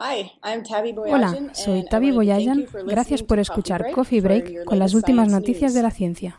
Hola, 0.00 1.36
soy 1.54 1.84
Tavi 1.84 2.12
Boyajan. 2.12 2.66
Gracias 2.86 3.24
por 3.24 3.40
escuchar 3.40 3.90
Coffee 3.90 4.20
Break 4.20 4.64
con 4.64 4.78
las 4.78 4.94
últimas 4.94 5.28
noticias 5.28 5.74
de 5.74 5.82
la 5.82 5.90
ciencia. 5.90 6.38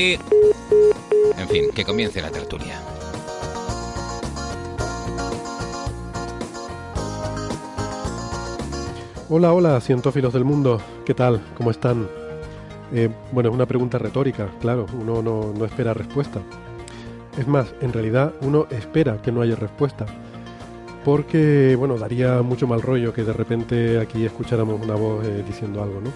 En 0.03 1.47
fin, 1.47 1.65
que 1.75 1.85
comience 1.85 2.19
la 2.21 2.31
tertulia. 2.31 2.81
Hola, 9.29 9.53
hola, 9.53 9.79
cientófilos 9.79 10.33
del 10.33 10.43
mundo. 10.43 10.81
¿Qué 11.05 11.13
tal? 11.13 11.39
¿Cómo 11.55 11.69
están? 11.69 12.09
Eh, 12.91 13.09
bueno, 13.31 13.49
es 13.49 13.55
una 13.55 13.67
pregunta 13.67 13.99
retórica, 13.99 14.49
claro, 14.59 14.87
uno 14.99 15.21
no, 15.21 15.53
no 15.53 15.65
espera 15.65 15.93
respuesta. 15.93 16.41
Es 17.37 17.47
más, 17.47 17.71
en 17.81 17.93
realidad 17.93 18.33
uno 18.41 18.65
espera 18.71 19.21
que 19.21 19.31
no 19.31 19.41
haya 19.41 19.55
respuesta. 19.55 20.07
Porque, 21.05 21.75
bueno, 21.77 21.99
daría 21.99 22.41
mucho 22.41 22.65
mal 22.65 22.81
rollo 22.81 23.13
que 23.13 23.23
de 23.23 23.33
repente 23.33 23.99
aquí 23.99 24.25
escucháramos 24.25 24.81
una 24.81 24.95
voz 24.95 25.23
eh, 25.25 25.43
diciendo 25.45 25.83
algo, 25.83 26.01
¿no? 26.01 26.11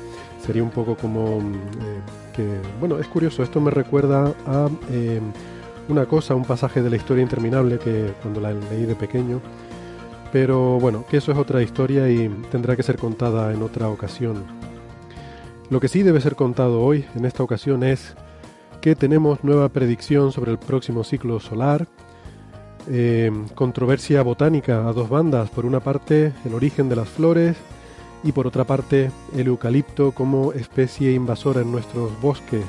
Sería 0.46 0.64
un 0.64 0.70
poco 0.70 0.96
como 0.96 1.40
mm, 1.40 1.54
eh, 1.54 2.02
que, 2.36 2.48
bueno, 2.80 3.00
es 3.00 3.08
curioso, 3.08 3.42
esto 3.42 3.60
me 3.60 3.72
recuerda 3.72 4.34
a 4.46 4.70
eh, 4.92 5.20
una 5.90 6.06
cosa, 6.06 6.36
un 6.36 6.46
pasaje 6.46 6.82
de 6.82 6.90
la 6.90 6.98
historia 6.98 7.24
interminable 7.24 7.80
que 7.80 8.14
cuando 8.22 8.42
la 8.42 8.54
leí 8.54 8.86
de 8.86 8.96
pequeño, 8.96 9.42
pero 10.32 10.80
bueno, 10.80 11.06
que 11.10 11.18
eso 11.18 11.32
es 11.32 11.38
otra 11.38 11.64
historia 11.64 12.10
y 12.10 12.30
tendrá 12.52 12.76
que 12.76 12.84
ser 12.84 12.98
contada 12.98 13.54
en 13.54 13.62
otra 13.64 13.90
ocasión. 13.90 14.44
Lo 15.70 15.80
que 15.80 15.88
sí 15.88 16.04
debe 16.04 16.22
ser 16.22 16.36
contado 16.36 16.82
hoy, 16.82 17.06
en 17.16 17.26
esta 17.26 17.42
ocasión, 17.42 17.84
es 17.84 18.16
que 18.82 18.96
tenemos 18.96 19.44
nueva 19.44 19.70
predicción 19.70 20.32
sobre 20.32 20.52
el 20.52 20.60
próximo 20.60 21.04
ciclo 21.04 21.40
solar, 21.40 21.88
eh, 22.88 23.32
controversia 23.56 24.22
botánica 24.22 24.88
a 24.88 24.94
dos 24.94 25.10
bandas, 25.10 25.50
por 25.50 25.66
una 25.66 25.80
parte 25.80 26.34
el 26.46 26.54
origen 26.54 26.88
de 26.88 26.98
las 26.98 27.10
flores 27.10 27.58
y 28.24 28.32
por 28.32 28.48
otra 28.48 28.64
parte 28.64 29.12
el 29.36 29.48
eucalipto 29.48 30.12
como 30.12 30.54
especie 30.54 31.12
invasora 31.12 31.62
en 31.62 31.72
nuestros 31.72 32.20
bosques. 32.22 32.66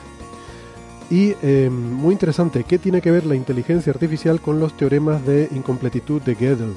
Y 1.11 1.35
eh, 1.43 1.71
muy 1.71 2.13
interesante, 2.13 2.65
¿qué 2.65 2.79
tiene 2.79 3.01
que 3.01 3.13
ver 3.13 3.27
la 3.27 3.37
inteligencia 3.37 3.93
artificial 3.93 4.41
con 4.41 4.59
los 4.59 4.77
teoremas 4.77 5.25
de 5.25 5.49
incompletitud 5.53 6.21
de 6.23 6.35
Gödel? 6.35 6.75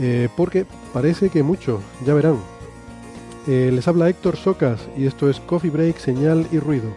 Eh, 0.00 0.28
porque 0.36 0.66
parece 0.92 1.28
que 1.30 1.42
mucho, 1.42 1.80
ya 2.04 2.14
verán. 2.14 2.36
Eh, 3.46 3.70
les 3.72 3.86
habla 3.88 4.08
Héctor 4.08 4.36
Socas 4.36 4.80
y 4.96 5.06
esto 5.06 5.30
es 5.30 5.40
Coffee 5.40 5.70
Break, 5.70 5.98
Señal 5.98 6.46
y 6.52 6.58
Ruido, 6.58 6.90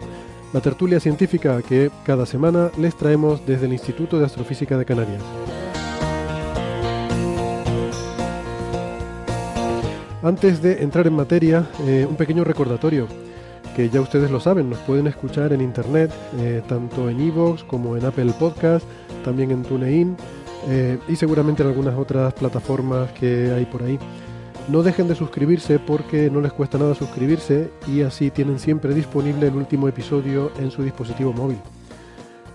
la 0.52 0.60
tertulia 0.60 1.00
científica 1.00 1.62
que 1.62 1.90
cada 2.04 2.26
semana 2.26 2.70
les 2.76 2.94
traemos 2.94 3.46
desde 3.46 3.66
el 3.66 3.72
Instituto 3.72 4.18
de 4.18 4.26
Astrofísica 4.26 4.76
de 4.76 4.84
Canarias. 4.84 5.22
Antes 10.22 10.62
de 10.62 10.84
entrar 10.84 11.08
en 11.08 11.14
materia, 11.14 11.68
eh, 11.84 12.06
un 12.08 12.14
pequeño 12.14 12.44
recordatorio, 12.44 13.08
que 13.74 13.90
ya 13.90 14.00
ustedes 14.00 14.30
lo 14.30 14.38
saben, 14.38 14.70
nos 14.70 14.78
pueden 14.80 15.08
escuchar 15.08 15.52
en 15.52 15.60
internet, 15.60 16.12
eh, 16.38 16.62
tanto 16.68 17.10
en 17.10 17.18
iVoox 17.18 17.64
como 17.64 17.96
en 17.96 18.04
Apple 18.04 18.32
Podcast, 18.38 18.86
también 19.24 19.50
en 19.50 19.64
TuneIn 19.64 20.16
eh, 20.68 20.96
y 21.08 21.16
seguramente 21.16 21.64
en 21.64 21.70
algunas 21.70 21.98
otras 21.98 22.32
plataformas 22.34 23.10
que 23.12 23.50
hay 23.50 23.64
por 23.64 23.82
ahí. 23.82 23.98
No 24.68 24.84
dejen 24.84 25.08
de 25.08 25.16
suscribirse 25.16 25.80
porque 25.80 26.30
no 26.30 26.40
les 26.40 26.52
cuesta 26.52 26.78
nada 26.78 26.94
suscribirse 26.94 27.72
y 27.88 28.02
así 28.02 28.30
tienen 28.30 28.60
siempre 28.60 28.94
disponible 28.94 29.48
el 29.48 29.56
último 29.56 29.88
episodio 29.88 30.52
en 30.60 30.70
su 30.70 30.84
dispositivo 30.84 31.32
móvil. 31.32 31.58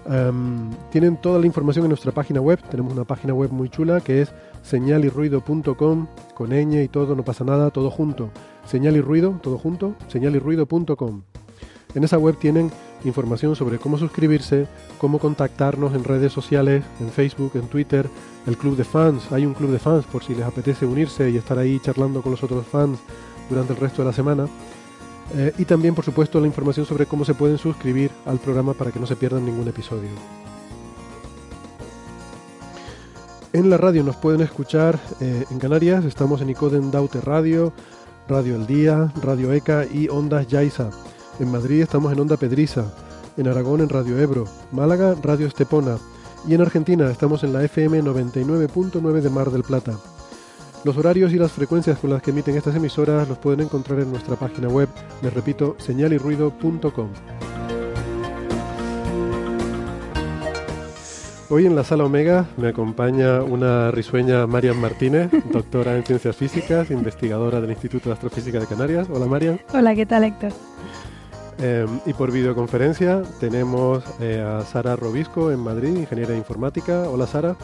Am, 0.10 0.72
tienen 0.90 1.18
toda 1.18 1.40
la 1.40 1.46
información 1.46 1.86
en 1.86 1.90
nuestra 1.90 2.12
página 2.12 2.40
web. 2.40 2.60
Tenemos 2.70 2.94
una 2.94 3.04
página 3.04 3.34
web 3.34 3.52
muy 3.52 3.70
chula 3.70 4.02
que 4.02 4.22
es 4.22 4.34
señalirruido.com 4.64 6.08
con 6.34 6.50
ñ 6.50 6.84
y 6.84 6.88
todo, 6.88 7.16
no 7.16 7.24
pasa 7.24 7.44
nada, 7.44 7.72
todo 7.72 7.90
junto. 7.92 8.30
Señal 8.66 8.96
y 8.96 9.02
ruido, 9.02 9.40
todo 9.42 9.58
junto, 9.58 9.96
señalirruido.com. 10.08 11.22
En 11.96 12.04
esa 12.04 12.18
web 12.18 12.38
tienen 12.38 12.72
información 13.06 13.56
sobre 13.56 13.80
cómo 13.80 13.98
suscribirse, 13.98 14.68
cómo 14.98 15.20
contactarnos 15.20 15.94
en 15.94 16.04
redes 16.04 16.32
sociales, 16.32 16.84
en 17.00 17.10
Facebook, 17.10 17.52
en 17.56 17.68
Twitter, 17.68 18.10
el 18.46 18.58
club 18.58 18.76
de 18.76 18.84
fans. 18.84 19.32
Hay 19.32 19.46
un 19.46 19.54
club 19.54 19.72
de 19.72 19.80
fans 19.80 20.06
por 20.06 20.24
si 20.24 20.36
les 20.36 20.46
apetece 20.46 20.86
unirse 20.86 21.30
y 21.30 21.38
estar 21.38 21.58
ahí 21.58 21.80
charlando 21.80 22.22
con 22.22 22.32
los 22.32 22.44
otros 22.44 22.66
fans 22.66 23.00
durante 23.50 23.74
el 23.74 23.80
resto 23.80 24.02
de 24.02 24.08
la 24.08 24.14
semana. 24.14 24.48
Eh, 25.36 25.54
y 25.58 25.66
también, 25.66 25.94
por 25.94 26.06
supuesto, 26.06 26.40
la 26.40 26.48
información 26.48 26.86
sobre 26.86 27.06
cómo 27.06 27.26
se 27.26 27.34
pueden 27.34 27.58
suscribir 27.58 28.12
al 28.26 28.40
programa 28.40 28.74
para 28.74 28.92
que 28.92 29.00
no 29.00 29.06
se 29.06 29.16
pierdan 29.16 29.46
ningún 29.46 29.68
episodio. 29.68 30.10
En 33.54 33.70
la 33.70 33.78
radio 33.78 34.04
nos 34.04 34.18
pueden 34.18 34.42
escuchar 34.42 35.00
eh, 35.20 35.46
en 35.50 35.60
Canarias, 35.60 36.06
estamos 36.06 36.42
en 36.42 36.50
Icoden 36.50 36.92
Daute 36.92 37.22
Radio, 37.22 37.74
Radio 38.28 38.56
El 38.56 38.68
Día, 38.68 39.12
Radio 39.22 39.52
ECA 39.54 39.86
y 39.86 40.10
Ondas 40.10 40.48
Yaiza. 40.48 40.92
En 41.40 41.52
Madrid 41.52 41.82
estamos 41.82 42.12
en 42.12 42.20
Onda 42.20 42.38
Pedriza, 42.38 42.94
en 43.36 43.48
Aragón 43.48 43.82
en 43.82 43.90
Radio 43.90 44.20
Ebro, 44.20 44.46
Málaga 44.72 45.16
Radio 45.24 45.48
Estepona 45.48 45.98
y 46.48 46.54
en 46.54 46.62
Argentina 46.62 47.10
estamos 47.10 47.44
en 47.44 47.54
la 47.54 47.64
FM 47.64 48.04
99.9 48.04 49.22
de 49.22 49.30
Mar 49.30 49.50
del 49.50 49.64
Plata. 49.64 49.94
Los 50.84 50.96
horarios 50.98 51.34
y 51.34 51.38
las 51.38 51.52
frecuencias 51.52 51.98
con 52.00 52.12
las 52.12 52.22
que 52.22 52.32
emiten 52.32 52.56
estas 52.56 52.76
emisoras 52.76 53.28
los 53.28 53.38
pueden 53.38 53.62
encontrar 53.62 54.00
en 54.00 54.12
nuestra 54.12 54.36
página 54.36 54.68
web, 54.68 54.88
les 55.22 55.34
repito, 55.34 55.76
señalirruido.com. 55.80 57.10
Hoy 61.50 61.66
en 61.66 61.76
la 61.76 61.84
sala 61.86 62.04
Omega 62.04 62.46
me 62.58 62.68
acompaña 62.68 63.42
una 63.42 63.90
risueña 63.90 64.46
Marian 64.48 64.80
Martínez, 64.80 65.32
doctora 65.52 65.96
en 65.96 66.04
ciencias 66.04 66.36
físicas, 66.36 66.92
investigadora 66.92 67.62
del 67.62 67.70
Instituto 67.72 68.10
de 68.10 68.14
Astrofísica 68.14 68.60
de 68.60 68.68
Canarias. 68.68 69.08
Hola 69.10 69.26
Marian. 69.26 69.60
Hola, 69.74 69.96
¿qué 69.96 70.06
tal, 70.06 70.26
Héctor? 70.26 70.52
Eh, 71.60 71.88
y 72.06 72.14
por 72.14 72.32
videoconferencia 72.32 73.24
tenemos 73.40 74.04
eh, 74.20 74.42
a 74.46 74.64
Sara 74.64 74.96
Robisco 74.96 75.52
en 75.52 75.60
Madrid, 75.60 75.96
ingeniera 75.96 76.36
informática. 76.36 77.10
Hola 77.10 77.26
Sara. 77.26 77.56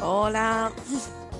Hola. 0.00 0.70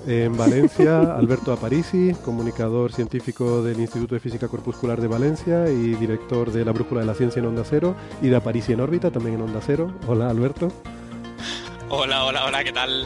En 0.05 0.35
Valencia, 0.35 1.15
Alberto 1.17 1.53
Aparici, 1.53 2.13
comunicador 2.25 2.91
científico 2.91 3.63
del 3.63 3.79
Instituto 3.79 4.15
de 4.15 4.19
Física 4.19 4.47
Corpuscular 4.47 4.99
de 4.99 5.07
Valencia 5.07 5.69
y 5.69 5.95
director 5.95 6.51
de 6.51 6.65
la 6.65 6.71
Brújula 6.71 7.01
de 7.01 7.07
la 7.07 7.13
Ciencia 7.13 7.39
en 7.39 7.45
Onda 7.45 7.63
Cero 7.63 7.95
y 8.21 8.27
de 8.27 8.35
Aparici 8.35 8.73
en 8.73 8.81
órbita, 8.81 9.11
también 9.11 9.35
en 9.35 9.43
Onda 9.43 9.61
Cero. 9.65 9.93
Hola 10.07 10.29
Alberto. 10.29 10.69
Hola, 11.89 12.25
hola, 12.25 12.45
hola, 12.45 12.63
¿qué 12.63 12.71
tal? 12.71 13.05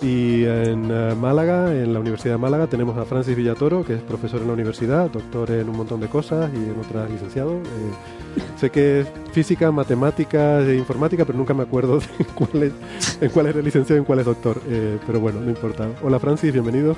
Y 0.00 0.44
en 0.44 0.90
eh, 0.90 1.14
Málaga, 1.16 1.74
en 1.74 1.92
la 1.92 1.98
Universidad 1.98 2.34
de 2.34 2.38
Málaga, 2.38 2.68
tenemos 2.68 2.96
a 2.96 3.04
Francis 3.04 3.34
Villatoro, 3.36 3.84
que 3.84 3.94
es 3.94 4.02
profesor 4.02 4.40
en 4.40 4.46
la 4.46 4.52
universidad, 4.52 5.10
doctor 5.10 5.50
en 5.50 5.68
un 5.68 5.76
montón 5.76 6.00
de 6.00 6.06
cosas 6.06 6.50
y 6.54 6.56
en 6.56 6.78
otras 6.78 7.10
licenciado. 7.10 7.56
Eh, 7.56 8.17
sé 8.58 8.70
que 8.70 9.00
es 9.00 9.08
física, 9.32 9.70
matemáticas 9.70 10.64
e 10.66 10.74
informática, 10.74 11.24
pero 11.24 11.38
nunca 11.38 11.54
me 11.54 11.62
acuerdo 11.62 12.00
de 12.18 12.24
cuál 12.34 12.62
es, 12.64 12.72
en 13.20 13.30
cuál 13.30 13.46
licenciado 13.64 13.96
y 13.96 13.98
en 13.98 14.04
cuál 14.04 14.18
es 14.18 14.26
doctor. 14.26 14.60
Eh, 14.68 14.98
pero 15.06 15.20
bueno, 15.20 15.40
no 15.40 15.48
importa. 15.48 15.88
Hola 16.02 16.18
Francis, 16.18 16.52
bienvenido. 16.52 16.96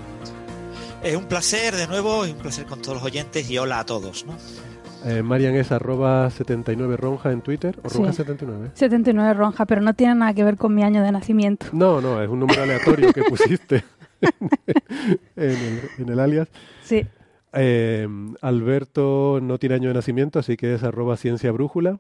Es 1.03 1.17
un 1.17 1.25
placer 1.25 1.75
de 1.77 1.87
nuevo, 1.87 2.27
y 2.27 2.33
un 2.33 2.39
placer 2.39 2.67
con 2.67 2.81
todos 2.83 2.97
los 2.97 3.05
oyentes 3.05 3.51
y 3.51 3.59
hola 3.59 3.81
a 3.81 3.87
todos. 3.87 4.27
¿no? 4.27 4.35
Eh, 5.05 5.23
Marian 5.23 5.55
es 5.55 5.73
arroba 5.73 6.29
79 6.31 6.97
ronja 6.97 7.33
en 7.33 7.41
Twitter, 7.41 7.79
o 7.83 7.89
ronja 7.89 8.13
79. 8.13 8.71
79 8.75 9.35
ronja, 9.35 9.65
pero 9.65 9.81
no 9.81 9.95
tiene 9.95 10.15
nada 10.15 10.35
que 10.35 10.45
ver 10.45 10.57
con 10.57 10.75
mi 10.75 10.83
año 10.83 11.03
de 11.03 11.13
nacimiento. 11.13 11.67
No, 11.73 12.01
no, 12.01 12.23
es 12.23 12.29
un 12.29 12.41
número 12.41 12.63
aleatorio 12.63 13.13
que 13.13 13.23
pusiste 13.23 13.85
en, 15.37 16.09
el, 16.09 16.21
alias. 16.21 16.49
Sí. 16.85 17.07
Eh, 17.53 18.07
Alberto 18.41 19.41
no 19.43 19.59
tiene 19.59 19.77
año 19.77 19.89
de 19.89 19.95
nacimiento, 19.95 20.39
así 20.39 20.57
que 20.57 20.75
es 20.75 20.83
arroba 20.83 21.17
ciencia 21.17 21.53
brújula. 21.53 21.99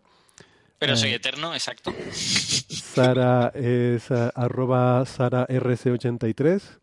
Pero 0.78 0.96
soy 0.96 1.10
eh, 1.10 1.16
eterno, 1.16 1.52
exacto. 1.52 1.92
Sara 2.12 3.52
es 3.54 4.10
arroba 4.10 5.04
Sara 5.06 5.46
RC83 5.46 6.80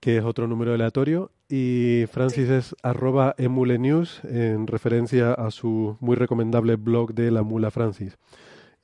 que 0.00 0.18
es 0.18 0.24
otro 0.24 0.46
número 0.46 0.74
aleatorio, 0.74 1.30
y 1.48 2.04
Francis 2.10 2.48
es 2.48 2.76
arroba 2.82 3.34
emulenews 3.38 4.20
en 4.24 4.66
referencia 4.66 5.32
a 5.32 5.50
su 5.50 5.96
muy 6.00 6.16
recomendable 6.16 6.76
blog 6.76 7.14
de 7.14 7.30
la 7.30 7.42
mula 7.42 7.70
Francis. 7.70 8.16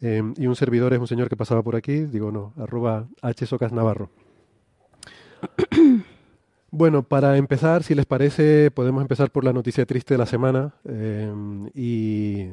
Em, 0.01 0.35
y 0.37 0.47
un 0.47 0.57
servidor 0.57 0.93
es 0.93 0.99
un 0.99 1.07
señor 1.07 1.29
que 1.29 1.37
pasaba 1.37 1.63
por 1.63 1.77
aquí, 1.77 2.01
digo 2.07 2.31
no, 2.33 2.55
arroba 2.57 3.09
hsocas 3.37 3.73
navarro. 3.73 4.11
Bueno, 6.73 7.03
para 7.03 7.37
empezar, 7.37 7.83
si 7.83 7.97
les 7.97 8.07
parece, 8.07 8.71
podemos 8.71 9.03
empezar 9.03 9.31
por 9.33 9.45
la 9.45 9.53
noticia 9.53 9.87
triste 9.87 10.15
de 10.15 10.19
la 10.19 10.27
semana, 10.27 10.75
em, 10.85 11.69
y 11.75 12.51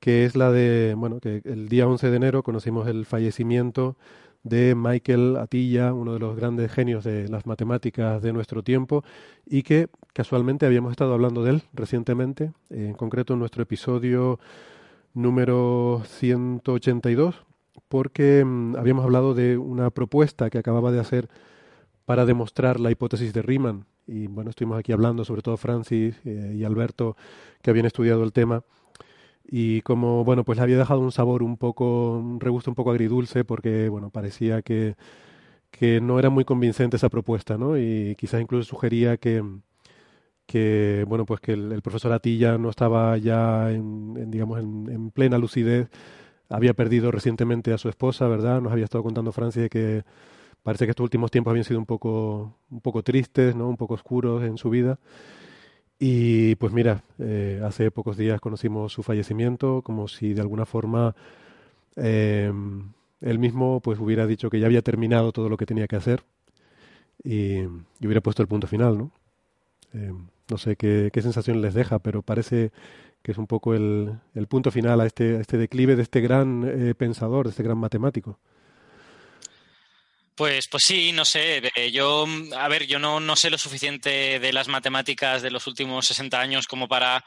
que 0.00 0.26
es 0.26 0.36
la 0.36 0.50
de, 0.52 0.94
bueno, 0.96 1.20
que 1.20 1.40
el 1.44 1.68
día 1.68 1.86
11 1.88 2.10
de 2.10 2.16
enero 2.16 2.42
conocimos 2.42 2.86
el 2.88 3.06
fallecimiento 3.06 3.96
de 4.42 4.74
Michael 4.74 5.36
Atilla, 5.38 5.94
uno 5.94 6.14
de 6.14 6.18
los 6.18 6.36
grandes 6.36 6.70
genios 6.72 7.04
de 7.04 7.28
las 7.28 7.46
matemáticas 7.46 8.22
de 8.22 8.32
nuestro 8.32 8.62
tiempo, 8.62 9.04
y 9.46 9.62
que 9.62 9.88
casualmente 10.12 10.66
habíamos 10.66 10.90
estado 10.92 11.14
hablando 11.14 11.42
de 11.42 11.50
él 11.52 11.62
recientemente, 11.72 12.52
en 12.70 12.94
concreto 12.94 13.34
en 13.34 13.40
nuestro 13.40 13.62
episodio 13.62 14.38
número 15.14 16.02
182, 16.06 17.36
porque 17.88 18.44
mm, 18.44 18.76
habíamos 18.76 19.04
hablado 19.04 19.34
de 19.34 19.56
una 19.58 19.90
propuesta 19.90 20.50
que 20.50 20.58
acababa 20.58 20.92
de 20.92 21.00
hacer 21.00 21.28
para 22.04 22.24
demostrar 22.26 22.80
la 22.80 22.90
hipótesis 22.90 23.32
de 23.32 23.42
Riemann. 23.42 23.86
Y 24.06 24.26
bueno, 24.26 24.50
estuvimos 24.50 24.78
aquí 24.78 24.92
hablando, 24.92 25.24
sobre 25.24 25.42
todo 25.42 25.56
Francis 25.56 26.16
eh, 26.24 26.54
y 26.56 26.64
Alberto, 26.64 27.16
que 27.62 27.70
habían 27.70 27.86
estudiado 27.86 28.24
el 28.24 28.32
tema 28.32 28.64
y 29.52 29.82
como, 29.82 30.24
bueno, 30.24 30.44
pues 30.44 30.58
le 30.58 30.62
había 30.62 30.78
dejado 30.78 31.00
un 31.00 31.10
sabor 31.12 31.42
un 31.42 31.56
poco, 31.56 32.18
un 32.18 32.40
regusto 32.40 32.70
un 32.70 32.76
poco 32.76 32.92
agridulce 32.92 33.44
porque, 33.44 33.88
bueno, 33.88 34.10
parecía 34.10 34.62
que, 34.62 34.94
que 35.70 36.00
no 36.00 36.18
era 36.20 36.30
muy 36.30 36.44
convincente 36.44 36.96
esa 36.96 37.08
propuesta, 37.08 37.58
¿no? 37.58 37.76
Y 37.78 38.14
quizás 38.16 38.40
incluso 38.40 38.68
sugería 38.70 39.16
que, 39.16 39.42
que 40.46 41.04
bueno, 41.08 41.26
pues 41.26 41.40
que 41.40 41.52
el, 41.52 41.82
profesor 41.82 42.12
Atilla 42.12 42.58
no 42.58 42.70
estaba 42.70 43.16
ya 43.18 43.70
en, 43.72 44.30
digamos, 44.30 44.60
en, 44.60 44.88
en, 44.90 45.10
plena 45.10 45.38
lucidez, 45.38 45.88
había 46.48 46.74
perdido 46.74 47.10
recientemente 47.10 47.72
a 47.72 47.78
su 47.78 47.88
esposa, 47.88 48.28
¿verdad? 48.28 48.60
Nos 48.60 48.72
había 48.72 48.84
estado 48.84 49.04
contando 49.04 49.32
Francia 49.32 49.68
que 49.68 50.04
parece 50.62 50.86
que 50.86 50.90
estos 50.90 51.04
últimos 51.04 51.30
tiempos 51.30 51.50
habían 51.50 51.64
sido 51.64 51.78
un 51.78 51.86
poco, 51.86 52.54
un 52.70 52.80
poco 52.80 53.02
tristes, 53.02 53.56
¿no? 53.56 53.68
Un 53.68 53.76
poco 53.76 53.94
oscuros 53.94 54.42
en 54.42 54.58
su 54.58 54.70
vida. 54.70 54.98
Y 56.02 56.54
pues 56.56 56.72
mira, 56.72 57.04
eh, 57.18 57.60
hace 57.62 57.90
pocos 57.90 58.16
días 58.16 58.40
conocimos 58.40 58.90
su 58.90 59.02
fallecimiento, 59.02 59.82
como 59.82 60.08
si 60.08 60.32
de 60.32 60.40
alguna 60.40 60.64
forma 60.64 61.14
eh, 61.96 62.50
él 63.20 63.38
mismo 63.38 63.80
pues 63.80 63.98
hubiera 64.00 64.26
dicho 64.26 64.48
que 64.48 64.58
ya 64.58 64.66
había 64.66 64.80
terminado 64.80 65.30
todo 65.32 65.50
lo 65.50 65.58
que 65.58 65.66
tenía 65.66 65.86
que 65.86 65.96
hacer 65.96 66.22
y, 67.22 67.64
hubiera 68.02 68.22
puesto 68.22 68.40
el 68.40 68.48
punto 68.48 68.66
final, 68.66 68.96
¿no? 68.96 69.10
Eh, 69.92 70.12
no 70.48 70.58
sé 70.58 70.76
qué, 70.76 71.10
sensación 71.20 71.60
les 71.60 71.74
deja, 71.74 71.98
pero 71.98 72.22
parece 72.22 72.72
que 73.22 73.32
es 73.32 73.38
un 73.38 73.46
poco 73.46 73.74
el, 73.74 74.14
el 74.34 74.46
punto 74.46 74.70
final 74.70 75.02
a 75.02 75.06
este, 75.06 75.36
a 75.36 75.40
este 75.40 75.58
declive 75.58 75.96
de 75.96 76.02
este 76.02 76.22
gran 76.22 76.94
pensador, 76.96 77.44
de 77.44 77.50
este 77.50 77.62
gran 77.62 77.76
matemático. 77.76 78.38
Pues, 80.34 80.68
pues 80.68 80.84
sí, 80.86 81.12
no 81.12 81.24
sé. 81.24 81.62
Yo, 81.92 82.26
a 82.56 82.68
ver, 82.68 82.86
yo 82.86 82.98
no, 82.98 83.20
no 83.20 83.36
sé 83.36 83.50
lo 83.50 83.58
suficiente 83.58 84.38
de 84.38 84.52
las 84.52 84.68
matemáticas 84.68 85.42
de 85.42 85.50
los 85.50 85.66
últimos 85.66 86.06
60 86.06 86.40
años 86.40 86.66
como 86.66 86.88
para 86.88 87.24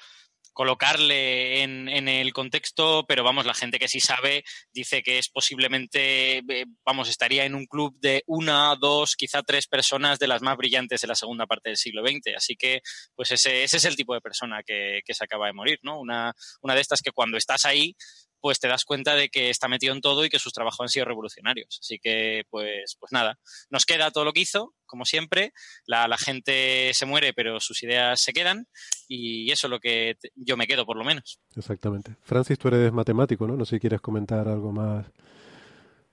colocarle 0.54 1.64
en, 1.64 1.90
en, 1.90 2.08
el 2.08 2.32
contexto, 2.32 3.06
pero 3.08 3.24
vamos, 3.24 3.46
la 3.46 3.56
gente 3.56 3.80
que 3.80 3.88
sí 3.88 4.00
sabe 4.00 4.44
dice 4.72 5.02
que 5.02 5.18
es 5.18 5.30
posiblemente, 5.30 6.44
vamos, 6.86 7.10
estaría 7.10 7.44
en 7.46 7.56
un 7.56 7.66
club 7.66 7.98
de 8.00 8.24
una, 8.28 8.76
dos, 8.80 9.16
quizá 9.16 9.42
tres 9.42 9.68
personas 9.68 10.20
de 10.20 10.28
las 10.28 10.42
más 10.42 10.56
brillantes 10.56 11.02
de 11.02 11.08
la 11.08 11.16
segunda 11.16 11.48
parte 11.48 11.70
del 11.70 11.78
siglo 11.78 12.04
XX. 12.06 12.36
Así 12.38 12.56
que, 12.56 12.82
pues 13.16 13.32
ese, 13.32 13.64
ese 13.64 13.78
es 13.78 13.86
el 13.86 13.96
tipo 13.96 14.14
de 14.14 14.22
persona 14.22 14.62
que, 14.64 15.02
que 15.04 15.14
se 15.14 15.24
acaba 15.24 15.48
de 15.48 15.54
morir, 15.54 15.80
¿no? 15.82 16.00
Una, 16.00 16.34
una 16.62 16.76
de 16.76 16.82
estas 16.82 17.02
que 17.02 17.12
cuando 17.12 17.38
estás 17.38 17.66
ahí, 17.66 17.96
pues 18.44 18.60
te 18.60 18.68
das 18.68 18.84
cuenta 18.84 19.16
de 19.16 19.30
que 19.30 19.50
está 19.50 19.70
metido 19.70 19.94
en 19.94 20.02
todo 20.02 20.26
y 20.26 20.30
que 20.30 20.38
sus 20.38 20.52
trabajos 20.52 20.82
han 20.82 20.90
sido 20.90 21.06
revolucionarios. 21.06 21.78
Así 21.80 21.98
que, 21.98 22.44
pues, 22.50 22.98
pues 23.00 23.14
nada, 23.14 23.40
nos 23.70 23.86
queda 23.86 24.12
todo 24.12 24.26
lo 24.26 24.34
que 24.34 24.42
hizo, 24.42 24.74
como 24.86 25.06
siempre. 25.06 25.54
La, 25.86 26.14
gente 26.18 26.92
se 26.94 27.06
muere, 27.06 27.32
pero 27.32 27.62
sus 27.62 27.82
ideas 27.84 28.20
se 28.22 28.34
quedan 28.34 28.68
y 29.08 29.50
eso 29.50 29.68
es 29.68 29.72
lo 29.72 29.80
que 29.80 30.18
yo 30.36 30.58
me 30.58 30.68
quedo, 30.68 30.86
por 30.86 30.98
lo 30.98 31.06
menos. 31.06 31.40
Exactamente. 31.56 32.18
Francis, 32.22 32.60
tú 32.60 32.68
eres 32.68 32.92
matemático, 32.92 33.48
¿no? 33.48 33.56
No 33.56 33.64
sé 33.64 33.78
si 33.78 33.80
quieres 33.80 34.02
comentar 34.02 34.46
algo 34.50 34.74
más 34.74 35.06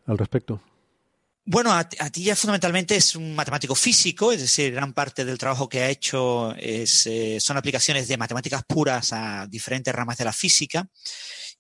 al 0.07 0.17
respecto. 0.17 0.63
Bueno, 1.53 1.73
Atilla 1.73 2.37
fundamentalmente 2.37 2.95
es 2.95 3.17
un 3.17 3.35
matemático 3.35 3.75
físico, 3.75 4.31
es 4.31 4.41
decir, 4.41 4.73
gran 4.73 4.93
parte 4.93 5.25
del 5.25 5.37
trabajo 5.37 5.69
que 5.69 5.81
ha 5.81 5.91
hecho 5.91 6.55
eh, 6.57 6.87
son 7.41 7.57
aplicaciones 7.57 8.07
de 8.07 8.17
matemáticas 8.17 8.63
puras 8.65 9.13
a 9.13 9.49
diferentes 9.49 9.93
ramas 9.93 10.17
de 10.17 10.27
la 10.27 10.33
física. 10.33 10.89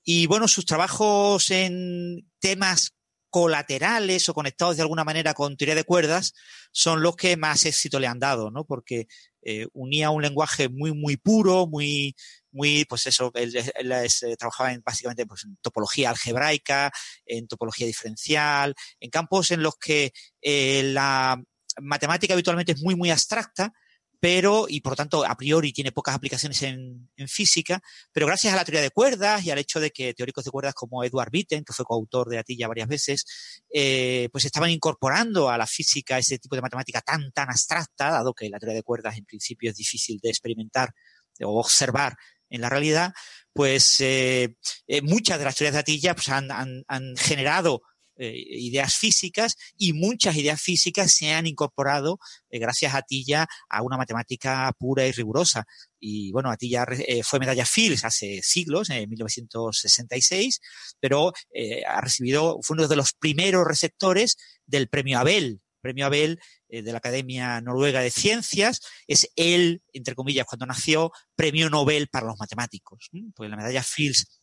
Y 0.04 0.26
bueno, 0.28 0.46
sus 0.46 0.64
trabajos 0.64 1.50
en 1.50 2.24
temas 2.38 2.92
colaterales 3.30 4.28
o 4.28 4.34
conectados 4.34 4.76
de 4.76 4.82
alguna 4.82 5.02
manera 5.02 5.34
con 5.34 5.56
teoría 5.56 5.74
de 5.74 5.82
cuerdas 5.82 6.34
son 6.70 7.02
los 7.02 7.16
que 7.16 7.36
más 7.36 7.64
éxito 7.64 7.98
le 7.98 8.06
han 8.06 8.20
dado, 8.20 8.52
¿no? 8.52 8.64
Porque 8.64 9.08
eh, 9.42 9.66
unía 9.72 10.10
un 10.10 10.22
lenguaje 10.22 10.68
muy, 10.68 10.92
muy 10.92 11.16
puro, 11.16 11.66
muy, 11.66 12.14
muy, 12.52 12.84
pues 12.84 13.06
eso, 13.06 13.30
él, 13.34 13.54
eh, 13.56 14.36
trabajaba 14.38 14.72
en, 14.72 14.82
básicamente 14.84 15.26
pues, 15.26 15.44
en 15.44 15.56
topología 15.60 16.10
algebraica, 16.10 16.90
en 17.26 17.46
topología 17.46 17.86
diferencial, 17.86 18.74
en 18.98 19.10
campos 19.10 19.50
en 19.50 19.62
los 19.62 19.76
que 19.76 20.12
eh, 20.40 20.82
la 20.84 21.42
matemática 21.80 22.34
habitualmente 22.34 22.72
es 22.72 22.82
muy, 22.82 22.96
muy 22.96 23.10
abstracta, 23.10 23.72
pero, 24.20 24.66
y 24.68 24.82
por 24.82 24.96
tanto, 24.96 25.24
a 25.24 25.34
priori 25.34 25.72
tiene 25.72 25.92
pocas 25.92 26.14
aplicaciones 26.14 26.62
en, 26.62 27.08
física, 27.26 27.80
pero 28.12 28.26
gracias 28.26 28.52
a 28.52 28.56
la 28.56 28.64
teoría 28.64 28.82
de 28.82 28.90
cuerdas 28.90 29.44
y 29.44 29.50
al 29.50 29.58
hecho 29.58 29.80
de 29.80 29.90
que 29.90 30.12
teóricos 30.12 30.44
de 30.44 30.50
cuerdas 30.50 30.74
como 30.74 31.02
Edward 31.04 31.30
Witten, 31.32 31.64
que 31.64 31.72
fue 31.72 31.86
coautor 31.86 32.28
de 32.28 32.38
Atilla 32.38 32.68
varias 32.68 32.88
veces, 32.88 33.24
eh, 33.72 34.28
pues 34.30 34.44
estaban 34.44 34.70
incorporando 34.70 35.48
a 35.48 35.56
la 35.56 35.66
física 35.66 36.18
ese 36.18 36.38
tipo 36.38 36.54
de 36.54 36.62
matemática 36.62 37.00
tan, 37.00 37.32
tan 37.32 37.48
abstracta, 37.48 38.10
dado 38.10 38.34
que 38.34 38.50
la 38.50 38.58
teoría 38.58 38.76
de 38.76 38.82
cuerdas 38.82 39.16
en 39.16 39.24
principio 39.24 39.70
es 39.70 39.76
difícil 39.76 40.18
de 40.22 40.28
experimentar 40.28 40.94
o 41.42 41.58
observar 41.58 42.16
en 42.50 42.60
la 42.60 42.68
realidad, 42.68 43.12
pues 43.52 44.00
eh, 44.00 44.54
eh, 44.86 45.02
muchas 45.02 45.38
de 45.38 45.44
las 45.44 45.56
teorías 45.56 45.74
de 45.74 45.80
Atilla 45.80 46.14
pues, 46.14 46.28
han, 46.28 46.50
han 46.50 47.16
generado 47.16 47.82
eh, 48.22 48.34
ideas 48.36 48.96
físicas 48.96 49.56
y 49.78 49.94
muchas 49.94 50.36
ideas 50.36 50.60
físicas 50.60 51.10
se 51.10 51.32
han 51.32 51.46
incorporado 51.46 52.18
eh, 52.50 52.58
gracias 52.58 52.94
a 52.94 53.00
Tilla 53.00 53.46
a 53.70 53.80
una 53.80 53.96
matemática 53.96 54.70
pura 54.78 55.06
y 55.06 55.12
rigurosa. 55.12 55.64
Y 55.98 56.30
bueno, 56.30 56.50
Atilla 56.50 56.84
eh, 56.90 57.22
fue 57.22 57.38
medalla 57.38 57.64
Fields 57.64 58.04
hace 58.04 58.40
siglos, 58.42 58.90
en 58.90 59.08
1966, 59.08 60.60
pero 61.00 61.32
ha 61.88 62.00
recibido, 62.02 62.58
fue 62.60 62.74
uno 62.74 62.88
de 62.88 62.96
los 62.96 63.14
primeros 63.14 63.66
receptores 63.66 64.36
del 64.66 64.90
premio 64.90 65.18
Abel, 65.18 65.62
premio 65.80 66.06
Abel 66.06 66.40
de 66.68 66.92
la 66.92 66.98
Academia 66.98 67.60
Noruega 67.60 68.00
de 68.00 68.10
Ciencias, 68.10 68.80
es 69.06 69.30
él, 69.36 69.82
entre 69.92 70.14
comillas, 70.14 70.46
cuando 70.46 70.66
nació, 70.66 71.10
premio 71.34 71.68
Nobel 71.70 72.08
para 72.08 72.26
los 72.26 72.38
matemáticos. 72.38 73.10
Pues 73.34 73.50
la 73.50 73.56
medalla 73.56 73.82
Fields 73.82 74.40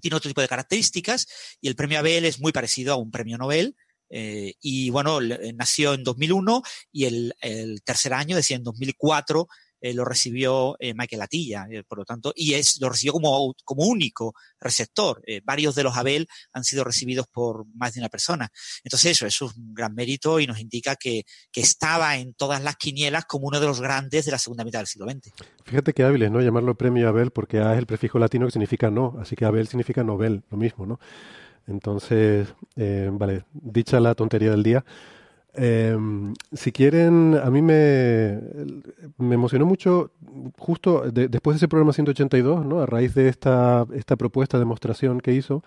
tiene 0.00 0.16
otro 0.16 0.30
tipo 0.30 0.40
de 0.40 0.48
características 0.48 1.26
y 1.60 1.68
el 1.68 1.76
premio 1.76 1.98
Abel 1.98 2.24
es 2.24 2.40
muy 2.40 2.52
parecido 2.52 2.92
a 2.92 2.96
un 2.96 3.10
premio 3.10 3.38
Nobel. 3.38 3.76
Eh, 4.10 4.54
y 4.60 4.90
bueno, 4.90 5.18
nació 5.54 5.94
en 5.94 6.04
2001 6.04 6.62
y 6.92 7.06
el, 7.06 7.34
el 7.40 7.82
tercer 7.82 8.12
año, 8.12 8.36
decía 8.36 8.56
en 8.56 8.62
2004, 8.62 9.48
eh, 9.84 9.92
lo 9.92 10.06
recibió 10.06 10.76
eh, 10.78 10.94
Michael 10.94 11.20
Atilla, 11.20 11.66
eh, 11.70 11.82
por 11.86 11.98
lo 11.98 12.06
tanto, 12.06 12.32
y 12.34 12.54
es, 12.54 12.80
lo 12.80 12.88
recibió 12.88 13.12
como, 13.12 13.54
como 13.66 13.84
único 13.84 14.32
receptor. 14.58 15.22
varios 15.44 15.74
de 15.74 15.82
los 15.82 15.94
Abel 15.94 16.26
han 16.54 16.64
sido 16.64 16.84
recibidos 16.84 17.26
por 17.26 17.66
más 17.74 17.92
de 17.92 18.00
una 18.00 18.08
persona. 18.08 18.48
Entonces 18.82 19.12
eso, 19.12 19.26
es 19.26 19.42
un 19.42 19.74
gran 19.74 19.94
mérito 19.94 20.40
y 20.40 20.46
nos 20.46 20.58
indica 20.58 20.96
que, 20.96 21.24
que 21.52 21.60
estaba 21.60 22.16
en 22.16 22.32
todas 22.32 22.62
las 22.62 22.76
quinielas 22.76 23.26
como 23.26 23.48
uno 23.48 23.60
de 23.60 23.66
los 23.66 23.82
grandes 23.82 24.24
de 24.24 24.32
la 24.32 24.38
segunda 24.38 24.64
mitad 24.64 24.78
del 24.78 24.86
siglo 24.86 25.06
XX. 25.06 25.34
Fíjate 25.66 25.92
qué 25.92 26.02
hábil 26.02 26.22
es, 26.22 26.30
¿no? 26.30 26.40
Llamarlo 26.40 26.78
premio 26.78 27.06
Abel 27.06 27.30
porque 27.30 27.58
A 27.58 27.74
es 27.74 27.78
el 27.78 27.84
prefijo 27.84 28.18
latino 28.18 28.46
que 28.46 28.52
significa 28.52 28.90
no, 28.90 29.18
así 29.20 29.36
que 29.36 29.44
Abel 29.44 29.68
significa 29.68 30.02
Nobel, 30.02 30.44
lo 30.50 30.56
mismo, 30.56 30.86
¿no? 30.86 30.98
Entonces, 31.66 32.48
vale, 32.74 33.44
dicha 33.52 34.00
la 34.00 34.14
tontería 34.14 34.50
del 34.50 34.62
día, 34.62 34.84
Em, 35.56 36.34
si 36.52 36.72
quieren, 36.72 37.38
a 37.42 37.48
mí 37.50 37.62
me, 37.62 38.40
me 39.18 39.34
emocionó 39.34 39.66
mucho 39.66 40.10
justo 40.58 41.04
después 41.12 41.54
de 41.54 41.58
ese 41.58 41.68
programa 41.68 41.92
182, 41.92 42.66
¿no? 42.66 42.80
a 42.80 42.86
raíz 42.86 43.14
de 43.14 43.28
esta, 43.28 43.86
esta 43.94 44.16
propuesta, 44.16 44.58
demostración 44.58 45.20
que 45.20 45.32
hizo 45.32 45.62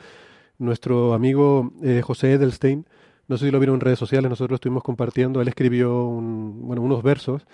nuestro 0.58 1.13
amigo 1.13 1.72
eh, 1.84 2.01
José 2.03 2.34
Edelstein. 2.34 2.86
No 3.27 3.38
sé 3.38 3.46
si 3.46 3.51
lo 3.51 3.60
vieron 3.60 3.75
en 3.75 3.82
redes 3.82 4.00
sociales, 4.00 4.29
nosotros 4.29 4.51
lo 4.51 4.56
estuvimos 4.56 4.84
compartiendo. 4.84 5.41
Él 5.41 5.48
escribió 5.48 5.94
bueno, 5.94 6.82
unos 6.82 7.03
versos, 7.03 7.46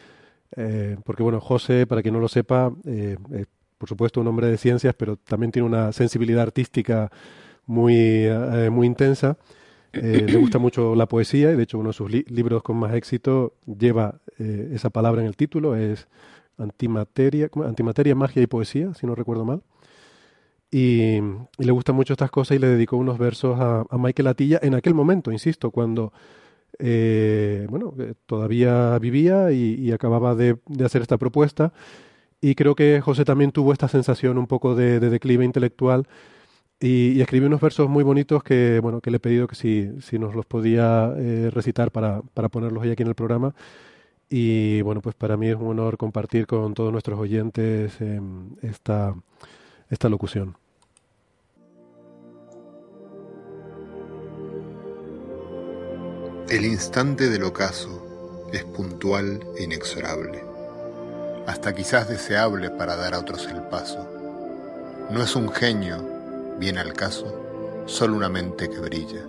eh, 0.55 0.97
porque 1.03 1.23
bueno, 1.23 1.39
José, 1.39 1.87
para 1.87 2.01
quien 2.01 2.13
no 2.13 2.19
lo 2.19 2.27
sepa, 2.27 2.71
eh, 2.85 3.17
por 3.77 3.89
supuesto 3.89 4.21
un 4.21 4.27
hombre 4.27 4.47
de 4.47 4.57
ciencias, 4.57 4.93
pero 4.95 5.17
también 5.17 5.51
tiene 5.51 5.67
una 5.67 5.91
sensibilidad 5.91 6.43
artística 6.43 7.11
muy, 7.65 8.27
muy 8.71 8.87
intensa. 8.87 9.37
Eh, 9.93 10.25
le 10.27 10.37
gusta 10.37 10.57
mucho 10.57 10.95
la 10.95 11.07
poesía 11.07 11.51
y 11.51 11.55
de 11.55 11.63
hecho 11.63 11.77
uno 11.77 11.89
de 11.89 11.93
sus 11.93 12.11
libros 12.11 12.63
con 12.63 12.77
más 12.77 12.95
éxito 12.95 13.53
lleva 13.65 14.19
eh, 14.39 14.71
esa 14.73 14.89
palabra 14.89 15.21
en 15.21 15.27
el 15.27 15.35
título, 15.35 15.75
es 15.75 16.07
Antimateria, 16.57 17.49
Antimateria, 17.63 18.15
Magia 18.15 18.41
y 18.41 18.47
Poesía, 18.47 18.93
si 18.95 19.05
no 19.05 19.13
recuerdo 19.13 19.45
mal. 19.45 19.61
Y, 20.71 21.19
le 21.59 21.71
gustan 21.71 21.95
mucho 21.95 22.13
estas 22.13 22.31
cosas 22.31 22.57
y 22.57 22.59
le 22.59 22.67
dedicó 22.67 22.97
unos 22.97 23.19
versos 23.19 23.59
a, 23.59 23.85
Michael 23.91 24.27
Atilla 24.27 24.59
en 24.63 24.73
aquel 24.73 24.95
momento, 24.95 25.31
insisto, 25.31 25.69
cuando 25.69 26.11
eh, 26.79 27.67
bueno, 27.69 27.93
todavía 28.25 28.97
vivía 28.97 29.51
y, 29.51 29.91
acababa 29.91 30.33
de, 30.33 30.57
hacer 30.83 31.03
esta 31.03 31.19
propuesta. 31.19 31.73
Y 32.41 32.55
creo 32.55 32.73
que 32.73 32.99
José 33.01 33.25
también 33.25 33.51
tuvo 33.51 33.71
esta 33.71 33.87
sensación 33.87 34.39
un 34.39 34.47
poco 34.47 34.73
de 34.73 34.99
declive 34.99 35.45
intelectual 35.45 36.07
y, 36.83 37.21
escribí 37.21 37.45
unos 37.45 37.61
versos 37.61 37.89
muy 37.89 38.03
bonitos 38.03 38.43
que, 38.43 38.81
bueno, 38.81 38.99
que 38.99 39.09
le 39.09 39.15
he 39.17 39.19
pedido 39.21 39.47
que 39.47 39.55
si, 39.55 39.89
si 40.01 40.19
nos 40.19 40.35
los 40.35 40.45
podía 40.45 41.13
eh, 41.17 41.49
recitar 41.49 41.91
para, 41.91 42.21
para 42.33 42.49
ponerlos 42.49 42.83
hoy 42.83 42.91
aquí 42.91 43.03
en 43.03 43.09
el 43.09 43.15
programa. 43.15 43.55
Y 44.29 44.81
bueno, 44.81 45.01
pues 45.01 45.15
para 45.15 45.37
mí 45.37 45.47
es 45.47 45.55
un 45.55 45.67
honor 45.67 45.97
compartir 45.97 46.45
con 46.45 46.73
todos 46.73 46.91
nuestros 46.91 47.17
oyentes 47.17 48.01
em, 48.01 48.49
esta, 48.61 49.15
esta 49.89 50.09
locución. 50.09 50.57
El 56.49 56.65
instante 56.65 57.29
del 57.29 57.43
ocaso 57.43 58.49
es 58.51 58.65
puntual 58.65 59.39
e 59.57 59.63
inexorable, 59.63 60.43
hasta 61.47 61.73
quizás 61.73 62.09
deseable 62.09 62.71
para 62.71 62.97
dar 62.97 63.13
a 63.13 63.19
otros 63.19 63.47
el 63.47 63.61
paso. 63.69 64.05
No 65.09 65.23
es 65.23 65.33
un 65.37 65.49
genio 65.49 66.12
Viene 66.63 66.79
al 66.79 66.93
caso, 66.93 67.83
solo 67.87 68.15
una 68.15 68.29
mente 68.29 68.69
que 68.69 68.79
brilla, 68.79 69.19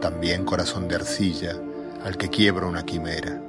también 0.00 0.44
corazón 0.44 0.86
de 0.86 0.94
arcilla 0.94 1.56
al 2.04 2.16
que 2.16 2.28
quiebra 2.28 2.66
una 2.66 2.84
quimera, 2.84 3.42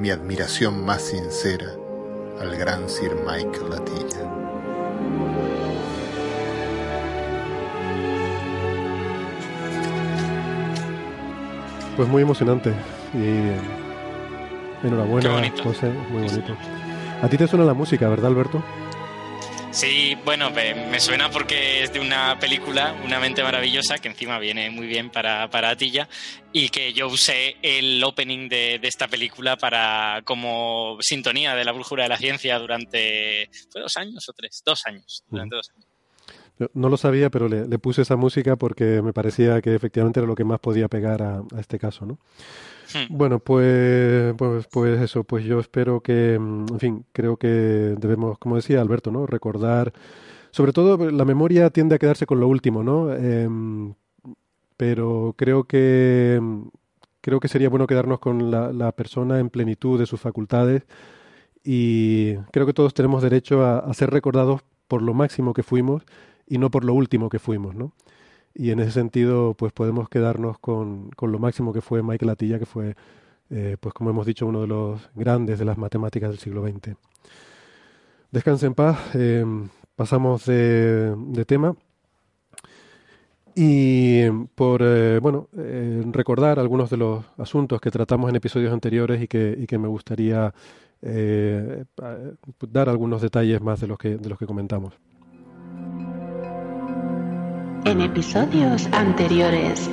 mi 0.00 0.10
admiración 0.10 0.84
más 0.84 1.02
sincera 1.02 1.68
al 2.40 2.56
gran 2.56 2.90
Sir 2.90 3.14
Michael 3.14 3.70
Latilla. 3.70 4.28
Pues 11.96 12.08
muy 12.08 12.22
emocionante 12.22 12.72
y 13.14 14.84
enhorabuena, 14.84 15.48
José, 15.62 15.92
muy 16.10 16.22
bonito. 16.22 16.56
A 17.22 17.28
ti 17.28 17.36
te 17.36 17.46
suena 17.46 17.64
la 17.64 17.74
música, 17.74 18.08
¿verdad, 18.08 18.32
Alberto? 18.32 18.64
Sí, 19.74 20.16
bueno, 20.24 20.52
me 20.52 21.00
suena 21.00 21.28
porque 21.32 21.82
es 21.82 21.92
de 21.92 21.98
una 21.98 22.38
película, 22.38 22.94
Una 23.04 23.18
mente 23.18 23.42
maravillosa, 23.42 23.98
que 23.98 24.06
encima 24.06 24.38
viene 24.38 24.70
muy 24.70 24.86
bien 24.86 25.10
para, 25.10 25.50
para 25.50 25.70
Atilla, 25.70 26.08
y 26.52 26.68
que 26.68 26.92
yo 26.92 27.08
usé 27.08 27.56
el 27.60 28.02
opening 28.04 28.48
de, 28.48 28.78
esta 28.84 29.08
película 29.08 29.56
para 29.56 30.22
como 30.24 30.96
sintonía 31.00 31.56
de 31.56 31.64
la 31.64 31.72
brújula 31.72 32.04
de 32.04 32.08
la 32.08 32.18
ciencia 32.18 32.56
durante, 32.60 33.50
¿fue 33.68 33.80
dos 33.80 33.96
años 33.96 34.24
o 34.28 34.32
tres? 34.32 34.62
Dos 34.64 34.80
años, 34.86 35.24
durante 35.26 35.56
dos 35.56 35.68
años. 35.74 36.70
No 36.72 36.88
lo 36.88 36.96
sabía, 36.96 37.28
pero 37.28 37.48
le, 37.48 37.78
puse 37.80 38.02
esa 38.02 38.14
música 38.14 38.54
porque 38.54 39.02
me 39.02 39.12
parecía 39.12 39.60
que 39.60 39.74
efectivamente 39.74 40.20
era 40.20 40.28
lo 40.28 40.36
que 40.36 40.44
más 40.44 40.60
podía 40.60 40.86
pegar 40.86 41.20
a, 41.20 41.38
a 41.38 41.60
este 41.60 41.80
caso, 41.80 42.06
¿no? 42.06 42.20
Hmm. 42.94 43.06
Bueno, 43.16 43.40
pues, 43.40 44.34
pues, 44.36 44.66
pues 44.68 45.00
eso, 45.00 45.24
pues 45.24 45.44
yo 45.44 45.60
espero 45.60 46.00
que, 46.00 46.38
mm, 46.38 46.66
en 46.72 46.80
fin, 46.80 47.06
creo 47.12 47.36
que 47.36 47.48
debemos, 47.98 48.38
como 48.38 48.56
decía 48.56 48.80
Alberto, 48.80 49.10
¿no? 49.10 49.26
Recordar, 49.26 49.92
sobre 50.50 50.72
todo 50.72 51.10
la 51.10 51.24
memoria 51.24 51.70
tiende 51.70 51.96
a 51.96 51.98
quedarse 51.98 52.26
con 52.26 52.40
lo 52.40 52.48
último, 52.48 52.82
¿no? 52.84 53.12
Em, 53.12 53.94
pero 54.76 55.34
creo 55.36 55.64
que 55.64 56.40
creo 57.20 57.40
que 57.40 57.48
sería 57.48 57.70
bueno 57.70 57.86
quedarnos 57.86 58.18
con 58.18 58.50
la, 58.50 58.92
persona 58.92 59.40
en 59.40 59.50
plenitud 59.50 59.98
de 59.98 60.06
sus 60.06 60.20
facultades 60.20 60.84
y 61.64 62.36
creo 62.52 62.66
que 62.66 62.74
todos 62.74 62.92
tenemos 62.94 63.22
derecho 63.22 63.64
a 63.64 63.92
ser 63.94 64.10
recordados 64.10 64.62
por 64.88 65.02
lo 65.02 65.14
máximo 65.14 65.54
que 65.54 65.62
fuimos 65.62 66.04
y 66.46 66.58
no 66.58 66.70
por 66.70 66.84
lo 66.84 66.94
último 66.94 67.30
que 67.30 67.38
fuimos, 67.38 67.74
¿no? 67.74 67.92
Y 68.54 68.70
en 68.70 68.80
ese 68.80 68.92
sentido 68.92 69.54
pues 69.54 69.72
podemos 69.72 70.08
quedarnos 70.08 70.58
con, 70.58 71.10
con 71.10 71.32
lo 71.32 71.38
máximo 71.38 71.72
que 71.72 71.80
fue 71.80 72.02
Michael 72.02 72.30
Atilla, 72.30 72.58
que 72.58 72.66
fue, 72.66 72.94
eh, 73.50 73.76
pues 73.80 73.94
como 73.94 74.10
hemos 74.10 74.26
dicho, 74.26 74.46
uno 74.46 74.60
de 74.60 74.68
los 74.68 75.10
grandes 75.14 75.58
de 75.58 75.64
las 75.64 75.76
matemáticas 75.76 76.30
del 76.30 76.38
siglo 76.38 76.66
XX. 76.66 76.96
Descanse 78.30 78.66
en 78.66 78.74
paz, 78.74 78.98
eh, 79.14 79.44
pasamos 79.96 80.46
de, 80.46 81.44
tema. 81.46 81.76
Y 83.56 84.28
por 84.56 84.82
eh, 84.82 85.20
bueno 85.20 85.48
recordar 86.10 86.58
algunos 86.58 86.90
de 86.90 86.96
los 86.96 87.24
asuntos 87.38 87.80
que 87.80 87.92
tratamos 87.92 88.28
en 88.28 88.34
episodios 88.36 88.72
anteriores 88.72 89.22
y 89.22 89.28
que, 89.28 89.56
y 89.56 89.66
que 89.66 89.78
me 89.78 89.86
gustaría 89.86 90.52
dar 92.72 92.88
algunos 92.88 93.22
detalles 93.22 93.60
más 93.60 93.80
de 93.80 93.86
los 93.86 93.98
que, 93.98 94.16
de 94.16 94.28
los 94.28 94.38
que 94.38 94.46
comentamos 94.46 94.94
en 97.84 98.00
episodios 98.00 98.86
anteriores. 98.92 99.90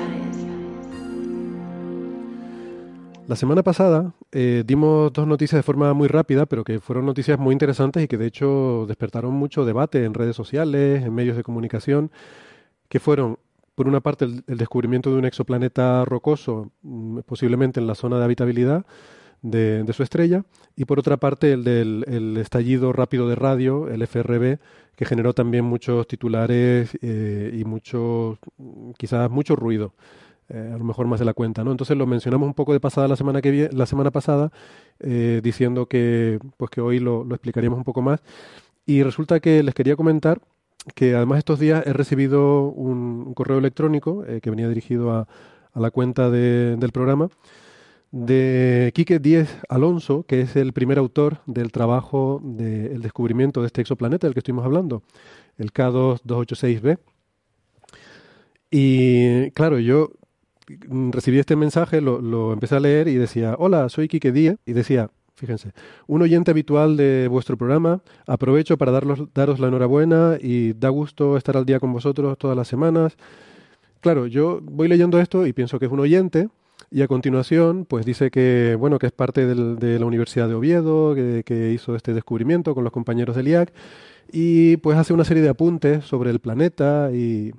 La 3.28 3.36
semana 3.36 3.64
pasada 3.64 4.14
eh, 4.32 4.64
dimos 4.66 5.12
dos 5.14 5.28
noticias 5.28 5.60
de 5.60 5.64
forma 5.64 5.94
muy 5.94 6.08
rápida, 6.08 6.46
pero 6.46 6.64
que 6.64 6.80
fueron 6.80 7.06
noticias 7.06 7.38
muy 7.38 7.54
interesantes 7.54 8.04
y 8.04 8.08
que 8.08 8.18
de 8.18 8.28
hecho 8.28 8.86
despertaron 8.88 9.34
mucho 9.34 9.66
debate 9.66 10.06
en 10.06 10.14
redes 10.14 10.36
sociales, 10.36 11.04
en 11.04 11.14
medios 11.14 11.38
de 11.38 11.44
comunicación, 11.44 12.12
que 12.88 13.00
fueron, 13.00 13.40
por 13.76 13.88
una 13.88 14.00
parte, 14.00 14.26
el, 14.26 14.58
descubrimiento 14.58 15.12
de 15.12 15.18
un 15.18 15.26
exoplaneta 15.26 16.06
rocoso, 16.06 16.72
mm, 16.84 17.20
posiblemente 17.20 17.80
en 17.80 17.88
la 17.88 17.96
zona 17.96 18.18
de 18.20 18.26
habitabilidad, 18.26 18.86
de, 19.42 19.92
su 19.94 20.04
estrella, 20.04 20.44
y 20.76 20.86
por 20.86 21.00
otra 21.00 21.18
parte 21.18 21.54
el 21.54 21.64
del 21.64 22.38
estallido 22.38 22.94
rápido 22.94 23.28
de 23.28 23.36
radio, 23.36 23.88
el 23.90 24.02
FRB, 24.04 24.60
que 24.96 25.06
generó 25.06 25.34
también 25.34 25.66
muchos 25.66 26.08
titulares 26.08 26.98
eh, 27.02 27.58
y 27.60 27.66
mucho, 27.66 28.38
quizás 28.98 29.30
mucho 29.32 29.56
ruido. 29.56 29.94
Eh, 30.50 30.72
a 30.74 30.78
lo 30.78 30.84
mejor 30.84 31.08
más 31.08 31.20
de 31.20 31.26
la 31.26 31.34
cuenta, 31.34 31.64
¿no? 31.64 31.72
Entonces 31.72 31.98
lo 31.98 32.06
mencionamos 32.06 32.46
un 32.46 32.54
poco 32.54 32.74
de 32.74 32.80
pasada 32.80 33.08
la 33.08 33.16
semana 33.16 33.42
que 33.42 33.70
la 33.72 33.86
semana 33.86 34.12
pasada, 34.12 34.52
eh, 35.00 35.40
diciendo 35.42 35.88
que 35.88 36.40
pues 36.58 36.70
que 36.70 36.82
hoy 36.82 37.00
lo, 37.00 37.24
explicaríamos 37.32 37.78
un 37.78 37.84
poco 37.84 38.02
más. 38.02 38.22
Y 38.86 39.04
resulta 39.04 39.40
que 39.40 39.64
les 39.64 39.74
quería 39.74 39.96
comentar 39.96 40.42
que 40.94 41.16
además 41.16 41.40
estos 41.40 41.60
días 41.60 41.86
he 41.88 41.94
recibido 41.94 42.64
un, 42.66 43.34
correo 43.34 43.60
electrónico 43.60 44.24
que 44.42 44.50
venía 44.50 44.68
dirigido 44.68 45.12
a, 45.12 45.28
a 45.74 45.80
la 45.80 45.92
cuenta 45.92 46.30
del 46.30 46.92
programa 46.92 47.30
de 48.12 48.92
Quique 48.94 49.20
Díez 49.20 49.58
Alonso, 49.70 50.24
que 50.24 50.42
es 50.42 50.56
el 50.56 50.74
primer 50.74 50.98
autor 50.98 51.40
del 51.46 51.72
trabajo 51.72 52.42
del 52.44 53.02
descubrimiento 53.02 53.62
de 53.62 53.68
este 53.68 53.82
exoplaneta 53.82 54.28
del 54.28 54.34
que 54.34 54.40
estuvimos 54.40 54.66
hablando, 54.66 55.02
el 55.58 55.72
K2286b. 55.74 57.00
Y 58.70 59.52
claro, 59.52 59.80
yo 59.80 60.12
recibí 61.12 61.40
este 61.40 61.56
mensaje, 61.56 62.02
lo, 62.02 62.54
empecé 62.54 62.76
a 62.76 62.80
leer 62.80 63.08
y 63.08 63.16
decía, 63.16 63.56
hola, 63.58 63.90
soy 63.90 64.08
Quique 64.08 64.32
Díez, 64.32 64.58
y 64.66 64.74
decía, 64.74 65.10
fíjense, 65.36 65.72
un 66.08 66.22
oyente 66.22 66.52
habitual 66.52 66.98
de 66.98 67.28
vuestro 67.30 67.58
programa, 67.58 68.02
aprovecho 68.28 68.78
para 68.78 68.92
daros 68.92 69.60
la 69.60 69.68
enhorabuena 69.68 70.38
y 70.40 70.74
da 70.74 70.90
gusto 70.90 71.38
estar 71.38 71.58
al 71.58 71.66
día 71.66 71.80
con 71.80 71.92
vosotros 71.94 72.38
todas 72.38 72.58
las 72.58 72.68
semanas. 72.68 73.18
Claro, 74.02 74.28
yo 74.28 74.60
voy 74.62 74.88
leyendo 74.88 75.20
esto 75.20 75.46
y 75.46 75.54
pienso 75.54 75.80
que 75.80 75.86
es 75.86 75.92
un 75.92 76.00
oyente, 76.00 76.50
y 76.90 77.02
a 77.02 77.08
continuación, 77.08 77.86
pues 77.86 78.06
dice 78.06 78.32
que, 78.32 78.76
bueno, 78.80 79.00
que 79.00 79.08
es 79.08 79.12
parte 79.12 79.46
de 79.46 80.00
la 80.00 80.06
Universidad 80.06 80.48
de 80.48 80.56
Oviedo, 80.56 81.14
que, 81.16 81.72
hizo 81.74 81.96
este 81.96 82.14
descubrimiento 82.14 82.74
con 82.74 82.84
los 82.84 82.92
compañeros 82.92 83.36
del 83.36 83.48
IAC, 83.48 83.74
y 84.32 84.78
pues 84.78 84.98
hace 84.98 85.14
una 85.14 85.26
serie 85.26 85.44
de 85.44 85.50
apuntes 85.50 86.06
sobre 86.06 86.32
el 86.32 86.40
planeta 86.40 87.12
y, 87.12 87.54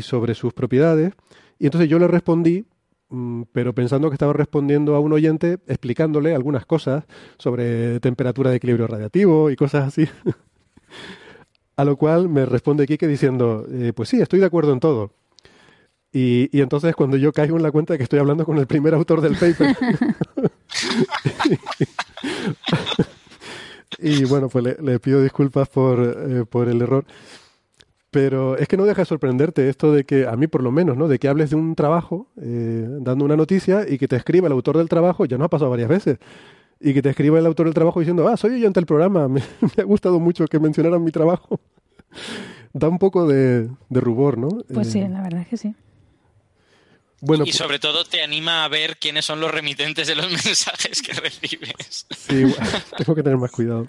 sobre 0.00 0.34
sus 0.34 0.54
propiedades. 0.54 1.12
Y 1.58 1.66
entonces 1.66 1.88
yo 1.88 1.98
le 1.98 2.08
respondí, 2.08 2.64
mm, 3.10 3.42
pero 3.52 3.74
pensando 3.74 4.08
que 4.08 4.14
estaba 4.14 4.32
respondiendo 4.32 4.96
a 4.96 5.00
un 5.00 5.12
oyente, 5.12 5.58
explicándole 5.66 6.34
algunas 6.34 6.64
cosas 6.64 7.04
sobre 7.38 8.00
temperatura 8.00 8.50
de 8.50 8.56
equilibrio 8.56 8.86
radiativo 8.86 9.50
y 9.50 9.56
cosas 9.56 9.88
así. 9.88 10.08
a 11.76 11.84
lo 11.84 11.96
cual 11.96 12.28
me 12.28 12.46
responde 12.46 12.86
Quique 12.86 13.06
diciendo, 13.06 13.66
eh, 13.70 13.92
pues 13.94 14.08
sí, 14.08 14.20
estoy 14.20 14.40
de 14.40 14.46
acuerdo 14.46 14.72
en 14.72 14.80
todo. 14.80 15.10
Y, 16.12 16.50
y, 16.56 16.60
entonces 16.60 16.94
cuando 16.94 17.16
yo 17.16 17.32
caigo 17.32 17.56
en 17.56 17.62
la 17.62 17.70
cuenta 17.70 17.94
de 17.94 17.98
que 17.98 18.04
estoy 18.04 18.18
hablando 18.18 18.44
con 18.44 18.58
el 18.58 18.66
primer 18.66 18.92
autor 18.92 19.22
del 19.22 19.34
paper. 19.34 19.74
y 23.98 24.24
bueno, 24.24 24.48
pues 24.48 24.78
le, 24.78 25.00
pido 25.00 25.22
disculpas 25.22 25.68
por, 25.68 26.00
eh, 26.00 26.44
por 26.44 26.68
el 26.68 26.82
error. 26.82 27.04
Pero 28.10 28.58
es 28.58 28.68
que 28.68 28.76
no 28.76 28.84
deja 28.84 29.02
de 29.02 29.06
sorprenderte 29.06 29.70
esto 29.70 29.90
de 29.90 30.04
que, 30.04 30.26
a 30.26 30.36
mí 30.36 30.46
por 30.46 30.62
lo 30.62 30.70
menos, 30.70 30.98
¿no? 30.98 31.08
De 31.08 31.18
que 31.18 31.28
hables 31.28 31.48
de 31.48 31.56
un 31.56 31.74
trabajo, 31.74 32.28
eh, 32.42 32.86
dando 33.00 33.24
una 33.24 33.36
noticia 33.36 33.86
y 33.88 33.96
que 33.96 34.06
te 34.06 34.16
escriba 34.16 34.48
el 34.48 34.52
autor 34.52 34.76
del 34.76 34.90
trabajo, 34.90 35.24
ya 35.24 35.38
no 35.38 35.44
ha 35.44 35.48
pasado 35.48 35.70
varias 35.70 35.88
veces, 35.88 36.18
y 36.78 36.92
que 36.92 37.00
te 37.00 37.08
escriba 37.08 37.38
el 37.38 37.46
autor 37.46 37.66
del 37.66 37.74
trabajo 37.74 38.00
diciendo, 38.00 38.28
ah, 38.28 38.36
soy 38.36 38.52
oyente 38.52 38.80
del 38.80 38.86
programa, 38.86 39.28
me, 39.28 39.40
ha 39.78 39.82
gustado 39.84 40.20
mucho 40.20 40.46
que 40.46 40.58
mencionaran 40.58 41.02
mi 41.02 41.10
trabajo. 41.10 41.58
da 42.74 42.88
un 42.88 42.98
poco 42.98 43.26
de, 43.26 43.70
rubor, 43.88 44.36
¿no? 44.36 44.48
Pues 44.74 44.88
sí, 44.88 45.00
eh, 45.00 45.08
la 45.08 45.22
verdad 45.22 45.40
es 45.40 45.48
que 45.48 45.56
sí. 45.56 45.74
Bueno, 47.24 47.44
y 47.46 47.52
sobre 47.52 47.78
todo 47.78 48.04
te 48.04 48.20
anima 48.20 48.64
a 48.64 48.68
ver 48.68 48.96
quiénes 48.96 49.24
son 49.24 49.38
los 49.38 49.48
remitentes 49.48 50.08
de 50.08 50.16
los 50.16 50.28
mensajes 50.44 51.00
que 51.00 51.12
recibes. 51.12 52.04
Sí, 52.10 52.52
tengo 52.96 53.14
que 53.14 53.22
tener 53.22 53.38
más 53.38 53.52
cuidado. 53.52 53.86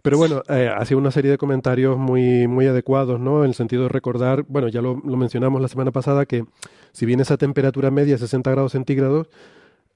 Pero 0.00 0.16
bueno, 0.16 0.42
eh, 0.48 0.70
ha 0.74 0.82
sido 0.86 0.98
una 0.98 1.10
serie 1.10 1.30
de 1.30 1.36
comentarios 1.36 1.98
muy, 1.98 2.48
muy 2.48 2.66
adecuados, 2.66 3.20
¿no? 3.20 3.42
En 3.44 3.50
el 3.50 3.54
sentido 3.54 3.82
de 3.82 3.88
recordar, 3.90 4.46
bueno, 4.48 4.68
ya 4.68 4.80
lo, 4.80 4.96
mencionamos 4.96 5.60
la 5.60 5.68
semana 5.68 5.90
pasada, 5.90 6.24
que 6.24 6.46
si 6.92 7.04
bien 7.04 7.20
esa 7.20 7.36
temperatura 7.36 7.90
media, 7.90 8.16
60 8.16 8.50
grados 8.50 8.72
centígrados, 8.72 9.28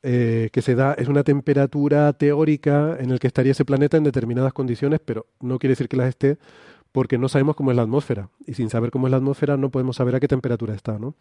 eh, 0.02 0.50
que 0.52 0.61
se 0.61 0.75
da, 0.75 0.93
es 0.95 1.09
una 1.09 1.25
temperatura 1.25 2.12
teórica 2.12 2.99
en 3.00 3.11
la 3.11 3.19
que 3.19 3.26
estaría 3.26 3.52
ese 3.52 3.64
planeta 3.64 3.97
en 3.97 4.05
determinadas 4.05 4.52
condiciones, 4.52 5.00
pero 5.02 5.26
no 5.40 5.59
quiere 5.59 5.73
decir 5.73 5.88
que 5.88 5.97
las 5.97 6.11
esté 6.11 6.37
porque 6.93 7.17
no 7.17 7.31
sabemos 7.31 7.57
cómo 7.57 7.71
es 7.71 7.76
la 7.79 7.85
atmósfera. 7.85 8.29
Y 8.47 8.52
sin 8.52 8.69
saber 8.69 8.90
cómo 8.90 9.07
es 9.07 9.12
la 9.12 9.17
atmósfera 9.17 9.57
no 9.57 9.71
podemos 9.71 9.97
saber 9.97 10.17
a 10.17 10.21
qué 10.21 10.29
temperatura 10.29 10.75
está, 10.75 10.99
¿no? 10.99 11.14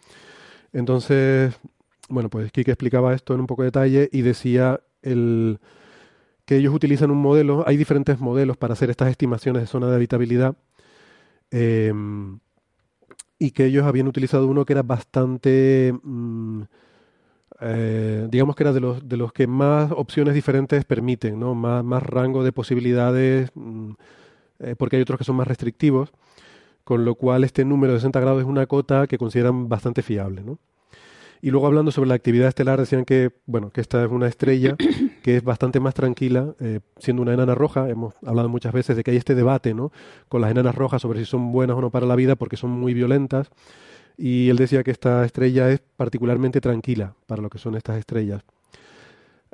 Entonces, 0.74 1.60
bueno, 2.10 2.30
pues 2.30 2.52
Kike 2.52 2.72
explicaba 2.72 3.14
esto 3.14 3.34
en 3.34 3.42
un 3.42 3.48
poco 3.48 3.64
de 3.64 3.68
detalle 3.68 4.10
y 4.12 4.22
decía 4.22 4.82
que 5.02 6.58
ellos 6.58 6.74
utilizan 6.74 7.12
un 7.12 7.20
modelo, 7.20 7.64
hay 7.68 7.78
diferentes 7.78 8.20
modelos 8.20 8.58
para 8.58 8.74
hacer 8.74 8.90
estas 8.90 9.10
estimaciones 9.10 9.62
de 9.64 9.68
zona 9.68 9.88
de 9.88 9.96
habitabilidad, 9.96 10.56
em, 11.52 12.40
y 13.40 13.52
que 13.52 13.66
ellos 13.66 13.86
habían 13.86 14.08
utilizado 14.08 14.48
uno 14.48 14.66
que 14.66 14.74
era 14.74 14.84
bastante, 14.84 15.94
mm, 16.04 16.62
eh, 17.62 18.28
digamos 18.30 18.56
que 18.56 18.64
era 18.64 18.74
de 18.74 18.80
los, 18.80 19.08
de 19.08 19.18
los 19.18 19.34
que 19.34 19.48
más 19.48 19.92
opciones 19.92 20.34
diferentes 20.34 20.86
permiten, 20.86 21.40
¿no? 21.40 21.56
más, 21.56 21.84
más 21.84 22.04
rango 22.04 22.44
de 22.44 22.52
posibilidades, 22.52 23.52
mm, 23.56 23.92
eh, 24.60 24.76
porque 24.78 24.98
hay 24.98 25.02
otros 25.02 25.18
que 25.20 25.24
son 25.26 25.36
más 25.38 25.48
restrictivos, 25.48 26.12
con 26.90 27.06
lo 27.06 27.14
cual 27.14 27.44
este 27.44 27.66
número 27.66 27.94
de 27.94 28.00
60 28.00 28.20
grados 28.20 28.42
es 28.42 28.48
una 28.48 28.66
cota 28.66 29.06
que 29.06 29.20
consideran 29.20 29.70
bastante 29.70 30.02
fiable. 30.02 30.42
¿no? 30.42 30.58
Y 31.40 31.52
luego 31.52 31.68
hablando 31.68 31.92
sobre 31.92 32.10
la 32.10 32.16
actividad 32.16 32.48
estelar, 32.48 32.80
decían 32.80 33.06
que, 33.06 33.30
bueno, 33.46 33.70
que 33.70 33.80
esta 33.80 34.04
es 34.04 34.10
una 34.10 34.28
estrella 34.28 34.76
que 35.22 35.38
es 35.38 35.44
bastante 35.44 35.80
más 35.80 35.94
tranquila, 35.94 36.56
eh, 36.60 36.80
siendo 36.98 37.22
una 37.22 37.36
enana 37.36 37.54
roja. 37.54 37.88
Hemos 37.92 38.16
hablado 38.26 38.50
muchas 38.50 38.74
veces 38.74 38.98
de 38.98 39.04
que 39.04 39.12
hay 39.12 39.18
este 39.18 39.36
debate, 39.36 39.76
¿no? 39.76 39.92
Con 40.30 40.42
las 40.42 40.50
enanas 40.50 40.74
rojas 40.74 41.04
sobre 41.04 41.20
si 41.20 41.26
son 41.26 41.52
buenas 41.52 41.78
o 41.78 41.82
no 41.82 41.92
para 41.92 42.08
la 42.08 42.16
vida 42.16 42.36
porque 42.36 42.58
son 42.58 42.72
muy 42.72 42.96
violentas. 42.96 43.52
Y 44.18 44.50
él 44.50 44.58
decía 44.58 44.82
que 44.84 44.90
esta 44.90 45.24
estrella 45.24 45.70
es 45.70 45.84
particularmente 45.96 46.60
tranquila 46.60 47.14
para 47.28 47.44
lo 47.44 47.52
que 47.52 47.60
son 47.60 47.76
estas 47.76 48.00
estrellas. 48.00 48.42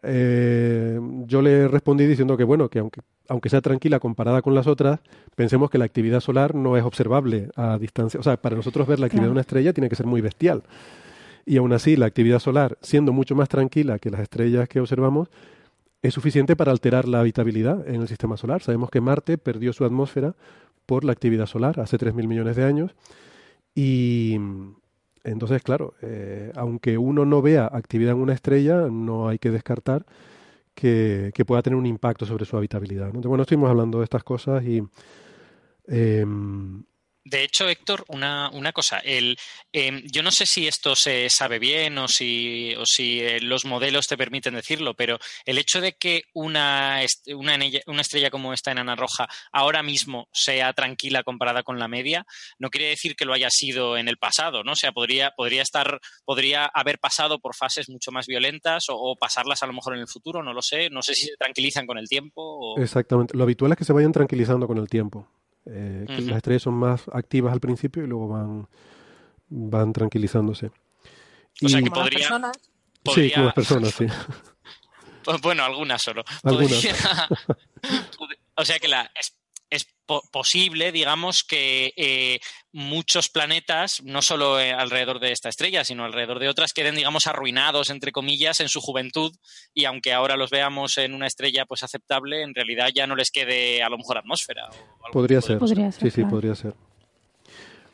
Eh, 0.08 1.00
yo 1.26 1.42
le 1.42 1.68
respondí 1.68 2.06
diciendo 2.06 2.38
que 2.38 2.44
bueno, 2.44 2.70
que 2.70 2.80
aunque, 2.80 3.02
aunque 3.28 3.50
sea 3.50 3.62
tranquila 3.62 4.00
comparada 4.00 4.42
con 4.42 4.54
las 4.54 4.68
otras, 4.68 5.00
pensemos 5.36 5.70
que 5.70 5.78
la 5.78 5.86
actividad 5.86 6.20
solar 6.20 6.56
no 6.56 6.78
es 6.78 6.84
observable 6.84 7.50
a 7.56 7.78
distancia. 7.78 8.20
O 8.20 8.24
sea, 8.24 8.38
para 8.38 8.56
nosotros 8.56 8.88
ver 8.88 9.00
la 9.00 9.08
actividad 9.08 9.28
de 9.28 9.32
una 9.32 9.42
estrella 9.42 9.74
tiene 9.74 9.90
que 9.90 9.96
ser 9.96 10.06
muy 10.06 10.22
bestial. 10.22 10.64
Y 11.46 11.58
aún 11.58 11.74
así, 11.74 11.96
la 11.96 12.08
actividad 12.08 12.40
solar, 12.40 12.78
siendo 12.82 13.14
mucho 13.14 13.36
más 13.36 13.50
tranquila 13.50 14.00
que 14.00 14.10
las 14.10 14.22
estrellas 14.22 14.68
que 14.68 14.80
observamos, 14.80 15.30
es 16.02 16.14
suficiente 16.14 16.56
para 16.56 16.72
alterar 16.72 17.08
la 17.08 17.20
habitabilidad 17.20 17.88
en 17.88 18.02
el 18.02 18.08
sistema 18.08 18.38
solar. 18.38 18.62
Sabemos 18.62 18.90
que 18.90 19.02
Marte 19.02 19.38
perdió 19.38 19.74
su 19.74 19.86
atmósfera 19.86 20.36
por 20.86 21.04
la 21.04 21.12
actividad 21.12 21.48
solar 21.48 21.80
hace 21.80 21.98
3.000 21.98 22.28
millones 22.28 22.56
de 22.56 22.64
años. 22.64 22.96
Y 23.74 24.40
entonces, 25.26 25.64
claro, 25.64 25.96
eh, 26.02 26.52
aunque 26.56 26.98
uno 26.98 27.26
no 27.26 27.42
vea 27.42 27.66
actividad 27.72 28.14
en 28.14 28.22
una 28.22 28.34
estrella, 28.34 28.88
no 28.92 29.28
hay 29.28 29.40
que 29.40 29.52
descartar 29.52 30.06
que, 30.76 31.32
pueda 31.48 31.62
tener 31.62 31.78
un 31.78 31.86
impacto 31.86 32.26
sobre 32.26 32.46
su 32.46 32.56
habitabilidad. 32.58 33.12
¿no? 33.12 33.22
bueno, 33.22 33.42
estuvimos 33.44 33.70
hablando 33.70 34.00
de 34.00 34.04
estas 34.04 34.24
cosas 34.24 34.64
y 34.64 34.84
em, 35.88 36.84
de 37.26 37.44
hecho, 37.44 37.68
Héctor, 37.68 38.06
una, 38.08 38.52
una 38.54 38.72
cosa. 38.72 39.00
El, 39.00 39.36
em, 39.74 40.04
yo 40.12 40.22
no 40.22 40.30
sé 40.30 40.46
si 40.46 40.68
esto 40.68 40.96
se 40.96 41.28
sabe 41.32 41.58
bien 41.58 41.98
o 41.98 42.08
si, 42.08 42.76
o 42.78 42.86
si 42.86 43.20
eh, 43.20 43.42
los 43.42 43.66
modelos 43.66 44.06
te 44.06 44.16
permiten 44.16 44.54
decirlo, 44.54 44.94
pero 44.94 45.18
el 45.44 45.58
hecho 45.58 45.82
de 45.82 45.94
que 45.94 46.22
una, 46.36 47.02
una, 47.34 47.58
una, 47.88 48.02
estrella 48.02 48.30
como 48.30 48.54
esta 48.54 48.72
enana 48.72 48.96
roja 48.96 49.28
ahora 49.52 49.82
mismo 49.82 50.28
sea 50.32 50.72
tranquila 50.74 51.24
comparada 51.24 51.64
con 51.64 51.80
la 51.80 51.88
media, 51.88 52.28
no 52.60 52.70
quiere 52.70 52.90
decir 52.90 53.16
que 53.16 53.26
lo 53.26 53.34
haya 53.34 53.50
sido 53.50 53.98
en 53.98 54.08
el 54.08 54.18
pasado, 54.18 54.64
¿no? 54.64 54.74
O 54.74 54.76
sea, 54.76 54.92
podría, 54.92 55.32
podría 55.32 55.64
estar, 55.64 56.00
podría 56.26 56.66
haber 56.66 57.00
pasado 57.00 57.40
por 57.40 57.56
fases 57.56 57.90
mucho 57.90 58.12
más 58.12 58.28
violentas 58.28 58.86
o, 58.90 59.16
pasarlas 59.20 59.64
a 59.64 59.68
lo 59.68 59.74
mejor 59.74 59.96
en 59.96 60.02
el 60.02 60.08
futuro, 60.08 60.44
no 60.44 60.54
lo 60.54 60.62
sé. 60.62 60.92
No 60.92 61.02
sé 61.02 61.16
si 61.16 61.26
se 61.26 61.38
tranquilizan 61.38 61.88
con 61.88 61.98
el 61.98 62.08
tiempo. 62.08 62.76
Exactamente. 62.78 63.36
Lo 63.36 63.44
habitual 63.44 63.72
es 63.72 63.78
que 63.80 63.86
se 63.86 63.94
vayan 63.94 64.12
tranquilizando 64.12 64.68
con 64.68 64.78
el 64.78 64.88
tiempo. 64.88 65.28
Eh, 65.66 66.06
las 66.08 66.38
estrellas 66.38 66.62
son 66.64 66.76
más 66.76 67.04
activas 67.12 67.54
al 67.54 67.60
principio 67.60 68.04
y 68.04 68.08
luego 68.08 68.28
van, 68.28 68.68
van 69.50 69.94
tranquilizándose. 69.94 70.72
O 71.62 71.70
sea 71.70 71.82
que 71.82 71.90
podría, 71.90 72.20
personas? 72.20 72.58
Sí, 73.14 73.32
como 73.32 73.46
las 73.46 73.54
personas, 73.54 73.92
sí. 73.94 74.06
Pues 75.24 75.42
bueno, 75.42 75.64
algunas 75.64 76.02
solo. 76.04 76.24
o 78.56 78.64
sea 78.64 78.78
que 78.78 78.88
la, 78.88 79.12
es 79.76 79.88
posible, 80.06 80.92
digamos, 80.92 81.44
que 81.44 81.94
eh, 81.98 82.40
muchos 82.72 83.30
planetas, 83.30 84.04
no 84.04 84.22
solo 84.22 84.60
eh, 84.60 84.72
alrededor 84.72 85.20
de 85.20 85.32
esta 85.32 85.50
estrella, 85.50 85.84
sino 85.84 86.06
alrededor 86.06 86.40
de 86.40 86.48
otras, 86.48 86.74
queden, 86.74 86.96
digamos, 86.96 87.28
arruinados, 87.28 87.90
entre 87.90 88.12
comillas, 88.12 88.60
en 88.60 88.70
su 88.70 88.82
juventud 88.82 89.32
y 89.74 89.86
aunque 89.86 90.14
ahora 90.14 90.38
los 90.38 90.52
veamos 90.52 90.98
en 90.98 91.14
una 91.14 91.28
estrella 91.28 91.66
pues 91.66 91.84
aceptable, 91.84 92.44
en 92.44 92.54
realidad 92.54 92.90
ya 92.94 93.08
no 93.08 93.16
les 93.16 93.32
quede 93.32 93.82
a 93.82 93.90
lo 93.90 93.98
mejor 93.98 94.18
atmósfera. 94.18 94.70
podría, 95.12 95.42
ser. 95.42 95.60
Sí, 96.00 96.12
sí, 96.12 96.24
podría 96.24 96.56
ser. 96.56 96.74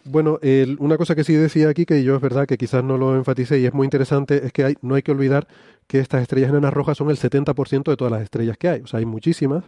Bueno, 0.04 0.40
una 0.80 0.98
cosa 0.98 1.16
que 1.16 1.24
sí 1.24 1.34
decía 1.34 1.70
aquí, 1.70 1.86
que 1.86 2.04
yo 2.04 2.16
es 2.16 2.22
verdad 2.22 2.48
que 2.48 2.58
quizás 2.58 2.84
no 2.84 2.98
lo 2.98 3.16
enfaticé 3.16 3.60
y 3.60 3.66
es 3.66 3.74
muy 3.74 3.86
interesante, 3.86 4.46
es 4.46 4.52
que 4.52 4.64
hay, 4.64 4.74
no 4.82 4.96
hay 4.96 5.04
que 5.04 5.12
olvidar 5.12 5.48
que 5.88 6.00
estas 6.00 6.24
estrellas 6.24 6.50
enanas 6.50 6.74
rojas 6.74 6.98
son 6.98 7.10
el 7.12 7.18
70% 7.18 7.84
de 7.84 7.98
todas 7.98 8.12
las 8.12 8.24
estrellas 8.24 8.58
que 8.58 8.70
hay. 8.70 8.82
O 8.82 8.88
sea, 8.88 9.00
hay 9.00 9.06
muchísimas 9.06 9.66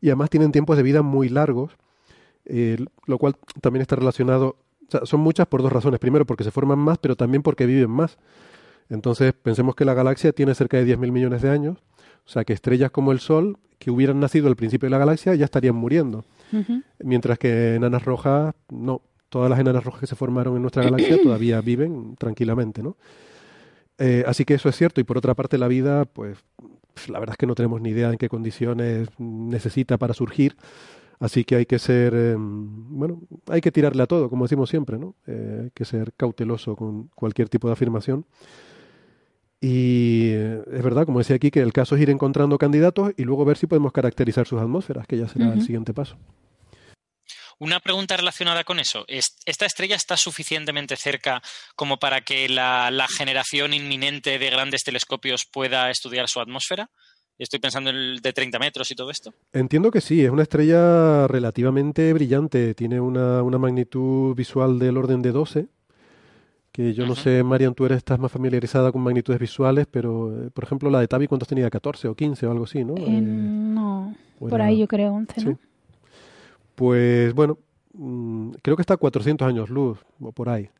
y 0.00 0.08
además 0.08 0.30
tienen 0.30 0.52
tiempos 0.52 0.76
de 0.76 0.82
vida 0.82 1.02
muy 1.02 1.28
largos, 1.28 1.72
eh, 2.44 2.76
lo 3.06 3.18
cual 3.18 3.36
también 3.60 3.82
está 3.82 3.96
relacionado, 3.96 4.56
o 4.86 4.90
sea, 4.90 5.04
son 5.04 5.20
muchas 5.20 5.46
por 5.46 5.62
dos 5.62 5.72
razones. 5.72 5.98
Primero, 6.00 6.26
porque 6.26 6.44
se 6.44 6.50
forman 6.50 6.78
más, 6.78 6.98
pero 6.98 7.16
también 7.16 7.42
porque 7.42 7.66
viven 7.66 7.90
más. 7.90 8.18
Entonces, 8.88 9.32
pensemos 9.32 9.74
que 9.74 9.84
la 9.84 9.94
galaxia 9.94 10.32
tiene 10.32 10.54
cerca 10.54 10.76
de 10.76 10.96
10.000 10.96 11.10
millones 11.10 11.42
de 11.42 11.50
años, 11.50 11.78
o 12.24 12.28
sea, 12.28 12.44
que 12.44 12.52
estrellas 12.52 12.90
como 12.90 13.12
el 13.12 13.20
Sol, 13.20 13.58
que 13.78 13.90
hubieran 13.90 14.20
nacido 14.20 14.48
al 14.48 14.56
principio 14.56 14.86
de 14.86 14.90
la 14.90 14.98
galaxia, 14.98 15.34
ya 15.34 15.44
estarían 15.44 15.74
muriendo. 15.74 16.24
Mientras 17.00 17.38
que 17.38 17.74
enanas 17.74 18.04
rojas, 18.04 18.54
no. 18.70 19.02
Todas 19.28 19.50
las 19.50 19.58
enanas 19.58 19.82
rojas 19.82 20.00
que 20.00 20.06
se 20.06 20.14
formaron 20.14 20.54
en 20.54 20.62
nuestra 20.62 20.84
galaxia 20.84 21.18
todavía 21.22 21.60
viven 21.60 22.14
tranquilamente, 22.16 22.82
¿no? 22.82 22.96
Eh, 23.98 24.24
así 24.26 24.44
que 24.44 24.54
eso 24.54 24.68
es 24.68 24.76
cierto. 24.76 25.00
Y 25.00 25.04
por 25.04 25.18
otra 25.18 25.34
parte, 25.34 25.58
la 25.58 25.68
vida, 25.68 26.04
pues 26.04 26.38
la 27.08 27.18
verdad 27.18 27.34
es 27.34 27.38
que 27.38 27.46
no 27.46 27.54
tenemos 27.54 27.80
ni 27.80 27.90
idea 27.90 28.10
en 28.10 28.18
qué 28.18 28.28
condiciones 28.28 29.08
necesita 29.18 29.98
para 29.98 30.14
surgir. 30.14 30.56
Así 31.18 31.44
que 31.44 31.56
hay 31.56 31.66
que 31.66 31.78
ser, 31.78 32.14
em, 32.14 32.98
bueno, 32.98 33.22
hay 33.48 33.60
que 33.60 33.72
tirarle 33.72 34.02
a 34.02 34.06
todo, 34.06 34.28
como 34.28 34.44
decimos 34.44 34.68
siempre, 34.68 34.98
¿no? 34.98 35.14
Eh, 35.26 35.60
hay 35.64 35.70
que 35.70 35.84
ser 35.84 36.12
cauteloso 36.14 36.76
con 36.76 37.08
cualquier 37.14 37.48
tipo 37.48 37.68
de 37.68 37.72
afirmación. 37.72 38.26
Y 39.60 40.28
eh, 40.32 40.62
es 40.72 40.82
verdad, 40.82 41.06
como 41.06 41.18
decía 41.18 41.36
aquí, 41.36 41.50
que 41.50 41.60
el 41.60 41.72
caso 41.72 41.96
es 41.96 42.02
ir 42.02 42.10
encontrando 42.10 42.58
candidatos 42.58 43.12
y 43.16 43.24
luego 43.24 43.44
ver 43.44 43.56
si 43.56 43.66
podemos 43.66 43.92
caracterizar 43.92 44.46
sus 44.46 44.60
atmósferas, 44.60 45.06
que 45.06 45.16
ya 45.16 45.28
será 45.28 45.54
el 45.54 45.62
siguiente 45.62 45.94
paso. 45.94 46.16
Una 47.58 47.80
pregunta 47.80 48.16
relacionada 48.16 48.64
con 48.64 48.78
eso. 48.78 49.06
¿Esta 49.08 49.64
estrella 49.64 49.96
está 49.96 50.16
suficientemente 50.18 50.94
cerca 50.96 51.40
como 51.74 51.98
para 51.98 52.20
que 52.20 52.48
la, 52.50 53.06
generación 53.16 53.72
inminente 53.72 54.38
de 54.38 54.50
grandes 54.50 54.82
telescopios 54.84 55.46
pueda 55.50 55.90
estudiar 55.90 56.28
su 56.28 56.40
atmósfera? 56.40 56.90
Estoy 57.38 57.58
pensando 57.58 57.90
en 57.90 57.96
el 57.96 58.20
de 58.20 58.32
30 58.32 58.58
metros 58.58 58.90
y 58.90 58.94
todo 58.94 59.10
esto. 59.10 59.32
Entiendo 59.52 59.90
que 59.90 60.02
sí, 60.02 60.22
es 60.22 60.30
una 60.30 60.42
estrella 60.42 61.26
relativamente 61.28 62.12
brillante, 62.12 62.74
tiene 62.74 63.00
una, 63.00 63.42
magnitud 63.58 64.34
visual 64.34 64.78
del 64.78 64.98
orden 64.98 65.22
de 65.22 65.32
12, 65.32 65.66
que 66.72 66.92
yo 66.92 67.06
no 67.06 67.14
sé, 67.14 67.42
Marian, 67.42 67.74
tú 67.74 67.86
eres, 67.86 67.98
estás 67.98 68.18
más 68.18 68.32
familiarizada 68.32 68.92
con 68.92 69.02
magnitudes 69.02 69.40
visuales, 69.40 69.86
pero 69.90 70.46
eh, 70.46 70.50
por 70.50 70.64
ejemplo 70.64 70.90
la 70.90 71.00
de 71.00 71.08
Tabi, 71.08 71.26
¿cuántos 71.26 71.48
tenía? 71.48 71.70
¿14 71.70 72.10
o 72.10 72.14
15 72.14 72.46
o 72.46 72.50
algo 72.50 72.64
así, 72.64 72.84
no? 72.84 72.96
Eh, 72.96 73.04
eh, 73.06 73.20
no, 73.20 74.14
por 74.38 74.60
ahí 74.60 74.78
yo 74.78 74.86
creo 74.86 75.12
11, 75.14 75.44
¿no? 75.44 75.58
Pues 76.76 77.34
bueno, 77.34 77.58
mm, 77.94 78.52
creo 78.62 78.76
que 78.76 78.82
está 78.82 78.94
a 78.94 78.98
400 78.98 79.48
años 79.48 79.70
luz 79.70 79.98
o 80.20 80.30
por 80.30 80.48
ahí. 80.48 80.70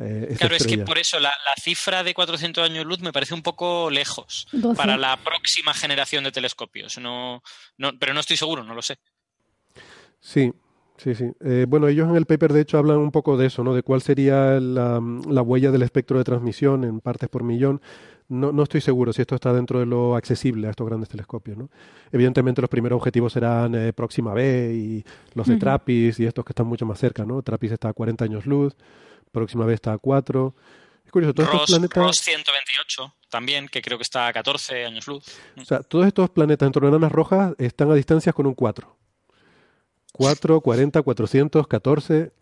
Eh, 0.00 0.34
claro, 0.38 0.56
es 0.56 0.66
que 0.66 0.78
por 0.78 0.98
eso 0.98 1.20
la, 1.20 1.32
cifra 1.60 2.02
de 2.02 2.14
400 2.14 2.64
años 2.64 2.86
luz 2.86 3.00
me 3.00 3.12
parece 3.12 3.34
un 3.34 3.42
poco 3.42 3.90
lejos 3.90 4.46
para 4.74 4.96
la 4.96 5.18
próxima 5.18 5.74
generación 5.74 6.24
de 6.24 6.32
telescopios. 6.32 6.98
No, 6.98 7.42
pero 7.98 8.14
no 8.14 8.20
estoy 8.20 8.36
seguro, 8.36 8.64
no 8.64 8.74
lo 8.74 8.82
sé. 8.82 8.98
Sí, 10.18 10.52
sí, 10.96 11.14
sí. 11.14 11.26
Eh, 11.44 11.66
bueno, 11.68 11.88
ellos 11.88 12.08
en 12.08 12.16
el 12.16 12.26
paper 12.26 12.52
de 12.52 12.62
hecho 12.62 12.78
hablan 12.78 12.98
un 12.98 13.10
poco 13.10 13.36
de 13.36 13.46
eso, 13.46 13.62
¿no? 13.64 13.74
De 13.74 13.82
cuál 13.82 14.00
sería 14.00 14.58
la, 14.60 14.98
huella 14.98 15.70
del 15.70 15.82
espectro 15.82 16.16
de 16.16 16.24
transmisión 16.24 16.84
en 16.84 17.00
partes 17.00 17.28
por 17.28 17.42
millón. 17.42 17.82
No, 18.28 18.52
no, 18.52 18.62
estoy 18.62 18.80
seguro 18.80 19.12
si 19.12 19.22
esto 19.22 19.34
está 19.34 19.52
dentro 19.52 19.80
de 19.80 19.86
lo 19.86 20.16
accesible 20.16 20.66
a 20.66 20.70
estos 20.70 20.86
grandes 20.86 21.08
telescopios. 21.08 21.56
¿no? 21.58 21.68
Evidentemente 22.10 22.60
los 22.60 22.70
primeros 22.70 22.96
objetivos 22.96 23.32
serán 23.32 23.74
eh, 23.74 23.92
Próxima 23.92 24.32
B 24.32 24.72
y 24.74 25.04
los 25.34 25.46
de 25.46 25.56
TRAPPIST 25.56 26.20
y 26.20 26.26
estos 26.26 26.44
que 26.44 26.52
están 26.52 26.66
mucho 26.66 26.86
más 26.86 26.98
cerca. 26.98 27.24
¿no? 27.24 27.42
TRAPPIST 27.42 27.74
está 27.74 27.88
a 27.88 27.92
40 27.92 28.24
años 28.24 28.46
luz, 28.46 28.74
próxima 29.30 29.66
vez 29.66 29.74
está 29.74 29.92
a 29.92 29.98
4. 29.98 30.54
Es 31.04 31.12
curioso, 31.12 31.34
todos 31.34 31.48
estos 31.48 31.70
planetas... 31.70 32.02
Ross 32.02 32.18
128 32.20 33.14
también, 33.28 33.68
que 33.68 33.82
creo 33.82 33.98
que 33.98 34.02
está 34.02 34.28
a 34.28 34.32
14 34.32 34.84
años 34.84 35.06
luz. 35.06 35.24
O 35.60 35.64
sea, 35.64 35.80
todos 35.80 36.06
estos 36.06 36.30
planetas 36.30 36.66
dentro 36.66 36.82
de 36.82 36.88
enanas 36.88 37.12
rojas 37.12 37.54
están 37.58 37.90
a 37.90 37.94
distancias 37.94 38.34
con 38.34 38.46
un 38.46 38.54
4. 38.54 38.96
4, 40.12 40.60
40, 40.60 41.02
400, 41.02 41.66
14. 41.66 42.32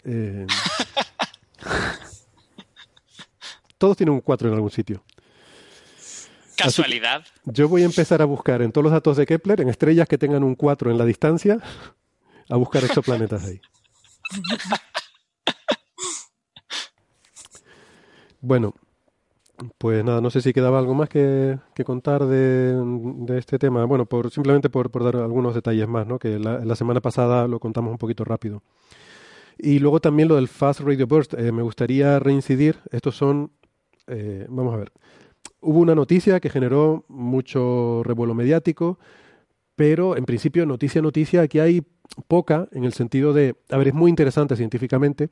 todos 3.78 3.96
tienen 3.96 4.14
un 4.14 4.20
4 4.20 4.48
en 4.48 4.54
algún 4.54 4.70
sitio. 4.70 5.02
Casualidad. 6.62 7.24
yo 7.44 7.68
voy 7.68 7.82
a 7.82 7.86
empezar 7.86 8.22
a 8.22 8.24
buscar 8.24 8.62
en 8.62 8.72
todos 8.72 8.84
los 8.84 8.92
datos 8.92 9.16
de 9.16 9.26
Kepler, 9.26 9.60
en 9.60 9.68
estrellas 9.68 10.08
que 10.08 10.18
tengan 10.18 10.44
un 10.44 10.54
4 10.54 10.90
en 10.90 10.98
la 10.98 11.04
distancia, 11.04 11.58
a 12.48 12.56
buscar 12.56 12.84
estos 12.84 13.04
planetas 13.04 13.44
ahí. 13.44 13.60
Bueno, 18.42 18.74
pues 19.78 20.04
nada, 20.04 20.20
no 20.20 20.30
sé 20.30 20.40
si 20.40 20.52
quedaba 20.52 20.78
algo 20.78 20.94
más 20.94 21.08
que, 21.08 21.58
contar 21.84 22.24
de, 22.24 23.38
este 23.38 23.58
tema. 23.58 23.84
Bueno, 23.84 24.06
por, 24.06 24.30
simplemente 24.30 24.70
por, 24.70 24.90
dar 25.04 25.16
algunos 25.16 25.54
detalles 25.54 25.86
más, 25.86 26.06
¿no? 26.06 26.18
que 26.18 26.38
la, 26.38 26.76
semana 26.76 27.00
pasada 27.00 27.46
lo 27.46 27.60
contamos 27.60 27.92
un 27.92 27.98
poquito 27.98 28.24
rápido. 28.24 28.62
Y 29.58 29.78
luego 29.78 30.00
también 30.00 30.28
lo 30.28 30.36
del 30.36 30.48
Fast 30.48 30.80
Radio 30.80 31.06
Burst. 31.06 31.34
Eh, 31.34 31.52
me 31.52 31.62
gustaría 31.62 32.18
reincidir. 32.18 32.78
Estos 32.90 33.16
son, 33.16 33.50
eh, 34.06 34.46
vamos 34.48 34.72
a 34.72 34.78
ver, 34.78 34.92
hubo 35.60 35.80
una 35.80 35.94
noticia 35.94 36.40
que 36.40 36.50
generó 36.50 37.04
mucho 37.08 38.02
revuelo 38.04 38.34
mediático, 38.34 38.98
pero 39.76 40.16
en 40.16 40.24
principio 40.24 40.66
noticia, 40.66 41.00
noticia, 41.02 41.42
aquí 41.42 41.58
hay 41.58 41.82
poca 42.28 42.68
en 42.72 42.84
el 42.84 42.92
sentido 42.92 43.32
de, 43.32 43.56
a 43.70 43.76
ver, 43.76 43.88
es 43.88 43.94
muy 43.94 44.10
interesante 44.10 44.56
científicamente, 44.56 45.30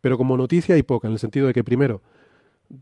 pero 0.00 0.18
como 0.18 0.36
noticia 0.36 0.74
hay 0.74 0.82
poca, 0.82 1.08
en 1.08 1.12
el 1.12 1.18
sentido 1.18 1.46
de 1.46 1.52
que 1.52 1.64
primero, 1.64 2.02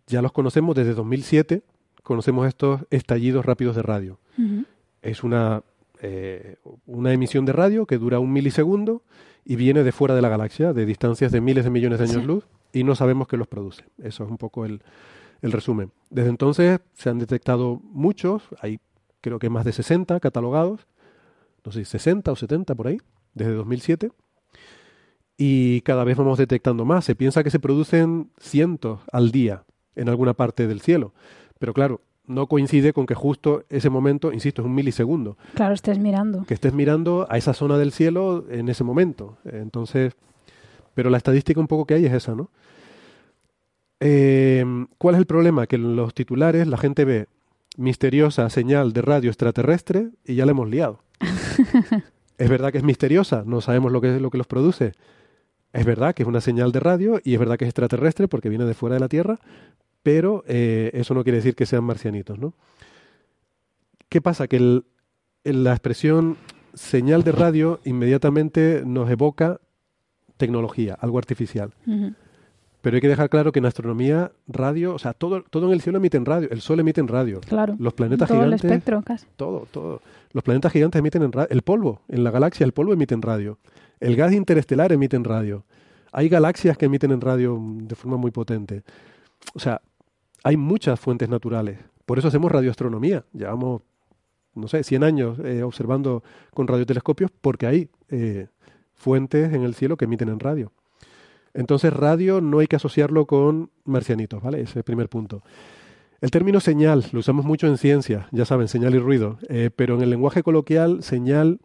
ya 0.06 0.22
los 0.22 0.32
conocemos 0.32 0.74
desde 0.74 0.94
2007, 0.94 1.62
conocemos 2.02 2.46
estos 2.46 2.82
estallidos 2.90 3.44
rápidos 3.44 3.76
de 3.76 3.82
radio. 3.82 4.18
Es 5.02 5.22
una, 5.24 5.62
eh, 6.00 6.56
una 6.86 7.12
emisión 7.12 7.44
de 7.44 7.52
radio 7.52 7.86
que 7.86 7.98
dura 7.98 8.18
un 8.18 8.32
milisegundo 8.32 9.02
y 9.44 9.56
viene 9.56 9.84
de 9.84 9.92
fuera 9.92 10.14
de 10.14 10.22
la 10.22 10.28
galaxia, 10.28 10.72
de 10.72 10.86
distancias 10.86 11.32
de 11.32 11.40
miles 11.40 11.64
de 11.64 11.70
millones 11.70 11.98
de 11.98 12.06
años 12.06 12.24
luz, 12.24 12.44
y 12.72 12.82
no 12.82 12.94
sabemos 12.94 13.28
qué 13.28 13.36
los 13.36 13.46
produce. 13.46 13.84
Eso 14.02 14.24
es 14.24 14.30
un 14.30 14.38
poco 14.38 14.64
el, 14.64 14.80
el 15.44 15.52
resumen. 15.52 15.92
Desde 16.08 16.30
entonces 16.30 16.80
se 16.94 17.10
han 17.10 17.18
detectado 17.18 17.80
muchos, 17.82 18.42
hay 18.60 18.80
creo 19.20 19.38
que 19.38 19.50
más 19.50 19.64
de 19.64 19.72
60 19.72 20.18
catalogados, 20.20 20.86
no 21.64 21.72
sé, 21.72 21.84
60 21.84 22.32
o 22.32 22.36
70 22.36 22.74
por 22.74 22.88
ahí, 22.88 22.98
desde 23.34 23.52
2007 23.52 24.10
y 25.36 25.82
cada 25.82 26.04
vez 26.04 26.16
vamos 26.16 26.38
detectando 26.38 26.84
más. 26.84 27.04
Se 27.04 27.14
piensa 27.14 27.42
que 27.44 27.50
se 27.50 27.58
producen 27.58 28.30
cientos 28.38 29.00
al 29.12 29.32
día 29.32 29.64
en 29.96 30.08
alguna 30.08 30.32
parte 30.32 30.66
del 30.66 30.80
cielo. 30.80 31.12
Pero 31.58 31.74
claro, 31.74 32.00
no 32.26 32.46
coincide 32.46 32.94
con 32.94 33.04
que 33.04 33.14
justo 33.14 33.64
ese 33.68 33.90
momento, 33.90 34.32
insisto, 34.32 34.62
es 34.62 34.66
un 34.66 34.74
milisegundo. 34.74 35.36
Claro, 35.54 35.74
estés 35.74 35.98
mirando. 35.98 36.44
Que 36.44 36.54
estés 36.54 36.72
mirando 36.72 37.26
a 37.28 37.36
esa 37.36 37.52
zona 37.52 37.76
del 37.76 37.92
cielo 37.92 38.46
en 38.48 38.68
ese 38.70 38.82
momento. 38.82 39.36
Entonces, 39.44 40.14
pero 40.94 41.10
la 41.10 41.18
estadística 41.18 41.60
un 41.60 41.66
poco 41.66 41.84
que 41.84 41.94
hay 41.94 42.06
es 42.06 42.12
esa, 42.12 42.34
¿no? 42.34 42.50
Eh, 44.00 44.64
¿Cuál 44.98 45.14
es 45.14 45.18
el 45.20 45.26
problema? 45.26 45.66
Que 45.66 45.76
en 45.76 45.96
los 45.96 46.14
titulares 46.14 46.66
la 46.66 46.76
gente 46.76 47.04
ve 47.04 47.28
misteriosa 47.76 48.48
señal 48.50 48.92
de 48.92 49.02
radio 49.02 49.30
extraterrestre 49.30 50.10
y 50.24 50.34
ya 50.34 50.46
la 50.46 50.52
hemos 50.52 50.68
liado. 50.68 51.00
es 52.38 52.50
verdad 52.50 52.72
que 52.72 52.78
es 52.78 52.84
misteriosa, 52.84 53.44
no 53.46 53.60
sabemos 53.60 53.92
lo 53.92 54.00
que, 54.00 54.20
lo 54.20 54.30
que 54.30 54.38
los 54.38 54.46
produce. 54.46 54.92
Es 55.72 55.84
verdad 55.84 56.14
que 56.14 56.22
es 56.22 56.28
una 56.28 56.40
señal 56.40 56.70
de 56.70 56.80
radio 56.80 57.20
y 57.24 57.34
es 57.34 57.40
verdad 57.40 57.56
que 57.58 57.64
es 57.64 57.70
extraterrestre 57.70 58.28
porque 58.28 58.48
viene 58.48 58.64
de 58.64 58.74
fuera 58.74 58.94
de 58.94 59.00
la 59.00 59.08
Tierra, 59.08 59.40
pero 60.02 60.44
eh, 60.46 60.90
eso 60.94 61.14
no 61.14 61.24
quiere 61.24 61.38
decir 61.38 61.56
que 61.56 61.66
sean 61.66 61.84
marcianitos, 61.84 62.38
¿no? 62.38 62.54
¿Qué 64.08 64.20
pasa? 64.20 64.46
Que 64.46 64.82
la 65.42 65.70
expresión 65.72 66.36
señal 66.74 67.24
de 67.24 67.32
radio 67.32 67.80
inmediatamente 67.84 68.82
nos 68.86 69.10
evoca 69.10 69.60
tecnología, 70.36 70.96
algo 71.00 71.18
artificial. 71.18 71.72
Pero 72.84 72.96
hay 72.96 73.00
que 73.00 73.08
dejar 73.08 73.30
claro 73.30 73.50
que 73.50 73.60
en 73.60 73.64
astronomía, 73.64 74.30
radio, 74.46 74.94
o 74.94 74.98
sea, 74.98 75.14
todo, 75.14 75.42
todo 75.44 75.68
en 75.68 75.72
el 75.72 75.80
cielo 75.80 75.96
emite 75.96 76.18
en 76.18 76.26
radio. 76.26 76.50
El 76.50 76.60
Sol 76.60 76.78
emite 76.80 77.00
en 77.00 77.08
radio. 77.08 77.40
Claro. 77.40 77.76
Los 77.78 77.94
planetas 77.94 78.28
todo 78.28 78.36
gigantes. 78.36 78.62
El 78.62 78.70
espectro, 78.70 79.00
casi. 79.00 79.26
Todo, 79.36 79.66
todo. 79.70 80.02
Los 80.34 80.44
planetas 80.44 80.70
gigantes 80.70 80.98
emiten 80.98 81.22
en 81.22 81.32
radio. 81.32 81.48
El 81.50 81.62
polvo, 81.62 82.02
en 82.08 82.22
la 82.24 82.30
galaxia, 82.30 82.64
el 82.64 82.72
polvo 82.72 82.92
emite 82.92 83.14
en 83.14 83.22
radio. 83.22 83.58
El 84.00 84.16
gas 84.16 84.34
interestelar 84.34 84.92
emite 84.92 85.16
en 85.16 85.24
radio. 85.24 85.64
Hay 86.12 86.28
galaxias 86.28 86.76
que 86.76 86.84
emiten 86.84 87.10
en 87.10 87.22
radio 87.22 87.58
de 87.58 87.94
forma 87.94 88.18
muy 88.18 88.30
potente. 88.30 88.82
O 89.54 89.60
sea, 89.60 89.80
hay 90.42 90.58
muchas 90.58 91.00
fuentes 91.00 91.30
naturales. 91.30 91.78
Por 92.04 92.18
eso 92.18 92.28
hacemos 92.28 92.52
radioastronomía. 92.52 93.24
Llevamos, 93.32 93.80
no 94.54 94.68
sé, 94.68 94.84
100 94.84 95.04
años 95.04 95.38
eh, 95.38 95.62
observando 95.62 96.22
con 96.52 96.68
radiotelescopios 96.68 97.30
porque 97.40 97.66
hay 97.66 97.88
eh, 98.10 98.48
fuentes 98.92 99.54
en 99.54 99.62
el 99.62 99.74
cielo 99.74 99.96
que 99.96 100.04
emiten 100.04 100.28
en 100.28 100.38
radio. 100.38 100.70
Entonces, 101.54 101.92
radio 101.92 102.40
no 102.40 102.58
hay 102.58 102.66
que 102.66 102.76
asociarlo 102.76 103.26
con 103.26 103.70
marcianitos, 103.84 104.42
¿vale? 104.42 104.60
Ese 104.60 104.70
es 104.70 104.76
el 104.76 104.84
primer 104.84 105.08
punto. 105.08 105.42
El 106.20 106.30
término 106.30 106.60
señal 106.60 107.04
lo 107.12 107.20
usamos 107.20 107.44
mucho 107.44 107.66
en 107.66 107.78
ciencia, 107.78 108.28
ya 108.32 108.44
saben, 108.44 108.68
señal 108.68 108.94
y 108.94 108.98
ruido, 108.98 109.38
eh, 109.48 109.70
pero 109.74 109.94
en 109.94 110.02
el 110.02 110.10
lenguaje 110.10 110.42
coloquial, 110.42 111.02
señal 111.02 111.60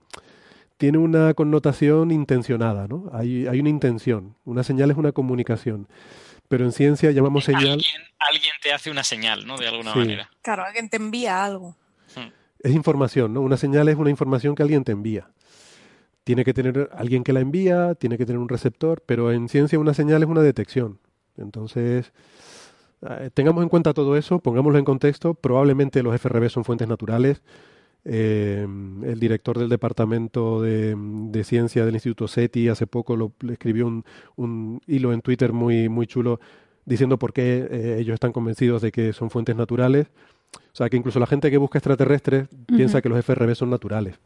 tiene 0.77 0.97
una 0.97 1.33
connotación 1.33 2.09
intencionada, 2.09 2.87
¿no? 2.87 3.09
Hay, 3.13 3.47
hay 3.47 3.59
una 3.59 3.69
intención. 3.69 4.37
Una 4.45 4.63
señal 4.63 4.89
es 4.91 4.97
una 4.97 5.11
comunicación. 5.11 5.89
Pero 6.47 6.63
en 6.63 6.71
ciencia 6.71 7.11
llamamos 7.11 7.43
señal. 7.43 7.81
Alguien, 8.19 8.53
te 8.61 8.73
hace 8.73 8.89
una 8.89 9.03
señal, 9.03 9.45
¿no? 9.45 9.57
De 9.57 9.67
alguna 9.67 9.93
manera. 9.93 10.29
Claro, 10.41 10.63
alguien 10.63 10.89
te 10.89 10.95
envía 10.95 11.43
algo. 11.43 11.75
Hmm. 12.15 12.29
Es 12.59 12.73
información, 12.73 13.33
¿no? 13.33 13.41
Una 13.41 13.57
señal 13.57 13.89
es 13.89 13.97
una 13.97 14.09
información 14.09 14.55
que 14.55 14.63
alguien 14.63 14.83
te 14.85 14.93
envía. 14.93 15.29
Tiene 16.29 16.45
que 16.45 16.53
tener 16.53 16.91
alguien 16.93 17.23
que 17.23 17.33
la 17.33 17.39
envía, 17.39 17.95
tiene 17.95 18.15
que 18.15 18.23
tener 18.23 18.37
un 18.37 18.49
receptor, 18.49 19.01
pero 19.03 19.31
en 19.31 19.49
ciencia 19.49 19.79
una 19.79 19.95
señal 19.95 20.21
es 20.21 20.29
una 20.29 20.43
detección. 20.43 20.99
Entonces, 21.37 22.13
eh, 23.01 23.31
tengamos 23.33 23.63
en 23.63 23.69
cuenta 23.69 23.95
todo 23.95 24.15
eso, 24.15 24.37
pongámoslo 24.37 24.77
en 24.77 24.85
contexto. 24.85 25.33
Probablemente 25.33 26.03
los 26.03 26.13
FRB 26.13 26.51
son 26.51 26.65
fuentes 26.65 26.87
naturales 26.87 27.41
eh, 28.05 28.63
el 29.05 29.19
director 29.19 29.57
del 29.57 29.69
departamento 29.69 30.61
de, 30.61 31.43
ciencia 31.43 31.83
del 31.83 31.95
Instituto 31.95 32.27
SETI 32.27 32.67
hace 32.67 32.85
poco 32.85 33.15
lo, 33.15 33.33
escribió 33.49 33.87
un, 34.35 34.81
hilo 34.85 35.13
en 35.13 35.21
Twitter 35.21 35.51
muy, 35.51 35.89
muy 35.89 36.05
chulo 36.05 36.39
diciendo 36.85 37.17
por 37.17 37.33
qué 37.33 37.67
eh, 37.71 37.97
ellos 38.01 38.13
están 38.13 38.33
convencidos 38.33 38.83
de 38.83 38.91
que 38.91 39.13
son 39.13 39.31
fuentes 39.31 39.55
naturales. 39.55 40.11
O 40.53 40.75
sea, 40.75 40.91
que 40.91 40.97
incluso 40.97 41.19
la 41.19 41.25
gente 41.25 41.49
que 41.49 41.57
busca 41.57 41.79
extraterrestres 41.79 42.49
piensa 42.67 43.01
que 43.01 43.09
los 43.09 43.17
FRB 43.25 43.55
son 43.55 43.71
naturales. 43.71 44.19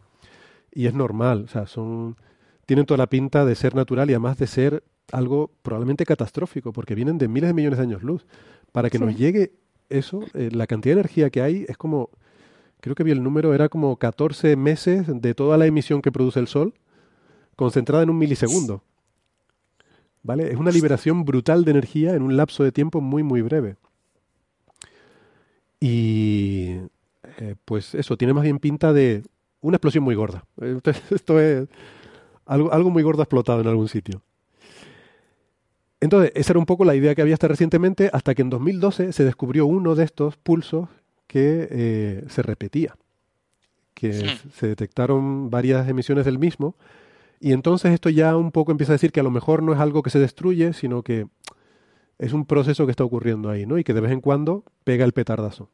Y 0.74 0.88
es 0.88 0.94
normal, 0.94 1.44
o 1.46 1.48
sea, 1.48 1.68
son 1.68 2.18
tienen 2.66 2.86
toda 2.86 2.98
la 2.98 3.08
pinta 3.08 3.46
de 3.46 3.56
ser 3.56 3.76
natural 3.76 4.10
y 4.10 4.14
además 4.14 4.38
de 4.38 4.48
ser 4.48 4.84
algo 5.12 5.52
probablemente 5.62 6.06
catastrófico, 6.06 6.72
porque 6.72 6.96
vienen 6.96 7.18
de 7.18 7.28
miles 7.28 7.50
de 7.50 7.54
millones 7.54 7.78
de 7.78 7.84
años 7.84 8.04
luz. 8.04 8.26
Para 8.72 8.90
que 8.90 9.00
nos 9.00 9.16
llegue 9.16 9.54
eso, 9.90 10.22
eh, 10.34 10.50
la 10.52 10.66
cantidad 10.66 10.96
de 10.96 11.02
energía 11.02 11.30
que 11.30 11.42
hay 11.42 11.66
es 11.68 11.78
como 11.78 12.10
creo 12.84 12.96
que 12.96 13.04
vi 13.04 13.12
el 13.12 13.24
número, 13.24 13.54
era 13.54 13.70
como 13.70 13.96
14 13.96 14.58
meses 14.58 15.06
de 15.08 15.34
toda 15.34 15.58
la 15.58 15.66
emisión 15.66 16.02
que 16.02 16.12
produce 16.12 16.42
el 16.42 16.48
Sol, 16.48 16.74
concentrada 17.56 18.04
en 18.04 18.10
un 18.10 18.18
milisegundo. 18.18 18.84
¿Vale? 20.22 20.52
Es 20.52 20.58
una 20.58 20.70
liberación 20.70 21.24
brutal 21.24 21.64
de 21.64 21.72
energía 21.72 22.14
en 22.14 22.22
un 22.22 22.36
lapso 22.36 22.62
de 22.62 22.74
tiempo 22.74 23.00
muy, 23.00 23.24
muy 23.24 23.42
breve. 23.42 23.78
Y 25.80 26.78
eh, 27.38 27.56
pues 27.64 27.96
eso, 27.96 28.18
tiene 28.18 28.34
más 28.34 28.44
bien 28.44 28.60
pinta 28.60 28.92
de 28.92 29.24
una 29.64 29.78
explosión 29.78 30.04
muy 30.04 30.14
gorda. 30.14 30.46
Esto 31.10 31.40
es 31.40 31.68
algo, 32.46 32.72
algo 32.72 32.92
muy 32.92 33.02
gordo 33.02 33.24
explotado 33.24 33.62
en 33.62 33.68
algún 33.68 33.90
sitio. 33.90 34.22
Entonces, 36.00 36.32
esa 36.36 36.52
era 36.52 36.60
un 36.60 36.66
poco 36.66 36.84
la 36.84 36.96
idea 36.96 37.16
que 37.16 37.22
había 37.22 37.34
hasta 37.34 37.48
recientemente, 37.48 38.10
hasta 38.12 38.36
que 38.36 38.42
en 38.42 38.50
2012 38.50 39.14
se 39.14 39.24
descubrió 39.24 39.66
uno 39.66 39.96
de 39.96 40.04
estos 40.04 40.36
pulsos 40.36 40.90
que 41.28 41.68
eh, 41.72 42.26
se 42.28 42.42
repetía, 42.42 42.98
que 43.94 44.38
se 44.54 44.68
detectaron 44.68 45.50
varias 45.50 45.88
emisiones 45.88 46.26
del 46.26 46.40
mismo, 46.40 46.76
y 47.40 47.54
entonces 47.54 47.94
esto 47.94 48.10
ya 48.10 48.36
un 48.36 48.52
poco 48.52 48.72
empieza 48.72 48.92
a 48.92 48.96
decir 48.96 49.12
que 49.12 49.20
a 49.20 49.24
lo 49.24 49.32
mejor 49.32 49.64
no 49.64 49.74
es 49.74 49.80
algo 49.80 50.04
que 50.04 50.10
se 50.10 50.20
destruye, 50.20 50.74
sino 50.74 51.04
que 51.04 51.28
Es 52.18 52.32
un 52.32 52.46
proceso 52.46 52.86
que 52.86 52.92
está 52.92 53.04
ocurriendo 53.04 53.50
ahí, 53.50 53.66
¿no? 53.66 53.78
Y 53.78 53.84
que 53.84 53.94
de 53.94 54.00
vez 54.00 54.12
en 54.12 54.22
cuando 54.22 54.64
pega 54.84 55.04
el 55.04 55.14
petardazo. 55.14 55.70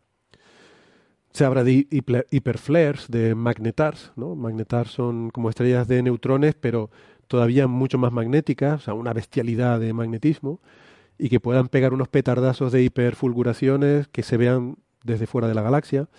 Se 1.32 1.46
habla 1.46 1.64
de 1.64 1.88
hiperflares, 2.32 3.08
de 3.10 3.36
magnetars, 3.36 4.12
¿no? 4.16 4.36
Magnetars 4.36 4.92
son 4.92 5.30
como 5.30 5.50
estrellas 5.50 5.88
de 5.88 6.02
neutrones, 6.02 6.56
pero 6.56 6.90
todavía 7.28 7.68
mucho 7.68 7.98
más 7.98 8.12
magnéticas, 8.12 8.82
o 8.82 8.84
sea, 8.86 8.94
una 8.96 9.14
bestialidad 9.14 9.80
de 9.80 9.94
magnetismo, 9.94 10.60
y 11.18 11.30
que 11.30 11.40
puedan 11.40 11.68
pegar 11.68 11.94
unos 11.94 12.08
petardazos 12.08 12.72
de 12.72 12.82
hiperfulguraciones 12.82 14.08
que 14.08 14.24
se 14.24 14.38
vean 14.38 14.78
desde 15.04 15.28
fuera 15.28 15.48
de 15.48 15.54
la 15.54 15.62
galaxia. 15.62 16.10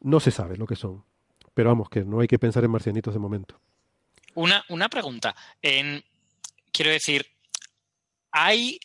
No 0.00 0.20
se 0.20 0.30
sabe 0.30 0.56
lo 0.56 0.66
que 0.66 0.76
son, 0.76 1.04
pero 1.54 1.70
vamos, 1.70 1.88
que 1.88 2.04
no 2.04 2.20
hay 2.20 2.28
que 2.28 2.38
pensar 2.38 2.64
en 2.64 2.70
marcianitos 2.70 3.14
de 3.14 3.20
momento. 3.20 3.58
Una, 4.34 4.62
una 4.68 4.88
pregunta. 4.88 5.34
Quiero 5.60 6.90
decir, 6.90 7.26
hay 8.30 8.78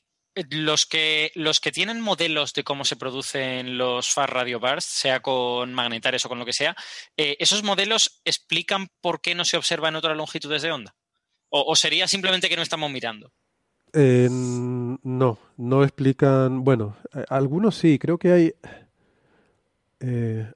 los 0.50 0.86
que, 0.86 1.32
los 1.36 1.60
que 1.60 1.72
tienen 1.72 2.02
modelos 2.02 2.54
de 2.54 2.64
cómo 2.64 2.86
se 2.86 2.96
producen 2.96 3.78
los 3.78 4.10
fast 4.10 4.32
radio 4.32 4.60
bursts, 4.60 4.92
sea 4.92 5.22
con 5.22 5.74
magnetares 5.74 6.26
o 6.26 6.30
con 6.30 6.40
lo 6.40 6.46
que 6.46 6.54
sea, 6.54 6.76
eh, 7.18 7.36
¿esos 7.40 7.64
modelos 7.64 8.22
explican 8.26 8.88
por 9.02 9.22
qué 9.22 9.36
no 9.36 9.46
se 9.46 9.58
observa 9.58 9.90
en 9.90 9.96
otras 9.96 10.18
longitudes 10.18 10.62
de 10.62 10.72
onda? 10.72 10.96
¿O, 11.56 11.76
sería 11.76 12.08
simplemente 12.08 12.50
que 12.50 12.56
no 12.56 12.64
estamos 12.64 12.90
mirando? 12.90 13.32
Eh, 13.94 14.28
no, 14.32 15.38
no 15.56 15.84
explican. 15.84 16.64
Bueno, 16.64 16.98
eh, 17.14 17.24
algunos 17.30 17.76
sí, 17.76 18.00
creo 18.00 18.18
que 18.18 18.32
hay. 18.32 18.54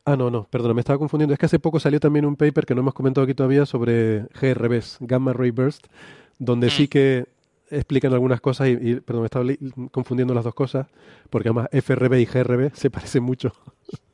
ah, 0.05 0.15
no, 0.15 0.31
no, 0.31 0.47
perdón, 0.49 0.73
me 0.73 0.81
estaba 0.81 0.97
confundiendo. 0.97 1.33
Es 1.33 1.39
que 1.39 1.45
hace 1.45 1.59
poco 1.59 1.79
salió 1.79 1.99
también 1.99 2.25
un 2.25 2.35
paper 2.35 2.65
que 2.65 2.73
no 2.73 2.81
hemos 2.81 2.95
comentado 2.95 3.25
aquí 3.25 3.35
todavía 3.35 3.67
sobre 3.67 4.21
GRBs, 4.41 4.97
Gamma 5.01 5.33
Ray 5.33 5.51
Burst, 5.51 5.85
donde 6.39 6.71
sí 6.71 6.85
mm. 6.85 6.87
que 6.87 7.37
explican 7.69 8.13
algunas 8.13 8.41
cosas 8.41 8.69
y, 8.69 8.95
perdón, 8.95 9.21
me 9.21 9.25
estaba 9.25 9.45
confundiendo 9.91 10.34
las 10.34 10.43
dos 10.43 10.56
cosas, 10.56 10.88
porque 11.30 11.49
además 11.49 11.69
FRB 11.71 12.19
y 12.19 12.25
GRB 12.25 12.71
se 12.73 12.89
parecen 12.89 13.23
mucho. 13.23 13.51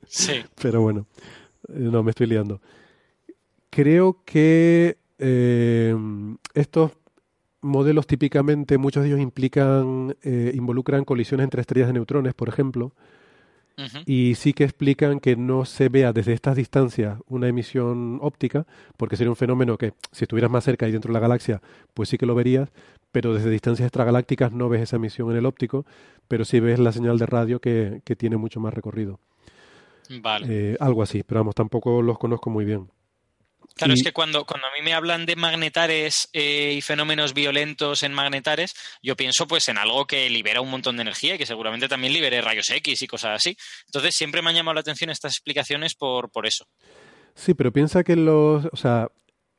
Sí. 0.07 0.43
Pero 0.61 0.81
bueno, 0.81 1.05
eh, 1.69 1.73
no, 1.75 2.03
me 2.03 2.11
estoy 2.11 2.27
liando. 2.27 2.61
Creo 3.69 4.21
que 4.25 4.97
eh, 5.17 5.95
estos 6.53 6.91
modelos 7.61 8.05
típicamente, 8.05 8.77
muchos 8.77 9.03
de 9.03 9.09
ellos 9.09 9.21
implican, 9.21 10.15
eh, 10.21 10.51
involucran 10.53 11.05
colisiones 11.05 11.45
entre 11.45 11.61
estrellas 11.61 11.87
de 11.87 11.93
neutrones, 11.93 12.33
por 12.33 12.49
ejemplo, 12.49 12.93
y 14.05 14.35
sí 14.35 14.53
que 14.53 14.63
explican 14.63 15.19
que 15.19 15.35
no 15.35 15.65
se 15.65 15.89
vea 15.89 16.13
desde 16.13 16.33
estas 16.33 16.55
distancias 16.55 17.19
una 17.27 17.47
emisión 17.47 18.19
óptica, 18.21 18.65
porque 18.97 19.15
sería 19.15 19.31
un 19.31 19.35
fenómeno 19.35 19.77
que 19.77 19.93
si 20.11 20.25
estuvieras 20.25 20.51
más 20.51 20.63
cerca 20.63 20.87
y 20.87 20.91
dentro 20.91 21.09
de 21.09 21.13
la 21.13 21.19
galaxia, 21.19 21.61
pues 21.93 22.09
sí 22.09 22.17
que 22.17 22.25
lo 22.25 22.35
verías, 22.35 22.69
pero 23.11 23.33
desde 23.33 23.49
distancias 23.49 23.87
extragalácticas 23.87 24.51
no 24.51 24.69
ves 24.69 24.81
esa 24.81 24.97
emisión 24.97 25.31
en 25.31 25.37
el 25.37 25.45
óptico, 25.45 25.85
pero 26.27 26.45
sí 26.45 26.59
ves 26.59 26.79
la 26.79 26.91
señal 26.91 27.17
de 27.17 27.25
radio 27.25 27.59
que, 27.59 28.01
tiene 28.17 28.37
mucho 28.37 28.59
más 28.59 28.73
recorrido. 28.73 29.19
Vale. 30.21 30.47
Eh, 30.49 30.77
algo 30.79 31.01
así, 31.01 31.23
pero 31.23 31.39
vamos, 31.39 31.55
tampoco 31.55 32.01
los 32.01 32.19
conozco 32.19 32.49
muy 32.49 32.65
bien. 32.65 32.89
Claro, 33.75 33.93
es 33.93 34.03
que 34.03 34.13
cuando, 34.13 34.45
cuando 34.45 34.67
a 34.67 34.71
mí 34.71 34.83
me 34.83 34.93
hablan 34.93 35.25
de 35.25 35.35
magnetares 35.35 36.29
eh, 36.33 36.73
y 36.77 36.81
fenómenos 36.81 37.33
violentos 37.33 38.03
en 38.03 38.13
magnetares, 38.13 38.75
yo 39.01 39.15
pienso 39.15 39.47
pues 39.47 39.67
en 39.67 39.79
algo 39.79 40.05
que 40.05 40.29
libera 40.29 40.61
un 40.61 40.69
montón 40.69 40.95
de 40.95 41.01
energía 41.01 41.35
y 41.35 41.37
que 41.39 41.45
seguramente 41.45 41.87
también 41.87 42.13
libere 42.13 42.41
rayos 42.41 42.69
X 42.69 43.01
y 43.01 43.07
cosas 43.07 43.37
así. 43.37 43.57
Entonces 43.87 44.15
siempre 44.15 44.41
me 44.41 44.49
han 44.49 44.55
llamado 44.55 44.75
la 44.75 44.81
atención 44.81 45.09
estas 45.09 45.33
explicaciones 45.33 45.95
por, 45.95 46.29
por 46.29 46.45
eso. 46.45 46.65
Sí, 47.33 47.55
pero 47.55 47.73
piensa 47.73 48.03
que 48.03 48.15
los, 48.15 48.65
o 48.71 48.77
sea, 48.77 49.09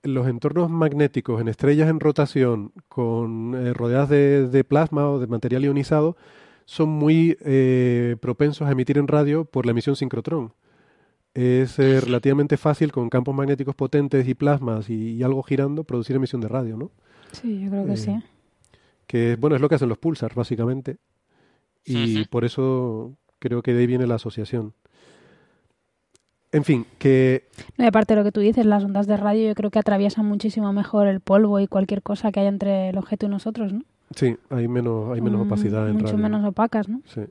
los 0.05 0.29
entornos 0.29 0.71
magnéticos 0.71 1.41
en 1.41 1.49
estrellas 1.49 1.89
en 1.89 1.99
rotación 1.99 2.73
con 2.89 3.55
eh, 3.55 3.73
rodeadas 3.73 4.09
de, 4.11 4.65
plasma 4.65 5.11
o 5.11 5.19
de 5.19 5.27
material 5.27 5.65
ionizado 5.65 6.17
son 6.67 6.89
muy 6.89 7.37
eh, 7.45 8.17
propensos 8.21 8.69
a 8.69 8.71
emitir 8.71 8.97
en 8.99 9.09
radio 9.09 9.45
por 9.45 9.67
la 9.67 9.73
emisión 9.73 9.97
sincrotrón 9.97 10.55
es 11.35 11.79
eh, 11.81 12.01
relativamente 12.01 12.57
fácil 12.57 12.93
con 12.93 13.11
campos 13.11 13.35
magnéticos 13.35 13.75
potentes 13.75 14.27
y 14.29 14.35
plasmas 14.35 14.89
y, 14.89 15.23
algo 15.23 15.43
girando 15.43 15.85
producir 15.85 16.15
emisión 16.17 16.41
de 16.41 16.49
radio, 16.49 16.77
¿no? 16.77 16.93
Sí, 17.33 17.61
yo 17.61 17.71
creo 17.71 17.87
que 17.87 17.97
sí. 17.97 18.11
Eh, 18.11 18.23
que 19.07 19.37
bueno, 19.37 19.57
es 19.57 19.63
lo 19.63 19.69
que 19.69 19.75
hacen 19.75 19.89
los 19.89 19.99
pulsars, 19.99 20.35
básicamente. 20.35 20.99
Y 21.85 22.25
por 22.27 22.45
eso 22.45 23.17
creo 23.39 23.63
que 23.63 23.75
de 23.75 23.81
ahí 23.81 23.87
viene 23.87 24.07
la 24.07 24.15
asociación. 24.15 24.73
En 26.53 26.63
fin, 26.63 26.87
que... 26.99 27.49
No, 27.77 27.85
y 27.85 27.89
aparte 27.89 28.15
de 28.15 28.21
lo 28.21 28.25
que 28.25 28.31
tú 28.31 28.41
dices, 28.41 28.65
las 28.65 28.85
ondas 28.85 29.09
de 29.09 29.17
radio 29.17 29.49
yo 29.49 29.55
creo 29.57 29.71
que 29.71 29.81
atraviesan 29.81 30.25
muchísimo 30.25 30.73
mejor 30.73 31.09
el 31.09 31.21
polvo 31.21 31.59
y 31.59 31.67
cualquier 31.67 32.01
cosa 32.01 32.31
que 32.31 32.41
haya 32.41 32.49
entre 32.49 32.91
el 32.91 32.97
objeto 32.97 33.27
y 33.27 33.29
nosotros, 33.29 33.73
¿no? 33.73 33.83
Sí, 34.15 34.37
hay 34.51 34.69
menos, 34.69 35.13
hay 35.13 35.21
menos 35.21 35.45
opacidad 35.47 35.89
en 35.89 35.97
Mucho 35.97 36.17
menos 36.17 36.45
opacas, 36.45 36.89
¿no? 36.89 37.03
Sí. 37.07 37.23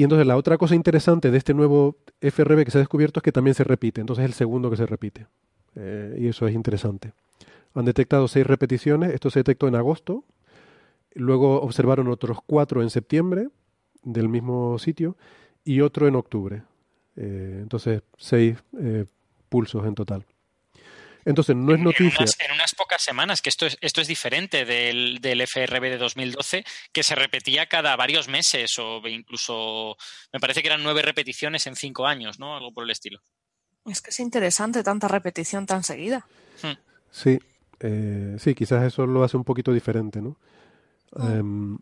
Y 0.00 0.02
entonces 0.02 0.26
la 0.26 0.38
otra 0.38 0.56
cosa 0.56 0.74
interesante 0.74 1.30
de 1.30 1.36
este 1.36 1.52
nuevo 1.52 1.98
FRB 2.22 2.64
que 2.64 2.70
se 2.70 2.78
ha 2.78 2.80
descubierto 2.80 3.20
es 3.20 3.22
que 3.22 3.32
también 3.32 3.54
se 3.54 3.64
repite. 3.64 4.00
Entonces 4.00 4.22
es 4.22 4.30
el 4.30 4.32
segundo 4.32 4.70
que 4.70 4.78
se 4.78 4.86
repite. 4.86 5.26
Eh, 5.74 6.16
y 6.18 6.28
eso 6.28 6.46
es 6.48 6.54
interesante. 6.54 7.12
Han 7.74 7.84
detectado 7.84 8.26
seis 8.26 8.46
repeticiones. 8.46 9.12
Esto 9.12 9.28
se 9.28 9.40
detectó 9.40 9.68
en 9.68 9.74
agosto. 9.74 10.24
Luego 11.12 11.60
observaron 11.60 12.08
otros 12.08 12.38
cuatro 12.46 12.80
en 12.80 12.88
septiembre 12.88 13.48
del 14.02 14.30
mismo 14.30 14.78
sitio 14.78 15.18
y 15.64 15.82
otro 15.82 16.08
en 16.08 16.14
octubre. 16.14 16.62
Eh, 17.16 17.58
entonces 17.60 18.02
seis 18.16 18.56
eh, 18.78 19.04
pulsos 19.50 19.84
en 19.84 19.94
total. 19.94 20.24
Entonces, 21.24 21.54
no 21.56 21.74
es 21.74 21.80
noticia. 21.80 22.24
En 22.38 22.52
unas, 22.52 22.74
pocas 22.74 23.02
semanas, 23.02 23.42
que 23.42 23.48
esto 23.48 23.66
es, 23.66 23.76
esto 23.80 24.00
es 24.00 24.08
diferente 24.08 24.64
del, 24.64 25.18
del, 25.20 25.40
FRB 25.42 25.82
de 25.82 25.98
2012, 25.98 26.64
que 26.92 27.02
se 27.02 27.14
repetía 27.14 27.66
cada 27.66 27.94
varios 27.96 28.28
meses 28.28 28.78
o 28.78 29.06
incluso, 29.06 29.96
me 30.32 30.40
parece 30.40 30.62
que 30.62 30.68
eran 30.68 30.82
nueve 30.82 31.02
repeticiones 31.02 31.66
en 31.66 31.76
cinco 31.76 32.06
años, 32.06 32.38
¿no? 32.38 32.56
Algo 32.56 32.72
por 32.72 32.84
el 32.84 32.90
estilo. 32.90 33.20
Es 33.86 34.00
que 34.00 34.10
es 34.10 34.20
interesante 34.20 34.82
tanta 34.82 35.08
repetición 35.08 35.66
tan 35.66 35.82
seguida. 35.82 36.26
Hmm. 36.62 36.78
Sí, 37.10 37.38
eh, 37.80 38.36
sí, 38.38 38.54
quizás 38.54 38.84
eso 38.84 39.06
lo 39.06 39.24
hace 39.24 39.36
un 39.36 39.44
poquito 39.44 39.72
diferente, 39.72 40.20
¿no? 40.20 40.38
Hmm. 41.12 41.32
Em, 41.32 41.78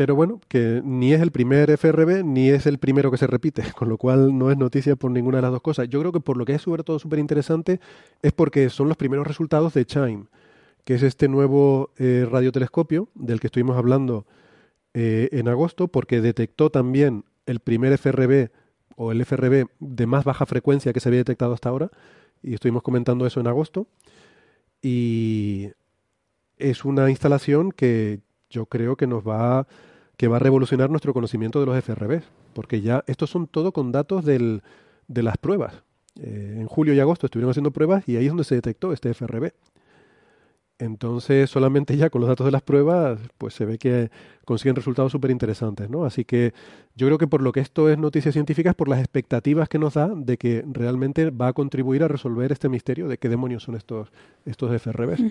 pero 0.00 0.14
bueno, 0.14 0.40
que 0.48 0.80
ni 0.82 1.12
es 1.12 1.20
el 1.20 1.30
primer 1.30 1.70
FRB 1.76 2.24
ni 2.24 2.48
es 2.48 2.64
el 2.64 2.78
primero 2.78 3.10
que 3.10 3.18
se 3.18 3.26
repite, 3.26 3.62
con 3.76 3.90
lo 3.90 3.98
cual 3.98 4.38
no 4.38 4.50
es 4.50 4.56
noticia 4.56 4.96
por 4.96 5.10
ninguna 5.10 5.36
de 5.36 5.42
las 5.42 5.50
dos 5.50 5.60
cosas. 5.60 5.90
Yo 5.90 6.00
creo 6.00 6.10
que 6.10 6.20
por 6.20 6.38
lo 6.38 6.46
que 6.46 6.54
es 6.54 6.62
sobre 6.62 6.84
todo 6.84 6.98
súper 6.98 7.18
interesante 7.18 7.80
es 8.22 8.32
porque 8.32 8.70
son 8.70 8.88
los 8.88 8.96
primeros 8.96 9.26
resultados 9.26 9.74
de 9.74 9.84
CHIME, 9.84 10.24
que 10.86 10.94
es 10.94 11.02
este 11.02 11.28
nuevo 11.28 11.90
eh, 11.98 12.26
radiotelescopio 12.26 13.10
del 13.14 13.40
que 13.40 13.48
estuvimos 13.48 13.76
hablando 13.76 14.24
eh, 14.94 15.28
en 15.32 15.48
agosto, 15.48 15.88
porque 15.88 16.22
detectó 16.22 16.70
también 16.70 17.26
el 17.44 17.60
primer 17.60 17.92
FRB 17.92 18.48
o 18.96 19.12
el 19.12 19.20
FRB 19.20 19.66
de 19.80 20.06
más 20.06 20.24
baja 20.24 20.46
frecuencia 20.46 20.94
que 20.94 21.00
se 21.00 21.10
había 21.10 21.20
detectado 21.20 21.52
hasta 21.52 21.68
ahora, 21.68 21.90
y 22.42 22.54
estuvimos 22.54 22.82
comentando 22.82 23.26
eso 23.26 23.38
en 23.38 23.48
agosto. 23.48 23.86
Y 24.80 25.68
es 26.56 26.86
una 26.86 27.10
instalación 27.10 27.70
que 27.70 28.20
yo 28.48 28.64
creo 28.64 28.96
que 28.96 29.06
nos 29.06 29.28
va 29.28 29.66
que 30.20 30.28
va 30.28 30.36
a 30.36 30.38
revolucionar 30.38 30.90
nuestro 30.90 31.14
conocimiento 31.14 31.60
de 31.60 31.64
los 31.64 31.82
FRB, 31.82 32.20
porque 32.52 32.82
ya 32.82 33.02
estos 33.06 33.30
son 33.30 33.46
todo 33.46 33.72
con 33.72 33.90
datos 33.90 34.22
de 34.26 34.60
las 35.08 35.38
pruebas. 35.38 35.82
Eh, 36.20 36.58
en 36.58 36.66
julio 36.66 36.92
y 36.92 37.00
agosto 37.00 37.24
estuvieron 37.24 37.52
haciendo 37.52 37.70
pruebas 37.70 38.06
y 38.06 38.18
ahí 38.18 38.26
es 38.26 38.30
donde 38.30 38.44
se 38.44 38.54
detectó 38.54 38.92
este 38.92 39.14
FRB. 39.14 39.54
Entonces, 40.78 41.48
solamente 41.48 41.96
ya 41.96 42.10
con 42.10 42.20
los 42.20 42.28
datos 42.28 42.44
de 42.44 42.50
las 42.50 42.60
pruebas, 42.60 43.18
pues 43.38 43.54
se 43.54 43.64
ve 43.64 43.78
que 43.78 44.10
consiguen 44.44 44.76
resultados 44.76 45.10
súper 45.10 45.30
interesantes, 45.30 45.88
¿no? 45.88 46.04
Así 46.04 46.26
que 46.26 46.52
yo 46.94 47.06
creo 47.06 47.16
que 47.16 47.26
por 47.26 47.40
lo 47.40 47.52
que 47.52 47.60
esto 47.60 47.88
es 47.88 47.96
noticias 47.96 48.34
científicas, 48.34 48.74
por 48.74 48.88
las 48.88 48.98
expectativas 48.98 49.70
que 49.70 49.78
nos 49.78 49.94
da 49.94 50.10
de 50.14 50.36
que 50.36 50.62
realmente 50.70 51.30
va 51.30 51.48
a 51.48 51.52
contribuir 51.54 52.02
a 52.02 52.08
resolver 52.08 52.52
este 52.52 52.68
misterio 52.68 53.08
de 53.08 53.16
qué 53.16 53.30
demonios 53.30 53.62
son 53.62 53.74
estos, 53.74 54.12
estos 54.44 54.70
FRBs. 54.82 55.22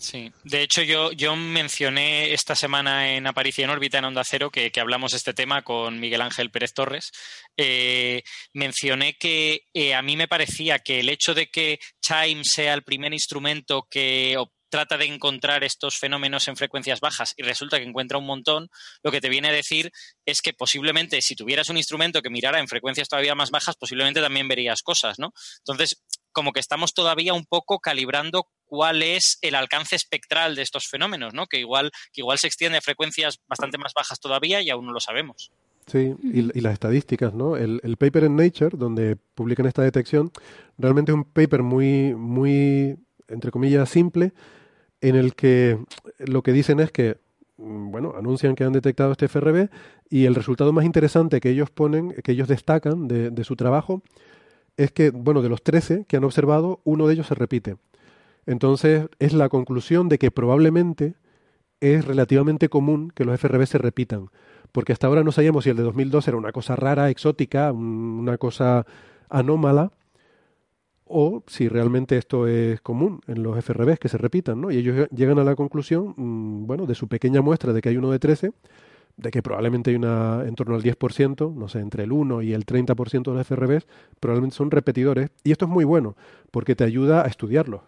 Sí, 0.00 0.32
de 0.44 0.62
hecho 0.62 0.80
yo, 0.80 1.12
yo 1.12 1.36
mencioné 1.36 2.32
esta 2.32 2.54
semana 2.54 3.14
en 3.14 3.26
Aparición 3.26 3.68
órbita 3.68 3.98
en 3.98 4.06
Onda 4.06 4.22
Cero 4.24 4.50
que, 4.50 4.72
hablamos 4.80 5.10
de 5.10 5.18
este 5.18 5.34
tema 5.34 5.60
con 5.62 6.00
Miguel 6.00 6.22
Ángel 6.22 6.50
Pérez 6.50 6.72
Torres. 6.72 7.12
Eh, 7.54 8.22
mencioné 8.54 9.18
que 9.18 9.66
eh, 9.74 9.94
a 9.94 10.00
mí 10.00 10.16
me 10.16 10.26
parecía 10.26 10.78
que 10.78 11.00
el 11.00 11.10
hecho 11.10 11.34
de 11.34 11.48
que 11.48 11.80
Chime 12.00 12.44
sea 12.44 12.72
el 12.72 12.82
primer 12.82 13.12
instrumento 13.12 13.86
que 13.90 14.38
trata 14.70 14.96
de 14.96 15.04
encontrar 15.04 15.64
estos 15.64 15.98
fenómenos 15.98 16.48
en 16.48 16.56
frecuencias 16.56 17.00
bajas 17.00 17.34
y 17.36 17.42
resulta 17.42 17.78
que 17.78 17.84
encuentra 17.84 18.16
un 18.16 18.24
montón, 18.24 18.70
lo 19.02 19.10
que 19.10 19.20
te 19.20 19.28
viene 19.28 19.48
a 19.48 19.52
decir 19.52 19.90
es 20.24 20.40
que 20.40 20.54
posiblemente 20.54 21.20
si 21.20 21.34
tuvieras 21.34 21.68
un 21.68 21.76
instrumento 21.76 22.22
que 22.22 22.30
mirara 22.30 22.58
en 22.58 22.68
frecuencias 22.68 23.08
todavía 23.08 23.34
más 23.34 23.50
bajas, 23.50 23.76
posiblemente 23.76 24.22
también 24.22 24.48
verías 24.48 24.80
cosas, 24.80 25.18
¿no? 25.18 25.34
Entonces, 25.58 26.02
como 26.32 26.52
que 26.52 26.60
estamos 26.60 26.94
todavía 26.94 27.34
un 27.34 27.44
poco 27.44 27.80
calibrando 27.80 28.48
cuál 28.70 29.02
es 29.02 29.36
el 29.42 29.56
alcance 29.56 29.96
espectral 29.96 30.54
de 30.54 30.62
estos 30.62 30.86
fenómenos, 30.88 31.34
¿no? 31.34 31.48
Que 31.48 31.58
igual, 31.58 31.90
que 32.12 32.20
igual 32.20 32.38
se 32.38 32.46
extiende 32.46 32.78
a 32.78 32.80
frecuencias 32.80 33.40
bastante 33.48 33.78
más 33.78 33.92
bajas 33.92 34.20
todavía 34.20 34.62
y 34.62 34.70
aún 34.70 34.86
no 34.86 34.92
lo 34.92 35.00
sabemos. 35.00 35.50
Sí, 35.88 36.14
y, 36.22 36.60
las 36.60 36.74
estadísticas, 36.74 37.34
¿no? 37.34 37.56
El, 37.56 37.80
el, 37.82 37.96
paper 37.96 38.24
en 38.24 38.36
Nature, 38.36 38.76
donde 38.78 39.16
publican 39.16 39.66
esta 39.66 39.82
detección, 39.82 40.30
realmente 40.78 41.10
es 41.10 41.16
un 41.16 41.24
paper 41.24 41.64
muy, 41.64 42.14
muy, 42.14 42.96
entre 43.26 43.50
comillas, 43.50 43.90
simple, 43.90 44.32
en 45.00 45.16
el 45.16 45.34
que 45.34 45.76
lo 46.18 46.44
que 46.44 46.52
dicen 46.52 46.78
es 46.78 46.92
que 46.92 47.16
mm, 47.56 47.90
bueno, 47.90 48.14
anuncian 48.16 48.54
que 48.54 48.62
han 48.62 48.72
detectado 48.72 49.10
este 49.10 49.26
FRB 49.26 49.68
y 50.08 50.26
el 50.26 50.36
resultado 50.36 50.72
más 50.72 50.84
interesante 50.84 51.40
que 51.40 51.50
ellos 51.50 51.70
ponen, 51.70 52.12
que 52.22 52.32
ellos 52.32 52.46
destacan 52.46 53.08
de, 53.08 53.30
de 53.30 53.42
su 53.42 53.56
trabajo, 53.56 54.00
es 54.76 54.92
que, 54.92 55.10
bueno, 55.10 55.42
de 55.42 55.48
los 55.48 55.64
13 55.64 56.04
que 56.06 56.16
han 56.16 56.24
observado, 56.24 56.80
uno 56.84 57.08
de 57.08 57.14
ellos 57.14 57.26
se 57.26 57.34
repite. 57.34 57.76
Entonces, 58.50 59.06
es 59.20 59.32
la 59.32 59.48
conclusión 59.48 60.08
de 60.08 60.18
que 60.18 60.32
probablemente 60.32 61.14
es 61.80 62.04
relativamente 62.04 62.68
común 62.68 63.12
que 63.14 63.24
los 63.24 63.36
FRB 63.36 63.64
se 63.64 63.78
repitan, 63.78 64.26
porque 64.72 64.92
hasta 64.92 65.06
ahora 65.06 65.22
no 65.22 65.30
sabíamos 65.30 65.62
si 65.62 65.70
el 65.70 65.76
de 65.76 65.84
2002 65.84 66.26
era 66.26 66.36
una 66.36 66.50
cosa 66.50 66.74
rara, 66.74 67.10
exótica, 67.10 67.70
una 67.70 68.38
cosa 68.38 68.86
anómala, 69.28 69.92
o 71.04 71.44
si 71.46 71.68
realmente 71.68 72.16
esto 72.18 72.48
es 72.48 72.80
común 72.80 73.20
en 73.28 73.44
los 73.44 73.56
FRBs 73.56 74.00
que 74.00 74.08
se 74.08 74.18
repitan, 74.18 74.60
¿no? 74.60 74.72
Y 74.72 74.78
ellos 74.78 75.08
llegan 75.14 75.38
a 75.38 75.44
la 75.44 75.54
conclusión, 75.54 76.14
mm, 76.16 76.66
bueno, 76.66 76.86
de 76.86 76.96
su 76.96 77.06
pequeña 77.06 77.42
muestra 77.42 77.72
de 77.72 77.80
que 77.80 77.90
hay 77.90 77.98
uno 77.98 78.10
de 78.10 78.18
13, 78.18 78.50
de 79.16 79.30
que 79.30 79.42
probablemente 79.44 79.90
hay 79.90 79.96
una 79.96 80.42
en 80.44 80.56
torno 80.56 80.74
al 80.74 80.82
10%, 80.82 81.52
no 81.56 81.68
sé, 81.68 81.78
entre 81.78 82.02
el 82.02 82.10
1 82.10 82.42
y 82.42 82.52
el 82.52 82.66
30% 82.66 83.30
de 83.30 83.36
los 83.36 83.46
FRBs, 83.46 83.86
probablemente 84.18 84.56
son 84.56 84.72
repetidores, 84.72 85.30
y 85.44 85.52
esto 85.52 85.66
es 85.66 85.70
muy 85.70 85.84
bueno, 85.84 86.16
porque 86.50 86.74
te 86.74 86.82
ayuda 86.82 87.24
a 87.24 87.28
estudiarlos. 87.28 87.82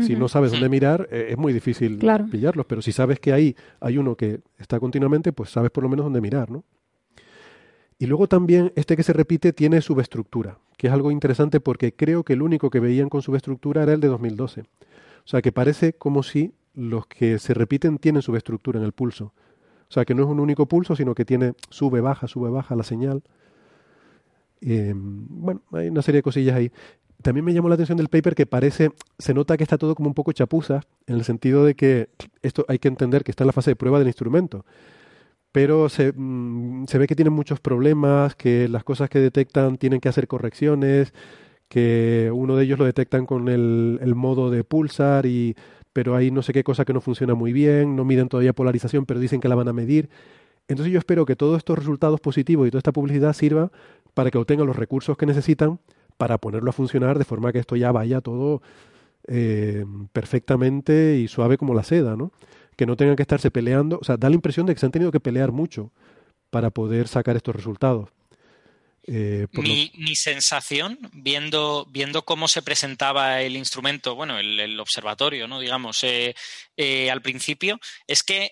Si 0.00 0.14
no 0.16 0.28
sabes 0.28 0.52
dónde 0.52 0.68
mirar, 0.68 1.08
eh, 1.10 1.28
es 1.30 1.38
muy 1.38 1.52
difícil 1.52 1.98
pillarlos, 2.30 2.66
pero 2.66 2.82
si 2.82 2.92
sabes 2.92 3.18
que 3.18 3.32
ahí 3.32 3.56
hay 3.80 3.98
uno 3.98 4.14
que 4.14 4.40
está 4.58 4.78
continuamente, 4.78 5.32
pues 5.32 5.50
sabes 5.50 5.70
por 5.70 5.82
lo 5.82 5.88
menos 5.88 6.04
dónde 6.04 6.20
mirar, 6.20 6.50
¿no? 6.50 6.64
Y 7.98 8.06
luego 8.06 8.28
también 8.28 8.72
este 8.76 8.96
que 8.96 9.02
se 9.02 9.12
repite 9.12 9.52
tiene 9.52 9.80
subestructura, 9.80 10.58
que 10.76 10.86
es 10.86 10.92
algo 10.92 11.10
interesante 11.10 11.58
porque 11.58 11.92
creo 11.92 12.22
que 12.22 12.34
el 12.34 12.42
único 12.42 12.70
que 12.70 12.78
veían 12.78 13.08
con 13.08 13.22
subestructura 13.22 13.82
era 13.82 13.92
el 13.92 14.00
de 14.00 14.06
2012. 14.06 14.60
O 14.60 14.64
sea, 15.24 15.42
que 15.42 15.50
parece 15.50 15.94
como 15.94 16.22
si 16.22 16.52
los 16.74 17.06
que 17.08 17.40
se 17.40 17.54
repiten 17.54 17.98
tienen 17.98 18.22
subestructura 18.22 18.78
en 18.78 18.84
el 18.84 18.92
pulso. 18.92 19.32
O 19.88 19.92
sea, 19.92 20.04
que 20.04 20.14
no 20.14 20.22
es 20.22 20.28
un 20.28 20.38
único 20.38 20.66
pulso, 20.66 20.94
sino 20.94 21.14
que 21.14 21.24
tiene 21.24 21.54
sube, 21.70 22.00
baja, 22.00 22.28
sube, 22.28 22.50
baja 22.50 22.76
la 22.76 22.84
señal. 22.84 23.22
Eh, 24.60 24.92
bueno, 24.94 25.62
hay 25.72 25.88
una 25.88 26.02
serie 26.02 26.18
de 26.18 26.22
cosillas 26.22 26.56
ahí. 26.56 26.70
También 27.22 27.44
me 27.44 27.52
llamó 27.52 27.68
la 27.68 27.74
atención 27.74 27.98
del 27.98 28.08
paper 28.08 28.34
que 28.34 28.46
parece, 28.46 28.90
se 29.18 29.34
nota 29.34 29.56
que 29.56 29.64
está 29.64 29.76
todo 29.76 29.94
como 29.94 30.08
un 30.08 30.14
poco 30.14 30.32
chapuza, 30.32 30.82
en 31.06 31.16
el 31.16 31.24
sentido 31.24 31.64
de 31.64 31.74
que 31.74 32.10
esto 32.42 32.64
hay 32.68 32.78
que 32.78 32.88
entender 32.88 33.24
que 33.24 33.32
está 33.32 33.44
en 33.44 33.48
la 33.48 33.52
fase 33.52 33.72
de 33.72 33.76
prueba 33.76 33.98
del 33.98 34.08
instrumento 34.08 34.64
pero 35.52 35.88
se, 35.88 36.12
mm, 36.14 36.86
se, 36.86 36.98
ve 36.98 37.06
que 37.06 37.16
tienen 37.16 37.32
muchos 37.32 37.60
problemas, 37.60 38.34
que 38.36 38.68
las 38.68 38.84
cosas 38.84 39.08
que 39.10 39.18
detectan 39.18 39.78
tienen 39.78 40.00
que 40.00 40.08
hacer 40.08 40.28
correcciones, 40.28 41.12
que 41.68 42.30
uno 42.32 42.56
de 42.56 42.64
ellos 42.64 42.78
lo 42.78 42.84
detectan 42.84 43.26
con 43.26 43.48
el, 43.48 43.98
el, 44.02 44.14
modo 44.14 44.50
de 44.50 44.64
pulsar, 44.64 45.26
y, 45.26 45.56
pero 45.92 46.16
hay 46.16 46.30
no 46.30 46.42
sé 46.42 46.52
qué 46.52 46.64
cosa 46.64 46.84
que 46.84 46.92
no 46.92 47.00
funciona 47.00 47.34
muy 47.34 47.52
bien, 47.52 47.96
no 47.96 48.04
miden 48.04 48.28
todavía 48.28 48.52
polarización, 48.52 49.06
pero 49.06 49.20
dicen 49.20 49.40
que 49.40 49.48
la 49.48 49.54
van 49.54 49.68
a 49.68 49.72
medir. 49.72 50.08
Entonces 50.68 50.92
yo 50.92 50.98
espero 50.98 51.26
que 51.26 51.36
todos 51.36 51.58
estos 51.58 51.78
resultados 51.78 52.20
positivos 52.20 52.68
y 52.68 52.70
toda 52.70 52.80
esta 52.80 52.92
publicidad 52.92 53.32
sirva 53.32 53.72
para 54.14 54.30
que 54.30 54.38
obtengan 54.38 54.66
los 54.66 54.76
recursos 54.76 55.16
que 55.16 55.26
necesitan 55.26 55.80
para 56.18 56.36
ponerlo 56.36 56.68
a 56.68 56.74
funcionar 56.74 57.16
de 57.18 57.24
forma 57.24 57.52
que 57.52 57.60
esto 57.60 57.76
ya 57.76 57.92
vaya 57.92 58.20
todo 58.20 58.60
eh, 59.28 59.86
perfectamente 60.12 61.16
y 61.16 61.28
suave 61.28 61.56
como 61.56 61.74
la 61.74 61.84
seda, 61.84 62.16
¿no? 62.16 62.32
que 62.76 62.86
no 62.86 62.96
tengan 62.96 63.16
que 63.16 63.22
estarse 63.22 63.50
peleando. 63.50 63.98
O 64.00 64.04
sea, 64.04 64.16
da 64.16 64.28
la 64.28 64.34
impresión 64.34 64.66
de 64.66 64.74
que 64.74 64.80
se 64.80 64.86
han 64.86 64.92
tenido 64.92 65.10
que 65.10 65.20
pelear 65.20 65.52
mucho 65.52 65.90
para 66.50 66.70
poder 66.70 67.08
sacar 67.08 67.36
estos 67.36 67.56
resultados. 67.56 68.10
Eh, 69.10 69.46
mi, 69.52 70.14
sensación, 70.16 70.98
viendo, 71.14 71.86
viendo 71.90 72.26
cómo 72.26 72.46
se 72.46 72.60
presentaba 72.60 73.40
el 73.40 73.56
instrumento, 73.56 74.14
bueno, 74.14 74.38
el, 74.38 74.78
observatorio, 74.78 75.48
¿no? 75.48 75.60
Digamos, 75.60 76.04
eh, 76.04 77.10
al 77.10 77.22
principio, 77.22 77.80
es 78.06 78.22
que 78.22 78.50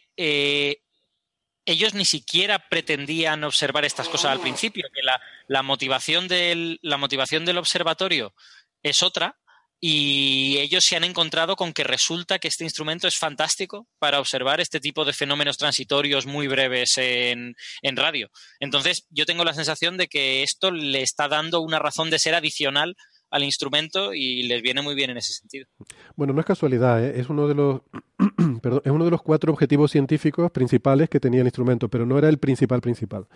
ellos 1.67 1.95
ni 1.95 2.05
siquiera 2.05 2.69
pretendían 2.71 3.45
observar 3.45 3.85
estas 3.85 4.09
cosas 4.09 4.33
al 4.33 4.41
principio, 4.41 4.87
que 4.95 5.03
la, 5.03 5.21
la, 5.49 5.63
motivación, 5.63 6.29
del, 6.29 6.79
la 6.83 6.97
motivación 6.97 7.45
del 7.45 7.59
observatorio 7.59 8.35
es 8.83 9.03
otra, 9.03 9.37
y 9.79 10.57
ellos 10.59 10.85
se 10.85 10.97
han 10.97 11.05
encontrado 11.05 11.55
con 11.55 11.73
que 11.73 11.85
resulta 11.85 12.39
que 12.39 12.49
este 12.49 12.65
instrumento 12.65 13.07
es 13.07 13.17
fantástico 13.17 13.87
para 13.99 14.21
observar 14.21 14.61
este 14.61 14.81
tipo 14.81 15.05
de 15.05 15.13
fenómenos 15.13 15.59
transitorios 15.59 16.25
muy 16.25 16.49
breves 16.49 16.97
en, 16.97 17.55
en, 17.83 17.97
radio. 17.97 18.31
Entonces, 18.59 19.05
yo 19.11 19.27
tengo 19.27 19.45
la 19.45 19.53
sensación 19.53 19.99
de 19.99 20.09
que 20.09 20.43
esto 20.43 20.71
le 20.71 21.03
está 21.03 21.29
dando 21.29 21.61
una 21.61 21.79
razón 21.79 22.09
de 22.09 22.19
ser 22.19 22.35
adicional 22.35 22.97
al 23.31 23.43
instrumento 23.45 24.15
y 24.15 24.45
les 24.45 24.63
viene 24.63 24.83
muy 24.83 24.95
bien 24.95 25.11
en 25.11 25.19
ese 25.19 25.33
sentido. 25.33 25.67
Bueno, 26.15 26.33
no 26.33 26.41
es 26.41 26.47
casualidad, 26.47 27.05
¿eh? 27.05 27.21
es 27.21 27.29
uno 27.29 27.49
de 27.49 27.55
los 27.55 27.81
perdón, 28.63 28.83
es 28.85 28.93
uno 28.93 29.05
de 29.05 29.11
los 29.11 29.23
cuatro 29.23 29.53
objetivos 29.53 29.91
científicos 29.91 30.51
principales 30.51 31.09
que 31.09 31.21
tenía 31.21 31.41
el 31.41 31.47
instrumento, 31.47 31.89
pero 31.89 32.07
no 32.07 32.19
era 32.19 32.29
el 32.29 32.39
principal 32.39 32.81
principal. 32.81 33.27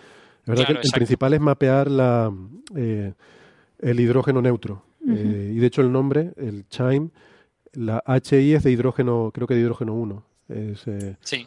La 0.46 0.54
verdad 0.54 0.80
que 0.80 0.86
el 0.86 0.92
principal 0.92 1.34
es 1.34 1.40
mapear 1.40 1.90
la, 1.90 2.32
eh, 2.74 3.12
el 3.80 4.00
hidrógeno 4.00 4.40
neutro 4.40 4.84
eh, 5.08 5.52
y 5.54 5.58
de 5.58 5.66
hecho 5.66 5.82
el 5.82 5.92
nombre, 5.92 6.32
el 6.36 6.66
Chime, 6.68 7.10
la 7.72 8.02
HI 8.06 8.54
es 8.54 8.62
de 8.64 8.70
hidrógeno, 8.70 9.30
creo 9.32 9.46
que 9.46 9.54
de 9.54 9.60
hidrógeno 9.60 9.94
1. 9.94 10.24
Es, 10.48 10.86
eh, 10.86 11.16
sí. 11.20 11.46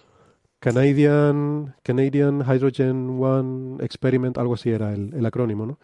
Canadian, 0.60 1.75
Canadian 1.84 2.39
Hydrogen 2.41 3.17
One 3.21 3.84
Experiment, 3.84 4.38
algo 4.38 4.53
así 4.53 4.69
era 4.69 4.93
el, 4.93 5.13
el 5.13 5.25
acrónimo, 5.25 5.65
¿no? 5.65 5.79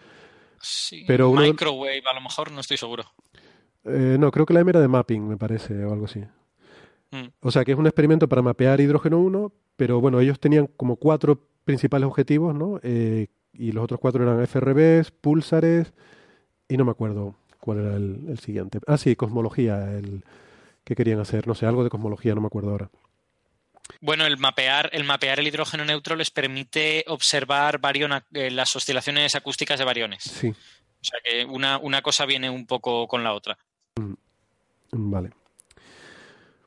Sí, 0.62 1.04
Pero 1.08 1.32
Microwave, 1.32 2.04
a 2.10 2.14
lo 2.14 2.22
mejor, 2.22 2.52
no 2.52 2.62
estoy 2.62 2.78
seguro. 2.78 3.04
Eh, 3.86 4.18
no, 4.20 4.32
creo 4.32 4.46
que 4.46 4.54
la 4.54 4.62
M 4.62 4.70
era 4.70 4.82
de 4.82 4.88
mapping, 4.88 5.28
me 5.28 5.38
parece, 5.38 5.84
o 5.84 5.94
algo 5.94 6.06
así. 6.06 6.20
Mm. 7.12 7.28
O 7.42 7.52
sea, 7.52 7.66
que 7.66 7.72
es 7.72 7.78
un 7.78 7.88
experimento 7.88 8.28
para 8.28 8.42
mapear 8.42 8.82
hidrógeno 8.82 9.20
1, 9.20 9.52
pero 9.76 10.02
bueno, 10.02 10.20
ellos 10.20 10.40
tenían 10.40 10.68
como 10.68 10.98
cuatro 10.98 11.40
principales 11.66 12.08
objetivos, 12.08 12.54
¿no? 12.54 12.80
Eh, 12.84 13.28
y 13.54 13.72
los 13.72 13.84
otros 13.84 14.00
cuatro 14.00 14.24
eran 14.24 14.42
FRBs, 14.46 15.12
pulsares, 15.12 15.94
y 16.68 16.78
no 16.78 16.86
me 16.86 16.92
acuerdo 16.92 17.36
cuál 17.60 17.80
era 17.80 17.96
el, 17.96 18.40
siguiente. 18.40 18.80
Ah, 18.88 18.98
sí, 18.98 19.16
cosmología, 19.16 19.98
el 19.98 20.24
que 20.84 20.96
querían 20.96 21.20
hacer, 21.20 21.48
no 21.48 21.56
sé, 21.56 21.66
algo 21.66 21.84
de 21.84 21.90
cosmología, 21.90 22.36
no 22.36 22.42
me 22.42 22.48
acuerdo 22.48 22.72
ahora. 22.72 22.90
Bueno, 24.02 24.26
el 24.26 24.38
mapear, 24.38 24.90
el 24.94 25.04
mapear 25.04 25.40
el 25.40 25.48
hidrógeno 25.48 25.86
neutro 25.86 26.16
les 26.16 26.32
permite 26.32 27.04
observar 27.08 27.80
eh, 28.34 28.52
las 28.52 28.76
oscilaciones 28.76 29.36
acústicas 29.36 29.80
de 29.80 29.86
variones. 29.86 30.24
Sí. 30.24 30.50
O 30.50 31.04
sea 31.04 31.20
que 31.24 31.46
una, 31.46 31.78
una 31.78 32.02
cosa 32.02 32.26
viene 32.26 32.50
un 32.50 32.66
poco 32.66 33.08
con 33.08 33.24
la 33.24 33.34
otra. 33.34 33.58
Mm, 33.96 34.14
vale. 34.92 35.32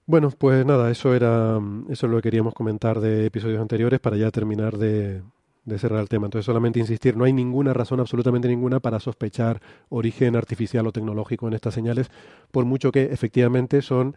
Bueno, 0.06 0.30
pues 0.30 0.66
nada, 0.66 0.90
eso 0.90 1.14
era 1.14 1.58
eso 1.88 2.06
es 2.06 2.10
lo 2.10 2.16
que 2.16 2.22
queríamos 2.22 2.54
comentar 2.54 3.00
de 3.00 3.26
episodios 3.26 3.60
anteriores 3.60 4.00
para 4.00 4.16
ya 4.16 4.30
terminar 4.30 4.76
de, 4.76 5.22
de 5.64 5.78
cerrar 5.78 6.00
el 6.00 6.08
tema. 6.08 6.26
Entonces, 6.26 6.46
solamente 6.46 6.80
insistir, 6.80 7.16
no 7.16 7.24
hay 7.24 7.32
ninguna 7.32 7.72
razón, 7.72 8.00
absolutamente 8.00 8.48
ninguna, 8.48 8.80
para 8.80 9.00
sospechar 9.00 9.60
origen 9.88 10.36
artificial 10.36 10.86
o 10.86 10.92
tecnológico 10.92 11.46
en 11.48 11.54
estas 11.54 11.74
señales, 11.74 12.10
por 12.50 12.64
mucho 12.64 12.90
que 12.90 13.04
efectivamente 13.04 13.80
son 13.82 14.16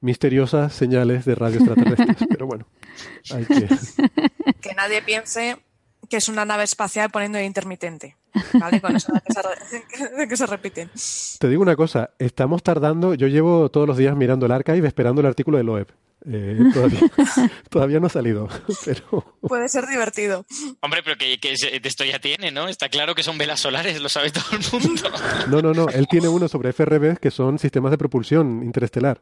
misteriosas 0.00 0.72
señales 0.72 1.24
de 1.24 1.34
radio 1.34 1.58
extraterrestres. 1.58 2.16
Pero 2.28 2.46
bueno, 2.46 2.66
hay 3.30 3.44
que... 3.44 3.68
Que 4.60 4.74
nadie 4.74 5.02
piense 5.02 5.58
que 6.08 6.16
es 6.16 6.28
una 6.28 6.44
nave 6.44 6.64
espacial 6.64 7.10
poniendo 7.10 7.40
intermitente. 7.40 8.16
¿Vale? 8.52 8.80
Con 8.80 8.96
eso 8.96 9.12
de 9.12 9.20
que, 9.20 9.32
se, 9.32 10.08
de 10.16 10.28
que 10.28 10.36
se 10.36 10.46
repiten. 10.46 10.90
Te 11.38 11.48
digo 11.48 11.62
una 11.62 11.76
cosa, 11.76 12.10
estamos 12.18 12.62
tardando, 12.62 13.14
yo 13.14 13.28
llevo 13.28 13.70
todos 13.70 13.86
los 13.86 13.96
días 13.96 14.16
mirando 14.16 14.46
el 14.46 14.52
archive 14.52 14.86
esperando 14.86 15.20
el 15.20 15.26
artículo 15.26 15.58
de 15.58 15.64
Loeb. 15.64 15.88
Eh, 16.28 16.58
todavía, 17.70 18.00
no 18.00 18.06
ha 18.06 18.10
salido, 18.10 18.48
pero... 18.84 19.36
Puede 19.42 19.68
ser 19.68 19.86
divertido. 19.86 20.44
Hombre, 20.80 21.02
pero 21.04 21.16
que, 21.16 21.38
esto 21.84 22.04
ya 22.04 22.18
tiene, 22.18 22.50
¿no? 22.50 22.66
Está 22.66 22.88
claro 22.88 23.14
que 23.14 23.22
son 23.22 23.38
velas 23.38 23.60
solares, 23.60 24.00
lo 24.00 24.08
sabe 24.08 24.32
todo 24.32 24.44
el 24.52 24.82
mundo. 24.84 25.10
No, 25.48 25.62
no, 25.62 25.72
no. 25.72 25.88
Él 25.88 26.08
tiene 26.08 26.26
uno 26.26 26.48
sobre 26.48 26.72
FRB 26.72 27.18
que 27.18 27.30
son 27.30 27.60
sistemas 27.60 27.92
de 27.92 27.98
propulsión 27.98 28.62
interestelar. 28.64 29.20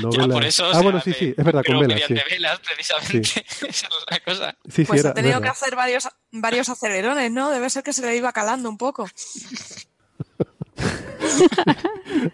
No 0.00 0.10
por 0.10 0.44
eso, 0.44 0.64
ah, 0.72 0.80
bueno, 0.80 1.00
sí, 1.00 1.12
sí, 1.12 1.34
es 1.36 1.44
verdad, 1.44 1.62
con 1.66 1.80
velas. 1.80 2.00
Sí. 2.06 2.14
velas, 2.30 2.60
precisamente. 2.60 3.44
Esa 3.68 3.86
es 3.86 4.04
la 4.10 4.20
cosa. 4.20 4.56
Sí, 4.68 4.84
pues 4.84 5.00
era, 5.00 5.10
ha 5.10 5.14
tenido 5.14 5.40
que 5.40 5.48
hacer 5.48 5.76
varios, 5.76 6.08
varios 6.30 6.68
acelerones, 6.68 7.30
¿no? 7.30 7.50
Debe 7.50 7.68
ser 7.68 7.82
que 7.82 7.92
se 7.92 8.02
le 8.02 8.16
iba 8.16 8.32
calando 8.32 8.68
un 8.68 8.78
poco. 8.78 9.08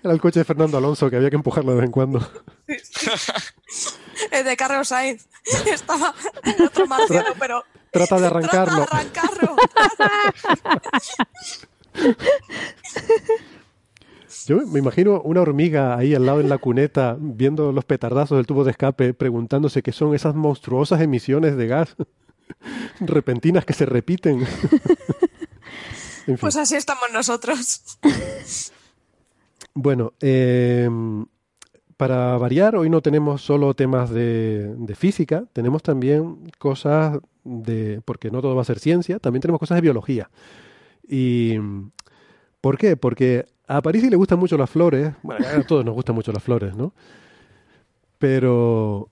Era 0.03 0.13
el 0.13 0.21
coche 0.21 0.41
de 0.41 0.45
Fernando 0.45 0.79
Alonso 0.79 1.11
que 1.11 1.17
había 1.17 1.31
que 1.31 1.37
empujarlo 1.37 1.73
de 1.73 1.77
vez 1.79 1.87
en 1.87 1.93
cuando. 1.93 2.31
el 4.31 4.45
de 4.45 4.57
Carlos 4.57 4.89
Sainz. 4.89 5.27
Estaba 5.67 6.15
en 6.45 6.63
otro 6.63 6.87
marciano, 6.87 7.35
pero. 7.39 7.65
Trata 7.91 8.21
de 8.21 8.27
arrancarlo. 8.27 8.87
Trata 8.87 8.97
de 8.97 9.01
arrancarlo. 9.01 9.57
Yo 14.49 14.67
me 14.67 14.79
imagino 14.79 15.21
una 15.21 15.43
hormiga 15.43 15.95
ahí 15.95 16.15
al 16.15 16.25
lado 16.25 16.41
en 16.41 16.49
la 16.49 16.57
cuneta, 16.57 17.19
viendo 17.21 17.71
los 17.71 17.85
petardazos 17.85 18.39
del 18.39 18.47
tubo 18.47 18.65
de 18.65 18.71
escape, 18.71 19.13
preguntándose 19.13 19.83
qué 19.83 19.93
son 19.93 20.15
esas 20.15 20.35
monstruosas 20.35 21.03
emisiones 21.03 21.55
de 21.55 21.67
gas 21.67 21.95
repentinas 23.01 23.67
que 23.67 23.75
se 23.75 23.87
repiten. 23.87 24.47
Pues 26.43 26.57
así 26.57 26.77
estamos 26.77 27.05
nosotros. 27.11 27.99
Bueno, 29.73 30.13
eh, 30.21 30.87
para 31.97 32.37
variar, 32.37 32.77
hoy 32.77 32.91
no 32.91 33.01
tenemos 33.01 33.41
solo 33.41 33.73
temas 33.73 34.11
de, 34.11 34.75
de, 34.77 34.95
física, 34.95 35.47
tenemos 35.55 35.83
también 35.83 36.51
cosas 36.59 37.19
de, 37.45 38.03
porque 38.05 38.31
no 38.31 38.43
todo 38.43 38.55
va 38.55 38.61
a 38.61 38.67
ser 38.67 38.79
ciencia, 38.79 39.19
también 39.19 39.41
tenemos 39.41 39.59
cosas 39.59 39.77
de 39.77 39.81
biología. 39.81 40.29
¿Y 41.09 41.57
por 42.61 42.79
qué? 42.79 42.97
Porque 42.97 43.47
a 43.67 43.81
París 43.83 44.09
le 44.09 44.17
gustan 44.17 44.39
mucho 44.39 44.57
las 44.57 44.71
flores, 44.71 45.13
bueno, 45.23 45.47
a 45.47 45.63
todos 45.63 45.85
nos 45.85 45.95
gustan 45.95 46.15
mucho 46.15 46.33
las 46.33 46.43
flores, 46.43 46.75
¿no? 46.75 46.93
Pero 48.19 49.11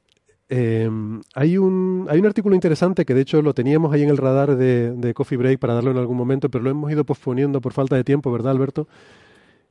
eh, 0.49 0.88
hay, 1.34 1.59
un, 1.59 2.07
hay 2.09 2.18
un 2.18 2.26
artículo 2.26 2.55
interesante 2.55 3.05
que 3.05 3.14
de 3.14 3.20
hecho 3.20 3.42
lo 3.42 3.53
teníamos 3.53 3.92
ahí 3.92 4.03
en 4.03 4.11
el 4.11 4.16
radar 4.16 4.57
de, 4.57 4.92
de, 4.92 5.14
Coffee 5.14 5.36
Break 5.36 5.59
para 5.59 5.74
darlo 5.74 5.90
en 5.90 5.99
algún 5.99 6.16
momento, 6.16 6.49
pero 6.49 6.64
lo 6.64 6.70
hemos 6.70 6.90
ido 6.90 7.05
posponiendo 7.05 7.61
por 7.61 7.72
falta 7.72 7.97
de 7.97 8.05
tiempo, 8.05 8.32
¿verdad, 8.32 8.53
Alberto? 8.53 8.88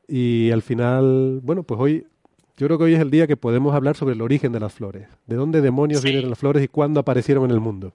Y 0.07 0.51
al 0.51 0.61
final, 0.61 1.39
bueno, 1.43 1.63
pues 1.63 1.79
hoy, 1.79 2.05
yo 2.57 2.67
creo 2.67 2.77
que 2.77 2.83
hoy 2.85 2.93
es 2.93 2.99
el 2.99 3.09
día 3.09 3.27
que 3.27 3.37
podemos 3.37 3.73
hablar 3.73 3.95
sobre 3.95 4.15
el 4.15 4.21
origen 4.21 4.51
de 4.51 4.59
las 4.59 4.73
flores, 4.73 5.07
de 5.25 5.35
dónde 5.35 5.61
demonios 5.61 6.01
sí. 6.01 6.09
vienen 6.09 6.29
las 6.29 6.39
flores 6.39 6.63
y 6.63 6.67
cuándo 6.67 6.99
aparecieron 6.99 7.45
en 7.45 7.51
el 7.51 7.59
mundo. 7.59 7.93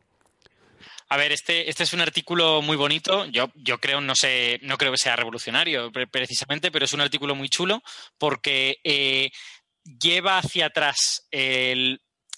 A 1.13 1.17
ver, 1.17 1.33
este, 1.33 1.69
este 1.69 1.83
es 1.83 1.93
un 1.93 2.01
artículo 2.01 2.63
muy 2.63 2.77
bonito. 2.77 3.27
Yo, 3.27 3.51
yo 3.57 3.79
creo, 3.79 4.01
no 4.01 4.15
sé, 4.15 4.61
no 4.63 4.79
creo 4.79 4.93
que 4.93 4.99
sea 4.99 5.17
revolucionario 5.17 5.91
precisamente, 6.09 6.71
pero 6.71 6.85
es 6.85 6.93
un 6.93 7.01
artículo 7.01 7.35
muy 7.35 7.49
chulo 7.49 7.83
porque 8.17 8.79
eh, 8.85 9.31
lleva 9.85 10.39
hacia 10.39 10.67
atrás 10.67 11.29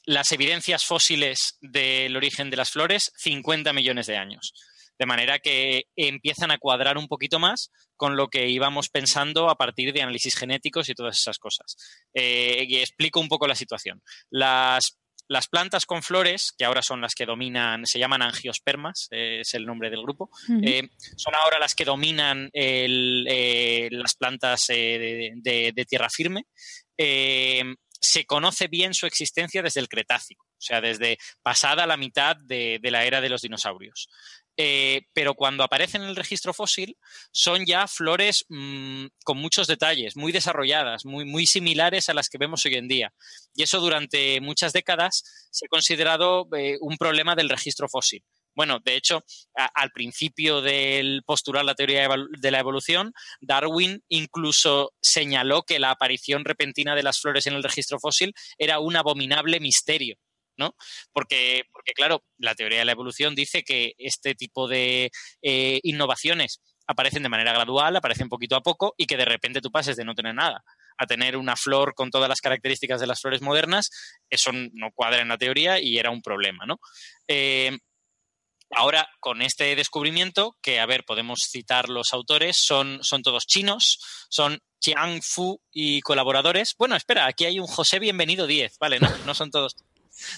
las 0.04 0.32
evidencias 0.32 0.86
fósiles 0.86 1.58
del 1.60 2.16
origen 2.16 2.48
de 2.48 2.56
las 2.56 2.70
flores 2.70 3.12
50 3.16 3.74
millones 3.74 4.06
de 4.06 4.16
años. 4.16 4.54
De 4.98 5.04
manera 5.04 5.38
que 5.38 5.84
empiezan 5.94 6.50
a 6.50 6.58
cuadrar 6.58 6.96
un 6.96 7.08
poquito 7.08 7.38
más 7.38 7.70
con 7.96 8.16
lo 8.16 8.28
que 8.28 8.48
íbamos 8.48 8.88
pensando 8.88 9.50
a 9.50 9.56
partir 9.56 9.92
de 9.92 10.00
análisis 10.00 10.34
genéticos 10.34 10.88
y 10.88 10.94
todas 10.94 11.18
esas 11.18 11.38
cosas. 11.38 11.76
Eh, 12.14 12.64
y 12.66 12.78
explico 12.78 13.20
un 13.20 13.28
poco 13.28 13.46
la 13.46 13.54
situación. 13.54 14.00
Las 14.30 14.98
las 15.33 15.49
plantas 15.49 15.87
con 15.87 16.03
flores, 16.03 16.53
que 16.57 16.64
ahora 16.64 16.83
son 16.83 17.01
las 17.01 17.14
que 17.14 17.26
dominan, 17.26 17.87
se 17.87 17.99
llaman 17.99 18.22
angiospermas, 18.22 19.09
eh, 19.11 19.41
es 19.41 19.55
el 19.55 19.66
nombre 19.66 19.91
del 19.91 20.03
grupo, 20.03 20.30
uh 20.49 20.53
-huh. 20.53 20.68
eh, 20.68 20.91
son 21.16 21.35
ahora 21.35 21.59
las 21.59 21.74
que 21.74 21.85
dominan 21.85 22.51
el, 22.53 23.26
eh, 23.28 23.89
las 23.91 24.14
plantas 24.14 24.61
de, 24.68 25.33
de, 25.37 25.72
de, 25.74 25.85
tierra 25.85 26.09
firme. 26.11 26.45
se 28.05 28.26
conoce 28.26 28.66
bien 28.68 28.95
su 28.95 29.07
existencia 29.07 29.62
desde 29.62 29.80
el 29.80 29.89
Cretácico, 29.89 30.45
o 30.45 30.61
sea, 30.61 30.80
desde 30.80 31.18
pasada 31.43 31.87
la 31.87 31.97
mitad 31.97 32.37
de, 32.37 32.78
de 32.83 32.91
la 32.91 33.05
era 33.05 33.20
de 33.20 33.28
los 33.28 33.43
dinosaurios. 33.43 34.09
Eh, 34.57 35.03
pero 35.14 35.34
cuando 35.34 35.64
aparecen 35.64 36.03
en 36.03 36.09
el 36.09 36.16
registro 36.16 36.53
fósil 36.53 36.98
son 37.32 37.64
ya 37.64 37.88
flores 37.88 38.44
mmm, 38.48 39.07
con 39.24 39.38
muchos 39.38 39.66
detalles, 39.66 40.16
muy 40.16 40.30
desarrolladas, 40.30 41.07
muy, 41.07 41.24
muy 41.24 41.46
similares 41.46 42.09
a 42.09 42.14
las 42.14 42.28
que 42.28 42.38
vemos 42.38 42.64
hoy 42.66 42.74
en 42.74 42.88
día. 42.88 43.12
Y 43.55 43.62
eso 43.62 43.80
durante 43.80 44.40
muchas 44.40 44.72
décadas 44.72 45.48
se 45.50 45.66
ha 45.66 45.68
considerado 45.68 46.48
eh, 46.57 46.76
un 46.80 46.96
problema 46.98 47.34
del 47.34 47.48
registro 47.48 47.88
fósil. 47.88 48.22
Bueno, 48.55 48.80
de 48.84 48.96
hecho, 48.96 49.24
al 49.55 49.90
principio 49.92 50.61
del 50.61 51.22
postular 51.24 51.64
la 51.64 51.74
teoría 51.74 52.07
de 52.38 52.50
la 52.50 52.59
evolución, 52.59 53.14
Darwin 53.40 54.05
incluso 54.09 54.92
señaló 55.00 55.62
que 55.62 55.78
la 55.78 55.90
aparición 55.90 56.44
repentina 56.44 56.94
de 56.94 57.03
las 57.03 57.18
flores 57.18 57.46
en 57.46 57.55
el 57.55 57.62
registro 57.62 57.98
fósil 57.98 58.34
era 58.59 58.78
un 58.78 58.96
abominable 58.96 59.59
misterio 59.59 60.18
¿no? 60.57 60.74
Porque, 61.12 61.64
porque, 61.72 61.92
claro, 61.92 62.24
la 62.38 62.55
teoría 62.55 62.80
de 62.80 62.84
la 62.84 62.92
evolución 62.92 63.34
dice 63.34 63.62
que 63.62 63.94
este 63.98 64.34
tipo 64.34 64.68
de 64.68 65.11
eh, 65.42 65.80
innovaciones 65.82 66.61
aparecen 66.86 67.22
de 67.22 67.28
manera 67.28 67.53
gradual, 67.53 67.96
aparecen 67.96 68.28
poquito 68.28 68.57
a 68.57 68.62
poco 68.62 68.94
y 68.96 69.07
que 69.07 69.16
de 69.16 69.24
repente 69.24 69.61
tú 69.61 69.70
pases 69.70 69.96
de 69.96 70.05
no 70.05 70.14
tener 70.14 70.34
nada 70.34 70.62
a 70.98 71.07
tener 71.07 71.36
una 71.36 71.57
flor 71.57 71.94
con 71.94 72.11
todas 72.11 72.28
las 72.28 72.40
características 72.40 73.00
de 73.00 73.07
las 73.07 73.20
flores 73.20 73.40
modernas, 73.40 73.90
eso 74.28 74.50
no 74.53 74.90
cuadra 74.94 75.22
en 75.22 75.28
la 75.28 75.38
teoría 75.38 75.80
y 75.80 75.98
era 75.98 76.11
un 76.11 76.22
problema, 76.22 76.66
¿no? 76.66 76.78
Eh, 77.28 77.78
Ahora, 78.74 79.07
con 79.20 79.42
este 79.42 79.76
descubrimiento, 79.76 80.57
que 80.62 80.80
a 80.80 80.86
ver, 80.86 81.05
podemos 81.05 81.42
citar 81.50 81.90
los 81.90 82.14
autores, 82.14 82.57
son, 82.57 83.00
son 83.03 83.22
todos 83.22 83.46
chinos, 83.46 83.98
son 84.30 84.61
Chiang 84.80 85.20
Fu 85.22 85.61
y 85.70 86.00
colaboradores. 86.00 86.74
Bueno, 86.78 86.96
espera, 86.96 87.26
aquí 87.26 87.44
hay 87.44 87.61
un 87.61 87.66
José 87.66 87.98
Bienvenido 87.98 88.46
10, 88.46 88.78
¿vale? 88.78 88.98
No, 88.98 89.11
no 89.26 89.34
son 89.34 89.50
todos. 89.50 89.76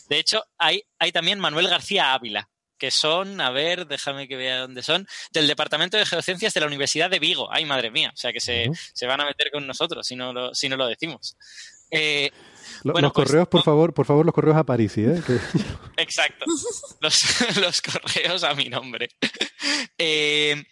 De 0.09 0.18
hecho, 0.18 0.45
hay, 0.59 0.83
hay 0.99 1.12
también 1.12 1.41
Manuel 1.41 1.68
García 1.68 2.14
Ávila, 2.14 2.49
que 2.79 2.91
son, 2.91 3.41
a 3.41 3.51
ver, 3.51 3.87
déjame 3.87 4.29
que 4.29 4.37
vea 4.37 4.61
dónde 4.61 4.83
son, 4.83 5.07
del 5.33 5.47
Departamento 5.47 5.97
de 5.97 6.07
Geociencias 6.07 6.55
de 6.55 6.61
la 6.61 6.66
Universidad 6.66 7.11
de 7.11 7.18
Vigo. 7.18 7.49
Ay, 7.53 7.64
madre 7.64 7.91
mía, 7.91 8.11
o 8.12 8.16
sea 8.16 8.33
que 8.33 8.41
se, 8.41 8.68
uh 8.68 8.72
-huh. 8.72 8.91
se 8.95 9.07
van 9.07 9.20
a 9.20 9.27
meter 9.27 9.51
con 9.51 9.66
nosotros 9.66 10.07
si 10.07 10.16
no 10.16 10.33
lo, 10.33 10.55
si 10.55 10.68
no 10.68 10.77
lo 10.77 10.87
decimos. 10.87 11.37
Eh, 11.91 12.31
bueno, 12.83 13.09
los 13.09 13.12
pues, 13.12 13.29
correos, 13.29 13.49
por 13.49 13.61
no, 13.61 13.64
favor, 13.64 13.95
por 13.95 14.07
favor, 14.07 14.27
los 14.27 14.35
correos 14.35 14.57
a 14.57 14.64
París, 14.64 14.97
¿eh? 14.99 15.22
Que... 15.27 15.39
Exacto. 16.03 16.45
Los, 17.01 17.57
los, 17.57 17.81
correos 17.81 18.43
a 18.45 18.55
mi 18.55 18.68
nombre. 18.68 19.09
Eh, 19.97 20.64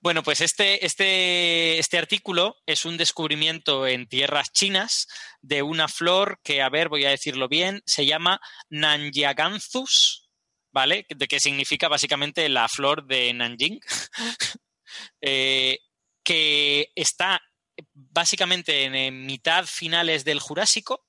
bueno, 0.00 0.22
pues 0.22 0.40
este, 0.40 0.84
este, 0.84 1.78
este 1.78 1.98
artículo 1.98 2.56
es 2.66 2.84
un 2.84 2.96
descubrimiento 2.96 3.86
en 3.86 4.06
tierras 4.06 4.52
chinas 4.52 5.08
de 5.40 5.62
una 5.62 5.88
flor 5.88 6.40
que, 6.42 6.62
a 6.62 6.68
ver, 6.68 6.88
voy 6.88 7.04
a 7.04 7.10
decirlo 7.10 7.48
bien, 7.48 7.82
se 7.86 8.06
llama 8.06 8.40
Nanyaganthus, 8.70 10.28
¿vale? 10.72 11.06
De 11.08 11.28
que 11.28 11.40
significa 11.40 11.88
básicamente 11.88 12.48
la 12.48 12.68
flor 12.68 13.06
de 13.06 13.32
Nanjing, 13.32 13.80
eh, 15.20 15.78
que 16.22 16.90
está 16.94 17.42
básicamente 17.92 18.84
en, 18.84 18.94
en 18.94 19.26
mitad 19.26 19.66
finales 19.66 20.24
del 20.24 20.40
Jurásico 20.40 21.06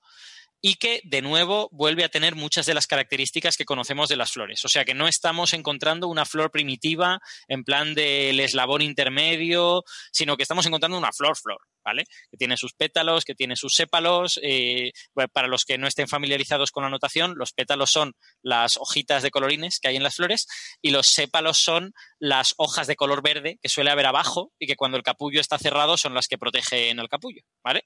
y 0.61 0.75
que 0.75 1.01
de 1.03 1.21
nuevo 1.21 1.69
vuelve 1.71 2.03
a 2.03 2.09
tener 2.09 2.35
muchas 2.35 2.65
de 2.65 2.73
las 2.73 2.87
características 2.87 3.55
que 3.57 3.65
conocemos 3.65 4.09
de 4.09 4.15
las 4.15 4.31
flores. 4.31 4.63
O 4.65 4.67
sea 4.67 4.85
que 4.85 4.93
no 4.93 5.07
estamos 5.07 5.53
encontrando 5.53 6.07
una 6.07 6.25
flor 6.25 6.51
primitiva 6.51 7.19
en 7.47 7.63
plan 7.63 7.93
del 7.93 8.39
eslabón 8.39 8.81
intermedio, 8.81 9.83
sino 10.11 10.37
que 10.37 10.43
estamos 10.43 10.65
encontrando 10.65 10.97
una 10.97 11.11
flor-flor. 11.11 11.59
¿Vale? 11.83 12.05
Que 12.31 12.37
tiene 12.37 12.57
sus 12.57 12.73
pétalos, 12.73 13.25
que 13.25 13.35
tiene 13.35 13.55
sus 13.55 13.73
sépalos. 13.73 14.39
Eh, 14.41 14.91
para 15.31 15.47
los 15.47 15.65
que 15.65 15.77
no 15.77 15.85
estén 15.85 16.07
familiarizados 16.07 16.71
con 16.71 16.83
la 16.83 16.89
notación, 16.89 17.35
los 17.37 17.53
pétalos 17.53 17.91
son 17.91 18.13
las 18.41 18.77
hojitas 18.77 19.21
de 19.21 19.29
colorines 19.29 19.79
que 19.79 19.89
hay 19.89 19.95
en 19.95 20.01
las 20.01 20.15
flores 20.15 20.47
y 20.81 20.89
los 20.89 21.05
sépalos 21.05 21.59
son 21.59 21.93
las 22.17 22.55
hojas 22.57 22.87
de 22.87 22.95
color 22.95 23.21
verde 23.21 23.59
que 23.61 23.69
suele 23.69 23.91
haber 23.91 24.07
abajo 24.07 24.51
y 24.57 24.65
que 24.65 24.75
cuando 24.75 24.97
el 24.97 25.03
capullo 25.03 25.39
está 25.39 25.59
cerrado 25.59 25.95
son 25.95 26.15
las 26.15 26.27
que 26.27 26.39
protegen 26.39 26.97
el 26.97 27.07
capullo, 27.07 27.43
¿vale? 27.63 27.83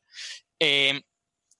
Eh, 0.62 1.02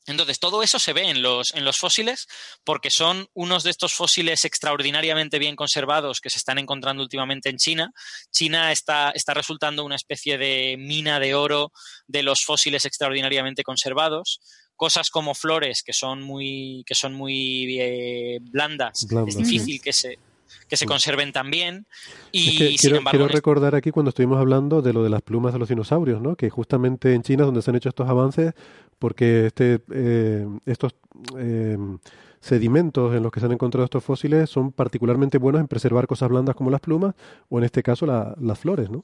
entonces, 0.06 0.40
todo 0.40 0.64
eso 0.64 0.80
se 0.80 0.94
ve 0.94 1.10
en 1.10 1.22
los, 1.22 1.54
en 1.54 1.66
los 1.66 1.78
fósiles 1.78 2.28
porque 2.64 2.90
son 2.90 3.28
unos 3.34 3.64
de 3.64 3.70
estos 3.70 3.94
fósiles 3.94 4.46
extraordinariamente 4.46 5.40
bien 5.40 5.56
conservados 5.56 6.20
que 6.20 6.30
se 6.30 6.38
están 6.38 6.58
encontrando 6.58 7.04
últimamente 7.04 7.50
en 7.50 7.58
China. 7.58 7.92
China 8.32 8.72
está, 8.72 9.12
está 9.12 9.34
resultando 9.34 9.84
una 9.84 9.96
especie 9.96 10.38
de 10.38 10.78
mina 10.80 11.20
de 11.20 11.36
oro 11.36 11.72
de 12.08 12.24
los 12.24 12.40
fósiles 12.46 12.86
extraordinariamente 12.86 13.64
conservados 13.64 14.40
cosas 14.76 15.10
como 15.10 15.36
flores 15.36 15.84
que 15.84 15.92
son 15.92 16.22
muy 16.22 16.86
que 16.86 16.96
son 16.96 17.14
muy 17.14 17.78
eh, 17.82 18.40
blandas, 18.42 19.06
blandas, 19.10 19.36
es 19.36 19.38
difícil 19.38 19.74
sí. 19.74 19.80
que 19.82 19.92
se 19.92 20.20
que 20.70 20.78
se 20.78 20.86
conserven 20.86 21.34
también. 21.34 21.88
Y 22.32 22.50
es 22.50 22.58
que 22.58 22.76
quiero, 22.78 22.98
embargo, 22.98 23.18
quiero, 23.18 23.34
recordar 23.34 23.76
aquí 23.76 23.92
cuando 23.92 24.10
estuvimos 24.10 24.38
hablando 24.38 24.82
de 24.82 24.94
lo 24.94 25.04
de 25.04 25.10
las 25.10 25.22
plumas 25.22 25.52
de 25.52 25.60
los 25.60 25.68
dinosaurios, 25.68 26.22
¿no? 26.22 26.36
que 26.36 26.50
justamente 26.50 27.14
en 27.14 27.24
China 27.24 27.44
es 27.44 27.48
donde 27.48 27.62
se 27.62 27.72
han 27.72 27.76
hecho 27.76 27.90
estos 27.90 28.08
avances, 28.08 28.54
porque 29.00 29.48
este, 29.48 29.80
eh, 29.92 30.48
estos 30.66 30.96
eh, 31.38 31.78
sedimentos 32.40 33.16
en 33.16 33.24
los 33.24 33.32
que 33.32 33.40
se 33.40 33.48
han 33.48 33.52
encontrado 33.52 33.86
estos 33.86 34.04
fósiles 34.04 34.50
son 34.50 34.72
particularmente 34.72 35.40
buenos 35.40 35.60
en 35.60 35.68
preservar 35.68 36.08
cosas 36.08 36.30
blandas 36.30 36.56
como 36.56 36.70
las 36.70 36.82
plumas, 36.82 37.16
o 37.50 37.58
en 37.58 37.64
este 37.64 37.82
caso 37.82 38.06
la, 38.06 38.36
las 38.40 38.60
flores, 38.60 38.90
¿no? 38.90 39.04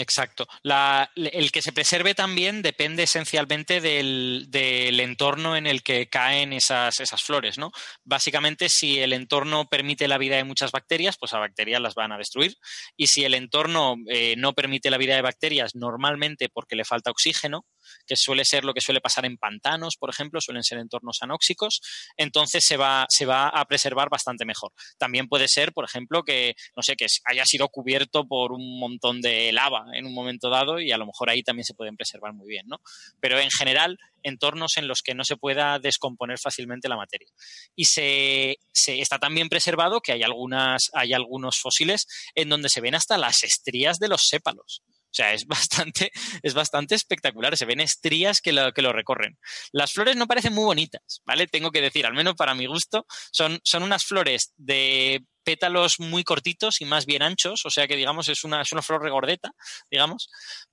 Exacto. 0.00 0.46
La, 0.62 1.10
el 1.16 1.50
que 1.50 1.60
se 1.60 1.72
preserve 1.72 2.14
también 2.14 2.62
depende 2.62 3.02
esencialmente 3.02 3.80
del, 3.80 4.46
del, 4.48 5.00
entorno 5.00 5.56
en 5.56 5.66
el 5.66 5.82
que 5.82 6.08
caen 6.08 6.52
esas, 6.52 7.00
esas 7.00 7.20
flores, 7.24 7.58
¿no? 7.58 7.72
Básicamente, 8.04 8.68
si 8.68 9.00
el 9.00 9.12
entorno 9.12 9.68
permite 9.68 10.06
la 10.06 10.16
vida 10.16 10.36
de 10.36 10.44
muchas 10.44 10.70
bacterias, 10.70 11.16
pues 11.18 11.34
a 11.34 11.40
bacterias 11.40 11.82
las 11.82 11.96
van 11.96 12.12
a 12.12 12.16
destruir. 12.16 12.54
Y 12.96 13.08
si 13.08 13.24
el 13.24 13.34
entorno 13.34 13.96
eh, 14.08 14.36
no 14.38 14.52
permite 14.52 14.88
la 14.88 14.98
vida 14.98 15.16
de 15.16 15.22
bacterias, 15.22 15.74
normalmente 15.74 16.48
porque 16.48 16.76
le 16.76 16.84
falta 16.84 17.10
oxígeno, 17.10 17.66
que 18.06 18.16
suele 18.16 18.44
ser 18.44 18.64
lo 18.64 18.74
que 18.74 18.80
suele 18.80 19.00
pasar 19.00 19.24
en 19.24 19.36
pantanos, 19.36 19.96
por 19.96 20.10
ejemplo, 20.10 20.40
suelen 20.40 20.62
ser 20.62 20.78
entornos 20.78 21.22
anóxicos, 21.22 21.80
entonces 22.16 22.64
se 22.64 22.76
va, 22.76 23.06
se 23.08 23.26
va 23.26 23.48
a 23.48 23.64
preservar 23.66 24.08
bastante 24.08 24.44
mejor. 24.44 24.72
También 24.98 25.28
puede 25.28 25.48
ser, 25.48 25.72
por 25.72 25.84
ejemplo, 25.84 26.22
que, 26.22 26.54
no 26.76 26.82
sé, 26.82 26.96
que 26.96 27.06
haya 27.24 27.44
sido 27.44 27.68
cubierto 27.68 28.26
por 28.26 28.52
un 28.52 28.78
montón 28.78 29.20
de 29.20 29.52
lava 29.52 29.86
en 29.94 30.06
un 30.06 30.14
momento 30.14 30.50
dado 30.50 30.80
y 30.80 30.92
a 30.92 30.98
lo 30.98 31.06
mejor 31.06 31.30
ahí 31.30 31.42
también 31.42 31.64
se 31.64 31.74
pueden 31.74 31.96
preservar 31.96 32.32
muy 32.32 32.48
bien, 32.48 32.66
¿no? 32.66 32.80
Pero 33.20 33.38
en 33.38 33.50
general, 33.50 33.98
entornos 34.22 34.76
en 34.76 34.88
los 34.88 35.02
que 35.02 35.14
no 35.14 35.24
se 35.24 35.36
pueda 35.36 35.78
descomponer 35.78 36.38
fácilmente 36.38 36.88
la 36.88 36.96
materia. 36.96 37.28
Y 37.74 37.86
se, 37.86 38.58
se 38.72 39.00
está 39.00 39.18
también 39.18 39.48
preservado 39.48 40.00
que 40.00 40.12
hay, 40.12 40.22
algunas, 40.22 40.90
hay 40.92 41.12
algunos 41.12 41.58
fósiles 41.58 42.06
en 42.34 42.48
donde 42.48 42.68
se 42.68 42.80
ven 42.80 42.94
hasta 42.94 43.18
las 43.18 43.42
estrías 43.42 43.98
de 43.98 44.08
los 44.08 44.28
sépalos. 44.28 44.82
O 45.10 45.14
sea, 45.14 45.32
es 45.32 45.46
bastante, 45.86 46.10
es 46.42 46.54
bastante 46.54 46.94
espectacular. 46.94 47.56
Se 47.56 47.64
ven 47.66 47.80
estrías 47.80 48.40
que 48.40 48.52
lo, 48.52 48.72
que 48.72 48.82
lo 48.82 48.92
recorren. 48.92 49.38
Las 49.72 49.92
flores 49.92 50.16
no 50.16 50.26
parecen 50.26 50.54
muy 50.54 50.64
bonitas, 50.64 51.22
¿vale? 51.24 51.46
Tengo 51.46 51.70
que 51.70 51.80
decir, 51.80 52.06
al 52.06 52.14
menos 52.14 52.34
para 52.34 52.54
mi 52.54 52.66
gusto, 52.66 53.06
son, 53.32 53.60
son 53.64 53.82
unas 53.82 54.04
flores 54.04 54.52
de 54.56 55.24
pétalos 55.44 55.98
muy 55.98 56.24
cortitos 56.24 56.82
y 56.82 56.84
más 56.84 57.06
bien 57.06 57.22
anchos, 57.22 57.64
o 57.64 57.70
sea 57.70 57.88
que 57.88 57.96
digamos 57.96 58.28
es 58.28 58.44
una, 58.44 58.60
es 58.60 58.70
una 58.72 58.82
flor 58.82 59.02
regordeta, 59.02 59.52
digamos, 59.90 60.28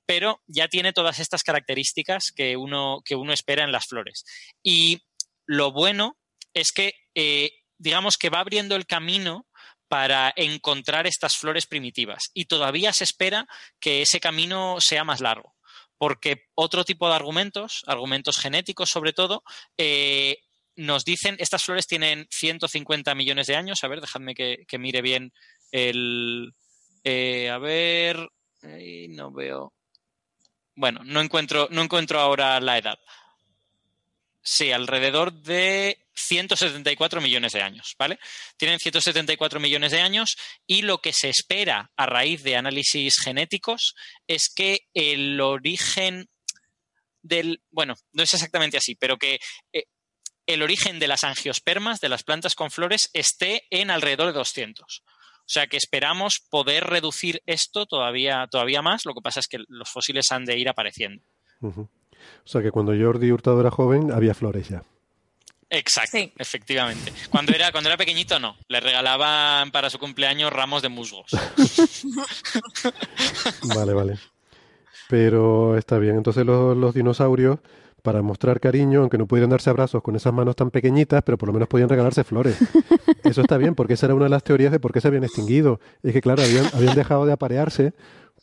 pero 0.06 0.42
ya 0.48 0.68
tiene 0.68 0.92
todas 0.92 1.20
estas 1.20 1.44
características 1.44 2.34
que 2.34 2.58
uno, 2.58 3.02
que 3.06 3.16
uno 3.16 3.32
espera 3.32 3.64
en 3.64 3.72
las 3.72 3.86
flores. 3.88 4.26
Y 4.62 5.02
lo 5.46 5.72
bueno 5.72 6.18
es 6.54 6.74
que, 6.74 6.94
eh, 7.16 7.52
digamos 7.78 8.18
que 8.18 8.30
va 8.30 8.40
abriendo 8.40 8.76
el 8.76 8.86
camino 8.86 9.46
para 9.88 10.34
encontrar 10.36 11.08
estas 11.08 11.38
flores 11.38 11.68
primitivas 11.68 12.32
y 12.34 12.46
todavía 12.46 12.92
se 12.94 13.04
espera 13.04 13.48
que 13.80 14.02
ese 14.02 14.20
camino 14.20 14.82
sea 14.82 15.04
más 15.04 15.22
largo 15.22 15.56
porque 15.98 16.48
otro 16.56 16.84
tipo 16.84 17.08
de 17.08 17.16
argumentos, 17.16 17.84
argumentos 17.88 18.38
genéticos 18.38 18.90
sobre 18.90 19.14
todo, 19.14 19.44
eh, 19.78 20.40
nos 20.76 21.06
dicen, 21.06 21.38
estas 21.40 21.64
flores 21.64 21.88
tienen 21.88 22.28
150 22.30 23.16
millones 23.16 23.48
de 23.48 23.56
años. 23.56 23.84
A 23.84 23.88
ver, 23.88 24.02
dejadme 24.02 24.36
que, 24.36 24.66
mire 24.78 25.02
bien 25.02 25.32
el... 25.72 26.54
Eh, 27.04 27.50
a 27.50 27.58
ver, 27.60 28.30
no 29.10 29.32
veo. 29.32 29.74
Bueno, 30.76 31.02
no 31.06 31.22
encuentro, 31.22 31.70
no 31.72 31.82
encuentro 31.82 32.20
ahora 32.20 32.60
la 32.60 32.78
edad. 32.78 33.00
Sí, 34.42 34.72
alrededor 34.72 35.32
de 35.32 36.05
174 36.16 37.22
millones 37.22 37.54
de 37.54 37.62
años, 37.62 37.96
¿vale? 38.00 38.20
Tienen 38.58 38.80
174 38.80 39.60
millones 39.60 39.92
de 39.92 40.02
años 40.02 40.38
y 40.66 40.82
lo 40.82 41.00
que 41.00 41.14
se 41.14 41.30
espera 41.30 41.92
a 41.96 42.06
raíz 42.06 42.44
de 42.44 42.56
análisis 42.56 43.20
genéticos 43.20 43.96
es 44.28 44.50
que 44.54 44.88
el 44.94 45.40
origen 45.42 46.28
del, 47.22 47.62
bueno, 47.72 47.96
no 48.14 48.24
es 48.24 48.34
exactamente 48.34 48.78
así, 48.78 48.96
pero 48.96 49.18
que 49.18 49.40
eh, 49.74 49.86
el 50.46 50.62
origen 50.62 51.00
de 51.00 51.08
las 51.08 51.24
angiospermas, 51.24 52.00
de 52.00 52.10
las 52.10 52.24
plantas 52.24 52.56
con 52.56 52.72
flores, 52.72 53.10
esté 53.14 53.64
en 53.70 53.90
alrededor 53.90 54.28
de 54.28 54.34
200. 54.34 55.04
O 55.46 55.48
sea 55.48 55.68
que 55.68 55.78
esperamos 55.78 56.40
poder 56.50 56.86
reducir 56.86 57.42
esto 57.46 57.86
todavía, 57.86 58.48
todavía 58.50 58.82
más. 58.82 59.06
Lo 59.06 59.14
que 59.14 59.22
pasa 59.22 59.40
es 59.40 59.48
que 59.48 59.60
los 59.68 59.90
fósiles 59.90 60.32
han 60.32 60.46
de 60.46 60.58
ir 60.58 60.70
apareciendo. 60.70 61.24
O 61.62 61.90
sea 62.46 62.62
que 62.62 62.72
cuando 62.72 62.94
Jordi 62.98 63.32
Hurtado 63.32 63.62
era 63.62 63.70
joven 63.70 64.12
había 64.12 64.34
flores 64.34 64.70
ya. 64.70 64.84
Exacto, 65.70 66.18
efectivamente. 66.38 67.12
Cuando 67.30 67.54
era, 67.54 67.72
cuando 67.72 67.90
era 67.90 67.98
pequeñito 67.98 68.40
no. 68.40 68.56
Le 68.68 68.80
regalaban 68.80 69.72
para 69.72 69.90
su 69.90 70.00
cumpleaños 70.00 70.54
ramos 70.54 70.82
de 70.82 70.90
musgos. 70.90 71.32
vale, 73.76 73.94
vale. 73.94 74.20
Pero 75.10 75.78
está 75.78 75.98
bien. 75.98 76.18
Entonces 76.18 76.46
los 76.46 76.94
dinosaurios 76.94 77.60
para 78.02 78.22
mostrar 78.22 78.60
cariño, 78.60 79.02
aunque 79.02 79.18
no 79.18 79.26
pudieran 79.26 79.50
darse 79.50 79.72
abrazos 79.72 80.04
con 80.04 80.16
esas 80.16 80.32
manos 80.32 80.56
tan 80.56 80.70
pequeñitas, 80.70 81.24
pero 81.24 81.40
por 81.40 81.48
lo 81.48 81.54
menos 81.54 81.68
podían 81.68 81.90
regalarse 81.90 82.24
flores. 82.24 82.56
Eso 83.24 83.42
está 83.42 83.58
bien, 83.58 83.74
porque 83.74 83.96
esa 83.96 84.06
era 84.06 84.14
una 84.14 84.26
de 84.26 84.30
las 84.30 84.44
teorías 84.44 84.72
de 84.72 84.80
por 84.80 84.94
qué 84.94 85.02
se 85.02 85.08
habían 85.08 85.24
extinguido. 85.24 85.80
Es 86.04 86.14
que, 86.14 86.22
claro, 86.22 86.44
habían, 86.44 86.70
habían 86.74 86.96
dejado 86.96 87.26
de 87.26 87.34
aparearse 87.34 87.94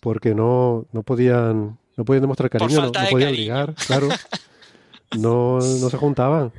porque 0.01 0.35
no, 0.35 0.87
no 0.91 1.05
podían 1.05 1.79
no 1.97 2.05
podían 2.05 2.23
demostrar 2.23 2.51
cariño, 2.51 2.81
no, 2.81 2.87
no, 2.87 3.11
podían 3.11 3.33
ligar, 3.33 3.75
claro. 3.87 4.09
No, 5.17 5.59
no 5.61 5.91
se 5.91 5.97
juntaban. 5.97 6.53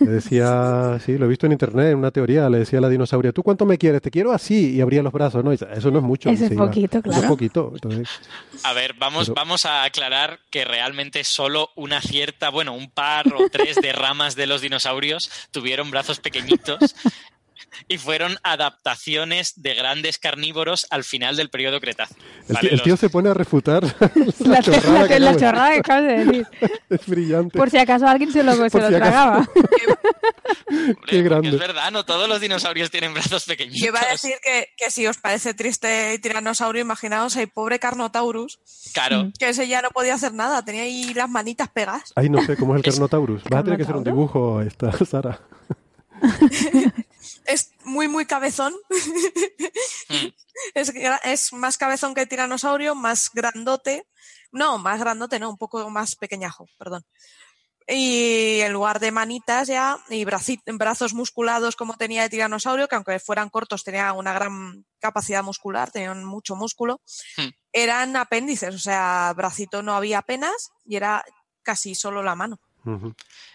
Le 0.00 0.10
decía, 0.10 0.98
sí, 1.04 1.18
lo 1.18 1.26
he 1.26 1.28
visto 1.28 1.46
en 1.46 1.52
internet, 1.52 1.92
en 1.92 1.98
una 1.98 2.10
teoría, 2.10 2.48
le 2.48 2.58
decía 2.58 2.78
a 2.78 2.82
la 2.82 2.88
dinosauria, 2.88 3.32
¿tú 3.32 3.42
cuánto 3.42 3.66
me 3.66 3.78
quieres? 3.78 4.02
Te 4.02 4.10
quiero 4.10 4.32
así, 4.32 4.74
y 4.74 4.80
abría 4.80 5.02
los 5.02 5.12
brazos, 5.12 5.44
¿no? 5.44 5.52
eso 5.52 5.90
no 5.90 5.98
es 5.98 6.04
mucho. 6.04 6.30
Eso 6.30 6.44
es 6.44 6.52
poquito, 6.52 7.02
claro. 7.02 7.18
Eso 7.18 7.20
es 7.20 7.30
poquito. 7.30 7.72
a 8.64 8.72
ver, 8.72 8.94
vamos, 8.94 9.30
vamos 9.30 9.64
a 9.64 9.84
aclarar 9.84 10.40
que 10.50 10.64
realmente 10.64 11.24
solo 11.24 11.70
una 11.76 12.00
cierta, 12.00 12.50
bueno, 12.50 12.74
un 12.74 12.90
par 12.90 13.26
o 13.34 13.48
tres 13.50 13.76
de 13.76 13.92
ramas 13.92 14.36
de 14.36 14.46
los 14.46 14.60
dinosaurios 14.60 15.30
tuvieron 15.50 15.90
brazos 15.90 16.20
pequeñitos 16.20 16.94
y 17.88 17.98
fueron 17.98 18.36
adaptaciones 18.42 19.54
de 19.56 19.74
grandes 19.74 20.18
carnívoros 20.18 20.86
al 20.90 21.04
final 21.04 21.36
del 21.36 21.50
periodo 21.50 21.80
Cretácico. 21.80 22.20
El, 22.48 22.82
tío, 22.82 22.96
se 22.96 23.10
pone 23.10 23.30
a 23.30 23.34
refutar 23.34 23.82
la, 24.40 24.62
chorrada, 24.62 25.08
que, 25.08 25.20
la 25.20 25.36
chorrada 25.36 25.72
que 25.72 25.78
acabas 25.78 26.02
de 26.04 26.24
decir. 26.24 26.46
Es 26.90 27.06
brillante. 27.06 27.58
Por 27.58 27.70
si 27.70 27.78
acaso 27.78 28.06
alguien 28.06 28.32
se 28.32 28.42
lo, 28.42 28.52
se 28.68 28.80
lo 28.80 28.88
tragaba. 28.88 29.48
Qué 31.06 31.22
grande. 31.22 31.50
Es 31.50 31.58
verdad, 31.58 31.90
no 31.90 32.04
todos 32.04 32.28
los 32.28 32.40
dinosaurios 32.40 32.90
tienen 32.90 33.14
brazos 33.14 33.44
pequeñitos. 33.44 33.80
Yo 33.80 33.88
iba 33.88 34.00
a 34.00 34.10
decir 34.10 34.34
que, 34.42 34.68
que 34.76 34.90
si 34.90 35.06
os 35.06 35.18
parece 35.18 35.54
triste 35.54 36.14
el 36.14 36.20
tiranosaurio, 36.20 36.82
imaginaos 36.82 37.36
el 37.36 37.48
pobre 37.48 37.78
Carnotaurus. 37.78 38.58
Claro. 38.92 39.30
Que 39.38 39.50
ese 39.50 39.68
ya 39.68 39.82
no 39.82 39.90
podía 39.90 40.14
hacer 40.14 40.32
nada, 40.32 40.64
tenía 40.64 40.82
ahí 40.82 41.12
las 41.14 41.28
manitas 41.28 41.68
pegadas. 41.68 42.12
Ay, 42.14 42.28
no 42.28 42.42
sé 42.44 42.56
cómo 42.56 42.76
es 42.76 42.84
el 42.84 42.92
Carnotaurus. 42.92 43.42
Va 43.52 43.60
a 43.60 43.64
tener 43.64 43.76
que 43.76 43.84
hacer 43.84 43.96
un 43.96 44.04
dibujo 44.04 44.62
esta, 44.62 44.92
Sara. 45.04 45.40
Muy, 47.88 48.08
muy 48.08 48.26
cabezón. 48.26 48.74
Hmm. 50.10 50.28
es, 50.74 51.52
más 51.52 51.76
cabezón 51.76 52.14
que 52.14 52.22
el 52.22 52.28
tiranosaurio, 52.28 52.94
más 52.94 53.30
grandote. 53.32 54.08
No, 54.50 54.78
más 54.78 54.98
grandote, 54.98 55.38
no, 55.38 55.50
un 55.50 55.58
poco 55.58 55.88
más 55.90 56.16
pequeñajo, 56.16 56.66
perdón. 56.78 57.04
Y 57.86 58.60
en 58.60 58.72
lugar 58.72 59.00
de 59.00 59.12
manitas 59.12 59.68
ya, 59.68 59.98
y 60.08 60.24
brazos 60.24 61.14
musculados 61.14 61.76
como 61.76 61.96
tenía 61.96 62.24
el 62.24 62.30
tiranosaurio, 62.30 62.88
que 62.88 62.96
aunque 62.96 63.20
fueran 63.20 63.50
cortos 63.50 63.84
tenía 63.84 64.12
una 64.14 64.32
gran 64.32 64.86
capacidad 64.98 65.44
muscular, 65.44 65.90
tenían 65.90 66.24
mucho 66.24 66.56
músculo, 66.56 67.02
hmm. 67.36 67.48
eran 67.72 68.16
apéndices, 68.16 68.74
o 68.74 68.78
sea, 68.78 69.32
bracito 69.36 69.82
no 69.82 69.94
había 69.94 70.18
apenas 70.18 70.70
y 70.84 70.96
era 70.96 71.24
casi 71.62 71.94
solo 71.94 72.22
la 72.22 72.34
mano 72.34 72.58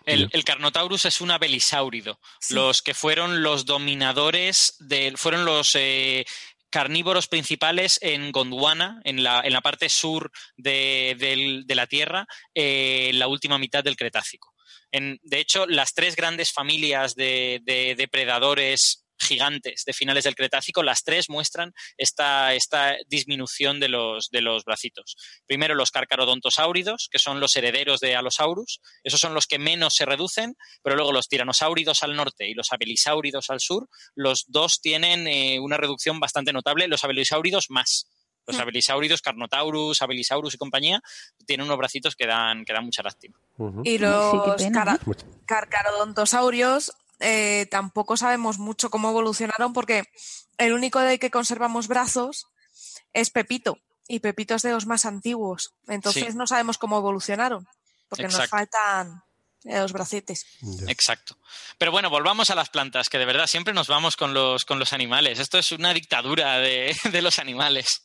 el, 0.06 0.44
Carnotaurus 0.44 1.06
es 1.06 1.22
un 1.22 1.32
abelisáurido. 1.32 2.20
Los 2.50 2.82
que 2.82 2.94
fueron 2.94 3.44
los 3.44 3.66
dominadores, 3.66 4.76
de, 4.80 5.14
fueron 5.16 5.46
los 5.46 5.72
eh, 5.76 6.26
carnívoros 6.70 7.28
principales 7.28 8.00
en 8.02 8.32
Gondwana, 8.32 9.00
en 9.04 9.24
la, 9.24 9.42
en 9.42 9.54
la 9.54 9.62
parte 9.62 9.90
sur 9.90 10.32
de, 10.58 11.64
la 11.68 11.88
Tierra, 11.88 12.26
eh, 12.54 13.10
en 13.12 13.20
la 13.20 13.28
última 13.28 13.58
mitad 13.58 13.84
del 13.84 13.96
Cretácico. 13.96 14.54
de 14.92 15.40
hecho, 15.40 15.66
las 15.68 15.94
tres 15.94 16.16
grandes 16.16 16.52
familias 16.52 17.16
de, 17.16 17.62
de 17.64 17.96
depredadores 17.96 19.03
gigantes 19.26 19.84
de 19.86 19.94
finales 19.94 20.24
del 20.24 20.36
Cretácico, 20.36 20.84
las 20.84 21.04
tres 21.04 21.30
muestran 21.30 21.74
esta, 21.98 22.54
esta 22.54 22.96
disminución 23.08 23.80
de 23.80 23.90
los, 23.90 24.30
de 24.30 24.42
los 24.42 24.64
bracitos. 24.66 25.16
Primero 25.46 25.76
los 25.76 25.92
carcarodontosáuridos, 25.92 27.10
que 27.12 27.20
son 27.20 27.40
los 27.40 27.56
herederos 27.56 28.00
de 28.00 28.16
Allosaurus, 28.16 28.82
esos 29.04 29.20
son 29.20 29.34
los 29.34 29.48
que 29.48 29.60
menos 29.60 29.96
se 29.96 30.06
reducen, 30.06 30.56
pero 30.82 30.96
luego 30.96 31.12
los 31.12 31.28
tiranosáuridos 31.28 32.04
al 32.04 32.16
norte 32.16 32.48
y 32.48 32.54
los 32.54 32.72
abelisáuridos 32.72 33.50
al 33.50 33.60
sur, 33.60 33.90
los 34.16 34.46
dos 34.48 34.82
tienen 34.82 35.28
eh, 35.28 35.60
una 35.60 35.78
reducción 35.78 36.20
bastante 36.20 36.54
notable, 36.54 36.88
los 36.88 37.04
abelisáuridos 37.04 37.70
más. 37.70 38.08
Los 38.46 38.58
hmm. 38.58 38.62
abelisáuridos, 38.62 39.22
Carnotaurus, 39.22 40.02
Abelisaurus 40.02 40.54
y 40.54 40.58
compañía, 40.58 41.02
tienen 41.46 41.66
unos 41.66 41.78
bracitos 41.78 42.16
que 42.16 42.28
dan, 42.28 42.66
que 42.66 42.74
dan 42.74 42.84
mucha 42.84 43.02
lástima. 43.02 43.40
Y 43.84 43.98
los 44.00 44.62
carcarodontosaurios 45.46 46.92
eh, 47.24 47.68
tampoco 47.72 48.18
sabemos 48.18 48.60
mucho 48.60 48.90
cómo 48.90 49.10
evolucionaron 49.10 49.72
porque 49.74 50.04
el 50.58 50.74
único 50.74 51.00
de 51.00 51.20
que 51.20 51.32
conservamos 51.32 51.88
brazos 51.88 52.48
es 53.14 53.30
Pepito 53.30 53.78
y 54.08 54.20
Pepito 54.20 54.56
es 54.56 54.62
de 54.62 54.72
los 54.72 54.86
más 54.86 55.06
antiguos. 55.06 55.74
Entonces 55.88 56.36
no 56.36 56.48
sabemos 56.48 56.78
cómo 56.78 56.98
evolucionaron 56.98 57.66
porque 58.10 58.28
nos 58.28 58.48
faltan 58.48 59.24
eh, 59.64 59.80
los 59.80 59.94
bracetes. 59.94 60.46
Exacto. 60.88 61.38
Pero 61.78 61.92
bueno, 61.92 62.10
volvamos 62.10 62.50
a 62.50 62.56
las 62.56 62.70
plantas, 62.70 63.08
que 63.08 63.18
de 63.18 63.26
verdad 63.26 63.48
siempre 63.48 63.74
nos 63.74 63.88
vamos 63.88 64.18
con 64.18 64.34
los, 64.34 64.66
con 64.66 64.78
los 64.78 64.92
animales. 64.92 65.40
Esto 65.40 65.58
es 65.58 65.72
una 65.72 65.94
dictadura 65.94 66.58
de, 66.58 66.96
de 67.12 67.22
los 67.22 67.40
animales. 67.40 68.04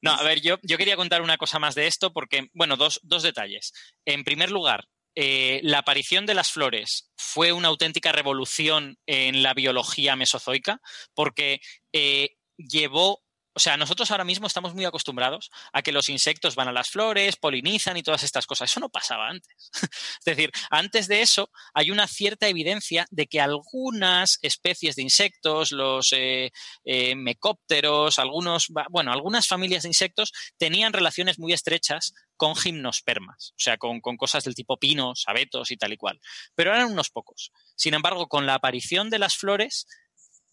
No, 0.00 0.12
a 0.12 0.22
ver, 0.22 0.40
yo, 0.40 0.58
yo, 0.62 0.78
quería 0.78 0.94
contar 0.94 1.22
una 1.22 1.38
cosa 1.38 1.58
más 1.58 1.74
de 1.74 1.88
esto 1.88 2.12
porque, 2.12 2.50
bueno, 2.54 2.76
dos, 2.76 3.00
dos 3.02 3.24
detalles. 3.24 3.72
En 4.04 4.22
primer 4.22 4.52
lugar, 4.52 4.86
eh, 5.16 5.60
la 5.62 5.78
aparición 5.78 6.26
de 6.26 6.34
las 6.34 6.52
flores 6.52 7.10
fue 7.16 7.52
una 7.52 7.68
auténtica 7.68 8.12
revolución 8.12 8.98
en 9.06 9.42
la 9.42 9.54
biología 9.54 10.14
mesozoica 10.14 10.80
porque 11.14 11.60
eh, 11.92 12.36
llevó 12.56 13.22
o 13.56 13.58
sea, 13.58 13.78
nosotros 13.78 14.10
ahora 14.10 14.24
mismo 14.24 14.46
estamos 14.46 14.74
muy 14.74 14.84
acostumbrados 14.84 15.50
a 15.72 15.80
que 15.80 15.90
los 15.90 16.10
insectos 16.10 16.56
van 16.56 16.68
a 16.68 16.72
las 16.72 16.90
flores, 16.90 17.36
polinizan 17.36 17.96
y 17.96 18.02
todas 18.02 18.22
estas 18.22 18.44
cosas. 18.44 18.70
Eso 18.70 18.80
no 18.80 18.90
pasaba 18.90 19.30
antes. 19.30 19.70
es 19.82 20.24
decir, 20.26 20.50
antes 20.68 21.08
de 21.08 21.22
eso 21.22 21.48
hay 21.72 21.90
una 21.90 22.06
cierta 22.06 22.48
evidencia 22.48 23.06
de 23.10 23.26
que 23.26 23.40
algunas 23.40 24.38
especies 24.42 24.94
de 24.96 25.04
insectos, 25.04 25.72
los 25.72 26.12
eh, 26.12 26.50
eh, 26.84 27.14
mecópteros, 27.14 28.18
algunos, 28.18 28.66
bueno, 28.90 29.10
algunas 29.10 29.46
familias 29.46 29.84
de 29.84 29.88
insectos 29.88 30.32
tenían 30.58 30.92
relaciones 30.92 31.38
muy 31.38 31.54
estrechas 31.54 32.12
con 32.36 32.56
gimnospermas, 32.56 33.52
o 33.52 33.58
sea, 33.58 33.78
con, 33.78 34.00
cosas 34.00 34.44
del 34.44 34.54
tipo 34.54 34.78
pinos, 34.78 35.24
abetos 35.26 35.70
y 35.70 35.76
tal 35.76 35.92
y 35.92 35.96
cual. 35.96 36.20
Pero 36.54 36.72
eran 36.72 36.92
unos 36.92 37.10
pocos. 37.10 37.52
Sin 37.76 37.94
embargo, 37.94 38.28
con 38.28 38.46
la 38.46 38.54
aparición 38.54 39.10
de 39.10 39.18
las 39.18 39.36
flores, 39.36 39.86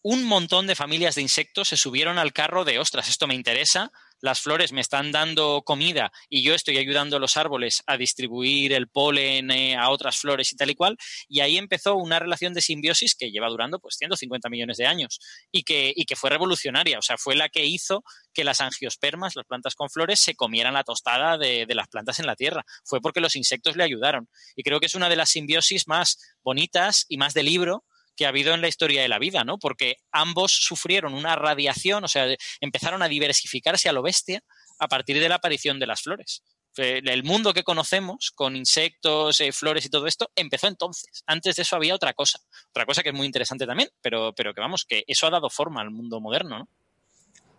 un 0.01 0.23
montón 0.23 0.67
de 0.67 0.75
familias 0.75 1.15
de 1.15 1.21
insectos 1.21 1.69
se 1.69 1.77
subieron 1.77 2.17
al 2.17 2.33
carro 2.33 2.65
de, 2.65 2.79
ostras, 2.79 3.07
esto 3.07 3.27
me 3.27 3.35
interesa, 3.35 3.91
las 4.23 4.39
flores 4.39 4.71
me 4.71 4.79
están 4.79 5.11
dando 5.11 5.63
comida 5.65 6.09
y 6.29 6.43
yo 6.43 6.55
estoy 6.55 6.77
ayudando 6.77 7.17
a 7.17 7.19
los 7.19 7.35
árboles 7.35 7.83
a 7.87 7.97
distribuir 7.97 8.71
el 8.71 8.87
polen 8.87 9.51
eh, 9.51 9.75
a 9.75 9.89
otras 9.89 10.17
flores 10.17 10.53
y 10.53 10.55
tal 10.55 10.69
y 10.69 10.75
cual. 10.75 10.97
Y 11.27 11.41
ahí 11.41 11.57
empezó 11.57 11.97
una 11.97 12.19
relación 12.19 12.53
de 12.53 12.61
simbiosis 12.61 13.15
que 13.15 13.31
lleva 13.31 13.49
durando 13.49 13.79
pues 13.79 13.95
150 13.97 14.49
millones 14.49 14.77
de 14.77 14.87
años 14.87 15.19
y 15.51 15.63
que, 15.63 15.91
y 15.93 16.05
que 16.05 16.15
fue 16.15 16.29
revolucionaria. 16.29 16.99
O 16.99 17.01
sea, 17.01 17.17
fue 17.17 17.35
la 17.35 17.49
que 17.49 17.65
hizo 17.65 18.05
que 18.33 18.45
las 18.45 18.61
angiospermas, 18.61 19.35
las 19.35 19.45
plantas 19.45 19.75
con 19.75 19.89
flores, 19.89 20.21
se 20.21 20.35
comieran 20.35 20.75
la 20.75 20.85
tostada 20.85 21.37
de, 21.37 21.65
de 21.65 21.75
las 21.75 21.89
plantas 21.89 22.17
en 22.19 22.25
la 22.25 22.37
tierra. 22.37 22.63
Fue 22.85 23.01
porque 23.01 23.19
los 23.19 23.35
insectos 23.35 23.75
le 23.75 23.83
ayudaron. 23.83 24.29
Y 24.55 24.63
creo 24.63 24.79
que 24.79 24.85
es 24.85 24.95
una 24.95 25.09
de 25.09 25.17
las 25.17 25.31
simbiosis 25.31 25.85
más 25.89 26.17
bonitas 26.41 27.05
y 27.09 27.17
más 27.17 27.33
de 27.33 27.43
libro 27.43 27.83
que 28.15 28.25
ha 28.25 28.29
habido 28.29 28.53
en 28.53 28.61
la 28.61 28.67
historia 28.67 29.01
de 29.01 29.07
la 29.07 29.19
vida, 29.19 29.43
¿no? 29.43 29.57
Porque 29.57 29.97
ambos 30.11 30.51
sufrieron 30.51 31.13
una 31.13 31.35
radiación, 31.35 32.03
o 32.03 32.07
sea, 32.07 32.27
empezaron 32.61 33.01
a 33.01 33.07
diversificarse 33.07 33.89
a 33.89 33.93
lo 33.93 34.01
bestia 34.01 34.43
a 34.79 34.87
partir 34.87 35.19
de 35.19 35.29
la 35.29 35.35
aparición 35.35 35.79
de 35.79 35.87
las 35.87 36.01
flores. 36.01 36.43
El 36.75 37.23
mundo 37.23 37.53
que 37.53 37.63
conocemos, 37.63 38.31
con 38.33 38.55
insectos, 38.55 39.39
eh, 39.41 39.51
flores 39.51 39.85
y 39.85 39.89
todo 39.89 40.07
esto, 40.07 40.31
empezó 40.35 40.67
entonces. 40.67 41.23
Antes 41.27 41.55
de 41.55 41.61
eso 41.61 41.75
había 41.75 41.93
otra 41.93 42.13
cosa. 42.13 42.39
Otra 42.69 42.85
cosa 42.85 43.03
que 43.03 43.09
es 43.09 43.15
muy 43.15 43.27
interesante 43.27 43.67
también, 43.67 43.89
pero, 44.01 44.33
pero 44.33 44.53
que 44.53 44.61
vamos, 44.61 44.85
que 44.87 45.03
eso 45.05 45.27
ha 45.27 45.29
dado 45.29 45.49
forma 45.49 45.81
al 45.81 45.91
mundo 45.91 46.19
moderno, 46.19 46.67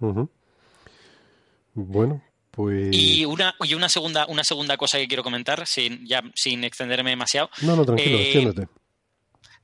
¿no? 0.00 0.28
Bueno, 1.74 2.22
pues... 2.50 2.88
Y 2.90 3.24
una, 3.24 3.54
y 3.60 3.74
una 3.74 3.88
segunda, 3.88 4.26
una 4.26 4.42
segunda 4.42 4.76
cosa 4.76 4.98
que 4.98 5.06
quiero 5.06 5.22
comentar, 5.22 5.64
sin, 5.66 6.04
ya 6.06 6.22
sin 6.34 6.64
extenderme 6.64 7.10
demasiado. 7.10 7.50
No, 7.62 7.76
no, 7.76 7.84
tranquilo, 7.84 8.18
eh, 8.18 8.66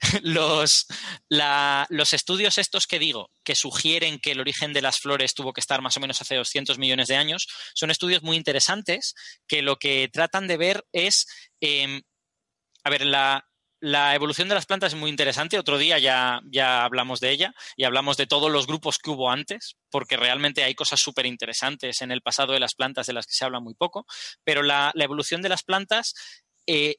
los, 0.23 0.87
los 1.29 2.13
estudios 2.13 2.59
estos 2.59 2.87
que 2.87 2.99
digo, 2.99 3.31
que 3.45 3.55
sugieren 3.55 4.19
que 4.19 4.33
el 4.33 4.41
origen 4.41 4.73
de 4.73 4.83
las 4.83 4.99
flores 5.01 5.35
tuvo 5.35 5.53
que 5.53 5.61
estar 5.61 5.83
más 5.83 5.97
o 5.97 6.01
menos 6.01 6.21
hace 6.21 6.37
200 6.37 6.79
millones 6.79 7.09
de 7.09 7.17
años, 7.17 7.49
son 7.75 7.91
estudios 7.91 8.23
muy 8.23 8.37
interesantes 8.37 9.15
que 9.47 9.63
lo 9.63 9.77
que 9.77 10.09
tratan 10.13 10.47
de 10.47 10.57
ver 10.57 10.85
es, 10.93 11.27
em, 11.61 12.03
a 12.85 12.91
ver, 12.91 13.05
la, 13.05 13.45
la 13.81 14.15
evolución 14.15 14.49
de 14.49 14.55
las 14.55 14.67
plantas 14.67 14.93
es 14.93 14.99
muy 14.99 15.11
interesante. 15.11 15.59
Otro 15.59 15.79
día 15.79 15.99
ya, 15.99 16.41
ya 16.51 16.85
hablamos 16.85 17.21
de 17.21 17.31
ella 17.31 17.55
y 17.77 17.85
hablamos 17.85 18.17
de 18.17 18.27
todos 18.27 18.51
los 18.51 18.67
grupos 18.67 18.99
que 18.99 19.11
hubo 19.11 19.31
antes, 19.31 19.77
porque 19.91 20.17
realmente 20.17 20.63
hay 20.63 20.75
cosas 20.75 21.01
súper 21.01 21.27
interesantes 21.27 22.03
en 22.03 22.13
el 22.13 22.21
pasado 22.21 22.53
de 22.53 22.61
las 22.61 22.75
plantas 22.75 23.07
de 23.07 23.15
las 23.15 23.27
que 23.27 23.35
se 23.35 23.45
habla 23.45 23.61
muy 23.61 23.75
poco. 23.75 24.07
Pero 24.45 24.63
la, 24.63 24.93
la 24.95 25.05
evolución 25.05 25.41
de 25.41 25.49
las 25.49 25.63
plantas, 25.63 26.15
eh, 26.67 26.97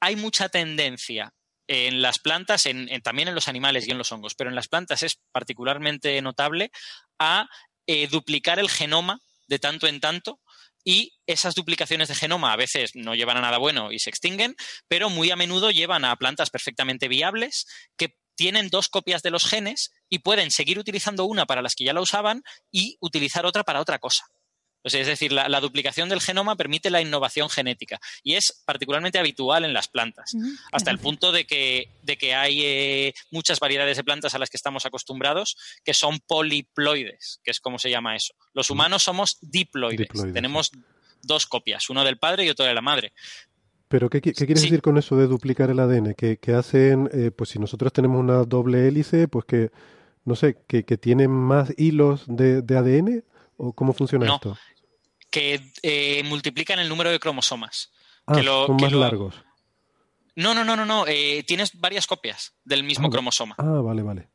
hay 0.00 0.16
mucha 0.16 0.48
tendencia 0.48 1.32
en 1.68 2.02
las 2.02 2.18
plantas, 2.18 2.66
en, 2.66 2.88
también 3.02 3.28
en 3.28 3.34
los 3.34 3.48
animales 3.48 3.86
y 3.86 3.90
en 3.90 3.98
los 3.98 4.12
hongos, 4.12 4.34
pero 4.34 4.50
en 4.50 4.56
las 4.56 4.68
plantas 4.68 5.02
es 5.02 5.20
particularmente 5.32 6.20
notable 6.22 6.70
a 7.18 7.48
eh, 7.86 8.08
duplicar 8.08 8.58
el 8.58 8.70
genoma 8.70 9.20
de 9.46 9.58
tanto 9.58 9.86
en 9.86 10.00
tanto 10.00 10.40
y 10.84 11.12
esas 11.26 11.54
duplicaciones 11.54 12.08
de 12.08 12.14
genoma 12.14 12.52
a 12.52 12.56
veces 12.56 12.92
no 12.94 13.14
llevan 13.14 13.36
a 13.36 13.42
nada 13.42 13.58
bueno 13.58 13.92
y 13.92 13.98
se 13.98 14.10
extinguen, 14.10 14.56
pero 14.88 15.10
muy 15.10 15.30
a 15.30 15.36
menudo 15.36 15.70
llevan 15.70 16.04
a 16.04 16.16
plantas 16.16 16.50
perfectamente 16.50 17.08
viables 17.08 17.66
que 17.96 18.16
tienen 18.34 18.68
dos 18.68 18.88
copias 18.88 19.22
de 19.22 19.30
los 19.30 19.46
genes 19.46 19.92
y 20.08 20.20
pueden 20.20 20.50
seguir 20.50 20.78
utilizando 20.78 21.24
una 21.24 21.46
para 21.46 21.62
las 21.62 21.74
que 21.74 21.84
ya 21.84 21.92
la 21.92 22.00
usaban 22.00 22.42
y 22.70 22.96
utilizar 23.00 23.46
otra 23.46 23.62
para 23.62 23.80
otra 23.80 23.98
cosa 23.98 24.24
es 24.84 25.06
decir, 25.06 25.32
la, 25.32 25.60
duplicación 25.60 26.08
del 26.08 26.20
genoma 26.20 26.56
permite 26.56 26.90
la 26.90 27.00
innovación 27.00 27.48
genética 27.48 28.00
y 28.22 28.34
es 28.34 28.62
particularmente 28.64 29.18
habitual 29.18 29.64
en 29.64 29.72
las 29.72 29.88
plantas, 29.88 30.34
hasta 30.72 30.90
el 30.90 30.98
punto 30.98 31.30
de 31.30 31.46
que, 31.46 31.88
de 32.02 32.16
que 32.16 32.34
hay 32.34 32.62
eh, 32.62 33.14
muchas 33.30 33.60
variedades 33.60 33.96
de 33.96 34.04
plantas 34.04 34.34
a 34.34 34.38
las 34.38 34.50
que 34.50 34.56
estamos 34.56 34.84
acostumbrados 34.84 35.56
que 35.84 35.94
son 35.94 36.18
poliploides, 36.26 37.40
que 37.44 37.52
es 37.52 37.60
como 37.60 37.78
se 37.78 37.90
llama 37.90 38.16
eso. 38.16 38.34
Los 38.54 38.70
humanos 38.70 39.02
somos 39.02 39.38
diploides, 39.40 40.08
tenemos 40.32 40.72
dos 41.22 41.46
copias, 41.46 41.88
uno 41.88 42.04
del 42.04 42.18
padre 42.18 42.44
y 42.44 42.50
otro 42.50 42.64
de 42.64 42.74
la 42.74 42.82
madre. 42.82 43.12
Pero 43.86 44.08
¿qué, 44.08 44.20
quieres 44.20 44.62
decir 44.62 44.80
con 44.80 44.96
eso 44.96 45.16
de 45.16 45.26
duplicar 45.26 45.70
el 45.70 45.78
ADN? 45.78 46.14
Que, 46.14 46.38
hacen, 46.54 47.10
eh, 47.12 47.30
pues 47.30 47.50
si 47.50 47.58
nosotros 47.58 47.92
tenemos 47.92 48.18
una 48.18 48.42
doble 48.44 48.88
hélice, 48.88 49.28
pues 49.28 49.44
que, 49.44 49.70
no 50.24 50.34
sé, 50.34 50.56
que, 50.66 50.84
que 50.84 50.96
tienen 50.96 51.30
más 51.30 51.72
hilos 51.76 52.24
de, 52.26 52.64
ADN 52.74 53.22
¿O 53.64 53.72
cómo 53.72 53.92
funciona 53.92 54.26
esto? 54.26 54.56
Que 55.32 55.72
eh, 55.82 56.22
multiplican 56.24 56.78
el 56.78 56.88
número 56.88 57.10
de 57.10 57.18
cromosomas. 57.18 57.90
Ah, 58.26 58.34
que 58.34 58.44
son 58.44 58.76
más 58.76 58.92
largos. 58.92 59.34
No, 60.36 60.54
no, 60.54 60.62
no, 60.62 60.76
no, 60.76 60.86
no. 60.86 61.04
Eh, 61.08 61.42
tienes 61.46 61.80
varias 61.80 62.06
copias 62.06 62.54
del 62.64 62.84
mismo 62.84 63.08
ah, 63.08 63.10
cromosoma. 63.10 63.56
Ah, 63.58 63.80
vale, 63.82 64.02
vale. 64.02 64.28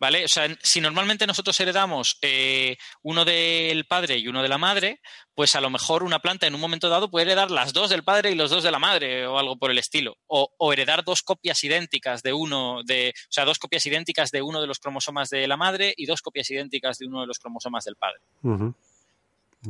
¿Vale? 0.00 0.24
O 0.24 0.28
sea, 0.28 0.48
si 0.60 0.80
normalmente 0.80 1.26
nosotros 1.26 1.58
heredamos 1.60 2.18
eh, 2.20 2.76
uno 3.02 3.24
del 3.24 3.86
padre 3.86 4.18
y 4.18 4.28
uno 4.28 4.42
de 4.42 4.48
la 4.48 4.58
madre, 4.58 5.00
pues 5.34 5.54
a 5.54 5.60
lo 5.60 5.70
mejor 5.70 6.02
una 6.02 6.18
planta 6.18 6.46
en 6.46 6.54
un 6.54 6.60
momento 6.60 6.88
dado 6.88 7.10
puede 7.10 7.26
heredar 7.26 7.50
las 7.50 7.72
dos 7.72 7.90
del 7.90 8.02
padre 8.02 8.30
y 8.30 8.34
los 8.34 8.50
dos 8.50 8.64
de 8.64 8.70
la 8.70 8.78
madre 8.78 9.26
o 9.26 9.38
algo 9.38 9.56
por 9.56 9.70
el 9.70 9.78
estilo. 9.78 10.16
O, 10.26 10.72
heredar 10.72 11.04
dos 11.04 11.22
copias 11.22 11.62
idénticas 11.64 12.22
de 12.22 12.32
uno 12.32 12.82
de, 12.84 13.14
o 13.16 13.32
sea, 13.32 13.44
dos 13.44 13.58
copias 13.58 13.86
idénticas 13.86 14.30
de 14.30 14.42
uno 14.42 14.60
de 14.60 14.66
los 14.66 14.78
cromosomas 14.78 15.30
de 15.30 15.46
la 15.46 15.56
madre 15.56 15.94
y 15.96 16.06
dos 16.06 16.22
copias 16.22 16.50
idénticas 16.50 16.98
de 16.98 17.06
uno 17.06 17.20
de 17.22 17.26
los 17.26 17.38
cromosomas 17.38 17.84
del 17.84 17.96
padre. 17.96 18.20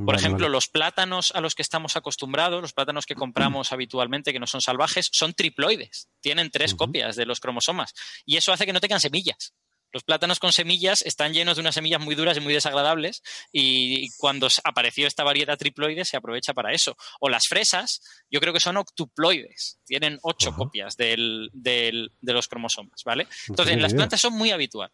Por 0.05 0.14
ejemplo, 0.14 0.49
los 0.49 0.68
plátanos 0.68 1.32
a 1.34 1.40
los 1.40 1.55
que 1.55 1.62
estamos 1.62 1.97
acostumbrados, 1.97 2.61
los 2.61 2.72
plátanos 2.72 3.07
que 3.07 3.14
compramos 3.14 3.72
habitualmente, 3.72 4.32
que 4.32 4.40
no 4.40 4.47
son 4.47 4.61
salvajes, 4.61 5.09
son 5.12 5.34
triploides. 5.34 6.09
Tienen 6.20 6.51
tres 6.51 6.74
copias 6.74 7.16
de 7.16 7.26
los 7.26 7.40
cromosomas. 7.40 7.95
Y 8.24 8.36
eso 8.36 8.53
hace 8.53 8.66
que 8.66 8.72
no 8.72 8.80
tengan 8.80 9.01
semillas. 9.01 9.55
Los 9.92 10.03
plátanos 10.03 10.40
con 10.40 10.53
semillas 10.53 11.03
están 11.03 11.32
llenos 11.32 11.55
de 11.55 11.61
unas 11.61 11.76
semillas 11.76 12.01
muy 12.01 12.16
duras 12.16 12.36
y 12.36 12.40
muy 12.40 12.53
desagradables 12.53 13.22
y 13.53 14.11
cuando 14.16 14.49
apareció 14.64 15.07
esta 15.07 15.22
variedad 15.22 15.57
triploide 15.57 16.05
se 16.05 16.16
aprovecha 16.16 16.53
para 16.53 16.72
eso. 16.72 16.97
O 17.20 17.28
las 17.28 17.45
fresas, 17.49 18.01
yo 18.28 18.40
creo 18.40 18.53
que 18.53 18.59
son 18.59 18.76
octuploides, 18.76 19.78
tienen 19.84 20.18
ocho 20.22 20.53
copias 20.53 20.97
del, 20.97 21.49
de 21.53 22.11
los 22.20 22.49
cromosomas, 22.49 23.05
¿vale? 23.05 23.28
Entonces, 23.49 23.74
en 23.74 23.82
las 23.82 23.95
plantas 23.95 24.20
son 24.20 24.32
muy 24.32 24.51
habitual. 24.51 24.90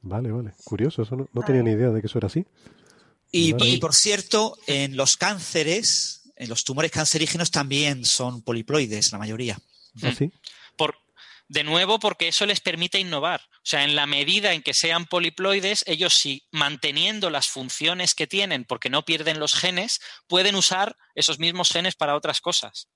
Vale, 0.00 0.32
vale. 0.32 0.54
Curioso, 0.64 1.02
eso 1.02 1.28
no 1.32 1.42
tenía 1.42 1.62
ni 1.62 1.70
idea 1.70 1.90
de 1.90 2.00
que 2.00 2.08
eso 2.08 2.18
era 2.18 2.26
así. 2.26 2.44
Y, 3.32 3.78
por 3.78 3.94
cierto, 3.94 4.58
en 4.66 4.96
los 4.96 5.16
cánceres, 5.16 6.30
en 6.36 6.50
los 6.50 6.64
tumores 6.64 6.90
cancerígenos 6.90 7.50
también 7.50 8.04
son 8.04 8.42
poliploides, 8.42 9.10
la 9.10 9.18
mayoría. 9.18 9.58
¿Ah, 10.02 10.12
sí? 10.16 10.30
Por, 10.76 10.98
de 11.48 11.64
nuevo, 11.64 11.98
porque 11.98 12.28
eso 12.28 12.44
les 12.44 12.60
permite 12.60 12.98
innovar. 12.98 13.40
O 13.56 13.64
sea, 13.64 13.84
en 13.84 13.96
la 13.96 14.06
medida 14.06 14.52
en 14.52 14.62
que 14.62 14.74
sean 14.74 15.06
poliploides, 15.06 15.82
ellos 15.86 16.14
sí, 16.14 16.46
manteniendo 16.50 17.30
las 17.30 17.48
funciones 17.48 18.14
que 18.14 18.26
tienen, 18.26 18.64
porque 18.64 18.90
no 18.90 19.04
pierden 19.04 19.40
los 19.40 19.54
genes, 19.54 20.00
pueden 20.26 20.54
usar 20.54 20.96
esos 21.14 21.38
mismos 21.38 21.70
genes 21.70 21.94
para 21.94 22.16
otras 22.16 22.42
cosas. 22.42 22.88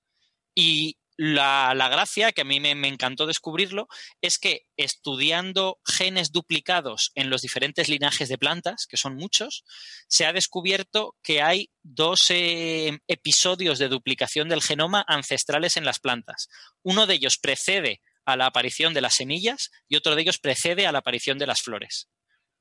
Y 0.53 0.97
la, 1.17 1.89
gracia, 1.89 2.31
que 2.31 2.41
a 2.41 2.45
mí 2.45 2.59
me, 2.59 2.71
encantó 2.87 3.25
descubrirlo, 3.25 3.87
es 4.21 4.37
que 4.37 4.67
estudiando 4.77 5.79
genes 5.85 6.31
duplicados 6.31 7.11
en 7.15 7.29
los 7.29 7.41
diferentes 7.41 7.89
linajes 7.89 8.29
de 8.29 8.37
plantas, 8.37 8.85
que 8.87 8.97
son 8.97 9.15
muchos, 9.15 9.63
se 10.07 10.25
ha 10.25 10.33
descubierto 10.33 11.15
que 11.23 11.41
hay 11.41 11.71
dos 11.81 12.29
eh, 12.29 12.99
episodios 13.07 13.79
de 13.79 13.89
duplicación 13.89 14.47
del 14.47 14.61
genoma 14.61 15.03
ancestrales 15.07 15.75
en 15.75 15.85
las 15.85 15.99
plantas. 15.99 16.49
Uno 16.83 17.07
de 17.07 17.15
ellos 17.15 17.37
precede 17.37 18.01
a 18.25 18.37
la 18.37 18.45
aparición 18.45 18.93
de 18.93 19.01
las 19.01 19.15
semillas 19.15 19.71
y 19.87 19.95
otro 19.95 20.15
de 20.15 20.21
ellos 20.21 20.37
precede 20.37 20.85
a 20.85 20.91
la 20.91 20.99
aparición 20.99 21.39
de 21.39 21.47
las 21.47 21.61
flores. 21.61 22.09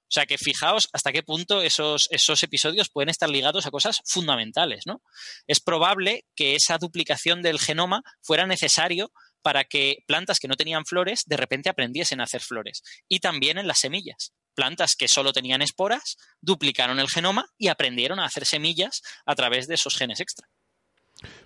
O 0.09 0.13
sea 0.17 0.27
que 0.27 0.39
fijaos 0.39 0.89
hasta 0.93 1.13
qué 1.13 1.23
punto 1.25 1.63
esos, 1.63 2.09
esos 2.11 2.43
episodios 2.43 2.89
pueden 2.89 3.09
estar 3.09 3.29
ligados 3.29 3.67
a 3.67 3.73
cosas 3.73 4.03
fundamentales, 4.05 4.87
¿no? 4.87 5.03
Es 5.49 5.61
probable 5.61 6.25
que 6.37 6.55
esa 6.55 6.79
duplicación 6.79 7.43
del 7.43 7.59
genoma 7.59 8.03
fuera 8.23 8.47
necesario 8.47 9.11
para 9.43 9.65
que 9.65 10.05
plantas 10.07 10.39
que 10.39 10.49
no 10.49 10.55
tenían 10.55 10.87
flores 10.87 11.25
de 11.27 11.37
repente 11.37 11.69
aprendiesen 11.69 12.21
a 12.21 12.25
hacer 12.25 12.41
flores. 12.41 12.83
Y 13.09 13.21
también 13.21 13.59
en 13.59 13.67
las 13.67 13.81
semillas. 13.81 14.33
Plantas 14.55 14.97
que 14.97 15.09
solo 15.09 15.33
tenían 15.33 15.61
esporas 15.61 16.17
duplicaron 16.41 16.99
el 16.99 17.09
genoma 17.09 17.47
y 17.59 17.69
aprendieron 17.69 18.21
a 18.21 18.25
hacer 18.25 18.47
semillas 18.47 19.03
a 19.27 19.35
través 19.35 19.67
de 19.67 19.75
esos 19.75 19.97
genes 19.97 20.21
extra. 20.21 20.49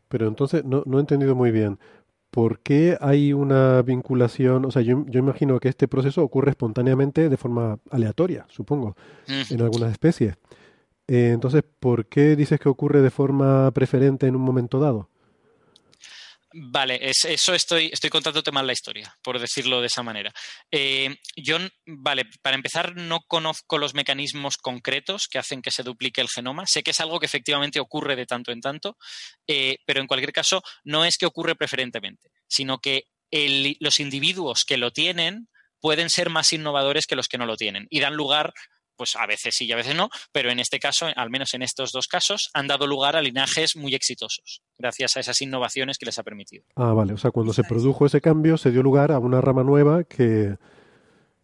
Pero 0.08 0.28
entonces 0.28 0.64
no, 0.64 0.82
no 0.86 0.98
he 0.98 1.00
entendido 1.00 1.34
muy 1.34 1.50
bien. 1.50 1.78
¿Por 2.30 2.60
qué 2.60 2.96
hay 3.00 3.32
una 3.32 3.82
vinculación? 3.82 4.64
O 4.64 4.70
sea, 4.70 4.82
yo, 4.82 5.04
imagino 5.12 5.58
que 5.60 5.68
este 5.68 5.88
proceso 5.88 6.22
ocurre 6.22 6.50
espontáneamente 6.50 7.28
de 7.28 7.36
forma 7.36 7.78
aleatoria, 7.90 8.46
supongo, 8.48 8.96
en 9.26 9.60
algunas 9.60 9.92
especies. 9.92 10.36
Eh, 11.08 11.30
entonces, 11.34 11.64
¿por 11.80 12.06
qué 12.06 12.36
dices 12.36 12.60
que 12.60 12.68
ocurre 12.68 13.02
de 13.02 13.10
forma 13.10 13.70
preferente 13.72 14.26
en 14.26 14.36
un 14.36 14.42
momento 14.42 14.78
dado? 14.78 15.08
Vale, 16.52 16.98
eso 17.00 17.54
estoy, 17.54 17.92
contándote 18.10 18.50
mal 18.50 18.66
la 18.66 18.72
historia, 18.72 19.16
por 19.22 19.38
decirlo 19.38 19.80
de 19.80 19.86
esa 19.86 20.02
manera. 20.02 20.32
Eh, 20.70 21.16
yo, 21.36 21.58
vale, 21.86 22.24
para 22.42 22.56
empezar, 22.56 22.96
no 22.96 23.20
conozco 23.28 23.78
los 23.78 23.94
mecanismos 23.94 24.56
concretos 24.56 25.28
que 25.28 25.38
hacen 25.38 25.62
que 25.62 25.70
se 25.70 25.84
duplique 25.84 26.20
el 26.20 26.28
genoma. 26.28 26.66
Sé 26.66 26.82
que 26.82 26.90
es 26.90 27.00
algo 27.00 27.20
que 27.20 27.26
efectivamente 27.26 27.78
ocurre 27.78 28.16
de 28.16 28.26
tanto 28.26 28.50
en 28.50 28.60
tanto, 28.60 28.96
eh, 29.46 29.78
pero 29.86 30.00
en 30.00 30.08
cualquier 30.08 30.32
caso, 30.32 30.62
no 30.82 31.04
es 31.04 31.18
que 31.18 31.26
ocurre 31.26 31.54
preferentemente, 31.54 32.30
sino 32.48 32.78
que 32.78 33.04
los 33.78 34.00
individuos 34.00 34.64
que 34.64 34.76
lo 34.76 34.90
tienen 34.90 35.48
pueden 35.80 36.10
ser 36.10 36.30
más 36.30 36.52
innovadores 36.52 37.06
que 37.06 37.14
los 37.14 37.28
que 37.28 37.38
no 37.38 37.46
lo 37.46 37.56
tienen 37.56 37.86
y 37.90 38.00
dan 38.00 38.14
lugar 38.14 38.52
pues 39.00 39.16
a 39.16 39.24
veces 39.24 39.54
sí 39.54 39.64
y 39.64 39.72
a 39.72 39.76
veces 39.76 39.94
no, 39.94 40.10
pero 40.30 40.50
en 40.50 40.60
este 40.60 40.78
caso, 40.78 41.06
al 41.16 41.30
menos 41.30 41.54
en 41.54 41.62
estos 41.62 41.90
dos 41.90 42.06
casos, 42.06 42.50
han 42.52 42.66
dado 42.66 42.86
lugar 42.86 43.16
a 43.16 43.22
linajes 43.22 43.74
muy 43.74 43.94
exitosos, 43.94 44.60
gracias 44.76 45.16
a 45.16 45.20
esas 45.20 45.40
innovaciones 45.40 45.96
que 45.96 46.04
les 46.04 46.18
ha 46.18 46.22
permitido. 46.22 46.64
Ah, 46.76 46.92
vale, 46.92 47.14
o 47.14 47.16
sea, 47.16 47.30
cuando 47.30 47.54
se 47.54 47.64
produjo 47.64 48.04
ese 48.04 48.20
cambio 48.20 48.58
se 48.58 48.70
dio 48.70 48.82
lugar 48.82 49.10
a 49.10 49.18
una 49.18 49.40
rama 49.40 49.64
nueva 49.64 50.04
que, 50.04 50.58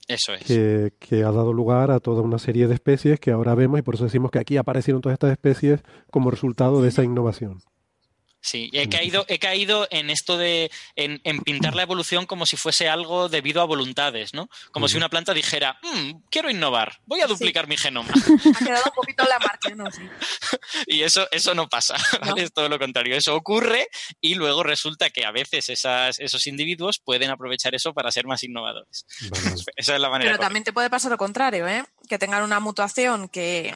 Eso 0.06 0.34
es. 0.34 0.44
que, 0.44 0.92
que 0.98 1.24
ha 1.24 1.32
dado 1.32 1.54
lugar 1.54 1.90
a 1.92 1.98
toda 1.98 2.20
una 2.20 2.38
serie 2.38 2.66
de 2.66 2.74
especies 2.74 3.18
que 3.20 3.30
ahora 3.30 3.54
vemos 3.54 3.78
y 3.78 3.82
por 3.82 3.94
eso 3.94 4.04
decimos 4.04 4.30
que 4.30 4.38
aquí 4.38 4.58
aparecieron 4.58 5.00
todas 5.00 5.14
estas 5.14 5.32
especies 5.32 5.80
como 6.10 6.30
resultado 6.30 6.82
de 6.82 6.90
esa 6.90 7.04
innovación. 7.04 7.62
Sí, 8.46 8.70
he 8.72 8.88
caído, 8.88 9.24
he 9.26 9.40
caído 9.40 9.88
en 9.90 10.08
esto 10.08 10.38
de 10.38 10.70
en, 10.94 11.20
en 11.24 11.40
pintar 11.40 11.74
la 11.74 11.82
evolución 11.82 12.26
como 12.26 12.46
si 12.46 12.56
fuese 12.56 12.88
algo 12.88 13.28
debido 13.28 13.60
a 13.60 13.64
voluntades, 13.64 14.34
¿no? 14.34 14.48
Como 14.70 14.86
si 14.86 14.96
una 14.96 15.08
planta 15.08 15.34
dijera, 15.34 15.80
"Mm, 15.82 16.22
quiero 16.30 16.48
innovar, 16.48 17.00
voy 17.06 17.22
a 17.22 17.26
duplicar 17.26 17.66
mi 17.66 17.76
genoma. 17.76 18.08
Ha 18.60 18.64
quedado 18.64 18.84
un 18.86 18.94
poquito 18.94 19.24
la 19.24 19.40
marcha, 19.40 19.70
¿no? 19.74 19.90
Sí. 19.90 20.02
Y 20.86 21.02
eso, 21.02 21.26
eso 21.32 21.54
no 21.56 21.68
pasa, 21.68 21.96
¿vale? 22.20 22.44
Es 22.44 22.52
todo 22.52 22.68
lo 22.68 22.78
contrario. 22.78 23.16
Eso 23.16 23.34
ocurre 23.34 23.88
y 24.20 24.36
luego 24.36 24.62
resulta 24.62 25.10
que 25.10 25.24
a 25.24 25.32
veces 25.32 25.68
esas, 25.68 26.20
esos 26.20 26.46
individuos 26.46 27.00
pueden 27.04 27.30
aprovechar 27.30 27.74
eso 27.74 27.94
para 27.94 28.12
ser 28.12 28.26
más 28.26 28.44
innovadores. 28.44 29.06
Esa 29.74 29.94
es 29.96 30.00
la 30.00 30.08
manera. 30.08 30.30
Pero 30.30 30.40
también 30.40 30.62
te 30.62 30.72
puede 30.72 30.88
pasar 30.88 31.10
lo 31.10 31.18
contrario, 31.18 31.66
¿eh? 31.66 31.84
Que 32.08 32.18
tengan 32.18 32.44
una 32.44 32.60
mutación 32.60 33.28
que, 33.28 33.74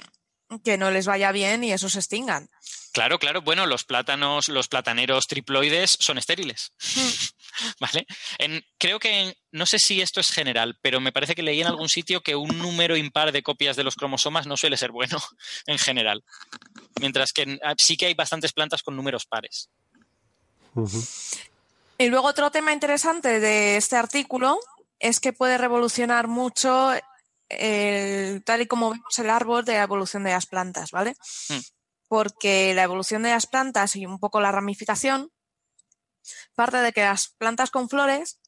que 0.64 0.78
no 0.78 0.92
les 0.92 1.06
vaya 1.06 1.32
bien 1.32 1.64
y 1.64 1.72
eso 1.72 1.88
se 1.88 1.98
extingan. 1.98 2.48
Claro, 2.92 3.18
claro. 3.20 3.42
Bueno, 3.42 3.66
los 3.66 3.84
plátanos, 3.84 4.48
los 4.48 4.66
plataneros 4.68 5.26
triploides 5.28 5.96
son 6.00 6.18
estériles. 6.18 6.72
¿Vale? 7.80 8.06
En- 8.38 8.64
creo 8.78 8.98
que, 8.98 9.20
en- 9.20 9.34
no 9.52 9.66
sé 9.66 9.78
si 9.78 10.00
esto 10.00 10.20
es 10.20 10.30
general, 10.30 10.78
pero 10.82 11.00
me 11.00 11.12
parece 11.12 11.34
que 11.34 11.42
leí 11.42 11.60
en 11.60 11.66
algún 11.66 11.88
sitio 11.88 12.20
que 12.22 12.34
un 12.36 12.58
número 12.58 12.96
impar 12.96 13.32
de 13.32 13.42
copias 13.42 13.76
de 13.76 13.84
los 13.84 13.94
cromosomas 13.96 14.46
no 14.46 14.56
suele 14.56 14.76
ser 14.76 14.90
bueno 14.92 15.18
en 15.66 15.78
general. 15.78 16.24
Mientras 17.00 17.32
que 17.32 17.42
en- 17.42 17.60
ah, 17.64 17.74
sí 17.78 17.96
que 17.96 18.06
hay 18.06 18.14
bastantes 18.14 18.52
plantas 18.52 18.82
con 18.82 18.96
números 18.96 19.26
pares. 19.26 19.68
Y 21.98 22.08
luego 22.08 22.28
otro 22.28 22.50
tema 22.50 22.72
interesante 22.72 23.40
de 23.40 23.76
este 23.76 23.96
artículo 23.96 24.58
es 24.98 25.20
que 25.20 25.32
puede 25.32 25.58
revolucionar 25.58 26.28
mucho 26.28 26.92
el- 27.48 28.42
tal 28.44 28.62
y 28.62 28.66
como 28.66 28.90
vemos 28.90 29.18
el 29.18 29.30
árbol 29.30 29.64
de 29.64 29.74
la 29.74 29.82
evolución 29.82 30.24
de 30.24 30.30
las 30.30 30.46
plantas, 30.46 30.90
¿vale? 30.92 31.14
Mm. 31.48 31.58
Porque 32.10 32.74
la 32.74 32.82
evolución 32.82 33.22
de 33.22 33.30
las 33.30 33.46
plantas 33.46 33.94
y 33.94 34.04
un 34.04 34.18
poco 34.18 34.40
la 34.40 34.50
ramificación 34.50 35.30
parte 36.56 36.78
de 36.78 36.92
que 36.92 37.02
las 37.02 37.28
plantas 37.38 37.70
con 37.70 37.88
flores 37.88 38.40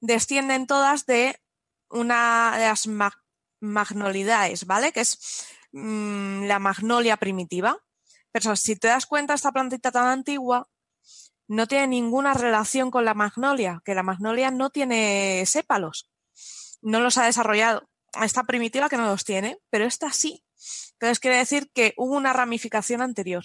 descienden 0.00 0.68
todas 0.68 1.04
de 1.04 1.42
una 1.90 2.52
de 2.56 2.66
las 2.66 2.86
mag- 2.86 3.20
magnolidaes, 3.60 4.66
¿vale? 4.66 4.92
Que 4.92 5.00
es 5.00 5.48
mm, 5.72 6.44
la 6.44 6.60
magnolia 6.60 7.16
primitiva. 7.16 7.76
Pero 8.30 8.54
si 8.54 8.76
te 8.76 8.86
das 8.86 9.06
cuenta, 9.06 9.34
esta 9.34 9.50
plantita 9.50 9.90
tan 9.90 10.06
antigua 10.06 10.68
no 11.48 11.66
tiene 11.66 11.88
ninguna 11.88 12.34
relación 12.34 12.92
con 12.92 13.04
la 13.04 13.14
magnolia, 13.14 13.82
que 13.84 13.96
la 13.96 14.04
magnolia 14.04 14.52
no 14.52 14.70
tiene 14.70 15.42
sépalos, 15.44 16.08
no 16.82 17.00
los 17.00 17.18
ha 17.18 17.24
desarrollado. 17.24 17.90
Esta 18.22 18.44
primitiva 18.44 18.88
que 18.88 18.96
no 18.96 19.06
los 19.06 19.24
tiene, 19.24 19.58
pero 19.70 19.86
esta 19.86 20.12
sí. 20.12 20.44
Entonces 20.92 21.20
quiere 21.20 21.36
decir 21.36 21.70
que 21.72 21.94
hubo 21.96 22.16
una 22.16 22.32
ramificación 22.32 23.02
anterior, 23.02 23.44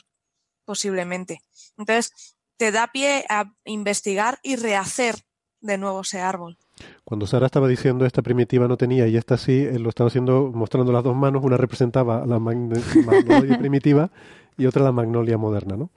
posiblemente. 0.65 1.41
Entonces 1.77 2.35
te 2.57 2.71
da 2.71 2.87
pie 2.87 3.25
a 3.29 3.53
investigar 3.65 4.39
y 4.43 4.55
rehacer 4.55 5.15
de 5.61 5.77
nuevo 5.77 6.01
ese 6.01 6.19
árbol. 6.19 6.57
Cuando 7.03 7.27
Sara 7.27 7.45
estaba 7.45 7.67
diciendo 7.67 8.05
esta 8.05 8.21
primitiva 8.21 8.67
no 8.67 8.77
tenía 8.77 9.07
y 9.07 9.17
esta 9.17 9.37
sí, 9.37 9.63
él 9.63 9.83
lo 9.83 9.89
estaba 9.89 10.07
haciendo 10.09 10.51
mostrando 10.53 10.91
las 10.91 11.03
dos 11.03 11.15
manos, 11.15 11.43
una 11.43 11.57
representaba 11.57 12.25
la 12.25 12.39
magnolia 12.39 13.57
primitiva 13.57 14.11
y 14.57 14.65
otra 14.65 14.83
la 14.83 14.91
magnolia 14.91 15.37
moderna, 15.37 15.77
¿no? 15.77 15.89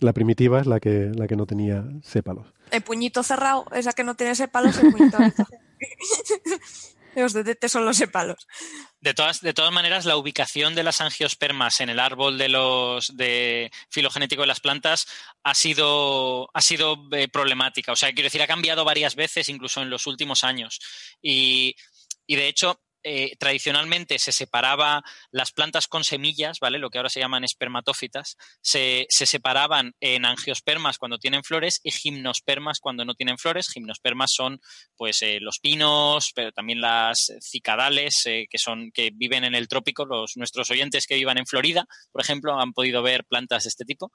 La 0.00 0.12
primitiva 0.12 0.60
es 0.60 0.66
la 0.66 0.80
que, 0.80 1.10
la 1.14 1.26
que 1.26 1.36
no 1.36 1.46
tenía 1.46 1.84
sépalos. 2.02 2.46
El 2.70 2.82
puñito 2.82 3.22
cerrado, 3.22 3.66
esa 3.72 3.92
que 3.92 4.04
no 4.04 4.14
tiene 4.14 4.34
sépalos, 4.34 4.78
el 4.78 4.92
puñito. 4.92 5.18
Los 7.14 7.32
son 7.68 7.84
los. 7.84 7.98
De 9.00 9.14
todas, 9.14 9.40
de 9.40 9.52
todas 9.52 9.72
maneras, 9.72 10.04
la 10.04 10.16
ubicación 10.16 10.74
de 10.74 10.82
las 10.82 11.00
angiospermas 11.00 11.80
en 11.80 11.88
el 11.88 12.00
árbol 12.00 12.38
de 12.38 12.48
los 12.48 13.16
de 13.16 13.70
filogenético 13.90 14.42
de 14.42 14.48
las 14.48 14.60
plantas 14.60 15.06
ha 15.42 15.54
sido, 15.54 16.48
ha 16.52 16.60
sido 16.60 16.96
eh, 17.12 17.28
problemática. 17.28 17.92
O 17.92 17.96
sea, 17.96 18.12
quiero 18.12 18.26
decir, 18.26 18.42
ha 18.42 18.46
cambiado 18.46 18.84
varias 18.84 19.14
veces, 19.14 19.48
incluso 19.48 19.82
en 19.82 19.90
los 19.90 20.06
últimos 20.06 20.44
años. 20.44 20.80
Y, 21.22 21.74
y 22.26 22.36
de 22.36 22.48
hecho, 22.48 22.80
eh, 23.02 23.36
tradicionalmente 23.38 24.18
se 24.18 24.32
separaba 24.32 25.02
las 25.30 25.52
plantas 25.52 25.86
con 25.86 26.04
semillas, 26.04 26.58
¿vale? 26.60 26.78
Lo 26.78 26.90
que 26.90 26.98
ahora 26.98 27.10
se 27.10 27.20
llaman 27.20 27.44
espermatófitas, 27.44 28.36
se, 28.60 29.06
se 29.08 29.26
separaban 29.26 29.94
en 30.00 30.24
angiospermas 30.24 30.98
cuando 30.98 31.18
tienen 31.18 31.44
flores 31.44 31.80
y 31.82 31.90
gimnospermas 31.90 32.80
cuando 32.80 33.04
no 33.04 33.14
tienen 33.14 33.38
flores. 33.38 33.68
Gimnospermas 33.72 34.32
son 34.34 34.60
pues 34.96 35.22
eh, 35.22 35.38
los 35.40 35.58
pinos, 35.60 36.32
pero 36.34 36.52
también 36.52 36.80
las 36.80 37.32
cicadales 37.40 38.14
eh, 38.26 38.46
que 38.50 38.58
son 38.58 38.90
que 38.92 39.10
viven 39.14 39.44
en 39.44 39.54
el 39.54 39.68
trópico. 39.68 40.04
Los 40.04 40.36
nuestros 40.36 40.70
oyentes 40.70 41.06
que 41.06 41.14
vivan 41.14 41.38
en 41.38 41.46
Florida, 41.46 41.86
por 42.10 42.22
ejemplo, 42.22 42.58
han 42.58 42.72
podido 42.72 43.02
ver 43.02 43.24
plantas 43.24 43.64
de 43.64 43.68
este 43.68 43.84
tipo. 43.84 44.10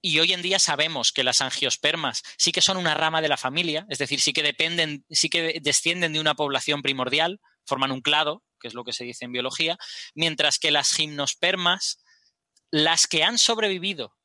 Y 0.00 0.18
hoy 0.20 0.32
en 0.32 0.42
día 0.42 0.58
sabemos 0.58 1.12
que 1.12 1.24
las 1.24 1.40
angiospermas 1.40 2.22
sí 2.36 2.52
que 2.52 2.62
son 2.62 2.76
una 2.76 2.94
rama 2.94 3.20
de 3.20 3.28
la 3.28 3.36
familia, 3.36 3.86
es 3.88 3.98
decir, 3.98 4.20
sí 4.20 4.32
que 4.32 4.42
dependen, 4.42 5.04
sí 5.10 5.28
que 5.28 5.60
descienden 5.60 6.12
de 6.12 6.20
una 6.20 6.34
población 6.34 6.82
primordial, 6.82 7.40
forman 7.66 7.92
un 7.92 8.00
clado, 8.00 8.44
que 8.60 8.68
es 8.68 8.74
lo 8.74 8.84
que 8.84 8.92
se 8.92 9.04
dice 9.04 9.24
en 9.24 9.32
biología, 9.32 9.78
mientras 10.14 10.58
que 10.58 10.70
las 10.70 10.92
gimnospermas, 10.92 11.98
las 12.70 13.06
que 13.06 13.24
han 13.24 13.38
sobrevivido, 13.38 14.16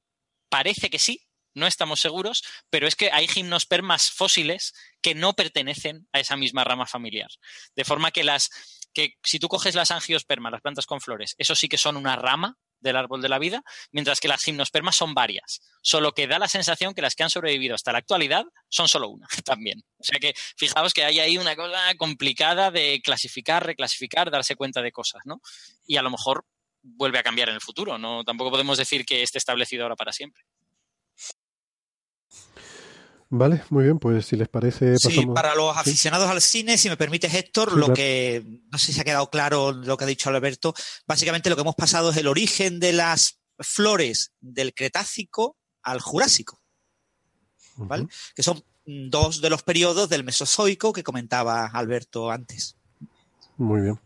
parece 0.49 0.89
que 0.89 0.99
sí, 0.99 1.27
no 1.55 1.67
estamos 1.67 1.99
seguros, 1.99 2.43
pero 2.69 2.87
es 2.87 2.95
que 2.95 3.11
hay 3.11 3.27
gimnospermas 3.27 4.11
fósiles 4.11 4.73
que 5.01 5.15
no 5.15 5.33
pertenecen 5.33 6.07
a 6.11 6.19
esa 6.19 6.35
misma 6.35 6.63
rama 6.63 6.87
familiar. 6.87 7.29
De 7.75 7.85
forma 7.85 8.11
que 8.11 8.23
las 8.23 8.49
que 8.93 9.15
si 9.23 9.39
tú 9.39 9.47
coges 9.47 9.73
las 9.73 9.91
angiospermas, 9.91 10.51
las 10.51 10.61
plantas 10.61 10.85
con 10.85 11.01
flores, 11.01 11.35
eso 11.39 11.55
sí 11.55 11.67
que 11.67 11.77
son 11.77 11.97
una 11.97 12.15
rama 12.15 12.57
del 12.83 12.97
árbol 12.97 13.21
de 13.21 13.29
la 13.29 13.39
vida, 13.39 13.63
mientras 13.91 14.19
que 14.19 14.27
las 14.27 14.43
gimnospermas 14.43 14.95
son 14.95 15.13
varias. 15.13 15.61
Solo 15.81 16.13
que 16.13 16.27
da 16.27 16.37
la 16.37 16.47
sensación 16.47 16.93
que 16.93 17.01
las 17.01 17.15
que 17.15 17.23
han 17.23 17.29
sobrevivido 17.29 17.75
hasta 17.75 17.91
la 17.91 17.99
actualidad 17.99 18.45
son 18.69 18.87
solo 18.87 19.09
una 19.09 19.27
también. 19.45 19.81
O 19.97 20.03
sea 20.03 20.19
que 20.19 20.33
fijaos 20.57 20.93
que 20.93 21.03
hay 21.03 21.19
ahí 21.19 21.37
una 21.37 21.55
cosa 21.55 21.95
complicada 21.97 22.69
de 22.69 23.01
clasificar, 23.03 23.65
reclasificar, 23.65 24.29
darse 24.29 24.55
cuenta 24.55 24.81
de 24.81 24.91
cosas, 24.91 25.21
¿no? 25.25 25.41
Y 25.87 25.97
a 25.97 26.01
lo 26.01 26.11
mejor 26.11 26.45
vuelve 26.83 27.17
a 27.17 27.23
cambiar 27.23 27.49
en 27.49 27.55
el 27.55 27.61
futuro, 27.61 27.97
¿no? 27.97 28.23
Tampoco 28.23 28.51
podemos 28.51 28.77
decir 28.77 29.05
que 29.05 29.23
esté 29.23 29.37
establecido 29.37 29.83
ahora 29.83 29.95
para 29.95 30.11
siempre. 30.11 30.43
Vale, 33.35 33.63
muy 33.71 33.85
bien, 33.85 33.97
pues 33.97 34.27
si 34.27 34.35
les 34.35 34.47
parece 34.47 34.95
Sí, 34.99 35.07
pasamos... 35.09 35.33
para 35.33 35.55
los 35.55 35.73
¿Sí? 35.73 35.79
aficionados 35.79 36.29
al 36.29 36.39
cine, 36.39 36.77
si 36.77 36.87
me 36.87 36.97
permites, 36.97 37.33
Héctor, 37.33 37.71
Sí, 37.71 37.75
lo 37.77 37.85
claro. 37.87 37.93
que 37.95 38.45
no 38.71 38.77
sé 38.77 38.93
si 38.93 39.01
ha 39.01 39.03
quedado 39.03 39.31
claro 39.31 39.71
lo 39.71 39.97
que 39.97 40.03
ha 40.03 40.07
dicho 40.07 40.29
Alberto, 40.29 40.75
básicamente 41.07 41.49
lo 41.49 41.55
que 41.55 41.63
hemos 41.63 41.73
pasado 41.73 42.11
es 42.11 42.17
el 42.17 42.27
origen 42.27 42.79
de 42.79 42.93
las 42.93 43.39
flores 43.57 44.33
del 44.39 44.75
Cretácico 44.75 45.57
al 45.81 45.99
Jurásico, 45.99 46.61
¿vale? 47.75 48.05
Que 48.35 48.43
son 48.43 48.63
dos 48.85 49.41
de 49.41 49.49
los 49.49 49.63
periodos 49.63 50.09
del 50.09 50.23
Mesozoico 50.23 50.93
que 50.93 51.01
comentaba 51.03 51.65
Alberto 51.65 52.29
antes. 52.29 52.75
Muy 53.57 53.81
bien. 53.81 53.99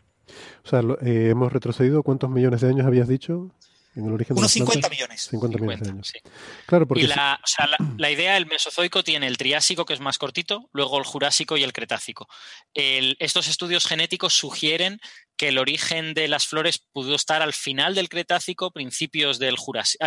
O 0.64 0.68
sea, 0.68 0.80
eh, 1.02 1.28
hemos 1.32 1.52
retrocedido, 1.52 2.02
¿cuántos 2.02 2.30
millones 2.30 2.62
de 2.62 2.68
años 2.68 2.86
habías 2.86 3.08
dicho? 3.08 3.50
En 3.98 4.06
el 4.06 4.12
origen 4.12 4.34
de 4.36 4.40
Unos 4.40 4.52
plantas? 4.52 4.80
50 4.80 4.88
millones. 4.90 5.22
50 5.28 5.58
millones 5.58 5.80
de 5.80 5.84
50, 5.86 5.92
años. 5.92 6.08
sí. 6.08 6.64
Claro, 6.66 6.86
porque 6.86 7.02
Y 7.02 7.06
si- 7.06 7.14
la, 7.14 7.40
o 7.42 7.46
sea, 7.46 7.66
la, 7.66 7.76
la 7.96 8.10
idea, 8.10 8.36
el 8.36 8.46
Mesozoico 8.46 9.02
tiene 9.02 9.26
el 9.26 9.36
Triásico, 9.36 9.84
que 9.84 9.94
es 9.94 10.00
más 10.00 10.18
cortito, 10.18 10.68
luego 10.72 10.98
el 10.98 11.04
Jurásico 11.04 11.56
y 11.56 11.64
el 11.64 11.72
Cretácico. 11.72 12.28
El- 12.74 13.16
estos 13.18 13.48
estudios 13.48 13.86
genéticos 13.86 14.34
sugieren 14.34 15.00
que 15.36 15.48
el 15.48 15.58
origen 15.58 16.14
de 16.14 16.28
las 16.28 16.46
flores 16.46 16.78
pudo 16.92 17.14
estar 17.14 17.42
al 17.42 17.52
final 17.52 17.94
del 17.94 18.08
Cretácico, 18.08 18.70
principios 18.70 19.38
del 19.38 19.56
Jurásico, 19.56 20.04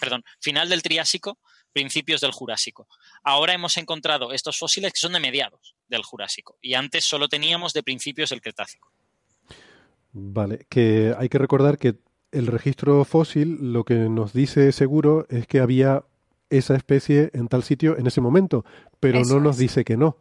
perdón, 0.00 0.24
final 0.40 0.68
del 0.68 0.82
Triásico, 0.82 1.38
principios 1.72 2.20
del 2.20 2.30
Jurásico. 2.30 2.86
Ahora 3.24 3.52
hemos 3.52 3.76
encontrado 3.78 4.32
estos 4.32 4.56
fósiles 4.58 4.92
que 4.92 4.98
son 5.00 5.12
de 5.12 5.18
mediados 5.20 5.74
del 5.88 6.02
Jurásico 6.02 6.56
y 6.62 6.74
antes 6.74 7.04
solo 7.04 7.28
teníamos 7.28 7.72
de 7.72 7.82
principios 7.82 8.30
del 8.30 8.40
Cretácico. 8.40 8.92
Vale, 10.12 10.66
que 10.70 11.12
hay 11.18 11.28
que 11.28 11.38
recordar 11.38 11.76
que 11.78 11.94
el 12.34 12.46
registro 12.46 13.04
fósil 13.04 13.72
lo 13.72 13.84
que 13.84 13.94
nos 14.08 14.32
dice 14.32 14.70
seguro 14.72 15.26
es 15.30 15.46
que 15.46 15.60
había 15.60 16.04
esa 16.50 16.76
especie 16.76 17.30
en 17.32 17.48
tal 17.48 17.62
sitio 17.62 17.96
en 17.98 18.06
ese 18.06 18.20
momento, 18.20 18.64
pero 19.00 19.20
Eso 19.20 19.34
no 19.34 19.40
nos 19.40 19.56
es. 19.56 19.60
dice 19.60 19.84
que 19.84 19.96
no 19.96 20.16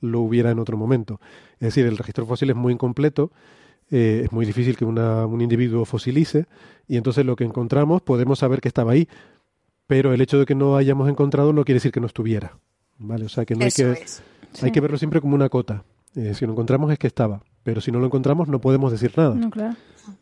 lo 0.00 0.20
hubiera 0.20 0.50
en 0.50 0.58
otro 0.58 0.76
momento. 0.76 1.20
Es 1.54 1.68
decir, 1.68 1.86
el 1.86 1.96
registro 1.98 2.26
fósil 2.26 2.50
es 2.50 2.56
muy 2.56 2.72
incompleto, 2.72 3.30
eh, 3.90 4.22
es 4.24 4.32
muy 4.32 4.44
difícil 4.46 4.76
que 4.76 4.84
una- 4.84 5.26
un 5.26 5.40
individuo 5.40 5.84
fosilice 5.84 6.46
y 6.88 6.96
entonces 6.96 7.24
lo 7.24 7.36
que 7.36 7.44
encontramos 7.44 8.02
podemos 8.02 8.38
saber 8.40 8.60
que 8.60 8.68
estaba 8.68 8.92
ahí, 8.92 9.08
pero 9.86 10.12
el 10.12 10.20
hecho 10.20 10.38
de 10.38 10.46
que 10.46 10.54
no 10.54 10.76
hayamos 10.76 11.08
encontrado 11.08 11.52
no 11.52 11.64
quiere 11.64 11.76
decir 11.76 11.92
que 11.92 12.00
no 12.00 12.06
estuviera. 12.06 12.58
Vale, 12.98 13.26
o 13.26 13.28
sea 13.28 13.44
que 13.44 13.54
no 13.54 13.64
hay 13.64 13.70
que 13.70 13.96
hay 14.62 14.70
que 14.72 14.80
verlo 14.80 14.96
siempre 14.98 15.20
como 15.20 15.34
una 15.34 15.48
cota. 15.48 15.84
Eh, 16.14 16.32
si 16.34 16.46
lo 16.46 16.52
encontramos 16.52 16.90
es 16.90 16.98
que 16.98 17.06
estaba, 17.06 17.42
pero 17.66 17.80
si 17.82 17.90
no 17.90 17.98
lo 17.98 18.06
encontramos 18.06 18.46
no 18.48 18.60
podemos 18.60 18.92
decir 18.92 19.12
nada. 19.18 19.34
No, 19.34 19.50
claro. 19.50 19.74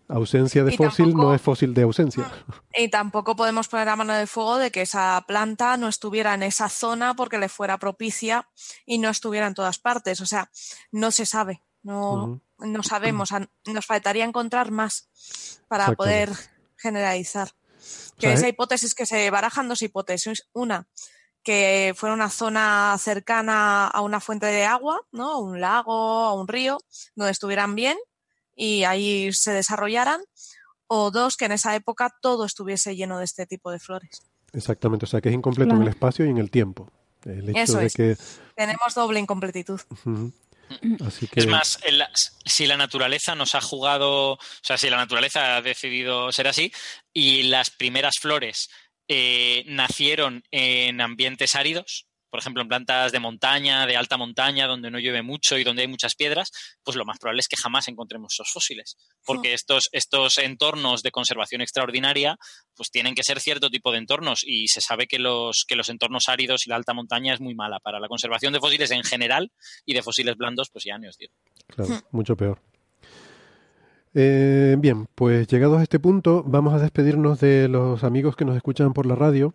Ausencia 0.08 0.64
de 0.64 0.72
Y 0.72 0.76
fósil 0.78 1.04
tampoco- 1.10 1.22
no 1.28 1.34
es 1.34 1.42
fósil 1.42 1.74
de 1.74 1.82
ausencia. 1.82 2.28
Y 2.74 2.88
tampoco 2.88 3.36
podemos 3.36 3.68
poner 3.68 3.88
a 3.90 3.96
mano 3.96 4.14
del 4.14 4.26
fuego 4.26 4.56
de 4.56 4.70
que 4.70 4.80
esa 4.80 5.22
planta 5.28 5.76
no 5.76 5.88
estuviera 5.88 6.32
en 6.32 6.42
esa 6.42 6.70
zona 6.70 7.12
porque 7.14 7.36
le 7.38 7.50
fuera 7.50 7.76
propicia 7.78 8.48
y 8.86 8.96
no 8.98 9.10
estuviera 9.10 9.46
en 9.46 9.52
todas 9.54 9.78
partes. 9.78 10.22
O 10.22 10.26
sea, 10.26 10.50
no 10.90 11.10
se 11.10 11.26
sabe, 11.26 11.62
no, 11.82 12.40
no 12.60 12.82
sabemos. 12.82 13.28
Nos 13.66 13.84
faltaría 13.86 14.24
encontrar 14.24 14.70
más 14.70 15.10
para 15.68 15.92
poder 15.92 16.30
generalizar. 16.76 17.50
Que 18.18 18.28
O 18.28 18.30
sea, 18.30 18.32
esa 18.32 18.46
eh- 18.46 18.50
hipótesis 18.50 18.94
que 18.94 19.04
se 19.04 19.28
barajan 19.30 19.68
dos 19.68 19.82
hipótesis. 19.82 20.48
Una, 20.54 20.88
que 21.44 21.92
fuera 21.96 22.14
una 22.14 22.30
zona 22.30 22.96
cercana 22.98 23.86
a 23.86 24.00
una 24.00 24.18
fuente 24.20 24.46
de 24.46 24.64
agua, 24.64 25.00
¿no? 25.12 25.30
A 25.32 25.38
un 25.38 25.60
lago, 25.60 26.24
a 26.24 26.32
un 26.32 26.48
río, 26.48 26.78
donde 27.14 27.30
estuvieran 27.32 27.74
bien 27.74 27.96
y 28.56 28.84
ahí 28.84 29.32
se 29.32 29.52
desarrollaran. 29.52 30.20
O 30.86 31.10
dos, 31.10 31.36
que 31.36 31.44
en 31.46 31.52
esa 31.52 31.74
época 31.74 32.14
todo 32.20 32.44
estuviese 32.44 32.94
lleno 32.96 33.18
de 33.18 33.24
este 33.24 33.46
tipo 33.46 33.70
de 33.70 33.78
flores. 33.78 34.22
Exactamente, 34.52 35.04
o 35.06 35.08
sea 35.08 35.20
que 35.20 35.28
es 35.28 35.34
incompleto 35.34 35.74
en 35.74 35.82
el 35.82 35.88
espacio 35.88 36.26
y 36.26 36.30
en 36.30 36.38
el 36.38 36.50
tiempo. 36.50 36.90
El 37.24 37.48
hecho 37.50 37.58
Eso 37.58 37.78
de 37.78 37.86
es. 37.86 37.94
que... 37.94 38.16
Tenemos 38.54 38.94
doble 38.94 39.18
incompletitud. 39.18 39.80
Ujú. 39.90 40.32
Así 41.06 41.26
que... 41.26 41.40
Es 41.40 41.46
más, 41.46 41.78
el- 41.84 42.04
si 42.44 42.66
la 42.66 42.76
naturaleza 42.76 43.34
nos 43.34 43.54
ha 43.54 43.60
jugado, 43.60 44.32
o 44.32 44.38
sea, 44.62 44.76
si 44.76 44.90
la 44.90 44.96
naturaleza 44.98 45.56
ha 45.56 45.62
decidido 45.62 46.30
ser 46.32 46.48
así 46.48 46.72
y 47.12 47.44
las 47.44 47.70
primeras 47.70 48.14
flores 48.20 48.68
eh, 49.08 49.64
nacieron 49.66 50.42
en 50.50 51.00
ambientes 51.00 51.54
áridos, 51.54 52.06
por 52.34 52.40
ejemplo, 52.40 52.62
en 52.62 52.68
plantas 52.68 53.12
de 53.12 53.20
montaña, 53.20 53.86
de 53.86 53.96
alta 53.96 54.16
montaña, 54.16 54.66
donde 54.66 54.90
no 54.90 54.98
llueve 54.98 55.22
mucho 55.22 55.56
y 55.56 55.62
donde 55.62 55.82
hay 55.82 55.88
muchas 55.88 56.16
piedras, 56.16 56.50
pues 56.82 56.96
lo 56.96 57.04
más 57.04 57.20
probable 57.20 57.38
es 57.38 57.46
que 57.46 57.54
jamás 57.54 57.86
encontremos 57.86 58.32
esos 58.34 58.50
fósiles, 58.50 58.96
porque 59.24 59.54
estos, 59.54 59.84
estos 59.92 60.38
entornos 60.38 61.02
de 61.02 61.12
conservación 61.12 61.60
extraordinaria, 61.60 62.36
pues 62.74 62.90
tienen 62.90 63.14
que 63.14 63.22
ser 63.22 63.38
cierto 63.38 63.70
tipo 63.70 63.92
de 63.92 63.98
entornos 63.98 64.40
y 64.44 64.66
se 64.66 64.80
sabe 64.80 65.06
que 65.06 65.20
los, 65.20 65.64
que 65.68 65.76
los 65.76 65.88
entornos 65.90 66.24
áridos 66.26 66.66
y 66.66 66.70
la 66.70 66.74
alta 66.76 66.92
montaña 66.92 67.34
es 67.34 67.40
muy 67.40 67.54
mala 67.54 67.78
para 67.78 68.00
la 68.00 68.08
conservación 68.08 68.52
de 68.52 68.58
fósiles 68.58 68.90
en 68.90 69.04
general 69.04 69.52
y 69.86 69.94
de 69.94 70.02
fósiles 70.02 70.36
blandos, 70.36 70.70
pues 70.72 70.82
ya 70.84 70.98
ni 70.98 71.06
os 71.06 71.16
digo. 71.16 71.34
Claro, 71.68 72.02
mucho 72.10 72.34
peor. 72.34 72.60
Eh, 74.14 74.76
bien, 74.78 75.08
pues 75.14 75.48
llegados 75.48 75.80
a 75.80 75.82
este 75.82 75.98
punto, 75.98 76.44
vamos 76.46 76.72
a 76.72 76.78
despedirnos 76.78 77.40
de 77.40 77.68
los 77.68 78.04
amigos 78.04 78.36
que 78.36 78.44
nos 78.44 78.56
escuchan 78.56 78.92
por 78.92 79.06
la 79.06 79.16
radio. 79.16 79.54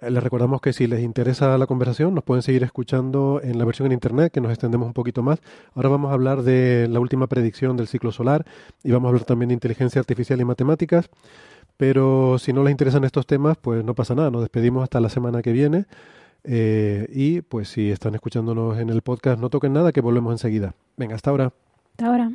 Eh, 0.00 0.10
les 0.10 0.22
recordamos 0.22 0.60
que 0.60 0.72
si 0.72 0.86
les 0.86 1.00
interesa 1.00 1.58
la 1.58 1.66
conversación, 1.66 2.14
nos 2.14 2.22
pueden 2.22 2.42
seguir 2.42 2.62
escuchando 2.62 3.40
en 3.42 3.58
la 3.58 3.64
versión 3.64 3.86
en 3.86 3.92
internet, 3.92 4.32
que 4.32 4.40
nos 4.40 4.52
extendemos 4.52 4.86
un 4.86 4.92
poquito 4.94 5.22
más. 5.22 5.40
Ahora 5.74 5.88
vamos 5.88 6.10
a 6.10 6.14
hablar 6.14 6.42
de 6.42 6.86
la 6.88 7.00
última 7.00 7.26
predicción 7.26 7.76
del 7.76 7.88
ciclo 7.88 8.12
solar 8.12 8.46
y 8.84 8.92
vamos 8.92 9.06
a 9.06 9.10
hablar 9.10 9.24
también 9.24 9.48
de 9.48 9.54
inteligencia 9.54 9.98
artificial 9.98 10.40
y 10.40 10.44
matemáticas. 10.44 11.10
Pero 11.76 12.38
si 12.38 12.52
no 12.52 12.62
les 12.64 12.72
interesan 12.72 13.04
estos 13.04 13.26
temas, 13.26 13.56
pues 13.56 13.84
no 13.84 13.94
pasa 13.94 14.14
nada. 14.14 14.30
Nos 14.30 14.42
despedimos 14.42 14.82
hasta 14.82 15.00
la 15.00 15.08
semana 15.08 15.42
que 15.42 15.52
viene. 15.52 15.86
Eh, 16.44 17.08
y 17.12 17.40
pues 17.42 17.68
si 17.68 17.90
están 17.90 18.14
escuchándonos 18.14 18.78
en 18.78 18.90
el 18.90 19.02
podcast, 19.02 19.40
no 19.40 19.50
toquen 19.50 19.72
nada, 19.72 19.92
que 19.92 20.00
volvemos 20.00 20.32
enseguida. 20.32 20.74
Venga, 20.96 21.14
hasta 21.14 21.30
ahora. 21.30 21.52
Hasta 21.92 22.06
ahora. 22.06 22.30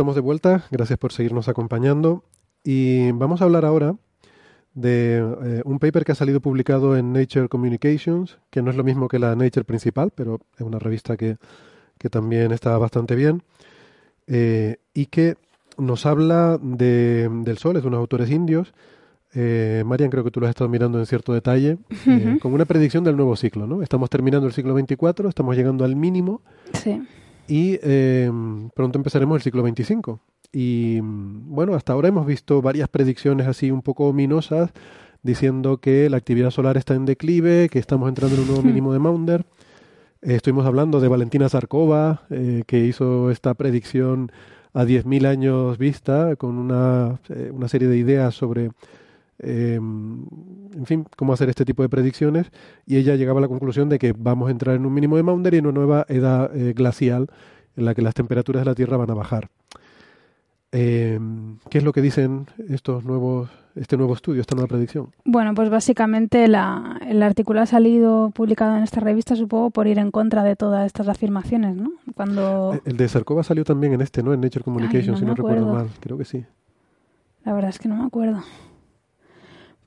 Estamos 0.00 0.14
de 0.14 0.22
vuelta, 0.22 0.64
gracias 0.70 0.98
por 0.98 1.12
seguirnos 1.12 1.50
acompañando 1.50 2.24
y 2.64 3.12
vamos 3.12 3.42
a 3.42 3.44
hablar 3.44 3.66
ahora 3.66 3.96
de 4.72 5.18
eh, 5.18 5.60
un 5.66 5.78
paper 5.78 6.06
que 6.06 6.12
ha 6.12 6.14
salido 6.14 6.40
publicado 6.40 6.96
en 6.96 7.12
Nature 7.12 7.50
Communications, 7.50 8.38
que 8.48 8.62
no 8.62 8.70
es 8.70 8.78
lo 8.78 8.82
mismo 8.82 9.08
que 9.08 9.18
la 9.18 9.36
Nature 9.36 9.64
principal, 9.64 10.10
pero 10.14 10.40
es 10.56 10.62
una 10.62 10.78
revista 10.78 11.18
que, 11.18 11.36
que 11.98 12.08
también 12.08 12.50
está 12.50 12.78
bastante 12.78 13.14
bien, 13.14 13.42
eh, 14.26 14.78
y 14.94 15.04
que 15.04 15.36
nos 15.76 16.06
habla 16.06 16.58
de, 16.62 17.28
del 17.44 17.58
Sol, 17.58 17.76
es 17.76 17.82
de 17.82 17.88
unos 17.88 18.00
autores 18.00 18.30
indios. 18.30 18.72
Eh, 19.34 19.82
Marian, 19.84 20.08
creo 20.08 20.24
que 20.24 20.30
tú 20.30 20.40
lo 20.40 20.46
has 20.46 20.50
estado 20.50 20.70
mirando 20.70 20.98
en 20.98 21.04
cierto 21.04 21.34
detalle, 21.34 21.76
eh, 22.06 22.38
con 22.40 22.54
una 22.54 22.64
predicción 22.64 23.04
del 23.04 23.16
nuevo 23.16 23.36
ciclo. 23.36 23.66
¿no? 23.66 23.82
Estamos 23.82 24.08
terminando 24.08 24.46
el 24.46 24.54
siglo 24.54 24.72
24, 24.72 25.28
estamos 25.28 25.54
llegando 25.56 25.84
al 25.84 25.94
mínimo 25.94 26.40
Sí. 26.72 27.02
Y 27.50 27.80
eh, 27.82 28.30
pronto 28.74 28.98
empezaremos 28.98 29.36
el 29.36 29.42
ciclo 29.42 29.64
25. 29.64 30.20
Y 30.52 31.00
bueno, 31.02 31.74
hasta 31.74 31.92
ahora 31.92 32.08
hemos 32.08 32.24
visto 32.24 32.62
varias 32.62 32.88
predicciones 32.88 33.48
así 33.48 33.70
un 33.70 33.82
poco 33.82 34.06
ominosas 34.06 34.70
diciendo 35.22 35.78
que 35.78 36.08
la 36.08 36.16
actividad 36.16 36.50
solar 36.50 36.76
está 36.76 36.94
en 36.94 37.04
declive, 37.04 37.68
que 37.68 37.78
estamos 37.78 38.08
entrando 38.08 38.36
en 38.36 38.42
un 38.42 38.48
nuevo 38.48 38.62
mínimo 38.66 38.92
de 38.92 39.00
Maunder. 39.00 39.44
Eh, 40.22 40.36
estuvimos 40.36 40.64
hablando 40.64 41.00
de 41.00 41.08
Valentina 41.08 41.48
Zarkova, 41.48 42.22
eh, 42.30 42.62
que 42.66 42.78
hizo 42.78 43.30
esta 43.30 43.54
predicción 43.54 44.30
a 44.72 44.84
10.000 44.84 45.26
años 45.26 45.78
vista, 45.78 46.36
con 46.36 46.56
una, 46.56 47.18
eh, 47.30 47.50
una 47.52 47.66
serie 47.66 47.88
de 47.88 47.96
ideas 47.96 48.34
sobre, 48.34 48.70
eh, 49.42 49.74
en 49.76 50.84
fin, 50.86 51.06
cómo 51.16 51.32
hacer 51.32 51.48
este 51.48 51.64
tipo 51.64 51.82
de 51.82 51.88
predicciones. 51.88 52.50
Y 52.86 52.96
ella 52.96 53.16
llegaba 53.16 53.38
a 53.38 53.42
la 53.42 53.48
conclusión 53.48 53.88
de 53.88 53.98
que 53.98 54.14
vamos 54.16 54.48
a 54.48 54.50
entrar 54.52 54.76
en 54.76 54.86
un 54.86 54.94
mínimo 54.94 55.16
de 55.16 55.22
Maunder 55.22 55.54
y 55.54 55.58
en 55.58 55.66
una 55.66 55.74
nueva 55.80 56.06
edad 56.08 56.54
eh, 56.56 56.72
glacial 56.74 57.26
en 57.76 57.84
la 57.84 57.94
que 57.94 58.02
las 58.02 58.14
temperaturas 58.14 58.62
de 58.62 58.66
la 58.70 58.74
Tierra 58.74 58.96
van 58.96 59.10
a 59.10 59.14
bajar. 59.14 59.48
Eh, 60.72 61.18
¿Qué 61.68 61.78
es 61.78 61.84
lo 61.84 61.92
que 61.92 62.00
dicen 62.00 62.46
estos 62.68 63.04
nuevos, 63.04 63.50
este 63.74 63.96
nuevo 63.96 64.14
estudio, 64.14 64.40
esta 64.40 64.54
nueva 64.54 64.68
predicción? 64.68 65.08
Bueno, 65.24 65.52
pues 65.54 65.68
básicamente 65.68 66.46
la- 66.46 67.00
el 67.08 67.24
artículo 67.24 67.60
ha 67.60 67.66
salido 67.66 68.30
publicado 68.30 68.76
en 68.76 68.84
esta 68.84 69.00
revista, 69.00 69.34
supongo, 69.34 69.70
por 69.70 69.88
ir 69.88 69.98
en 69.98 70.12
contra 70.12 70.44
de 70.44 70.54
todas 70.54 70.86
estas 70.86 71.08
afirmaciones, 71.08 71.74
¿no? 71.74 71.90
Cuando 72.14 72.74
Eh, 72.74 72.80
El 72.84 72.96
de 72.96 73.08
Zarkova 73.08 73.42
salió 73.42 73.64
también 73.64 73.94
en 73.94 74.00
este, 74.00 74.22
¿no? 74.22 74.32
En 74.32 74.40
Nature 74.40 74.62
Communications, 74.62 75.08
no 75.08 75.16
si 75.18 75.24
no 75.24 75.34
recuerdo 75.34 75.72
mal. 75.72 75.88
Creo 75.98 76.16
que 76.16 76.24
sí. 76.24 76.44
La 77.44 77.52
verdad 77.52 77.70
es 77.70 77.78
que 77.80 77.88
no 77.88 77.96
me 77.96 78.04
acuerdo. 78.04 78.40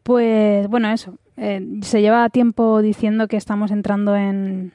Pues 0.03 0.67
bueno, 0.67 0.89
eso. 0.89 1.15
eh, 1.37 1.79
se 1.81 2.01
lleva 2.01 2.29
tiempo 2.29 2.81
diciendo 2.81 3.27
que 3.27 3.37
estamos 3.37 3.71
entrando 3.71 4.15
en, 4.15 4.71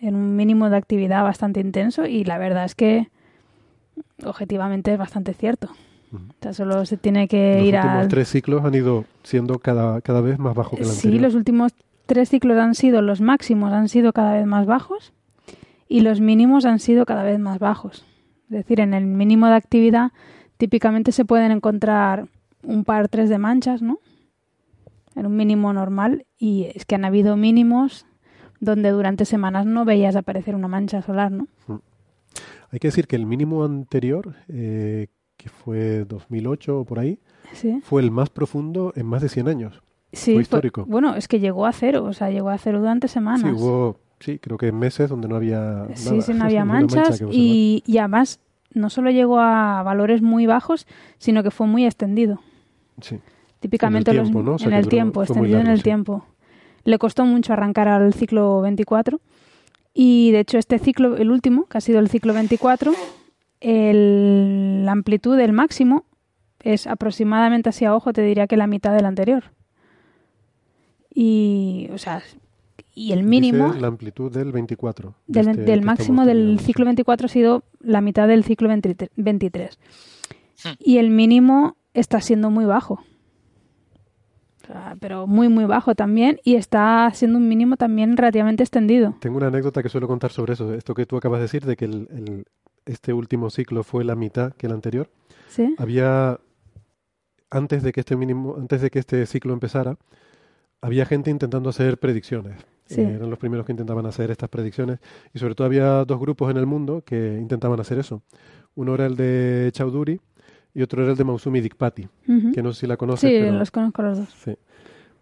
en 0.00 0.14
un 0.14 0.36
mínimo 0.36 0.68
de 0.70 0.76
actividad 0.76 1.22
bastante 1.22 1.60
intenso 1.60 2.06
y 2.06 2.24
la 2.24 2.38
verdad 2.38 2.64
es 2.64 2.74
que 2.74 3.08
objetivamente 4.24 4.92
es 4.92 4.98
bastante 4.98 5.34
cierto. 5.34 5.68
O 6.12 6.18
sea, 6.40 6.52
solo 6.54 6.86
se 6.86 6.96
tiene 6.96 7.26
que 7.28 7.56
Los 7.58 7.66
ir 7.66 7.74
últimos 7.74 7.96
al... 7.98 8.08
tres 8.08 8.28
ciclos 8.28 8.64
han 8.64 8.74
ido 8.74 9.04
siendo 9.22 9.58
cada, 9.58 10.00
cada 10.00 10.20
vez 10.20 10.38
más 10.38 10.54
bajos 10.54 10.78
que 10.78 10.84
el 10.84 10.88
Sí, 10.90 11.08
anterior. 11.08 11.22
los 11.22 11.34
últimos 11.34 11.72
tres 12.06 12.28
ciclos 12.28 12.56
han 12.58 12.74
sido, 12.74 13.02
los 13.02 13.20
máximos 13.20 13.72
han 13.72 13.88
sido 13.88 14.12
cada 14.12 14.32
vez 14.34 14.46
más 14.46 14.66
bajos 14.66 15.12
y 15.88 16.00
los 16.00 16.20
mínimos 16.20 16.64
han 16.64 16.78
sido 16.78 17.04
cada 17.06 17.22
vez 17.24 17.38
más 17.38 17.58
bajos. 17.58 18.04
Es 18.44 18.50
decir, 18.58 18.80
en 18.80 18.94
el 18.94 19.04
mínimo 19.06 19.46
de 19.48 19.54
actividad 19.54 20.12
típicamente 20.58 21.10
se 21.12 21.24
pueden 21.24 21.50
encontrar 21.50 22.28
un 22.62 22.84
par, 22.84 23.08
tres 23.08 23.28
de 23.28 23.38
manchas, 23.38 23.82
¿no? 23.82 23.98
En 25.16 25.26
un 25.26 25.34
mínimo 25.36 25.72
normal 25.72 26.26
y 26.38 26.68
es 26.74 26.84
que 26.84 26.94
han 26.94 27.04
habido 27.04 27.36
mínimos 27.36 28.06
donde 28.60 28.90
durante 28.90 29.24
semanas 29.24 29.66
no 29.66 29.84
veías 29.84 30.14
aparecer 30.16 30.54
una 30.54 30.68
mancha 30.68 31.02
solar, 31.02 31.32
¿no? 31.32 31.48
Hay 32.70 32.78
que 32.78 32.88
decir 32.88 33.06
que 33.06 33.16
el 33.16 33.26
mínimo 33.26 33.64
anterior, 33.64 34.34
eh, 34.48 35.08
que 35.36 35.48
fue 35.48 36.04
2008 36.04 36.80
o 36.80 36.84
por 36.84 36.98
ahí, 36.98 37.18
Sí. 37.52 37.80
fue 37.82 38.02
el 38.02 38.10
más 38.10 38.28
profundo 38.28 38.92
en 38.96 39.06
más 39.06 39.22
de 39.22 39.28
100 39.28 39.48
años. 39.48 39.82
Sí, 40.12 40.24
fue 40.32 40.34
fue- 40.34 40.42
histórico. 40.42 40.84
bueno, 40.86 41.14
es 41.14 41.28
que 41.28 41.40
llegó 41.40 41.66
a 41.66 41.72
cero, 41.72 42.04
o 42.04 42.12
sea, 42.12 42.30
llegó 42.30 42.48
a 42.50 42.58
cero 42.58 42.78
durante 42.80 43.08
semanas. 43.08 43.42
Sí, 43.42 43.48
hubo, 43.50 43.98
sí, 44.20 44.38
creo 44.38 44.56
que 44.58 44.72
meses 44.72 45.08
donde 45.10 45.28
no 45.28 45.36
había 45.36 45.86
Sí, 45.94 46.10
nada, 46.10 46.22
sí, 46.22 46.34
no 46.34 46.44
había 46.44 46.64
mancha 46.64 46.96
manchas 47.02 47.22
y, 47.30 47.82
y 47.86 47.98
además 47.98 48.40
no 48.74 48.90
solo 48.90 49.10
llegó 49.10 49.38
a 49.40 49.82
valores 49.82 50.22
muy 50.22 50.46
bajos, 50.46 50.86
sino 51.18 51.42
que 51.42 51.50
fue 51.50 51.66
muy 51.66 51.84
extendido. 51.86 52.40
Sí. 53.00 53.18
Típicamente 53.70 54.10
En 54.12 54.16
el 54.16 54.22
los- 54.22 54.30
tiempo, 54.30 54.42
¿no? 54.48 54.54
O 54.54 54.58
sea, 54.58 54.66
en 54.66 54.70
que 54.72 54.76
el 54.78 54.84
duró- 54.84 54.90
tiempo, 54.90 55.24
fue 55.24 55.36
muy 55.36 55.46
extendido 55.46 55.60
en 55.60 55.66
el 55.66 55.78
sí. 55.78 55.82
tiempo. 55.84 56.24
Le 56.84 56.98
costó 56.98 57.24
mucho 57.24 57.52
arrancar 57.52 57.88
al 57.88 58.14
ciclo 58.14 58.60
24 58.60 59.20
y 59.92 60.30
de 60.30 60.40
hecho 60.40 60.58
este 60.58 60.78
ciclo, 60.78 61.16
el 61.16 61.30
último, 61.30 61.66
que 61.66 61.78
ha 61.78 61.80
sido 61.80 61.98
el 61.98 62.08
ciclo 62.08 62.32
24, 62.34 62.92
el- 63.60 64.84
la 64.84 64.92
amplitud 64.92 65.36
del 65.36 65.52
máximo 65.52 66.04
es 66.62 66.86
aproximadamente 66.86 67.68
hacia 67.70 67.94
ojo, 67.94 68.12
te 68.12 68.22
diría 68.22 68.46
que 68.46 68.56
la 68.56 68.66
mitad 68.66 68.94
del 68.94 69.04
anterior. 69.06 69.44
Y, 71.12 71.88
o 71.92 71.98
sea, 71.98 72.22
y 72.94 73.12
el 73.12 73.22
mínimo 73.22 73.68
Dice 73.68 73.80
la 73.80 73.86
amplitud 73.88 74.30
del 74.32 74.52
24. 74.52 75.14
de 75.26 75.40
del, 75.40 75.48
este 75.50 75.62
del 75.62 75.80
que 75.80 75.86
máximo 75.86 76.26
del 76.26 76.58
ciclo 76.60 76.84
24 76.84 77.26
ha 77.26 77.28
sido 77.28 77.62
la 77.80 78.00
mitad 78.00 78.28
del 78.28 78.44
ciclo 78.44 78.68
23 78.68 79.10
23. 79.16 79.78
Hmm. 80.64 80.68
Y 80.78 80.98
el 80.98 81.10
mínimo 81.10 81.76
está 81.94 82.20
siendo 82.20 82.50
muy 82.50 82.64
bajo. 82.64 83.00
Sea, 84.66 84.96
pero 85.00 85.26
muy, 85.26 85.48
muy 85.48 85.64
bajo 85.64 85.94
también. 85.94 86.38
Y 86.44 86.56
está 86.56 87.10
siendo 87.14 87.38
un 87.38 87.48
mínimo 87.48 87.76
también 87.76 88.16
relativamente 88.16 88.62
extendido. 88.62 89.14
Tengo 89.20 89.36
una 89.36 89.46
anécdota 89.48 89.82
que 89.82 89.88
suelo 89.88 90.08
contar 90.08 90.32
sobre 90.32 90.54
eso. 90.54 90.74
Esto 90.74 90.94
que 90.94 91.06
tú 91.06 91.16
acabas 91.16 91.38
de 91.38 91.42
decir, 91.42 91.64
de 91.64 91.76
que 91.76 91.84
el, 91.84 92.08
el- 92.10 92.44
este 92.84 93.12
último 93.12 93.50
ciclo 93.50 93.82
fue 93.82 94.04
la 94.04 94.14
mitad 94.14 94.52
que 94.52 94.66
el 94.66 94.72
anterior. 94.72 95.08
¿Sí? 95.48 95.74
Había 95.78 96.38
antes 97.50 97.82
de 97.82 97.92
que 97.92 98.00
este 98.00 98.16
mínimo, 98.16 98.56
antes 98.58 98.80
de 98.80 98.90
que 98.90 98.98
este 98.98 99.24
ciclo 99.26 99.52
empezara, 99.52 99.96
había 100.80 101.06
gente 101.06 101.30
intentando 101.30 101.68
hacer 101.70 101.98
predicciones. 101.98 102.56
Sí. 102.86 103.00
Eh, 103.00 103.14
eran 103.16 103.30
los 103.30 103.38
primeros 103.38 103.66
que 103.66 103.72
intentaban 103.72 104.06
hacer 104.06 104.30
estas 104.30 104.48
predicciones 104.48 105.00
y 105.34 105.38
sobre 105.40 105.54
todo 105.56 105.66
había 105.66 106.04
dos 106.04 106.20
grupos 106.20 106.50
en 106.50 106.56
el 106.56 106.66
mundo 106.66 107.02
que 107.04 107.36
intentaban 107.40 107.80
hacer 107.80 107.98
eso. 107.98 108.22
Uno 108.76 108.94
era 108.94 109.06
el 109.06 109.16
de 109.16 109.70
Chaudhuri 109.72 110.20
y 110.76 110.82
otro 110.82 111.02
era 111.02 111.10
el 111.12 111.16
de 111.16 111.24
Mausumi 111.24 111.60
Dikpati, 111.60 112.06
que 112.52 112.62
no 112.62 112.72
sé 112.72 112.80
si 112.80 112.86
la 112.86 112.96
conoces. 112.96 113.28
Sí, 113.30 113.36
pero- 113.40 113.58
los 113.58 113.70
conozco 113.70 114.02
los 114.02 114.18
dos. 114.18 114.28
Sí. 114.44 114.54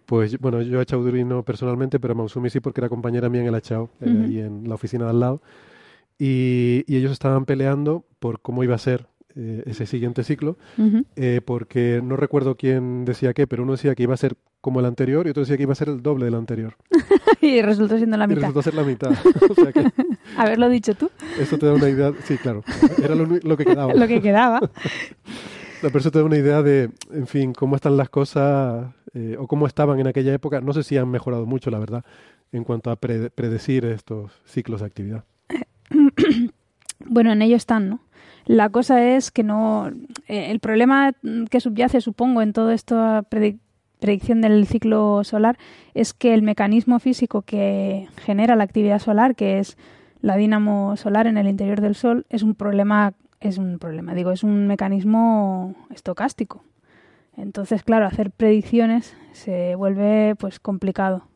Pues 0.04 0.38
bueno, 0.38 0.60
yo 0.60 0.80
a 0.80 0.84
Chaudhuri 0.84 1.24
no 1.24 1.42
personalmente, 1.44 1.98
pero 1.98 2.12
a 2.12 2.16
Mausumi 2.16 2.50
sí 2.50 2.60
porque 2.60 2.80
era 2.82 2.88
compañera 2.90 3.28
mía 3.30 3.40
en 3.40 3.46
el 3.46 3.54
Achao, 3.54 3.88
eh, 4.02 4.22
ahí 4.24 4.38
en 4.40 4.68
la 4.68 4.74
oficina 4.74 5.04
de 5.04 5.10
al 5.10 5.20
lado. 5.20 5.40
Y, 6.18 6.84
y 6.86 6.96
ellos 6.96 7.12
estaban 7.12 7.44
peleando 7.44 8.04
por 8.18 8.40
cómo 8.40 8.62
iba 8.64 8.74
a 8.74 8.78
ser 8.78 9.06
eh, 9.36 9.62
ese 9.66 9.86
siguiente 9.86 10.22
ciclo, 10.22 10.56
eh, 11.16 11.40
porque 11.44 12.00
no 12.04 12.16
recuerdo 12.16 12.56
quién 12.56 13.04
decía 13.04 13.32
qué, 13.34 13.46
pero 13.46 13.62
uno 13.64 13.72
decía 13.72 13.94
que 13.94 14.02
iba 14.04 14.14
a 14.14 14.18
ser 14.18 14.36
como 14.64 14.80
el 14.80 14.86
anterior 14.86 15.26
y 15.26 15.30
otro 15.30 15.42
decía 15.42 15.58
que 15.58 15.64
iba 15.64 15.72
a 15.72 15.76
ser 15.76 15.90
el 15.90 16.02
doble 16.02 16.24
del 16.24 16.34
anterior. 16.36 16.74
y 17.42 17.60
resultó 17.60 17.98
siendo 17.98 18.16
la 18.16 18.24
Y 18.24 18.28
mitad. 18.28 18.40
resultó 18.40 18.62
ser 18.62 18.72
la 18.74 18.82
mitad. 18.82 19.10
o 19.50 19.54
sea 19.54 19.72
que 19.72 19.84
Haberlo 20.38 20.70
dicho 20.70 20.94
tú, 20.94 21.10
eso 21.38 21.58
te 21.58 21.66
da 21.66 21.74
una 21.74 21.90
idea. 21.90 22.12
Sí, 22.24 22.38
claro, 22.38 22.64
era 23.02 23.14
lo, 23.14 23.56
que 23.58 23.64
quedaba. 23.66 23.92
lo 23.92 24.08
que 24.08 24.22
quedaba. 24.22 24.60
La 25.82 25.90
persona 25.90 26.12
te 26.12 26.18
da 26.20 26.24
una 26.24 26.38
idea 26.38 26.62
de, 26.62 26.88
en 27.12 27.26
fin, 27.26 27.52
cómo 27.52 27.76
están 27.76 27.98
las 27.98 28.08
cosas 28.08 28.86
eh, 29.12 29.36
o 29.38 29.46
cómo 29.46 29.66
estaban 29.66 30.00
en 30.00 30.06
aquella 30.06 30.32
época. 30.32 30.62
No 30.62 30.72
sé 30.72 30.82
si 30.82 30.96
han 30.96 31.10
mejorado 31.10 31.44
mucho, 31.44 31.70
la 31.70 31.78
verdad, 31.78 32.02
en 32.52 32.64
cuanto 32.64 32.90
a 32.90 32.96
pre- 32.96 33.28
predecir 33.28 33.84
estos 33.84 34.32
ciclos 34.46 34.80
de 34.80 34.86
actividad. 34.86 35.24
Bueno, 37.06 37.32
en 37.32 37.42
ello 37.42 37.56
están, 37.56 37.90
¿no? 37.90 38.00
La 38.46 38.70
cosa 38.70 39.04
es 39.16 39.30
que 39.30 39.42
no. 39.42 39.88
eh, 40.28 40.50
el 40.50 40.60
problema 40.60 41.12
que 41.50 41.60
subyace, 41.60 42.00
supongo, 42.00 42.40
en 42.40 42.52
toda 42.52 42.72
esta 42.72 43.22
predic- 43.28 43.58
predicción 44.00 44.40
del 44.40 44.66
ciclo 44.66 45.24
solar 45.24 45.58
es 45.94 46.12
que 46.12 46.34
el 46.34 46.42
mecanismo 46.42 46.98
físico 46.98 47.42
que 47.42 48.08
genera 48.16 48.56
la 48.56 48.64
actividad 48.64 48.98
solar, 48.98 49.34
que 49.34 49.58
es 49.58 49.76
la 50.20 50.36
dínamo 50.36 50.96
solar 50.96 51.26
en 51.26 51.36
el 51.38 51.48
interior 51.48 51.80
del 51.80 51.94
Sol, 51.94 52.26
es 52.30 52.42
un 52.42 52.54
problema. 52.54 53.14
Es 53.40 53.58
un 53.58 53.78
problema, 53.78 54.14
digo, 54.14 54.30
es 54.30 54.42
un 54.42 54.66
mecanismo 54.66 55.74
estocástico. 55.90 56.64
Entonces, 57.36 57.82
claro, 57.82 58.06
hacer 58.06 58.30
predicciones 58.30 59.14
se 59.32 59.74
vuelve 59.74 60.34
pues 60.36 60.60
complicado. 60.60 61.26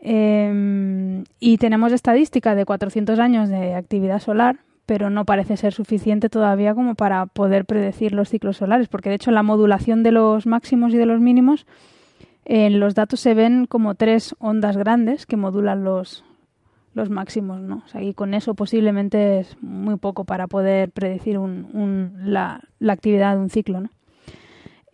Eh, 0.00 1.24
y 1.40 1.58
tenemos 1.58 1.92
estadística 1.92 2.54
de 2.54 2.64
400 2.64 3.18
años 3.18 3.48
de 3.48 3.74
actividad 3.74 4.20
solar, 4.20 4.60
pero 4.86 5.10
no 5.10 5.24
parece 5.24 5.56
ser 5.56 5.72
suficiente 5.72 6.28
todavía 6.28 6.74
como 6.74 6.94
para 6.94 7.26
poder 7.26 7.64
predecir 7.64 8.12
los 8.12 8.28
ciclos 8.28 8.58
solares, 8.58 8.88
porque 8.88 9.08
de 9.08 9.14
hecho 9.16 9.30
la 9.30 9.42
modulación 9.42 10.02
de 10.02 10.12
los 10.12 10.46
máximos 10.46 10.92
y 10.94 10.96
de 10.98 11.06
los 11.06 11.20
mínimos, 11.20 11.66
en 12.44 12.78
los 12.80 12.94
datos 12.94 13.20
se 13.20 13.34
ven 13.34 13.66
como 13.66 13.94
tres 13.94 14.34
ondas 14.38 14.76
grandes 14.76 15.24
que 15.24 15.36
modulan 15.38 15.82
los, 15.84 16.24
los 16.92 17.08
máximos, 17.08 17.60
¿no? 17.62 17.82
O 17.84 17.88
sea, 17.88 18.02
y 18.02 18.12
con 18.12 18.34
eso 18.34 18.54
posiblemente 18.54 19.38
es 19.40 19.56
muy 19.62 19.96
poco 19.96 20.24
para 20.24 20.46
poder 20.46 20.90
predecir 20.90 21.38
un, 21.38 21.66
un- 21.72 22.12
la, 22.32 22.60
la 22.78 22.92
actividad 22.92 23.34
de 23.36 23.40
un 23.40 23.48
ciclo, 23.50 23.80
¿no? 23.80 23.88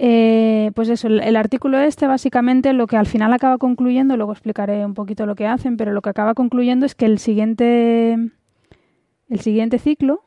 Eh, 0.03 0.70
pues 0.74 0.88
eso, 0.88 1.09
el, 1.09 1.20
el 1.20 1.36
artículo 1.36 1.78
este 1.78 2.07
básicamente 2.07 2.72
lo 2.72 2.86
que 2.86 2.97
al 2.97 3.07
final 3.07 3.34
acaba 3.34 3.59
concluyendo, 3.59 4.16
luego 4.16 4.32
explicaré 4.32 4.86
un 4.86 4.95
poquito 4.95 5.26
lo 5.26 5.34
que 5.34 5.47
hacen, 5.47 5.76
pero 5.76 5.93
lo 5.93 6.01
que 6.01 6.09
acaba 6.09 6.32
concluyendo 6.34 6.86
es 6.86 6.95
que 6.95 7.05
el 7.05 7.18
siguiente, 7.18 8.16
el 9.31 9.41
siguiente 9.41 9.78
ciclo, 9.78 10.22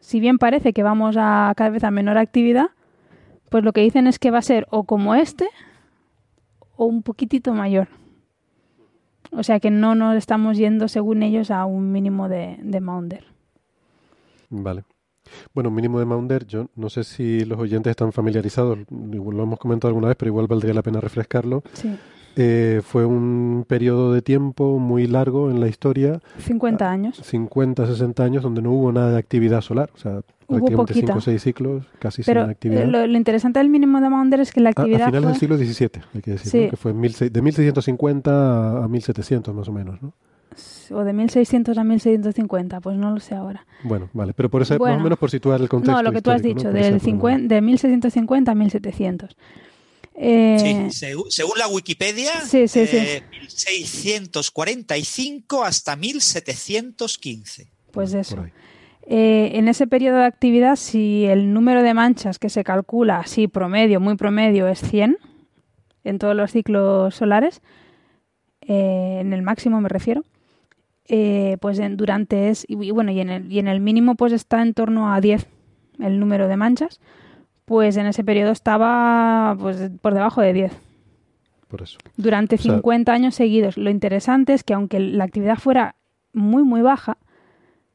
si 0.00 0.20
bien 0.20 0.38
parece 0.38 0.72
que 0.72 0.82
vamos 0.82 1.16
a 1.18 1.52
cada 1.56 1.70
vez 1.70 1.84
a 1.84 1.90
menor 1.90 2.18
actividad, 2.18 2.70
pues 3.50 3.64
lo 3.64 3.72
que 3.72 3.82
dicen 3.82 4.06
es 4.06 4.18
que 4.18 4.30
va 4.30 4.38
a 4.38 4.42
ser 4.42 4.66
o 4.70 4.84
como 4.84 5.14
este 5.14 5.48
o 6.76 6.86
un 6.86 7.02
poquitito 7.02 7.52
mayor. 7.52 7.88
O 9.32 9.42
sea 9.42 9.60
que 9.60 9.70
no 9.70 9.94
nos 9.94 10.16
estamos 10.16 10.56
yendo, 10.56 10.88
según 10.88 11.22
ellos, 11.22 11.50
a 11.50 11.66
un 11.66 11.92
mínimo 11.92 12.28
de, 12.28 12.58
de 12.62 12.80
Maunder. 12.80 13.24
Vale. 14.48 14.84
Bueno, 15.52 15.70
mínimo 15.70 15.98
de 15.98 16.06
Maunder, 16.06 16.46
yo 16.46 16.68
no 16.74 16.88
sé 16.88 17.04
si 17.04 17.44
los 17.44 17.58
oyentes 17.58 17.90
están 17.90 18.12
familiarizados, 18.12 18.78
lo 18.88 19.42
hemos 19.42 19.58
comentado 19.58 19.88
alguna 19.88 20.08
vez, 20.08 20.16
pero 20.16 20.30
igual 20.30 20.46
valdría 20.46 20.72
la 20.72 20.82
pena 20.82 21.00
refrescarlo. 21.00 21.62
Sí. 21.74 21.98
Eh, 22.40 22.82
fue 22.84 23.04
un 23.04 23.64
periodo 23.66 24.12
de 24.12 24.22
tiempo 24.22 24.78
muy 24.78 25.08
largo 25.08 25.50
en 25.50 25.58
la 25.58 25.66
historia, 25.66 26.20
50 26.38 26.88
años. 26.88 27.16
50, 27.24 27.84
60 27.86 28.22
años, 28.22 28.42
donde 28.44 28.62
no 28.62 28.70
hubo 28.70 28.92
nada 28.92 29.10
de 29.10 29.18
actividad 29.18 29.60
solar, 29.60 29.90
o 29.92 29.98
sea, 29.98 30.20
prácticamente 30.46 30.76
poquita. 30.76 31.06
5 31.14 31.18
o 31.18 31.20
6 31.20 31.42
ciclos, 31.42 31.84
casi 31.98 32.22
Pero 32.22 32.42
sin 32.42 32.50
actividad. 32.50 32.82
eh, 32.84 32.86
lo, 32.86 33.06
lo 33.08 33.16
interesante 33.18 33.58
del 33.58 33.68
mínimo 33.68 34.00
de 34.00 34.08
Maunder 34.08 34.38
es 34.38 34.52
que 34.52 34.60
la 34.60 34.68
A- 34.68 34.70
a, 34.70 34.82
actividad 34.82 35.06
finales 35.06 35.22
fue- 35.24 35.30
del 35.32 35.40
siglo 35.40 35.56
XVII, 35.58 36.02
hay 36.14 36.22
que 36.22 36.30
decir, 36.30 36.50
Sí. 36.52 36.64
¿no? 36.66 36.70
que 36.70 36.76
fue 36.76 36.92
de 36.92 37.42
1650 37.42 38.30
a, 38.80 38.84
a 38.84 38.88
1700 38.88 39.54
más 39.54 39.68
o 39.68 39.72
menos, 39.72 40.00
¿no? 40.00 40.12
o 40.90 41.04
de 41.04 41.12
1600 41.12 41.76
a 41.76 41.84
1650, 41.84 42.80
pues 42.80 42.96
no 42.96 43.10
lo 43.12 43.20
sé 43.20 43.34
ahora. 43.34 43.66
Bueno, 43.84 44.08
vale, 44.14 44.32
pero 44.32 44.48
por 44.48 44.62
más 44.62 44.78
Bueno. 44.78 44.96
o 44.96 45.00
menos 45.00 45.18
por 45.18 45.30
situar 45.30 45.60
el 45.60 45.68
contexto 45.68 45.94
No, 45.96 46.02
lo 46.02 46.10
que 46.12 46.22
tú 46.22 46.30
has 46.30 46.42
dicho, 46.42 46.68
¿no? 46.68 46.72
Del 46.72 46.84
fenómeno. 46.84 47.00
50, 47.04 47.54
de 47.54 47.60
1650 47.60 48.52
a 48.52 48.54
1700. 48.54 49.36
Eh, 50.20 50.88
Sí, 50.90 50.98
según, 50.98 51.30
según 51.30 51.58
la 51.58 51.68
Wikipedia, 51.68 52.40
Sí, 52.40 52.66
sí, 52.68 52.86
sí. 52.86 52.96
eh, 52.96 53.22
1645 53.30 55.64
hasta 55.64 55.96
1715. 55.96 57.68
Pues 57.92 58.12
eso. 58.14 58.44
Eh, 59.06 59.52
en 59.54 59.68
ese 59.68 59.86
periodo 59.86 60.18
de 60.18 60.24
actividad, 60.24 60.76
si 60.76 61.24
el 61.24 61.52
número 61.52 61.82
de 61.82 61.94
manchas 61.94 62.38
que 62.38 62.50
se 62.50 62.64
calcula 62.64 63.20
así 63.20 63.48
promedio, 63.48 64.00
muy 64.00 64.16
promedio, 64.16 64.68
es 64.68 64.80
100 64.80 65.16
en 66.04 66.18
todos 66.18 66.34
los 66.36 66.52
ciclos 66.52 67.14
solares, 67.14 67.60
eh, 68.62 69.18
en 69.20 69.32
el 69.32 69.42
máximo 69.42 69.80
me 69.80 69.88
refiero, 69.88 70.24
eh, 71.06 71.56
pues 71.60 71.78
en, 71.78 71.96
durante 71.96 72.50
es, 72.50 72.64
y, 72.68 72.74
y 72.84 72.90
bueno, 72.90 73.10
y 73.12 73.20
en, 73.20 73.30
el, 73.30 73.52
y 73.52 73.58
en 73.58 73.68
el 73.68 73.80
mínimo 73.80 74.14
pues 74.14 74.32
está 74.32 74.62
en 74.62 74.74
torno 74.74 75.12
a 75.12 75.20
10 75.20 75.46
el 76.00 76.20
número 76.20 76.48
de 76.48 76.56
manchas, 76.56 77.00
pues 77.68 77.96
en 77.96 78.06
ese 78.06 78.24
periodo 78.24 78.50
estaba 78.50 79.56
pues 79.60 79.90
por 80.00 80.14
debajo 80.14 80.40
de 80.40 80.52
10 80.52 80.72
Por 81.68 81.82
eso. 81.82 81.98
durante 82.16 82.56
O 82.56 82.58
sea- 82.58 82.72
50 82.74 83.12
años 83.12 83.34
seguidos. 83.34 83.76
Lo 83.76 83.90
interesante 83.90 84.54
es 84.54 84.64
que 84.64 84.74
aunque 84.74 84.98
la 84.98 85.24
actividad 85.24 85.56
fuera 85.58 85.94
muy, 86.32 86.62
muy 86.64 86.80
baja, 86.82 87.18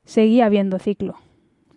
seguía 0.05 0.45
habiendo 0.45 0.80
ciclo. 0.80 1.13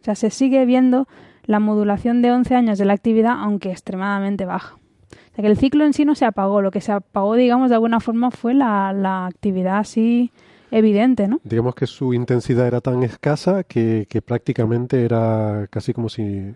O 0.01 0.05
sea, 0.05 0.15
se 0.15 0.31
sigue 0.31 0.65
viendo 0.67 1.09
la 1.45 1.59
modulación 1.61 2.23
de 2.23 2.33
11 2.33 2.55
años 2.55 2.79
de 2.79 2.85
la 2.85 2.93
actividad, 2.93 3.35
aunque 3.39 3.71
extremadamente 3.71 4.45
baja. 4.45 4.75
O 4.77 5.35
sea, 5.37 5.43
que 5.43 5.49
el 5.49 5.57
ciclo 5.57 5.85
en 5.85 5.93
sí 5.93 6.05
no 6.05 6.15
se 6.15 6.25
apagó. 6.25 6.61
Lo 6.63 6.71
que 6.71 6.81
se 6.81 6.93
apagó, 6.93 7.35
digamos, 7.35 7.69
de 7.71 7.75
alguna 7.77 8.01
forma 8.01 8.31
fue 8.31 8.53
la, 8.55 8.93
la 8.93 9.27
actividad 9.27 9.79
así 9.79 10.31
evidente, 10.71 11.29
¿no? 11.29 11.41
Digamos 11.45 11.75
que 11.75 11.87
su 11.87 12.13
intensidad 12.15 12.67
era 12.67 12.81
tan 12.81 13.03
escasa 13.05 13.63
que, 13.65 14.07
que 14.09 14.21
prácticamente 14.23 15.05
era 15.05 15.67
casi 15.71 15.93
como 15.93 16.09
si 16.09 16.53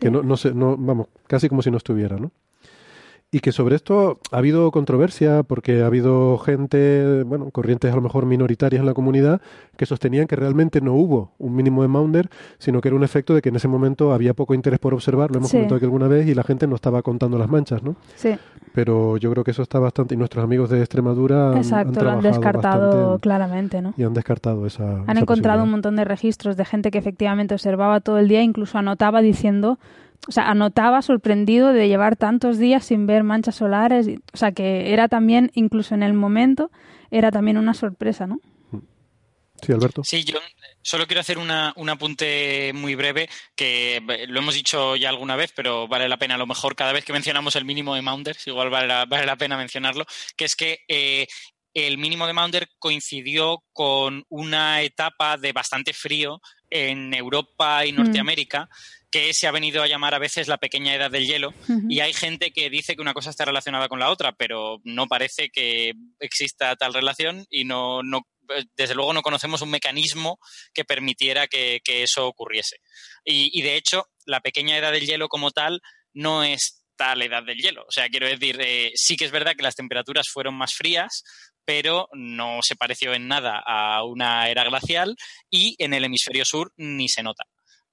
que 0.00 0.10
no, 0.10 0.22
no, 0.22 0.36
se- 0.36 0.54
no 0.54 0.76
vamos 0.76 1.08
casi 1.26 1.48
como 1.48 1.62
si 1.62 1.70
no 1.70 1.76
estuviera, 1.78 2.16
¿no? 2.18 2.30
Y 3.32 3.40
que 3.40 3.50
sobre 3.50 3.74
esto 3.74 4.20
ha 4.30 4.36
habido 4.38 4.70
controversia 4.70 5.42
porque 5.42 5.82
ha 5.82 5.86
habido 5.86 6.38
gente, 6.38 7.24
bueno, 7.24 7.50
corrientes 7.50 7.92
a 7.92 7.96
lo 7.96 8.00
mejor 8.00 8.24
minoritarias 8.24 8.78
en 8.80 8.86
la 8.86 8.94
comunidad 8.94 9.40
que 9.76 9.84
sostenían 9.84 10.28
que 10.28 10.36
realmente 10.36 10.80
no 10.80 10.94
hubo 10.94 11.32
un 11.38 11.56
mínimo 11.56 11.82
de 11.82 11.88
Maunder, 11.88 12.30
sino 12.58 12.80
que 12.80 12.86
era 12.88 12.96
un 12.96 13.02
efecto 13.02 13.34
de 13.34 13.42
que 13.42 13.48
en 13.48 13.56
ese 13.56 13.66
momento 13.66 14.12
había 14.12 14.32
poco 14.32 14.54
interés 14.54 14.78
por 14.78 14.94
observar, 14.94 15.32
lo 15.32 15.38
hemos 15.38 15.50
Sí. 15.50 15.56
comentado 15.56 15.76
aquí 15.76 15.84
alguna 15.84 16.06
vez, 16.06 16.28
y 16.28 16.34
la 16.34 16.44
gente 16.44 16.68
no 16.68 16.76
estaba 16.76 17.02
contando 17.02 17.36
las 17.36 17.48
manchas, 17.50 17.82
¿no? 17.82 17.96
Sí, 18.14 18.36
Pero 18.72 19.16
yo 19.16 19.30
creo 19.32 19.42
que 19.42 19.50
eso 19.52 19.62
está 19.62 19.78
bastante, 19.80 20.14
y 20.14 20.18
nuestros 20.18 20.44
amigos 20.44 20.68
de 20.70 20.78
Extremadura 20.80 21.50
han- 21.52 21.56
exacto, 21.58 21.98
han 22.00 22.04
lo 22.06 22.12
han 22.12 22.20
descartado 22.20 23.14
en- 23.14 23.18
claramente, 23.20 23.80
¿no? 23.82 23.94
y 23.96 24.02
han 24.04 24.12
descartado 24.14 24.66
esa. 24.66 24.98
Han 24.98 25.10
esa 25.10 25.20
encontrado 25.20 25.64
un 25.64 25.70
montón 25.70 25.96
de 25.96 26.04
registros 26.04 26.56
de 26.56 26.64
gente 26.66 26.90
que 26.90 26.98
efectivamente 26.98 27.54
observaba 27.54 28.00
todo 28.00 28.18
el 28.18 28.28
día, 28.28 28.42
incluso 28.42 28.76
anotaba 28.78 29.20
diciendo, 29.22 29.78
o 30.28 30.32
sea, 30.32 30.50
anotaba 30.50 31.02
sorprendido 31.02 31.72
de 31.72 31.88
llevar 31.88 32.16
tantos 32.16 32.58
días 32.58 32.84
sin 32.84 33.06
ver 33.06 33.22
manchas 33.24 33.56
solares, 33.56 34.08
y- 34.08 34.16
o 34.32 34.36
sea, 34.36 34.52
que 34.52 34.92
era 34.92 35.08
también, 35.08 35.50
incluso 35.54 35.94
en 35.94 36.02
el 36.02 36.12
momento, 36.14 36.70
era 37.10 37.30
también 37.30 37.56
una 37.58 37.74
sorpresa, 37.74 38.26
¿no? 38.26 38.40
Sí, 39.62 39.72
Alberto. 39.72 40.02
Sí, 40.04 40.22
yo 40.24 40.38
solo 40.82 41.06
quiero 41.06 41.20
hacer 41.22 41.38
una, 41.38 41.72
un 41.76 41.88
apunte 41.88 42.72
muy 42.74 42.94
breve, 42.94 43.28
que 43.54 44.02
lo 44.28 44.40
hemos 44.40 44.54
dicho 44.54 44.96
ya 44.96 45.08
alguna 45.08 45.34
vez, 45.34 45.52
pero 45.56 45.88
vale 45.88 46.08
la 46.10 46.18
pena 46.18 46.34
a 46.34 46.38
lo 46.38 46.46
mejor 46.46 46.76
cada 46.76 46.92
vez 46.92 47.04
que 47.06 47.14
mencionamos 47.14 47.56
el 47.56 47.64
mínimo 47.64 47.94
de 47.94 48.02
Maunders, 48.02 48.46
igual 48.46 48.68
vale 48.68 48.86
la, 48.86 49.06
vale 49.06 49.24
la 49.24 49.36
pena 49.36 49.56
mencionarlo, 49.56 50.04
que 50.36 50.44
es 50.44 50.56
que 50.56 50.80
eh, 50.88 51.26
el 51.72 51.96
mínimo 51.96 52.26
de 52.26 52.34
Maunder 52.34 52.68
coincidió 52.78 53.62
con 53.72 54.24
una 54.28 54.82
etapa 54.82 55.38
de 55.38 55.52
bastante 55.52 55.94
frío 55.94 56.40
en 56.68 57.14
Europa 57.14 57.84
y 57.86 57.92
Mm. 57.92 57.96
Que 59.10 59.32
se 59.32 59.46
ha 59.46 59.52
venido 59.52 59.82
a 59.82 59.86
llamar 59.86 60.14
a 60.14 60.18
veces 60.18 60.48
la 60.48 60.58
pequeña 60.58 60.94
edad 60.94 61.10
del 61.10 61.26
hielo, 61.26 61.54
y 61.88 62.00
hay 62.00 62.12
gente 62.12 62.50
que 62.50 62.68
dice 62.70 62.96
que 62.96 63.02
una 63.02 63.14
cosa 63.14 63.30
está 63.30 63.44
relacionada 63.44 63.88
con 63.88 64.00
la 64.00 64.10
otra, 64.10 64.32
pero 64.32 64.80
no 64.84 65.06
parece 65.06 65.48
que 65.50 65.92
exista 66.20 66.74
tal 66.76 66.92
relación 66.92 67.46
y 67.48 67.64
no, 67.64 68.02
no 68.02 68.22
desde 68.76 68.94
luego 68.94 69.12
no 69.12 69.22
conocemos 69.22 69.62
un 69.62 69.70
mecanismo 69.70 70.38
que 70.72 70.84
permitiera 70.84 71.46
que, 71.46 71.80
que 71.84 72.02
eso 72.02 72.26
ocurriese. 72.26 72.76
Y, 73.24 73.50
y, 73.58 73.62
de 73.62 73.76
hecho, 73.76 74.06
la 74.24 74.40
pequeña 74.40 74.76
edad 74.76 74.92
del 74.92 75.06
hielo 75.06 75.28
como 75.28 75.50
tal 75.50 75.80
no 76.12 76.44
es 76.44 76.84
tal 76.96 77.22
edad 77.22 77.42
del 77.42 77.58
hielo. 77.58 77.82
O 77.82 77.92
sea, 77.92 78.08
quiero 78.08 78.26
decir, 78.26 78.58
eh, 78.60 78.92
sí 78.94 79.16
que 79.16 79.26
es 79.26 79.30
verdad 79.30 79.54
que 79.56 79.62
las 79.62 79.76
temperaturas 79.76 80.28
fueron 80.32 80.54
más 80.54 80.74
frías, 80.74 81.22
pero 81.64 82.08
no 82.12 82.60
se 82.62 82.76
pareció 82.76 83.12
en 83.12 83.28
nada 83.28 83.62
a 83.64 84.02
una 84.04 84.48
era 84.48 84.64
glacial 84.64 85.16
y 85.50 85.74
en 85.78 85.94
el 85.94 86.04
hemisferio 86.04 86.44
sur 86.44 86.72
ni 86.76 87.08
se 87.08 87.22
nota. 87.22 87.44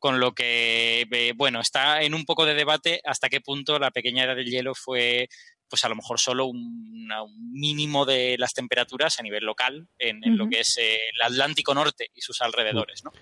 Con 0.03 0.19
lo 0.19 0.33
que, 0.33 1.07
eh, 1.09 1.31
bueno, 1.33 1.61
está 1.61 2.01
en 2.01 2.13
un 2.13 2.25
poco 2.25 2.45
de 2.45 2.55
debate 2.55 2.99
hasta 3.05 3.29
qué 3.29 3.39
punto 3.39 3.79
la 3.79 3.89
pequeña 3.89 4.25
edad 4.25 4.35
del 4.35 4.49
hielo 4.49 4.75
fue 4.75 5.29
pues 5.69 5.85
a 5.85 5.87
lo 5.87 5.95
mejor 5.95 6.19
solo 6.19 6.45
un, 6.45 7.09
un 7.09 7.53
mínimo 7.53 8.05
de 8.05 8.35
las 8.37 8.53
temperaturas 8.53 9.17
a 9.17 9.23
nivel 9.23 9.45
local 9.45 9.87
en, 9.97 10.21
en 10.25 10.37
lo 10.37 10.49
que 10.49 10.59
es 10.59 10.77
eh, 10.77 10.97
el 11.15 11.21
Atlántico 11.21 11.73
Norte 11.73 12.07
y 12.13 12.19
sus 12.19 12.41
alrededores, 12.41 13.05
¿no? 13.05 13.13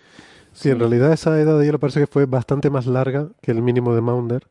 Sí, 0.54 0.70
en 0.70 0.80
realidad 0.80 1.14
esa 1.14 1.40
edad 1.40 1.60
de 1.60 1.66
hielo 1.68 1.80
parece 1.80 2.00
que 2.00 2.08
fue 2.08 2.26
bastante 2.26 2.72
más 2.72 2.88
larga 2.88 3.30
que 3.44 3.52
el 3.52 3.62
mínimo 3.62 3.94
de 3.94 4.02
Maunder. 4.02 4.48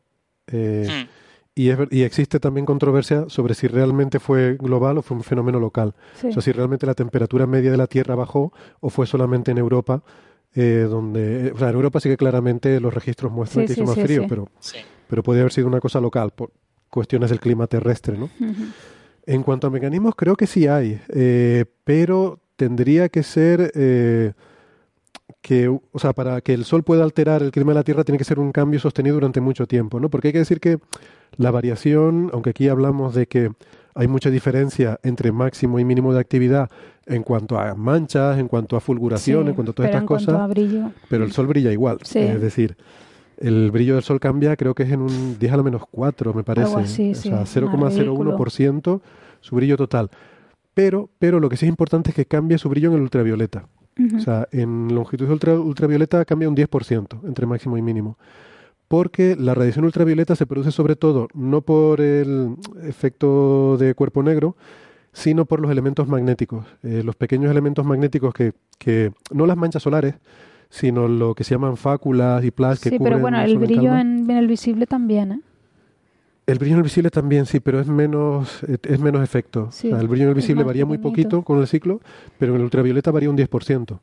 eh, 0.47 0.87
Hmm. 0.87 1.09
y, 1.53 1.69
es 1.69 1.79
y 1.91 2.03
existe 2.03 2.39
también 2.39 2.65
controversia 2.65 3.25
sobre 3.27 3.55
si 3.55 3.67
realmente 3.67 4.21
fue 4.21 4.55
global 4.55 4.99
o 4.99 5.01
fue 5.01 5.17
un 5.17 5.23
fenómeno 5.23 5.59
local. 5.59 5.95
Sí. 6.15 6.27
O 6.27 6.31
sea, 6.31 6.41
si 6.41 6.53
realmente 6.53 6.85
la 6.85 6.95
temperatura 6.95 7.45
media 7.45 7.71
de 7.71 7.77
la 7.77 7.87
Tierra 7.87 8.15
bajó 8.15 8.53
o 8.79 8.89
fue 8.89 9.05
solamente 9.05 9.51
en 9.51 9.57
Europa, 9.57 10.01
eh, 10.55 10.87
donde... 10.89 11.51
O 11.53 11.57
sea, 11.57 11.69
en 11.69 11.75
Europa 11.75 11.99
sí 11.99 12.09
que 12.09 12.17
claramente 12.17 12.79
los 12.79 12.93
registros 12.93 13.31
muestran 13.31 13.63
Sí, 13.65 13.67
que 13.69 13.73
sí, 13.75 13.81
hizo 13.81 13.87
más 13.87 13.95
sí, 13.95 14.03
frío, 14.03 14.21
sí. 14.23 14.27
pero, 14.29 14.49
Sí. 14.59 14.77
pero 15.07 15.23
puede 15.23 15.39
haber 15.41 15.51
sido 15.53 15.67
una 15.67 15.79
cosa 15.79 15.99
local 16.01 16.31
por 16.31 16.51
cuestiones 16.89 17.29
del 17.29 17.39
clima 17.39 17.67
terrestre, 17.67 18.17
¿no? 18.17 18.29
En 19.25 19.43
cuanto 19.43 19.67
a 19.67 19.69
mecanismos, 19.69 20.13
creo 20.15 20.35
que 20.35 20.47
sí 20.47 20.67
hay, 20.67 20.99
eh, 21.09 21.65
pero 21.83 22.39
tendría 22.57 23.07
que 23.09 23.23
ser 23.23 23.71
eh, 23.75 24.33
que, 25.41 25.67
o 25.69 25.99
sea, 25.99 26.13
para 26.13 26.41
que 26.41 26.53
el 26.53 26.65
Sol 26.65 26.83
pueda 26.83 27.03
alterar 27.03 27.41
el 27.41 27.51
clima 27.51 27.71
de 27.71 27.79
la 27.79 27.83
Tierra 27.83 28.03
tiene 28.03 28.17
que 28.17 28.23
ser 28.25 28.39
un 28.39 28.51
cambio 28.51 28.79
sostenido 28.79 29.15
durante 29.15 29.39
mucho 29.41 29.67
tiempo, 29.67 29.99
¿no? 29.99 30.09
Porque 30.09 30.27
hay 30.29 30.31
que 30.33 30.39
decir 30.39 30.59
que 30.59 30.79
la 31.37 31.49
variación, 31.51 32.29
aunque 32.33 32.49
aquí 32.49 32.67
hablamos 32.67 33.15
de 33.15 33.27
que 33.27 33.51
hay 33.95 34.07
mucha 34.07 34.29
diferencia 34.29 34.99
entre 35.03 35.31
máximo 35.31 35.79
y 35.79 35.85
mínimo 35.85 36.13
de 36.13 36.19
actividad 36.19 36.69
en 37.11 37.23
cuanto 37.23 37.59
a 37.59 37.75
manchas, 37.75 38.39
en 38.39 38.47
cuanto 38.47 38.75
a 38.75 38.79
fulguración, 38.79 39.43
Sí, 39.43 39.49
en 39.49 39.55
cuanto 39.55 39.71
a 39.71 39.75
todas 39.75 39.89
estas 39.91 40.03
cosas, 40.05 40.35
a 40.35 40.47
brillo. 40.47 40.91
pero 41.09 41.23
el 41.23 41.31
Sol 41.31 41.47
brilla 41.47 41.71
igual. 41.71 41.97
Sí. 42.03 42.19
Es 42.19 42.41
decir, 42.41 42.77
el 43.37 43.71
brillo 43.71 43.95
del 43.95 44.03
Sol 44.03 44.19
cambia, 44.19 44.55
creo 44.55 44.73
que 44.75 44.83
es 44.83 44.91
en 44.91 45.01
un 45.01 45.37
10 45.39 45.51
a 45.53 45.57
la 45.57 45.63
menos 45.63 45.83
4, 45.91 46.33
me 46.33 46.43
parece. 46.43 46.75
así, 46.75 47.11
o 47.11 47.15
sea, 47.15 47.35
más 47.37 47.55
0,01% 47.55 49.01
su 49.39 49.55
brillo 49.55 49.77
total. 49.77 50.09
Pero, 50.73 51.09
pero 51.19 51.39
lo 51.39 51.49
que 51.49 51.57
sí 51.57 51.65
es 51.65 51.69
importante 51.69 52.11
es 52.11 52.15
que 52.15 52.25
cambie 52.25 52.57
su 52.57 52.69
brillo 52.69 52.89
en 52.89 52.95
el 52.95 53.01
ultravioleta. 53.01 53.67
O 54.15 54.19
sea, 54.19 54.47
en 54.51 54.87
longitud 54.95 55.29
ultra- 55.29 55.59
ultravioleta 55.59 56.23
cambia 56.25 56.47
un 56.49 56.55
10% 56.55 57.19
entre 57.27 57.45
máximo 57.45 57.77
y 57.77 57.81
mínimo. 57.81 58.17
Porque 58.87 59.35
la 59.37 59.53
radiación 59.53 59.85
ultravioleta 59.85 60.35
se 60.35 60.45
produce 60.45 60.71
sobre 60.71 60.95
todo 60.95 61.27
no 61.33 61.61
por 61.61 62.01
el 62.01 62.55
efecto 62.83 63.77
de 63.77 63.93
cuerpo 63.93 64.23
negro, 64.23 64.55
sino 65.13 65.45
por 65.45 65.59
los 65.59 65.71
elementos 65.71 66.07
magnéticos. 66.07 66.65
Eh, 66.83 67.01
los 67.03 67.15
pequeños 67.15 67.51
elementos 67.51 67.85
magnéticos 67.85 68.33
que, 68.33 68.53
que, 68.77 69.11
no 69.31 69.45
las 69.45 69.57
manchas 69.57 69.83
solares, 69.83 70.15
sino 70.69 71.07
lo 71.07 71.35
que 71.35 71.43
se 71.43 71.55
llaman 71.55 71.77
fáculas 71.77 72.43
y 72.45 72.51
plas 72.51 72.79
que 72.79 72.89
Sí, 72.89 72.97
cubren 72.97 73.13
pero 73.13 73.21
bueno, 73.21 73.41
el 73.41 73.57
brillo 73.57 73.95
en, 73.95 74.29
en 74.29 74.37
el 74.37 74.47
visible 74.47 74.87
también, 74.87 75.31
¿eh? 75.33 75.39
El 76.47 76.57
brillo 76.57 76.73
en 76.73 76.79
el 76.79 76.83
visible 76.83 77.09
también 77.11 77.45
sí, 77.45 77.59
pero 77.59 77.79
es 77.79 77.87
menos, 77.87 78.63
es 78.63 78.99
menos 78.99 79.23
efecto. 79.23 79.69
Sí, 79.71 79.87
O 79.87 79.91
sea, 79.91 80.01
el 80.01 80.07
brillo 80.07 80.23
en 80.23 80.29
el 80.29 80.35
visible 80.35 80.63
varía 80.63 80.85
muy 80.85 80.97
poquito 80.97 81.43
con 81.43 81.59
el 81.59 81.67
ciclo, 81.67 82.01
pero 82.39 82.53
en 82.53 82.57
el 82.57 82.63
ultravioleta 82.63 83.11
varía 83.11 83.29
un 83.29 83.37
10%. 83.37 83.91
Ujú, 83.91 83.99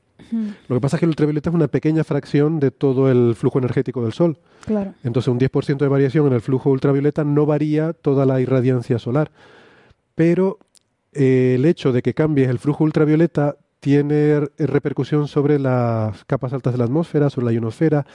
Lo 0.69 0.77
que 0.77 0.81
pasa 0.81 0.97
es 0.97 1.01
que 1.01 1.07
el 1.07 1.11
ultravioleta 1.11 1.51
es 1.51 1.55
una 1.55 1.69
pequeña 1.69 2.05
fracción 2.05 2.61
de 2.61 2.71
todo 2.71 3.11
el 3.11 3.35
flujo 3.35 3.59
energético 3.59 4.03
del 4.03 4.13
Sol. 4.13 4.39
Claro. 4.65 4.95
Entonces, 5.03 5.29
un 5.29 5.39
10% 5.39 5.79
de 5.79 5.89
variación 5.89 6.27
en 6.29 6.33
el 6.33 6.41
flujo 6.41 6.71
ultravioleta 6.71 7.25
no 7.25 7.45
varía 7.45 7.93
toda 7.93 8.25
la 8.25 8.41
irradiancia 8.41 8.99
solar. 8.99 9.31
Pero 10.15 10.59
eh, 11.13 11.55
el 11.57 11.65
hecho 11.65 11.93
de 11.93 12.03
que 12.03 12.15
cambies 12.15 12.49
el 12.49 12.59
flujo 12.59 12.85
ultravioleta 12.85 13.57
tiene 13.81 14.41
repercusión 14.59 15.29
sobre 15.29 15.59
las 15.59 16.25
capas 16.25 16.53
altas 16.53 16.75
de 16.75 16.79
la 16.79 16.85
atmósfera, 16.85 17.31
sobre 17.31 17.47
la 17.47 17.53
ionosfera, 17.53 18.07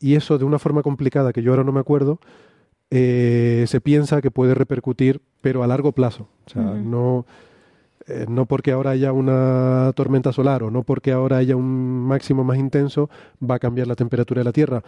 y 0.00 0.14
eso 0.14 0.38
de 0.38 0.44
una 0.44 0.58
forma 0.58 0.82
complicada 0.82 1.32
que 1.32 1.42
yo 1.42 1.52
ahora 1.52 1.64
no 1.64 1.72
me 1.72 1.80
acuerdo, 1.80 2.20
eh, 2.90 3.64
se 3.66 3.80
piensa 3.80 4.22
que 4.22 4.30
puede 4.30 4.54
repercutir, 4.54 5.20
pero 5.40 5.62
a 5.62 5.66
largo 5.66 5.92
plazo. 5.92 6.28
O 6.46 6.50
sea, 6.50 6.62
no, 6.62 7.26
eh, 8.06 8.26
no 8.28 8.46
porque 8.46 8.72
ahora 8.72 8.90
haya 8.90 9.12
una 9.12 9.92
tormenta 9.94 10.32
solar 10.32 10.62
o 10.62 10.70
no 10.70 10.82
porque 10.84 11.12
ahora 11.12 11.38
haya 11.38 11.56
un 11.56 12.06
máximo 12.06 12.44
más 12.44 12.58
intenso 12.58 13.10
va 13.42 13.56
a 13.56 13.58
cambiar 13.58 13.86
la 13.86 13.96
temperatura 13.96 14.40
de 14.40 14.44
la 14.44 14.52
Tierra. 14.52 14.82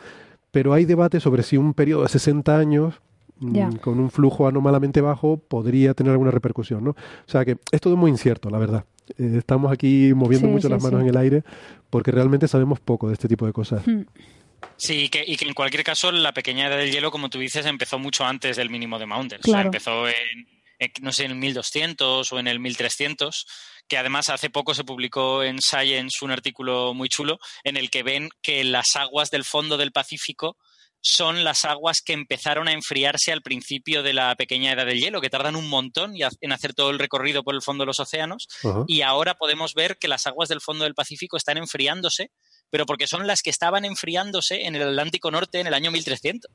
Pero 0.50 0.72
hay 0.72 0.84
debate 0.84 1.20
sobre 1.20 1.42
si 1.42 1.56
un 1.56 1.74
periodo 1.74 2.02
de 2.02 2.08
60 2.08 2.56
años 2.56 3.00
mm, 3.40 3.76
con 3.76 3.98
un 3.98 4.10
flujo 4.10 4.46
anomalamente 4.46 5.00
bajo 5.00 5.38
podría 5.38 5.94
tener 5.94 6.12
alguna 6.12 6.30
repercusión, 6.30 6.84
¿no? 6.84 6.90
O 6.90 7.30
sea 7.30 7.44
que 7.44 7.56
es 7.72 7.80
todo 7.80 7.96
muy 7.96 8.10
incierto, 8.10 8.50
la 8.50 8.58
verdad. 8.58 8.84
Eh, 9.18 9.34
estamos 9.38 9.72
aquí 9.72 10.12
moviendo 10.14 10.46
Sí, 10.46 10.52
mucho 10.52 10.68
sí, 10.68 10.72
las 10.72 10.82
manos 10.82 11.00
sí. 11.00 11.04
en 11.04 11.10
el 11.10 11.16
aire 11.16 11.42
porque 11.90 12.10
realmente 12.12 12.46
sabemos 12.46 12.80
poco 12.80 13.08
de 13.08 13.14
este 13.14 13.28
tipo 13.28 13.46
de 13.46 13.52
cosas. 13.52 13.86
Mm. 13.86 14.02
Sí, 14.76 15.04
y 15.04 15.08
que, 15.08 15.24
y 15.26 15.36
que 15.36 15.46
en 15.46 15.54
cualquier 15.54 15.84
caso 15.84 16.12
la 16.12 16.32
pequeña 16.32 16.66
edad 16.66 16.76
del 16.76 16.92
hielo, 16.92 17.10
como 17.10 17.30
tú 17.30 17.38
dices, 17.38 17.66
empezó 17.66 17.98
mucho 17.98 18.24
antes 18.24 18.56
del 18.56 18.70
mínimo 18.70 18.98
de 18.98 19.06
Maunder. 19.06 19.40
O 19.40 19.50
sea, 19.50 19.62
empezó 19.62 20.06
en, 20.06 20.46
en, 20.78 20.92
no 21.00 21.12
sé, 21.12 21.24
en 21.24 21.32
el 21.32 21.38
1200 21.38 22.32
o 22.32 22.38
en 22.38 22.46
el 22.46 22.60
1300, 22.60 23.46
que 23.88 23.98
además 23.98 24.28
hace 24.28 24.50
poco 24.50 24.74
se 24.74 24.84
publicó 24.84 25.42
en 25.42 25.60
Science 25.60 26.24
un 26.24 26.30
artículo 26.30 26.94
muy 26.94 27.08
chulo 27.08 27.38
en 27.64 27.76
el 27.76 27.90
que 27.90 28.02
ven 28.02 28.28
que 28.42 28.62
las 28.64 28.96
aguas 28.96 29.30
del 29.30 29.44
fondo 29.44 29.76
del 29.76 29.92
Pacífico 29.92 30.56
son 31.00 31.44
las 31.44 31.64
aguas 31.64 32.02
que 32.02 32.12
empezaron 32.12 32.68
a 32.68 32.72
enfriarse 32.72 33.32
al 33.32 33.42
principio 33.42 34.02
de 34.02 34.12
la 34.12 34.34
pequeña 34.36 34.72
edad 34.72 34.86
del 34.86 35.00
hielo, 35.00 35.20
que 35.20 35.30
tardan 35.30 35.56
un 35.56 35.68
montón 35.68 36.14
en 36.16 36.52
hacer 36.52 36.74
todo 36.74 36.90
el 36.90 36.98
recorrido 36.98 37.42
por 37.42 37.54
el 37.54 37.62
fondo 37.62 37.82
de 37.82 37.86
los 37.86 38.00
océanos, 38.00 38.48
y 38.86 39.02
ahora 39.02 39.34
podemos 39.34 39.74
ver 39.74 39.98
que 39.98 40.08
las 40.08 40.26
aguas 40.26 40.48
del 40.48 40.60
fondo 40.60 40.84
del 40.84 40.94
Pacífico 40.94 41.36
están 41.36 41.56
enfriándose, 41.56 42.30
pero 42.70 42.86
porque 42.86 43.06
son 43.06 43.26
las 43.26 43.42
que 43.42 43.50
estaban 43.50 43.84
enfriándose 43.84 44.66
en 44.66 44.76
el 44.76 44.82
Atlántico 44.82 45.30
Norte 45.30 45.60
en 45.60 45.66
el 45.66 45.74
año 45.74 45.90
1300. 45.90 46.50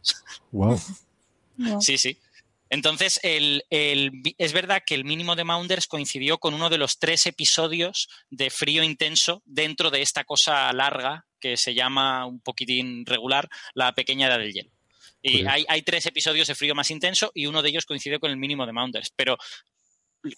Wow. 0.52 0.80
Wow. 1.58 1.82
Sí, 1.82 1.98
sí. 1.98 2.20
Entonces, 2.70 3.20
el, 3.24 3.64
el 3.70 4.12
es 4.38 4.52
verdad 4.52 4.82
que 4.86 4.96
el 4.96 5.06
mínimo 5.06 5.36
de 5.36 5.43
Maunders 5.43 5.88
coincidió 5.88 6.39
con 6.39 6.54
uno 6.54 6.70
de 6.70 6.78
los 6.78 6.98
tres 6.98 7.26
episodios 7.28 8.10
de 8.30 8.50
frío 8.50 8.84
intenso 8.84 9.43
dentro 9.46 9.91
de 9.91 10.02
esta 10.02 10.24
cosa 10.24 10.72
larga 10.74 11.26
que 11.46 11.58
se 11.58 11.76
llama 11.76 12.26
un 12.26 12.39
poquitín 12.39 13.06
regular 13.06 13.48
la 13.76 13.93
pequeña 13.93 14.26
edad 14.26 14.39
del 14.39 14.52
hielo. 14.52 14.72
Y 15.22 15.46
hay, 15.46 15.64
hay 15.68 15.84
tres 15.84 16.08
episodios 16.08 16.48
de 16.48 16.56
frío 16.56 16.74
más 16.74 16.89
intenso 16.89 17.30
y 17.36 17.46
uno 17.46 17.62
de 17.62 17.70
ellos 17.70 17.86
coincidió 17.86 18.20
con 18.20 18.32
el 18.32 18.38
mínimo 18.38 18.66
de 18.66 18.74
Maunders, 18.74 19.12
pero 19.16 19.38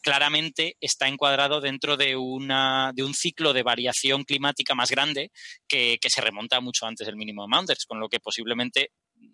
claramente 0.02 0.76
está 0.82 1.08
encuadrado 1.08 1.62
dentro 1.62 1.96
de, 1.96 2.18
una, 2.18 2.92
de 2.94 3.06
un 3.06 3.14
ciclo 3.14 3.54
de 3.54 3.64
variación 3.64 4.26
climática 4.26 4.76
más 4.76 4.92
grande 4.92 5.32
que, 5.66 5.98
que 6.02 6.10
se 6.10 6.20
remonta 6.20 6.60
mucho 6.60 6.86
antes 6.86 7.08
del 7.08 7.16
mínimo 7.16 7.44
de 7.44 7.48
Maunders, 7.48 7.86
con 7.86 8.02
lo 8.02 8.10
que 8.10 8.20
posiblemente 8.20 8.92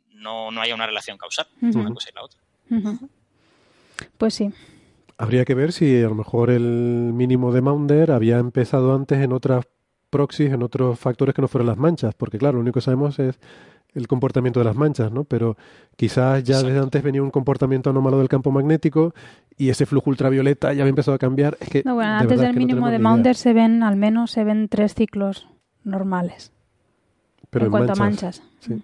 no, 0.10 0.52
no 0.52 0.62
haya 0.62 0.76
una 0.76 0.86
relación 0.86 1.18
causal 1.18 1.48
entre 1.60 1.82
una 1.82 1.92
cosa 1.92 2.10
y 2.12 2.14
la 2.14 2.24
otra. 2.24 2.42
Pues 4.20 4.36
sí. 4.36 4.52
Habría 5.18 5.44
que 5.44 5.56
ver 5.56 5.74
si 5.74 6.04
a 6.04 6.08
lo 6.08 6.16
mejor 6.16 6.52
el 6.52 6.62
mínimo 6.62 7.52
de 7.52 7.62
Maunder 7.62 8.12
había 8.12 8.38
empezado 8.38 8.94
antes 8.94 9.20
en 9.20 9.34
otras 9.34 9.66
proxies, 10.14 10.54
en 10.54 10.62
otros 10.64 11.00
factores 11.00 11.34
que 11.36 11.42
no 11.42 11.48
fueran 11.48 11.68
las 11.68 11.78
manchas, 11.78 12.14
porque 12.16 12.38
claro, 12.38 12.56
lo 12.56 12.62
único 12.62 12.76
que 12.76 12.82
sabemos 12.86 13.18
es 13.20 13.40
el 13.94 14.08
comportamiento 14.08 14.60
de 14.60 14.66
las 14.66 14.76
manchas, 14.76 15.12
¿no? 15.12 15.24
Pero 15.24 15.56
quizás 15.96 16.44
ya 16.44 16.62
desde 16.64 16.80
antes 16.80 17.04
venía 17.04 17.22
un 17.22 17.30
comportamiento 17.32 17.90
anómalo 17.90 18.18
del 18.20 18.28
campo 18.30 18.52
magnético 18.52 19.14
y 19.58 19.70
ese 19.70 19.86
flujo 19.86 20.10
ultravioleta 20.10 20.74
ya 20.74 20.82
había 20.84 20.90
empezado 20.90 21.16
a 21.16 21.20
cambiar. 21.20 21.58
Es 21.60 21.70
que 21.70 21.84
No, 21.86 21.96
bueno, 21.96 22.12
de 22.12 22.18
antes 22.18 22.40
del 22.40 22.54
no 22.54 22.60
mínimo 22.60 22.88
tenemos 22.88 22.92
de. 22.92 23.00
Maunder 23.00 23.36
se 23.36 23.54
ven, 23.54 23.84
al 23.84 23.96
menos 23.96 24.32
se 24.32 24.44
ven 24.44 24.68
tres 24.70 24.96
ciclos 24.96 25.48
normales. 25.84 26.52
Pero 27.50 27.66
en 27.66 27.72
cuanto 27.72 27.94
a 27.94 27.96
manchas, 27.96 28.42
sí. 28.62 28.82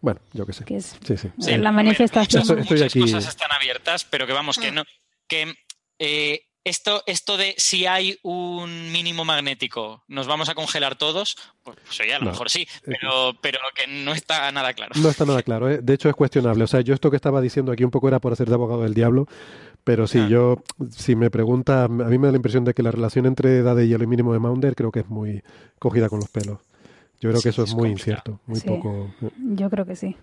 Bueno, 0.00 0.20
yo 0.34 0.44
qué 0.46 0.52
sé. 0.52 0.64
Que 0.64 0.76
es 0.76 0.96
Sí, 1.04 1.16
sí. 1.16 1.30
Sí, 1.38 1.56
la 1.56 1.72
manifestación. 1.72 2.42
muchas, 2.42 2.58
Estoy 2.58 2.76
muchas 2.76 2.92
aquí- 2.92 3.00
cosas 3.00 3.28
están 3.28 3.50
abiertas, 3.50 4.04
pero 4.04 4.26
que 4.26 4.32
vamos, 4.34 4.58
que 4.58 4.70
no. 4.72 4.82
Que 5.26 5.54
eh, 5.98 6.42
esto, 6.68 7.02
esto 7.06 7.36
de 7.36 7.54
si 7.58 7.86
hay 7.86 8.18
un 8.22 8.92
mínimo 8.92 9.24
magnético, 9.24 10.04
nos 10.08 10.26
vamos 10.26 10.48
a 10.48 10.54
congelar 10.54 10.96
todos, 10.96 11.36
pues, 11.62 11.76
oye, 12.00 12.14
a 12.14 12.18
lo 12.18 12.26
No. 12.26 12.30
mejor 12.32 12.50
sí, 12.50 12.66
pero, 12.84 13.34
pero 13.40 13.58
que 13.74 13.86
no 13.90 14.12
está 14.12 14.50
nada 14.52 14.72
claro. 14.74 14.92
No 15.00 15.08
está 15.08 15.24
nada 15.24 15.42
claro, 15.42 15.70
¿eh? 15.70 15.80
de 15.82 15.94
hecho 15.94 16.08
es 16.08 16.14
cuestionable. 16.14 16.64
O 16.64 16.66
sea, 16.66 16.80
yo 16.80 16.94
esto 16.94 17.10
que 17.10 17.16
estaba 17.16 17.40
diciendo 17.40 17.72
aquí 17.72 17.84
un 17.84 17.90
poco 17.90 18.08
era 18.08 18.18
por 18.20 18.32
hacer 18.32 18.48
de 18.48 18.54
abogado 18.54 18.82
del 18.82 18.94
diablo, 18.94 19.26
pero 19.84 20.06
sí, 20.06 20.18
Ah. 20.18 20.28
yo, 20.28 20.62
si 20.90 21.16
me 21.16 21.30
pregunta, 21.30 21.84
a 21.84 21.88
mí 21.88 22.18
me 22.18 22.26
da 22.28 22.32
la 22.32 22.36
impresión 22.36 22.64
de 22.64 22.74
que 22.74 22.82
la 22.82 22.90
relación 22.90 23.26
entre 23.26 23.58
edad 23.58 23.74
de 23.76 23.88
hielo 23.88 24.04
y 24.04 24.06
mínimo 24.06 24.32
de 24.32 24.38
Maunder 24.38 24.74
creo 24.74 24.90
que 24.92 25.00
es 25.00 25.08
muy 25.08 25.42
cogida 25.78 26.08
con 26.08 26.20
los 26.20 26.28
pelos. 26.28 26.58
Yo 27.20 27.30
creo 27.30 27.42
que 27.42 27.48
eso 27.48 27.62
es, 27.64 27.70
es 27.70 27.74
muy 27.74 27.88
complicado. 27.90 28.36
incierto, 28.36 28.40
muy 28.46 28.60
Sí. 28.60 28.68
poco, 28.68 29.10
Yo 29.38 29.70
creo 29.70 29.84
que 29.86 29.96
sí. 29.96 30.14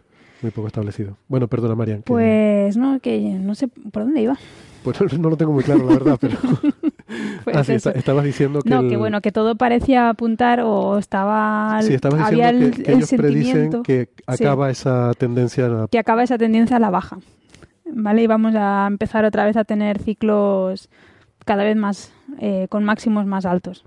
Muy 0.45 0.51
poco 0.51 0.67
establecido. 0.67 1.17
Bueno, 1.27 1.47
perdona, 1.47 1.73
Marian. 1.75 1.97
que- 2.03 2.13
Pues 2.13 2.77
no, 2.77 2.99
que 2.99 3.19
no 3.19 3.55
sé 3.55 3.67
por 3.67 4.03
dónde 4.03 4.21
iba. 4.21 4.37
pues 4.83 5.01
no 5.19 5.29
lo 5.31 5.35
tengo 5.37 5.51
muy 5.51 5.63
claro, 5.63 5.85
la 5.87 5.93
verdad, 5.93 6.17
pero 6.21 6.37
Pues 7.43 7.55
ah, 7.57 7.63
sí, 7.63 7.73
estabas 7.73 8.23
diciendo 8.23 8.61
que 8.61 8.69
no, 8.69 8.81
el- 8.81 8.89
que 8.89 8.97
bueno, 8.97 9.21
que 9.21 9.31
todo 9.31 9.55
parecía 9.55 10.09
apuntar 10.09 10.59
o 10.61 10.97
estaba. 10.99 11.79
sí, 11.81 11.93
estabas 11.95 12.21
había 12.21 12.51
diciendo 12.51 12.65
el, 12.67 12.71
que, 12.75 12.83
que 12.83 12.91
el 12.91 12.97
ellos 12.97 13.09
predicen 13.15 13.43
sentimiento 13.45 13.83
que 13.83 14.09
acaba 14.27 14.69
esa 14.69 15.11
tendencia 15.17 15.65
a- 15.65 15.87
que 15.87 15.97
acaba 15.99 16.21
esa 16.23 16.37
tendencia 16.37 16.77
a 16.77 16.79
la 16.79 16.89
baja. 16.91 17.17
¿vale? 17.91 18.23
Y 18.23 18.27
vamos 18.27 18.53
a 18.55 18.85
empezar 18.87 19.25
otra 19.25 19.45
vez 19.45 19.57
a 19.57 19.63
tener 19.63 19.99
ciclos 19.99 20.89
cada 21.45 21.63
vez 21.63 21.75
más, 21.75 22.11
eh, 22.39 22.67
con 22.69 22.83
máximos 22.83 23.25
más 23.27 23.45
altos. 23.45 23.85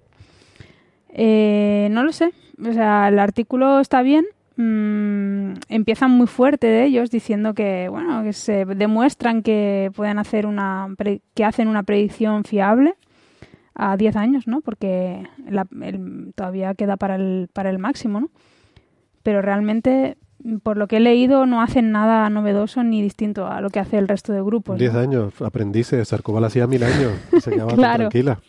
Eh, 1.11 1.89
no 1.91 2.05
lo 2.05 2.13
sé, 2.13 2.33
o 2.65 2.73
sea, 2.73 3.09
el 3.09 3.19
artículo 3.19 3.81
está 3.81 4.03
bien, 4.03 4.25
mm, 4.59 5.53
empiezan 5.69 6.11
muy 6.11 6.27
fuerte 6.27 6.67
de 6.67 6.85
ellos 6.85 7.11
diciendo 7.11 7.55
que, 7.55 7.89
bueno, 7.89 8.23
que 8.25 8.33
se 8.33 8.65
demuestran 8.67 9.43
que 9.43 9.91
pueden 9.95 10.19
hacer 10.19 10.45
una, 10.47 10.89
que 11.35 11.45
hacen 11.45 11.69
una 11.69 11.83
predicción 11.85 12.45
fiable 12.45 12.95
a 13.75 13.97
10 13.97 14.17
años, 14.17 14.47
¿no? 14.49 14.61
Porque 14.61 15.23
la- 15.49 15.67
el- 15.83 16.33
todavía 16.35 16.75
queda 16.75 16.97
para 16.97 17.15
el, 17.15 17.49
para 17.53 17.71
el 17.71 17.79
máximo, 17.79 18.21
¿no? 18.21 18.29
Pero 19.23 19.41
realmente, 19.43 20.17
por 20.65 20.77
lo 20.77 20.89
que 20.89 20.97
he 20.97 21.01
leído, 21.01 21.47
no 21.47 21.61
hacen 21.63 21.93
nada 21.93 22.29
novedoso 22.31 22.83
ni 22.83 23.01
distinto 23.03 23.47
a 23.47 23.61
lo 23.61 23.71
que 23.71 23.79
hace 23.79 23.99
el 23.99 24.09
resto 24.09 24.33
de 24.33 24.43
grupos. 24.43 24.75
¿no? 24.75 24.79
10 24.79 24.95
años, 24.95 25.41
aprendices, 25.43 26.09
Sarcobal 26.09 26.45
hacía 26.45 26.67
mil 26.67 26.83
años 26.83 27.13
se 27.41 27.51
quedaba 27.53 27.75
Claro. 27.75 28.09
tranquila. 28.09 28.41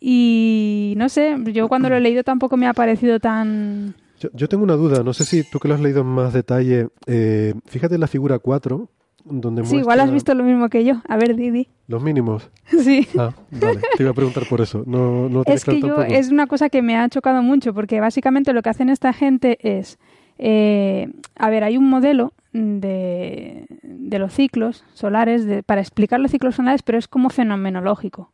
Y 0.00 0.94
no 0.96 1.08
sé, 1.08 1.36
yo 1.52 1.68
cuando 1.68 1.88
lo 1.90 1.96
he 1.96 2.00
leído 2.00 2.24
tampoco 2.24 2.56
me 2.56 2.66
ha 2.66 2.72
parecido 2.74 3.20
tan... 3.20 3.94
Yo, 4.20 4.28
yo 4.32 4.48
tengo 4.48 4.62
una 4.62 4.74
duda, 4.76 5.02
no 5.02 5.12
sé 5.12 5.24
si 5.24 5.42
tú 5.42 5.58
que 5.58 5.66
lo 5.66 5.74
has 5.74 5.80
leído 5.80 6.02
en 6.02 6.06
más 6.06 6.32
detalle, 6.32 6.88
eh, 7.06 7.54
fíjate 7.66 7.94
en 7.96 8.00
la 8.02 8.06
figura 8.06 8.38
4, 8.38 8.88
donde 9.24 9.64
Sí, 9.64 9.76
igual 9.78 9.98
has 10.00 10.12
visto 10.12 10.34
lo 10.34 10.44
mismo 10.44 10.68
que 10.68 10.84
yo. 10.84 11.00
A 11.08 11.16
ver, 11.16 11.34
Didi. 11.36 11.68
los 11.88 12.02
mínimos. 12.02 12.50
Sí. 12.66 13.06
Ah, 13.18 13.30
vale, 13.50 13.80
te 13.96 14.02
iba 14.02 14.10
a 14.12 14.14
preguntar 14.14 14.44
por 14.48 14.60
eso. 14.60 14.82
No, 14.86 15.28
no 15.28 15.42
tienes 15.44 15.62
Es 15.62 15.64
que 15.64 15.80
yo, 15.80 15.96
tampoco. 15.96 16.14
es 16.14 16.30
una 16.30 16.46
cosa 16.46 16.68
que 16.70 16.82
me 16.82 16.96
ha 16.96 17.08
chocado 17.08 17.42
mucho, 17.42 17.74
porque 17.74 18.00
básicamente 18.00 18.52
lo 18.52 18.62
que 18.62 18.70
hacen 18.70 18.88
esta 18.90 19.12
gente 19.12 19.58
es, 19.62 19.98
eh, 20.38 21.10
a 21.36 21.50
ver, 21.50 21.64
hay 21.64 21.76
un 21.76 21.88
modelo 21.90 22.32
de, 22.52 23.66
de 23.82 24.18
los 24.18 24.32
ciclos 24.32 24.84
solares, 24.94 25.44
de- 25.46 25.62
para 25.62 25.80
explicar 25.80 26.20
los 26.20 26.30
ciclos 26.30 26.54
solares, 26.56 26.82
pero 26.82 26.98
es 26.98 27.08
como 27.08 27.30
fenomenológico. 27.30 28.30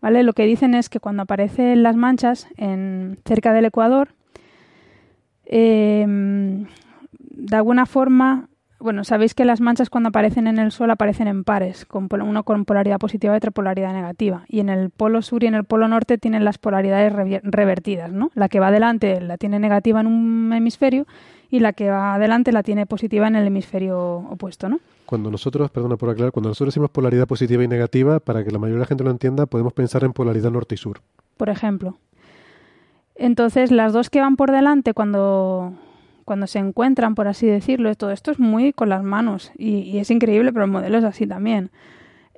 ¿Vale? 0.00 0.24
Lo 0.24 0.32
que 0.32 0.44
dicen 0.46 0.74
es 0.74 0.88
que 0.88 0.98
cuando 0.98 1.22
aparecen 1.22 1.82
las 1.84 1.94
manchas 1.96 2.48
en, 2.56 3.18
cerca 3.24 3.52
del 3.52 3.66
ecuador, 3.66 4.08
eh, 5.54 6.06
de 6.06 7.56
alguna 7.56 7.84
forma, 7.84 8.48
bueno, 8.80 9.04
sabéis 9.04 9.34
que 9.34 9.44
las 9.44 9.60
manchas 9.60 9.90
cuando 9.90 10.08
aparecen 10.08 10.46
en 10.46 10.58
el 10.58 10.72
Sol 10.72 10.90
aparecen 10.90 11.28
en 11.28 11.44
pares, 11.44 11.84
con 11.84 12.08
uno 12.10 12.42
con 12.42 12.64
polaridad 12.64 12.98
positiva 12.98 13.34
y 13.34 13.36
otra 13.36 13.50
polaridad 13.50 13.92
negativa. 13.92 14.44
Y 14.48 14.60
en 14.60 14.70
el 14.70 14.88
polo 14.88 15.20
sur 15.20 15.44
y 15.44 15.48
en 15.48 15.54
el 15.54 15.64
polo 15.64 15.88
norte 15.88 16.16
tienen 16.16 16.46
las 16.46 16.56
polaridades 16.56 17.12
revertidas, 17.42 18.10
¿no? 18.10 18.30
La 18.34 18.48
que 18.48 18.60
va 18.60 18.68
adelante 18.68 19.20
la 19.20 19.36
tiene 19.36 19.58
negativa 19.58 20.00
en 20.00 20.06
un 20.06 20.52
hemisferio 20.54 21.06
y 21.50 21.60
la 21.60 21.74
que 21.74 21.90
va 21.90 22.14
adelante 22.14 22.50
la 22.50 22.62
tiene 22.62 22.86
positiva 22.86 23.28
en 23.28 23.36
el 23.36 23.46
hemisferio 23.46 24.00
opuesto, 24.30 24.70
¿no? 24.70 24.80
Cuando 25.04 25.30
nosotros, 25.30 25.70
perdona 25.70 25.98
por 25.98 26.08
aclarar, 26.08 26.32
cuando 26.32 26.48
nosotros 26.48 26.72
decimos 26.72 26.88
polaridad 26.88 27.26
positiva 27.26 27.62
y 27.62 27.68
negativa, 27.68 28.20
para 28.20 28.42
que 28.42 28.50
la 28.50 28.58
mayoría 28.58 28.76
de 28.76 28.84
la 28.84 28.86
gente 28.86 29.04
lo 29.04 29.10
entienda, 29.10 29.44
podemos 29.44 29.74
pensar 29.74 30.02
en 30.04 30.14
polaridad 30.14 30.50
norte 30.50 30.74
y 30.74 30.78
sur. 30.78 31.02
por 31.36 31.50
ejemplo. 31.50 31.98
Entonces, 33.14 33.70
las 33.70 33.92
dos 33.92 34.10
que 34.10 34.20
van 34.20 34.36
por 34.36 34.50
delante 34.50 34.94
cuando, 34.94 35.74
cuando 36.24 36.46
se 36.46 36.58
encuentran, 36.58 37.14
por 37.14 37.28
así 37.28 37.46
decirlo, 37.46 37.94
todo 37.94 38.10
esto 38.10 38.30
es 38.30 38.38
muy 38.38 38.72
con 38.72 38.88
las 38.88 39.02
manos 39.02 39.52
y, 39.56 39.98
es 39.98 40.10
increíble, 40.10 40.52
pero 40.52 40.64
el 40.64 40.70
modelo 40.70 40.98
es 40.98 41.04
así 41.04 41.26
también. 41.26 41.70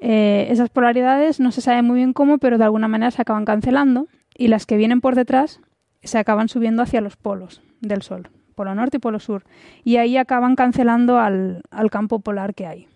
Eh, 0.00 0.48
esas 0.50 0.70
polaridades 0.70 1.40
no 1.40 1.52
se 1.52 1.60
sabe 1.60 1.82
muy 1.82 1.96
bien 1.96 2.12
cómo, 2.12 2.38
pero 2.38 2.58
de 2.58 2.64
alguna 2.64 2.88
manera 2.88 3.10
se 3.10 3.22
acaban 3.22 3.44
cancelando 3.44 4.08
y 4.36 4.48
las 4.48 4.66
que 4.66 4.76
vienen 4.76 5.00
por 5.00 5.14
detrás 5.14 5.60
se 6.02 6.18
acaban 6.18 6.48
subiendo 6.48 6.82
hacia 6.82 7.00
los 7.00 7.16
polos 7.16 7.62
del 7.80 8.02
Sol, 8.02 8.28
polo 8.54 8.74
norte 8.74 8.98
y 8.98 9.00
polo 9.00 9.20
sur, 9.20 9.44
y 9.84 9.96
ahí 9.96 10.16
acaban 10.16 10.56
cancelando 10.56 11.18
al, 11.18 11.62
al 11.70 11.90
campo 11.90 12.18
polar 12.18 12.54
que 12.54 12.66
hay. 12.66 12.88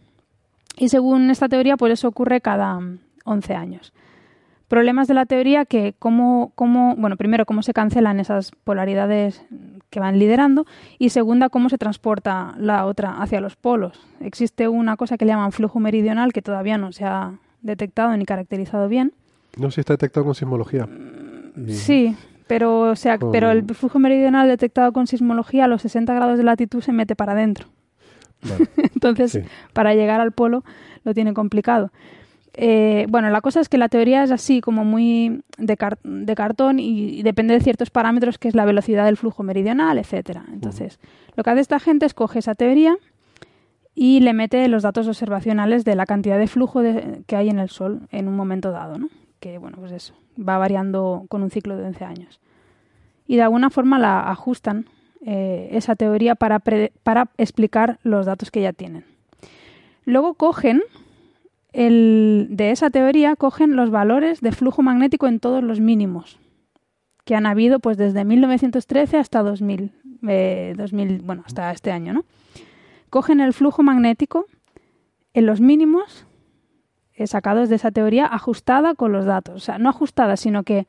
Y 0.77 0.89
según 0.89 1.31
esta 1.31 1.49
teoría, 1.49 1.77
pues 1.77 1.93
eso 1.95 2.09
ocurre 2.09 2.41
cada 2.41 2.79
mm, 2.79 2.99
11 3.25 3.55
años 3.55 3.93
problemas 4.69 5.09
de 5.09 5.15
la 5.15 5.27
teoría 5.27 5.65
que 5.65 5.95
cómo, 5.99 6.53
cómo, 6.55 6.95
bueno, 6.97 7.17
primero 7.17 7.47
cómo 7.47 7.63
se 7.63 7.73
cancelan 7.73 8.21
esas 8.21 8.53
polaridades 8.65 9.43
que 9.91 10.01
van 10.01 10.19
liderando 10.19 10.67
y 10.99 11.09
segunda 11.11 11.49
cómo 11.49 11.69
se 11.71 11.79
transporta 11.79 12.55
la 12.59 12.85
otra 12.85 13.23
hacia 13.23 13.41
los 13.41 13.57
polos. 13.57 13.99
Existe 14.21 14.69
una 14.69 14.97
cosa 14.97 15.17
que 15.17 15.25
le 15.25 15.33
llaman 15.33 15.53
flujo 15.53 15.81
meridional 15.81 16.33
que 16.33 16.43
todavía 16.43 16.77
no 16.79 16.93
se 16.93 17.05
ha 17.07 17.33
detectado 17.63 18.15
ni 18.17 18.25
caracterizado 18.27 18.89
bien. 18.89 19.13
No 19.57 19.71
si 19.71 19.81
está 19.81 19.95
detectado 19.95 20.25
con 20.27 20.35
sismología. 20.35 20.87
Y- 21.57 21.73
Sí, 21.73 22.17
pero 22.47 22.81
o 22.83 22.97
sea, 22.97 23.19
Con- 23.19 23.33
pero 23.33 23.51
el 23.51 23.65
flujo 23.75 23.99
meridional 23.99 24.47
detectado 24.47 24.93
con 24.93 25.07
sismología 25.07 25.65
a 25.65 25.69
los 25.69 25.83
60 25.83 26.13
grados 26.15 26.37
de 26.39 26.45
latitud 26.45 26.83
se 26.83 26.93
mete 26.93 27.17
para 27.17 27.33
adentro. 27.33 27.69
Vale. 28.43 28.69
Entonces, 28.95 29.33
Sí. 29.33 29.41
para 29.73 29.95
llegar 29.95 30.21
al 30.21 30.33
polo 30.33 30.63
lo 31.05 31.15
tiene 31.15 31.33
complicado. 31.35 31.91
Eh, 32.61 33.07
bueno, 33.09 33.31
la 33.31 33.41
cosa 33.41 33.61
es 33.61 33.69
que 33.69 33.79
la 33.79 33.89
teoría 33.89 34.25
es 34.25 34.33
así 34.33 34.61
como 34.61 34.85
muy 34.85 35.43
de, 35.59 35.77
car- 35.77 35.99
de 36.03 36.35
cartón 36.35 36.81
y, 36.81 37.19
y 37.21 37.23
depende 37.23 37.55
de 37.55 37.61
ciertos 37.61 37.91
parámetros 37.91 38.37
que 38.37 38.49
es 38.49 38.57
la 38.57 38.65
velocidad 38.65 39.05
del 39.05 39.17
flujo 39.17 39.45
meridional, 39.45 39.97
etcétera. 39.97 40.45
Entonces, 40.53 40.99
lo 41.37 41.45
que 41.45 41.51
hace 41.51 41.61
esta 41.61 41.79
gente 41.79 42.05
es 42.05 42.15
coge 42.15 42.41
esa 42.41 42.57
teoría 42.57 42.97
y 43.95 44.19
le 44.21 44.33
mete 44.33 44.67
los 44.67 44.83
datos 44.83 45.07
observacionales 45.07 45.85
de 45.85 45.95
la 45.95 46.05
cantidad 46.05 46.37
de 46.37 46.49
flujo 46.49 46.83
de- 46.83 47.23
que 47.29 47.37
hay 47.37 47.49
en 47.49 47.61
el 47.61 47.69
Sol 47.69 48.01
en 48.11 48.27
un 48.27 48.35
momento 48.35 48.73
dado, 48.73 48.99
¿no? 48.99 49.09
Que, 49.39 49.59
bueno, 49.59 49.77
pues 49.79 49.93
eso, 49.93 50.15
va 50.37 50.59
variando 50.59 51.27
con 51.29 51.45
un 51.45 51.51
ciclo 51.51 51.77
de 51.77 51.85
11 51.85 52.05
años. 52.05 52.41
Y 53.29 53.37
de 53.37 53.43
alguna 53.43 53.71
forma 53.71 54.01
la 54.01 54.31
ajustan 54.31 54.87
eh, 55.25 55.69
esa 55.73 55.95
teoría 55.95 56.35
para, 56.35 56.59
para 56.59 57.29
explicar 57.39 58.01
los 58.03 58.27
datos 58.27 58.51
que 58.51 58.63
ya 58.63 58.73
tienen. 58.73 59.05
Luego 60.05 60.35
cogen 60.35 60.83
el, 61.73 62.49
de 62.51 62.71
esa 62.71 62.91
teoría 62.91 63.37
cogen 63.37 63.77
los 63.77 63.91
valores 63.91 64.41
de 64.41 64.53
flujo 64.53 64.83
magnético 64.83 65.27
en 65.27 65.41
todos 65.41 65.63
los 65.63 65.81
mínimos 65.81 66.39
que 67.29 67.35
han 67.35 67.45
habido 67.45 67.79
pues 67.79 67.99
desde 67.99 68.25
1913 68.25 69.19
hasta 69.19 69.43
2000, 69.43 69.93
eh, 70.29 70.73
2000 70.79 71.21
bueno, 71.21 71.43
hasta 71.45 71.71
este 71.73 71.93
año, 71.93 72.15
¿no? 72.15 72.25
Cogen 73.11 73.41
el 73.41 73.53
flujo 73.53 73.83
magnético 73.83 74.47
en 75.35 75.45
los 75.45 75.61
mínimos 75.61 76.27
eh, 77.13 77.27
sacados 77.27 77.69
de 77.69 77.77
esa 77.77 77.91
teoría 77.91 78.25
ajustada 78.25 78.95
con 78.95 79.13
los 79.13 79.27
datos, 79.27 79.57
o 79.57 79.59
sea, 79.59 79.79
no 79.79 79.91
ajustada, 79.91 80.39
sino 80.39 80.63
que 80.63 80.87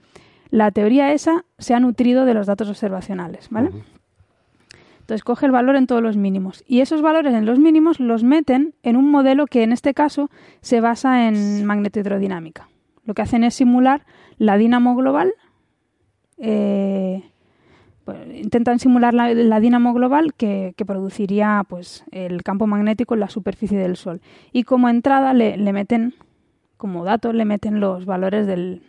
la 0.49 0.72
teoría 0.72 1.11
esa 1.11 1.43
se 1.57 1.73
ha 1.73 1.81
nutrido 1.81 2.23
de 2.23 2.34
los 2.34 2.47
datos 2.47 2.69
observacionales, 2.69 3.49
¿vale? 3.49 3.72
Entonces 5.10 5.23
coge 5.23 5.48
el 5.48 5.52
valor 5.52 5.76
en 5.76 5.88
todos 5.88 6.03
los 6.03 6.18
mínimos 6.18 6.64
y 6.68 6.81
esos 6.81 7.02
valores 7.02 7.34
en 7.34 7.48
los 7.48 7.57
mínimos 7.57 7.99
los 7.99 8.23
meten 8.23 8.76
en 8.84 8.95
un 8.95 9.10
modelo 9.10 9.48
que 9.48 9.64
en 9.64 9.72
este 9.72 9.95
caso 9.95 10.30
se 10.61 10.81
basa 10.81 11.27
en 11.27 11.65
magnetohidrodinámica. 11.65 12.69
Lo 13.06 13.15
que 13.15 13.23
hacen 13.23 13.44
es 13.44 13.56
simular 13.56 14.06
la 14.38 14.56
dínamo 14.57 14.95
global, 14.95 15.34
eh, 16.38 17.23
pues, 18.06 18.19
intentan 18.36 18.77
simular 18.77 19.15
la, 19.15 19.34
la 19.34 19.60
dínamo 19.60 19.95
global 19.95 20.36
que, 20.36 20.76
produciría 20.86 21.65
pues, 21.68 22.06
el 22.11 22.44
campo 22.44 22.68
magnético 22.68 23.15
en 23.15 23.22
la 23.22 23.30
superficie 23.30 23.80
del 23.80 23.95
Sol. 23.95 24.22
Y 24.52 24.61
como 24.61 24.90
entrada 24.90 25.34
le, 25.34 25.57
meten, 25.73 26.14
como 26.77 27.03
dato, 27.03 27.34
le 27.34 27.45
meten 27.45 27.80
los 27.80 28.06
valores 28.06 28.45
del 28.45 28.84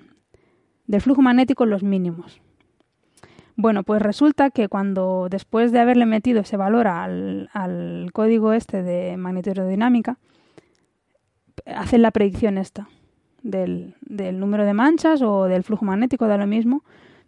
flujo 1.00 1.22
magnético 1.22 1.64
en 1.64 1.70
los 1.70 1.82
mínimos. 1.82 2.42
Bueno, 3.60 3.82
pues 3.82 4.00
resulta 4.00 4.48
que 4.48 4.68
cuando 4.68 5.28
después 5.28 5.70
de 5.70 5.80
haberle 5.80 6.06
metido 6.06 6.40
ese 6.40 6.56
valor 6.56 6.88
al, 6.88 7.50
al 7.52 8.08
código 8.14 8.54
este 8.54 8.82
de 8.82 9.18
magnetohidrodinámica, 9.18 10.16
hacen 11.66 12.00
la 12.00 12.10
predicción 12.10 12.56
esta 12.56 12.88
del, 13.42 13.96
del 14.00 14.40
número 14.40 14.64
de 14.64 14.72
manchas 14.72 15.20
o 15.20 15.44
del 15.44 15.62
flujo 15.62 15.84
magnético, 15.84 16.26
da 16.26 16.38
lo 16.38 16.46
mismo, 16.46 16.84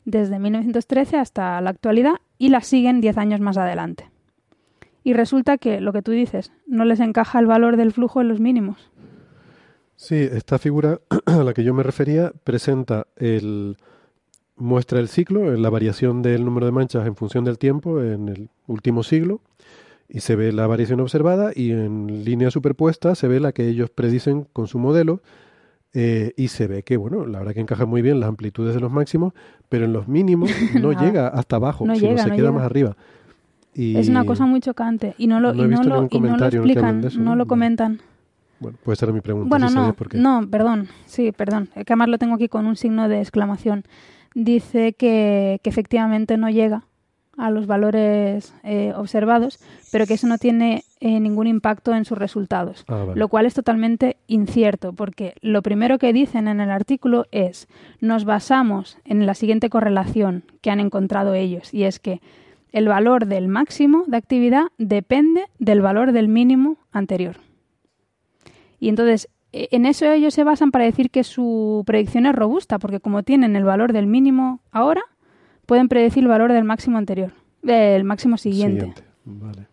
desde 0.07 0.39
1913 0.39 1.19
hasta 1.19 1.61
la 1.61 1.69
actualidad 1.69 2.15
y 2.39 2.49
la 2.49 2.63
siguen 2.63 3.03
10 3.03 3.19
años 3.19 3.41
más 3.41 3.59
adelante. 3.59 4.09
Y 5.05 5.13
resulta 5.13 5.59
que 5.59 5.83
lo 5.83 5.93
que 5.93 6.01
tú 6.01 6.13
dices, 6.13 6.51
no 6.67 6.87
les 6.87 7.01
encaja 7.01 7.41
el 7.41 7.47
valor 7.47 7.77
del 7.77 7.93
flujo 7.93 8.23
en 8.23 8.29
los 8.29 8.41
mínimos. 8.41 8.91
Sí, 9.97 10.17
esta 10.17 10.59
figura 10.59 10.99
a 11.27 11.45
la 11.45 11.53
que 11.53 11.63
yo 11.63 11.75
me 11.75 11.83
refería 11.83 12.33
presenta 12.43 13.07
el 13.17 13.77
muestra 14.63 15.01
el 15.01 15.09
ciclo, 15.09 15.57
la 15.57 15.71
variación 15.71 16.23
del 16.23 16.45
número 16.45 16.67
de 16.67 16.73
manchas 16.73 17.07
en 17.07 17.17
función 17.17 17.45
del 17.45 17.59
tiempo 17.59 18.01
en 18.01 18.29
el 18.29 18.49
último 18.67 19.03
siglo 19.03 19.41
y 20.09 20.21
se 20.21 20.37
ve 20.37 20.53
la 20.53 20.67
variación 20.67 21.01
observada 21.01 21.51
y 21.55 21.73
en 21.73 22.25
línea 22.25 22.51
superpuesta 22.51 23.15
se 23.15 23.27
ve 23.29 23.41
la 23.41 23.53
que 23.53 23.67
ellos 23.69 23.91
predicen 23.91 24.47
con 24.53 24.69
su 24.69 24.79
modelo 24.79 25.21
eh, 25.95 26.33
y 26.37 26.49
se 26.49 26.69
ve 26.69 26.85
que, 26.85 26.97
bueno, 26.97 27.27
la 27.27 27.41
verdad 27.41 27.55
que 27.55 27.61
encaja 27.61 27.87
muy 27.87 28.03
bien 28.03 28.21
las 28.21 28.29
amplitudes 28.29 28.75
de 28.75 28.81
los 28.81 28.91
máximos, 28.91 29.35
pero 29.69 29.85
en 29.85 29.93
los 29.93 30.07
mínimos 30.07 30.51
no 30.81 30.93
llega 30.93 31.29
hasta 31.29 31.57
abajo, 31.57 31.85
No 31.85 31.97
sino 31.97 32.11
llega, 32.11 32.23
se 32.23 32.29
no 32.29 32.37
queda 32.37 32.47
llega. 32.47 32.59
más 32.59 32.65
arriba. 32.65 32.97
Y, 33.75 33.97
Es 33.97 34.09
una 34.09 34.25
cosa 34.25 34.47
muy 34.47 34.61
chocante 34.61 35.15
y 35.19 35.27
no 35.27 35.41
lo, 35.41 35.55
y 35.55 35.67
no 35.67 35.83
lo, 35.83 36.09
y 36.11 36.21
no 36.21 36.37
lo 36.37 36.47
explican, 36.47 37.05
eso, 37.05 37.19
no 37.19 37.37
lo 37.37 37.47
comentan. 37.47 38.01
Bueno, 38.61 38.79
esa 38.87 39.07
era 39.07 39.13
mi 39.13 39.23
pregunta. 39.23 39.49
Bueno, 39.49 39.69
si 39.69 39.75
no, 39.75 39.93
por 39.95 40.09
qué. 40.09 40.19
no, 40.19 40.47
perdón, 40.49 40.89
sí, 41.07 41.33
perdón, 41.33 41.69
es 41.75 41.85
que 41.85 41.95
además 41.95 42.09
lo 42.09 42.19
tengo 42.19 42.35
aquí 42.35 42.49
con 42.49 42.67
un 42.67 42.77
signo 42.77 43.09
de 43.09 43.21
exclamación. 43.21 43.85
Dice 44.35 44.95
que, 44.95 45.61
que 45.63 45.71
efectivamente 45.71 46.37
no 46.37 46.49
llega 46.51 46.85
a 47.37 47.51
los 47.51 47.67
valores 47.67 48.55
eh, 48.63 48.93
observados, 48.95 49.59
pero 49.91 50.07
que 50.07 50.15
eso 50.15 50.27
no 50.27 50.39
tiene 50.39 50.85
eh, 51.01 51.19
ningún 51.19 51.47
impacto 51.47 51.95
en 51.95 52.05
sus 52.05 52.19
resultados. 52.19 52.85
Ah, 52.89 53.05
vale. 53.05 53.19
Lo 53.19 53.29
cual 53.29 53.47
es 53.47 53.55
totalmente 53.55 54.17
incierto, 54.27 54.93
porque 54.93 55.35
lo 55.41 55.63
primero 55.63 55.99
que 55.99 56.13
dicen 56.13 56.47
en 56.47 56.61
el 56.61 56.71
artículo 56.71 57.27
es, 57.33 57.69
nos 58.01 58.25
basamos 58.25 58.99
en 59.05 59.25
la 59.27 59.35
siguiente 59.35 59.71
correlación 59.71 60.45
que 60.61 60.71
han 60.71 60.81
encontrado 60.81 61.35
ellos, 61.35 61.73
y 61.73 61.85
es 61.85 61.99
que 61.99 62.21
el 62.73 62.89
valor 62.89 63.27
del 63.27 63.49
máximo 63.49 64.05
de 64.07 64.17
actividad 64.17 64.67
depende 64.79 65.47
del 65.59 65.83
valor 65.83 66.13
del 66.13 66.29
mínimo 66.29 66.77
anterior. 66.91 67.37
Y 68.79 68.89
entonces, 68.89 69.29
en 69.53 69.87
eso 69.87 70.11
ellos 70.11 70.35
se 70.35 70.45
basan 70.45 70.71
para 70.71 70.85
decir 70.85 71.11
que 71.11 71.25
su 71.25 71.83
predicción 71.87 72.27
es 72.27 72.35
robusta, 72.35 72.79
porque 72.79 73.01
como 73.01 73.23
tienen 73.23 73.55
el 73.55 73.65
valor 73.65 73.93
del 73.93 74.07
mínimo 74.07 74.61
ahora, 74.71 75.03
pueden 75.67 75.89
predecir 75.89 76.23
el 76.23 76.29
valor 76.29 76.53
del 76.53 76.65
máximo 76.65 76.99
anterior, 76.99 77.33
del 77.63 78.05
máximo 78.05 78.39
siguiente. 78.39 78.81
Siguiente. 78.81 79.03
Vale. 79.25 79.67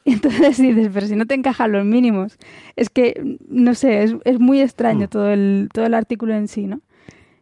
Entonces 0.04 0.58
dices, 0.58 0.90
pero 0.92 1.06
si 1.06 1.14
no 1.14 1.26
te 1.26 1.34
encajan 1.34 1.72
los 1.72 1.84
mínimos, 1.84 2.38
es 2.74 2.90
que, 2.90 3.38
no 3.48 3.74
sé, 3.74 4.02
es, 4.02 4.16
es 4.24 4.40
muy 4.40 4.60
extraño 4.60 5.08
todo, 5.08 5.30
el, 5.30 5.68
todo 5.72 5.86
el 5.86 5.94
artículo 5.94 6.34
en 6.34 6.48
sí, 6.48 6.66
¿no? 6.66 6.80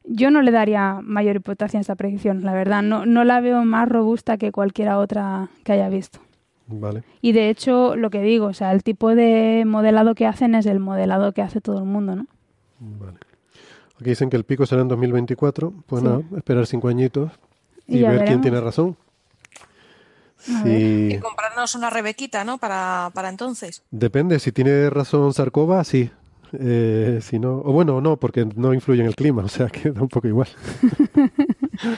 Yo 0.05 0.31
no 0.31 0.43
le 0.43 0.51
daría 0.51 1.01
mayor 1.03 1.37
importancia 1.37 1.79
a 1.79 1.83
esta 1.83 1.95
predicción, 1.95 2.43
la 2.43 2.55
verdad, 2.55 2.83
no, 2.83 3.07
no 3.07 3.25
la 3.25 3.41
veo 3.41 3.65
más 3.65 3.89
robusta 3.89 4.39
que 4.39 4.53
cualquiera 4.53 4.99
otra 4.99 5.51
que 5.65 5.73
haya 5.73 5.89
visto. 5.89 6.21
Vale. 6.69 7.03
Y 7.23 7.33
de 7.33 7.49
hecho, 7.51 7.97
lo 7.97 8.11
que 8.11 8.21
digo, 8.21 8.47
o 8.47 8.53
sea, 8.55 8.73
el 8.73 8.83
tipo 8.83 9.15
de 9.15 9.65
modelado 9.67 10.15
que 10.15 10.27
hacen 10.27 10.55
es 10.55 10.67
el 10.67 10.81
modelado 10.81 11.33
que 11.33 11.43
hace 11.43 11.61
todo 11.61 11.79
el 11.79 11.85
mundo, 11.85 12.15
¿no? 12.15 12.27
Vale. 12.79 13.19
Aquí 13.97 14.11
dicen 14.11 14.31
que 14.31 14.37
el 14.37 14.45
pico 14.45 14.67
será 14.67 14.83
en 14.83 14.89
2024. 14.89 15.73
Pues 15.87 16.03
Sí. 16.03 16.09
nada, 16.09 16.23
esperar 16.37 16.67
cinco 16.67 16.89
añitos 16.89 17.33
y, 17.87 18.03
ver 18.03 18.25
quién 18.27 18.41
tiene 18.41 18.61
razón. 18.61 18.97
Si... 20.39 21.09
Y 21.15 21.19
comprarnos 21.19 21.75
una 21.75 21.91
rebequita, 21.91 22.45
¿no? 22.45 22.59
Para, 22.59 23.11
para 23.13 23.29
entonces. 23.29 23.83
Depende, 23.91 24.39
si 24.39 24.53
tiene 24.53 24.89
razón 24.89 25.35
Sarkova, 25.35 25.83
sí. 25.85 26.11
Eh, 26.53 27.19
si 27.23 27.39
no, 27.39 27.57
o 27.57 27.73
bueno, 27.73 28.01
no, 28.01 28.17
porque 28.17 28.47
no 28.57 28.73
influye 28.73 29.01
en 29.03 29.07
el 29.09 29.17
clima, 29.17 29.43
o 29.45 29.49
sea 29.49 29.67
que 29.71 29.91
da 29.91 30.01
un 30.03 30.09
poco 30.09 30.29
igual. 30.29 30.49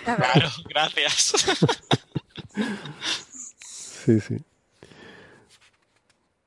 Claro, 0.05 0.49
gracias. 0.69 1.35
Sí, 4.05 4.19
sí. 4.19 4.37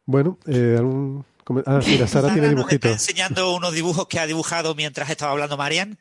Bueno, 0.06 0.38
eh, 0.48 0.76
algún 0.78 1.26
Ah, 1.66 1.80
mira, 1.86 2.08
Sara 2.08 2.32
tiene 2.34 2.48
nos 2.52 2.52
está 2.52 2.56
dibujitos. 2.56 2.92
enseñando 2.92 3.54
unos 3.56 3.74
dibujos 3.74 4.08
que 4.08 4.20
ha 4.20 4.26
dibujado 4.26 4.76
mientras 4.76 5.10
estaba 5.10 5.32
hablando 5.34 5.58
Marian. 5.58 5.98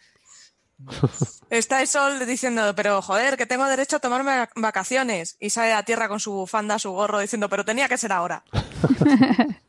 Está 1.51 1.81
el 1.81 1.89
sol 1.89 2.25
diciendo, 2.27 2.73
pero 2.77 3.03
joder, 3.03 3.37
que 3.37 3.47
tengo 3.47 3.65
derecho 3.67 3.97
a 3.97 4.01
tomarme 4.01 4.31
vac- 4.33 4.53
vacaciones. 4.57 5.37
Y 5.41 5.51
sale 5.51 5.73
a 5.73 5.83
tierra 5.85 6.09
con 6.09 6.21
su 6.21 6.33
bufanda, 6.33 6.79
su 6.79 6.91
gorro, 6.93 7.19
diciendo, 7.21 7.49
pero 7.49 7.65
tenía 7.65 7.89
que 7.89 7.99
ser 7.99 8.13
ahora. 8.13 8.45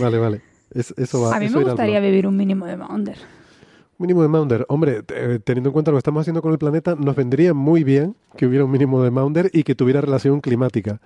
Vale, 0.00 0.18
vale. 0.18 0.40
Es- 0.72 0.94
eso 0.96 1.22
va. 1.22 1.36
A 1.36 1.40
mí 1.40 1.46
eso 1.46 1.58
me 1.58 1.64
gustaría 1.64 2.00
vivir 2.00 2.26
un 2.26 2.36
mínimo 2.36 2.66
de 2.66 2.76
Maunder. 2.76 3.18
Mínimo 3.98 4.22
de 4.22 4.28
Maunder. 4.28 4.64
Hombre, 4.68 5.02
te- 5.02 5.40
teniendo 5.40 5.70
en 5.70 5.72
cuenta 5.72 5.90
lo 5.90 5.96
que 5.96 6.00
estamos 6.00 6.20
haciendo 6.22 6.42
con 6.42 6.52
el 6.52 6.58
planeta, 6.58 6.94
nos 6.94 7.16
vendría 7.16 7.52
muy 7.54 7.84
bien 7.84 8.16
que 8.36 8.46
hubiera 8.46 8.64
un 8.64 8.70
mínimo 8.70 9.02
de 9.02 9.10
Maunder 9.10 9.50
y 9.52 9.64
que 9.64 9.74
tuviera 9.74 10.00
relación 10.00 10.40
climática. 10.40 11.00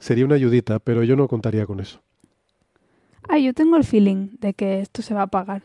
Sería 0.00 0.24
una 0.24 0.34
ayudita, 0.34 0.78
pero 0.80 1.04
yo 1.04 1.14
no 1.14 1.28
contaría 1.28 1.66
con 1.66 1.78
eso. 1.80 2.00
Ah, 3.28 3.38
yo 3.38 3.52
tengo 3.54 3.76
el 3.76 3.84
feeling 3.84 4.30
de 4.40 4.54
que 4.54 4.80
esto 4.80 5.02
se 5.02 5.14
va 5.14 5.22
a 5.22 5.26
pagar. 5.28 5.62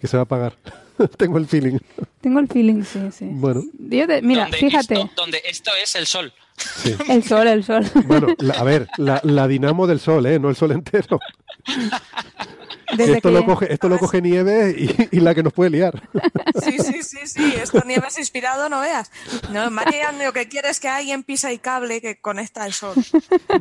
Que 0.00 0.06
se 0.06 0.16
va 0.16 0.22
a 0.22 0.26
pagar. 0.26 0.54
Tengo 1.18 1.36
el 1.38 1.46
feeling. 1.46 1.78
Tengo 2.20 2.38
el 2.40 2.46
feeling, 2.48 2.82
sí, 2.84 3.00
sí. 3.10 3.26
Bueno, 3.30 3.62
Yo 3.78 4.06
te- 4.06 4.22
mira, 4.22 4.42
donde 4.44 4.58
fíjate, 4.58 4.94
Esto, 4.94 5.10
donde 5.16 5.42
esto 5.44 5.72
es 5.82 5.94
el 5.96 6.06
sol. 6.06 6.32
sí. 6.56 6.94
el 7.08 7.22
sol, 7.24 7.46
el 7.48 7.64
sol. 7.64 7.84
Bueno, 8.06 8.28
la- 8.38 8.54
a 8.54 8.62
ver, 8.64 8.88
la, 8.98 9.20
la 9.24 9.48
dinamo 9.48 9.86
del 9.86 9.98
sol, 9.98 10.24
¿eh? 10.26 10.38
No 10.38 10.48
el 10.48 10.56
sol 10.56 10.70
entero. 10.72 11.18
Desde 12.98 13.14
esto 13.16 13.28
que- 13.28 13.34
lo 13.34 13.44
coge, 13.44 13.72
esto 13.72 13.88
lo 13.88 13.98
coge 13.98 14.20
nieve 14.22 14.74
y, 14.76 15.16
y 15.16 15.20
la 15.20 15.34
que 15.34 15.42
nos 15.42 15.52
puede 15.52 15.70
liar. 15.70 16.02
Sí, 16.64 16.78
sí, 16.78 17.02
sí, 17.02 17.18
sí, 17.26 17.54
esto 17.60 17.82
nieves 17.84 18.16
inspirado, 18.16 18.68
no 18.68 18.80
veas. 18.80 19.10
No, 19.50 19.70
Marian 19.70 20.18
lo 20.18 20.32
que 20.32 20.48
quiere 20.48 20.70
es 20.70 20.78
que 20.80 20.88
alguien 20.88 21.22
pisa 21.24 21.50
el 21.50 21.60
cable 21.60 22.00
que 22.00 22.20
conecta 22.20 22.64
el 22.64 22.72
sol. 22.72 22.94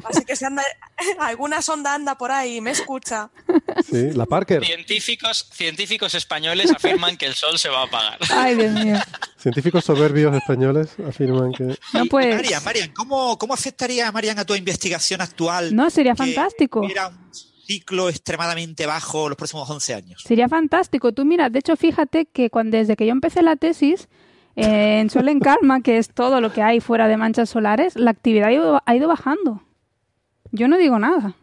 Así 0.06 0.24
que 0.26 0.36
si 0.36 0.46
anda, 0.46 0.64
alguna 1.20 1.62
sonda 1.62 1.94
anda 1.96 2.16
por 2.18 2.32
ahí 2.32 2.58
y 2.58 2.62
me 2.62 2.72
escucha. 2.72 3.30
Sí, 3.90 4.12
la 4.12 4.26
Parker. 4.26 4.64
Científicos, 4.64 5.50
científicos 5.52 6.14
españoles 6.16 6.72
afirman 6.72 7.18
que 7.18 7.26
el 7.26 7.34
sol 7.34 7.58
se 7.58 7.68
va 7.70 7.82
a 7.82 7.86
apagar. 7.86 8.20
Ay, 8.32 8.56
Dios 8.56 8.72
mío. 8.72 8.98
Científicos 9.38 9.84
soberbios 9.84 10.34
españoles 10.36 10.90
afirman 11.06 11.52
que... 11.52 11.76
No 11.94 12.06
puedes. 12.06 12.36
Marian, 12.36 12.64
Marian, 12.64 12.92
¿cómo, 12.94 13.38
¿cómo 13.40 13.54
afectaría 13.56 14.10
Marian 14.12 14.38
a 14.40 14.46
tu 14.46 14.54
investigación 14.56 15.20
actual? 15.20 15.76
No, 15.76 15.90
sería 15.90 16.16
fantástico. 16.16 16.82
Hubiera 16.82 17.08
un 17.10 17.32
ciclo 17.66 18.10
extremadamente 18.10 18.86
bajo 18.86 19.30
los 19.30 19.38
próximos 19.38 19.70
11 19.70 19.94
años. 19.94 20.24
Sería 20.26 20.50
fantástico. 20.50 21.12
Tú 21.14 21.26
mira, 21.26 21.50
de 21.50 21.60
hecho, 21.60 21.76
fíjate 21.76 22.26
que 22.26 22.50
cuando, 22.50 22.78
desde 22.78 22.96
que 22.96 23.06
yo 23.06 23.12
empecé 23.12 23.42
la 23.42 23.56
tesis, 23.56 24.10
eh, 24.56 25.00
en 25.00 25.10
Sol 25.10 25.30
en 25.30 25.40
Calma, 25.40 25.82
que 25.82 25.98
es 25.98 26.10
todo 26.10 26.42
lo 26.42 26.52
que 26.52 26.62
hay 26.62 26.80
fuera 26.80 27.08
de 27.08 27.18
manchas 27.18 27.50
solares, 27.50 27.96
la 27.96 28.12
actividad 28.12 28.50
ha 28.50 28.54
ido, 28.54 28.82
ha 28.86 28.96
ido 28.96 29.08
bajando. 29.08 29.64
Yo 30.52 30.68
no 30.68 30.78
digo 30.78 31.00
nada. 31.00 31.36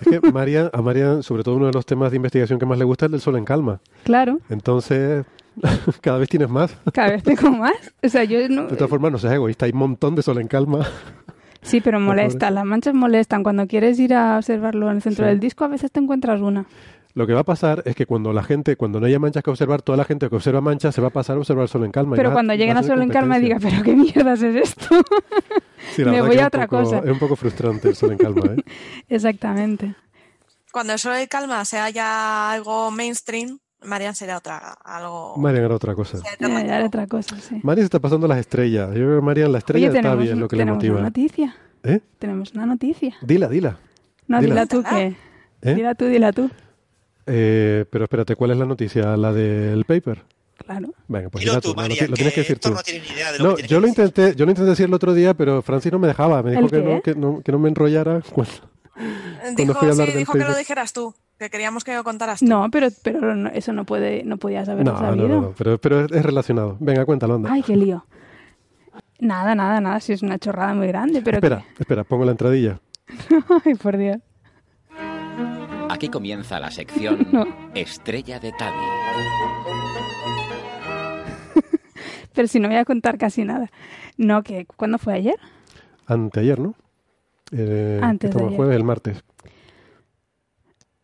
Es 0.00 0.20
que 0.20 0.32
María, 0.32 0.70
a 0.72 0.80
María, 0.82 1.22
sobre 1.22 1.42
todo 1.42 1.56
uno 1.56 1.66
de 1.66 1.72
los 1.72 1.84
temas 1.84 2.10
de 2.10 2.16
investigación 2.16 2.58
que 2.58 2.66
más 2.66 2.78
le 2.78 2.84
gusta 2.84 3.04
es 3.04 3.08
el 3.08 3.12
del 3.12 3.20
sol 3.20 3.36
en 3.36 3.44
calma. 3.44 3.80
Claro, 4.04 4.38
Entonces, 4.48 5.24
cada 6.00 6.18
vez 6.18 6.28
tienes 6.28 6.48
más. 6.48 6.76
cada 6.92 7.10
vez 7.10 7.22
tengo 7.22 7.50
más. 7.50 7.74
O 8.02 8.08
sea, 8.08 8.24
yo 8.24 8.48
no... 8.48 8.66
De 8.68 8.76
todas 8.76 8.90
formas, 8.90 9.12
no 9.12 9.18
seas 9.18 9.34
egoísta, 9.34 9.66
hay 9.66 9.72
un 9.72 9.78
montón 9.78 10.14
de 10.14 10.22
sol 10.22 10.40
en 10.40 10.48
calma. 10.48 10.86
Sí, 11.62 11.80
pero 11.80 12.00
molesta. 12.00 12.50
Las 12.50 12.64
manchas 12.64 12.92
molestan. 12.94 13.42
Cuando 13.42 13.66
quieres 13.66 13.98
ir 13.98 14.14
a 14.14 14.36
observarlo 14.36 14.90
en 14.90 14.96
el 14.96 15.02
centro 15.02 15.24
Sí. 15.24 15.30
del 15.30 15.40
disco, 15.40 15.64
a 15.64 15.68
veces 15.68 15.90
te 15.92 16.00
encuentras 16.00 16.40
una. 16.40 16.66
Lo 17.14 17.26
que 17.26 17.34
va 17.34 17.40
a 17.40 17.44
pasar 17.44 17.82
es 17.84 17.94
que 17.94 18.06
cuando 18.06 18.32
la 18.32 18.42
gente, 18.42 18.76
cuando 18.76 18.98
no 18.98 19.06
haya 19.06 19.18
manchas 19.18 19.42
que 19.42 19.50
observar, 19.50 19.82
toda 19.82 19.98
la 19.98 20.04
gente 20.04 20.28
que 20.30 20.34
observa 20.34 20.60
manchas 20.62 20.94
se 20.94 21.00
va 21.02 21.08
a 21.08 21.10
pasar 21.10 21.36
a 21.36 21.40
observar 21.40 21.68
sol 21.68 21.84
en 21.84 21.92
calma. 21.92 22.16
y 22.16 22.18
Pero 22.18 22.30
va- 22.30 22.34
cuando 22.34 22.52
va 22.52 22.56
lleguen 22.56 22.76
a 22.78 22.82
ser 22.82 22.92
Sol 22.94 23.02
en 23.02 23.10
Calma 23.10 23.38
diga, 23.38 23.56
competencia. 23.56 23.82
pero 23.84 23.96
qué 23.98 24.02
mierdas 24.14 24.42
es 24.42 24.56
esto. 24.56 24.86
Sí, 25.94 26.04
la 26.04 26.10
me 26.12 26.22
voy 26.22 26.38
a 26.38 26.46
otra 26.46 26.66
poco- 26.66 26.82
cosa. 26.84 26.98
Es 27.00 27.10
un 27.10 27.18
poco 27.18 27.36
frustrante 27.36 27.88
el 27.90 27.96
sol 27.96 28.12
en 28.12 28.18
calma, 28.18 28.42
¿eh? 28.56 28.62
Exactamente. 29.10 29.94
Cuando 30.72 30.94
el 30.94 30.98
sol 30.98 31.12
y 31.22 31.26
calma 31.26 31.62
sea 31.66 31.90
ya 31.90 32.50
algo 32.50 32.90
mainstream, 32.90 33.58
Marian 33.84 34.14
será 34.14 34.38
otra, 34.38 34.58
algo... 34.84 35.36
Marian 35.36 35.64
era 35.64 35.74
otra 35.74 35.94
cosa. 35.94 36.18
Ya 36.40 36.46
era 36.76 36.86
otra 36.86 37.06
cosa, 37.06 37.36
sí. 37.38 37.60
Marian 37.62 37.82
se 37.84 37.86
está 37.86 37.98
pasando 38.00 38.26
las 38.28 38.38
estrellas. 38.38 38.88
Yo 38.88 38.94
creo 38.94 39.16
que 39.20 39.24
Marian 39.26 39.52
la 39.52 39.58
estrella 39.58 39.88
Oye, 39.90 39.98
está 39.98 40.08
tenemos, 40.08 40.24
bien 40.24 40.40
lo 40.40 40.48
que 40.48 40.56
le 40.56 40.60
tenemos 40.62 40.76
motiva. 40.78 40.94
una 40.96 41.02
noticia. 41.04 41.56
¿Eh? 41.84 42.00
Tenemos 42.18 42.52
una 42.54 42.66
noticia. 42.66 43.14
Dila, 43.22 43.48
dila. 43.48 43.78
No, 44.28 44.40
Dila. 44.40 44.54
dila 44.54 44.66
tú 44.66 44.82
que... 44.82 45.16
¿Eh? 45.62 45.74
Dila 45.74 45.94
tú, 45.94 46.06
dila 46.06 46.32
tú. 46.32 46.50
Eh, 47.26 47.84
pero 47.90 48.04
espérate, 48.04 48.34
¿cuál 48.36 48.50
es 48.52 48.56
la 48.56 48.66
noticia? 48.66 49.16
¿La 49.16 49.32
del 49.32 49.84
paper? 49.84 50.22
Claro. 50.64 50.92
Venga, 51.08 51.28
pues 51.28 51.42
Dilo 51.42 51.52
dila 51.54 51.60
tú, 51.60 51.74
tú, 51.74 51.80
no, 51.80 51.88
lo, 51.88 51.94
tienes 52.14 52.34
que 52.34 52.40
decir 52.40 52.58
tú. 52.58 52.70
no 52.70 52.82
tiene 52.82 53.00
ni 53.00 53.14
idea 53.14 53.32
de 53.32 53.38
lo 53.38 53.44
No, 53.50 53.56
que 53.56 53.62
yo 53.62 53.68
que 53.68 53.74
lo 53.74 53.80
decir. 53.88 54.04
intenté, 54.04 54.36
yo 54.36 54.44
lo 54.44 54.50
intenté 54.52 54.70
decir 54.70 54.86
el 54.86 54.94
otro 54.94 55.12
día, 55.14 55.34
pero 55.34 55.62
Francis 55.62 55.90
no 55.92 55.98
me 55.98 56.06
dejaba, 56.08 56.42
me 56.42 56.50
dijo 56.52 56.64
¿El 56.64 56.70
que 56.70 56.78
no, 56.82 57.02
que 57.02 57.14
no, 57.14 57.42
que 57.42 57.52
no 57.52 57.58
me 57.58 57.68
enrollara 57.68 58.20
cuando 58.32 58.52
Dijo, 59.56 59.74
fui 59.74 59.88
a 59.88 59.92
hablar 59.92 60.06
sí, 60.06 60.12
del 60.12 60.18
dijo 60.20 60.32
que 60.32 60.38
lo 60.44 60.54
dijeras 60.56 60.92
tú, 60.92 61.14
que 61.38 61.50
queríamos 61.50 61.84
que 61.84 61.94
lo 61.94 62.04
contaras 62.04 62.40
tú. 62.40 62.46
No, 62.46 62.68
pero, 62.70 62.88
pero 63.02 63.34
no- 63.34 63.50
eso 63.50 63.72
no 63.72 63.84
puede, 63.84 64.22
no 64.24 64.36
podías 64.36 64.68
haberlo 64.68 64.92
No, 64.92 64.98
sabido. 64.98 65.28
no, 65.28 65.34
no, 65.34 65.40
no, 65.48 65.54
pero, 65.56 65.78
pero 65.78 66.00
es, 66.04 66.10
relacionado. 66.22 66.76
Venga, 66.80 67.04
cuéntalo, 67.04 67.34
anda. 67.34 67.52
Ay, 67.52 67.62
qué 67.62 67.76
lío. 67.76 68.04
Nada, 69.20 69.54
nada, 69.54 69.80
nada, 69.80 70.00
si 70.00 70.12
es 70.12 70.22
una 70.22 70.38
chorrada 70.38 70.74
muy 70.74 70.88
grande, 70.88 71.22
pero... 71.22 71.36
espera, 71.38 71.64
espera, 71.78 72.04
pongo 72.04 72.24
la 72.24 72.32
entradilla. 72.32 72.80
Ay, 73.64 73.74
por 73.74 73.96
Dios. 73.96 74.18
Aquí 75.90 76.08
comienza 76.08 76.58
la 76.58 76.70
sección 76.70 77.28
No. 77.32 77.46
Estrella 77.74 78.40
de 78.40 78.52
Tadi. 78.52 78.76
Pero 82.34 82.48
si 82.48 82.60
no 82.60 82.68
voy 82.68 82.78
a 82.78 82.84
contar 82.84 83.18
casi 83.18 83.44
nada. 83.44 83.70
No, 84.16 84.42
que 84.42 84.66
¿cuándo 84.76 84.98
fue 84.98 85.14
ayer? 85.14 85.36
Anteayer, 86.06 86.58
¿no? 86.58 86.74
Eh, 87.52 88.00
Antes 88.02 88.30
estamos 88.30 88.54
jueves, 88.54 88.76
el 88.76 88.84
martes. 88.84 89.24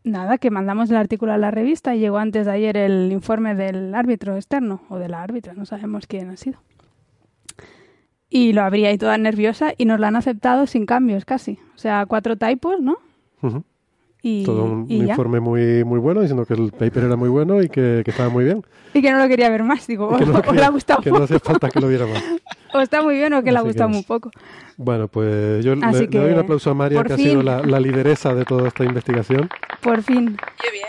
Nada, 0.05 0.39
que 0.39 0.51
mandamos 0.51 0.91
el 0.91 0.97
artículo 0.97 1.33
a 1.33 1.39
la 1.39 1.51
revista 1.51 1.95
y 1.95 2.01
llegó 2.01 2.19
antes 2.19 2.47
de 2.47 2.53
ayer 2.53 2.77
el 2.77 3.13
informe 3.13 3.55
del 3.55 3.95
árbitro 3.95 4.37
externo 4.37 4.83
o 4.89 4.99
de 4.99 5.09
la 5.09 5.23
árbitra, 5.23 5.53
no 5.53 5.67
sabemos 5.67 6.07
quién 6.07 6.31
ha 6.31 6.37
sido. 6.37 6.61
Y 8.31 8.53
lo 8.53 8.63
abría 8.63 8.89
ahí 8.89 8.99
toda 8.99 9.19
nerviosa 9.19 9.73
y 9.77 9.85
nos 9.85 10.01
la 10.01 10.09
han 10.09 10.17
aceptado 10.17 10.67
sin 10.67 10.87
cambios 10.87 11.25
casi. 11.25 11.59
O 11.75 11.79
sea, 11.79 12.07
cuatro 12.07 12.37
typos, 12.37 12.81
¿no? 12.81 12.99
Y, 14.21 14.45
Todo 14.45 14.65
un 14.65 14.87
y 14.89 14.99
ya. 14.99 15.11
informe 15.13 15.39
muy, 15.39 15.85
muy 15.85 16.01
bueno, 16.01 16.21
diciendo 16.21 16.45
que 16.45 16.55
el 16.55 16.73
paper 16.73 17.05
era 17.05 17.15
muy 17.17 17.29
bueno 17.29 17.63
y 17.63 17.69
que, 17.69 18.03
que 18.05 18.11
estaba 18.11 18.29
muy 18.31 18.45
bien. 18.45 18.65
Y 18.95 19.01
que 19.01 19.13
no 19.13 19.19
lo 19.19 19.29
quería 19.29 19.49
ver 19.49 19.63
más. 19.63 19.87
Digo, 19.87 20.09
que 20.17 20.25
o, 20.25 20.27
no, 20.27 20.43
o 20.45 20.53
le 20.53 20.65
ha 20.65 20.71
gustado 20.71 21.01
que 21.03 21.11
no 21.11 21.15
poco. 21.17 21.25
hacía 21.25 21.39
falta 21.39 21.69
que 21.71 21.81
lo 21.81 21.89
viera 21.89 22.07
más. 22.07 22.23
O 22.75 22.81
está 22.81 23.01
muy 23.01 23.15
bien 23.15 23.33
o 23.33 23.43
que 23.43 23.51
le 23.51 23.57
ha 23.57 23.61
Así 23.61 23.65
que 23.69 23.69
gustado 23.71 23.89
muy 23.89 24.03
poco. 24.03 24.31
Bueno, 24.77 25.09
pues 25.09 25.65
yo 25.65 25.75
le, 25.75 25.87
Así 25.87 26.01
le 26.01 26.07
doy 26.09 26.29
que, 26.29 26.35
un 26.35 26.39
aplauso 26.39 26.71
a 26.71 26.75
María, 26.75 27.03
que 27.03 27.15
ha 27.15 27.17
sido 27.17 27.37
fin. 27.37 27.45
la, 27.47 27.63
la 27.63 27.81
lideresa 27.81 28.35
de 28.35 28.45
toda 28.45 28.69
esta 28.69 28.85
investigación. 28.85 29.49
Por 29.81 30.03
fin. 30.03 30.37
Qué 30.63 30.71
bien. 30.73 30.85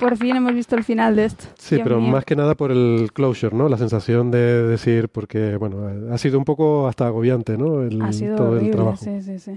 Por 0.00 0.16
fin 0.16 0.34
hemos 0.34 0.52
visto 0.52 0.74
el 0.74 0.82
final 0.82 1.14
de 1.14 1.26
esto. 1.26 1.44
Sí, 1.58 1.76
Dios 1.76 1.84
pero 1.84 2.00
mío. 2.00 2.10
más 2.10 2.24
que 2.24 2.34
nada 2.34 2.56
por 2.56 2.72
el 2.72 3.10
closure, 3.14 3.54
¿no? 3.56 3.68
La 3.68 3.78
sensación 3.78 4.32
de 4.32 4.64
decir, 4.66 5.10
porque, 5.10 5.56
bueno, 5.58 5.86
ha 6.12 6.18
sido 6.18 6.38
un 6.38 6.44
poco 6.44 6.88
hasta 6.88 7.06
agobiante, 7.06 7.56
¿no? 7.56 7.82
El, 7.84 8.02
Ha 8.02 8.12
sido 8.12 8.34
todo 8.34 8.48
el 8.48 8.54
horrible, 8.56 8.72
trabajo. 8.74 8.96
sí, 8.96 9.22
sí, 9.22 9.38
sí. 9.38 9.52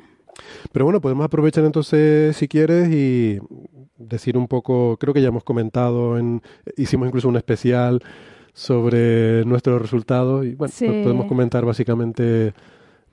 Pero 0.72 0.86
bueno, 0.86 1.02
podemos 1.02 1.26
aprovechar 1.26 1.64
entonces, 1.66 2.36
si 2.36 2.48
quieres, 2.48 2.90
y 2.92 3.40
decir 3.98 4.38
un 4.38 4.48
poco, 4.48 4.98
creo 4.98 5.14
que 5.14 5.22
ya 5.22 5.30
hemos 5.30 5.44
comentado, 5.44 6.18
en, 6.18 6.42
hicimos 6.78 7.08
incluso 7.08 7.28
un 7.30 7.38
especial 7.38 8.02
sobre 8.54 9.44
nuestros 9.46 9.82
resultados, 9.82 10.46
y 10.46 10.56
bueno, 10.56 10.72
Sí. 10.74 10.86
pues 10.86 11.04
podemos 11.04 11.26
comentar 11.28 11.66
básicamente 11.66 12.54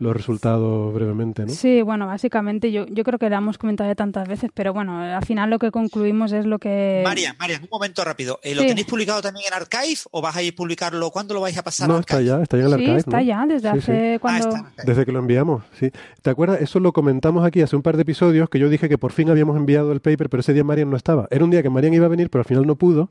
los 0.02 0.16
resultados 0.16 0.92
brevemente, 0.92 1.42
¿no? 1.46 1.50
Sí, 1.52 1.80
bueno, 1.82 2.06
básicamente 2.06 2.72
yo, 2.72 2.86
yo 2.86 3.04
creo 3.04 3.18
que 3.18 3.30
lo 3.30 3.36
hemos 3.36 3.56
comentado 3.56 3.88
ya 3.88 3.94
tantas 3.94 4.26
veces, 4.26 4.50
pero 4.52 4.72
bueno, 4.72 5.00
al 5.00 5.24
final 5.24 5.48
lo 5.48 5.58
que 5.58 5.70
concluimos 5.70 6.32
es 6.32 6.44
lo 6.44 6.58
que... 6.58 7.02
Marian, 7.04 7.36
Marian, 7.38 7.62
un 7.62 7.68
momento 7.70 8.02
rápido. 8.04 8.40
Eh, 8.42 8.54
¿Lo 8.54 8.62
Sí. 8.62 8.68
tenéis 8.68 8.86
publicado 8.86 9.22
también 9.22 9.46
en 9.48 9.54
Archive 9.54 10.00
o 10.10 10.20
vas 10.20 10.34
a 10.36 10.42
ir 10.42 10.52
a 10.52 10.56
publicarlo? 10.56 11.10
¿Cuándo 11.10 11.34
lo 11.34 11.40
vais 11.40 11.56
a 11.56 11.62
pasar 11.62 11.88
No, 11.88 11.96
a 11.96 12.00
está 12.00 12.20
ya, 12.20 12.42
está 12.42 12.56
ya 12.56 12.64
en 12.64 12.72
el 12.72 12.74
sí, 12.78 12.80
archive, 12.82 12.98
está 12.98 13.16
¿no? 13.18 13.22
ya, 13.22 13.46
desde 13.46 13.72
Sí, 13.72 13.80
sí. 13.80 13.92
hace 13.92 14.18
cuando... 14.20 14.56
Desde 14.84 15.04
que 15.06 15.12
lo 15.12 15.20
enviamos, 15.20 15.62
sí. 15.78 15.90
¿Te 16.20 16.30
acuerdas? 16.30 16.60
Eso 16.60 16.80
lo 16.80 16.92
comentamos 16.92 17.46
aquí 17.46 17.62
hace 17.62 17.76
un 17.76 17.82
par 17.82 17.96
de 17.96 18.02
episodios 18.02 18.48
que 18.50 18.58
yo 18.58 18.68
dije 18.68 18.88
que 18.88 18.98
por 18.98 19.12
fin 19.12 19.30
habíamos 19.30 19.56
enviado 19.56 19.92
el 19.92 20.00
paper, 20.00 20.28
pero 20.28 20.40
ese 20.40 20.52
día 20.52 20.64
Marian 20.64 20.90
no 20.90 20.96
estaba. 20.96 21.28
Era 21.30 21.44
un 21.44 21.50
día 21.50 21.62
que 21.62 21.70
Marian 21.70 21.94
iba 21.94 22.06
a 22.06 22.08
venir, 22.08 22.28
pero 22.28 22.40
al 22.42 22.46
final 22.46 22.66
no 22.66 22.74
pudo. 22.74 23.08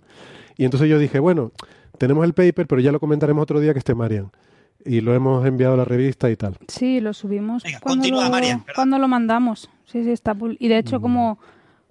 Y 0.58 0.66
entonces 0.66 0.90
yo 0.90 1.00
dije, 1.00 1.20
bueno, 1.20 1.52
tenemos 1.98 2.26
el 2.26 2.34
paper, 2.34 2.68
pero 2.68 2.82
ya 2.82 2.92
lo 2.92 3.00
comentaremos 3.00 3.42
otro 3.42 3.60
día 3.62 3.72
que 3.74 3.80
esté 3.80 3.96
Marian. 3.96 4.30
Y 4.86 5.02
lo 5.02 5.14
hemos 5.14 5.46
enviado 5.46 5.76
a 5.76 5.78
la 5.78 5.86
revista 5.86 6.30
y 6.30 6.36
tal. 6.36 6.58
Sí, 6.68 7.00
lo 7.02 7.14
subimos 7.14 7.64
cuando, 7.82 8.02
continúa, 8.02 8.26
lo, 8.26 8.30
Marian, 8.32 8.64
cuando 8.76 8.98
lo 9.00 9.08
mandamos. 9.08 9.70
Sí, 9.86 10.04
sí, 10.04 10.12
está 10.12 10.36
Y 10.60 10.68
de 10.68 10.78
hecho, 10.78 11.00
Mm. 11.00 11.02
como, 11.02 11.40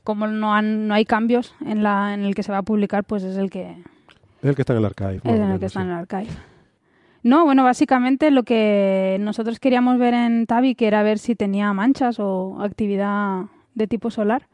como 0.04 0.26
no, 0.26 0.54
han, 0.54 0.88
no 0.88 0.94
hay 0.94 1.04
cambios 1.04 1.54
en, 1.64 1.82
la, 1.82 2.14
en 2.14 2.22
el 2.24 2.34
que 2.34 2.42
se 2.42 2.50
va 2.52 2.58
a 2.58 2.62
publicar, 2.62 3.04
pues 3.04 3.22
es 3.22 3.36
el 3.36 3.50
que, 3.50 3.70
Es 4.42 4.48
el 4.48 4.54
que 4.54 4.62
está 4.62 4.72
en 4.72 4.78
el 4.80 4.84
archive. 4.86 5.16
es 5.16 5.24
en 5.24 5.30
el 5.34 5.40
menos, 5.40 5.60
que 5.60 5.66
está 5.66 5.80
sí. 5.80 5.84
en 5.86 5.92
el 5.92 5.98
archive. 5.98 6.28
No, 7.22 7.44
bueno, 7.44 7.64
básicamente 7.64 8.30
lo 8.30 8.44
que 8.44 9.18
nosotros 9.20 9.60
queríamos 9.60 9.98
ver 9.98 10.14
en 10.14 10.46
Tabi, 10.46 10.74
que 10.74 10.86
era 10.86 11.02
ver 11.02 11.18
si 11.18 11.34
tenía 11.34 11.70
manchas 11.74 12.16
o 12.18 12.56
actividad 12.62 13.42
de 13.74 13.86
tipo 13.86 14.10
solar, 14.10 14.48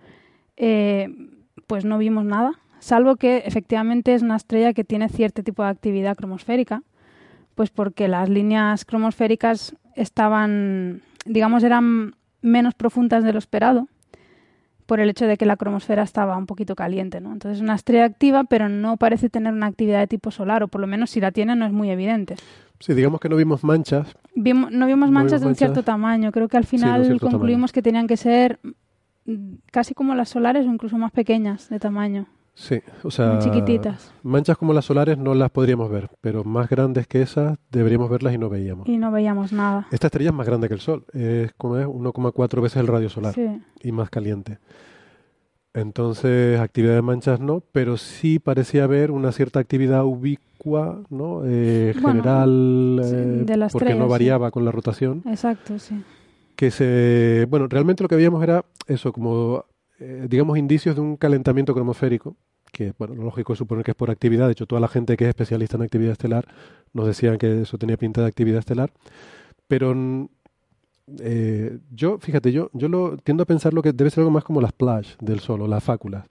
eh, 0.56 1.08
pues 1.68 1.84
no 1.84 1.96
vimos 1.98 2.24
nada, 2.24 2.52
salvo 2.80 3.16
que 3.16 3.38
efectivamente 3.46 4.14
es 4.14 4.22
una 4.22 4.36
estrella 4.36 4.72
que 4.72 4.84
tiene 4.84 5.08
cierto 5.08 5.42
tipo 5.44 5.62
de 5.62 5.68
actividad 5.68 6.16
cromosférica, 6.16 6.82
pues 7.56 7.70
porque 7.70 8.06
las 8.06 8.28
líneas 8.28 8.84
cromosféricas 8.84 9.74
estaban, 9.96 11.00
digamos, 11.24 11.64
eran 11.64 12.14
menos 12.42 12.74
profundas 12.74 13.24
de 13.24 13.32
lo 13.32 13.38
esperado, 13.40 13.88
por 14.84 15.00
el 15.00 15.10
hecho 15.10 15.26
de 15.26 15.36
que 15.36 15.46
la 15.46 15.56
cromosfera 15.56 16.04
estaba 16.04 16.36
un 16.36 16.46
poquito 16.46 16.76
caliente, 16.76 17.20
¿no? 17.20 17.32
Entonces 17.32 17.58
es 17.58 17.62
una 17.62 17.74
estrella 17.74 18.04
activa, 18.04 18.44
pero 18.44 18.68
no 18.68 18.96
parece 18.98 19.28
tener 19.28 19.52
una 19.52 19.66
actividad 19.66 19.98
de 19.98 20.06
tipo 20.06 20.30
solar, 20.30 20.62
o 20.62 20.68
por 20.68 20.80
lo 20.80 20.86
menos 20.86 21.10
si 21.10 21.20
la 21.20 21.32
tiene 21.32 21.56
no 21.56 21.66
es 21.66 21.72
muy 21.72 21.90
evidente. 21.90 22.36
Sí, 22.78 22.94
digamos 22.94 23.18
que 23.20 23.28
no 23.28 23.34
vimos 23.36 23.64
manchas. 23.64 24.14
Vimos- 24.36 24.70
no 24.70 24.86
vimos 24.86 25.08
No 25.08 25.14
manchas 25.14 25.40
vimos 25.40 25.42
de 25.42 25.48
un 25.48 25.54
cierto 25.56 25.82
tamaño. 25.82 26.30
Creo 26.30 26.46
que 26.46 26.58
al 26.58 26.66
final 26.66 27.00
concluimos 27.32 27.72
que 27.72 27.82
tenían 27.82 28.06
que 28.06 28.16
ser 28.18 28.60
mm, 29.24 29.54
casi 29.72 29.94
como 29.94 30.14
las 30.14 30.28
solares 30.28 30.66
o 30.66 30.70
incluso 30.72 30.98
más 30.98 31.10
pequeñas 31.10 31.68
de 31.68 31.80
tamaño. 31.80 32.26
Sí, 32.58 32.80
o 33.02 33.10
sea, 33.10 33.34
Muy 33.34 33.42
chiquititas. 33.42 34.14
manchas 34.22 34.56
como 34.56 34.72
las 34.72 34.86
solares 34.86 35.18
no 35.18 35.34
las 35.34 35.50
podríamos 35.50 35.90
ver, 35.90 36.08
pero 36.22 36.42
más 36.42 36.70
grandes 36.70 37.06
que 37.06 37.20
esas 37.20 37.58
deberíamos 37.70 38.08
verlas 38.08 38.32
y 38.32 38.38
no 38.38 38.48
veíamos. 38.48 38.88
Y 38.88 38.96
no 38.96 39.12
veíamos 39.12 39.52
nada. 39.52 39.86
Esta 39.92 40.06
estrella 40.06 40.30
es 40.30 40.34
más 40.36 40.46
grande 40.46 40.66
que 40.66 40.72
el 40.72 40.80
Sol, 40.80 41.04
es 41.12 41.52
como 41.58 41.76
es 41.76 41.86
1,4 41.86 42.62
veces 42.62 42.78
el 42.80 42.86
radio 42.86 43.10
solar 43.10 43.34
Sí. 43.34 43.46
y 43.82 43.92
más 43.92 44.08
caliente. 44.08 44.58
Entonces, 45.74 46.58
actividad 46.58 46.94
de 46.94 47.02
manchas 47.02 47.40
no, 47.40 47.62
pero 47.72 47.98
sí 47.98 48.38
parecía 48.38 48.84
haber 48.84 49.10
una 49.10 49.32
cierta 49.32 49.60
actividad 49.60 50.04
ubicua, 50.06 51.02
¿no? 51.10 51.42
Eh, 51.44 51.92
Bueno, 52.00 52.08
general, 52.22 53.00
sí, 53.04 53.10
eh, 53.14 53.42
de 53.44 53.56
la 53.58 53.68
porque 53.68 53.94
no 53.94 54.06
sí. 54.06 54.10
variaba 54.10 54.50
con 54.50 54.64
la 54.64 54.72
rotación. 54.72 55.22
Exacto, 55.26 55.78
sí. 55.78 56.02
Que 56.56 56.70
se, 56.70 57.46
bueno, 57.50 57.66
realmente 57.68 58.02
lo 58.02 58.08
que 58.08 58.16
veíamos 58.16 58.42
era 58.42 58.64
eso, 58.86 59.12
como, 59.12 59.66
eh, 59.98 60.26
digamos, 60.28 60.58
indicios 60.58 60.94
de 60.94 61.00
un 61.00 61.16
calentamiento 61.16 61.74
cromosférico, 61.74 62.36
que, 62.72 62.92
bueno, 62.98 63.14
lo 63.14 63.24
lógico 63.24 63.52
es 63.54 63.58
suponer 63.58 63.84
que 63.84 63.92
es 63.92 63.96
por 63.96 64.10
actividad. 64.10 64.46
De 64.46 64.52
hecho, 64.52 64.66
toda 64.66 64.80
la 64.80 64.88
gente 64.88 65.16
que 65.16 65.24
es 65.24 65.28
especialista 65.28 65.76
en 65.76 65.82
actividad 65.82 66.12
estelar 66.12 66.46
nos 66.92 67.06
decían 67.06 67.38
que 67.38 67.62
eso 67.62 67.78
tenía 67.78 67.96
pinta 67.96 68.20
de 68.20 68.26
actividad 68.26 68.58
estelar. 68.58 68.92
Pero 69.66 69.94
eh, 71.20 71.78
yo, 71.90 72.18
fíjate, 72.18 72.52
yo, 72.52 72.70
yo 72.72 72.88
lo 72.88 73.16
tiendo 73.16 73.44
a 73.44 73.46
pensar 73.46 73.72
lo 73.72 73.82
que 73.82 73.92
debe 73.92 74.10
ser 74.10 74.20
algo 74.22 74.30
más 74.30 74.44
como 74.44 74.60
las 74.60 74.70
splash 74.70 75.16
del 75.20 75.40
Sol 75.40 75.62
o 75.62 75.68
las 75.68 75.82
fáculas, 75.82 76.26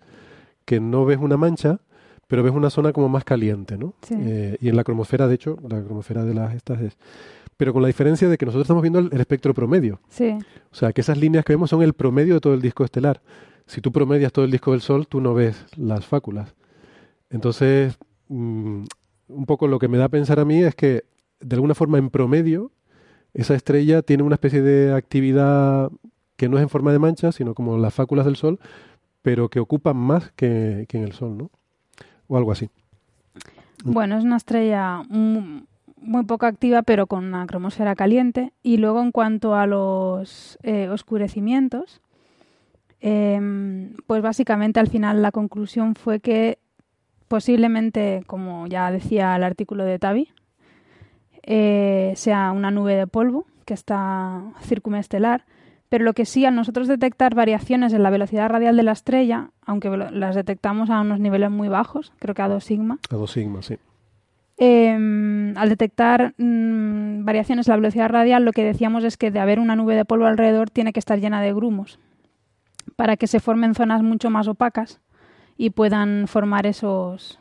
que 0.65 0.79
no 0.79 1.05
ves 1.05 1.17
una 1.17 1.37
mancha, 1.37 1.79
pero 2.27 2.43
ves 2.43 2.53
una 2.53 2.69
zona 2.69 2.91
como 2.91 3.09
más 3.09 3.23
caliente, 3.23 3.77
¿no? 3.77 3.93
Sí. 4.01 4.15
Eh, 4.17 4.57
y 4.59 4.69
en 4.69 4.75
la 4.75 4.83
cromosfera, 4.83 5.27
de 5.27 5.35
hecho, 5.35 5.57
la 5.67 5.81
cromosfera 5.81 6.23
de 6.23 6.33
las 6.33 6.55
estas 6.55 6.81
es... 6.81 6.97
Pero 7.57 7.73
con 7.73 7.81
la 7.81 7.87
diferencia 7.87 8.27
de 8.27 8.37
que 8.37 8.45
nosotros 8.45 8.65
estamos 8.65 8.81
viendo 8.81 8.99
el, 8.99 9.09
el 9.11 9.21
espectro 9.21 9.53
promedio. 9.53 10.01
Sí. 10.09 10.37
O 10.71 10.75
sea, 10.75 10.91
que 10.91 11.01
esas 11.01 11.17
líneas 11.17 11.45
que 11.45 11.53
vemos 11.53 11.69
son 11.69 11.81
el 11.81 11.93
promedio 11.93 12.35
de 12.35 12.39
todo 12.41 12.53
el 12.53 12.61
disco 12.61 12.83
estelar. 12.83 13.21
Si 13.65 13.81
tú 13.81 13.91
promedias 13.91 14.31
todo 14.31 14.45
el 14.45 14.51
disco 14.51 14.71
del 14.71 14.81
Sol, 14.81 15.07
tú 15.07 15.21
no 15.21 15.33
ves 15.33 15.65
las 15.75 16.05
fáculas. 16.05 16.53
Entonces, 17.29 17.97
mm, 18.27 18.83
un 19.27 19.45
poco 19.45 19.67
lo 19.67 19.79
que 19.79 19.87
me 19.87 19.97
da 19.97 20.05
a 20.05 20.09
pensar 20.09 20.39
a 20.39 20.45
mí 20.45 20.63
es 20.63 20.75
que, 20.75 21.05
de 21.39 21.55
alguna 21.55 21.75
forma, 21.75 21.97
en 21.97 22.09
promedio, 22.09 22.71
esa 23.33 23.55
estrella 23.55 24.01
tiene 24.01 24.23
una 24.23 24.35
especie 24.35 24.61
de 24.61 24.93
actividad 24.93 25.91
que 26.37 26.49
no 26.49 26.57
es 26.57 26.63
en 26.63 26.69
forma 26.69 26.91
de 26.91 26.99
mancha, 26.99 27.31
sino 27.31 27.53
como 27.53 27.77
las 27.77 27.93
fáculas 27.93 28.25
del 28.25 28.35
Sol, 28.35 28.59
pero 29.21 29.49
que 29.49 29.59
ocupan 29.59 29.97
más 29.97 30.31
que, 30.35 30.85
que 30.87 30.97
en 30.97 31.03
el 31.03 31.13
Sol, 31.13 31.37
¿no? 31.37 31.49
O 32.27 32.37
algo 32.37 32.51
así. 32.51 32.69
Bueno, 33.83 34.17
es 34.17 34.23
una 34.23 34.37
estrella 34.37 35.03
muy 36.05 36.23
poco 36.25 36.45
activa, 36.45 36.83
pero 36.83 37.07
con 37.07 37.25
una 37.25 37.45
cromosfera 37.47 37.95
caliente. 37.95 38.53
Y 38.63 38.77
luego, 38.77 39.01
en 39.01 39.11
cuanto 39.11 39.55
a 39.55 39.65
los 39.65 40.57
eh, 40.63 40.87
oscurecimientos, 40.89 42.01
em, 43.01 43.95
pues 44.07 44.21
básicamente 44.21 44.79
al 44.79 44.87
final 44.87 45.21
la 45.21 45.31
conclusión 45.31 45.95
fue 45.95 46.19
que 46.19 46.59
posiblemente, 47.27 48.23
como 48.27 48.67
ya 48.67 48.91
decía 48.91 49.35
el 49.35 49.43
artículo 49.43 49.83
de 49.83 49.99
Tavi, 49.99 50.29
eh, 51.43 52.13
sea 52.15 52.51
una 52.51 52.71
nube 52.71 52.95
de 52.95 53.07
polvo 53.07 53.45
que 53.65 53.73
está 53.73 54.43
circumestelar. 54.61 55.45
Pero 55.89 56.03
lo 56.03 56.13
que 56.13 56.25
sí, 56.25 56.45
al 56.45 56.55
nosotros 56.55 56.87
detectar 56.87 57.35
variaciones 57.35 57.93
en 57.93 58.03
la 58.03 58.09
velocidad 58.09 58.49
radial 58.49 58.75
de 58.75 58.83
la 58.83 58.91
estrella, 58.91 59.51
aunque 59.65 59.89
las 59.89 60.35
detectamos 60.35 60.89
a 60.89 60.99
unos 61.01 61.19
niveles 61.19 61.51
muy 61.51 61.67
bajos, 61.67 62.11
creo 62.19 62.33
que 62.33 62.41
a 62.41 62.47
2 62.47 62.63
sigma, 62.63 62.99
A 63.11 63.15
dos 63.15 63.31
sigmas, 63.31 63.67
sí. 63.67 63.77
Eh, 64.57 65.53
al 65.55 65.69
detectar 65.69 66.33
mm, 66.37 67.25
variaciones 67.25 67.67
en 67.67 67.71
la 67.71 67.77
velocidad 67.77 68.09
radial, 68.09 68.45
lo 68.45 68.51
que 68.51 68.63
decíamos 68.63 69.03
es 69.03 69.17
que 69.17 69.31
de 69.31 69.39
haber 69.39 69.59
una 69.59 69.75
nube 69.75 69.95
de 69.95 70.05
polvo 70.05 70.25
alrededor 70.25 70.69
tiene 70.69 70.93
que 70.93 70.99
estar 70.99 71.19
llena 71.19 71.41
de 71.41 71.53
grumos 71.53 71.99
para 72.95 73.17
que 73.17 73.27
se 73.27 73.39
formen 73.39 73.75
zonas 73.75 74.01
mucho 74.03 74.29
más 74.29 74.47
opacas 74.47 75.01
y 75.57 75.71
puedan 75.71 76.27
formar 76.27 76.65
esos 76.65 77.39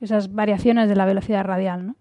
esas 0.00 0.32
variaciones 0.32 0.88
de 0.88 0.96
la 0.96 1.04
velocidad 1.04 1.44
radial, 1.44 1.86
¿no? 1.86 1.96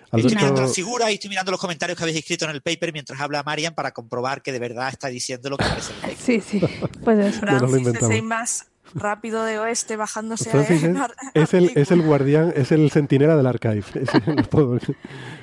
Estoy 0.06 0.24
mirando 0.26 0.46
Alberto, 0.48 0.62
las 0.62 0.76
figuras 0.76 1.10
y 1.10 1.14
estoy 1.16 1.30
mirando 1.32 1.50
los 1.52 1.60
comentarios 1.60 1.98
que 1.98 2.04
habéis 2.04 2.20
escrito 2.20 2.46
en 2.46 2.52
el 2.52 2.62
paper 2.62 2.94
mientras 2.94 3.20
habla 3.20 3.42
Marian 3.42 3.74
para 3.74 3.92
comprobar 3.94 4.44
que 4.44 4.52
de 4.52 4.60
verdad 4.60 4.90
está 4.90 5.08
diciendo 5.08 5.50
lo 5.50 5.58
que 5.58 5.66
parece 5.66 5.90
en 5.92 5.96
el 5.96 6.02
paper. 6.02 6.18
Sí, 6.24 6.40
sí. 6.42 6.60
Pues 7.04 7.18
eso. 7.18 7.40
Bueno, 7.42 7.60
lo 7.60 7.68
Francis, 7.68 7.88
inventamos. 7.88 8.22
más 8.24 8.68
rápido 8.96 9.44
de 9.44 9.60
oeste 9.60 9.96
bajándose 9.98 10.50
Francis 10.50 10.84
a, 10.84 11.08
es, 11.34 11.44
es 11.50 11.54
el, 11.54 11.72
es 11.76 11.92
el 11.92 12.02
guardián, 12.02 12.54
es 12.56 12.72
el 12.72 12.92
centinela 12.92 13.36
del 13.36 13.48
archive. 13.48 13.84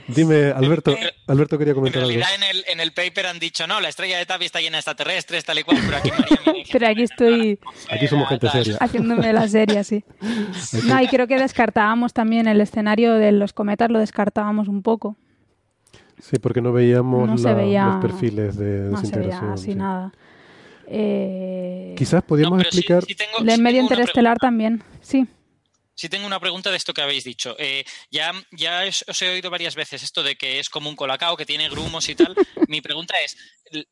Dime, 0.09 0.51
Alberto, 0.51 0.95
Alberto 1.27 1.59
quería 1.59 1.73
En 1.73 1.77
comentar 1.77 2.03
algo. 2.03 2.11
realidad 2.13 2.29
en 2.35 2.43
el, 2.57 2.65
en 2.69 2.81
el 2.81 2.93
paper 2.93 3.27
han 3.27 3.39
dicho, 3.39 3.67
no, 3.67 3.81
la 3.81 3.89
estrella 3.89 4.19
de 4.19 4.27
Tavi 4.27 4.47
está 4.47 4.61
llena 4.61 4.77
de 4.77 4.81
extraterrestres, 4.81 5.45
tal 5.45 5.59
y 5.59 5.63
cual, 5.63 5.79
pero 5.85 5.97
aquí 5.99 6.11
María 6.11 6.65
Pero 6.73 6.87
aquí 6.89 7.03
estoy 7.03 7.59
Aquí 7.91 8.09
somos 8.09 8.29
gente 8.29 8.49
seria. 8.51 8.77
haciéndome 8.81 9.33
la 9.33 9.49
serie 9.49 9.79
así. 9.79 10.05
No, 10.87 11.01
y 11.01 11.07
creo 11.09 11.27
que 11.27 11.39
descartábamos 11.39 12.13
también 12.13 12.47
el 12.49 12.61
escenario 12.61 13.15
de 13.15 13.33
los 13.33 13.53
cometas, 13.53 13.91
lo 13.91 13.99
descartábamos 13.99 14.69
un 14.69 14.83
poco. 14.83 15.17
Sí, 16.19 16.39
porque 16.39 16.61
no 16.61 16.73
veíamos 16.73 17.29
No 17.29 17.37
la- 17.49 17.55
veía- 17.55 17.87
los 17.87 18.03
perfiles 18.03 18.57
de 18.57 18.91
No 18.91 18.97
se 18.99 19.07
veía 19.07 19.19
desintegración. 19.19 19.53
así 19.53 19.65
sí. 19.65 19.75
nada. 19.75 20.13
Eh, 20.91 21.95
Quizás 21.97 22.23
podríamos 22.25 22.59
No, 22.59 22.63
pero 22.63 22.73
sí- 22.73 22.79
explicar. 22.79 23.05
sí 23.05 23.15
tengo- 23.15 23.39
sí 23.39 23.61
medio 23.63 23.81
interestelar 23.83 24.39
también, 24.39 24.83
sí. 25.01 25.27
Sí 25.95 26.09
tengo 26.09 26.27
una 26.27 26.41
pregunta 26.41 26.71
de 26.71 26.79
esto 26.79 26.95
que 26.95 27.03
habéis 27.03 27.25
dicho. 27.25 27.55
Eh, 27.59 27.85
ya 28.11 28.33
ya 28.53 28.85
os, 28.89 29.05
os 29.07 29.21
he 29.23 29.29
oído 29.31 29.51
varias 29.51 29.75
veces 29.75 30.03
esto 30.03 30.23
de 30.23 30.37
que 30.37 30.59
es 30.59 30.71
como 30.71 30.89
un 30.89 30.97
colacao, 30.97 31.37
que 31.37 31.45
tiene 31.45 31.69
grumos 31.69 32.09
y 32.09 32.15
tal. 32.15 32.35
Mi 32.69 32.81
pregunta 32.81 33.15
es, 33.21 33.37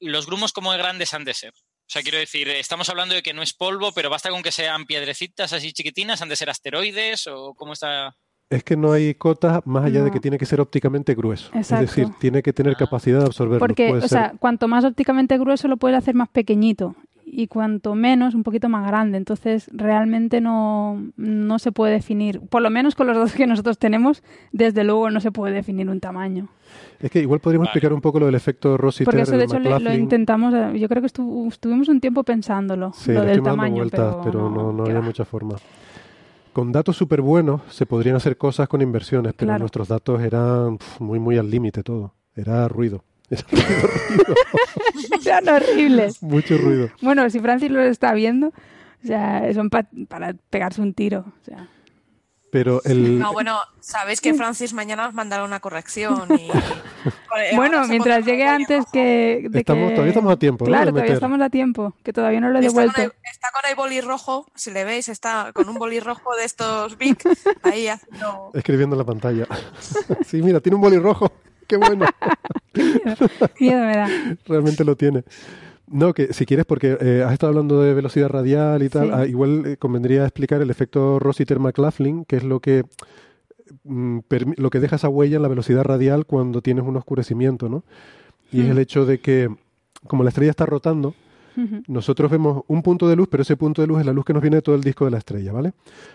¿los 0.01 0.25
grumos 0.27 0.53
cómo 0.53 0.73
de 0.73 0.79
grandes 0.79 1.13
han 1.13 1.25
de 1.25 1.35
ser? 1.35 1.53
O 1.53 1.91
sea, 1.91 2.03
quiero 2.03 2.19
decir, 2.19 2.49
estamos 2.49 2.89
hablando 2.89 3.15
de 3.15 3.23
que 3.23 3.33
no 3.35 3.43
es 3.43 3.53
polvo, 3.53 3.93
pero 3.93 4.09
basta 4.11 4.31
con 4.31 4.43
que 4.43 4.53
sean 4.53 4.87
piedrecitas 4.87 5.53
así 5.53 5.73
chiquitinas, 5.73 6.21
han 6.23 6.29
de 6.31 6.37
ser 6.37 6.49
asteroides 6.51 7.27
o 7.27 7.55
cómo 7.55 7.75
está. 7.75 8.17
Es 8.51 8.65
que 8.65 8.77
no 8.77 8.93
hay 8.93 9.15
cotas 9.15 9.61
más 9.67 9.85
allá 9.85 10.03
de 10.03 10.11
que 10.11 10.17
No. 10.17 10.21
tiene 10.23 10.39
que 10.39 10.47
ser 10.47 10.61
ópticamente 10.61 11.15
grueso. 11.15 11.51
Exacto. 11.55 11.85
Es 11.85 11.91
decir, 11.95 12.09
tiene 12.19 12.43
que 12.43 12.53
tener 12.55 12.77
capacidad 12.77 13.19
de 13.21 13.27
absorber. 13.27 13.59
Porque, 13.59 13.93
o 13.93 14.01
ser- 14.01 14.09
sea, 14.09 14.33
cuanto 14.39 14.69
más 14.69 14.85
ópticamente 14.85 15.37
grueso 15.37 15.69
lo 15.69 15.77
puedes 15.77 15.99
hacer 15.99 16.15
más 16.15 16.29
pequeñito 16.31 16.95
y 17.27 17.47
cuanto 17.49 17.95
menos 17.95 18.35
un 18.35 18.43
poquito 18.43 18.71
más 18.71 18.87
grande. 18.87 19.19
Entonces, 19.19 19.69
realmente 19.75 20.41
no, 20.41 20.99
no 21.19 21.59
se 21.59 21.73
puede 21.73 21.93
definir, 21.93 22.41
por 22.41 22.63
lo 22.63 22.71
menos 22.71 22.95
con 22.95 23.07
los 23.07 23.17
datos 23.19 23.35
que 23.35 23.47
nosotros 23.47 23.77
tenemos, 23.77 24.23
desde 24.53 24.83
luego 24.83 25.11
no 25.11 25.21
se 25.21 25.31
puede 25.31 25.53
definir 25.53 25.91
un 25.91 26.01
tamaño. 26.01 26.49
Es 27.01 27.11
que 27.11 27.21
igual 27.21 27.41
podríamos 27.41 27.67
explicar 27.69 27.93
un 27.93 28.01
poco 28.01 28.19
lo 28.19 28.27
del 28.27 28.35
efecto 28.35 28.79
Rossiter 28.79 29.05
Porque 29.05 29.23
eso, 29.23 29.37
de 29.37 29.45
hecho, 29.45 29.59
lo 29.59 29.93
intentamos, 29.95 30.55
eh, 30.55 30.79
yo 30.79 30.89
creo 30.89 31.03
que 31.03 31.09
estu- 31.09 31.49
estuvimos 31.49 31.89
un 31.89 32.01
tiempo 32.01 32.25
pensándolo, 32.25 32.93
Sí, 32.95 33.13
lo 33.13 33.23
del 33.25 33.43
tamaño, 33.43 33.77
vueltas, 33.77 34.17
pero, 34.25 34.49
no, 34.49 34.73
no 34.73 34.85
¿qué 34.85 34.91
había 34.93 35.03
mucha 35.03 35.27
forma. 35.27 35.57
Con 36.53 36.73
datos 36.73 36.97
súper 36.97 37.21
buenos 37.21 37.61
se 37.71 37.87
podrían 37.87 38.17
hacer 38.17 38.37
cosas 38.37 38.69
con 38.69 38.81
inversiones, 38.83 39.33
pero 39.35 39.49
Claro. 39.49 39.61
nuestros 39.61 39.89
datos 39.89 40.21
eran 40.23 40.79
pf, 40.79 41.01
muy, 41.01 41.19
muy 41.19 41.39
al 41.39 41.51
límite 41.51 41.83
todo. 41.83 42.15
Era 42.35 42.67
ruido. 42.69 43.05
Era 43.31 43.43
ruido, 43.43 43.89
ruido. 44.17 44.35
Eran 45.27 45.49
horribles. 45.49 46.23
Mucho 46.23 46.57
ruido. 46.59 46.89
Bueno, 47.03 47.29
si 47.31 47.41
Francis 47.41 47.71
lo 47.71 47.81
está 47.83 48.13
viendo, 48.15 48.49
o 48.49 49.07
sea, 49.07 49.53
son 49.55 49.71
pa- 49.71 49.89
para 50.09 50.35
pegarse 50.51 50.81
un 50.81 50.95
tiro. 50.95 51.25
O 51.41 51.45
sea, 51.45 51.69
Pero 52.51 52.81
el... 52.85 53.19
No, 53.19 53.33
bueno, 53.35 53.59
sabéis 53.81 54.21
que 54.23 54.33
Francis 54.33 54.73
mañana 54.73 55.07
os 55.09 55.13
mandará 55.15 55.45
una 55.45 55.61
corrección. 55.61 56.27
Y... 56.39 56.49
Vale, 57.31 57.57
bueno, 57.57 57.87
mientras 57.87 58.25
llegue 58.25 58.47
antes 58.47 58.85
que, 58.91 59.47
de 59.51 59.59
Estamos- 59.61 59.89
que- 59.91 59.95
todavía 59.95 60.09
estamos 60.13 60.33
a 60.33 60.37
tiempo, 60.39 60.65
¿no? 60.65 60.69
Claro, 60.71 60.87
de 60.87 60.91
todavía 60.93 61.03
meter. 61.03 61.15
estamos 61.17 61.41
a 61.43 61.51
tiempo, 61.51 61.95
que 62.03 62.13
todavía 62.15 62.41
no 62.41 62.49
lo 62.49 62.59
he 62.59 62.65
Está 62.65 62.73
con, 62.75 62.87
devuelto. 62.87 63.03
el, 63.03 63.31
está 63.31 63.49
con 63.53 63.71
el 63.71 63.77
boli 63.77 64.01
rojo, 64.01 64.47
si 64.55 64.71
le 64.71 64.85
veis, 64.85 65.09
está 65.09 65.53
con 65.53 65.69
un 65.69 65.77
boli 65.77 66.01
rojo 66.01 66.35
de 66.37 66.45
estos 66.45 66.97
Big 66.97 67.19
ahí 67.65 67.89
haciendo. 67.89 68.51
Escribiendo 68.55 68.95
en 68.97 68.99
la 68.99 69.05
pantalla. 69.05 69.47
sí, 70.27 70.41
mira, 70.43 70.61
tiene 70.61 70.77
un 70.77 70.83
boli 70.83 70.99
rojo. 70.99 71.31
Qué 71.67 71.77
bueno. 71.77 72.07
Miedo 73.61 73.85
me 73.85 73.97
da. 73.97 74.09
Realmente 74.47 74.85
lo 74.85 74.97
tiene. 74.97 75.23
No, 75.91 76.13
que 76.13 76.33
si 76.35 76.45
quieres, 76.47 76.67
porque 76.67 76.99
eh, 77.01 77.23
has 77.27 77.33
estado 77.33 77.51
hablando 77.51 77.81
de 77.81 77.95
velocidad 77.95 78.29
radial 78.29 78.83
y 78.83 78.89
tal, 78.89 79.07
Sí. 79.07 79.13
ah, 79.15 79.27
igual 79.27 79.65
eh, 79.67 79.77
convendría 79.79 80.23
explicar 80.25 80.61
el 80.61 80.71
efecto 80.71 81.19
Rossiter-McLaughlin, 81.19 82.25
que 82.27 82.37
es 82.37 82.45
lo 82.45 82.61
que 82.61 82.85
mm, 83.85 84.19
lo 84.57 84.71
que 84.71 84.81
deja 84.81 84.97
esa 84.97 85.09
huella 85.09 85.37
en 85.37 85.43
la 85.43 85.49
velocidad 85.49 85.83
radial 85.85 86.27
cuando 86.27 86.61
tienes 86.63 86.85
un 86.85 86.97
oscurecimiento, 86.97 87.69
¿no? 87.69 87.85
Y 88.53 88.61
es 88.61 88.67
Mm. 88.69 88.71
el 88.71 88.79
hecho 88.79 89.07
de 89.07 89.19
que, 89.21 89.49
como 90.07 90.23
la 90.25 90.29
estrella 90.31 90.51
está 90.51 90.67
rotando, 90.67 91.15
nosotros 91.89 92.31
vemos 92.31 92.63
un 92.69 92.83
punto 92.83 93.09
de 93.09 93.17
luz, 93.17 93.27
pero 93.29 93.43
ese 93.43 93.57
punto 93.57 93.83
de 93.83 93.89
luz 93.89 93.99
es 94.01 94.07
la 94.07 94.13
luz 94.13 94.25
que 94.25 94.33
nos 94.33 94.43
viene 94.43 94.57
de 94.59 94.63
todo 94.63 94.77
el 94.77 94.81
disco 94.83 95.05
de 95.07 95.11
la 95.11 95.19
estrella, 95.19 95.53
¿vale? 95.53 95.73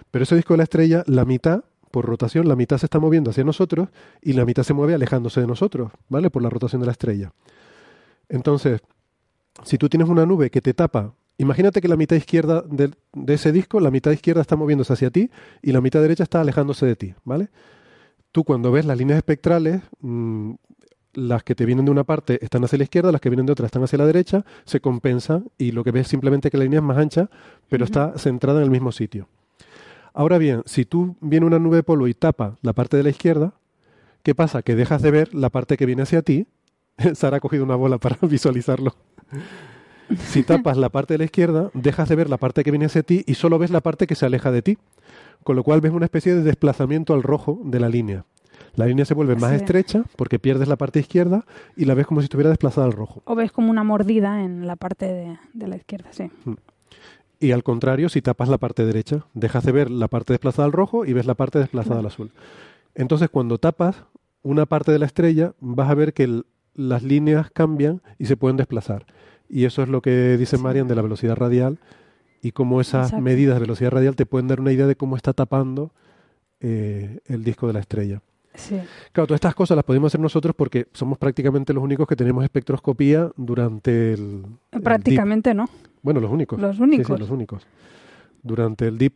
Pero 0.09 0.23
ese 0.23 0.35
disco 0.37 0.53
de 0.53 0.59
la 0.59 0.63
estrella, 0.63 1.03
la 1.05 1.25
mitad, 1.25 1.65
por 1.91 2.05
rotación, 2.05 2.47
la 2.47 2.55
mitad 2.55 2.77
se 2.77 2.85
está 2.85 2.97
moviendo 2.97 3.29
hacia 3.31 3.43
nosotros 3.43 3.89
y 4.21 4.33
la 4.33 4.45
mitad 4.45 4.63
se 4.63 4.73
mueve 4.73 4.93
alejándose 4.93 5.41
de 5.41 5.47
nosotros, 5.47 5.91
¿vale? 6.07 6.29
Por 6.29 6.41
la 6.43 6.49
rotación 6.49 6.79
de 6.79 6.85
la 6.85 6.93
estrella. 6.93 7.33
Entonces, 8.29 8.81
si 9.63 9.77
tú 9.77 9.89
tienes 9.89 10.09
una 10.09 10.25
nube 10.25 10.49
que 10.49 10.61
te 10.61 10.73
tapa, 10.73 11.13
imagínate 11.37 11.81
que 11.81 11.87
la 11.87 11.95
mitad 11.95 12.15
izquierda 12.15 12.63
de, 12.67 12.91
ese 13.27 13.51
disco, 13.51 13.79
la 13.79 13.91
mitad 13.91 14.11
izquierda 14.11 14.41
está 14.41 14.55
moviéndose 14.55 14.93
hacia 14.93 15.11
ti 15.11 15.29
y 15.61 15.71
la 15.71 15.81
mitad 15.81 16.01
derecha 16.01 16.23
está 16.23 16.41
alejándose 16.41 16.85
de 16.85 16.95
ti, 16.95 17.13
¿vale? 17.23 17.49
Tú 18.31 18.43
cuando 18.43 18.71
ves 18.71 18.85
las 18.85 18.97
líneas 18.97 19.17
espectrales, 19.17 19.81
mm, 20.01 20.53
las 21.13 21.43
que 21.43 21.53
te 21.53 21.65
vienen 21.65 21.85
de 21.85 21.91
una 21.91 22.03
parte 22.03 22.43
están 22.43 22.63
hacia 22.63 22.77
la 22.79 22.85
izquierda, 22.85 23.11
las 23.11 23.21
que 23.21 23.29
vienen 23.29 23.45
de 23.45 23.51
otra 23.51 23.67
están 23.67 23.83
hacia 23.83 23.99
la 23.99 24.07
derecha, 24.07 24.43
se 24.65 24.81
compensan 24.81 25.45
y 25.57 25.71
lo 25.71 25.83
que 25.83 25.91
ves 25.91 26.01
es 26.01 26.07
simplemente 26.07 26.49
que 26.49 26.57
la 26.57 26.63
línea 26.63 26.79
es 26.79 26.83
más 26.85 26.97
ancha, 26.97 27.29
pero 27.69 27.85
está 27.85 28.17
centrada 28.17 28.59
en 28.59 28.65
el 28.65 28.71
mismo 28.71 28.91
sitio. 28.91 29.27
Ahora 30.13 30.37
bien, 30.37 30.63
si 30.65 30.85
tú 30.85 31.15
viene 31.21 31.45
una 31.45 31.59
nube 31.59 31.77
de 31.77 31.83
polvo 31.83 32.07
y 32.07 32.13
tapa 32.13 32.57
la 32.61 32.73
parte 32.73 32.97
de 32.97 33.03
la 33.03 33.09
izquierda, 33.09 33.53
¿qué 34.23 34.35
pasa? 34.35 34.61
Que 34.61 34.75
dejas 34.75 35.01
de 35.01 35.11
ver 35.11 35.33
la 35.33 35.49
parte 35.49 35.77
que 35.77 35.85
viene 35.85 36.03
hacia 36.03 36.21
ti. 36.21 36.47
Sara 37.13 37.37
ha 37.37 37.39
cogido 37.39 37.63
una 37.63 37.75
bola 37.75 37.97
para 37.97 38.17
visualizarlo. 38.27 38.95
Si 40.17 40.43
tapas 40.43 40.77
la 40.77 40.89
parte 40.89 41.13
de 41.15 41.17
la 41.19 41.23
izquierda, 41.25 41.71
dejas 41.73 42.09
de 42.09 42.15
ver 42.15 42.29
la 42.29 42.37
parte 42.37 42.63
que 42.63 42.71
viene 42.71 42.85
hacia 42.85 43.03
ti 43.03 43.23
y 43.25 43.33
solo 43.35 43.57
ves 43.57 43.71
la 43.71 43.81
parte 43.81 44.05
que 44.07 44.15
se 44.15 44.25
aleja 44.25 44.51
de 44.51 44.61
ti. 44.61 44.77
Con 45.43 45.55
lo 45.55 45.63
cual 45.63 45.81
ves 45.81 45.91
una 45.91 46.05
especie 46.05 46.35
de 46.35 46.43
desplazamiento 46.43 47.13
al 47.13 47.23
rojo 47.23 47.59
de 47.65 47.79
la 47.79 47.89
línea. 47.89 48.25
La 48.75 48.85
línea 48.85 49.05
se 49.05 49.13
vuelve 49.13 49.35
más 49.35 49.51
estrecha 49.53 50.03
porque 50.15 50.39
pierdes 50.39 50.67
la 50.67 50.77
parte 50.77 50.99
izquierda 50.99 51.45
y 51.75 51.85
la 51.85 51.93
ves 51.95 52.07
como 52.07 52.21
si 52.21 52.25
estuviera 52.25 52.49
desplazada 52.49 52.85
al 52.87 52.93
rojo. 52.93 53.21
O 53.25 53.35
ves 53.35 53.51
como 53.51 53.69
una 53.69 53.83
mordida 53.83 54.43
en 54.43 54.67
la 54.67 54.75
parte 54.75 55.05
de, 55.05 55.37
de 55.53 55.67
la 55.67 55.75
izquierda, 55.75 56.09
sí. 56.11 56.29
Y 57.39 57.51
al 57.51 57.63
contrario, 57.63 58.07
si 58.09 58.21
tapas 58.21 58.47
la 58.47 58.57
parte 58.57 58.85
derecha, 58.85 59.25
dejas 59.33 59.65
de 59.65 59.71
ver 59.73 59.91
la 59.91 60.07
parte 60.07 60.33
desplazada 60.33 60.65
al 60.65 60.71
rojo 60.71 61.05
y 61.05 61.13
ves 61.13 61.25
la 61.25 61.33
parte 61.35 61.59
desplazada 61.59 61.99
al 61.99 62.05
azul. 62.05 62.31
Entonces, 62.95 63.29
cuando 63.29 63.57
tapas 63.57 64.03
una 64.43 64.65
parte 64.65 64.91
de 64.91 64.99
la 64.99 65.05
estrella, 65.07 65.53
vas 65.59 65.89
a 65.89 65.95
ver 65.95 66.13
que 66.13 66.23
el- 66.23 66.45
las 66.75 67.03
líneas 67.03 67.49
cambian 67.51 68.01
y 68.17 68.25
se 68.25 68.37
pueden 68.37 68.57
desplazar. 68.57 69.05
Y 69.49 69.65
eso 69.65 69.83
es 69.83 69.89
lo 69.89 70.01
que 70.01 70.37
dice 70.37 70.57
Marian 70.57 70.87
de 70.87 70.95
la 70.95 71.01
velocidad 71.01 71.35
radial 71.35 71.79
y 72.41 72.51
cómo 72.51 72.81
esas 72.81 73.07
Exacto. 73.07 73.23
medidas 73.23 73.55
de 73.55 73.61
velocidad 73.61 73.91
radial 73.91 74.15
te 74.15 74.25
pueden 74.25 74.47
dar 74.47 74.59
una 74.59 74.71
idea 74.71 74.87
de 74.87 74.95
cómo 74.95 75.15
está 75.15 75.33
tapando 75.33 75.91
eh, 76.59 77.19
el 77.27 77.43
disco 77.43 77.67
de 77.67 77.73
la 77.73 77.79
estrella. 77.79 78.21
Sí. 78.55 78.75
Claro, 79.11 79.27
todas 79.27 79.37
estas 79.37 79.55
cosas 79.55 79.75
las 79.75 79.83
podemos 79.85 80.09
hacer 80.11 80.19
nosotros 80.21 80.55
porque 80.55 80.87
somos 80.93 81.17
prácticamente 81.17 81.73
los 81.73 81.83
únicos 81.83 82.07
que 82.07 82.15
tenemos 82.15 82.43
espectroscopía 82.43 83.31
durante 83.35 84.13
el. 84.13 84.43
Prácticamente 84.83 85.53
no. 85.53 85.67
Bueno, 86.03 86.19
los 86.19 86.31
únicos. 86.31 86.59
Los 86.59 86.75
Sí, 86.77 86.83
únicos. 86.83 87.07
sí, 87.07 87.19
los 87.19 87.29
únicos. 87.31 87.65
Durante 88.43 88.87
el 88.87 88.97
DIP. 88.97 89.15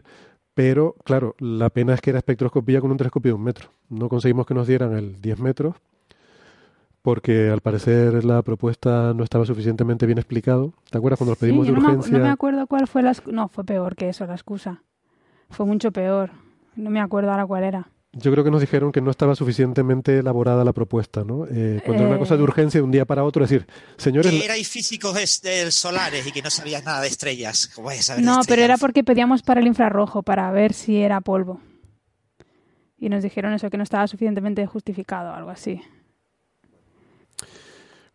Pero, 0.53 0.95
claro, 1.03 1.35
la 1.37 1.69
pena 1.69 1.93
es 1.93 2.01
que 2.01 2.09
era 2.09 2.17
espectroscopía 2.19 2.81
con 2.81 2.89
un 2.89 2.97
telescopio 2.97 3.29
de 3.31 3.35
un 3.35 3.43
metro. 3.43 3.69
No 3.89 4.09
conseguimos 4.09 4.47
que 4.47 4.55
nos 4.55 4.65
dieran 4.67 4.93
el 4.93 5.21
10 5.21 5.39
metros 5.39 5.75
porque 7.07 7.49
al 7.49 7.61
parecer 7.61 8.25
la 8.25 8.41
propuesta 8.41 9.13
no 9.13 9.23
estaba 9.23 9.45
suficientemente 9.45 10.05
bien 10.05 10.17
explicado. 10.17 10.73
¿Te 10.91 10.97
acuerdas 10.97 11.17
cuando 11.17 11.31
los 11.31 11.39
pedimos 11.39 11.65
Sí, 11.65 11.71
de 11.71 11.77
no, 11.77 11.81
me, 11.81 11.93
urgencia? 11.93 12.17
no 12.17 12.23
me 12.25 12.29
acuerdo 12.29 12.67
cuál 12.67 12.85
fue 12.85 13.01
la. 13.01 13.15
No, 13.31 13.47
fue 13.47 13.63
peor 13.63 13.95
que 13.95 14.09
eso, 14.09 14.25
la 14.25 14.33
excusa. 14.33 14.83
Fue 15.49 15.65
mucho 15.65 15.93
peor. 15.93 16.31
No 16.75 16.89
me 16.89 16.99
acuerdo 16.99 17.31
ahora 17.31 17.45
cuál 17.45 17.63
era. 17.63 17.89
Yo 18.11 18.29
creo 18.33 18.43
que 18.43 18.51
nos 18.51 18.59
dijeron 18.59 18.91
que 18.91 18.99
no 18.99 19.09
estaba 19.09 19.35
suficientemente 19.35 20.17
elaborada 20.17 20.65
la 20.65 20.73
propuesta, 20.73 21.23
¿no? 21.23 21.45
Eh, 21.49 21.81
cuando 21.85 22.03
era 22.03 22.09
una 22.11 22.19
cosa 22.19 22.35
de 22.35 22.41
Eh. 22.41 22.43
urgencia 22.43 22.79
de 22.81 22.83
un 22.83 22.91
día 22.91 23.05
para 23.05 23.23
otro, 23.23 23.41
decir, 23.41 23.65
señores, 23.95 24.29
Que 24.29 24.43
erais 24.43 24.67
físicos 24.67 25.17
es- 25.17 25.41
del 25.41 25.71
solares 25.71 26.27
y 26.27 26.33
que 26.33 26.41
no 26.41 26.49
sabías 26.49 26.83
nada 26.83 26.99
de 26.99 27.07
estrellas. 27.07 27.71
¿Cómo 27.73 27.87
vais 27.87 28.01
a 28.01 28.03
saber 28.03 28.25
de 28.25 28.29
No, 28.29 28.41
pero 28.45 28.61
era 28.63 28.75
porque 28.75 29.05
pedíamos 29.05 29.43
para 29.43 29.61
el 29.61 29.67
infrarrojo, 29.67 30.23
para 30.23 30.51
ver 30.51 30.73
si 30.73 30.97
era 30.97 31.21
polvo. 31.21 31.61
Y 32.99 33.07
nos 33.07 33.23
dijeron 33.23 33.53
eso, 33.53 33.69
que 33.69 33.77
no 33.77 33.83
estaba 33.83 34.05
suficientemente 34.07 34.65
justificado, 34.65 35.33
algo 35.33 35.51
así. 35.51 35.79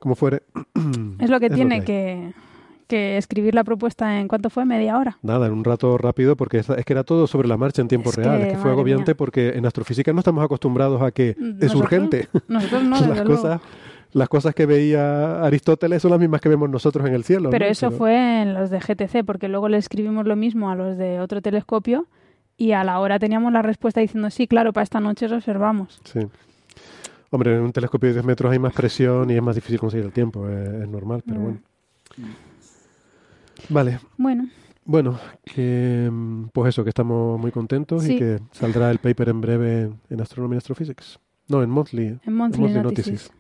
Como 0.02 0.14
fuere. 0.16 0.42
Es 1.18 1.30
lo 1.30 1.40
que 1.40 1.48
tiene 1.50 1.84
que, 1.84 2.32
que 2.88 3.16
escribir 3.16 3.54
la 3.54 3.64
propuesta 3.64 4.20
en 4.20 4.28
cuánto 4.28 4.50
fue, 4.50 4.64
media 4.64 4.98
hora. 4.98 5.16
Nada, 5.22 5.46
en 5.46 5.52
un 5.52 5.64
rato 5.64 5.96
rápido, 5.96 6.36
porque 6.36 6.58
es, 6.58 6.68
es 6.68 6.84
que 6.84 6.92
era 6.92 7.04
todo 7.04 7.26
sobre 7.26 7.48
la 7.48 7.56
marcha 7.56 7.80
en 7.80 7.88
tiempo 7.88 8.10
Es 8.10 8.16
real. 8.16 8.38
que, 8.38 8.46
es 8.48 8.52
que 8.54 8.58
fue 8.58 8.70
agobiante 8.72 9.12
mía. 9.12 9.16
porque 9.16 9.50
en 9.50 9.64
astrofísica 9.64 10.12
no 10.12 10.18
estamos 10.18 10.44
acostumbrados 10.44 11.00
a 11.00 11.10
que 11.12 11.30
es 11.30 11.38
Nosotros- 11.38 11.74
urgente. 11.82 12.28
Nosotros 12.48 12.82
no, 12.84 13.00
las 13.06 13.22
cosas 13.22 13.60
las 14.14 14.28
cosas 14.28 14.54
que 14.54 14.66
veía 14.66 15.42
Aristóteles 15.42 16.02
son 16.02 16.10
las 16.10 16.20
mismas 16.20 16.42
que 16.42 16.50
vemos 16.50 16.68
nosotros 16.68 17.06
en 17.08 17.14
el 17.14 17.24
cielo. 17.24 17.48
Pero 17.48 17.64
¿no? 17.64 17.70
eso 17.72 17.90
fue 17.90 18.42
en 18.42 18.52
los 18.52 18.68
de 18.68 18.78
GTC, 18.78 19.24
porque 19.24 19.48
luego 19.48 19.70
le 19.70 19.78
escribimos 19.78 20.26
lo 20.26 20.36
mismo 20.36 20.68
a 20.70 20.74
los 20.74 20.98
de 20.98 21.18
otro 21.18 21.40
telescopio 21.40 22.06
y 22.58 22.72
a 22.72 22.84
la 22.84 22.98
hora 23.00 23.18
teníamos 23.18 23.54
la 23.54 23.62
respuesta 23.62 24.00
diciendo, 24.02 24.28
sí, 24.28 24.46
claro, 24.46 24.74
para 24.74 24.82
esta 24.84 25.00
noche 25.00 25.28
lo 25.28 25.36
observamos. 25.36 25.98
Sí. 26.04 26.20
Hombre, 27.34 27.54
en 27.56 27.62
un 27.62 27.72
telescopio 27.72 28.08
de 28.10 28.14
10 28.16 28.24
metros 28.26 28.52
hay 28.52 28.58
más 28.58 28.74
presión 28.74 29.30
y 29.30 29.34
es 29.36 29.42
más 29.42 29.54
difícil 29.54 29.78
conseguir 29.80 30.04
el 30.06 30.12
tiempo, 30.12 30.46
eh, 30.48 30.82
es 30.82 30.88
normal, 30.88 31.22
pero 31.26 31.40
Mm. 31.40 31.42
bueno. 31.44 31.60
Vale, 33.68 34.00
Bueno, 34.18 34.48
bueno, 34.84 35.20
que 35.44 36.08
mm, 36.10 36.48
pues 36.52 36.70
eso, 36.70 36.82
que 36.84 36.90
estamos 36.90 37.40
muy 37.40 37.50
contentos 37.50 38.02
Sí. 38.04 38.14
y 38.14 38.18
que 38.18 38.38
saldrá 38.52 38.90
el 38.90 38.98
paper 38.98 39.30
en 39.30 39.40
breve 39.40 39.90
en 40.10 40.20
Astronomy 40.20 40.54
and 40.54 40.58
Astrophysics. 40.62 41.18
No, 41.48 41.62
en 41.62 41.70
Monthly. 41.70 42.20
en 42.24 42.32
Monthly, 42.34 42.68
Notices. 42.82 43.30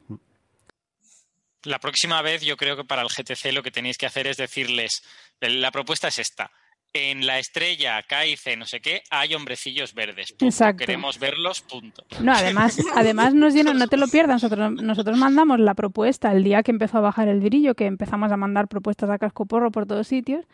La 1.64 1.78
próxima 1.78 2.22
vez 2.22 2.42
yo 2.42 2.56
creo 2.56 2.76
que 2.76 2.84
para 2.84 3.02
el 3.02 3.08
GTC 3.08 3.52
lo 3.52 3.62
que 3.62 3.70
tenéis 3.70 3.96
que 3.98 4.06
hacer 4.06 4.26
es 4.26 4.36
decirles, 4.36 5.02
la 5.40 5.70
propuesta 5.70 6.08
es 6.08 6.18
esta. 6.18 6.50
En 6.94 7.26
la 7.26 7.38
estrella 7.38 8.02
Cáice, 8.06 8.56
no 8.56 8.66
sé 8.66 8.80
qué, 8.80 9.02
hay 9.10 9.34
hombrecillos 9.34 9.94
verdes. 9.94 10.32
Punto. 10.32 10.44
Exacto. 10.44 10.80
Queremos 10.80 11.18
verlos, 11.18 11.62
punto. 11.62 12.04
No, 12.20 12.32
además, 12.32 12.78
además 12.94 13.32
nos 13.32 13.54
dieron, 13.54 13.78
no 13.78 13.86
te 13.86 13.96
lo 13.96 14.08
pierdas, 14.08 14.42
nosotros, 14.42 14.72
nosotros 14.72 15.16
mandamos 15.16 15.58
la 15.58 15.74
propuesta 15.74 16.32
el 16.32 16.44
día 16.44 16.62
que 16.62 16.70
empezó 16.70 16.98
a 16.98 17.00
bajar 17.00 17.28
el 17.28 17.40
brillo, 17.40 17.74
que 17.74 17.86
empezamos 17.86 18.30
a 18.30 18.36
mandar 18.36 18.68
propuestas 18.68 19.08
a 19.08 19.18
cascoporro 19.18 19.70
por 19.70 19.86
todos 19.86 20.06
sitios, 20.06 20.44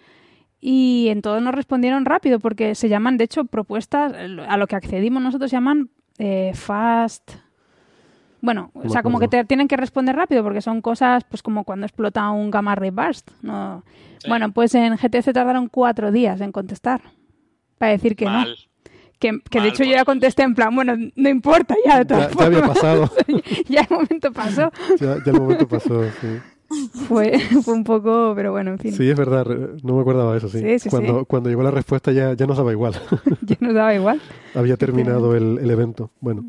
y 0.61 1.09
en 1.11 1.23
todos 1.23 1.43
nos 1.43 1.55
respondieron 1.55 2.05
rápido, 2.05 2.39
porque 2.39 2.75
se 2.75 2.89
llaman, 2.89 3.17
de 3.17 3.25
hecho, 3.25 3.45
propuestas, 3.45 4.13
a 4.13 4.57
lo 4.57 4.67
que 4.67 4.77
accedimos 4.77 5.23
nosotros 5.23 5.51
se 5.51 5.57
llaman 5.57 5.91
eh, 6.19 6.53
fast, 6.55 7.33
Bueno, 8.41 8.71
No 8.75 8.83
o 8.85 8.89
sea, 8.89 9.03
como 9.03 9.19
que 9.19 9.29
te 9.29 9.45
tienen 9.45 9.67
que 9.69 9.77
responder 9.77 10.15
rápido 10.15 10.43
porque 10.45 10.61
son 10.61 10.81
cosas, 10.81 11.25
pues 11.25 11.43
como 11.43 11.65
cuando 11.65 11.87
explota 11.87 12.31
un 12.31 12.51
gamma 12.51 12.75
ray 12.75 12.91
burst. 12.91 13.31
¿no? 13.43 13.83
Bueno, 14.29 14.53
pues 14.53 14.75
en 14.75 14.95
GTC 14.97 15.33
tardaron 15.33 15.69
cuatro 15.69 16.13
días 16.13 16.41
en 16.41 16.53
contestar 16.53 17.01
para 17.79 17.93
decir 17.93 18.15
que 18.17 18.25
Mal. 18.27 18.49
no. 18.51 18.55
Que, 19.19 19.33
que 19.51 19.61
de 19.61 19.69
hecho 19.69 19.83
yo 19.83 19.91
pues. 19.91 19.97
ya 19.97 20.05
contesté 20.05 20.43
en 20.45 20.55
plan, 20.55 20.73
bueno, 20.73 20.95
no 21.17 21.29
importa 21.29 21.75
ya 21.85 21.99
de 21.99 22.05
todas 22.05 22.31
Ya, 22.31 22.39
ya 22.39 22.47
había 22.47 22.59
formas. 22.61 22.77
pasado. 22.79 23.11
ya 23.69 23.81
el 23.81 23.87
momento 23.91 24.33
pasó. 24.33 24.71
Ya, 25.01 25.17
ya 25.25 25.33
el 25.33 25.41
momento 25.41 25.67
pasó, 25.67 26.05
sí. 26.21 26.39
Fue, 27.09 27.39
fue 27.65 27.75
un 27.75 27.83
poco, 27.83 28.35
pero 28.37 28.53
bueno, 28.53 28.71
en 28.73 28.79
fin. 28.79 28.93
Sí, 28.93 29.09
es 29.11 29.17
verdad, 29.17 29.45
no 29.83 29.95
me 29.97 30.03
acordaba 30.03 30.33
de 30.33 30.39
eso, 30.39 30.49
sí. 30.49 30.61
Sí, 30.61 30.79
sí, 30.79 30.89
cuando, 30.91 31.21
sí. 31.21 31.25
cuando 31.27 31.49
llegó 31.49 31.63
la 31.65 31.71
respuesta 31.73 32.13
ya, 32.13 32.35
ya 32.35 32.47
nos 32.47 32.57
daba 32.59 32.71
igual. 32.71 32.95
Ya 33.41 33.57
nos 33.59 33.75
daba 33.75 33.93
igual. 33.95 34.21
Había 34.55 34.77
terminado 34.77 35.35
el, 35.35 35.59
el 35.59 35.71
evento. 35.71 36.11
Bueno. 36.21 36.45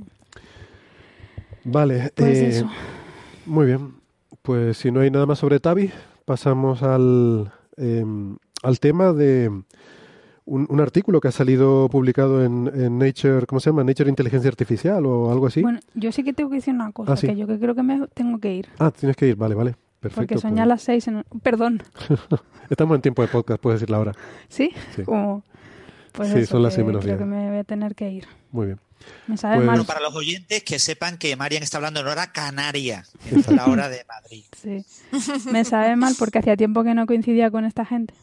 Vale. 1.63 2.11
Pues 2.15 2.37
eh, 2.37 2.47
eso. 2.49 2.69
Muy 3.45 3.65
bien. 3.67 3.93
Pues 4.41 4.77
si 4.77 4.91
no 4.91 5.01
hay 5.01 5.11
nada 5.11 5.25
más 5.25 5.39
sobre 5.39 5.59
Tavi, 5.59 5.91
pasamos 6.25 6.81
al, 6.83 7.51
em, 7.77 8.37
al 8.63 8.79
tema 8.79 9.13
de 9.13 9.49
un, 10.45 10.65
un 10.69 10.79
artículo 10.81 11.19
que 11.21 11.27
ha 11.27 11.31
salido 11.31 11.89
publicado 11.89 12.43
en, 12.43 12.71
en 12.73 12.97
Nature, 12.97 13.45
¿cómo 13.45 13.59
se 13.59 13.69
llama? 13.69 13.83
Nature 13.83 14.09
Inteligencia 14.09 14.49
Artificial 14.49 15.05
o 15.05 15.31
algo 15.31 15.47
así. 15.47 15.61
Bueno, 15.61 15.79
yo 15.93 16.11
sí 16.11 16.23
que 16.23 16.33
tengo 16.33 16.49
que 16.49 16.57
decir 16.57 16.73
una 16.73 16.91
cosa, 16.91 17.13
Ah, 17.13 17.17
sí. 17.17 17.27
que 17.27 17.35
yo 17.35 17.45
que 17.47 17.59
creo 17.59 17.75
que 17.75 17.83
me 17.83 18.07
tengo 18.13 18.39
que 18.39 18.55
ir. 18.55 18.67
Ah, 18.79 18.91
tienes 18.91 19.15
que 19.15 19.27
ir, 19.27 19.35
vale, 19.35 19.55
vale. 19.55 19.75
Perfecto. 19.99 20.21
porque 20.21 20.37
son 20.37 20.51
pues. 20.51 20.57
ya 20.57 20.65
las 20.65 20.81
seis 20.81 21.07
en... 21.09 21.23
Perdón. 21.43 21.83
Estamos 22.69 22.95
en 22.95 23.01
tiempo 23.01 23.21
de 23.21 23.27
podcast, 23.27 23.61
puedes 23.61 23.81
decir 23.81 23.89
la 23.91 23.99
hora. 23.99 24.13
¿Sí? 24.47 24.71
Sí. 24.95 25.03
Como... 25.03 25.43
Pues 26.13 26.29
Sí, 26.29 26.39
eso, 26.39 26.51
son 26.53 26.63
las 26.63 26.73
seis 26.73 26.87
menos 26.87 27.01
Creo 27.03 27.17
diez. 27.17 27.19
que 27.27 27.29
me 27.35 27.49
voy 27.49 27.57
a 27.59 27.63
tener 27.65 27.93
que 27.95 28.09
ir. 28.09 28.25
Muy 28.51 28.67
bien. 28.67 28.79
Me 29.27 29.37
sabe 29.37 29.55
Pues- 29.55 29.65
mal. 29.67 29.75
Bueno, 29.77 29.85
para 29.87 29.99
los 30.01 30.15
oyentes 30.15 30.63
que 30.63 30.79
sepan 30.79 31.17
que 31.17 31.35
Marian 31.35 31.63
está 31.63 31.77
hablando 31.77 31.99
en 32.01 32.07
hora 32.07 32.31
canaria, 32.31 33.03
que 33.23 33.29
es 33.29 33.33
Exacto. 33.47 33.55
la 33.55 33.67
hora 33.67 33.89
de 33.89 34.05
Madrid. 34.07 34.43
Sí. 34.61 34.83
Me 35.51 35.63
sabe 35.65 35.95
mal 35.95 36.15
porque 36.19 36.39
hacía 36.39 36.55
tiempo 36.57 36.83
que 36.83 36.93
no 36.93 37.05
coincidía 37.05 37.49
con 37.51 37.65
esta 37.65 37.85
gente. 37.85 38.13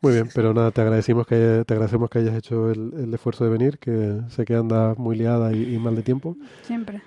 Muy 0.00 0.12
bien, 0.12 0.28
pero 0.34 0.52
nada, 0.54 0.70
te 0.70 0.80
agradecimos 0.82 1.26
que 1.26 1.34
haya- 1.34 1.64
te 1.64 1.74
agradecemos 1.74 2.10
que 2.10 2.18
hayas 2.18 2.34
hecho 2.36 2.70
el, 2.70 2.92
el 2.98 3.14
esfuerzo 3.14 3.44
de 3.44 3.50
venir, 3.50 3.78
que 3.78 4.20
sé 4.30 4.44
que 4.44 4.54
andas 4.54 4.96
muy 4.98 5.16
liada 5.16 5.52
y, 5.52 5.74
y 5.74 5.78
mal 5.78 5.96
de 5.96 6.02
tiempo. 6.02 6.36
Siempre. 6.66 7.02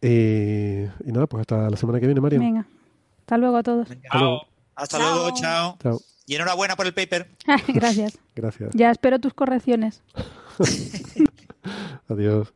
Y, 0.00 0.82
y 1.04 1.12
nada, 1.12 1.26
pues 1.26 1.40
hasta 1.42 1.68
la 1.68 1.76
semana 1.76 1.98
que 2.00 2.06
viene, 2.06 2.20
María. 2.20 2.38
Venga. 2.38 2.66
Hasta 3.20 3.36
luego 3.38 3.56
a 3.56 3.62
todos. 3.62 3.88
Hasta 3.90 4.18
luego. 4.18 4.42
Hasta 4.76 4.98
Chao. 4.98 5.14
luego, 5.14 5.36
chao. 5.40 5.76
Chao. 5.82 6.00
Y 6.26 6.34
enhorabuena 6.36 6.76
por 6.76 6.86
el 6.86 6.94
paper. 6.94 7.28
Gracias. 7.68 8.18
Gracias. 8.36 8.70
Ya 8.74 8.90
espero 8.90 9.18
tus 9.18 9.34
correcciones. 9.34 10.02
Adiós. 12.08 12.52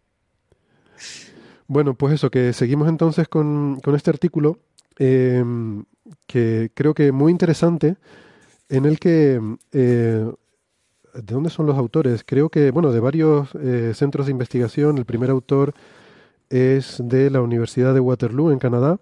Bueno, 1.67 1.95
pues 1.95 2.15
eso, 2.15 2.31
que 2.31 2.53
seguimos 2.53 2.89
entonces 2.89 3.29
con, 3.29 3.81
con 3.81 3.95
este 3.95 4.11
artículo 4.11 4.59
eh, 4.99 5.45
que 6.27 6.71
creo 6.75 6.95
que 6.95 7.13
muy 7.13 7.31
interesante, 7.33 7.97
en 8.69 8.85
el 8.85 8.99
que... 8.99 9.41
eh, 9.73 10.31
¿De 11.15 11.35
dónde 11.35 11.51
son 11.51 11.67
los 11.67 11.77
autores? 11.77 12.25
Creo 12.25 12.49
que, 12.49 12.71
bueno, 12.71 12.91
de 12.91 12.99
varios 12.99 13.55
eh, 13.57 13.93
centros 13.95 14.25
de 14.25 14.33
investigación. 14.33 14.97
El 14.97 15.05
primer 15.05 15.29
autor 15.29 15.75
es 16.49 17.03
de 17.05 17.29
la 17.29 17.43
Universidad 17.43 17.93
de 17.93 18.01
Waterloo, 18.01 18.51
en 18.51 18.59
Canadá. 18.59 18.99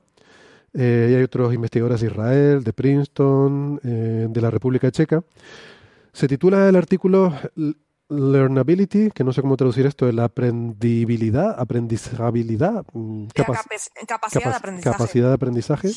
Eh, 0.75 1.11
y 1.13 1.15
hay 1.15 1.23
otros 1.23 1.55
investigadores 1.55 2.01
de 2.01 2.09
Israel, 2.09 2.65
de 2.65 2.73
Princeton, 2.73 3.77
de 3.83 4.41
la 4.41 4.51
República 4.51 4.91
Checa. 4.91 5.23
Se 6.13 6.27
titula 6.27 6.69
el 6.69 6.75
artículo 6.75 7.33
Learnability, 8.11 9.11
que 9.15 9.25
no 9.25 9.33
sé 9.33 9.41
cómo 9.41 9.57
traducir 9.57 9.87
esto, 9.87 10.11
la 10.13 10.25
aprendibilidad, 10.25 11.55
aprendizabilidad, 11.59 12.85
mm, 12.93 13.27
capac- 13.29 13.65
capacidad 14.07 14.51
de 14.51 14.57
aprendizaje. 14.57 14.93
capacidad 14.97 15.29
de 15.29 15.35
aprendizaje. 15.35 15.91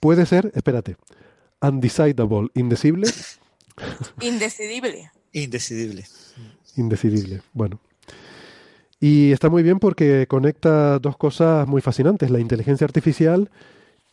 Puede 0.00 0.24
ser, 0.26 0.52
espérate, 0.54 0.96
undecidable, 1.60 2.48
indecible, 2.54 3.08
Indecidible. 4.20 5.10
Indecidible. 5.32 6.04
indecidible. 6.76 7.42
Bueno. 7.52 7.78
Y 9.00 9.32
está 9.32 9.50
muy 9.50 9.62
bien 9.62 9.78
porque 9.78 10.26
conecta 10.26 10.98
dos 10.98 11.16
cosas 11.18 11.66
muy 11.68 11.82
fascinantes, 11.82 12.30
la 12.30 12.40
inteligencia 12.40 12.86
artificial 12.86 13.50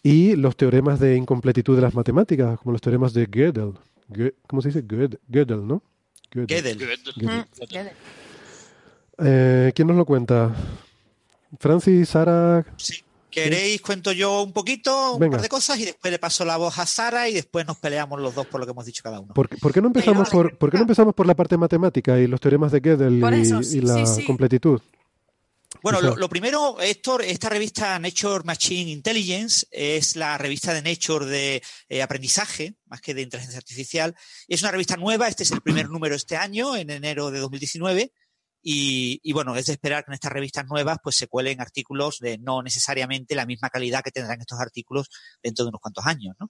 y 0.01 0.35
los 0.35 0.57
teoremas 0.57 0.99
de 0.99 1.15
incompletitud 1.15 1.75
de 1.77 1.81
las 1.81 1.93
matemáticas, 1.93 2.59
como 2.59 2.73
los 2.73 2.81
teoremas 2.81 3.13
de 3.13 3.25
Gödel. 3.27 3.73
Gö- 4.09 4.33
¿Cómo 4.47 4.61
se 4.61 4.69
dice? 4.69 4.81
Gödel, 4.81 5.19
Gödel 5.29 5.65
¿no? 5.65 5.81
Gödel. 6.33 6.77
Gödel. 6.77 7.91
Eh, 9.19 9.71
¿Quién 9.75 9.87
nos 9.87 9.97
lo 9.97 10.05
cuenta? 10.05 10.53
Francis, 11.59 12.09
Sara. 12.09 12.65
Si 12.77 13.03
queréis, 13.29 13.81
cuento 13.81 14.11
yo 14.11 14.41
un 14.43 14.53
poquito, 14.53 15.13
un 15.13 15.19
Venga. 15.19 15.37
par 15.37 15.41
de 15.41 15.49
cosas 15.49 15.77
y 15.79 15.85
después 15.85 16.11
le 16.11 16.19
paso 16.19 16.43
la 16.45 16.57
voz 16.57 16.77
a 16.79 16.85
Sara 16.85 17.29
y 17.29 17.33
después 17.33 17.65
nos 17.67 17.77
peleamos 17.77 18.19
los 18.19 18.33
dos 18.35 18.47
por 18.47 18.59
lo 18.59 18.65
que 18.65 18.71
hemos 18.71 18.85
dicho 18.85 19.03
cada 19.03 19.19
uno. 19.19 19.33
¿Por, 19.33 19.49
qué- 19.49 19.57
por 19.57 19.71
qué 19.71 19.81
no 19.81 19.87
empezamos 19.87 20.29
por, 20.29 20.57
por 20.57 20.71
qué 20.71 20.77
no 20.77 20.83
empezamos 20.83 21.13
por 21.13 21.25
la 21.27 21.35
parte 21.35 21.57
matemática 21.57 22.19
y 22.19 22.27
los 22.27 22.39
teoremas 22.41 22.71
de 22.71 22.79
Gödel 22.81 23.13
y, 23.23 23.39
y 23.41 23.63
sí, 23.63 23.81
la 23.81 24.05
sí, 24.05 24.21
sí. 24.21 24.25
completitud? 24.25 24.81
Bueno, 25.83 25.99
lo 25.99 26.29
primero, 26.29 26.79
Héctor, 26.79 27.23
esta 27.23 27.49
revista 27.49 27.99
Nature 27.99 28.45
Machine 28.45 28.89
Intelligence 28.89 29.67
es 29.69 30.15
la 30.15 30.37
revista 30.37 30.73
de 30.73 30.81
Nature 30.81 31.25
de 31.25 31.61
eh, 31.89 32.01
aprendizaje, 32.01 32.77
más 32.85 33.01
que 33.01 33.13
de 33.13 33.23
inteligencia 33.23 33.57
artificial. 33.57 34.15
Es 34.47 34.61
una 34.61 34.71
revista 34.71 34.95
nueva, 34.95 35.27
este 35.27 35.43
es 35.43 35.51
el 35.51 35.59
primer 35.59 35.89
número 35.89 36.15
este 36.15 36.37
año, 36.37 36.77
en 36.77 36.89
enero 36.89 37.31
de 37.31 37.39
2019. 37.39 38.13
Y, 38.65 39.19
y 39.21 39.33
bueno, 39.33 39.55
es 39.57 39.65
de 39.65 39.73
esperar 39.73 40.05
que 40.05 40.11
en 40.11 40.13
estas 40.15 40.31
revistas 40.31 40.65
nuevas 40.67 40.97
pues 41.03 41.17
se 41.17 41.27
cuelen 41.27 41.59
artículos 41.59 42.19
de 42.19 42.37
no 42.37 42.63
necesariamente 42.63 43.35
la 43.35 43.45
misma 43.45 43.69
calidad 43.69 44.01
que 44.01 44.11
tendrán 44.11 44.39
estos 44.39 44.59
artículos 44.59 45.09
dentro 45.43 45.65
de 45.65 45.69
unos 45.69 45.81
cuantos 45.81 46.05
años, 46.05 46.35
¿no? 46.39 46.49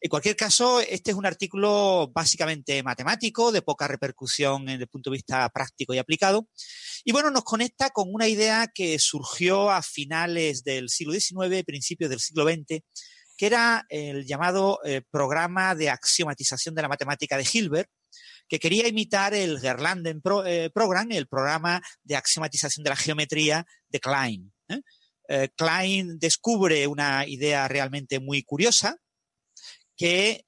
En 0.00 0.08
cualquier 0.10 0.36
caso, 0.36 0.80
este 0.80 1.12
es 1.12 1.16
un 1.16 1.26
artículo 1.26 2.10
básicamente 2.14 2.82
matemático, 2.82 3.52
de 3.52 3.62
poca 3.62 3.88
repercusión 3.88 4.66
desde 4.66 4.82
el 4.82 4.88
punto 4.88 5.10
de 5.10 5.16
vista 5.16 5.48
práctico 5.48 5.94
y 5.94 5.98
aplicado. 5.98 6.48
Y 7.04 7.12
bueno, 7.12 7.30
nos 7.30 7.44
conecta 7.44 7.90
con 7.90 8.08
una 8.12 8.28
idea 8.28 8.68
que 8.72 8.98
surgió 8.98 9.70
a 9.70 9.82
finales 9.82 10.62
del 10.62 10.88
siglo 10.88 11.14
XIX, 11.14 11.64
principios 11.64 12.10
del 12.10 12.20
siglo 12.20 12.44
XX, 12.44 12.82
que 13.36 13.46
era 13.46 13.86
el 13.88 14.26
llamado 14.26 14.80
eh, 14.84 15.00
programa 15.10 15.74
de 15.74 15.88
axiomatización 15.88 16.74
de 16.74 16.82
la 16.82 16.88
matemática 16.88 17.38
de 17.38 17.48
Hilbert, 17.50 17.88
que 18.50 18.58
quería 18.58 18.86
imitar 18.88 19.32
el 19.32 19.60
Gerlanden 19.60 20.20
Pro- 20.20 20.44
eh, 20.44 20.68
Program, 20.68 21.10
el 21.12 21.26
programa 21.28 21.80
de 22.02 22.16
axiomatización 22.16 22.82
de 22.84 22.90
la 22.90 22.96
geometría 22.96 23.64
de 23.88 24.00
Klein. 24.00 24.52
¿eh? 24.68 24.80
Eh, 25.28 25.48
Klein 25.56 26.18
descubre 26.18 26.86
una 26.88 27.24
idea 27.26 27.66
realmente 27.68 28.18
muy 28.20 28.42
curiosa, 28.42 28.96
que 29.96 30.44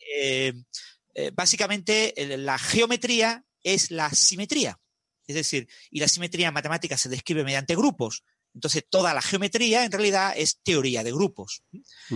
básicamente 1.35 2.15
la 2.39 2.59
geometría 2.59 3.45
es 3.62 3.91
la 3.91 4.09
simetría. 4.11 4.79
Es 5.27 5.35
decir, 5.37 5.69
y 5.91 6.01
la 6.01 6.09
simetría 6.09 6.49
en 6.49 6.55
matemáticas 6.55 7.01
se 7.01 7.09
describe 7.09 7.45
mediante 7.45 7.77
grupos. 7.77 8.24
Entonces, 8.55 8.85
toda 8.89 9.15
la 9.15 9.23
geometría 9.23 9.85
en 9.85 9.93
realidad 9.93 10.33
es 10.37 10.59
teoría 10.62 11.05
de 11.05 11.12
grupos. 11.12 11.62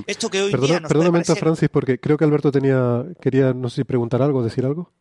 Esto 0.06 0.28
que 0.30 0.42
hoy 0.42 0.50
Perdona, 0.50 0.66
día 0.66 0.80
nos 0.80 0.88
perdona 0.88 1.10
parecer- 1.12 1.38
Francis, 1.38 1.68
porque 1.70 1.98
creo 2.00 2.16
que 2.18 2.24
Alberto 2.24 2.50
tenía, 2.50 3.04
quería, 3.20 3.52
no 3.54 3.68
sé 3.70 3.76
si 3.76 3.84
preguntar 3.84 4.22
algo, 4.22 4.42
decir 4.42 4.64
algo. 4.64 4.92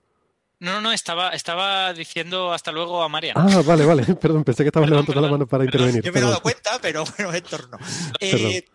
No, 0.66 0.72
no, 0.74 0.82
no, 0.82 0.92
estaba, 0.92 1.30
estaba 1.30 1.94
diciendo 1.94 2.52
hasta 2.52 2.72
luego 2.72 3.04
a 3.04 3.08
Mariana. 3.08 3.46
Ah, 3.48 3.62
vale, 3.62 3.86
vale, 3.86 4.04
perdón, 4.16 4.44
pensé 4.44 4.64
que 4.64 4.70
estabas 4.70 4.90
levantando 4.90 5.22
la 5.22 5.30
mano 5.30 5.46
para 5.46 5.64
intervenir. 5.64 6.02
Yo 6.02 6.12
me 6.12 6.18
he 6.18 6.24
dado 6.24 6.42
cuenta, 6.42 6.80
pero 6.82 7.06
bueno, 7.06 7.32
Héctor 7.32 7.70
no. 7.70 7.78
Eh, 8.20 8.66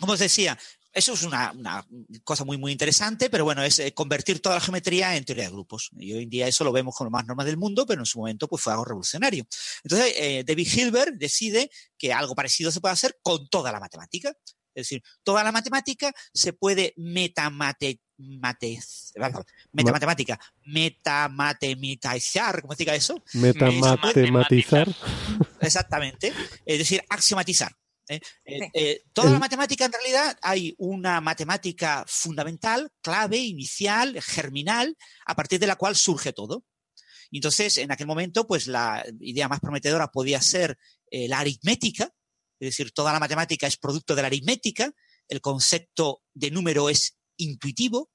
como 0.00 0.14
os 0.14 0.18
decía, 0.18 0.58
eso 0.94 1.12
es 1.12 1.22
una, 1.24 1.52
una 1.52 1.86
cosa 2.24 2.46
muy, 2.46 2.56
muy 2.56 2.72
interesante, 2.72 3.28
pero 3.28 3.44
bueno, 3.44 3.62
es 3.62 3.80
eh, 3.80 3.92
convertir 3.92 4.40
toda 4.40 4.54
la 4.54 4.62
geometría 4.62 5.14
en 5.14 5.26
teoría 5.26 5.44
de 5.44 5.50
grupos. 5.50 5.90
Y 5.98 6.14
hoy 6.14 6.22
en 6.22 6.30
día 6.30 6.48
eso 6.48 6.64
lo 6.64 6.72
vemos 6.72 6.96
con 6.96 7.10
más 7.10 7.26
normas 7.26 7.44
del 7.44 7.58
mundo, 7.58 7.84
pero 7.84 8.00
en 8.00 8.06
su 8.06 8.20
momento 8.20 8.48
pues 8.48 8.62
fue 8.62 8.72
algo 8.72 8.86
revolucionario. 8.86 9.44
Entonces, 9.82 10.14
eh, 10.16 10.42
David 10.46 10.68
Hilbert 10.74 11.16
decide 11.16 11.70
que 11.98 12.14
algo 12.14 12.34
parecido 12.34 12.72
se 12.72 12.80
puede 12.80 12.94
hacer 12.94 13.18
con 13.22 13.46
toda 13.48 13.70
la 13.72 13.78
matemática. 13.78 14.34
Es 14.74 14.88
decir, 14.88 15.02
toda 15.22 15.44
la 15.44 15.52
matemática 15.52 16.12
se 16.32 16.52
puede 16.52 16.92
metamate, 16.96 18.00
mate- 18.18 18.80
metamatemática, 19.72 20.38
metamatematizar, 20.64 22.60
¿cómo 22.62 22.72
se 22.74 22.78
diga 22.78 22.94
eso? 22.94 23.22
Metamatematizar. 23.34 24.88
Exactamente. 25.60 26.32
Es 26.64 26.78
decir, 26.78 27.02
axiomatizar. 27.08 27.72
¿eh? 28.08 28.20
Eh, 28.44 28.70
eh, 28.74 29.02
toda 29.12 29.30
la 29.30 29.38
matemática, 29.38 29.84
en 29.86 29.92
realidad, 29.92 30.36
hay 30.42 30.74
una 30.78 31.20
matemática 31.20 32.04
fundamental, 32.06 32.90
clave, 33.00 33.38
inicial, 33.38 34.20
germinal, 34.22 34.96
a 35.26 35.34
partir 35.34 35.58
de 35.60 35.66
la 35.66 35.76
cual 35.76 35.96
surge 35.96 36.32
todo. 36.32 36.64
Y 37.30 37.38
entonces, 37.38 37.78
en 37.78 37.90
aquel 37.90 38.06
momento, 38.06 38.46
pues 38.46 38.66
la 38.66 39.04
idea 39.20 39.48
más 39.48 39.60
prometedora 39.60 40.08
podía 40.08 40.40
ser 40.40 40.78
eh, 41.10 41.26
la 41.28 41.40
aritmética, 41.40 42.10
es 42.60 42.68
decir, 42.68 42.92
toda 42.92 43.12
la 43.12 43.20
matemática 43.20 43.66
es 43.66 43.76
producto 43.76 44.14
de 44.14 44.22
la 44.22 44.26
aritmética, 44.26 44.92
el 45.28 45.40
concepto 45.40 46.22
de 46.32 46.50
número 46.50 46.88
es 46.88 47.16
intuitivo, 47.36 48.10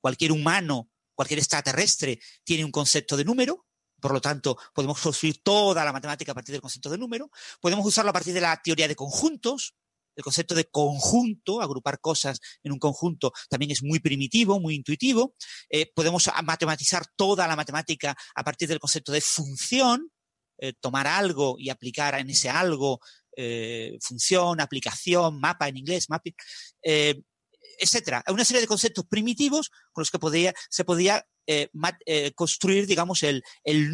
cualquier 0.00 0.32
humano, 0.32 0.90
cualquier 1.14 1.38
extraterrestre 1.38 2.20
tiene 2.44 2.64
un 2.64 2.70
concepto 2.70 3.16
de 3.16 3.24
número, 3.24 3.66
por 4.02 4.12
lo 4.12 4.20
tanto, 4.20 4.58
podemos 4.74 5.00
construir 5.00 5.42
toda 5.44 5.84
la 5.84 5.92
matemática 5.92 6.32
a 6.32 6.34
partir 6.34 6.52
del 6.52 6.60
concepto 6.60 6.90
de 6.90 6.98
número. 6.98 7.30
Podemos 7.60 7.86
usarlo 7.86 8.10
a 8.10 8.12
partir 8.12 8.34
de 8.34 8.40
la 8.40 8.60
teoría 8.60 8.88
de 8.88 8.96
conjuntos. 8.96 9.74
El 10.16 10.24
concepto 10.24 10.56
de 10.56 10.64
conjunto, 10.64 11.62
agrupar 11.62 12.00
cosas 12.00 12.40
en 12.64 12.72
un 12.72 12.80
conjunto, 12.80 13.32
también 13.48 13.70
es 13.70 13.82
muy 13.82 14.00
primitivo, 14.00 14.58
muy 14.58 14.74
intuitivo. 14.74 15.36
Eh, 15.70 15.90
podemos 15.94 16.28
matematizar 16.42 17.06
toda 17.14 17.46
la 17.46 17.54
matemática 17.54 18.16
a 18.34 18.42
partir 18.42 18.68
del 18.68 18.80
concepto 18.80 19.12
de 19.12 19.20
función, 19.20 20.10
eh, 20.58 20.72
tomar 20.80 21.06
algo 21.06 21.54
y 21.56 21.70
aplicar 21.70 22.18
en 22.18 22.28
ese 22.28 22.50
algo 22.50 23.00
eh, 23.36 23.98
función, 24.00 24.60
aplicación, 24.60 25.40
mapa 25.40 25.68
en 25.68 25.76
inglés, 25.76 26.08
mapping, 26.08 26.34
etcétera. 27.78 28.22
Una 28.28 28.44
serie 28.44 28.60
de 28.60 28.66
conceptos 28.66 29.06
primitivos 29.06 29.70
con 29.92 30.02
los 30.02 30.10
que 30.10 30.52
se 30.70 30.84
podía 30.84 31.26
eh, 31.46 31.68
eh, 32.06 32.32
construir, 32.34 32.86
digamos, 32.86 33.22
el, 33.24 33.42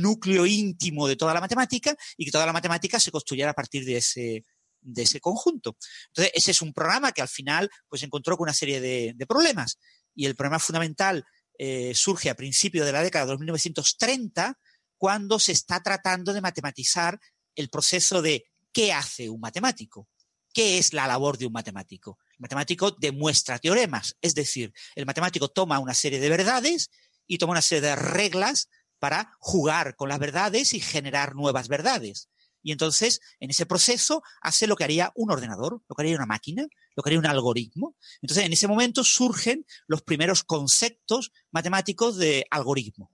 núcleo 0.00 0.44
íntimo 0.44 1.08
de 1.08 1.16
toda 1.16 1.32
la 1.32 1.40
matemática 1.40 1.96
y 2.16 2.26
que 2.26 2.30
toda 2.30 2.46
la 2.46 2.52
matemática 2.52 3.00
se 3.00 3.10
construyera 3.10 3.50
a 3.50 3.54
partir 3.54 3.84
de 3.84 3.96
ese, 3.96 4.44
de 4.80 5.02
ese 5.02 5.20
conjunto. 5.20 5.76
Entonces, 6.08 6.32
ese 6.34 6.50
es 6.50 6.62
un 6.62 6.72
programa 6.72 7.12
que 7.12 7.22
al 7.22 7.28
final 7.28 7.70
pues 7.88 8.02
encontró 8.02 8.36
con 8.36 8.44
una 8.44 8.54
serie 8.54 8.80
de, 8.80 9.26
problemas. 9.26 9.78
Y 10.14 10.26
el 10.26 10.34
problema 10.34 10.58
fundamental 10.58 11.24
eh, 11.58 11.92
surge 11.94 12.28
a 12.28 12.34
principios 12.34 12.84
de 12.84 12.92
la 12.92 13.02
década 13.02 13.32
de 13.32 13.38
1930, 13.38 14.58
cuando 14.96 15.38
se 15.38 15.52
está 15.52 15.82
tratando 15.82 16.32
de 16.32 16.40
matematizar 16.40 17.18
el 17.54 17.70
proceso 17.70 18.20
de 18.20 18.44
qué 18.78 18.92
hace 18.92 19.28
un 19.28 19.40
matemático, 19.40 20.08
qué 20.54 20.78
es 20.78 20.92
la 20.92 21.08
labor 21.08 21.36
de 21.36 21.46
un 21.46 21.52
matemático. 21.52 22.16
El 22.34 22.42
matemático 22.42 22.92
demuestra 22.92 23.58
teoremas, 23.58 24.16
es 24.20 24.36
decir, 24.36 24.72
el 24.94 25.04
matemático 25.04 25.48
toma 25.48 25.80
una 25.80 25.94
serie 25.94 26.20
de 26.20 26.28
verdades 26.28 26.88
y 27.26 27.38
toma 27.38 27.54
una 27.54 27.62
serie 27.62 27.88
de 27.88 27.96
reglas 27.96 28.68
para 29.00 29.32
jugar 29.40 29.96
con 29.96 30.08
las 30.08 30.20
verdades 30.20 30.74
y 30.74 30.80
generar 30.80 31.34
nuevas 31.34 31.66
verdades. 31.66 32.28
Y 32.62 32.70
entonces, 32.70 33.18
en 33.40 33.50
ese 33.50 33.66
proceso, 33.66 34.22
hace 34.42 34.68
lo 34.68 34.76
que 34.76 34.84
haría 34.84 35.10
un 35.16 35.32
ordenador, 35.32 35.82
lo 35.88 35.96
que 35.96 36.02
haría 36.02 36.14
una 36.14 36.26
máquina, 36.26 36.64
lo 36.94 37.02
que 37.02 37.08
haría 37.08 37.18
un 37.18 37.26
algoritmo. 37.26 37.96
Entonces, 38.22 38.44
en 38.44 38.52
ese 38.52 38.68
momento 38.68 39.02
surgen 39.02 39.66
los 39.88 40.02
primeros 40.02 40.44
conceptos 40.44 41.32
matemáticos 41.50 42.16
de 42.16 42.46
algoritmo. 42.48 43.10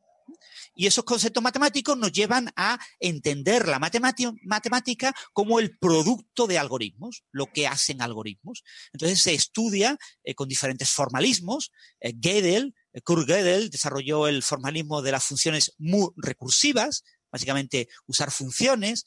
Y 0.75 0.87
esos 0.87 1.05
conceptos 1.05 1.43
matemáticos 1.43 1.97
nos 1.97 2.13
llevan 2.13 2.53
a 2.57 2.79
entender 2.99 3.69
la 3.69 3.79
matemática 3.79 5.15
como 5.33 5.61
el 5.61 5.79
producto 5.79 6.47
de 6.47 6.59
algoritmos, 6.59 7.25
lo 7.31 7.47
que 7.47 7.67
hacen 7.67 8.03
algoritmos. 8.03 8.65
Entonces 8.93 9.23
se 9.23 9.35
estudia 9.35 9.97
eh, 10.25 10.35
con 10.35 10.49
diferentes 10.49 10.91
formalismos. 10.91 11.71
Eh, 12.01 12.13
Gödel, 12.15 12.75
eh, 12.93 13.01
Kurt 13.03 13.29
Gödel 13.29 13.71
desarrolló 13.71 14.27
el 14.27 14.43
formalismo 14.43 15.01
de 15.01 15.13
las 15.13 15.25
funciones 15.25 15.73
recursivas, 16.17 17.05
básicamente 17.31 17.89
usar 18.07 18.31
funciones. 18.31 19.05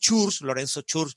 Church, 0.00 0.40
Lorenzo 0.40 0.82
Church, 0.82 1.14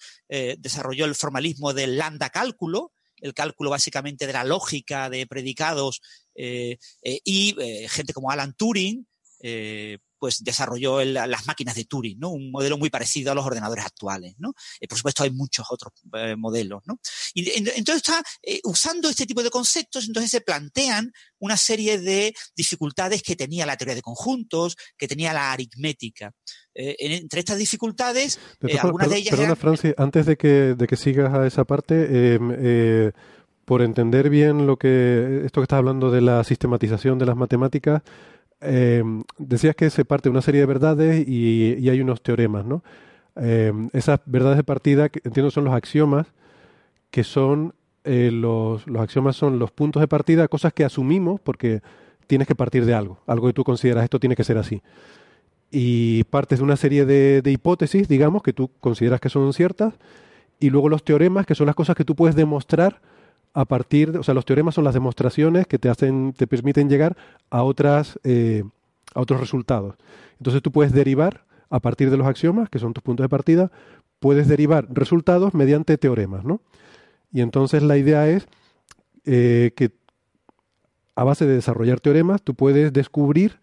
desarrolló 0.59 1.05
el 1.05 1.15
formalismo 1.15 1.73
del 1.73 1.97
lambda 1.97 2.29
cálculo, 2.29 2.93
el 3.17 3.33
cálculo 3.33 3.71
básicamente 3.71 4.27
de 4.27 4.33
la 4.33 4.43
lógica 4.43 5.09
de 5.09 5.25
predicados 5.25 6.01
y 6.35 7.55
gente 7.89 8.13
como 8.13 8.29
Alan 8.29 8.53
Turing 8.53 9.07
eh, 9.45 9.97
pues 10.17 10.41
desarrolló 10.41 11.03
las 11.03 11.45
máquinas 11.47 11.75
de 11.75 11.83
Turing, 11.83 12.17
¿no? 12.17 12.29
Un 12.29 12.49
modelo 12.49 12.77
muy 12.77 12.89
parecido 12.89 13.33
a 13.33 13.35
los 13.35 13.45
ordenadores 13.45 13.83
actuales, 13.83 14.35
¿no? 14.37 14.53
Eh, 14.79 14.87
por 14.87 14.97
supuesto 14.97 15.23
hay 15.23 15.31
muchos 15.31 15.65
otros 15.69 15.91
eh, 16.13 16.37
modelos, 16.37 16.81
¿no? 16.85 16.97
Y 17.33 17.49
entonces 17.49 17.97
está 17.97 18.23
usando 18.63 19.09
este 19.09 19.25
tipo 19.25 19.43
de 19.43 19.49
conceptos, 19.49 20.07
entonces 20.07 20.31
se 20.31 20.39
plantean 20.39 21.11
una 21.39 21.57
serie 21.57 21.99
de 21.99 22.33
dificultades 22.55 23.21
que 23.21 23.35
tenía 23.35 23.65
la 23.65 23.75
teoría 23.75 23.95
de 23.95 24.01
conjuntos, 24.01 24.77
que 24.97 25.09
tenía 25.09 25.33
la 25.33 25.51
aritmética. 25.51 26.31
entre 26.73 27.41
estas 27.41 27.57
dificultades, 27.57 28.39
algunas 28.81 29.09
de 29.09 29.17
ellas 29.17 29.35
Perdona, 29.35 29.57
Francis, 29.57 29.93
antes 29.97 30.25
de 30.25 30.37
que, 30.37 30.73
de 30.73 30.87
que 30.87 30.95
sigas 30.95 31.33
a 31.33 31.45
esa 31.45 31.65
parte, 31.65 32.35
em, 32.35 33.11
por 33.65 33.81
entender 33.81 34.29
bien 34.29 34.67
lo 34.67 34.77
que 34.77 35.41
esto 35.45 35.59
que 35.59 35.65
estás 35.65 35.79
hablando 35.79 36.11
de 36.11 36.21
la 36.21 36.43
sistematización 36.45 37.19
de 37.19 37.25
las 37.25 37.35
matemáticas, 37.35 38.03
eh, 38.63 39.03
decías 39.37 39.75
que 39.75 39.89
se 39.89 40.05
parte 40.05 40.29
de 40.29 40.31
una 40.31 40.41
serie 40.41 40.61
de 40.61 40.67
verdades 40.67 41.27
y, 41.27 41.89
hay 41.89 42.01
unos 42.01 42.21
teoremas, 42.21 42.65
¿no? 42.65 42.83
Eh, 43.35 43.73
esas 43.93 44.19
verdades 44.25 44.57
de 44.57 44.63
partida, 44.63 45.09
que 45.09 45.21
entiendo, 45.23 45.51
son 45.51 45.65
los 45.65 45.73
axiomas, 45.73 46.27
que 47.09 47.23
son 47.23 47.73
eh, 48.03 48.31
los, 48.31 48.85
los 48.87 49.01
axiomas 49.01 49.35
son 49.35 49.59
los 49.59 49.71
puntos 49.71 50.01
de 50.01 50.07
partida, 50.07 50.47
cosas 50.47 50.73
que 50.73 50.83
asumimos 50.83 51.39
porque 51.39 51.81
tienes 52.27 52.47
que 52.47 52.55
partir 52.55 52.85
de 52.85 52.93
algo, 52.93 53.19
algo 53.27 53.47
que 53.47 53.53
tú 53.53 53.63
consideras 53.63 54.03
esto 54.03 54.19
tiene 54.19 54.35
que 54.35 54.43
ser 54.43 54.57
así. 54.57 54.81
Y 55.71 56.23
partes 56.25 56.59
de 56.59 56.63
una 56.63 56.75
serie 56.75 57.05
de, 57.05 57.41
de 57.41 57.51
hipótesis, 57.51 58.07
digamos, 58.07 58.43
que 58.43 58.53
tú 58.53 58.69
consideras 58.79 59.19
que 59.19 59.29
son 59.29 59.51
ciertas, 59.53 59.93
y 60.59 60.69
luego 60.69 60.89
los 60.89 61.03
teoremas, 61.03 61.45
que 61.45 61.55
son 61.55 61.65
las 61.65 61.75
cosas 61.75 61.95
que 61.95 62.05
tú 62.05 62.15
puedes 62.15 62.35
demostrar 62.35 63.01
a 63.53 63.65
partir, 63.65 64.17
o 64.17 64.23
sea, 64.23 64.33
los 64.33 64.45
teoremas 64.45 64.75
son 64.75 64.83
las 64.83 64.93
demostraciones 64.93 65.67
que 65.67 65.77
te 65.77 65.89
hacen, 65.89 66.33
te 66.33 66.47
permiten 66.47 66.89
llegar 66.89 67.15
a 67.49 67.63
otras, 67.63 68.19
eh, 68.23 68.63
a 69.13 69.21
otros 69.21 69.39
resultados. 69.39 69.95
Entonces 70.39 70.61
tú 70.61 70.71
puedes 70.71 70.91
derivar 70.91 71.45
a 71.69 71.79
partir 71.79 72.09
de 72.09 72.17
los 72.17 72.27
axiomas, 72.27 72.69
que 72.69 72.79
son 72.79 72.93
tus 72.93 73.03
puntos 73.03 73.23
de 73.23 73.29
partida, 73.29 73.71
puedes 74.19 74.47
derivar 74.47 74.87
resultados 74.89 75.53
mediante 75.53 75.97
teoremas, 75.97 76.43
¿no? 76.43 76.61
Y 77.31 77.41
entonces 77.41 77.83
la 77.83 77.97
idea 77.97 78.27
es 78.27 78.47
eh, 79.25 79.71
que 79.75 79.91
a 81.15 81.23
base 81.23 81.45
de 81.45 81.53
desarrollar 81.53 81.99
teoremas, 81.99 82.41
tú 82.41 82.55
puedes 82.55 82.91
descubrir 82.91 83.59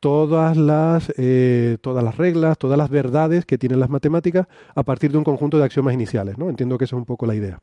todas 0.00 0.56
las, 0.56 1.12
eh, 1.16 1.78
todas 1.80 2.02
las 2.02 2.16
reglas, 2.16 2.58
todas 2.58 2.76
las 2.76 2.90
verdades 2.90 3.46
que 3.46 3.56
tienen 3.56 3.78
las 3.78 3.88
matemáticas 3.88 4.48
a 4.74 4.82
partir 4.82 5.12
de 5.12 5.18
un 5.18 5.24
conjunto 5.24 5.58
de 5.58 5.64
axiomas 5.64 5.94
iniciales, 5.94 6.38
¿no? 6.38 6.50
Entiendo 6.50 6.76
que 6.76 6.86
esa 6.86 6.96
es 6.96 6.98
un 6.98 7.04
poco 7.04 7.24
la 7.26 7.36
idea. 7.36 7.60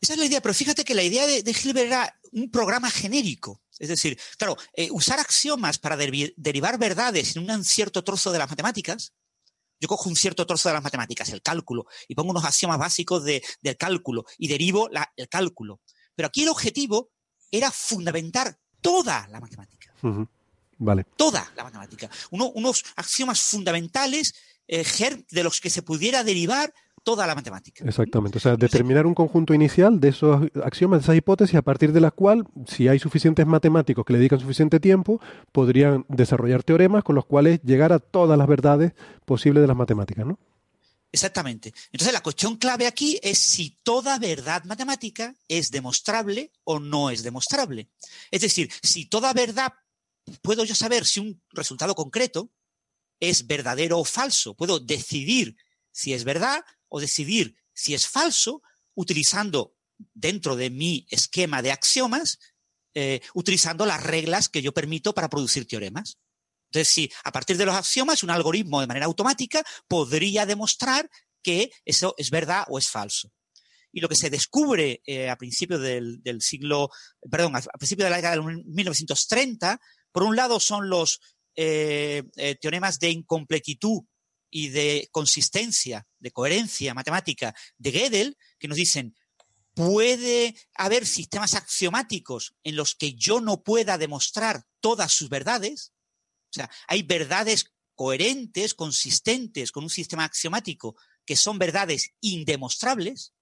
Esa 0.00 0.12
es 0.12 0.18
la 0.18 0.26
idea, 0.26 0.40
pero 0.40 0.54
fíjate 0.54 0.84
que 0.84 0.94
la 0.94 1.02
idea 1.02 1.26
de, 1.26 1.42
Hilbert 1.50 1.86
era 1.86 2.20
un 2.32 2.50
programa 2.50 2.90
genérico. 2.90 3.62
Es 3.78 3.88
decir, 3.88 4.18
claro, 4.38 4.56
eh, 4.74 4.88
usar 4.90 5.18
axiomas 5.18 5.78
para 5.78 5.96
derivar 5.96 6.78
verdades 6.78 7.36
en 7.36 7.50
un 7.50 7.64
cierto 7.64 8.04
trozo 8.04 8.32
de 8.32 8.38
las 8.38 8.48
matemáticas. 8.48 9.12
Yo 9.78 9.88
cojo 9.88 10.08
un 10.08 10.16
cierto 10.16 10.46
trozo 10.46 10.68
de 10.68 10.74
las 10.74 10.82
matemáticas, 10.82 11.28
el 11.30 11.42
cálculo, 11.42 11.86
y 12.08 12.14
pongo 12.14 12.30
unos 12.30 12.44
axiomas 12.44 12.78
básicos 12.78 13.24
del 13.24 13.76
cálculo 13.78 14.24
y 14.38 14.48
derivo 14.48 14.88
el 15.16 15.28
cálculo. 15.28 15.80
Pero 16.14 16.28
aquí 16.28 16.42
el 16.42 16.48
objetivo 16.48 17.10
era 17.50 17.70
fundamentar 17.70 18.58
toda 18.80 19.28
la 19.28 19.40
matemática. 19.40 19.92
Vale. 20.78 21.04
Toda 21.16 21.52
la 21.56 21.64
matemática. 21.64 22.10
unos 22.30 22.84
axiomas 22.96 23.40
fundamentales 23.42 24.34
eh, 24.68 24.84
de 25.30 25.44
los 25.44 25.60
que 25.60 25.70
se 25.70 25.82
pudiera 25.82 26.24
derivar 26.24 26.72
toda 27.06 27.24
la 27.24 27.36
matemática. 27.36 27.84
Exactamente, 27.84 28.38
o 28.38 28.40
sea, 28.40 28.56
determinar 28.56 29.06
un 29.06 29.14
conjunto 29.14 29.54
inicial 29.54 30.00
de 30.00 30.08
esos 30.08 30.42
axiomas, 30.64 30.98
de 30.98 31.02
esas 31.04 31.16
hipótesis, 31.16 31.54
a 31.54 31.62
partir 31.62 31.92
de 31.92 32.00
la 32.00 32.10
cual, 32.10 32.48
si 32.66 32.88
hay 32.88 32.98
suficientes 32.98 33.46
matemáticos 33.46 34.04
que 34.04 34.12
le 34.12 34.18
dedican 34.18 34.40
suficiente 34.40 34.80
tiempo, 34.80 35.20
podrían 35.52 36.04
desarrollar 36.08 36.64
teoremas 36.64 37.04
con 37.04 37.14
los 37.14 37.24
cuales 37.24 37.60
llegar 37.62 37.92
a 37.92 38.00
todas 38.00 38.36
las 38.36 38.48
verdades 38.48 38.92
posibles 39.24 39.60
de 39.60 39.68
las 39.68 39.76
matemáticas, 39.76 40.26
¿no? 40.26 40.36
Exactamente. 41.12 41.72
Entonces, 41.92 42.12
la 42.12 42.24
cuestión 42.24 42.56
clave 42.56 42.88
aquí 42.88 43.20
es 43.22 43.38
si 43.38 43.78
toda 43.84 44.18
verdad 44.18 44.64
matemática 44.64 45.32
es 45.46 45.70
demostrable 45.70 46.50
o 46.64 46.80
no 46.80 47.10
es 47.10 47.22
demostrable. 47.22 47.88
Es 48.32 48.40
decir, 48.40 48.68
si 48.82 49.06
toda 49.06 49.32
verdad 49.32 49.72
puedo 50.42 50.64
yo 50.64 50.74
saber 50.74 51.04
si 51.04 51.20
un 51.20 51.40
resultado 51.52 51.94
concreto 51.94 52.50
es 53.20 53.46
verdadero 53.46 54.00
o 54.00 54.04
falso, 54.04 54.54
puedo 54.54 54.80
decidir 54.80 55.56
si 55.92 56.12
es 56.12 56.24
verdad 56.24 56.64
o 56.88 57.00
decidir 57.00 57.56
si 57.72 57.94
es 57.94 58.08
falso 58.08 58.62
utilizando 58.94 59.76
dentro 60.14 60.56
de 60.56 60.70
mi 60.70 61.06
esquema 61.10 61.62
de 61.62 61.72
axiomas, 61.72 62.38
eh, 62.94 63.20
utilizando 63.34 63.86
las 63.86 64.02
reglas 64.02 64.48
que 64.48 64.62
yo 64.62 64.72
permito 64.72 65.14
para 65.14 65.28
producir 65.28 65.66
teoremas. 65.66 66.18
Entonces, 66.70 66.92
si 66.92 67.12
a 67.24 67.32
partir 67.32 67.56
de 67.56 67.66
los 67.66 67.74
axiomas 67.74 68.22
un 68.22 68.30
algoritmo 68.30 68.80
de 68.80 68.86
manera 68.86 69.06
automática 69.06 69.62
podría 69.86 70.46
demostrar 70.46 71.08
que 71.42 71.70
eso 71.84 72.14
es 72.18 72.30
verdad 72.30 72.64
o 72.68 72.78
es 72.78 72.88
falso. 72.88 73.32
Y 73.92 74.00
lo 74.00 74.08
que 74.08 74.16
se 74.16 74.30
descubre 74.30 75.00
eh, 75.06 75.30
a 75.30 75.36
principios 75.36 75.80
del, 75.80 76.20
siglo, 76.40 76.90
perdón, 77.30 77.56
a, 77.56 77.60
principios 77.60 78.06
de 78.06 78.10
la 78.10 78.16
década 78.16 78.36
de 78.36 78.62
1930, 78.64 79.80
por 80.12 80.24
un 80.24 80.36
lado 80.36 80.60
son 80.60 80.90
los 80.90 81.20
eh, 81.54 82.24
teoremas 82.60 82.98
de 82.98 83.10
incompletitud 83.10 84.02
y 84.50 84.68
de 84.68 85.08
consistencia, 85.12 86.06
de 86.18 86.30
coherencia 86.30 86.94
matemática 86.94 87.54
de 87.78 87.92
Gödel, 87.92 88.38
que 88.58 88.68
nos 88.68 88.76
dicen, 88.76 89.14
puede 89.74 90.56
haber 90.74 91.06
sistemas 91.06 91.54
axiomáticos 91.54 92.54
en 92.64 92.76
los 92.76 92.94
que 92.94 93.14
yo 93.14 93.40
no 93.40 93.62
pueda 93.62 93.98
demostrar 93.98 94.64
todas 94.80 95.12
sus 95.12 95.28
verdades. 95.28 95.92
O 96.50 96.54
sea, 96.54 96.70
hay 96.88 97.02
verdades 97.02 97.74
coherentes, 97.96 98.74
consistentes 98.74 99.72
con 99.72 99.84
un 99.84 99.90
sistema 99.90 100.24
axiomático 100.24 100.96
que 101.24 101.34
son 101.34 101.58
verdades 101.58 102.12
indemostrables. 102.20 103.34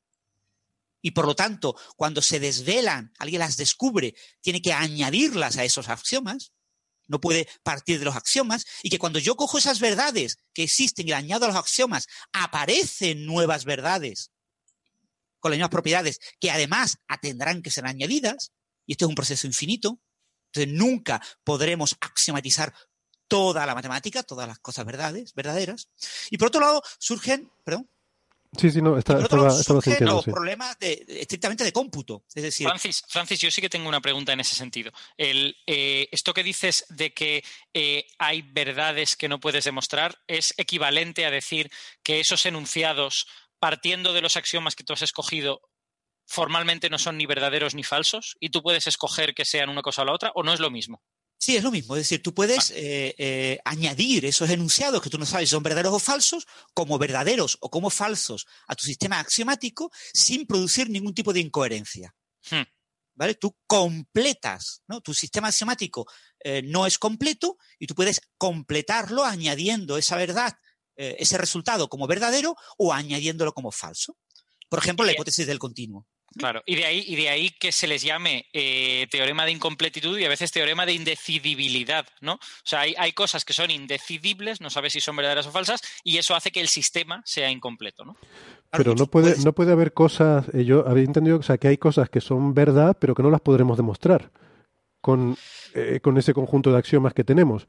Y 1.03 1.11
por 1.11 1.27
lo 1.27 1.37
tanto, 1.37 1.77
cuando 1.97 2.23
se 2.23 2.41
desvelan, 2.41 3.13
alguien 3.19 3.41
las 3.41 3.59
descubre, 3.59 4.15
tiene 4.41 4.63
que 4.63 4.73
añadirlas 4.73 5.59
a 5.59 5.65
esos 5.65 5.91
axiomas. 5.91 6.54
No 7.07 7.21
puede 7.21 7.49
partir 7.63 7.99
de 7.99 8.05
los 8.05 8.17
axiomas, 8.17 8.67
y 8.83 8.91
que 8.91 8.99
cuando 8.99 9.19
yo 9.19 9.37
cojo 9.37 9.59
esas 9.59 9.81
verdades 9.81 10.39
que 10.53 10.65
existen 10.65 11.09
y 11.09 11.13
añado 11.13 11.45
a 11.45 11.49
los 11.49 11.57
axiomas, 11.57 12.07
aparecen 12.33 13.27
nuevas 13.27 13.65
verdades 13.65 14.31
con 15.41 15.51
las 15.51 15.59
mismas 15.59 15.71
propiedades 15.71 16.21
que 16.41 16.51
además 16.51 16.99
tendrán 17.21 17.63
que 17.63 17.71
ser 17.71 17.87
añadidas, 17.87 18.53
y 18.87 18.93
esto 18.93 19.05
es 19.05 19.09
un 19.11 19.15
proceso 19.15 19.47
infinito, 19.47 20.01
entonces 20.53 20.73
nunca 20.73 21.21
podremos 21.43 21.97
axiomatizar 22.01 22.73
toda 23.29 23.67
la 23.67 23.75
matemática, 23.75 24.23
todas 24.23 24.47
las 24.47 24.59
cosas 24.59 24.85
verdades, 24.85 25.35
verdaderas. 25.35 25.89
Y 26.31 26.39
por 26.39 26.49
otro 26.49 26.61
lado, 26.61 26.83
surgen, 26.99 27.51
perdón, 27.65 27.91
Sí, 28.59 28.71
sí, 28.71 28.81
no, 28.81 28.99
está, 28.99 29.21
estaba, 29.21 29.49
estaba 29.49 29.81
sintiendo, 29.81 30.17
los 30.17 30.25
sí. 30.25 30.31
problemas 30.31 30.79
de, 30.79 31.05
estrictamente 31.09 31.65
de 31.65 31.73
cómputo. 31.73 32.25
Es 32.35 32.43
decir, 32.43 32.67
Francis, 32.67 33.03
Francis, 33.09 33.41
yo 33.41 33.51
sí 33.51 33.61
que 33.61 33.69
tengo 33.69 33.89
una 33.89 34.01
pregunta 34.01 34.33
en 34.33 34.41
ese 34.41 34.55
sentido. 34.55 34.93
El, 35.17 35.57
eh, 35.67 36.09
esto 36.13 36.35
que 36.35 36.43
dices 36.43 36.85
de 36.89 37.13
que 37.13 37.45
eh, 37.73 38.07
hay 38.19 38.43
verdades 38.43 39.17
que 39.17 39.29
no 39.29 39.41
puedes 39.41 39.65
demostrar 39.65 40.19
es 40.27 40.55
equivalente 40.57 41.27
a 41.27 41.31
decir 41.31 41.71
que 42.03 42.21
esos 42.21 42.47
enunciados, 42.47 43.27
partiendo 43.59 44.13
de 44.13 44.21
los 44.21 44.37
axiomas 44.37 44.77
que 44.77 44.85
tú 44.85 44.93
has 44.93 45.03
escogido, 45.03 45.61
formalmente 46.27 46.91
no 46.91 46.99
son 46.99 47.19
ni 47.19 47.27
verdaderos 47.27 47.75
ni 47.75 47.83
falsos 47.83 48.37
y 48.41 48.51
tú 48.51 48.63
puedes 48.63 48.87
escoger 48.87 49.35
que 49.35 49.45
sean 49.45 49.69
una 49.69 49.83
cosa 49.83 50.03
o 50.03 50.05
la 50.05 50.15
otra, 50.15 50.33
o 50.35 50.43
no 50.43 50.53
es 50.53 50.61
lo 50.61 50.71
mismo. 50.71 51.03
Sí, 51.45 51.57
es 51.57 51.63
lo 51.63 51.71
mismo. 51.71 51.95
Es 51.95 52.05
decir, 52.05 52.23
tú 52.23 52.33
puedes 52.33 52.71
eh, 52.71 53.15
eh, 53.19 53.59
añadir 53.67 54.25
esos 54.25 54.49
enunciados 54.49 55.03
que 55.03 55.11
tú 55.11 55.19
no 55.19 55.27
sabes 55.27 55.51
si 55.51 55.55
son 55.55 55.63
verdaderos 55.63 55.93
o 55.93 55.99
falsos, 55.99 56.47
como 56.73 56.99
verdaderos 56.99 57.59
o 57.61 57.71
como 57.71 57.91
falsos 57.91 58.47
a 58.67 58.75
tu 58.75 58.87
sistema 58.87 59.21
axiomático 59.21 59.91
sin 60.15 60.47
producir 60.47 60.89
ningún 60.89 61.13
tipo 61.13 61.35
de 61.35 61.41
incoherencia. 61.41 62.15
Hmm. 62.51 62.63
¿Vale? 63.15 63.35
Tú 63.35 63.59
completas, 63.67 64.81
¿no? 64.89 65.03
Tu 65.03 65.13
sistema 65.13 65.49
axiomático 65.49 66.07
eh, 66.43 66.63
no 66.63 66.87
es 66.87 66.97
completo 66.97 67.59
y 67.79 67.89
tú 67.89 67.95
puedes 67.95 68.23
completarlo 68.39 69.23
añadiendo 69.23 69.99
esa 69.99 70.17
verdad, 70.17 70.57
ese 70.97 71.37
resultado 71.37 71.91
como 71.91 72.07
verdadero 72.07 72.57
o 72.79 72.95
añadiéndolo 72.95 73.53
como 73.53 73.71
falso. 73.71 74.17
Por 74.71 74.79
ejemplo, 74.79 75.05
la 75.05 75.13
hipótesis 75.13 75.47
del 75.47 75.59
continuo. 75.59 76.07
Claro, 76.37 76.63
y 76.67 76.75
de 76.75 76.85
ahí, 76.85 77.05
y 77.07 77.17
de 77.17 77.29
ahí 77.29 77.51
que 77.51 77.71
se 77.71 77.87
les 77.87 78.03
llame 78.03 78.47
eh, 78.53 79.07
teorema 79.11 79.45
de 79.45 79.53
incompletitud 79.53 80.19
y 80.19 80.25
a 80.25 80.29
veces 80.29 80.51
teorema 80.51 80.85
de 80.85 80.93
indecidibilidad, 80.93 82.07
¿no? 82.21 82.35
O 82.35 82.65
sea, 82.65 82.81
hay, 82.81 82.95
hay, 82.99 83.13
cosas 83.13 83.45
que 83.45 83.53
son 83.53 83.71
indecidibles, 83.71 84.61
no 84.61 84.71
sabes 84.71 84.93
si 84.95 85.01
son 85.01 85.17
verdaderas 85.17 85.47
o 85.47 85.53
falsas, 85.53 85.81
y 86.03 86.19
eso 86.19 86.35
hace 86.35 86.51
que 86.51 86.61
el 86.61 86.69
sistema 86.69 87.23
sea 87.25 87.51
incompleto, 87.51 88.05
¿no? 88.05 88.17
Pero 88.77 88.95
no 88.95 89.07
puede, 89.07 89.37
no 89.45 89.53
puede 89.53 89.73
haber 89.73 89.93
cosas, 89.93 90.47
eh, 90.53 90.65
yo 90.65 90.87
había 90.89 91.05
entendido 91.05 91.39
o 91.39 91.43
sea, 91.43 91.59
que 91.59 91.69
hay 91.69 91.79
cosas 91.79 92.11
que 92.11 92.21
son 92.21 92.55
verdad, 92.55 92.97
pero 93.01 93.15
que 93.15 93.23
no 93.23 93.31
las 93.31 93.41
podremos 93.41 93.77
demostrar 93.77 94.33
con, 95.01 95.37
eh, 95.75 96.01
con 96.03 96.19
ese 96.19 96.35
conjunto 96.35 96.73
de 96.73 96.79
axiomas 96.79 97.15
que 97.15 97.25
tenemos. 97.25 97.69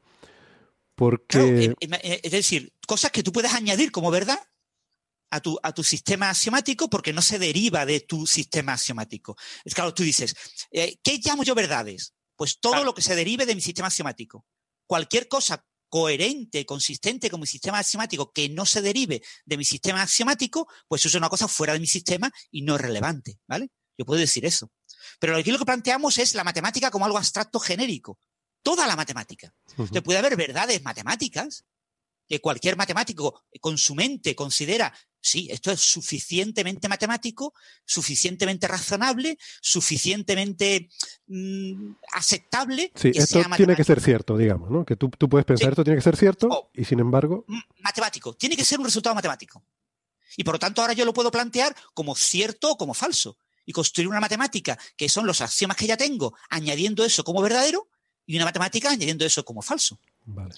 Porque... 0.96 1.74
Claro, 1.78 2.00
es 2.02 2.32
decir, 2.32 2.72
cosas 2.86 3.12
que 3.12 3.22
tú 3.22 3.30
puedes 3.30 3.52
añadir 3.52 3.92
como 3.92 4.10
verdad, 4.10 4.38
a 5.30 5.40
tu, 5.40 5.58
a 5.62 5.72
tu, 5.72 5.82
sistema 5.82 6.30
axiomático 6.30 6.88
porque 6.88 7.12
no 7.12 7.22
se 7.22 7.38
deriva 7.38 7.84
de 7.84 8.00
tu 8.00 8.26
sistema 8.26 8.74
axiomático. 8.74 9.36
Es 9.64 9.74
claro, 9.74 9.92
tú 9.94 10.02
dices, 10.02 10.34
eh, 10.70 10.96
¿qué 11.02 11.20
llamo 11.22 11.42
yo 11.42 11.54
verdades? 11.54 12.14
Pues 12.36 12.58
todo 12.60 12.84
lo 12.84 12.94
que 12.94 13.02
se 13.02 13.16
derive 13.16 13.46
de 13.46 13.54
mi 13.54 13.60
sistema 13.60 13.88
axiomático. 13.88 14.44
Cualquier 14.86 15.26
cosa 15.28 15.64
coherente, 15.88 16.66
consistente 16.66 17.30
con 17.30 17.40
mi 17.40 17.46
sistema 17.46 17.78
axiomático 17.78 18.32
que 18.32 18.48
no 18.48 18.66
se 18.66 18.82
derive 18.82 19.22
de 19.44 19.56
mi 19.56 19.64
sistema 19.64 20.02
axiomático, 20.02 20.68
pues 20.88 21.02
eso 21.02 21.08
es 21.08 21.14
una 21.14 21.28
cosa 21.28 21.48
fuera 21.48 21.72
de 21.72 21.80
mi 21.80 21.86
sistema 21.86 22.30
y 22.50 22.62
no 22.62 22.74
es 22.74 22.80
relevante, 22.80 23.38
¿vale? 23.46 23.70
Yo 23.96 24.04
puedo 24.04 24.20
decir 24.20 24.44
eso. 24.44 24.70
Pero 25.18 25.36
aquí 25.36 25.50
lo 25.50 25.58
que 25.58 25.64
planteamos 25.64 26.18
es 26.18 26.34
la 26.34 26.44
matemática 26.44 26.90
como 26.90 27.06
algo 27.06 27.18
abstracto 27.18 27.58
genérico. 27.58 28.18
Toda 28.62 28.86
la 28.86 28.96
matemática. 28.96 29.48
Uh 29.48 29.70
-huh. 29.70 29.80
Entonces 29.80 30.02
puede 30.02 30.18
haber 30.18 30.36
verdades 30.36 30.82
matemáticas 30.82 31.64
que 32.28 32.40
cualquier 32.40 32.76
matemático 32.76 33.44
con 33.60 33.78
su 33.78 33.94
mente 33.94 34.34
considera 34.34 34.92
sí, 35.26 35.48
esto 35.50 35.72
es 35.72 35.80
suficientemente 35.80 36.88
matemático, 36.88 37.52
suficientemente 37.84 38.68
razonable, 38.68 39.38
suficientemente 39.60 40.88
mmm, 41.26 41.92
aceptable. 42.12 42.92
Sí, 42.94 43.10
que 43.10 43.18
esto 43.18 43.42
tiene 43.56 43.74
que 43.74 43.82
ser 43.82 44.00
cierto, 44.00 44.36
digamos, 44.36 44.70
¿no? 44.70 44.84
Que 44.84 44.94
tú, 44.94 45.10
tú 45.10 45.28
puedes 45.28 45.44
pensar, 45.44 45.66
sí. 45.66 45.70
esto 45.70 45.84
tiene 45.84 45.98
que 45.98 46.04
ser 46.04 46.16
cierto, 46.16 46.48
oh, 46.48 46.70
y 46.72 46.84
sin 46.84 47.00
embargo. 47.00 47.44
Matemático, 47.78 48.34
tiene 48.34 48.56
que 48.56 48.64
ser 48.64 48.78
un 48.78 48.84
resultado 48.84 49.14
matemático. 49.14 49.64
Y 50.36 50.44
por 50.44 50.54
lo 50.54 50.58
tanto, 50.58 50.80
ahora 50.80 50.92
yo 50.92 51.04
lo 51.04 51.12
puedo 51.12 51.30
plantear 51.30 51.74
como 51.92 52.14
cierto 52.14 52.70
o 52.70 52.76
como 52.76 52.94
falso. 52.94 53.36
Y 53.64 53.72
construir 53.72 54.06
una 54.06 54.20
matemática 54.20 54.78
que 54.96 55.08
son 55.08 55.26
los 55.26 55.40
axiomas 55.40 55.76
que 55.76 55.88
ya 55.88 55.96
tengo, 55.96 56.36
añadiendo 56.50 57.04
eso 57.04 57.24
como 57.24 57.42
verdadero, 57.42 57.88
y 58.24 58.36
una 58.36 58.44
matemática 58.44 58.90
añadiendo 58.90 59.24
eso 59.24 59.44
como 59.44 59.60
falso. 59.60 59.98
Vale. 60.28 60.56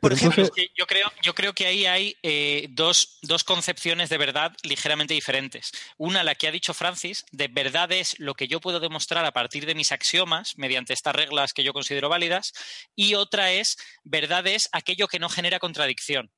Por 0.00 0.14
ejemplo, 0.14 0.42
entonces... 0.42 0.70
yo, 0.74 0.86
creo, 0.86 1.12
yo 1.22 1.34
creo 1.34 1.52
que 1.52 1.66
ahí 1.66 1.84
hay 1.84 2.16
eh, 2.22 2.68
dos, 2.70 3.18
dos, 3.20 3.44
concepciones 3.44 4.08
de 4.08 4.16
verdad 4.16 4.56
ligeramente 4.62 5.12
diferentes. 5.12 5.70
Una, 5.98 6.24
la 6.24 6.34
que 6.34 6.48
ha 6.48 6.50
dicho 6.50 6.72
Francis, 6.72 7.26
de 7.30 7.48
verdad 7.48 7.92
es 7.92 8.18
lo 8.18 8.34
que 8.34 8.48
yo 8.48 8.58
puedo 8.58 8.80
demostrar 8.80 9.26
a 9.26 9.32
partir 9.32 9.66
de 9.66 9.74
mis 9.74 9.92
axiomas, 9.92 10.56
mediante 10.56 10.94
estas 10.94 11.14
reglas 11.14 11.52
que 11.52 11.62
yo 11.62 11.74
considero 11.74 12.08
válidas, 12.08 12.54
y 12.96 13.14
otra 13.14 13.52
es, 13.52 13.76
verdad 14.02 14.46
es 14.46 14.70
aquello 14.72 15.08
que 15.08 15.18
no 15.18 15.28
genera 15.28 15.58
contradicción. 15.58 16.32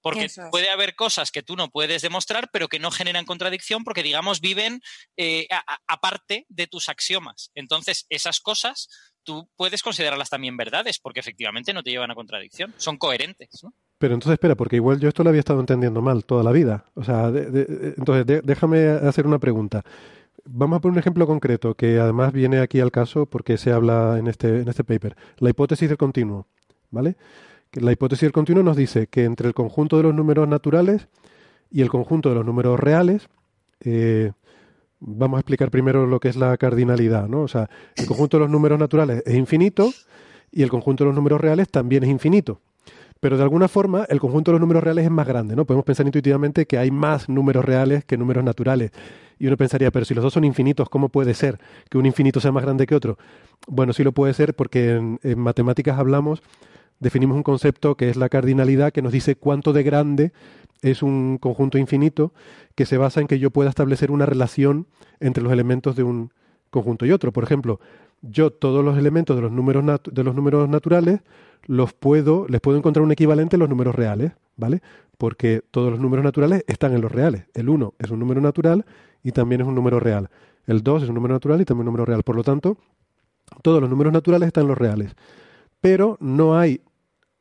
Porque 0.00 0.24
es. 0.24 0.38
puede 0.50 0.70
haber 0.70 0.94
cosas 0.94 1.30
que 1.30 1.42
tú 1.42 1.54
no 1.54 1.68
puedes 1.68 2.00
demostrar, 2.00 2.48
pero 2.50 2.68
que 2.68 2.78
no 2.78 2.90
generan 2.90 3.26
contradicción 3.26 3.84
porque, 3.84 4.02
digamos, 4.02 4.40
viven 4.40 4.80
eh, 5.18 5.48
aparte 5.86 6.46
de 6.48 6.66
tus 6.66 6.88
axiomas. 6.88 7.50
Entonces, 7.54 8.06
esas 8.08 8.40
cosas 8.40 8.88
tú 9.26 9.46
puedes 9.56 9.82
considerarlas 9.82 10.30
también 10.30 10.56
verdades, 10.56 10.98
porque 10.98 11.20
efectivamente 11.20 11.74
no 11.74 11.82
te 11.82 11.90
llevan 11.90 12.10
a 12.10 12.14
contradicción, 12.14 12.72
son 12.78 12.96
coherentes. 12.96 13.48
¿no? 13.62 13.74
Pero 13.98 14.14
entonces 14.14 14.34
espera, 14.34 14.54
porque 14.54 14.76
igual 14.76 15.00
yo 15.00 15.08
esto 15.08 15.22
lo 15.22 15.28
había 15.28 15.40
estado 15.40 15.60
entendiendo 15.60 16.00
mal 16.00 16.24
toda 16.24 16.42
la 16.42 16.52
vida. 16.52 16.86
O 16.94 17.04
sea, 17.04 17.30
de, 17.30 17.94
entonces 17.98 18.42
déjame 18.44 18.86
hacer 18.88 19.26
una 19.26 19.38
pregunta. 19.38 19.82
Vamos 20.44 20.76
a 20.78 20.80
poner 20.80 20.92
un 20.94 20.98
ejemplo 21.00 21.26
concreto 21.26 21.74
que 21.74 21.98
además 21.98 22.32
viene 22.32 22.60
aquí 22.60 22.78
al 22.80 22.92
caso 22.92 23.26
porque 23.26 23.58
se 23.58 23.72
habla 23.72 24.16
en 24.18 24.28
este, 24.28 24.60
en 24.60 24.68
este 24.68 24.84
paper. 24.84 25.16
La 25.38 25.50
hipótesis 25.50 25.88
del 25.88 25.98
continuo, 25.98 26.46
¿vale? 26.90 27.16
La 27.72 27.90
hipótesis 27.90 28.22
del 28.22 28.32
continuo 28.32 28.62
nos 28.62 28.76
dice 28.76 29.08
que 29.08 29.24
entre 29.24 29.48
el 29.48 29.54
conjunto 29.54 29.96
de 29.96 30.04
los 30.04 30.14
números 30.14 30.46
naturales 30.46 31.08
y 31.70 31.82
el 31.82 31.90
conjunto 31.90 32.28
de 32.28 32.36
los 32.36 32.46
números 32.46 32.78
reales, 32.78 33.28
eh, 33.80 34.32
vamos 35.00 35.38
a 35.38 35.40
explicar 35.40 35.70
primero 35.70 36.06
lo 36.06 36.20
que 36.20 36.28
es 36.28 36.36
la 36.36 36.56
cardinalidad, 36.56 37.28
¿no? 37.28 37.42
O 37.42 37.48
sea, 37.48 37.68
el 37.96 38.06
conjunto 38.06 38.36
de 38.36 38.42
los 38.42 38.50
números 38.50 38.78
naturales 38.78 39.22
es 39.26 39.34
infinito 39.34 39.90
y 40.50 40.62
el 40.62 40.70
conjunto 40.70 41.04
de 41.04 41.08
los 41.08 41.14
números 41.14 41.40
reales 41.40 41.68
también 41.68 42.04
es 42.04 42.10
infinito. 42.10 42.60
Pero 43.20 43.36
de 43.36 43.42
alguna 43.42 43.68
forma 43.68 44.04
el 44.08 44.20
conjunto 44.20 44.50
de 44.50 44.54
los 44.54 44.60
números 44.60 44.84
reales 44.84 45.04
es 45.04 45.10
más 45.10 45.26
grande, 45.26 45.56
¿no? 45.56 45.64
Podemos 45.64 45.84
pensar 45.84 46.06
intuitivamente 46.06 46.66
que 46.66 46.78
hay 46.78 46.90
más 46.90 47.28
números 47.28 47.64
reales 47.64 48.04
que 48.04 48.16
números 48.16 48.44
naturales. 48.44 48.90
Y 49.38 49.46
uno 49.46 49.56
pensaría, 49.56 49.90
pero 49.90 50.04
si 50.04 50.14
los 50.14 50.22
dos 50.22 50.32
son 50.32 50.44
infinitos, 50.44 50.88
¿cómo 50.88 51.08
puede 51.08 51.34
ser 51.34 51.58
que 51.90 51.98
un 51.98 52.06
infinito 52.06 52.40
sea 52.40 52.52
más 52.52 52.62
grande 52.62 52.86
que 52.86 52.94
otro? 52.94 53.18
Bueno, 53.66 53.92
sí 53.92 54.04
lo 54.04 54.12
puede 54.12 54.34
ser 54.34 54.54
porque 54.54 54.96
en, 54.96 55.18
en 55.22 55.38
matemáticas 55.38 55.98
hablamos, 55.98 56.42
definimos 57.00 57.36
un 57.36 57.42
concepto 57.42 57.96
que 57.96 58.08
es 58.08 58.16
la 58.16 58.28
cardinalidad, 58.28 58.92
que 58.92 59.02
nos 59.02 59.12
dice 59.12 59.36
cuánto 59.36 59.72
de 59.72 59.82
grande 59.82 60.32
es 60.82 61.02
un 61.02 61.38
conjunto 61.38 61.78
infinito 61.78 62.32
que 62.74 62.86
se 62.86 62.98
basa 62.98 63.20
en 63.20 63.26
que 63.26 63.38
yo 63.38 63.50
pueda 63.50 63.70
establecer 63.70 64.10
una 64.10 64.26
relación 64.26 64.86
entre 65.20 65.42
los 65.42 65.52
elementos 65.52 65.96
de 65.96 66.02
un 66.02 66.32
conjunto 66.70 67.06
y 67.06 67.12
otro. 67.12 67.32
Por 67.32 67.44
ejemplo, 67.44 67.80
yo 68.22 68.50
todos 68.50 68.84
los 68.84 68.98
elementos 68.98 69.36
de 69.36 69.42
los 69.42 69.52
números, 69.52 69.84
de 70.10 70.24
los 70.24 70.34
números 70.34 70.68
naturales 70.68 71.20
los 71.66 71.92
puedo, 71.92 72.46
les 72.48 72.60
puedo 72.60 72.78
encontrar 72.78 73.02
un 73.02 73.12
equivalente 73.12 73.56
en 73.56 73.60
los 73.60 73.68
números 73.68 73.94
reales, 73.94 74.32
¿vale? 74.56 74.82
Porque 75.18 75.62
todos 75.70 75.90
los 75.90 76.00
números 76.00 76.24
naturales 76.24 76.64
están 76.66 76.94
en 76.94 77.00
los 77.00 77.10
reales. 77.10 77.44
El 77.54 77.68
1 77.68 77.94
es 77.98 78.10
un 78.10 78.18
número 78.18 78.40
natural 78.40 78.84
y 79.22 79.32
también 79.32 79.62
es 79.62 79.66
un 79.66 79.74
número 79.74 79.98
real. 79.98 80.30
El 80.66 80.82
2 80.82 81.04
es 81.04 81.08
un 81.08 81.14
número 81.14 81.34
natural 81.34 81.60
y 81.60 81.64
también 81.64 81.88
un 81.88 81.92
número 81.92 82.04
real. 82.04 82.22
Por 82.22 82.36
lo 82.36 82.44
tanto, 82.44 82.76
todos 83.62 83.80
los 83.80 83.90
números 83.90 84.12
naturales 84.12 84.48
están 84.48 84.62
en 84.62 84.68
los 84.68 84.78
reales. 84.78 85.14
Pero 85.80 86.16
no 86.20 86.58
hay, 86.58 86.80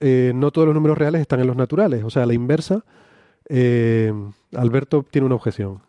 eh, 0.08 0.34
no 0.36 0.52
todos 0.52 0.68
los 0.68 0.76
números 0.76 1.00
reales 1.00 1.22
están 1.22 1.40
en 1.40 1.48
los 1.48 1.56
naturales. 1.56 2.04
O 2.04 2.12
sea, 2.12 2.28
la 2.28 2.36
inversa, 2.36 2.86
eh, 3.50 4.14
Alberto 4.56 5.04
tiene 5.10 5.26
una 5.26 5.34
objeción. 5.34 5.82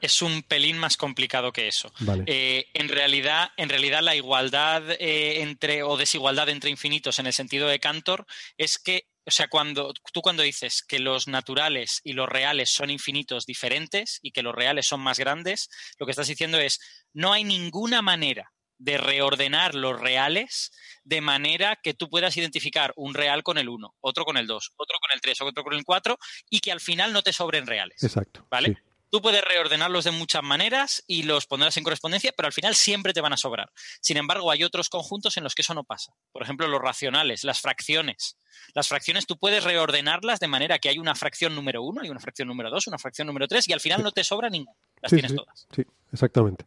Es 0.00 0.22
un 0.22 0.42
pelín 0.42 0.76
más 0.76 0.96
complicado 0.96 1.52
que 1.52 1.68
eso. 1.68 1.92
Vale. 2.00 2.24
Eh, 2.26 2.66
en, 2.74 2.88
realidad, 2.88 3.50
en 3.56 3.68
realidad, 3.68 4.02
la 4.02 4.16
igualdad 4.16 4.82
entre 4.98 5.84
o 5.84 5.96
desigualdad 5.96 6.48
entre 6.48 6.68
infinitos 6.68 7.20
en 7.20 7.28
el 7.28 7.32
sentido 7.32 7.68
de 7.68 7.78
Cantor 7.78 8.26
es 8.58 8.76
que, 8.76 9.06
o 9.24 9.30
sea, 9.30 9.46
cuando 9.46 9.94
tú 10.12 10.20
cuando 10.20 10.42
dices 10.42 10.82
que 10.82 10.98
los 10.98 11.28
naturales 11.28 12.00
y 12.02 12.14
los 12.14 12.28
reales 12.28 12.70
son 12.70 12.90
infinitos 12.90 13.46
diferentes 13.46 14.18
y 14.20 14.32
que 14.32 14.42
los 14.42 14.52
reales 14.54 14.88
son 14.88 15.00
más 15.00 15.20
grandes, 15.20 15.70
lo 16.00 16.06
que 16.06 16.10
estás 16.10 16.26
diciendo 16.26 16.58
es 16.58 16.80
no 17.12 17.32
hay 17.32 17.44
ninguna 17.44 18.02
manera 18.02 18.52
de 18.78 18.98
reordenar 18.98 19.74
los 19.74 20.00
reales 20.00 20.72
de 21.04 21.20
manera 21.20 21.76
que 21.82 21.94
tú 21.94 22.08
puedas 22.10 22.36
identificar 22.36 22.92
un 22.96 23.14
real 23.14 23.42
con 23.42 23.58
el 23.58 23.68
1, 23.68 23.94
otro 24.00 24.24
con 24.24 24.36
el 24.36 24.46
2, 24.46 24.72
otro 24.76 24.98
con 25.00 25.10
el 25.14 25.20
3, 25.20 25.40
otro 25.42 25.62
con 25.64 25.74
el 25.74 25.84
4 25.84 26.18
y 26.50 26.60
que 26.60 26.72
al 26.72 26.80
final 26.80 27.12
no 27.12 27.22
te 27.22 27.32
sobren 27.32 27.66
reales. 27.66 28.02
Exacto. 28.02 28.46
¿Vale? 28.50 28.68
Sí. 28.70 28.76
Tú 29.10 29.22
puedes 29.22 29.44
reordenarlos 29.44 30.02
de 30.02 30.10
muchas 30.10 30.42
maneras 30.42 31.04
y 31.06 31.22
los 31.22 31.46
pondrás 31.46 31.76
en 31.76 31.84
correspondencia, 31.84 32.32
pero 32.36 32.48
al 32.48 32.52
final 32.52 32.74
siempre 32.74 33.12
te 33.12 33.20
van 33.20 33.32
a 33.32 33.36
sobrar. 33.36 33.70
Sin 34.00 34.16
embargo, 34.16 34.50
hay 34.50 34.64
otros 34.64 34.88
conjuntos 34.88 35.36
en 35.36 35.44
los 35.44 35.54
que 35.54 35.62
eso 35.62 35.72
no 35.72 35.84
pasa. 35.84 36.12
Por 36.32 36.42
ejemplo, 36.42 36.66
los 36.66 36.80
racionales, 36.80 37.44
las 37.44 37.60
fracciones. 37.60 38.38
Las 38.74 38.88
fracciones 38.88 39.26
tú 39.26 39.38
puedes 39.38 39.62
reordenarlas 39.62 40.40
de 40.40 40.48
manera 40.48 40.80
que 40.80 40.88
hay 40.88 40.98
una 40.98 41.14
fracción 41.14 41.54
número 41.54 41.80
uno, 41.84 42.00
hay 42.02 42.10
una 42.10 42.18
fracción 42.18 42.48
número 42.48 42.70
dos, 42.70 42.88
una 42.88 42.98
fracción 42.98 43.28
número 43.28 43.46
tres 43.46 43.68
y 43.68 43.72
al 43.72 43.80
final 43.80 44.02
no 44.02 44.10
te 44.10 44.24
sobra 44.24 44.50
ninguna. 44.50 44.76
Las 45.00 45.10
Sí, 45.10 45.16
tienes 45.16 45.30
sí, 45.30 45.36
todas. 45.36 45.68
sí, 45.72 45.82
exactamente. 46.12 46.64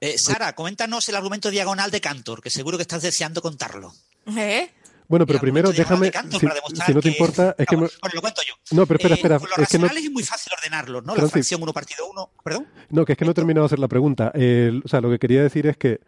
Eh, 0.00 0.18
Sara, 0.18 0.54
coméntanos 0.54 1.08
el 1.08 1.14
argumento 1.16 1.50
diagonal 1.50 1.90
de 1.90 2.00
Cantor, 2.00 2.42
que 2.42 2.50
seguro 2.50 2.76
que 2.78 2.82
estás 2.82 3.02
deseando 3.02 3.40
contarlo. 3.42 3.92
¿Eh? 4.36 4.70
Bueno, 5.08 5.24
pero 5.24 5.38
primero 5.38 5.70
déjame, 5.70 6.10
de 6.10 6.18
si, 6.32 6.40
para 6.40 6.54
demostrar 6.56 6.86
si 6.88 6.94
no 6.94 7.00
te 7.00 7.08
que- 7.10 7.16
importa, 7.16 7.54
es 7.56 7.66
que... 7.66 7.76
Ah, 7.76 7.78
me- 7.78 7.88
Bueno, 8.00 8.14
lo 8.14 8.20
cuento 8.20 8.42
yo. 8.42 8.54
No, 8.76 8.86
pero 8.86 8.98
espera, 8.98 9.14
Eh, 9.14 9.18
espera, 9.18 9.38
con 9.38 9.48
los 9.50 9.58
es 9.60 9.68
que 9.68 9.78
no, 9.78 9.86
es 9.86 10.10
muy 10.10 10.24
fácil 10.24 10.52
ordenarlos, 10.58 11.02
¿no? 11.04 11.12
La 11.12 11.18
Francis. 11.20 11.32
fracción 11.32 11.62
1 11.62 11.72
partido 11.72 12.10
1. 12.10 12.30
¿Perdón? 12.42 12.66
no, 12.90 13.04
que 13.04 13.12
es 13.12 13.18
que 13.18 13.24
no 13.24 13.30
he 13.30 13.34
terminado 13.34 13.62
de 13.64 13.66
hacer 13.66 13.78
la 13.78 13.86
pregunta. 13.88 14.32
O 14.34 14.88
sea, 14.88 15.00
lo 15.00 15.08
que 15.10 15.18
quería 15.20 15.42
decir 15.42 15.66
es 15.68 15.76
que, 15.76 16.00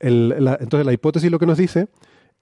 el- 0.00 0.28
la- 0.44 0.58
entonces 0.60 0.84
la 0.84 0.92
hipótesis 0.92 1.30
lo 1.30 1.38
que 1.38 1.46
nos 1.46 1.56
dice 1.56 1.88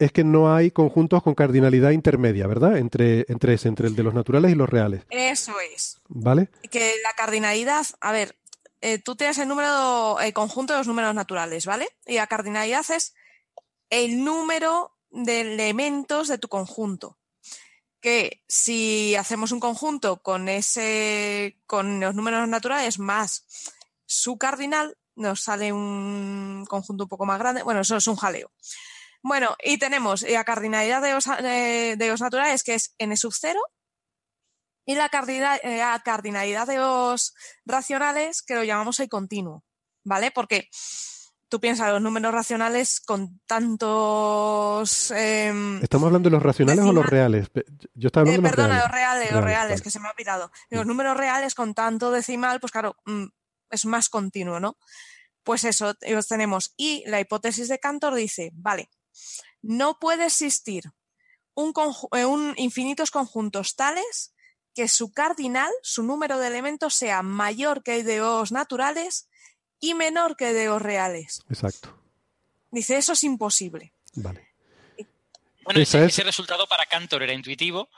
es 0.00 0.10
que 0.12 0.24
no 0.24 0.52
hay 0.54 0.70
conjuntos 0.70 1.22
con 1.22 1.34
cardinalidad 1.34 1.90
intermedia, 1.90 2.46
¿verdad? 2.48 2.78
Entre, 2.78 3.26
entre 3.28 3.54
ese, 3.54 3.68
entre 3.68 3.86
el 3.86 3.94
de 3.94 4.02
los 4.02 4.14
naturales 4.14 4.50
y 4.50 4.54
los 4.56 4.68
reales, 4.68 5.02
Eso 5.10 5.52
es. 5.76 5.98
¿vale? 6.08 6.48
Que 6.70 6.94
la 7.04 7.12
cardinalidad, 7.16 7.84
a 8.00 8.10
ver, 8.10 8.34
eh, 8.80 8.98
tú 8.98 9.16
tienes 9.16 9.38
el 9.38 9.48
número, 9.48 10.18
el 10.20 10.32
conjunto 10.32 10.72
de 10.72 10.78
los 10.78 10.86
números 10.86 11.14
naturales, 11.14 11.66
¿vale? 11.66 11.88
Y 12.06 12.14
la 12.14 12.26
cardinalidad 12.26 12.84
es 12.90 13.14
el 13.90 14.24
número 14.24 14.96
de 15.10 15.40
elementos 15.40 16.28
de 16.28 16.38
tu 16.38 16.48
conjunto. 16.48 17.18
Que 18.00 18.42
si 18.48 19.14
hacemos 19.16 19.52
un 19.52 19.60
conjunto 19.60 20.22
con 20.22 20.48
ese, 20.48 21.58
con 21.66 22.00
los 22.00 22.14
números 22.14 22.48
naturales 22.48 22.98
más 22.98 23.44
su 24.06 24.38
cardinal, 24.38 24.96
nos 25.14 25.42
sale 25.42 25.72
un 25.72 26.64
conjunto 26.68 27.04
un 27.04 27.08
poco 27.08 27.26
más 27.26 27.38
grande. 27.38 27.62
Bueno, 27.62 27.82
eso 27.82 27.96
es 27.96 28.06
un 28.06 28.16
jaleo. 28.16 28.50
Bueno, 29.22 29.54
y 29.62 29.76
tenemos 29.76 30.22
la 30.22 30.44
cardinalidad 30.44 31.02
de 31.02 31.12
los, 31.12 31.26
eh, 31.26 31.96
de 31.98 32.08
los 32.08 32.22
naturales, 32.22 32.62
que 32.62 32.74
es 32.74 32.94
n 32.98 33.14
sub 33.16 33.34
0, 33.38 33.60
y 34.86 34.94
la 34.94 35.08
cardinalidad, 35.08 35.60
la 35.64 36.00
cardinalidad 36.04 36.66
de 36.66 36.76
los 36.76 37.34
racionales, 37.64 38.42
que 38.42 38.54
lo 38.54 38.64
llamamos 38.64 38.98
el 39.00 39.08
continuo, 39.08 39.64
¿vale? 40.04 40.30
Porque 40.30 40.68
tú 41.48 41.60
piensas 41.60 41.90
los 41.90 42.00
números 42.00 42.32
racionales 42.32 43.00
con 43.00 43.40
tantos... 43.46 45.10
em, 45.10 45.82
¿Estamos 45.82 46.06
hablando 46.06 46.28
de 46.28 46.34
los 46.34 46.42
racionales 46.42 46.84
o 46.84 46.92
los 46.92 47.06
reales? 47.06 47.48
Yo 47.94 48.06
estaba 48.06 48.28
eh, 48.28 48.34
hablando 48.36 48.42
de 48.42 48.42
los 48.42 48.50
perdona, 48.56 48.68
reales. 48.68 48.82
los 48.84 48.92
reales, 48.92 49.32
los 49.32 49.44
reales, 49.44 49.70
vale. 49.72 49.82
que 49.82 49.90
se 49.90 50.00
me 50.00 50.08
ha 50.08 50.14
pirado. 50.14 50.50
Los 50.70 50.86
números 50.86 51.16
reales 51.16 51.54
con 51.54 51.74
tanto 51.74 52.10
decimal, 52.10 52.60
pues 52.60 52.72
claro, 52.72 52.96
mm, 53.04 53.24
es 53.70 53.84
más 53.84 54.08
continuo, 54.08 54.60
¿no? 54.60 54.76
Pues 55.42 55.64
eso, 55.64 55.94
los 56.08 56.28
tenemos. 56.28 56.72
Y 56.76 57.02
la 57.06 57.20
hipótesis 57.20 57.68
de 57.68 57.78
Cantor 57.78 58.14
dice, 58.14 58.50
vale, 58.54 58.90
no 59.62 59.98
puede 59.98 60.26
existir 60.26 60.84
un, 61.54 61.72
conju- 61.72 62.08
eh, 62.16 62.24
un 62.26 62.54
infinitos 62.56 63.10
conjuntos 63.10 63.74
tales 63.74 64.34
que 64.74 64.88
su 64.88 65.12
cardinal, 65.12 65.70
su 65.82 66.02
número 66.02 66.38
de 66.38 66.46
elementos, 66.46 66.94
sea 66.94 67.22
mayor 67.22 67.82
que 67.82 67.96
el 67.96 68.04
de 68.04 68.18
los 68.18 68.52
naturales 68.52 69.28
y 69.80 69.94
menor 69.94 70.36
que 70.36 70.50
el 70.50 70.54
de 70.54 70.66
los 70.66 70.82
reales. 70.82 71.42
Exacto, 71.48 71.96
Dice, 72.70 72.96
eso 72.96 73.14
es 73.14 73.24
imposible. 73.24 73.92
vale. 74.14 74.48
Bueno, 75.64 75.80
ese 75.80 76.22
resultado 76.24 76.66
para 76.66 76.86
Cantor 76.86 77.22
era 77.22 77.32
intuitivo 77.32 77.90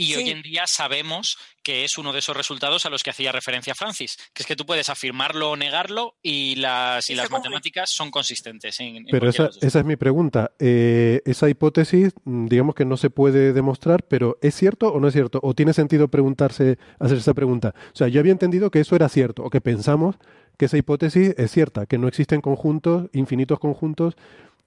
y 0.00 0.06
Sí. 0.12 0.14
hoy 0.14 0.30
en 0.30 0.42
día 0.42 0.62
sabemos 0.66 1.36
que 1.62 1.84
es 1.84 1.98
uno 1.98 2.12
de 2.12 2.20
esos 2.20 2.36
resultados 2.36 2.86
a 2.86 2.90
los 2.90 3.02
que 3.02 3.10
hacía 3.10 3.32
referencia 3.32 3.74
Francis, 3.74 4.16
que 4.32 4.42
es 4.42 4.46
que 4.46 4.54
tú 4.56 4.64
puedes 4.64 4.88
afirmarlo 4.88 5.50
o 5.50 5.56
negarlo 5.56 6.14
y 6.22 6.54
las, 6.54 7.10
y 7.10 7.14
las 7.14 7.30
matemáticas 7.30 7.90
son 7.90 8.10
consistentes. 8.10 8.78
En, 8.80 8.96
en 8.96 9.06
Pero 9.10 9.28
esa, 9.28 9.50
esa 9.60 9.78
es 9.80 9.84
mi 9.84 9.96
pregunta. 9.96 10.52
Eh, 10.60 11.20
esa 11.26 11.48
hipótesis, 11.50 12.12
mm, 12.24 12.46
digamos 12.46 12.74
que 12.74 12.84
no 12.84 12.96
se 12.96 13.10
puede 13.10 13.52
demostrar, 13.52 14.04
pero 14.04 14.38
¿es 14.40 14.54
cierto 14.54 14.88
o 14.92 15.00
no 15.00 15.08
es 15.08 15.14
cierto? 15.14 15.40
¿O 15.42 15.52
tiene 15.54 15.72
sentido 15.72 16.08
preguntarse, 16.08 16.78
hacer 17.00 17.18
esa 17.18 17.34
pregunta? 17.34 17.74
O 17.92 17.96
sea, 17.96 18.08
yo 18.08 18.20
había 18.20 18.32
entendido 18.32 18.70
que 18.70 18.80
eso 18.80 18.94
era 18.96 19.08
cierto, 19.08 19.42
o 19.42 19.50
que 19.50 19.60
pensamos 19.60 20.14
que 20.56 20.66
esa 20.66 20.76
hipótesis 20.78 21.34
es 21.36 21.50
cierta, 21.50 21.86
que 21.86 21.98
no 21.98 22.08
existen 22.08 22.40
conjuntos, 22.40 23.10
infinitos 23.12 23.58
conjuntos 23.58 24.14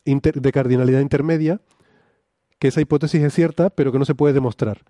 inter- 0.05 0.41
de 0.41 0.51
cardinalidad 0.51 0.99
intermedia, 0.99 1.61
que 2.59 2.67
esa 2.67 2.79
hipótesis 2.81 3.21
es 3.23 3.33
cierta, 3.33 3.69
pero 3.71 3.91
que 3.91 3.97
no 3.97 4.05
se 4.05 4.13
puede 4.13 4.33
demostrar. 4.33 4.81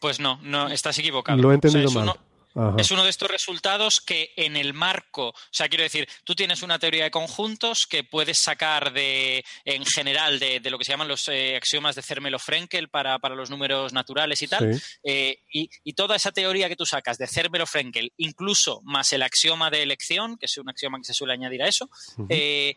Pues 0.00 0.20
no, 0.20 0.38
no, 0.42 0.68
estás 0.68 0.98
equivocado. 0.98 1.38
Lo 1.38 1.50
he 1.52 1.56
O 1.56 1.60
sea, 1.60 1.70
entendido 1.70 1.88
es 1.88 1.94
mal. 1.94 2.02
uno- 2.04 2.28
Ajá. 2.54 2.74
Es 2.78 2.90
uno 2.90 3.04
de 3.04 3.10
estos 3.10 3.30
resultados 3.30 4.00
que 4.00 4.32
en 4.34 4.56
el 4.56 4.72
marco, 4.74 5.28
o 5.28 5.34
sea, 5.52 5.68
quiero 5.68 5.84
decir, 5.84 6.08
tú 6.24 6.34
tienes 6.34 6.62
una 6.62 6.78
teoría 6.78 7.04
de 7.04 7.10
conjuntos 7.10 7.86
que 7.86 8.02
puedes 8.02 8.38
sacar 8.38 8.92
de, 8.92 9.44
en 9.64 9.84
general, 9.86 10.40
de, 10.40 10.58
de 10.58 10.70
lo 10.70 10.76
que 10.78 10.84
se 10.84 10.90
llaman 10.90 11.06
los 11.06 11.28
eh, 11.28 11.54
axiomas 11.56 11.94
de 11.94 12.02
Zermelo-Frenkel 12.02 12.88
para, 12.88 13.18
para 13.20 13.36
los 13.36 13.48
números 13.50 13.92
naturales 13.92 14.42
y 14.42 14.48
tal, 14.48 14.74
Sí. 14.74 14.82
eh, 15.04 15.38
y, 15.52 15.70
y 15.84 15.92
toda 15.92 16.16
esa 16.16 16.32
teoría 16.32 16.68
que 16.68 16.74
tú 16.74 16.84
sacas 16.86 17.16
de 17.18 17.28
Zermelo-Frenkel, 17.28 18.12
incluso 18.16 18.80
más 18.82 19.12
el 19.12 19.22
axioma 19.22 19.70
de 19.70 19.82
elección, 19.84 20.36
que 20.36 20.46
es 20.46 20.58
un 20.58 20.68
axioma 20.68 20.98
que 20.98 21.04
se 21.04 21.14
suele 21.14 21.34
añadir 21.34 21.62
a 21.62 21.68
eso, 21.68 21.88
eh, 22.28 22.74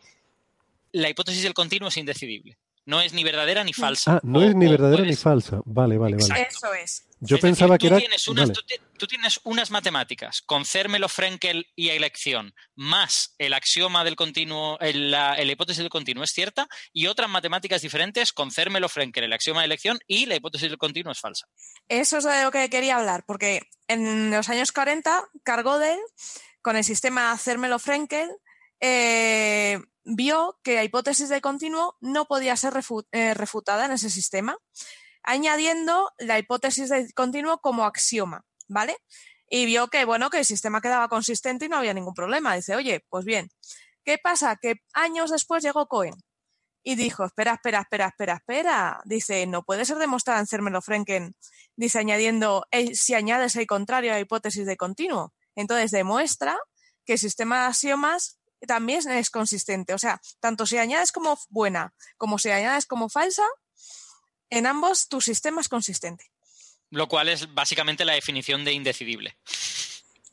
la 0.92 1.08
hipótesis 1.08 1.42
del 1.42 1.54
continuo 1.54 1.88
es 1.88 1.96
indecidible. 1.96 2.56
No 2.84 3.00
es 3.00 3.12
ni 3.12 3.22
verdadera 3.22 3.62
ni 3.64 3.72
falsa. 3.72 4.14
Ah, 4.16 4.20
no 4.24 4.40
O- 4.40 4.42
es 4.42 4.54
ni 4.54 4.66
verdadera 4.68 5.04
ni 5.04 5.14
falsa. 5.14 5.60
Vale, 5.64 5.98
vale, 5.98 6.16
vale. 6.16 6.46
Eso 6.48 6.72
es. 6.74 7.04
Yo 7.24 7.36
Es 7.36 7.42
decir, 7.42 7.50
pensaba 7.56 7.78
que 7.78 7.86
tú 7.86 7.94
era... 7.94 8.00
Tienes 8.00 8.26
unas, 8.26 8.48
vale. 8.48 8.54
tú, 8.54 8.62
ti- 8.66 8.80
tú 8.98 9.06
tienes 9.06 9.38
unas 9.44 9.70
matemáticas 9.70 10.42
con 10.42 10.64
Zermelo, 10.64 11.08
Frenkel 11.08 11.68
y 11.76 11.90
elección, 11.90 12.52
más 12.74 13.36
el 13.38 13.54
axioma 13.54 14.02
del 14.02 14.16
continuo, 14.16 14.76
el- 14.80 15.12
la, 15.12 15.40
hipótesis 15.40 15.78
del 15.78 15.88
continuo 15.90 16.24
es 16.24 16.32
cierta, 16.32 16.66
y 16.92 17.06
otras 17.06 17.30
matemáticas 17.30 17.80
diferentes 17.82 18.32
con 18.32 18.50
Zermelo, 18.50 18.88
Frenkel, 18.88 19.22
el 19.22 19.32
axioma 19.32 19.60
de 19.60 19.66
elección 19.66 20.00
y 20.08 20.26
la 20.26 20.34
hipótesis 20.34 20.68
del 20.68 20.78
continuo 20.78 21.12
es 21.12 21.20
falsa. 21.20 21.46
Eso 21.88 22.18
es 22.18 22.24
de 22.24 22.42
lo 22.42 22.50
que 22.50 22.68
quería 22.68 22.96
hablar, 22.96 23.22
porque 23.24 23.62
en 23.86 24.32
los 24.32 24.48
años 24.48 24.72
40, 24.72 25.22
Carl 25.44 25.62
Gödel, 25.62 26.00
con 26.60 26.76
el 26.76 26.82
sistema 26.82 27.36
Zermelo-Frenkel, 27.38 28.30
eh, 28.80 29.78
vio 30.04 30.58
que 30.62 30.74
la 30.74 30.84
hipótesis 30.84 31.28
de 31.28 31.40
continuo 31.40 31.96
no 32.00 32.26
podía 32.26 32.56
ser 32.56 32.74
eh, 33.12 33.34
refutada 33.34 33.86
en 33.86 33.92
ese 33.92 34.10
sistema, 34.10 34.56
añadiendo 35.22 36.10
la 36.18 36.38
hipótesis 36.38 36.88
de 36.88 37.12
continuo 37.14 37.58
como 37.58 37.84
axioma, 37.84 38.44
¿vale? 38.68 38.96
Y 39.48 39.66
vio 39.66 39.88
que, 39.88 40.04
bueno, 40.04 40.30
que 40.30 40.38
el 40.38 40.44
sistema 40.44 40.80
quedaba 40.80 41.08
consistente 41.08 41.66
y 41.66 41.68
no 41.68 41.76
había 41.76 41.94
ningún 41.94 42.14
problema. 42.14 42.54
Dice, 42.54 42.74
oye, 42.74 43.04
pues 43.08 43.24
bien, 43.24 43.48
¿qué 44.04 44.18
pasa? 44.18 44.56
Que 44.60 44.76
años 44.94 45.30
después 45.30 45.62
llegó 45.62 45.86
Cohen 45.86 46.14
y 46.82 46.96
dijo, 46.96 47.24
espera, 47.24 47.54
espera, 47.54 47.80
espera, 47.82 48.06
espera, 48.06 48.34
espera. 48.34 49.00
Dice, 49.04 49.46
no 49.46 49.62
puede 49.62 49.84
ser 49.84 49.98
demostrado 49.98 50.40
en 50.40 50.46
Zermelo-Frenkel 50.46 51.32
dice 51.76 51.98
añadiendo 51.98 52.66
eh, 52.70 52.94
si 52.94 53.14
añades 53.14 53.56
el 53.56 53.66
contrario 53.66 54.12
a 54.12 54.14
la 54.14 54.20
hipótesis 54.20 54.66
de 54.66 54.76
continuo. 54.76 55.32
Entonces 55.54 55.90
demuestra 55.90 56.58
que 57.04 57.14
el 57.14 57.18
sistema 57.18 57.60
de 57.60 57.66
axiomas 57.68 58.38
también 58.66 59.08
es 59.10 59.30
consistente. 59.30 59.94
O 59.94 59.98
sea, 59.98 60.20
tanto 60.40 60.66
si 60.66 60.78
añades 60.78 61.12
como 61.12 61.38
buena 61.50 61.92
como 62.16 62.38
si 62.38 62.50
añades 62.50 62.86
como 62.86 63.08
falsa, 63.08 63.44
en 64.50 64.66
ambos 64.66 65.08
tu 65.08 65.20
sistema 65.20 65.60
es 65.60 65.68
consistente. 65.68 66.30
Lo 66.90 67.08
cual 67.08 67.28
es 67.28 67.52
básicamente 67.54 68.04
la 68.04 68.12
definición 68.12 68.64
de 68.64 68.72
indecidible. 68.72 69.36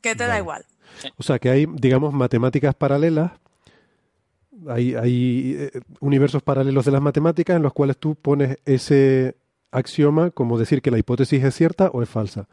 Que 0.01 0.15
te 0.15 0.27
da 0.27 0.37
igual. 0.37 0.65
O 1.17 1.23
sea, 1.23 1.39
que 1.39 1.49
hay, 1.49 1.65
digamos, 1.65 2.13
matemáticas 2.13 2.75
paralelas, 2.75 3.31
hay, 4.67 4.93
hay 4.95 5.55
eh, 5.57 5.81
universos 6.01 6.43
paralelos 6.43 6.83
de 6.83 6.91
las 6.91 7.01
matemáticas 7.01 7.55
en 7.55 7.63
los 7.63 7.73
cuales 7.73 7.97
tú 7.97 8.15
pones 8.15 8.57
ese 8.65 9.37
axioma 9.71 10.31
como 10.31 10.57
decir 10.57 10.81
que 10.81 10.91
la 10.91 10.97
hipótesis 10.97 11.43
es 11.43 11.55
cierta 11.55 11.89
o 11.93 12.03
es 12.03 12.09
falsa. 12.09 12.47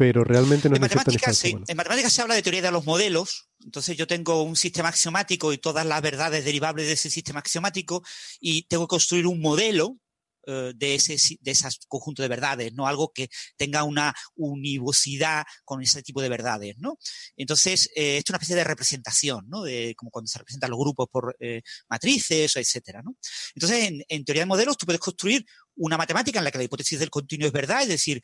Pero 0.00 0.24
realmente 0.24 0.70
no 0.70 0.76
es 0.76 0.78
En 0.78 0.80
matemáticas, 0.80 1.36
sí. 1.36 1.54
En 1.68 1.76
matemáticas 1.76 2.10
se 2.10 2.22
habla 2.22 2.34
de 2.34 2.40
teoría 2.40 2.62
de 2.62 2.70
los 2.70 2.86
modelos. 2.86 3.50
Entonces 3.62 3.98
yo 3.98 4.06
tengo 4.06 4.42
un 4.42 4.56
sistema 4.56 4.88
axiomático 4.88 5.52
y 5.52 5.58
todas 5.58 5.84
las 5.84 6.00
verdades 6.00 6.42
derivables 6.42 6.86
de 6.86 6.94
ese 6.94 7.10
sistema 7.10 7.40
axiomático 7.40 8.02
y 8.40 8.62
tengo 8.62 8.86
que 8.86 8.92
construir 8.92 9.26
un 9.26 9.42
modelo 9.42 9.98
eh, 10.46 10.72
de 10.74 10.94
ese 10.94 11.18
de 11.42 11.50
esas 11.50 11.80
conjunto 11.86 12.22
de 12.22 12.28
verdades, 12.28 12.72
no 12.72 12.86
algo 12.86 13.12
que 13.14 13.28
tenga 13.58 13.84
una 13.84 14.14
univocidad 14.36 15.44
con 15.66 15.82
ese 15.82 16.02
tipo 16.02 16.22
de 16.22 16.30
verdades, 16.30 16.76
¿no? 16.78 16.96
Entonces 17.36 17.90
eh, 17.94 18.16
esto 18.16 18.30
es 18.30 18.30
una 18.30 18.36
especie 18.38 18.56
de 18.56 18.64
representación, 18.64 19.50
¿no? 19.50 19.64
De 19.64 19.94
como 19.98 20.10
cuando 20.10 20.28
se 20.28 20.38
representan 20.38 20.70
los 20.70 20.78
grupos 20.78 21.08
por 21.12 21.36
eh, 21.40 21.60
matrices, 21.90 22.56
etcétera, 22.56 23.02
¿no? 23.02 23.16
Entonces 23.54 23.84
en, 23.84 24.02
en 24.08 24.24
teoría 24.24 24.44
de 24.44 24.46
modelos 24.46 24.78
tú 24.78 24.86
puedes 24.86 25.00
construir 25.00 25.44
una 25.76 25.98
matemática 25.98 26.38
en 26.38 26.44
la 26.46 26.50
que 26.50 26.58
la 26.58 26.64
hipótesis 26.64 26.98
del 26.98 27.10
continuo 27.10 27.46
es 27.46 27.52
verdad, 27.52 27.82
es 27.82 27.88
decir, 27.88 28.22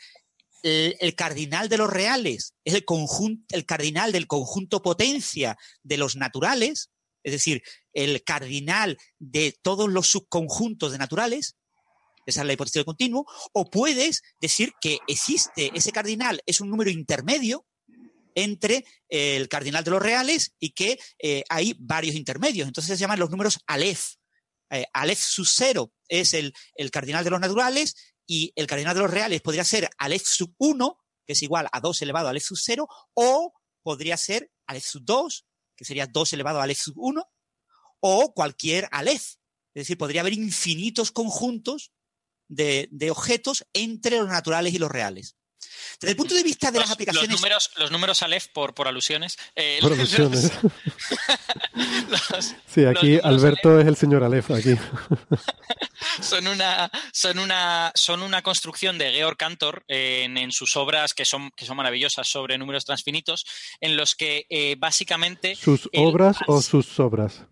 el, 0.63 0.97
el 1.01 1.15
cardinal 1.15 1.69
de 1.69 1.79
los 1.79 1.91
reales 1.91 2.55
es 2.65 2.75
el 2.75 2.85
conjunto, 2.85 3.45
el 3.55 3.67
cardinal 3.67 4.13
del 4.13 4.27
conjunto 4.27 4.83
potencia 4.83 5.57
de 5.83 5.97
los 5.97 6.17
naturales, 6.17 6.91
es 7.23 7.33
decir, 7.33 7.63
el 7.93 8.23
cardinal 8.23 8.99
de 9.19 9.59
todos 9.63 9.89
los 9.89 10.09
subconjuntos 10.09 10.93
de 10.93 10.99
naturales, 10.99 11.57
esa 12.27 12.41
es 12.41 12.47
la 12.47 12.53
hipótesis 12.53 12.75
del 12.75 12.85
continuo, 12.85 13.27
o 13.53 13.71
puedes 13.71 14.23
decir 14.41 14.73
que 14.81 14.99
existe 15.07 15.71
ese 15.75 15.93
cardinal, 15.93 16.41
es 16.47 16.61
un 16.61 16.71
número 16.71 16.91
intermedio, 16.91 17.67
entre 18.37 18.85
eh, 19.09 19.37
el 19.37 19.49
cardinal 19.49 19.83
de 19.83 19.91
los 19.91 20.03
reales 20.03 20.53
y 20.61 20.71
que 20.71 21.01
eh, 21.19 21.43
hay 21.49 21.75
varios 21.79 22.15
intermedios. 22.15 22.69
Entonces 22.69 22.97
se 22.97 23.01
llaman 23.01 23.19
los 23.19 23.31
números 23.31 23.59
Aleph. 23.67 24.15
Eh, 24.71 24.85
Aleph 24.93 25.19
sub 25.19 25.47
0 25.47 25.91
es 26.09 26.35
el, 26.35 26.53
el, 26.75 26.91
cardinal 26.91 27.25
de 27.25 27.31
los 27.31 27.41
naturales 27.41 27.95
y 28.27 28.53
el 28.57 28.67
cardinal 28.67 28.95
de 28.95 29.03
los 29.03 29.11
reales 29.11 29.41
podría 29.41 29.65
ser 29.65 29.89
Aleph 29.99 30.25
sub 30.25 30.55
1, 30.59 30.99
que 31.27 31.33
es 31.33 31.43
igual 31.43 31.69
a 31.73 31.81
2 31.81 32.03
elevado 32.03 32.27
a 32.27 32.31
Aleph 32.31 32.45
sub 32.45 32.59
0, 32.61 32.89
o 33.15 33.53
podría 33.83 34.17
ser 34.17 34.51
Aleph 34.67 34.85
sub 34.85 35.05
2, 35.05 35.47
que 35.77 35.85
sería 35.85 36.07
2 36.07 36.33
elevado 36.33 36.61
a 36.61 36.65
Aleph 36.65 36.79
sub 36.79 36.95
1, 36.97 37.25
o 38.01 38.35
cualquier 38.35 38.89
Aleph. 38.91 39.37
Es 39.75 39.83
decir, 39.83 39.99
podría 39.99 40.23
haber 40.23 40.33
infinitos 40.33 41.13
conjuntos 41.13 41.93
de, 42.49 42.89
de 42.91 43.11
objetos 43.11 43.67
entre 43.73 44.19
los 44.19 44.29
naturales 44.29 44.75
y 44.75 44.79
los 44.79 44.91
reales. 44.91 45.37
Desde 46.01 46.11
el 46.11 46.17
punto 46.17 46.35
de 46.35 46.43
vista 46.43 46.71
de 46.71 46.79
los, 46.79 46.89
las 46.89 46.95
aplicaciones. 46.95 47.31
Los 47.31 47.41
números, 47.41 47.71
los 47.77 47.91
números 47.91 48.23
Aleph 48.23 48.49
por, 48.49 48.75
por 48.75 48.89
alusiones. 48.89 49.37
Eh, 49.55 49.79
por 49.81 49.93
alusiones. 49.95 50.53
Los, 52.09 52.55
sí, 52.67 52.85
aquí 52.85 53.19
Alberto 53.23 53.71
Aleph. 53.71 53.83
es 53.83 53.89
el 53.89 53.97
señor 53.97 54.25
Aleph, 54.25 54.51
aquí. 54.51 54.75
son, 56.23 56.47
una, 56.47 56.91
son, 57.13 57.39
una, 57.39 57.93
son 57.95 58.23
una 58.23 58.43
construcción 58.43 58.99
de 58.99 59.13
Georg 59.13 59.37
Cantor 59.37 59.85
en, 59.89 60.39
en, 60.39 60.53
sus 60.53 60.77
obras 60.77 61.15
que 61.15 61.25
son, 61.25 61.51
que 61.57 61.67
son 61.67 61.77
maravillosas 61.77 62.29
sobre 62.29 62.59
números 62.59 62.85
transfinitos, 62.85 63.45
en 63.81 63.97
los 63.97 64.15
que 64.15 64.47
eh, 64.49 64.77
básicamente. 64.79 65.55
¿Sus 65.55 65.89
obras 65.95 66.39
o 66.47 66.63
sus 66.63 66.99
obras? 66.99 67.45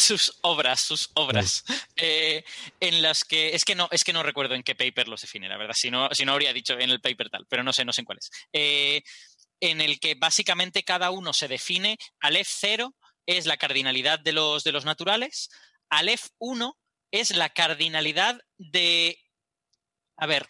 Sus 0.00 0.38
obras, 0.42 0.80
sus 0.80 1.10
obras, 1.14 1.64
eh, 1.96 2.44
en 2.80 3.02
las 3.02 3.24
que 3.24 3.54
es 3.54 3.64
que 3.64 3.74
no 3.74 3.88
es 3.90 4.04
que 4.04 4.12
no 4.12 4.22
recuerdo 4.22 4.54
en 4.54 4.62
qué 4.62 4.74
paper 4.74 5.08
los 5.08 5.20
define, 5.20 5.48
la 5.48 5.56
verdad. 5.56 5.74
Si 5.76 5.90
no, 5.90 6.08
si 6.12 6.24
no 6.24 6.32
habría 6.32 6.52
dicho 6.52 6.78
en 6.78 6.90
el 6.90 7.00
paper 7.00 7.30
tal, 7.30 7.46
pero 7.48 7.62
no 7.62 7.72
sé, 7.72 7.84
no 7.84 7.92
sé 7.92 8.02
en 8.02 8.04
cuál 8.04 8.18
es. 8.18 8.30
Eh, 8.52 9.02
en 9.60 9.80
el 9.80 10.00
que 10.00 10.14
básicamente 10.14 10.82
cada 10.82 11.10
uno 11.10 11.32
se 11.32 11.48
define. 11.48 11.98
Aleph 12.20 12.48
0 12.50 12.94
es 13.26 13.46
la 13.46 13.56
cardinalidad 13.56 14.18
de 14.18 14.32
los, 14.32 14.64
de 14.64 14.72
los 14.72 14.84
naturales. 14.84 15.50
Aleph 15.90 16.28
1 16.38 16.76
es 17.10 17.36
la 17.36 17.50
cardinalidad 17.50 18.40
de. 18.58 19.18
A 20.16 20.26
ver. 20.26 20.48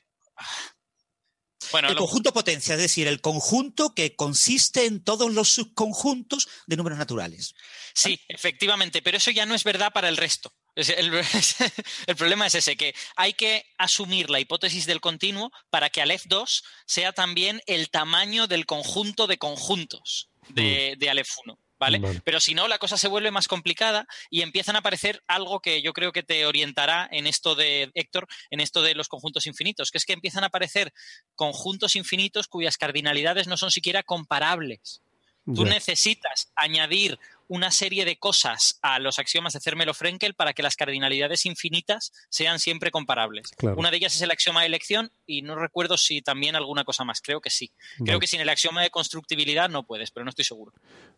Bueno, 1.72 1.88
el 1.88 1.94
lo... 1.94 2.00
conjunto 2.00 2.32
potencia, 2.32 2.74
es 2.74 2.80
decir, 2.80 3.06
el 3.06 3.20
conjunto 3.20 3.94
que 3.94 4.16
consiste 4.16 4.86
en 4.86 5.02
todos 5.02 5.32
los 5.32 5.48
subconjuntos 5.50 6.48
de 6.66 6.76
números 6.76 6.98
naturales. 6.98 7.54
Sí, 7.94 8.20
efectivamente, 8.28 9.02
pero 9.02 9.18
eso 9.18 9.30
ya 9.30 9.46
no 9.46 9.54
es 9.54 9.64
verdad 9.64 9.92
para 9.92 10.08
el 10.08 10.16
resto. 10.16 10.52
El, 10.76 11.12
el, 12.06 12.16
problema 12.16 12.46
es 12.46 12.54
ese, 12.54 12.76
que 12.76 12.94
hay 13.16 13.34
que 13.34 13.66
asumir 13.76 14.30
la 14.30 14.40
hipótesis 14.40 14.86
del 14.86 15.00
continuo 15.00 15.52
para 15.68 15.90
que 15.90 16.00
Aleph 16.00 16.24
2 16.26 16.64
sea 16.86 17.12
también 17.12 17.60
el 17.66 17.90
tamaño 17.90 18.46
del 18.46 18.66
conjunto 18.66 19.26
de 19.26 19.38
conjuntos 19.38 20.30
de, 20.48 20.96
de 20.98 21.10
Aleph 21.10 21.30
1. 21.44 21.58
¿Vale? 21.80 21.98
¿vale? 21.98 22.20
Pero 22.22 22.38
si 22.38 22.54
no, 22.54 22.68
la 22.68 22.78
cosa 22.78 22.96
se 22.98 23.08
vuelve 23.08 23.30
más 23.30 23.48
complicada 23.48 24.06
y 24.28 24.42
empiezan 24.42 24.76
a 24.76 24.80
aparecer 24.80 25.24
algo 25.26 25.60
que 25.60 25.80
yo 25.80 25.94
creo 25.94 26.12
que 26.12 26.22
te 26.22 26.44
orientará 26.44 27.08
en 27.10 27.26
esto 27.26 27.54
de, 27.54 27.90
Héctor, 27.94 28.28
en 28.50 28.60
esto 28.60 28.82
de 28.82 28.94
los 28.94 29.08
conjuntos 29.08 29.46
infinitos, 29.46 29.90
que 29.90 29.98
es 29.98 30.04
que 30.04 30.12
empiezan 30.12 30.44
a 30.44 30.48
aparecer 30.48 30.92
conjuntos 31.34 31.96
infinitos 31.96 32.46
cuyas 32.48 32.76
cardinalidades 32.76 33.48
no 33.48 33.56
son 33.56 33.70
siquiera 33.70 34.02
comparables. 34.02 35.00
Tú 35.46 35.64
yeah. 35.64 35.72
necesitas 35.72 36.52
añadir 36.54 37.18
una 37.50 37.72
serie 37.72 38.04
de 38.04 38.16
cosas 38.16 38.78
a 38.80 39.00
los 39.00 39.18
axiomas 39.18 39.52
de 39.52 39.58
Zermelo-Frenkel 39.58 40.34
para 40.34 40.52
que 40.52 40.62
las 40.62 40.76
cardinalidades 40.76 41.46
infinitas 41.46 42.12
sean 42.28 42.60
siempre 42.60 42.92
comparables. 42.92 43.50
Claro. 43.56 43.76
Una 43.76 43.90
de 43.90 43.96
ellas 43.96 44.14
es 44.14 44.22
el 44.22 44.30
axioma 44.30 44.60
de 44.60 44.68
elección 44.68 45.10
y 45.26 45.42
no 45.42 45.56
recuerdo 45.56 45.96
si 45.96 46.22
también 46.22 46.54
alguna 46.54 46.84
cosa 46.84 47.02
más. 47.02 47.20
Creo 47.20 47.40
que 47.40 47.50
sí. 47.50 47.72
Creo 47.96 48.06
Vale. 48.06 48.20
que 48.20 48.28
sin 48.28 48.40
el 48.40 48.48
axioma 48.48 48.82
de 48.82 48.90
constructibilidad 48.90 49.68
no 49.68 49.82
puedes, 49.82 50.12
pero 50.12 50.22
no 50.22 50.30
estoy 50.30 50.44
seguro. 50.44 50.72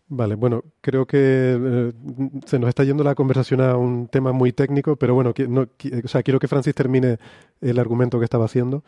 Vale, 0.07 0.35
bueno, 0.35 0.65
creo 0.81 1.07
que 1.07 1.19
eh, 1.19 1.93
se 2.47 2.59
nos 2.59 2.71
está 2.71 2.83
yendo 2.85 3.05
la 3.05 3.15
conversación 3.15 3.61
a 3.61 3.77
un 3.77 4.09
tema 4.09 4.33
muy 4.33 4.55
técnico, 4.55 4.97
pero 4.97 5.13
bueno, 5.13 5.35
que, 5.35 5.47
no, 5.47 5.69
que, 5.77 6.01
o 6.03 6.09
sea, 6.09 6.23
quiero 6.23 6.41
que 6.41 6.49
Francis 6.49 6.75
termine 6.75 7.19
el 7.61 7.79
argumento 7.79 8.19
que 8.19 8.25
estaba 8.25 8.47
haciendo. 8.47 8.85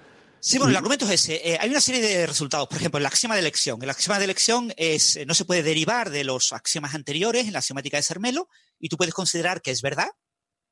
Sí, 0.46 0.58
bueno, 0.58 0.72
el 0.72 0.76
argumento 0.76 1.06
es 1.06 1.12
ese. 1.12 1.40
Eh, 1.42 1.56
hay 1.58 1.70
una 1.70 1.80
serie 1.80 2.02
de 2.02 2.26
resultados. 2.26 2.68
Por 2.68 2.76
ejemplo, 2.76 2.98
el 2.98 3.06
axioma 3.06 3.34
de 3.34 3.40
elección. 3.40 3.82
El 3.82 3.88
axioma 3.88 4.18
de 4.18 4.24
elección 4.24 4.74
es, 4.76 5.16
eh, 5.16 5.24
no 5.24 5.32
se 5.32 5.46
puede 5.46 5.62
derivar 5.62 6.10
de 6.10 6.22
los 6.22 6.52
axiomas 6.52 6.94
anteriores 6.94 7.46
en 7.46 7.54
la 7.54 7.60
axiomática 7.60 7.96
de 7.96 8.02
Sermelo 8.02 8.50
y 8.78 8.90
tú 8.90 8.98
puedes 8.98 9.14
considerar 9.14 9.62
que 9.62 9.70
es 9.70 9.80
verdad. 9.80 10.10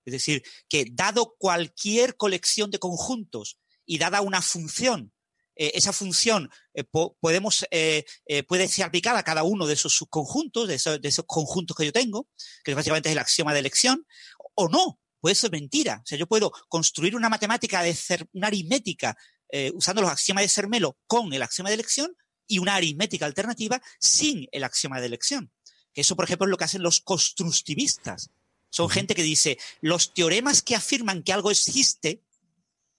Es 0.05 0.13
decir, 0.13 0.43
que 0.69 0.85
dado 0.93 1.37
cualquier 1.39 2.19
colección 2.19 2.71
de 2.71 2.79
conjuntos 2.79 3.57
y 3.87 3.97
dada 3.97 4.21
una 4.21 4.43
función, 4.43 5.15
eh, 5.57 5.73
esa 5.75 5.95
función 5.95 6.51
eh, 6.75 6.85
po 6.85 7.17
podemos, 7.19 7.65
eh, 7.71 8.05
puede 8.47 8.69
ser 8.69 8.85
aplicada 8.85 9.21
a 9.21 9.25
cada 9.25 9.43
uno 9.43 9.67
de 9.67 9.73
esos 9.73 9.95
subconjuntos, 9.95 10.69
de 10.69 10.75
esos, 10.75 11.01
de 11.01 11.09
esos 11.09 11.25
conjuntos 11.27 11.75
que 11.75 11.87
yo 11.87 11.93
tengo, 11.93 12.29
que 12.63 12.75
básicamente 12.75 13.09
es 13.09 13.15
el 13.15 13.21
axioma 13.21 13.55
de 13.55 13.61
elección, 13.61 14.07
o 14.55 14.69
no. 14.69 14.99
Puede 15.19 15.37
ser 15.37 15.53
mentira. 15.53 16.01
O 16.03 16.07
sea, 16.07 16.19
yo 16.19 16.27
puedo 16.27 16.51
construir 16.69 17.15
una 17.15 17.29
matemática 17.29 17.81
de 17.81 17.97
una 18.33 18.49
aritmética 18.49 19.17
eh, 19.55 19.71
usando 19.75 20.01
los 20.01 20.11
axiomas 20.11 20.45
de 20.45 20.49
Sermelo 20.49 20.97
con 21.07 21.31
el 21.35 21.43
axioma 21.43 21.69
de 21.69 21.75
elección 21.75 22.17
y 22.47 22.59
una 22.59 22.75
aritmética 22.75 23.27
alternativa 23.27 23.83
sin 24.01 24.49
el 24.51 24.65
axioma 24.65 24.99
de 24.99 25.07
elección. 25.07 25.53
Que 25.93 26.01
eso, 26.01 26.17
por 26.17 26.25
ejemplo, 26.25 26.47
es 26.47 26.51
lo 26.51 26.57
que 26.57 26.65
hacen 26.65 26.83
los 26.83 27.03
constructivistas. 27.03 28.31
Son 28.71 28.89
gente 28.89 29.15
que 29.15 29.23
dice, 29.23 29.59
los 29.83 30.15
teoremas 30.15 30.63
que 30.63 30.75
afirman 30.75 31.23
que 31.23 31.35
algo 31.35 31.51
existe, 31.51 32.23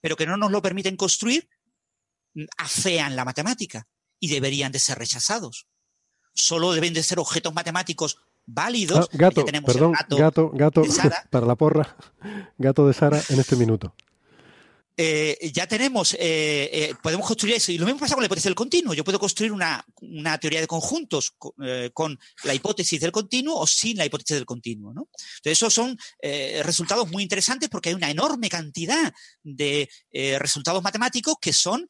pero 0.00 0.14
que 0.14 0.26
no 0.26 0.36
nos 0.36 0.52
lo 0.52 0.62
permiten 0.62 0.96
construir, 0.96 1.48
afean 2.56 3.16
la 3.16 3.24
matemática 3.24 3.88
y 4.20 4.28
deberían 4.28 4.70
de 4.70 4.78
ser 4.78 4.96
rechazados. 4.96 5.66
Solo 6.34 6.72
deben 6.72 6.94
de 6.94 7.02
ser 7.02 7.18
objetos 7.18 7.52
matemáticos 7.52 8.18
válidos. 8.46 9.08
Ah, 9.12 9.16
gato, 9.16 9.44
perdón, 9.44 9.92
gato, 9.92 10.16
gato, 10.16 10.50
gato 10.52 10.82
para 11.30 11.46
la 11.46 11.56
porra. 11.56 11.96
Gato 12.58 12.86
de 12.86 12.94
Sara 12.94 13.20
en 13.28 13.40
este 13.40 13.56
minuto 13.56 13.92
eh, 14.96 15.50
ya 15.52 15.66
tenemos, 15.66 16.14
eh, 16.14 16.70
eh, 16.72 16.94
podemos 17.02 17.26
construir 17.26 17.56
eso. 17.56 17.72
Y 17.72 17.78
lo 17.78 17.86
mismo 17.86 18.00
pasa 18.00 18.14
con 18.14 18.22
la 18.22 18.26
hipótesis 18.26 18.44
del 18.44 18.54
continuo. 18.54 18.94
Yo 18.94 19.04
puedo 19.04 19.18
construir 19.18 19.52
una, 19.52 19.84
una 20.00 20.38
teoría 20.38 20.60
de 20.60 20.66
conjuntos 20.66 21.32
con, 21.36 21.52
eh, 21.62 21.90
con, 21.92 22.18
la 22.44 22.54
hipótesis 22.54 23.00
del 23.00 23.12
continuo 23.12 23.58
o 23.58 23.66
sin 23.66 23.96
la 23.96 24.06
hipótesis 24.06 24.36
del 24.36 24.46
continuo. 24.46 24.92
¿no? 24.92 25.08
Entonces, 25.10 25.58
esos 25.58 25.74
son 25.74 25.96
eh, 26.22 26.62
resultados 26.64 27.10
muy 27.10 27.22
interesantes 27.22 27.68
porque 27.68 27.88
hay 27.88 27.94
una 27.94 28.10
enorme 28.10 28.48
cantidad 28.48 29.12
de 29.42 29.88
eh, 30.12 30.38
resultados 30.38 30.82
matemáticos 30.82 31.36
que 31.40 31.52
son 31.52 31.88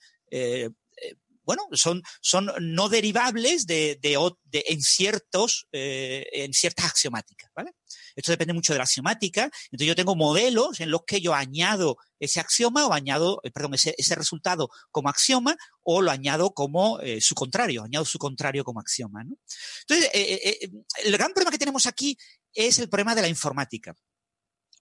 bueno, 1.44 1.62
son, 1.72 2.02
son 2.20 2.50
no 2.60 2.88
derivables 2.88 3.66
de, 3.66 3.98
de, 4.00 4.18
de 4.44 4.64
en 4.68 4.82
ciertos, 4.82 5.68
eh, 5.72 6.26
en 6.32 6.52
ciertas 6.52 6.86
axiomáticas, 6.86 7.50
¿vale? 7.54 7.72
Esto 8.16 8.32
depende 8.32 8.54
mucho 8.54 8.72
de 8.72 8.78
la 8.78 8.84
axiomática. 8.84 9.44
Entonces 9.70 9.86
yo 9.86 9.94
tengo 9.94 10.16
modelos 10.16 10.80
en 10.80 10.90
los 10.90 11.02
que 11.06 11.20
yo 11.20 11.34
añado 11.34 11.96
ese 12.18 12.40
axioma 12.40 12.86
o 12.86 12.92
añado, 12.92 13.40
eh, 13.42 13.50
perdón, 13.50 13.74
ese, 13.74 14.14
resultado 14.14 14.68
como 14.90 15.08
axioma 15.08 15.56
o 15.82 16.00
lo 16.00 16.10
añado 16.10 16.54
como 16.54 17.00
eh, 17.00 17.20
su 17.20 17.34
contrario, 17.34 17.84
añado 17.84 18.04
su 18.04 18.18
contrario 18.18 18.64
como 18.64 18.80
axioma. 18.80 19.22
Entonces, 19.22 20.10
eh, 20.14 20.70
el 21.04 21.12
gran 21.12 21.32
problema 21.32 21.50
que 21.50 21.58
tenemos 21.58 21.86
aquí 21.86 22.16
es 22.52 22.78
el 22.78 22.88
problema 22.88 23.14
de 23.14 23.22
la 23.22 23.28
informática. 23.28 23.94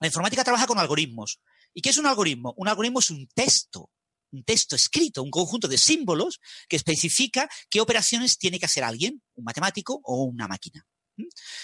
La 0.00 0.06
informática 0.06 0.44
trabaja 0.44 0.66
con 0.66 0.78
algoritmos. 0.78 1.40
¿Y 1.72 1.82
qué 1.82 1.90
es 1.90 1.98
un 1.98 2.06
algoritmo? 2.06 2.54
Un 2.56 2.68
algoritmo 2.68 3.00
es 3.00 3.10
un 3.10 3.26
texto 3.34 3.90
un 4.34 4.44
texto 4.44 4.74
escrito, 4.74 5.22
un 5.22 5.30
conjunto 5.30 5.68
de 5.68 5.78
símbolos 5.78 6.40
que 6.68 6.76
especifica 6.76 7.48
qué 7.70 7.80
operaciones 7.80 8.36
tiene 8.36 8.58
que 8.58 8.66
hacer 8.66 8.84
alguien, 8.84 9.22
un 9.34 9.44
matemático 9.44 10.00
o 10.02 10.24
una 10.24 10.48
máquina. 10.48 10.84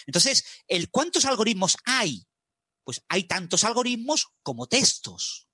Entonces, 0.06 0.44
el 0.68 0.90
cuántos 0.90 1.24
algoritmos 1.24 1.76
hay, 1.84 2.26
pues 2.84 3.02
hay 3.08 3.24
tantos 3.24 3.64
algoritmos 3.64 4.28
como 4.42 4.66
textos. 4.66 5.48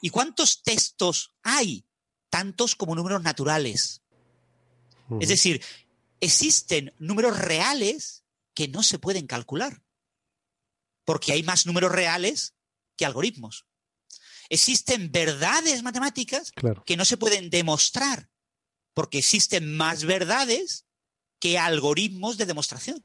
¿Y 0.00 0.10
cuántos 0.10 0.62
textos 0.62 1.34
hay? 1.42 1.86
Tantos 2.30 2.76
como 2.76 2.94
números 2.94 3.22
naturales. 3.22 4.02
Uh 5.08 5.16
-huh. 5.16 5.22
Es 5.22 5.28
decir, 5.28 5.62
existen 6.20 6.92
números 6.98 7.38
reales 7.38 8.24
que 8.54 8.68
no 8.68 8.82
se 8.82 8.98
pueden 8.98 9.26
calcular, 9.26 9.82
porque 11.04 11.32
hay 11.32 11.42
más 11.42 11.66
números 11.66 11.92
reales 11.92 12.54
que 12.96 13.04
algoritmos 13.04 13.66
existen 14.48 15.10
verdades 15.10 15.82
matemáticas 15.82 16.52
claro. 16.52 16.82
que 16.84 16.96
no 16.96 17.04
se 17.04 17.16
pueden 17.16 17.50
demostrar, 17.50 18.30
porque 18.92 19.18
existen 19.18 19.76
más 19.76 20.04
verdades 20.04 20.86
que 21.44 21.58
algoritmos 21.58 22.38
de 22.38 22.46
demostración. 22.46 23.04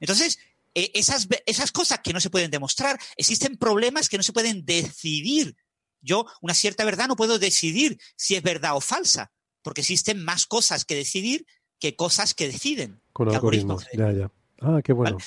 Entonces, 0.00 0.40
eh, 0.74 0.90
esas, 0.94 1.28
esas 1.46 1.70
cosas 1.70 2.00
que 2.02 2.12
no 2.12 2.20
se 2.20 2.28
pueden 2.28 2.50
demostrar, 2.50 2.98
existen 3.16 3.56
problemas 3.56 4.08
que 4.08 4.16
no 4.16 4.24
se 4.24 4.32
pueden 4.32 4.64
decidir. 4.64 5.56
Yo, 6.00 6.26
una 6.40 6.54
cierta 6.54 6.84
verdad, 6.84 7.06
no 7.06 7.14
puedo 7.14 7.38
decidir 7.38 8.00
si 8.16 8.34
es 8.34 8.42
verdad 8.42 8.74
o 8.74 8.80
falsa, 8.80 9.30
porque 9.62 9.82
existen 9.82 10.24
más 10.24 10.44
cosas 10.46 10.84
que 10.84 10.96
decidir 10.96 11.46
que 11.78 11.94
cosas 11.94 12.34
que 12.34 12.48
deciden. 12.48 13.00
Con 13.12 13.28
que 13.28 13.36
algoritmos, 13.36 13.86
ya, 13.92 14.10
ya. 14.10 14.32
Ah, 14.60 14.80
qué 14.82 14.92
bueno. 14.92 15.18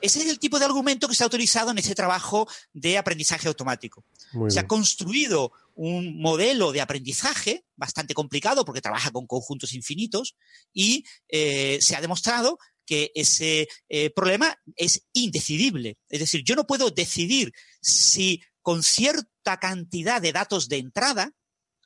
ese 0.00 0.20
es 0.20 0.26
el 0.26 0.38
tipo 0.38 0.58
de 0.58 0.64
argumento 0.64 1.08
que 1.08 1.14
se 1.14 1.24
ha 1.24 1.26
utilizado 1.26 1.70
en 1.70 1.78
ese 1.78 1.94
trabajo 1.94 2.48
de 2.72 2.98
aprendizaje 2.98 3.48
automático. 3.48 4.04
se 4.48 4.60
ha 4.60 4.66
construido 4.66 5.52
un 5.74 6.20
modelo 6.20 6.72
de 6.72 6.80
aprendizaje 6.80 7.64
bastante 7.76 8.14
complicado 8.14 8.64
porque 8.64 8.80
trabaja 8.80 9.10
con 9.10 9.26
conjuntos 9.26 9.74
infinitos 9.74 10.36
y 10.72 11.04
eh, 11.28 11.78
se 11.80 11.96
ha 11.96 12.00
demostrado 12.00 12.58
que 12.86 13.12
ese 13.14 13.68
eh, 13.88 14.10
problema 14.10 14.56
es 14.76 15.06
indecidible. 15.12 15.98
Es 16.08 16.20
decir, 16.20 16.42
yo 16.44 16.54
no 16.54 16.66
puedo 16.66 16.90
decidir 16.90 17.52
si 17.80 18.42
con 18.62 18.82
cierta 18.82 19.58
cantidad 19.58 20.20
de 20.20 20.32
datos 20.32 20.68
de 20.68 20.78
entrada, 20.78 21.32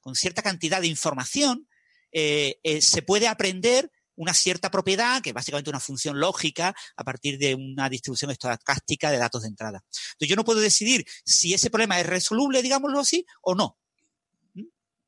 con 0.00 0.14
cierta 0.14 0.42
cantidad 0.42 0.80
de 0.80 0.88
información, 0.88 1.68
eh, 2.12 2.58
se 2.80 3.02
puede 3.02 3.26
aprender 3.26 3.90
una 4.16 4.34
cierta 4.34 4.70
propiedad, 4.70 5.22
que 5.22 5.30
es 5.30 5.34
básicamente 5.34 5.70
una 5.70 5.80
función 5.80 6.18
lógica 6.18 6.74
a 6.96 7.04
partir 7.04 7.38
de 7.38 7.54
una 7.54 7.88
distribución 7.88 8.30
estocástica 8.30 9.10
de 9.10 9.18
datos 9.18 9.42
de 9.42 9.48
entrada. 9.48 9.82
Entonces 10.12 10.28
yo 10.28 10.36
no 10.36 10.44
puedo 10.44 10.60
decidir 10.60 11.04
si 11.24 11.54
ese 11.54 11.70
problema 11.70 11.98
es 12.00 12.06
resoluble, 12.06 12.62
digámoslo 12.62 13.00
así, 13.00 13.26
o 13.42 13.54
no. 13.54 13.78
¿Mm? 14.54 14.62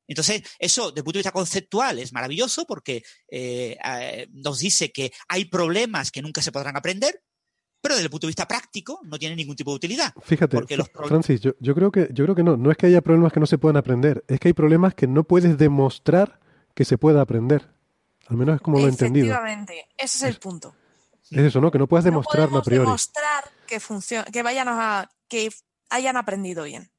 Entonces, 0.09 0.43
eso, 0.59 0.91
desde 0.91 1.01
el 1.01 1.05
punto 1.05 1.19
de 1.19 1.21
vista 1.21 1.33
conceptual, 1.33 1.99
es 1.99 2.13
maravilloso 2.13 2.67
porque 2.67 3.03
eh, 3.29 3.77
eh, 3.85 4.29
nos 4.33 4.59
dice 4.59 4.91
que 4.93 5.13
hay 5.29 5.47
problemas 5.47 6.11
que 6.11 6.23
nunca 6.23 6.43
se 6.43 6.53
podrán 6.53 6.77
aprender, 6.77 7.23
pero 7.81 7.95
desde 7.95 8.07
el 8.07 8.11
punto 8.11 8.27
de 8.27 8.31
vista 8.31 8.49
práctico 8.49 9.01
no 9.05 9.19
tiene 9.19 9.37
ningún 9.37 9.55
tipo 9.55 9.71
de 9.71 9.77
utilidad. 9.77 10.13
Fíjate, 10.23 10.59
Francis, 11.07 11.41
yo, 11.41 11.53
yo, 11.61 11.75
creo 11.75 11.93
que, 11.93 12.09
yo 12.13 12.25
creo 12.25 12.35
que 12.35 12.43
no, 12.43 12.57
no 12.57 12.73
es 12.73 12.77
que 12.77 12.87
haya 12.87 13.01
problemas 13.01 13.33
que 13.33 13.39
no 13.39 13.47
se 13.47 13.59
puedan 13.59 13.77
aprender, 13.77 14.25
es 14.27 14.41
que 14.41 14.49
hay 14.49 14.55
problemas 14.55 14.95
que 14.95 15.07
no 15.07 15.25
puedes 15.25 15.57
demostrar 15.57 16.41
que 16.75 16.85
se 16.85 16.99
pueda 16.99 17.21
aprender. 17.21 17.76
Al 18.29 18.37
menos 18.37 18.57
es 18.57 18.61
como 18.61 18.79
lo 18.79 18.87
he 18.87 18.89
entendido. 18.89 19.27
Efectivamente, 19.27 19.89
ese 19.97 20.17
es 20.19 20.23
el 20.35 20.39
punto. 20.39 20.75
Es 21.31 21.39
eso, 21.39 21.61
¿no? 21.61 21.71
Que 21.71 21.79
no 21.79 21.87
puedes 21.87 22.05
demostrarlo 22.05 22.59
a 22.59 22.63
priori. 22.63 22.87
demostrar 22.87 23.45
que, 23.67 23.81
que, 24.33 24.43
vayan 24.43 24.69
a, 24.69 25.11
que 25.29 25.51
hayan 25.91 26.17
aprendido 26.17 26.65
bien. 26.65 26.91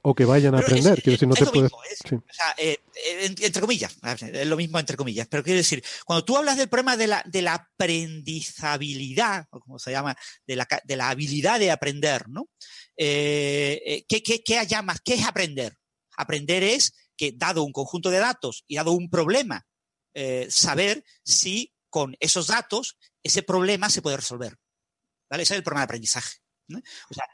O 0.00 0.14
que 0.14 0.24
vayan 0.24 0.54
a 0.54 0.60
aprender. 0.60 1.02
quiero 1.02 1.12
decir, 1.12 1.28
no 1.28 1.34
te 1.34 1.44
puedes. 1.46 1.72
o 1.72 2.22
sea, 2.30 2.54
eh, 2.56 2.78
eh, 2.94 3.34
entre 3.40 3.60
comillas, 3.60 3.96
es 4.20 4.46
lo 4.46 4.56
mismo 4.56 4.78
entre 4.78 4.96
comillas. 4.96 5.26
Pero 5.28 5.42
quiero 5.42 5.58
decir, 5.58 5.82
cuando 6.06 6.24
tú 6.24 6.36
hablas 6.36 6.56
del 6.56 6.68
problema 6.68 6.96
de 6.96 7.08
la, 7.08 7.22
de 7.26 7.42
la 7.42 7.54
aprendizabilidad, 7.54 9.46
o 9.50 9.60
como 9.60 9.78
se 9.78 9.90
llama, 9.90 10.16
de 10.46 10.56
la, 10.56 10.66
de 10.84 10.96
la 10.96 11.10
habilidad 11.10 11.58
de 11.58 11.70
aprender, 11.70 12.28
¿no? 12.28 12.48
Eh, 12.96 14.04
¿qué, 14.08 14.22
qué, 14.22 14.42
qué 14.42 14.66
llamas? 14.66 15.00
¿Qué 15.04 15.14
es 15.14 15.26
aprender? 15.26 15.76
Aprender 16.16 16.62
es 16.62 16.94
que, 17.16 17.32
dado 17.32 17.62
un 17.64 17.72
conjunto 17.72 18.10
de 18.10 18.18
datos 18.18 18.64
y 18.66 18.76
dado 18.76 18.92
un 18.92 19.10
problema 19.10 19.66
eh, 20.14 20.46
saber 20.50 21.04
si 21.24 21.74
con 21.90 22.16
esos 22.20 22.48
datos 22.48 22.98
ese 23.22 23.42
problema 23.42 23.90
se 23.90 24.02
puede 24.02 24.16
resolver. 24.16 24.56
¿Vale? 25.30 25.42
Ese 25.42 25.54
es 25.54 25.58
el 25.58 25.64
problema 25.64 25.82
de 25.82 25.84
aprendizaje. 25.84 26.38
O 26.70 27.14
sea, 27.14 27.24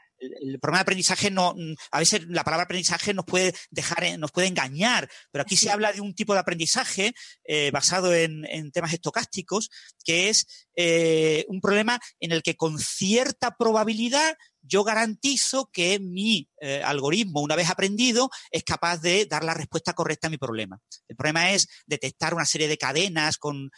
el, 0.41 0.59
problema 0.59 0.79
de 0.79 0.83
aprendizaje 0.83 1.31
no, 1.31 1.55
a 1.91 1.99
veces 1.99 2.25
la 2.27 2.43
palabra 2.43 2.63
aprendizaje 2.63 3.13
nos 3.13 3.25
puede 3.25 3.53
dejar, 3.69 4.17
nos 4.19 4.31
puede 4.31 4.47
engañar, 4.47 5.09
pero 5.31 5.43
aquí 5.43 5.55
se 5.55 5.71
habla 5.71 5.93
de 5.93 6.01
un 6.01 6.13
tipo 6.13 6.33
de 6.33 6.39
aprendizaje 6.39 7.13
eh, 7.43 7.71
basado 7.71 8.13
en, 8.13 8.45
temas 8.71 8.93
estocásticos, 8.93 9.69
que 10.03 10.29
es 10.29 10.67
eh, 10.75 11.45
un 11.47 11.61
problema 11.61 11.99
en 12.19 12.31
el 12.31 12.43
que 12.43 12.55
con 12.55 12.79
cierta 12.79 13.55
probabilidad 13.57 14.35
yo 14.61 14.83
garantizo 14.83 15.69
que 15.71 15.99
mi 15.99 16.49
eh, 16.59 16.81
algoritmo, 16.83 17.41
una 17.41 17.55
vez 17.55 17.69
aprendido, 17.69 18.29
es 18.49 18.63
capaz 18.63 18.97
de 18.97 19.25
dar 19.25 19.43
la 19.43 19.53
respuesta 19.53 19.93
correcta 19.93 20.27
a 20.27 20.31
mi 20.31 20.37
problema. 20.37 20.79
El 21.07 21.15
problema 21.15 21.51
es 21.51 21.67
detectar 21.85 22.33
una 22.33 22.45
serie 22.45 22.67
de 22.67 22.77
cadenas 22.77 23.37
con 23.37 23.69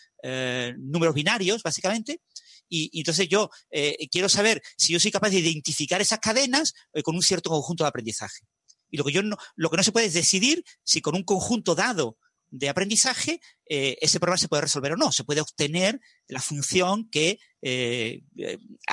números 0.77 1.15
binarios, 1.15 1.63
básicamente, 1.63 2.21
y, 2.69 2.99
entonces 2.99 3.27
yo 3.29 3.49
eh, 3.71 4.07
quiero 4.11 4.29
saber 4.29 4.61
si 4.77 4.93
yo 4.93 4.99
soy 4.99 5.11
capaz 5.11 5.29
de 5.29 5.39
identificar 5.39 6.01
esas 6.01 6.19
cadenas 6.19 6.73
con 7.03 7.15
un 7.15 7.21
cierto 7.21 7.49
conjunto 7.49 7.83
de 7.83 7.89
aprendizaje. 7.89 8.45
Y 8.89 8.97
lo 8.97 9.03
que 9.03 9.11
yo 9.11 9.21
no, 9.23 9.37
lo 9.55 9.69
que 9.69 9.77
no 9.77 9.83
se 9.83 9.91
puede 9.91 10.07
es 10.07 10.13
decidir 10.13 10.63
si 10.83 11.01
con 11.01 11.15
un 11.15 11.23
conjunto 11.23 11.75
dado 11.75 12.17
de 12.49 12.69
aprendizaje 12.69 13.41
ese 13.65 14.19
problema 14.21 14.37
se 14.37 14.47
puede 14.47 14.61
resolver 14.61 14.93
o 14.93 14.97
no. 14.97 15.11
Se 15.11 15.25
puede 15.25 15.41
obtener 15.41 15.99
la 16.27 16.41
función 16.41 17.09
que 17.09 17.39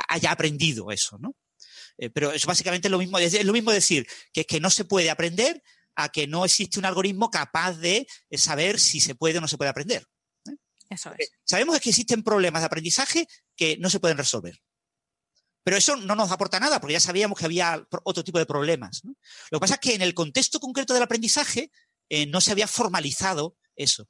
haya 0.08 0.32
aprendido 0.32 0.90
eso, 0.90 1.18
¿no? 1.18 1.36
Eh, 1.98 2.10
pero 2.10 2.32
es 2.32 2.44
básicamente 2.46 2.88
lo 2.88 2.98
mismo, 2.98 3.18
es 3.18 3.44
lo 3.44 3.52
mismo 3.52 3.70
decir 3.70 4.06
que 4.32 4.42
es 4.42 4.46
que 4.46 4.60
no 4.60 4.70
se 4.70 4.84
puede 4.84 5.10
aprender 5.10 5.62
a 5.94 6.08
que 6.08 6.26
no 6.26 6.44
existe 6.44 6.78
un 6.78 6.86
algoritmo 6.86 7.30
capaz 7.30 7.74
de 7.74 8.06
eh, 8.30 8.38
saber 8.38 8.80
si 8.80 9.00
se 9.00 9.14
puede 9.14 9.38
o 9.38 9.40
no 9.40 9.48
se 9.48 9.56
puede 9.56 9.70
aprender. 9.70 10.06
¿eh? 10.48 10.56
Eso 10.90 11.12
es. 11.16 11.30
Sabemos 11.44 11.78
que 11.80 11.90
existen 11.90 12.22
problemas 12.22 12.62
de 12.62 12.66
aprendizaje 12.66 13.28
que 13.56 13.76
no 13.78 13.90
se 13.90 14.00
pueden 14.00 14.18
resolver. 14.18 14.60
Pero 15.62 15.76
eso 15.76 15.96
no 15.96 16.14
nos 16.14 16.30
aporta 16.30 16.60
nada, 16.60 16.80
porque 16.80 16.92
ya 16.92 17.00
sabíamos 17.00 17.38
que 17.38 17.46
había 17.46 17.86
otro 18.04 18.22
tipo 18.22 18.38
de 18.38 18.46
problemas. 18.46 19.02
Lo 19.50 19.58
que 19.58 19.60
pasa 19.60 19.74
es 19.74 19.80
que 19.80 19.94
en 19.94 20.02
el 20.02 20.12
contexto 20.12 20.60
concreto 20.60 20.92
del 20.92 21.02
aprendizaje 21.02 21.70
no 22.28 22.40
se 22.40 22.52
había 22.52 22.68
formalizado 22.68 23.56
eso. 23.74 24.08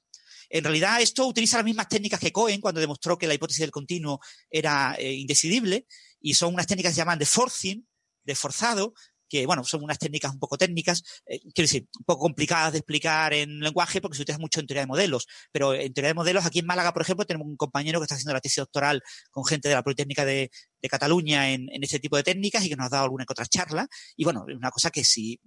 En 0.50 0.64
realidad, 0.64 1.00
esto 1.00 1.26
utiliza 1.26 1.56
las 1.58 1.64
mismas 1.64 1.88
técnicas 1.88 2.20
que 2.20 2.32
Cohen 2.32 2.60
cuando 2.60 2.80
demostró 2.80 3.16
que 3.16 3.26
la 3.26 3.34
hipótesis 3.34 3.60
del 3.60 3.70
continuo 3.70 4.20
era 4.50 4.96
indecidible, 5.00 5.86
y 6.20 6.34
son 6.34 6.54
unas 6.54 6.66
técnicas 6.66 6.90
que 6.90 6.94
se 6.94 7.00
llaman 7.00 7.18
de 7.18 7.26
forcing, 7.26 7.88
de 8.24 8.34
forzado, 8.34 8.94
que 9.34 9.46
bueno, 9.46 9.64
son 9.64 9.82
unas 9.82 9.98
técnicas 9.98 10.32
un 10.32 10.38
poco 10.38 10.56
técnicas, 10.56 11.02
eh, 11.26 11.40
quiero 11.40 11.64
decir, 11.64 11.88
un 11.98 12.04
poco 12.04 12.20
complicadas 12.20 12.70
de 12.72 12.78
explicar 12.78 13.34
en 13.34 13.58
lenguaje 13.58 14.00
porque 14.00 14.16
se 14.16 14.22
utiliza 14.22 14.38
mucho 14.38 14.60
en 14.60 14.68
teoría 14.68 14.82
de 14.82 14.86
modelos, 14.86 15.26
pero 15.50 15.74
en 15.74 15.92
teoría 15.92 16.10
de 16.10 16.14
modelos 16.14 16.46
aquí 16.46 16.60
en 16.60 16.66
Málaga, 16.66 16.92
por 16.92 17.02
ejemplo, 17.02 17.24
tenemos 17.26 17.48
un 17.48 17.56
compañero 17.56 17.98
que 17.98 18.04
está 18.04 18.14
haciendo 18.14 18.32
la 18.32 18.40
tesis 18.40 18.58
doctoral 18.58 19.02
con 19.32 19.44
gente 19.44 19.68
de 19.68 19.74
la 19.74 19.82
Politécnica 19.82 20.24
de, 20.24 20.50
Cataluña 20.88 21.50
en, 21.50 21.66
en, 21.72 21.82
este 21.82 21.98
tipo 21.98 22.14
de 22.14 22.22
técnicas 22.22 22.62
y 22.62 22.68
que 22.68 22.76
nos 22.76 22.86
ha 22.86 22.90
dado 22.90 23.04
alguna 23.04 23.24
que 23.24 23.32
otra 23.32 23.46
charla, 23.46 23.88
y 24.16 24.24
bueno, 24.24 24.44
es 24.46 24.54
una 24.54 24.70
cosa 24.70 24.90
que 24.90 25.02
si 25.02 25.40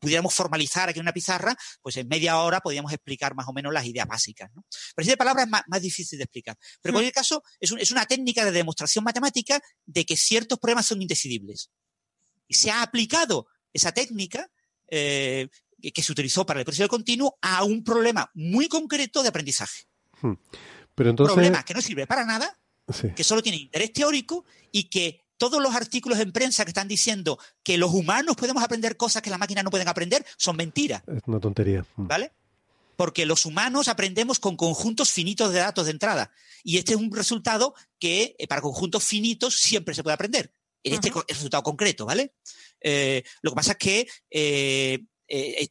pudiéramos 0.00 0.34
formalizar 0.34 0.88
aquí 0.88 0.98
en 0.98 1.04
una 1.04 1.12
pizarra, 1.12 1.56
pues 1.80 1.96
en 1.96 2.08
media 2.08 2.38
hora 2.40 2.60
podríamos 2.60 2.92
explicar 2.92 3.34
más 3.34 3.46
o 3.48 3.52
menos 3.52 3.72
las 3.72 3.86
ideas 3.86 4.06
básicas. 4.06 4.50
¿no? 4.54 4.64
Pero 4.94 5.04
si 5.04 5.10
de 5.10 5.16
palabra 5.16 5.44
es 5.44 5.48
más, 5.48 5.82
difícil 5.82 6.18
de 6.18 6.24
explicar. 6.24 6.56
Pero 6.82 6.90
en 6.90 6.94
cualquier 6.94 7.14
caso, 7.14 7.42
es, 7.60 7.72
es, 7.78 7.90
una 7.90 8.06
técnica 8.06 8.44
de 8.44 8.52
demostración 8.52 9.04
matemática 9.04 9.60
de 9.84 10.04
que 10.04 10.16
ciertos 10.16 10.58
problemas 10.58 10.86
son 10.86 11.00
indecidibles. 11.00 11.70
Y 12.48 12.54
se 12.54 12.70
ha 12.70 12.82
aplicado 12.82 13.46
esa 13.72 13.92
técnica 13.92 14.50
eh, 14.88 15.48
que, 15.92 16.02
se 16.02 16.12
utilizó 16.12 16.46
para 16.46 16.60
el 16.60 16.64
proceso 16.64 16.88
continuo 16.88 17.38
a 17.42 17.64
un 17.64 17.84
problema 17.84 18.30
muy 18.34 18.68
concreto 18.68 19.22
de 19.22 19.28
aprendizaje. 19.28 19.84
Hmm. 20.20 20.34
Pero 20.94 21.10
entonces... 21.10 21.34
Problema 21.34 21.64
que 21.64 21.74
no 21.74 21.82
sirve 21.82 22.06
para 22.06 22.24
nada, 22.24 22.58
que 23.14 23.24
solo 23.24 23.42
tiene 23.42 23.58
interés 23.58 23.92
teórico 23.92 24.44
y 24.72 24.84
que 24.84 25.26
todos 25.36 25.62
los 25.62 25.74
artículos 25.74 26.18
en 26.20 26.32
prensa 26.32 26.64
que 26.64 26.70
están 26.70 26.88
diciendo 26.88 27.38
que 27.62 27.78
los 27.78 27.92
humanos 27.92 28.36
podemos 28.36 28.62
aprender 28.62 28.96
cosas 28.96 29.22
que 29.22 29.30
las 29.30 29.38
máquinas 29.38 29.64
no 29.64 29.70
pueden 29.70 29.88
aprender 29.88 30.24
son 30.36 30.56
mentiras. 30.56 31.02
Es 31.06 31.22
una 31.26 31.40
tontería. 31.40 31.84
Mm. 31.96 32.06
¿Vale? 32.06 32.32
Porque 32.96 33.26
los 33.26 33.44
humanos 33.44 33.88
aprendemos 33.88 34.38
con 34.38 34.56
conjuntos 34.56 35.10
finitos 35.10 35.52
de 35.52 35.58
datos 35.58 35.84
de 35.84 35.90
entrada. 35.92 36.30
Y 36.64 36.78
este 36.78 36.94
es 36.94 36.98
un 36.98 37.12
resultado 37.12 37.74
que 37.98 38.34
eh, 38.38 38.48
para 38.48 38.62
conjuntos 38.62 39.04
finitos 39.04 39.56
siempre 39.56 39.94
se 39.94 40.02
puede 40.02 40.14
aprender. 40.14 40.52
En 40.86 40.94
este 40.94 41.10
resultado 41.28 41.62
concreto, 41.62 42.06
¿vale? 42.06 42.34
Eh, 42.80 43.22
lo 43.42 43.50
que 43.50 43.56
pasa 43.56 43.72
es 43.72 43.78
que 43.78 44.08
eh, 44.30 44.98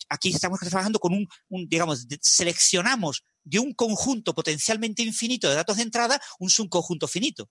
aquí 0.09 0.29
estamos 0.29 0.59
trabajando 0.59 0.99
con 0.99 1.13
un, 1.13 1.27
un, 1.49 1.69
digamos, 1.69 2.05
seleccionamos 2.21 3.23
de 3.43 3.59
un 3.59 3.73
conjunto 3.73 4.33
potencialmente 4.33 5.03
infinito 5.03 5.47
de 5.47 5.55
datos 5.55 5.77
de 5.77 5.83
entrada 5.83 6.21
un 6.39 6.49
subconjunto 6.49 7.07
finito. 7.07 7.49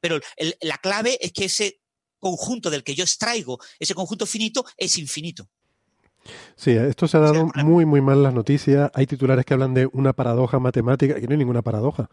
Pero 0.00 0.18
la 0.60 0.78
clave 0.78 1.18
es 1.24 1.32
que 1.32 1.44
ese 1.44 1.80
conjunto 2.18 2.70
del 2.70 2.82
que 2.82 2.94
yo 2.94 3.04
extraigo, 3.04 3.58
ese 3.78 3.94
conjunto 3.94 4.26
finito, 4.26 4.64
es 4.76 4.98
infinito. 4.98 5.48
Sí, 6.56 6.72
esto 6.72 7.06
se 7.08 7.16
ha 7.16 7.20
dado 7.20 7.50
muy, 7.56 7.84
muy 7.84 8.00
mal 8.00 8.22
las 8.22 8.34
noticias. 8.34 8.90
Hay 8.94 9.06
titulares 9.06 9.44
que 9.44 9.54
hablan 9.54 9.74
de 9.74 9.86
una 9.92 10.12
paradoja 10.12 10.58
matemática, 10.58 11.18
y 11.18 11.22
no 11.22 11.32
hay 11.32 11.38
ninguna 11.38 11.62
paradoja. 11.62 12.08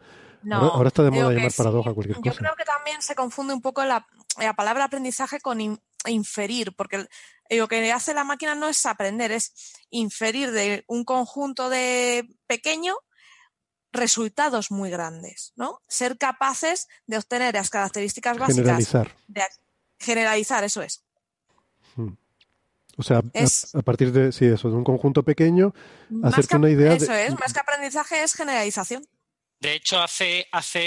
ahora, 0.51 0.87
está 0.87 1.03
de 1.03 1.11
moda 1.11 1.31
llamar 1.31 1.51
paradoja 1.55 1.93
cualquier 1.93 2.17
cosa. 2.17 2.31
Yo 2.31 2.37
creo 2.37 2.55
que 2.55 2.63
también 2.63 3.01
se 3.01 3.15
confunde 3.15 3.53
un 3.53 3.61
poco 3.61 3.83
la, 3.85 4.05
palabra 4.55 4.85
aprendizaje 4.85 5.39
con 5.39 5.79
inferir, 6.05 6.73
porque 6.75 7.07
lo 7.49 7.67
que 7.67 7.91
hace 7.91 8.13
la 8.13 8.23
máquina 8.23 8.55
no 8.55 8.67
es 8.67 8.85
aprender, 8.85 9.31
es 9.31 9.53
inferir 9.89 10.51
de 10.51 10.83
un 10.87 11.03
conjunto 11.03 11.69
de 11.69 12.27
pequeño 12.47 12.95
resultados 13.93 14.71
muy 14.71 14.89
grandes, 14.89 15.51
¿no? 15.55 15.81
Ser 15.87 16.17
capaces 16.17 16.87
de 17.07 17.17
obtener 17.17 17.53
las 17.53 17.69
características 17.69 18.37
básicas. 18.37 18.57
Generalizar. 18.57 19.15
De, 19.27 19.43
generalizar, 19.99 20.63
eso 20.63 20.81
es. 20.81 21.03
Hmm. 21.95 22.13
O 22.97 23.03
sea, 23.03 23.19
a, 23.19 23.81
partir 23.81 24.11
de, 24.11 24.31
sí, 24.31 24.45
eso, 24.45 24.69
de 24.69 24.75
un 24.75 24.83
conjunto 24.83 25.23
pequeño, 25.23 25.73
hacerte 26.23 26.57
una 26.57 26.69
idea. 26.69 26.93
Eso 26.93 27.13
es, 27.13 27.37
más 27.39 27.53
que 27.53 27.59
aprendizaje 27.59 28.23
es 28.23 28.33
generalización. 28.33 29.03
De 29.59 29.75
hecho, 29.75 30.01
hace, 30.01 30.47
hace 30.51 30.79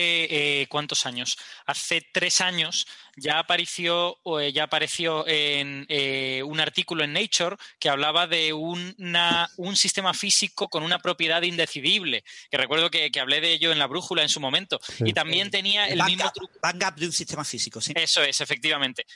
eh, 0.62 0.66
¿cuántos 0.68 1.06
años? 1.06 1.38
Hace 1.64 2.02
tres 2.12 2.40
años 2.40 2.86
ya 3.16 3.38
apareció, 3.38 4.18
eh, 4.40 4.52
ya 4.52 4.64
apareció 4.64 5.26
en 5.26 5.86
eh, 5.88 6.42
un 6.44 6.60
artículo 6.60 7.04
en 7.04 7.12
Nature 7.12 7.56
que 7.78 7.88
hablaba 7.88 8.26
de 8.26 8.52
una, 8.52 9.48
un 9.56 9.76
sistema 9.76 10.14
físico 10.14 10.68
con 10.68 10.82
una 10.82 10.98
propiedad 10.98 11.42
indecidible, 11.42 12.24
que 12.50 12.56
recuerdo 12.56 12.90
que, 12.90 13.10
hablé 13.20 13.40
de 13.40 13.52
ello 13.52 13.72
en 13.72 13.78
la 13.78 13.86
brújula 13.86 14.22
en 14.22 14.28
su 14.28 14.40
momento. 14.40 14.80
Y 14.98 15.12
también 15.12 15.50
tenía 15.50 15.86
el, 15.86 16.02
mismo 16.02 16.30
truco. 16.32 16.52
Backup 16.60 16.96
de 16.96 17.06
un 17.06 17.12
sistema 17.12 17.44
físico, 17.44 17.80
sí. 17.80 17.92
Eso 17.94 18.22
es, 18.22 18.40
efectivamente. 18.40 19.06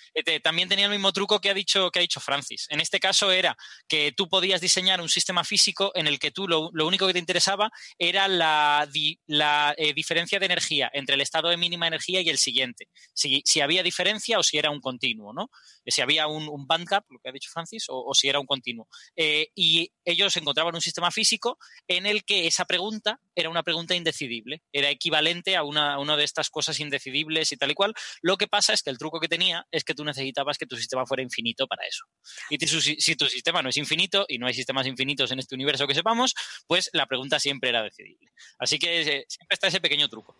también 0.43 0.69
tenía 0.69 0.87
el 0.87 0.91
mismo 0.91 1.13
truco 1.13 1.41
que 1.41 1.51
ha 1.51 1.55
dicho, 1.55 1.91
que 1.91 1.99
ha 1.99 2.03
dicho 2.03 2.21
Francis. 2.21 2.67
En 2.71 2.81
este 2.81 3.01
caso 3.01 3.31
era 3.31 3.57
que 3.89 4.13
tú 4.13 4.29
podías 4.29 4.61
diseñar 4.61 5.01
un 5.01 5.09
sistema 5.09 5.45
físico 5.45 5.93
en 5.95 6.07
el 6.07 6.19
que 6.19 6.31
tú 6.31 6.49
lo, 6.49 6.71
único 6.87 7.07
que 7.07 7.13
te 7.13 7.19
interesaba 7.19 7.71
era 7.99 8.29
la, 8.29 8.89
la 9.27 9.75
diferencia 9.95 10.39
de 10.39 10.47
energía 10.47 10.91
entre 10.95 11.17
el 11.17 11.21
estado 11.21 11.49
de 11.49 11.57
mínima 11.57 11.87
energía 11.87 12.21
y 12.21 12.29
el 12.29 12.39
siguiente. 12.39 12.89
Si, 13.13 13.43
si 13.45 13.61
había 13.61 13.83
diferencia 13.89 14.39
o 14.39 14.43
si 14.43 14.59
era 14.59 14.71
un 14.71 14.81
continuo, 14.81 15.33
¿no? 15.33 15.51
Si 15.87 16.01
había 16.01 16.27
un, 16.27 16.49
un 16.49 16.67
band 16.67 16.87
gap, 16.89 17.05
lo 17.11 17.19
que 17.19 17.29
ha 17.29 17.33
dicho 17.33 17.51
Francis, 17.53 17.87
o, 17.89 18.13
si 18.15 18.29
era 18.29 18.41
un 18.41 18.47
continuo. 18.47 18.89
Eh, 19.17 19.49
y 19.55 19.91
ellos 20.05 20.37
encontraban 20.37 20.75
un 20.75 20.81
sistema 20.81 21.11
físico 21.11 21.59
en 21.87 22.07
el 22.07 22.25
que 22.25 22.47
esa 22.47 22.65
pregunta 22.65 23.21
era 23.35 23.49
una 23.49 23.63
pregunta 23.63 23.95
indecidible, 23.95 24.63
era 24.73 24.91
equivalente 24.91 25.57
a 25.57 25.63
una, 25.63 26.17
de 26.17 26.25
estas 26.25 26.51
cosas 26.51 26.81
indecidibles 26.81 27.53
y 27.53 27.57
tal 27.57 27.71
y 27.71 27.75
cual. 27.75 27.95
Lo 28.23 28.37
que 28.37 28.49
pasa 28.49 28.73
es 28.73 28.83
que 28.83 28.91
el 28.91 28.99
truco 28.99 29.21
que 29.21 29.29
tenía 29.29 29.67
es 29.71 29.85
que 29.85 29.95
tú 29.95 30.05
necesitabas 30.05 30.59
que 30.59 30.67
tu 30.67 30.77
sistema 30.77 31.07
fuera 31.07 31.23
infinito 31.23 31.67
para 31.67 31.87
eso. 31.87 32.05
Y 32.51 32.59
si 32.67 33.17
tu 33.17 33.27
sistema 33.27 33.63
no 33.63 33.69
es 33.69 33.77
infinito 33.77 34.27
y 34.29 34.39
no 34.39 34.47
hay 34.47 34.55
sistemas 34.55 34.87
infinitos 34.87 35.31
en 35.33 35.39
este 35.39 35.55
universo 35.55 35.87
que 35.87 35.95
sepamos, 35.95 36.35
pues 36.67 36.91
la 36.93 37.07
pregunta 37.07 37.39
siempre 37.39 37.71
era 37.71 37.83
decidible. 37.83 38.33
Así 38.59 38.79
que 38.79 39.01
eh, 39.01 39.25
siempre 39.29 39.55
está 39.55 39.69
ese 39.69 39.81
pequeño 39.81 40.09
truco. 40.09 40.37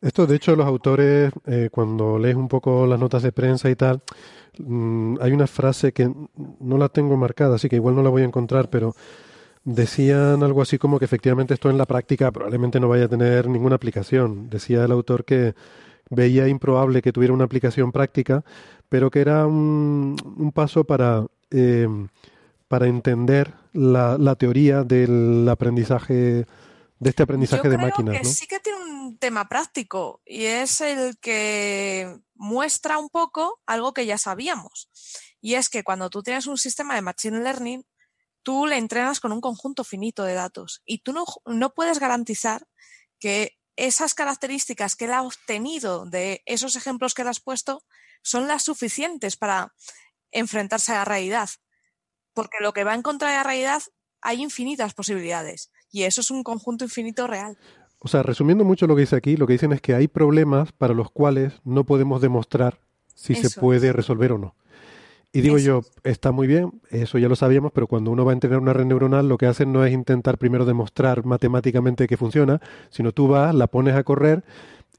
Esto, 0.00 0.26
de 0.26 0.36
hecho, 0.36 0.54
los 0.56 0.66
autores, 0.66 1.32
eh, 1.46 1.68
cuando 1.70 2.18
lees 2.18 2.36
un 2.36 2.48
poco 2.48 2.65
las 2.86 2.98
notas 2.98 3.22
de 3.22 3.32
prensa 3.32 3.70
y 3.70 3.76
tal, 3.76 4.02
mm, 4.58 5.16
hay 5.20 5.32
una 5.32 5.46
frase 5.46 5.92
que 5.92 6.10
no 6.60 6.78
la 6.78 6.88
tengo 6.88 7.16
marcada, 7.16 7.56
así 7.56 7.68
que 7.68 7.76
igual 7.76 7.94
no 7.94 8.02
la 8.02 8.10
voy 8.10 8.22
a 8.22 8.26
encontrar, 8.26 8.68
pero 8.70 8.94
decían 9.64 10.42
algo 10.42 10.62
así 10.62 10.78
como 10.78 10.98
que 10.98 11.04
efectivamente 11.04 11.54
esto 11.54 11.68
en 11.70 11.78
la 11.78 11.86
práctica 11.86 12.30
probablemente 12.30 12.78
no 12.80 12.88
vaya 12.88 13.04
a 13.04 13.08
tener 13.08 13.48
ninguna 13.48 13.76
aplicación. 13.76 14.48
Decía 14.48 14.84
el 14.84 14.92
autor 14.92 15.24
que 15.24 15.54
veía 16.08 16.48
improbable 16.48 17.02
que 17.02 17.12
tuviera 17.12 17.34
una 17.34 17.44
aplicación 17.44 17.90
práctica, 17.92 18.44
pero 18.88 19.10
que 19.10 19.20
era 19.20 19.46
un, 19.46 20.16
un 20.36 20.52
paso 20.52 20.84
para, 20.84 21.26
eh, 21.50 21.88
para 22.68 22.86
entender 22.86 23.54
la, 23.72 24.16
la 24.18 24.36
teoría 24.36 24.84
del 24.84 25.48
aprendizaje 25.48 26.46
de 26.98 27.10
este 27.10 27.22
aprendizaje 27.22 27.68
de 27.68 27.78
máquinas. 27.78 28.18
Que 28.18 28.24
sí 28.24 28.46
que 28.46 28.58
tiene 28.60 28.78
un 28.82 28.95
tema 29.18 29.48
práctico 29.48 30.22
y 30.24 30.44
es 30.44 30.80
el 30.80 31.18
que 31.18 32.18
muestra 32.34 32.98
un 32.98 33.08
poco 33.08 33.60
algo 33.66 33.94
que 33.94 34.06
ya 34.06 34.18
sabíamos. 34.18 34.88
Y 35.40 35.54
es 35.54 35.68
que 35.68 35.84
cuando 35.84 36.10
tú 36.10 36.22
tienes 36.22 36.46
un 36.46 36.58
sistema 36.58 36.94
de 36.94 37.02
Machine 37.02 37.40
Learning, 37.40 37.86
tú 38.42 38.66
le 38.66 38.76
entrenas 38.76 39.20
con 39.20 39.32
un 39.32 39.40
conjunto 39.40 39.84
finito 39.84 40.24
de 40.24 40.34
datos 40.34 40.82
y 40.84 40.98
tú 40.98 41.12
no, 41.12 41.24
no 41.46 41.74
puedes 41.74 41.98
garantizar 41.98 42.66
que 43.18 43.56
esas 43.76 44.14
características 44.14 44.96
que 44.96 45.04
él 45.04 45.12
ha 45.12 45.22
obtenido 45.22 46.06
de 46.06 46.42
esos 46.46 46.76
ejemplos 46.76 47.14
que 47.14 47.24
le 47.24 47.30
has 47.30 47.40
puesto 47.40 47.84
son 48.22 48.48
las 48.48 48.64
suficientes 48.64 49.36
para 49.36 49.74
enfrentarse 50.32 50.92
a 50.92 50.96
la 50.96 51.04
realidad. 51.04 51.48
Porque 52.32 52.58
lo 52.60 52.72
que 52.72 52.84
va 52.84 52.92
a 52.92 52.96
encontrar 52.96 53.30
en 53.30 53.36
la 53.38 53.42
realidad 53.44 53.82
hay 54.20 54.42
infinitas 54.42 54.94
posibilidades. 54.94 55.70
Y 55.90 56.02
eso 56.04 56.20
es 56.20 56.30
un 56.30 56.42
conjunto 56.42 56.84
infinito 56.84 57.26
real. 57.26 57.58
O 58.06 58.08
sea, 58.08 58.22
resumiendo 58.22 58.62
mucho 58.62 58.86
lo 58.86 58.94
que 58.94 59.00
dice 59.00 59.16
aquí, 59.16 59.36
lo 59.36 59.48
que 59.48 59.54
dicen 59.54 59.72
es 59.72 59.80
que 59.80 59.92
hay 59.92 60.06
problemas 60.06 60.70
para 60.70 60.94
los 60.94 61.10
cuales 61.10 61.54
no 61.64 61.82
podemos 61.82 62.20
demostrar 62.22 62.78
si 63.16 63.34
se 63.34 63.58
puede 63.58 63.92
resolver 63.92 64.30
o 64.30 64.38
no. 64.38 64.54
Y 65.32 65.40
digo 65.40 65.58
yo, 65.58 65.80
está 66.04 66.30
muy 66.30 66.46
bien, 66.46 66.80
eso 66.90 67.18
ya 67.18 67.28
lo 67.28 67.34
sabíamos, 67.34 67.72
pero 67.72 67.88
cuando 67.88 68.12
uno 68.12 68.24
va 68.24 68.30
a 68.30 68.34
entrenar 68.34 68.60
una 68.60 68.72
red 68.72 68.84
neuronal, 68.84 69.28
lo 69.28 69.38
que 69.38 69.46
hacen 69.46 69.72
no 69.72 69.84
es 69.84 69.92
intentar 69.92 70.38
primero 70.38 70.64
demostrar 70.64 71.24
matemáticamente 71.24 72.06
que 72.06 72.16
funciona, 72.16 72.60
sino 72.90 73.10
tú 73.10 73.26
vas, 73.26 73.52
la 73.52 73.66
pones 73.66 73.96
a 73.96 74.04
correr 74.04 74.44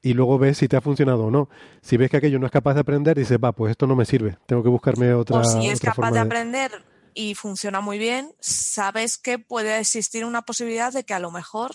y 0.02 0.12
luego 0.12 0.38
ves 0.38 0.58
si 0.58 0.68
te 0.68 0.76
ha 0.76 0.82
funcionado 0.82 1.24
o 1.24 1.30
no. 1.30 1.48
Si 1.80 1.96
ves 1.96 2.10
que 2.10 2.18
aquello 2.18 2.38
no 2.38 2.44
es 2.44 2.52
capaz 2.52 2.74
de 2.74 2.80
aprender, 2.80 3.16
dices, 3.16 3.38
va, 3.42 3.52
pues 3.52 3.70
esto 3.70 3.86
no 3.86 3.96
me 3.96 4.04
sirve, 4.04 4.36
tengo 4.44 4.62
que 4.62 4.68
buscarme 4.68 5.14
otra. 5.14 5.38
O 5.38 5.44
si 5.44 5.66
es 5.66 5.80
capaz 5.80 6.10
de 6.10 6.18
aprender 6.18 6.72
y 7.14 7.34
funciona 7.34 7.80
muy 7.80 7.96
bien, 7.96 8.34
sabes 8.38 9.16
que 9.16 9.38
puede 9.38 9.78
existir 9.78 10.26
una 10.26 10.42
posibilidad 10.42 10.92
de 10.92 11.04
que 11.04 11.14
a 11.14 11.20
lo 11.20 11.30
mejor 11.30 11.70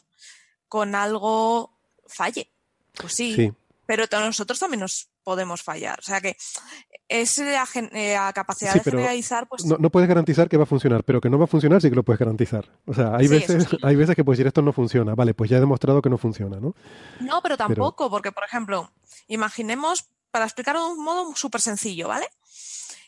con 0.73 0.95
algo 0.95 1.71
falle. 2.07 2.49
Pues 2.99 3.13
sí, 3.13 3.53
pero 3.85 4.05
nosotros 4.11 4.57
también 4.57 4.79
nos 4.79 5.07
podemos 5.23 5.61
fallar. 5.61 5.99
O 5.99 6.01
sea 6.01 6.19
que 6.19 6.35
es 7.07 7.37
la, 7.37 7.67
eh, 7.75 8.17
capacidad 8.33 8.73
de 8.73 8.79
generalizar. 8.79 9.47
Pues... 9.47 9.65
No, 9.65 9.91
puedes 9.91 10.09
garantizar 10.09 10.49
que 10.49 10.57
va 10.57 10.63
a 10.63 10.65
funcionar, 10.65 11.03
pero 11.03 11.21
que 11.21 11.29
no 11.29 11.37
va 11.37 11.43
a 11.43 11.47
funcionar 11.47 11.79
sí 11.79 11.91
que 11.91 11.95
lo 11.95 12.01
puedes 12.01 12.19
garantizar. 12.19 12.71
O 12.87 12.93
sea, 12.95 13.15
hay, 13.15 13.27
veces, 13.27 13.67
hay 13.83 13.95
veces 13.95 14.15
que 14.15 14.23
puedes 14.23 14.39
decir 14.39 14.47
esto 14.47 14.63
no 14.63 14.73
funciona. 14.73 15.13
Vale, 15.13 15.35
pues 15.35 15.47
ya 15.47 15.57
he 15.57 15.59
demostrado 15.59 16.01
que 16.01 16.09
no 16.09 16.17
funciona, 16.17 16.59
¿no? 16.59 16.73
No, 17.19 17.43
pero 17.43 17.55
tampoco, 17.55 18.09
porque 18.09 18.31
por 18.31 18.43
ejemplo, 18.43 18.91
imaginemos, 19.27 20.09
para 20.31 20.45
explicarlo 20.45 20.87
de 20.87 20.93
un 20.93 21.03
modo 21.03 21.35
súper 21.35 21.61
sencillo, 21.61 22.07
¿vale? 22.07 22.25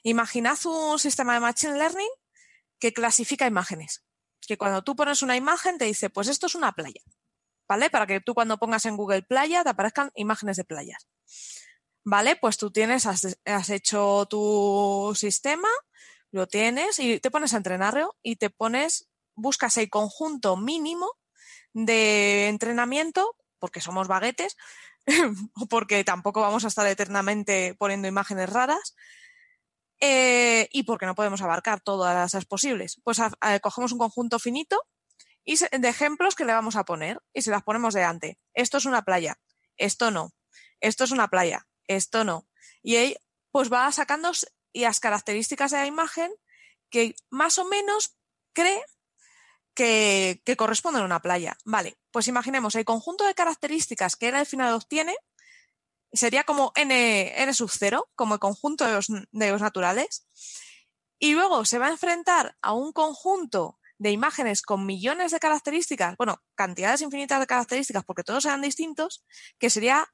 Imaginad 0.04 0.60
un 0.66 1.00
sistema 1.00 1.34
de 1.34 1.40
Machine 1.40 1.80
Learning 1.80 2.14
que 2.78 2.94
clasifica 2.94 3.48
imágenes. 3.48 4.04
Que 4.48 4.56
cuando 4.56 4.84
tú 4.84 4.96
pones 4.96 5.24
una 5.24 5.36
imagen 5.36 5.80
te 5.80 5.86
dice, 5.86 6.12
pues 6.12 6.28
esto 6.28 6.46
es 6.46 6.54
una 6.54 6.74
playa. 6.74 7.02
¿Vale? 7.68 7.90
Para 7.90 8.06
que 8.06 8.22
tú 8.22 8.34
cuando 8.34 8.58
pongas 8.58 8.86
en 8.86 8.98
Google 8.98 9.24
playa 9.24 9.64
te 9.64 9.70
aparezcan 9.70 10.12
imágenes 10.16 10.58
de 10.58 10.66
playas. 10.66 11.08
¿Vale? 12.04 12.36
Pues 12.36 12.58
tú 12.58 12.72
tienes, 12.72 13.08
has, 13.08 13.70
hecho 13.70 14.28
tu 14.30 15.14
sistema, 15.16 15.70
lo 16.32 16.48
tienes 16.48 17.00
y 17.00 17.20
te 17.20 17.32
pones 17.32 17.54
a 17.54 17.58
entrenarlo 17.58 18.16
y 18.22 18.36
te 18.36 18.52
pones, 18.52 19.10
buscas 19.34 19.78
el 19.78 19.90
conjunto 19.90 20.56
mínimo 20.56 21.12
de 21.74 22.48
entrenamiento, 22.48 23.36
porque 23.58 23.82
somos 23.82 24.08
baguetes, 24.08 24.56
porque 25.70 26.04
tampoco 26.04 26.42
vamos 26.42 26.64
a 26.64 26.68
estar 26.68 26.86
eternamente 26.86 27.74
poniendo 27.80 28.08
imágenes 28.08 28.52
raras, 28.52 28.96
eh, 30.00 30.68
y 30.72 30.84
porque 30.84 31.06
no 31.08 31.16
podemos 31.16 31.42
abarcar 31.42 31.82
todas 31.82 32.34
las 32.34 32.46
posibles. 32.46 33.02
Pues 33.04 33.20
cogemos 33.62 33.92
un 33.92 33.98
conjunto 33.98 34.38
finito 34.38 34.84
y 35.46 35.58
de 35.58 35.88
ejemplos 35.88 36.36
que 36.36 36.44
le 36.44 36.54
vamos 36.54 36.76
a 36.76 36.84
poner 36.84 37.22
y 37.34 37.44
se 37.44 37.52
las 37.52 37.64
ponemos 37.64 37.94
delante. 37.94 38.40
Esto 38.54 38.78
es 38.78 38.86
una 38.86 39.04
playa, 39.04 39.40
esto 39.78 40.12
no, 40.12 40.34
esto 40.82 41.04
es 41.04 41.12
una 41.12 41.30
playa, 41.30 41.68
esto 41.88 42.24
no. 42.24 42.48
Y 42.82 42.96
ahí 42.96 43.16
pues 43.52 43.72
va 43.72 43.90
sacando 43.92 44.32
las 44.74 45.00
características 45.00 45.72
de 45.72 45.78
la 45.78 45.86
imagen 45.86 46.32
que 46.90 47.16
más 47.30 47.58
o 47.60 47.66
menos 47.66 48.18
cree 48.54 48.84
que, 49.76 50.42
que 50.44 50.58
corresponden 50.58 51.04
a 51.04 51.06
una 51.06 51.22
playa. 51.22 51.58
Vale, 51.64 51.98
pues 52.12 52.28
imaginemos 52.28 52.76
el 52.76 52.86
conjunto 52.86 53.26
de 53.26 53.36
características 53.36 54.16
que 54.16 54.30
él 54.30 54.36
al 54.36 54.46
final 54.46 54.74
obtiene 54.74 55.16
sería 56.12 56.44
como 56.44 56.72
n, 56.76 57.34
n 57.42 57.54
sub 57.54 57.70
0, 57.70 58.10
como 58.16 58.36
el 58.36 58.40
conjunto 58.40 58.86
de 58.86 58.94
los, 58.94 59.08
de 59.10 59.52
los 59.52 59.62
naturales. 59.62 60.26
Y 61.20 61.34
luego 61.34 61.66
se 61.66 61.78
va 61.78 61.88
a 61.88 61.92
enfrentar 61.92 62.58
a 62.62 62.74
un 62.74 62.92
conjunto 62.92 63.80
de 63.98 64.12
imágenes 64.12 64.62
con 64.62 64.86
millones 64.86 65.32
de 65.32 65.40
características, 65.40 66.18
bueno, 66.18 66.42
cantidades 66.56 67.02
infinitas 67.02 67.40
de 67.40 67.48
características, 67.48 68.04
porque 68.04 68.24
todos 68.24 68.44
sean 68.44 68.62
distintos, 68.62 69.24
que 69.58 69.70
sería 69.70 70.08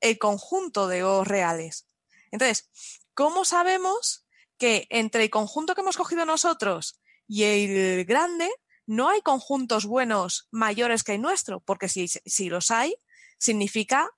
el 0.00 0.18
conjunto 0.18 0.88
de 0.88 1.00
los 1.00 1.26
reales. 1.26 1.86
Entonces, 2.30 2.70
¿cómo 3.14 3.44
sabemos 3.44 4.26
que 4.58 4.86
entre 4.90 5.24
el 5.24 5.30
conjunto 5.30 5.74
que 5.74 5.82
hemos 5.82 5.96
cogido 5.96 6.24
nosotros 6.24 7.00
y 7.26 7.44
el 7.44 8.04
grande 8.04 8.50
no 8.86 9.08
hay 9.08 9.22
conjuntos 9.22 9.86
buenos 9.86 10.48
mayores 10.50 11.04
que 11.04 11.14
el 11.14 11.22
nuestro? 11.22 11.60
Porque 11.60 11.88
si, 11.88 12.08
si 12.08 12.48
los 12.48 12.70
hay, 12.70 12.94
significa 13.38 14.10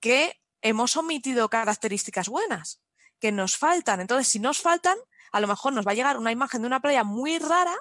que 0.00 0.40
hemos 0.60 0.96
omitido 0.96 1.48
características 1.48 2.28
buenas, 2.28 2.82
que 3.20 3.32
nos 3.32 3.56
faltan. 3.56 4.00
Entonces, 4.00 4.28
si 4.28 4.38
nos 4.38 4.58
faltan, 4.60 4.96
a 5.32 5.40
lo 5.40 5.48
mejor 5.48 5.72
nos 5.72 5.86
va 5.86 5.92
a 5.92 5.94
llegar 5.94 6.18
una 6.18 6.32
imagen 6.32 6.62
de 6.62 6.66
una 6.66 6.80
playa 6.80 7.04
muy 7.04 7.38
rara 7.38 7.76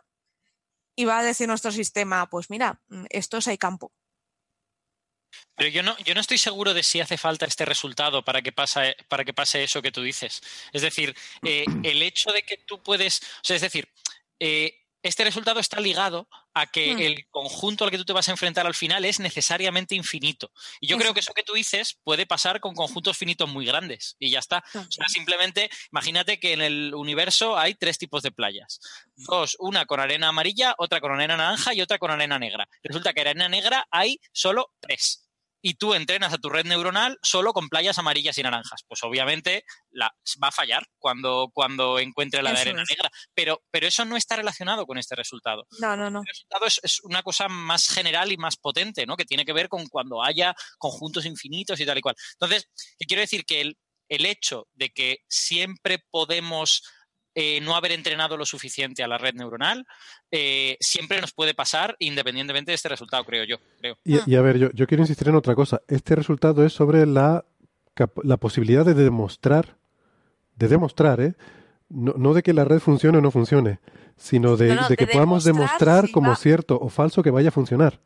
y 0.98 1.06
va 1.06 1.20
a 1.20 1.24
decir 1.24 1.48
nuestro 1.48 1.72
sistema, 1.72 2.28
pues 2.28 2.50
mira, 2.50 2.82
mm, 2.90 3.06
esto 3.12 3.38
es 3.38 3.48
el 3.48 3.60
campo. 3.60 3.94
Pero 5.56 5.70
yo 5.70 5.84
no, 5.84 5.96
yo 6.00 6.16
no 6.16 6.22
estoy 6.22 6.40
seguro 6.40 6.74
de 6.74 6.82
si 6.82 7.00
hace 7.00 7.18
falta 7.18 7.46
este 7.46 7.66
resultado 7.66 8.26
para 8.26 8.42
que, 8.42 8.52
pase, 8.52 8.98
para 9.08 9.24
que 9.24 9.34
pase 9.34 9.64
eso 9.64 9.82
que 9.82 9.92
tú 9.92 10.02
dices. 10.02 10.42
Es 10.74 10.82
decir, 10.82 11.16
eh, 11.44 11.66
el 11.84 12.02
hecho 12.02 12.32
de 12.32 12.42
que 12.42 12.58
tú 12.58 12.82
puedes, 12.82 13.22
es 13.48 13.62
decir, 13.62 13.88
eh, 14.40 14.87
este 15.04 15.24
resultado 15.24 15.60
está 15.60 15.80
ligado 15.80 16.28
a 16.54 16.66
que 16.66 16.96
hmm. 16.96 17.00
el 17.00 17.28
conjunto 17.30 17.84
al 17.84 17.92
que 17.92 17.98
tú 17.98 18.06
te 18.06 18.14
vas 18.14 18.28
a 18.28 18.32
enfrentar 18.32 18.66
al 18.66 18.74
final 18.74 19.06
es 19.06 19.20
necesariamente 19.20 19.96
infinito. 19.96 20.52
Y 20.80 20.88
yo 20.88 20.98
creo 20.98 21.14
que 21.14 21.20
eso 21.20 21.34
que 21.34 21.44
tú 21.44 21.54
dices 21.54 22.00
puede 22.04 22.26
pasar 22.26 22.60
con 22.60 22.76
conjuntos 22.76 23.18
finitos 23.18 23.50
muy 23.50 23.66
grandes 23.66 24.16
y 24.20 24.32
ya 24.32 24.40
está. 24.40 24.64
O 24.74 24.92
sea, 24.92 25.08
simplemente 25.08 25.70
imagínate 25.92 26.40
que 26.40 26.54
en 26.54 26.62
el 26.62 26.96
universo 26.96 27.58
hay 27.58 27.76
tres 27.76 27.98
tipos 27.98 28.24
de 28.24 28.32
playas. 28.32 28.80
Dos, 29.16 29.56
una 29.60 29.86
con 29.86 30.00
arena 30.00 30.30
amarilla, 30.30 30.76
otra 30.78 31.00
con 31.00 31.12
arena 31.12 31.38
naranja 31.38 31.74
y 31.74 31.82
otra 31.82 32.00
con 32.00 32.12
arena 32.12 32.40
negra. 32.40 32.68
Resulta 32.84 33.14
que 33.14 33.22
arena 33.22 33.50
negra 33.50 33.88
hay 33.92 34.20
solo 34.32 34.72
tres 34.80 35.27
y 35.68 35.74
tú 35.74 35.94
entrenas 35.94 36.32
a 36.32 36.38
tu 36.38 36.48
red 36.48 36.66
neuronal 36.66 37.20
solo 37.22 37.52
con 37.52 37.68
playas 37.68 38.00
amarillas 38.00 38.38
y 38.38 38.42
naranjas. 38.42 38.86
Pues 38.88 39.04
obviamente 39.04 39.66
la, 39.92 40.16
va 40.42 40.48
a 40.48 40.52
fallar 40.54 40.88
cuando, 40.98 41.52
cuando 41.54 42.00
encuentre 42.00 42.42
la 42.42 42.54
de 42.54 42.62
arena 42.62 42.86
negra. 42.90 43.12
Pero, 43.34 43.62
pero 43.70 43.86
eso 43.86 44.06
no 44.06 44.16
está 44.16 44.38
relacionado 44.38 44.86
con 44.86 44.98
este 44.98 45.14
resultado. 45.16 45.68
No, 45.82 45.98
no, 45.98 46.10
no. 46.10 46.22
El 46.22 46.28
resultado 46.28 46.66
es, 46.68 46.80
es, 46.84 47.00
una 47.04 47.22
cosa 47.22 47.50
más 47.50 47.90
general 47.90 48.32
y 48.32 48.38
más 48.38 48.56
potente, 48.56 49.06
¿no? 49.06 49.18
Que 49.18 49.26
tiene 49.26 49.44
que 49.44 49.52
ver 49.52 49.68
con 49.68 49.88
cuando 49.88 50.24
haya 50.24 50.56
conjuntos 50.78 51.26
infinitos 51.26 51.78
y 51.82 51.86
tal 51.86 51.98
y 51.98 52.02
cual. 52.02 52.16
Entonces, 52.40 52.70
quiero 53.06 53.20
decir 53.20 53.44
que 53.44 53.60
el, 53.60 53.78
el 54.08 54.26
hecho 54.26 54.70
de 54.74 54.92
que 54.92 55.18
siempre 55.28 56.00
podemos 56.10 56.82
eh, 57.40 57.62
no 57.62 57.76
haber 57.76 57.92
entrenado 57.92 58.36
lo 58.36 58.48
suficiente 58.48 59.04
a 59.04 59.08
la 59.08 59.20
red 59.20 59.36
neuronal, 59.36 59.86
eh, 60.32 60.76
siempre 60.80 61.22
nos 61.22 61.34
puede 61.34 61.54
pasar 61.54 61.96
independientemente 62.00 62.72
de 62.72 62.76
este 62.76 62.90
resultado, 62.90 63.24
creo 63.26 63.44
yo. 63.44 63.58
Creo. 63.80 63.96
Y, 64.04 64.32
y, 64.32 64.36
a 64.36 64.42
ver, 64.42 64.58
yo, 64.58 64.72
yo, 64.72 64.88
quiero 64.88 65.04
insistir 65.04 65.28
en 65.28 65.36
otra 65.36 65.54
cosa. 65.54 65.84
Este 65.88 66.16
resultado 66.16 66.66
es 66.66 66.74
sobre 66.74 67.06
la, 67.06 67.46
la 68.24 68.38
posibilidad 68.38 68.84
de 68.84 68.96
demostrar, 68.96 69.78
de 70.56 70.68
demostrar, 70.68 71.22
¿eh? 71.22 71.36
No, 71.90 72.16
no, 72.18 72.34
de 72.34 72.42
que 72.42 72.54
la 72.54 72.66
red 72.66 72.80
funcione 72.80 73.20
o 73.20 73.22
no 73.22 73.30
funcione, 73.30 73.82
sino 74.16 74.58
de, 74.58 74.70
No, 74.74 74.82
no, 74.82 74.90
de 74.90 74.98
que 74.98 75.06
de 75.06 75.14
podamos 75.14 75.44
demostrar 75.44 75.70
demostrar 75.78 76.08
si 76.08 76.12
como 76.14 76.30
va- 76.32 76.36
cierto 76.38 76.80
o 76.82 76.90
falso 76.90 77.22
que 77.22 77.30
vaya 77.30 77.50
a 77.50 77.52
funcionar. 77.52 78.00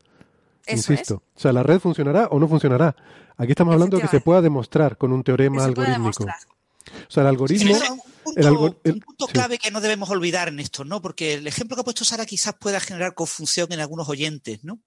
Eso 0.66 0.92
Insisto. 0.92 1.22
O 1.34 1.40
sea, 1.40 1.54
la 1.54 1.62
red 1.62 1.78
funcionará 1.80 2.26
o 2.26 2.38
no 2.38 2.48
funcionará. 2.48 2.94
Aquí 3.38 3.52
estamos 3.52 3.72
hablando 3.72 3.96
de 3.96 4.02
que 4.02 4.08
se 4.08 4.20
pueda 4.20 4.42
demostrar 4.42 4.98
con 4.98 5.10
un 5.10 5.24
teorema 5.24 5.64
algorítmico. 5.64 6.24
O 6.24 7.10
sea, 7.10 7.22
el 7.22 7.28
algoritmo. 7.28 7.74
Un 8.24 8.34
punto, 8.34 8.40
el 8.40 8.46
algor- 8.46 8.80
el- 8.84 8.92
un 8.92 9.00
punto 9.00 9.26
sí. 9.26 9.32
clave 9.32 9.58
que 9.58 9.70
no 9.70 9.80
debemos 9.80 10.10
olvidar 10.10 10.48
en 10.48 10.60
esto, 10.60 10.84
¿no? 10.84 11.00
Porque 11.02 11.34
el 11.34 11.46
ejemplo 11.46 11.76
que 11.76 11.80
ha 11.80 11.84
puesto 11.84 12.04
Sara 12.04 12.26
quizás 12.26 12.54
pueda 12.58 12.80
generar 12.80 13.14
confusión 13.14 13.72
en 13.72 13.80
algunos 13.80 14.08
oyentes, 14.08 14.62
¿no? 14.64 14.82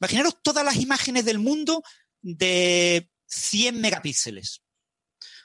Imaginaros 0.00 0.40
todas 0.42 0.64
las 0.64 0.76
imágenes 0.76 1.24
del 1.24 1.38
mundo 1.38 1.82
de 2.22 3.10
100 3.26 3.80
megapíxeles, 3.80 4.62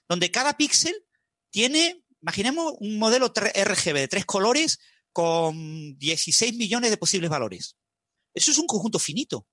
donde 0.08 0.30
cada 0.32 0.56
píxel 0.58 0.96
tiene, 1.50 2.04
imaginemos 2.22 2.74
un 2.80 2.98
modelo 3.00 3.32
RGB 3.36 3.94
de 4.00 4.08
tres 4.08 4.26
colores 4.26 4.80
con 5.12 5.98
16 5.98 6.56
millones 6.56 6.90
de 6.92 6.98
posibles 6.98 7.30
valores. 7.30 7.76
Eso 8.34 8.52
es 8.52 8.58
un 8.58 8.68
conjunto 8.68 9.00
finito. 9.00 9.48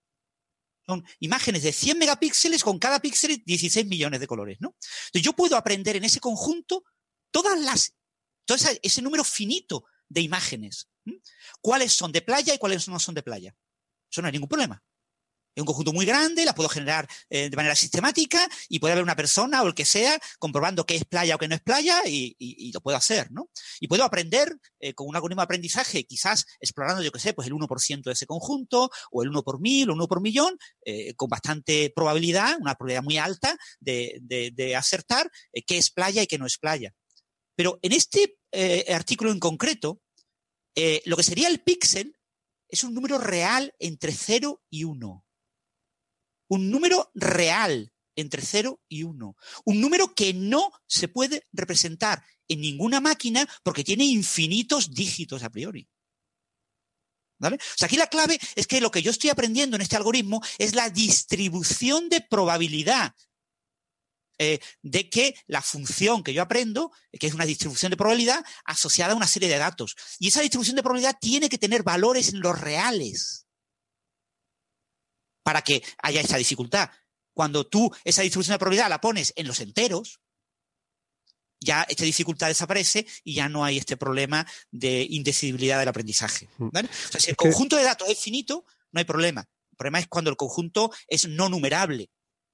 Son 0.87 1.05
imágenes 1.21 1.63
de 1.65 1.73
100 1.73 1.99
megapíxeles 1.99 2.63
con 2.65 2.79
cada 2.79 3.01
píxel 3.01 3.43
16 3.45 3.87
millones 3.87 4.21
de 4.21 4.27
colores, 4.27 4.57
¿no? 4.61 4.75
Entonces 5.07 5.23
yo 5.23 5.33
puedo 5.35 5.57
aprender 5.57 5.97
en 5.97 6.05
ese 6.05 6.21
conjunto 6.21 6.85
todas 7.31 7.59
las, 7.61 7.95
todo 8.45 8.59
ese 8.83 9.03
número 9.03 9.25
finito 9.25 9.85
de 10.09 10.23
imágenes. 10.23 10.89
¿Cuáles 11.61 11.93
son 11.93 12.13
de 12.13 12.23
playa 12.23 12.55
y 12.55 12.59
cuáles 12.59 12.89
no 12.89 12.99
son 12.99 13.15
de 13.15 13.23
playa? 13.23 13.55
Eso 14.11 14.23
no 14.23 14.27
hay 14.27 14.33
ningún 14.33 14.49
problema. 14.49 14.83
Es 15.59 15.63
un 15.63 15.67
conjunto 15.67 15.93
muy 15.93 16.07
grande, 16.07 16.45
la 16.45 16.55
puedo 16.55 16.69
generar 16.69 17.09
eh, 17.29 17.51
de 17.51 17.57
manera 17.57 17.75
sistemática 17.75 18.49
y 18.69 18.79
puede 18.79 18.93
haber 18.93 19.03
una 19.03 19.17
persona 19.17 19.61
o 19.61 19.67
el 19.67 19.75
que 19.75 19.85
sea 19.85 20.17
comprobando 20.39 20.87
qué 20.87 20.95
es 20.95 21.05
playa 21.05 21.35
o 21.35 21.39
qué 21.39 21.49
no 21.49 21.57
es 21.57 21.61
playa 21.61 22.01
y, 22.07 22.71
lo 22.73 22.81
puedo 22.81 22.97
hacer, 22.97 23.33
¿no? 23.33 23.51
Y 23.81 23.89
puedo 23.89 24.05
aprender 24.05 24.57
eh, 24.79 24.95
con 24.95 25.09
un 25.09 25.17
algoritmo 25.17 25.41
de 25.41 25.47
aprendizaje, 25.47 26.05
quizás 26.05 26.47
explorando, 26.61 27.03
yo 27.03 27.11
qué 27.11 27.19
sé, 27.19 27.33
pues 27.33 27.49
el 27.49 27.55
1% 27.55 28.05
de 28.05 28.13
ese 28.13 28.27
conjunto 28.27 28.89
o 29.11 29.23
el 29.25 29.31
1 29.31 29.43
por 29.43 29.61
mil 29.61 29.91
o 29.91 29.95
1 29.95 30.07
por 30.07 30.21
millón, 30.21 30.57
eh, 30.85 31.15
con 31.15 31.29
bastante 31.29 31.93
probabilidad, 31.93 32.57
una 32.61 32.77
probabilidad 32.77 33.03
muy 33.03 33.19
alta 33.19 33.59
de, 33.81 34.75
acertar 34.77 35.29
qué 35.67 35.77
es 35.77 35.91
playa 35.91 36.23
y 36.23 36.29
qué 36.29 36.39
no 36.39 36.47
es 36.47 36.57
playa. 36.57 36.95
Pero 37.59 37.81
en 37.83 37.91
este 37.91 38.39
eh, 38.53 38.95
artículo 38.95 39.33
en 39.33 39.41
concreto, 39.41 40.01
eh, 40.77 41.03
lo 41.07 41.17
que 41.17 41.25
sería 41.25 41.49
el 41.49 41.61
píxel 41.61 42.17
es 42.69 42.85
un 42.85 42.95
número 42.95 43.19
real 43.19 43.75
entre 43.81 44.13
0 44.13 44.63
y 44.71 44.85
1. 44.85 45.27
Un 46.51 46.71
número 46.71 47.11
real 47.17 47.93
entre 48.15 48.43
0 48.43 48.81
y 48.89 49.03
1. 49.03 49.37
Un 49.65 49.81
número 49.81 50.15
que 50.15 50.33
no 50.35 50.71
se 50.87 51.09
puede 51.09 51.49
representar 51.51 52.25
en 52.47 52.61
ninguna 52.61 53.01
máquina 53.01 53.45
porque 53.65 53.83
tiene 53.83 54.05
infinitos 54.05 54.95
dígitos 54.95 55.43
a 55.43 55.51
priori. 55.51 55.89
¿Vale? 57.41 57.57
O 57.57 57.77
sea, 57.77 57.87
aquí 57.87 57.97
la 57.97 58.07
clave 58.07 58.39
es 58.55 58.69
que 58.69 58.81
lo 58.81 58.93
que 58.93 59.03
yo 59.03 59.11
estoy 59.11 59.31
aprendiendo 59.31 59.75
en 59.75 59.83
este 59.83 59.97
algoritmo 59.97 60.41
es 60.59 60.77
la 60.77 60.91
distribución 60.91 62.09
de 62.09 62.21
probabilidad 62.21 63.17
eh, 64.39 64.61
de 64.83 65.11
que 65.11 65.35
la 65.47 65.63
función 65.63 66.23
que 66.23 66.33
yo 66.33 66.43
aprendo, 66.43 66.93
que 67.19 67.27
es 67.27 67.35
una 67.35 67.45
distribución 67.45 67.91
de 67.91 67.97
probabilidad 67.97 68.45
asociada 68.65 69.13
a 69.13 69.17
una 69.17 69.27
serie 69.27 69.49
de 69.49 69.59
datos. 69.59 69.97
Y 70.19 70.29
esa 70.29 70.41
distribución 70.41 70.77
de 70.77 70.83
probabilidad 70.83 71.19
tiene 71.21 71.49
que 71.49 71.59
tener 71.59 71.83
valores 71.83 72.29
en 72.29 72.41
los 72.41 72.59
reales 72.61 73.47
para 75.43 75.63
que 75.63 75.83
haya 76.03 76.21
esa 76.21 76.37
dificultad. 76.37 76.91
Cuando 77.35 77.67
tú 77.67 77.91
esa 78.05 78.23
distribución 78.23 78.55
de 78.55 78.59
probabilidad 78.59 78.89
la 78.89 79.01
pones 79.01 79.33
en 79.37 79.47
los 79.47 79.61
enteros, 79.61 80.21
ya 81.61 81.83
esta 81.89 82.05
dificultad 82.05 82.49
desaparece 82.49 83.07
y 83.25 83.35
ya 83.35 83.49
no 83.49 83.65
hay 83.65 83.79
este 83.79 83.97
problema 83.97 84.47
de 84.71 85.07
indecidibilidad 85.11 85.79
del 85.79 85.89
aprendizaje. 85.89 86.49
¿vale? 86.59 86.89
O 86.89 87.13
sea, 87.13 87.21
si 87.21 87.31
el 87.31 87.37
conjunto 87.37 87.77
de 87.77 87.85
datos 87.85 88.09
es 88.09 88.19
finito, 88.19 88.65
no 88.93 88.99
hay 88.99 89.05
problema. 89.05 89.49
El 89.73 89.77
problema 89.77 89.99
es 90.01 90.09
cuando 90.09 90.31
el 90.31 90.37
conjunto 90.37 90.93
es 91.07 91.27
no 91.27 91.49
numerable. 91.49 92.11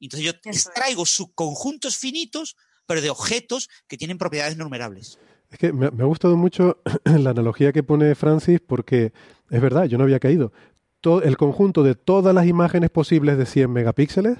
Entonces 0.07 0.25
yo 0.27 0.33
extraigo 0.51 1.07
subconjuntos 1.07 1.97
finitos, 1.97 2.57
pero 2.87 3.01
de 3.01 3.11
objetos 3.11 3.69
que 3.89 3.97
tienen 3.97 4.19
propiedades 4.19 4.57
numerables. 4.57 5.19
Es 5.51 5.59
que 5.59 5.73
me, 5.73 5.91
me 5.91 6.03
ha 6.03 6.07
gustado 6.07 6.37
mucho 6.37 6.79
la 7.05 7.31
analogía 7.31 7.73
que 7.73 7.83
pone 7.83 8.15
Francis 8.15 8.61
porque 8.67 9.13
es 9.51 9.61
verdad, 9.61 9.85
yo 9.85 9.99
no 9.99 10.05
había 10.05 10.19
caído. 10.21 10.53
Todo, 11.01 11.23
el 11.23 11.37
conjunto 11.37 11.83
de 11.83 11.95
todas 11.95 12.35
las 12.35 12.47
imágenes 12.47 12.91
posibles 12.91 13.37
de 13.39 13.47
100 13.47 13.71
megapíxeles, 13.73 14.39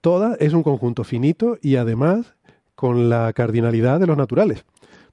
toda 0.00 0.36
es 0.40 0.52
un 0.52 0.62
conjunto 0.62 1.04
finito 1.04 1.58
y 1.62 1.76
además 1.76 2.34
con 2.74 3.08
la 3.10 3.32
cardinalidad 3.32 4.00
de 4.00 4.06
los 4.06 4.16
naturales. 4.16 4.64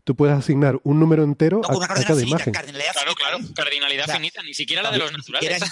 Tú 0.06 0.16
puedes 0.16 0.36
asignar 0.36 0.80
un 0.84 1.00
número 1.00 1.24
entero 1.24 1.62
No, 1.70 1.82
a, 1.84 1.88
cada 1.88 2.02
finita, 2.02 2.22
imagen. 2.24 2.54
cardinalidad 2.54 2.94
Claro, 2.94 3.12
finita, 3.12 3.30
claro, 3.38 3.54
cardinalidad 3.54 4.04
O 4.06 4.08
sea, 4.08 4.16
finita, 4.16 4.42
ni 4.42 4.54
siquiera 4.54 4.82
la 4.82 4.92
de 4.92 4.98
los 4.98 5.12
naturales. 5.12 5.62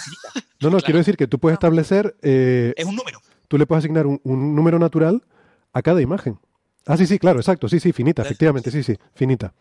No, 0.60 0.70
no, 0.70 0.70
Claro. 0.70 0.84
quiero 0.84 0.98
decir 0.98 1.16
que 1.16 1.26
tú 1.28 1.38
puedes 1.38 1.54
establecer, 1.54 2.16
eh, 2.22 2.72
Es 2.76 2.84
un 2.84 2.94
número. 2.96 3.20
Tú 3.48 3.58
le 3.58 3.66
puedes 3.66 3.84
asignar 3.84 4.06
un, 4.06 4.20
un 4.24 4.54
número 4.54 4.78
natural 4.78 5.24
a 5.72 5.82
cada 5.82 6.00
imagen. 6.00 6.38
Ah, 6.86 6.96
sí, 6.96 7.06
sí, 7.06 7.18
claro, 7.18 7.38
exacto, 7.38 7.68
sí, 7.68 7.80
sí, 7.80 7.92
finita, 7.92 8.22
efectivamente, 8.22 8.70
sí, 8.70 8.82
sí, 8.82 8.96
finita. 9.14 9.52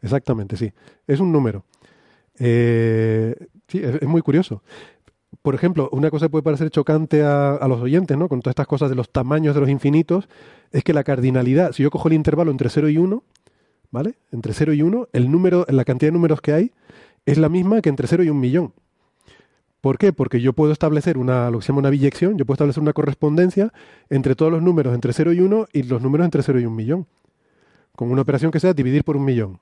Exactamente, 0.00 0.56
sí. 0.56 0.72
Es 1.06 1.18
un 1.18 1.32
número. 1.32 1.64
Eh, 2.38 3.34
sí, 3.66 3.78
es, 3.78 3.96
es 3.96 4.08
muy 4.08 4.22
curioso. 4.22 4.62
Por 5.42 5.54
ejemplo, 5.54 5.88
una 5.92 6.10
cosa 6.10 6.26
que 6.26 6.30
puede 6.30 6.42
parecer 6.42 6.70
chocante 6.70 7.22
a, 7.22 7.54
a 7.54 7.68
los 7.68 7.80
oyentes, 7.80 8.16
¿no? 8.16 8.28
Con 8.28 8.40
todas 8.40 8.52
estas 8.52 8.66
cosas 8.66 8.90
de 8.90 8.96
los 8.96 9.10
tamaños 9.10 9.54
de 9.54 9.60
los 9.60 9.70
infinitos, 9.70 10.28
es 10.70 10.84
que 10.84 10.92
la 10.92 11.04
cardinalidad, 11.04 11.72
si 11.72 11.82
yo 11.82 11.90
cojo 11.90 12.08
el 12.08 12.14
intervalo 12.14 12.50
entre 12.50 12.70
0 12.70 12.88
y 12.88 12.98
1, 12.98 13.22
¿vale? 13.90 14.14
Entre 14.32 14.52
0 14.52 14.72
y 14.72 14.82
1, 14.82 15.08
el 15.12 15.30
número, 15.30 15.66
la 15.68 15.84
cantidad 15.84 16.08
de 16.08 16.14
números 16.14 16.40
que 16.40 16.52
hay 16.52 16.72
es 17.26 17.38
la 17.38 17.48
misma 17.48 17.80
que 17.82 17.88
entre 17.88 18.06
0 18.06 18.22
y 18.24 18.30
un 18.30 18.40
millón. 18.40 18.72
¿Por 19.80 19.96
qué? 19.98 20.12
Porque 20.12 20.40
yo 20.40 20.52
puedo 20.52 20.72
establecer 20.72 21.18
una, 21.18 21.50
lo 21.50 21.58
que 21.58 21.62
se 21.62 21.68
llama 21.68 21.80
una 21.80 21.90
biyección, 21.90 22.36
yo 22.36 22.44
puedo 22.44 22.54
establecer 22.56 22.82
una 22.82 22.92
correspondencia 22.92 23.72
entre 24.10 24.34
todos 24.34 24.50
los 24.50 24.60
números 24.62 24.92
entre 24.94 25.12
0 25.12 25.32
y 25.32 25.40
1 25.40 25.68
y 25.72 25.82
los 25.84 26.02
números 26.02 26.24
entre 26.24 26.42
0 26.42 26.58
y 26.60 26.64
un 26.66 26.74
millón. 26.74 27.06
Con 27.94 28.10
una 28.10 28.22
operación 28.22 28.50
que 28.50 28.60
sea 28.60 28.72
dividir 28.74 29.04
por 29.04 29.16
un 29.16 29.24
millón. 29.24 29.60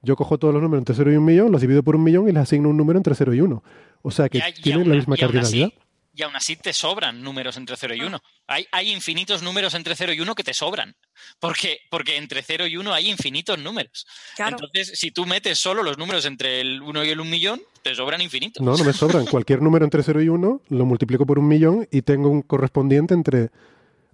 Yo 0.00 0.16
cojo 0.16 0.38
todos 0.38 0.52
los 0.54 0.62
números 0.62 0.80
entre 0.82 0.94
0 0.94 1.12
y 1.12 1.16
un 1.16 1.24
millón, 1.24 1.50
los 1.52 1.60
divido 1.60 1.82
por 1.82 1.96
un 1.96 2.04
millón 2.04 2.28
y 2.28 2.32
les 2.32 2.42
asigno 2.42 2.68
un 2.68 2.76
número 2.76 2.98
entre 2.98 3.14
0 3.14 3.34
y 3.34 3.40
1. 3.40 3.62
O 4.02 4.10
sea 4.10 4.28
que 4.28 4.38
Y 4.38 4.40
a- 4.40 4.48
y 4.48 4.52
tienen 4.54 4.82
aún- 4.82 4.88
la 4.90 4.94
misma 4.96 5.16
y 5.18 5.22
aún 5.22 5.36
así- 5.38 5.40
cardinalidad. 5.60 5.78
Y 6.14 6.22
aún 6.22 6.36
así 6.36 6.56
te 6.56 6.72
sobran 6.72 7.22
números 7.22 7.56
entre 7.56 7.74
0 7.76 7.94
y 7.94 8.00
1. 8.02 8.20
Hay, 8.46 8.66
hay 8.70 8.92
infinitos 8.92 9.42
números 9.42 9.74
entre 9.74 9.94
0 9.96 10.12
y 10.12 10.20
1 10.20 10.34
que 10.34 10.44
te 10.44 10.52
sobran. 10.54 10.94
Porque, 11.38 11.80
porque 11.90 12.16
entre 12.16 12.42
0 12.42 12.66
y 12.66 12.76
1 12.76 12.92
hay 12.92 13.10
infinitos 13.10 13.58
números. 13.58 14.06
Claro. 14.36 14.56
Entonces, 14.60 14.98
si 14.98 15.10
tú 15.10 15.26
metes 15.26 15.58
solo 15.58 15.82
los 15.82 15.98
números 15.98 16.24
entre 16.24 16.60
el 16.60 16.82
1 16.82 17.04
y 17.04 17.08
el 17.10 17.20
1 17.20 17.30
millón, 17.30 17.62
te 17.82 17.94
sobran 17.94 18.20
infinitos. 18.20 18.62
No, 18.62 18.76
no 18.76 18.84
me 18.84 18.92
sobran. 18.92 19.26
Cualquier 19.26 19.60
número 19.62 19.84
entre 19.84 20.02
0 20.02 20.22
y 20.22 20.28
1 20.28 20.62
lo 20.68 20.84
multiplico 20.86 21.26
por 21.26 21.38
un 21.38 21.48
millón 21.48 21.88
y 21.90 22.02
tengo 22.02 22.28
un 22.28 22.42
correspondiente 22.42 23.14
entre... 23.14 23.50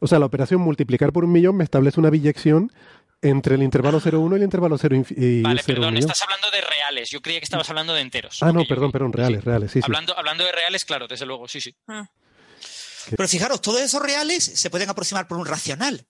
O 0.01 0.07
sea, 0.07 0.19
la 0.19 0.27
operación 0.27 0.61
multiplicar 0.61 1.13
por 1.13 1.25
un 1.25 1.33
millón 1.33 1.57
me 1.57 1.65
establece 1.65 1.99
una 1.99 2.09
biyección 2.11 2.73
entre 3.21 3.57
el 3.57 3.65
intervalo 3.65 4.01
0,1 4.01 4.33
y 4.33 4.37
el 4.37 4.43
intervalo 4.45 4.79
0 4.79 4.95
inf- 4.97 5.13
y 5.17 5.43
Vale, 5.43 5.61
0 5.65 5.75
perdón, 5.81 5.97
estás 5.97 6.23
hablando 6.23 6.49
de 6.53 6.61
reales. 6.61 7.11
Yo 7.11 7.21
creía 7.21 7.41
que 7.41 7.45
estabas 7.45 7.69
hablando 7.69 7.93
de 7.95 8.01
enteros. 8.03 8.39
Ah, 8.43 8.53
no, 8.53 8.65
perdón, 8.65 8.93
perdón, 8.93 9.13
reales, 9.13 9.43
reales, 9.45 9.73
sí, 9.73 9.81
sí. 9.81 9.85
Hablando, 9.85 10.17
hablando 10.17 10.45
de 10.45 10.53
reales, 10.53 10.85
claro, 10.85 11.09
desde 11.09 11.27
luego, 11.27 11.49
sí, 11.49 11.61
sí. 11.61 11.75
Ah, 11.89 12.09
Pero 13.11 13.27
fijaros, 13.29 13.61
todos 13.61 13.81
esos 13.81 14.01
reales 14.01 14.45
se 14.45 14.71
pueden 14.71 14.89
aproximar 14.89 15.27
por 15.27 15.37
un 15.39 15.47
racional, 15.47 16.07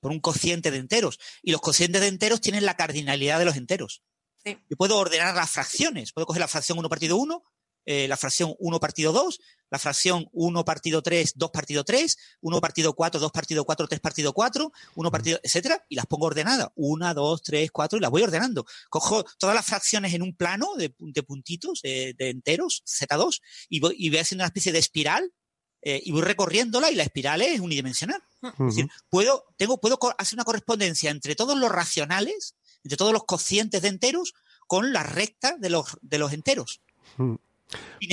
por 0.00 0.12
un 0.12 0.20
cociente 0.20 0.70
de 0.70 0.78
enteros. 0.78 1.18
Y 1.42 1.52
los 1.52 1.60
cocientes 1.60 2.00
de 2.00 2.08
enteros 2.08 2.40
tienen 2.40 2.64
la 2.64 2.76
cardinalidad 2.76 3.38
de 3.38 3.44
los 3.44 3.56
enteros. 3.56 4.02
Sí. 4.44 4.58
Yo 4.68 4.76
puedo 4.76 4.98
ordenar 4.98 5.34
las 5.34 5.50
fracciones. 5.50 6.12
Puedo 6.12 6.26
coger 6.26 6.40
la 6.40 6.48
fracción 6.48 6.78
1 6.78 6.88
partido 6.88 7.16
1, 7.16 7.42
eh, 7.88 8.08
la 8.08 8.16
fracción 8.16 8.54
1 8.58 8.80
partido 8.80 9.12
2, 9.12 9.40
la 9.70 9.78
fracción 9.78 10.28
1 10.32 10.64
partido 10.64 11.02
3, 11.02 11.32
2 11.36 11.50
partido 11.52 11.84
3, 11.84 12.16
1 12.40 12.60
partido 12.60 12.94
4, 12.94 13.20
2 13.20 13.30
partido 13.30 13.64
4, 13.64 13.86
3 13.86 14.00
partido 14.00 14.32
4, 14.32 14.72
1 14.96 15.10
partido, 15.12 15.38
etcétera, 15.40 15.84
y 15.88 15.94
las 15.94 16.06
pongo 16.06 16.26
ordenadas. 16.26 16.68
1, 16.74 17.14
2, 17.14 17.42
3, 17.42 17.70
4, 17.70 17.98
y 17.98 18.02
las 18.02 18.10
voy 18.10 18.22
ordenando. 18.22 18.66
Cojo 18.90 19.24
todas 19.38 19.54
las 19.54 19.66
fracciones 19.66 20.14
en 20.14 20.22
un 20.22 20.36
plano 20.36 20.74
de, 20.76 20.94
de 20.98 21.22
puntitos, 21.22 21.78
eh, 21.84 22.14
de 22.18 22.30
enteros, 22.30 22.82
Z2, 22.84 23.40
y 23.68 23.78
voy, 23.78 23.94
y 23.96 24.10
voy 24.10 24.18
haciendo 24.18 24.42
una 24.42 24.48
especie 24.48 24.72
de 24.72 24.80
espiral 24.80 25.32
eh, 25.88 26.02
y 26.04 26.10
voy 26.10 26.22
recorriéndola 26.22 26.90
y 26.90 26.96
la 26.96 27.04
espiral 27.04 27.42
es 27.42 27.60
unidimensional. 27.60 28.20
Ujú. 28.42 28.68
Es 28.68 28.74
decir, 28.74 28.90
puedo, 29.08 29.44
tengo, 29.56 29.78
puedo 29.78 29.98
hacer 30.18 30.36
una 30.36 30.42
correspondencia 30.44 31.10
entre 31.12 31.36
todos 31.36 31.56
los 31.56 31.70
racionales, 31.70 32.56
entre 32.82 32.96
todos 32.96 33.12
los 33.12 33.22
cocientes 33.24 33.82
de 33.82 33.88
enteros, 33.88 34.34
con 34.66 34.92
la 34.92 35.04
recta 35.04 35.56
de 35.58 35.70
los, 35.70 35.96
de 36.02 36.18
los 36.18 36.32
enteros. 36.32 36.80
Sin 37.16 37.38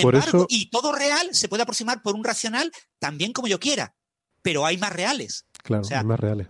Por 0.03 0.13
embargo, 0.13 0.37
eso- 0.39 0.45
y 0.49 0.69
todo 0.69 0.91
real 0.93 1.33
se 1.33 1.47
puede 1.49 1.63
aproximar 1.63 2.03
por 2.03 2.13
un 2.13 2.23
racional 2.23 2.71
también 2.99 3.33
como 3.33 3.47
yo 3.47 3.59
quiera, 3.59 3.95
pero 4.43 4.65
hay 4.67 4.77
más 4.77 4.93
reales. 4.93 5.45
Claro, 5.63 5.81
O 5.81 5.85
sea- 5.85 6.01
hay 6.01 6.05
más 6.05 6.19
reales. 6.19 6.49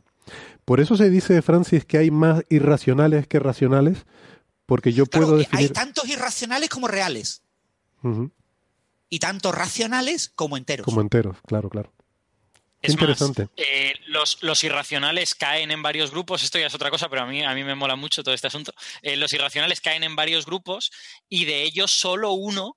Por 0.66 0.82
eso 0.82 0.98
se 0.98 1.10
dice, 1.10 1.42
Francis, 1.42 1.86
que 1.86 1.98
hay 2.00 2.12
más 2.12 2.44
irracionales 2.50 3.28
que 3.28 3.40
racionales, 3.40 4.00
porque 4.66 4.92
yo 4.92 5.06
Claro, 5.06 5.28
puedo 5.28 5.46
hay 5.52 5.70
tantos 5.70 6.08
irracionales 6.10 6.70
como 6.70 6.88
reales, 6.90 7.42
y 9.14 9.20
tantos 9.20 9.54
racionales 9.54 10.30
como 10.30 10.58
enteros. 10.58 10.86
Como 10.86 11.02
enteros, 11.02 11.38
claro, 11.46 11.70
claro. 11.70 11.94
Es 12.82 12.96
más, 12.96 13.02
interesante. 13.02 13.48
eh, 13.56 13.94
los, 14.08 14.42
los 14.42 14.64
irracionales 14.64 15.36
caen 15.36 15.70
en 15.72 15.82
varios 15.84 16.10
grupos, 16.12 16.44
esto 16.44 16.58
ya 16.58 16.66
es 16.68 16.74
otra 16.74 16.90
cosa, 16.90 17.08
pero 17.10 17.22
a 17.22 17.26
mí, 17.28 17.44
a 17.44 17.54
mí 17.54 17.64
me 17.64 17.76
mola 17.76 17.96
mucho 17.96 18.24
todo 18.24 18.34
este 18.34 18.48
asunto. 18.48 18.74
Eh, 19.04 19.16
los 19.16 19.32
irracionales 19.34 19.82
caen 19.82 20.04
en 20.04 20.16
varios 20.16 20.46
grupos 20.46 20.90
y 21.30 21.46
de 21.46 21.62
ellos 21.62 21.92
solo 21.92 22.32
uno 22.32 22.76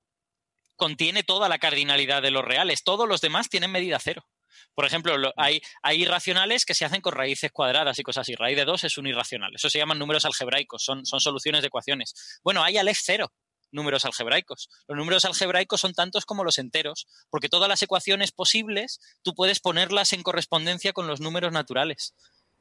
contiene 0.77 1.23
toda 1.23 1.49
la 1.49 1.59
cardinalidad 1.59 2.21
de 2.23 2.31
los 2.31 2.45
reales, 2.45 2.85
todos 2.85 3.09
los 3.09 3.21
demás 3.23 3.49
tienen 3.49 3.73
medida 3.73 3.99
cero. 3.99 4.27
Por 4.75 4.85
ejemplo, 4.85 5.17
lo- 5.17 5.33
hay, 5.39 5.63
hay 5.83 6.03
irracionales 6.03 6.67
que 6.67 6.75
se 6.75 6.85
hacen 6.85 7.01
con 7.01 7.15
raíces 7.15 7.51
cuadradas 7.51 7.99
y 7.99 8.03
cosas 8.03 8.23
así. 8.23 8.35
Raíz 8.35 8.57
de 8.59 8.67
2 8.67 8.85
es 8.85 8.99
un 8.99 9.07
irracional. 9.07 9.53
Eso 9.55 9.71
se 9.71 9.79
llaman 9.79 9.99
números 9.99 10.27
algebraicos, 10.27 10.85
son, 10.85 11.07
son 11.07 11.19
soluciones 11.21 11.63
de 11.63 11.69
ecuaciones. 11.69 12.13
Bueno, 12.45 12.63
hay 12.63 12.77
Aleph 12.77 12.99
cero, 13.03 13.33
números 13.77 14.05
algebraicos. 14.05 14.69
Los 14.89 14.99
números 14.99 15.25
algebraicos 15.25 15.81
son 15.81 15.95
tantos 15.95 16.25
como 16.25 16.43
los 16.43 16.59
enteros, 16.59 17.07
porque 17.31 17.49
todas 17.49 17.69
las 17.69 17.81
ecuaciones 17.83 18.33
posibles 18.33 18.99
tú 19.23 19.35
puedes 19.35 19.61
ponerlas 19.61 20.13
en 20.13 20.25
correspondencia 20.25 20.93
con 20.93 21.07
los 21.07 21.21
números 21.21 21.53
naturales. 21.53 22.15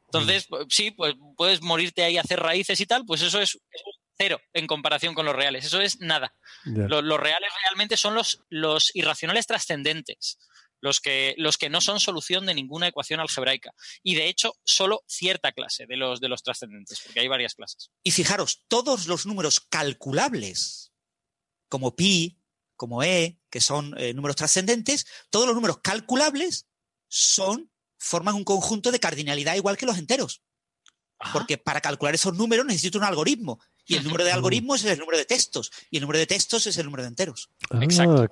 Entonces, 0.06 0.46
pues, 0.48 0.68
sí, 0.70 0.92
pues 0.92 1.16
puedes 1.36 1.62
morirte 1.64 2.04
ahí 2.04 2.18
a 2.18 2.22
hacer 2.22 2.40
raíces 2.40 2.80
y 2.80 2.86
tal, 2.86 3.06
pues 3.06 3.22
eso 3.24 3.40
es, 3.42 3.56
eso 3.56 3.90
es 3.90 3.96
cero 4.18 4.40
en 4.54 4.68
comparación 4.68 5.16
con 5.16 5.26
los 5.26 5.36
reales. 5.36 5.66
Eso 5.66 5.82
es 5.82 6.00
nada. 6.00 6.36
Ya. 6.66 6.84
Lo- 6.88 7.02
Los, 7.02 7.20
reales 7.20 7.50
realmente 7.66 7.98
son 7.98 8.14
los, 8.14 8.40
los 8.50 8.92
irracionales 8.96 9.48
trascendentes, 9.48 10.38
los 10.80 11.02
que, 11.02 11.34
los 11.38 11.58
que 11.58 11.70
no 11.70 11.82
son 11.82 12.00
solución 12.00 12.46
de 12.46 12.54
ninguna 12.54 12.88
ecuación 12.88 13.20
algebraica. 13.20 13.72
Y 14.04 14.14
de 14.16 14.28
hecho, 14.30 14.54
solo 14.64 15.04
cierta 15.08 15.52
clase 15.52 15.86
de 15.88 15.98
los, 15.98 16.22
de 16.22 16.30
los 16.30 16.44
trascendentes, 16.44 17.02
porque 17.04 17.22
hay 17.22 17.28
varias 17.28 17.56
clases. 17.56 17.90
Y 18.04 18.12
fijaros, 18.12 18.62
todos 18.68 19.08
los 19.08 19.26
números 19.26 19.60
calculables, 19.60 20.92
como 21.76 21.94
pi, 21.94 22.40
como 22.78 23.04
e, 23.04 23.38
que 23.50 23.60
son 23.60 23.94
eh, 23.98 24.14
números 24.14 24.38
trascendentes, 24.38 25.06
todos 25.30 25.46
los 25.46 25.56
números 25.56 25.80
calculables 25.84 26.68
son 27.10 27.70
forman 27.98 28.36
un 28.36 28.46
conjunto 28.46 28.94
de 28.94 29.00
cardinalidad 29.02 29.56
igual 29.56 29.76
que 29.76 29.86
los 29.86 29.98
enteros. 29.98 30.42
Porque 31.34 31.58
para 31.58 31.82
calcular 31.82 32.16
esos 32.16 32.34
números 32.34 32.66
necesito 32.66 32.98
un 32.98 33.04
algoritmo. 33.04 33.60
Y 33.88 33.96
el 33.96 34.04
número 34.04 34.24
de 34.24 34.32
algoritmos 34.32 34.84
es 34.84 34.92
el 34.92 35.00
número 35.00 35.18
de 35.18 35.26
textos. 35.26 35.72
Y 35.92 35.98
el 35.98 36.02
número 36.02 36.20
de 36.20 36.26
textos 36.26 36.66
es 36.68 36.78
el 36.78 36.86
número 36.86 37.04
de 37.04 37.10
enteros. 37.10 37.50
Ah, 37.70 37.82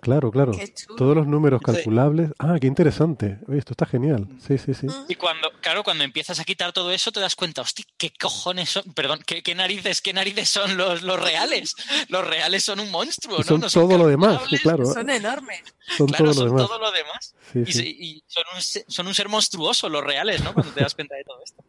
claro, 0.02 0.32
claro. 0.32 0.52
Qué 0.52 0.74
chulo. 0.74 0.96
Todos 0.96 1.16
los 1.16 1.28
números 1.28 1.62
calculables. 1.62 2.32
Ah, 2.40 2.58
qué 2.60 2.68
interesante. 2.68 3.40
Oye, 3.48 3.60
esto 3.60 3.74
está 3.74 3.86
genial. 3.86 4.28
Sí, 4.46 4.58
sí, 4.58 4.74
sí. 4.74 4.88
Y 5.08 5.16
cuando, 5.16 5.52
claro, 5.62 5.84
cuando 5.84 6.04
empiezas 6.04 6.40
a 6.40 6.44
quitar 6.44 6.74
todo 6.74 6.92
eso, 6.92 7.12
te 7.12 7.20
das 7.20 7.36
cuenta, 7.36 7.62
hostia, 7.62 7.86
qué 7.98 8.12
cojones 8.20 8.72
son, 8.72 8.84
perdón, 8.94 9.22
qué, 9.26 9.44
qué 9.44 9.54
narices, 9.56 10.02
qué 10.02 10.14
narices 10.14 10.50
son 10.50 10.76
los, 10.78 11.04
los 11.04 11.20
reales. 11.22 11.76
Los 12.10 12.26
reales 12.26 12.64
son 12.64 12.80
un 12.80 12.90
monstruo, 12.90 13.38
Y 13.38 13.40
¿no? 13.42 13.46
son 13.46 13.60
No 13.62 13.70
todo 13.70 13.98
lo 13.98 14.08
demás, 14.08 14.42
sí, 14.50 14.58
claro. 14.58 14.86
Son 14.86 15.10
enormes. 15.10 15.62
Son 15.98 16.08
claro, 16.08 16.26
todo 16.26 16.34
son 16.34 16.46
lo 16.46 16.54
demás. 16.54 16.68
todo 16.68 16.80
lo 16.80 16.92
demás. 16.92 17.36
Sí, 17.54 17.64
y 17.68 17.74
sí. 17.74 17.98
y 18.00 18.24
son, 18.28 18.44
un, 18.56 18.62
son 18.92 19.08
un 19.08 19.14
ser 19.14 19.30
monstruoso 19.30 19.90
los 19.90 20.04
reales, 20.04 20.44
¿no? 20.44 20.54
Cuando 20.54 20.72
te 20.72 20.82
das 20.82 20.96
cuenta 20.96 21.16
de 21.16 21.24
todo 21.24 21.38
esto. 21.44 21.64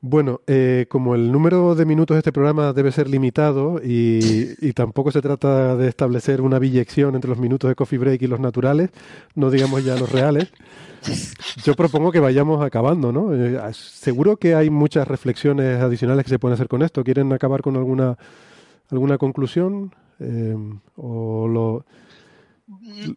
Bueno, 0.00 0.40
eh, 0.46 0.86
como 0.88 1.16
el 1.16 1.32
número 1.32 1.74
de 1.74 1.84
minutos 1.84 2.14
de 2.14 2.18
este 2.20 2.32
programa 2.32 2.72
debe 2.72 2.92
ser 2.92 3.08
limitado 3.08 3.80
y, 3.82 4.72
tampoco 4.72 5.10
se 5.10 5.20
trata 5.20 5.74
de 5.76 5.88
establecer 5.88 6.40
una 6.40 6.60
biyección 6.60 7.16
entre 7.16 7.28
los 7.28 7.38
minutos 7.38 7.68
de 7.68 7.74
coffee 7.74 7.98
break 7.98 8.22
y 8.22 8.28
los 8.28 8.38
naturales, 8.38 8.90
no 9.34 9.50
digamos 9.50 9.84
ya 9.84 9.96
los 9.96 10.12
reales, 10.12 10.52
yo 11.64 11.74
propongo 11.74 12.12
que 12.12 12.20
vayamos 12.20 12.64
acabando, 12.64 13.10
¿no? 13.10 13.34
Eh, 13.34 13.58
seguro 13.72 14.36
que 14.36 14.54
hay 14.54 14.70
muchas 14.70 15.08
reflexiones 15.08 15.80
adicionales 15.80 16.24
que 16.24 16.30
se 16.30 16.38
pueden 16.38 16.54
hacer 16.54 16.68
con 16.68 16.82
esto. 16.82 17.02
¿Quieren 17.02 17.32
acabar 17.32 17.60
con 17.60 17.76
alguna, 17.76 18.16
alguna 18.90 19.18
conclusión? 19.18 19.92
Eh, 20.20 20.56
¿O 20.96 21.48
lo 21.48 21.84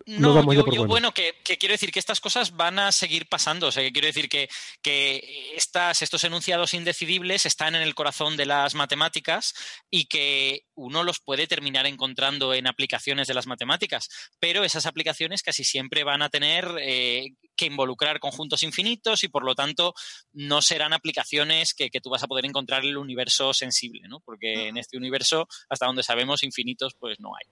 No, 0.06 0.54
yo, 0.54 0.64
por 0.64 0.74
yo, 0.74 0.82
bueno? 0.82 0.88
bueno, 0.88 1.14
que, 1.14 1.36
que 1.44 1.58
quiero 1.58 1.74
decir 1.74 1.92
que 1.92 2.00
estas 2.00 2.22
cosas 2.22 2.56
van 2.56 2.80
a 2.80 2.92
seguir 2.94 3.28
pasando. 3.28 3.68
O 3.68 3.72
sea, 3.72 3.84
que 3.84 3.92
quiero 3.92 4.08
decir 4.08 4.30
que, 4.30 4.50
que 4.82 5.54
estas, 5.58 6.02
estos 6.02 6.24
enunciados 6.24 6.74
indecidibles 6.74 7.46
están 7.46 7.76
en 7.76 7.82
el 7.82 7.94
corazón 7.94 8.38
de 8.38 8.46
las 8.46 8.76
matemáticas 8.76 9.54
y 9.90 10.06
que 10.06 10.64
uno 10.74 11.04
los 11.04 11.20
puede 11.20 11.48
terminar 11.48 11.86
encontrando 11.86 12.54
en 12.54 12.66
aplicaciones 12.66 13.28
de 13.28 13.34
las 13.34 13.46
matemáticas, 13.46 14.10
pero 14.40 14.64
esas 14.64 14.86
aplicaciones 14.86 15.44
casi 15.44 15.66
siempre 15.66 16.06
van 16.06 16.22
a 16.22 16.30
tener 16.30 16.74
eh, 16.80 17.34
que 17.58 17.66
involucrar 17.66 18.22
conjuntos 18.22 18.64
infinitos 18.64 19.26
y 19.26 19.28
por 19.28 19.44
lo 19.44 19.54
tanto 19.54 19.94
no 20.32 20.62
serán 20.62 20.94
aplicaciones 20.94 21.74
que, 21.74 21.90
que 21.90 22.00
tú 22.00 22.10
vas 22.10 22.24
a 22.24 22.28
poder 22.28 22.46
encontrar 22.46 22.84
en 22.84 22.92
el 22.92 22.98
universo 22.98 23.54
sensible, 23.54 24.08
¿no? 24.08 24.22
Porque 24.22 24.70
en 24.70 24.78
este 24.78 24.96
universo, 24.96 25.50
hasta 25.70 25.88
donde 25.88 26.04
sabemos, 26.04 26.44
infinitos, 26.44 26.94
pues 26.98 27.20
no 27.20 27.36
hay. 27.36 27.46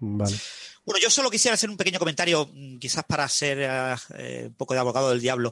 Vale. 0.00 0.36
Bueno, 0.84 1.00
yo 1.00 1.08
solo 1.08 1.30
quisiera 1.30 1.54
hacer 1.54 1.70
un 1.70 1.78
pequeño 1.78 1.98
comentario, 1.98 2.50
mm, 2.52 2.78
quizás 2.78 3.04
para 3.04 3.26
ser 3.28 3.58
eh, 3.60 3.94
eh, 4.18 4.44
un 4.48 4.54
poco 4.54 4.74
de 4.74 4.80
abogado 4.80 5.10
del 5.10 5.20
diablo. 5.20 5.50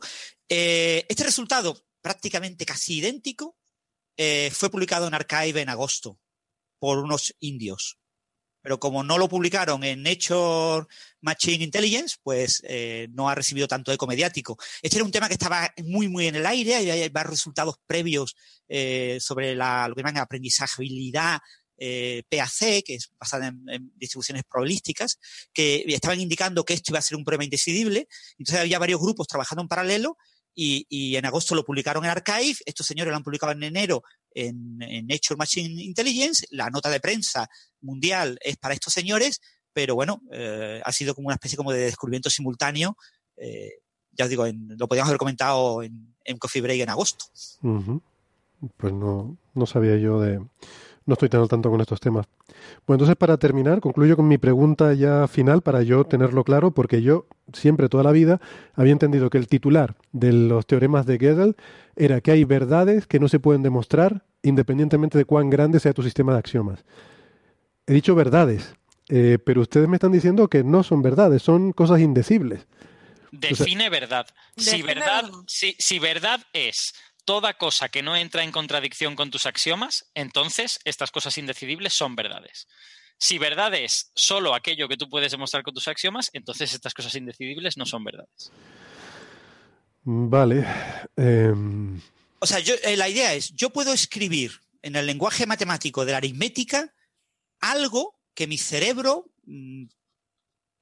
Eh, 0.48 1.06
este 1.08 1.24
resultado, 1.24 1.86
prácticamente 2.02 2.66
casi 2.66 2.98
idéntico, 2.98 3.56
eh, 4.16 4.50
fue 4.52 4.70
publicado 4.70 5.08
en 5.08 5.14
Archive 5.14 5.62
en 5.62 5.70
agosto 5.70 6.20
por 6.78 6.98
unos 6.98 7.34
indios. 7.40 7.98
Pero 8.60 8.78
como 8.78 9.02
no 9.02 9.16
lo 9.18 9.28
publicaron 9.28 9.82
en 9.84 10.02
Nature 10.02 10.86
Machine 11.20 11.64
Intelligence, 11.64 12.16
pues 12.22 12.62
no 13.10 13.28
ha 13.28 13.34
recibido 13.34 13.66
tanto 13.66 13.90
eco 13.90 14.06
mediático. 14.06 14.56
Este 14.80 14.98
era 14.98 15.04
un 15.04 15.10
tema 15.10 15.26
que 15.26 15.34
estaba 15.34 15.68
muy, 15.82 16.08
muy 16.08 16.28
en 16.28 16.36
el 16.36 16.46
aire, 16.46 16.76
hay 16.76 17.08
varios 17.08 17.32
resultados 17.32 17.80
previos 17.86 18.36
sobre 19.18 19.56
lo 19.56 19.94
que 19.96 20.00
llaman 20.00 20.18
aprendizajeabilidad 20.18 21.40
eh, 21.78 22.22
PAC, 22.28 22.84
que 22.84 22.94
es 22.94 23.10
basada 23.18 23.48
en, 23.48 23.92
distribuciones 23.96 24.44
probabilísticas, 24.44 25.18
que 25.52 25.84
estaban 25.88 26.20
indicando 26.20 26.64
que 26.64 26.74
esto 26.74 26.92
iba 26.92 26.98
a 26.98 27.02
ser 27.02 27.16
un 27.16 27.24
problema 27.24 27.44
indecidible. 27.44 28.08
Entonces 28.38 28.60
había 28.60 28.78
varios 28.78 29.00
grupos 29.00 29.26
trabajando 29.26 29.62
en 29.62 29.68
paralelo 29.68 30.16
y, 30.54 31.16
en 31.16 31.26
agosto 31.26 31.54
lo 31.54 31.64
publicaron 31.64 32.04
en 32.04 32.10
Archive. 32.10 32.56
Estos 32.66 32.86
señores 32.86 33.10
lo 33.10 33.16
han 33.16 33.22
publicado 33.22 33.52
en 33.52 33.62
enero 33.62 34.02
en, 34.34 34.78
Nature 34.78 35.36
Machine 35.36 35.82
Intelligence. 35.82 36.46
La 36.50 36.70
nota 36.70 36.90
de 36.90 37.00
prensa 37.00 37.48
mundial 37.80 38.38
es 38.42 38.56
para 38.56 38.74
estos 38.74 38.92
señores, 38.92 39.40
pero 39.72 39.94
bueno, 39.94 40.22
eh, 40.30 40.80
ha 40.84 40.92
sido 40.92 41.14
como 41.14 41.28
una 41.28 41.34
especie 41.36 41.56
como 41.56 41.72
de 41.72 41.80
descubrimiento 41.80 42.30
simultáneo. 42.30 42.96
Eh, 43.36 43.70
ya 44.12 44.26
os 44.26 44.30
digo, 44.30 44.44
lo 44.46 44.88
podíamos 44.88 45.08
haber 45.08 45.18
comentado 45.18 45.82
en, 45.82 46.12
Coffee 46.38 46.62
Break 46.62 46.80
en 46.80 46.90
agosto. 46.90 47.24
Pues 48.76 48.92
no, 48.92 49.36
no 49.54 49.66
sabía 49.66 49.96
yo 49.96 50.20
de... 50.20 50.40
No 51.04 51.14
estoy 51.14 51.28
tan 51.28 51.40
al 51.40 51.48
tanto 51.48 51.70
con 51.70 51.80
estos 51.80 52.00
temas. 52.00 52.26
Bueno, 52.86 52.96
entonces 52.96 53.16
para 53.16 53.36
terminar, 53.36 53.80
concluyo 53.80 54.16
con 54.16 54.28
mi 54.28 54.38
pregunta 54.38 54.92
ya 54.94 55.26
final 55.26 55.62
para 55.62 55.82
yo 55.82 56.04
tenerlo 56.04 56.44
claro, 56.44 56.70
porque 56.72 57.02
yo 57.02 57.26
siempre, 57.52 57.88
toda 57.88 58.04
la 58.04 58.12
vida, 58.12 58.40
había 58.74 58.92
entendido 58.92 59.28
que 59.28 59.38
el 59.38 59.48
titular 59.48 59.96
de 60.12 60.32
los 60.32 60.66
teoremas 60.66 61.04
de 61.06 61.18
Gödel 61.18 61.56
era 61.96 62.20
que 62.20 62.30
hay 62.30 62.44
verdades 62.44 63.06
que 63.06 63.18
no 63.18 63.28
se 63.28 63.40
pueden 63.40 63.62
demostrar 63.62 64.24
independientemente 64.42 65.18
de 65.18 65.24
cuán 65.24 65.50
grande 65.50 65.80
sea 65.80 65.92
tu 65.92 66.02
sistema 66.02 66.32
de 66.32 66.38
axiomas. 66.38 66.84
He 67.86 67.92
dicho 67.94 68.14
verdades, 68.14 68.74
eh, 69.08 69.38
pero 69.44 69.60
ustedes 69.62 69.88
me 69.88 69.96
están 69.96 70.12
diciendo 70.12 70.48
que 70.48 70.62
no 70.64 70.82
son 70.82 71.02
verdades, 71.02 71.42
son 71.42 71.72
cosas 71.72 72.00
indecibles. 72.00 72.60
O 72.60 73.38
sea- 73.40 73.48
Define 73.50 73.88
verdad. 73.90 74.26
Si 74.56 74.82
verdad. 74.82 75.24
si, 75.46 75.74
si 75.78 75.98
verdad 75.98 76.40
es 76.52 76.92
toda 77.24 77.54
cosa 77.54 77.88
que 77.88 78.02
no 78.02 78.16
entra 78.16 78.42
en 78.42 78.52
contradicción 78.52 79.16
con 79.16 79.30
tus 79.30 79.46
axiomas, 79.46 80.10
entonces 80.14 80.80
estas 80.84 81.10
cosas 81.10 81.38
indecidibles 81.38 81.92
son 81.92 82.16
verdades. 82.16 82.66
Si 83.18 83.38
verdad 83.38 83.74
es 83.74 84.10
solo 84.14 84.54
aquello 84.54 84.88
que 84.88 84.96
tú 84.96 85.08
puedes 85.08 85.30
demostrar 85.30 85.62
con 85.62 85.74
tus 85.74 85.88
axiomas, 85.88 86.30
entonces 86.32 86.74
estas 86.74 86.94
cosas 86.94 87.14
indecidibles 87.14 87.76
no 87.76 87.86
son 87.86 88.04
verdades. 88.04 88.50
Vale. 90.04 90.66
em, 91.16 92.00
O 92.40 92.46
sea, 92.46 92.58
yo, 92.58 92.74
eh, 92.82 92.96
la 92.96 93.08
idea 93.08 93.34
es, 93.34 93.52
yo 93.54 93.70
puedo 93.70 93.92
escribir 93.92 94.60
en 94.82 94.96
el 94.96 95.06
lenguaje 95.06 95.46
matemático 95.46 96.04
de 96.04 96.12
la 96.12 96.18
aritmética 96.18 96.92
algo 97.60 98.18
que 98.34 98.48
mi 98.48 98.58
cerebro 98.58 99.30
mm, 99.44 99.84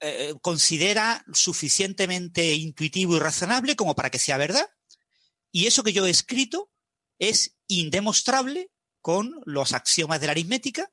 eh, 0.00 0.34
considera 0.40 1.22
suficientemente 1.34 2.54
intuitivo 2.54 3.16
y 3.16 3.18
razonable 3.18 3.76
como 3.76 3.94
para 3.94 4.08
que 4.08 4.18
sea 4.18 4.38
verdad. 4.38 4.66
Y 5.52 5.66
eso 5.66 5.82
que 5.82 5.92
yo 5.92 6.06
he 6.06 6.10
escrito 6.10 6.70
es 7.18 7.56
indemostrable 7.68 8.70
con 9.00 9.40
los 9.44 9.72
axiomas 9.72 10.20
de 10.20 10.26
la 10.26 10.32
aritmética 10.32 10.90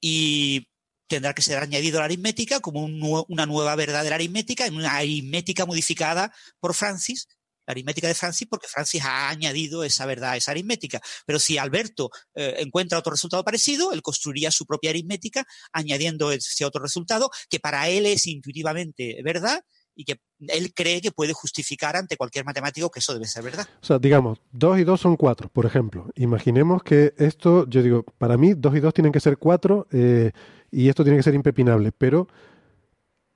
y 0.00 0.68
tendrá 1.08 1.34
que 1.34 1.42
ser 1.42 1.58
añadido 1.58 1.98
a 1.98 2.00
la 2.00 2.04
aritmética 2.06 2.60
como 2.60 2.84
una 2.84 3.46
nueva 3.46 3.74
verdad 3.76 4.04
de 4.04 4.10
la 4.10 4.16
aritmética, 4.16 4.66
en 4.66 4.76
una 4.76 4.96
aritmética 4.96 5.66
modificada 5.66 6.32
por 6.60 6.74
Francis, 6.74 7.28
la 7.66 7.72
aritmética 7.72 8.08
de 8.08 8.14
Francis, 8.14 8.48
porque 8.48 8.68
Francis 8.68 9.02
ha 9.04 9.28
añadido 9.28 9.84
esa 9.84 10.06
verdad 10.06 10.36
esa 10.36 10.52
aritmética. 10.52 11.00
Pero 11.26 11.38
si 11.38 11.58
Alberto 11.58 12.10
eh, 12.34 12.56
encuentra 12.58 12.98
otro 12.98 13.12
resultado 13.12 13.44
parecido, 13.44 13.92
él 13.92 14.02
construiría 14.02 14.50
su 14.50 14.66
propia 14.66 14.90
aritmética 14.90 15.46
añadiendo 15.72 16.30
ese 16.32 16.64
otro 16.64 16.82
resultado 16.82 17.30
que 17.50 17.60
para 17.60 17.88
él 17.88 18.06
es 18.06 18.26
intuitivamente 18.26 19.20
verdad 19.22 19.62
y 19.98 20.04
que 20.04 20.20
él 20.46 20.72
cree 20.72 21.00
que 21.00 21.10
puede 21.10 21.32
justificar 21.32 21.96
ante 21.96 22.16
cualquier 22.16 22.44
matemático 22.44 22.88
que 22.88 23.00
eso 23.00 23.12
debe 23.14 23.26
ser 23.26 23.42
verdad. 23.42 23.66
O 23.82 23.84
sea, 23.84 23.98
digamos, 23.98 24.40
2 24.52 24.78
y 24.78 24.84
2 24.84 25.00
son 25.00 25.16
4, 25.16 25.48
por 25.48 25.66
ejemplo. 25.66 26.08
Imaginemos 26.14 26.84
que 26.84 27.14
esto, 27.18 27.68
yo 27.68 27.82
digo, 27.82 28.04
para 28.16 28.36
mí 28.36 28.54
2 28.54 28.76
y 28.76 28.80
2 28.80 28.94
tienen 28.94 29.12
que 29.12 29.18
ser 29.18 29.38
4 29.38 29.88
eh, 29.90 30.30
y 30.70 30.88
esto 30.88 31.02
tiene 31.02 31.16
que 31.16 31.24
ser 31.24 31.34
impepinable, 31.34 31.90
pero 31.90 32.28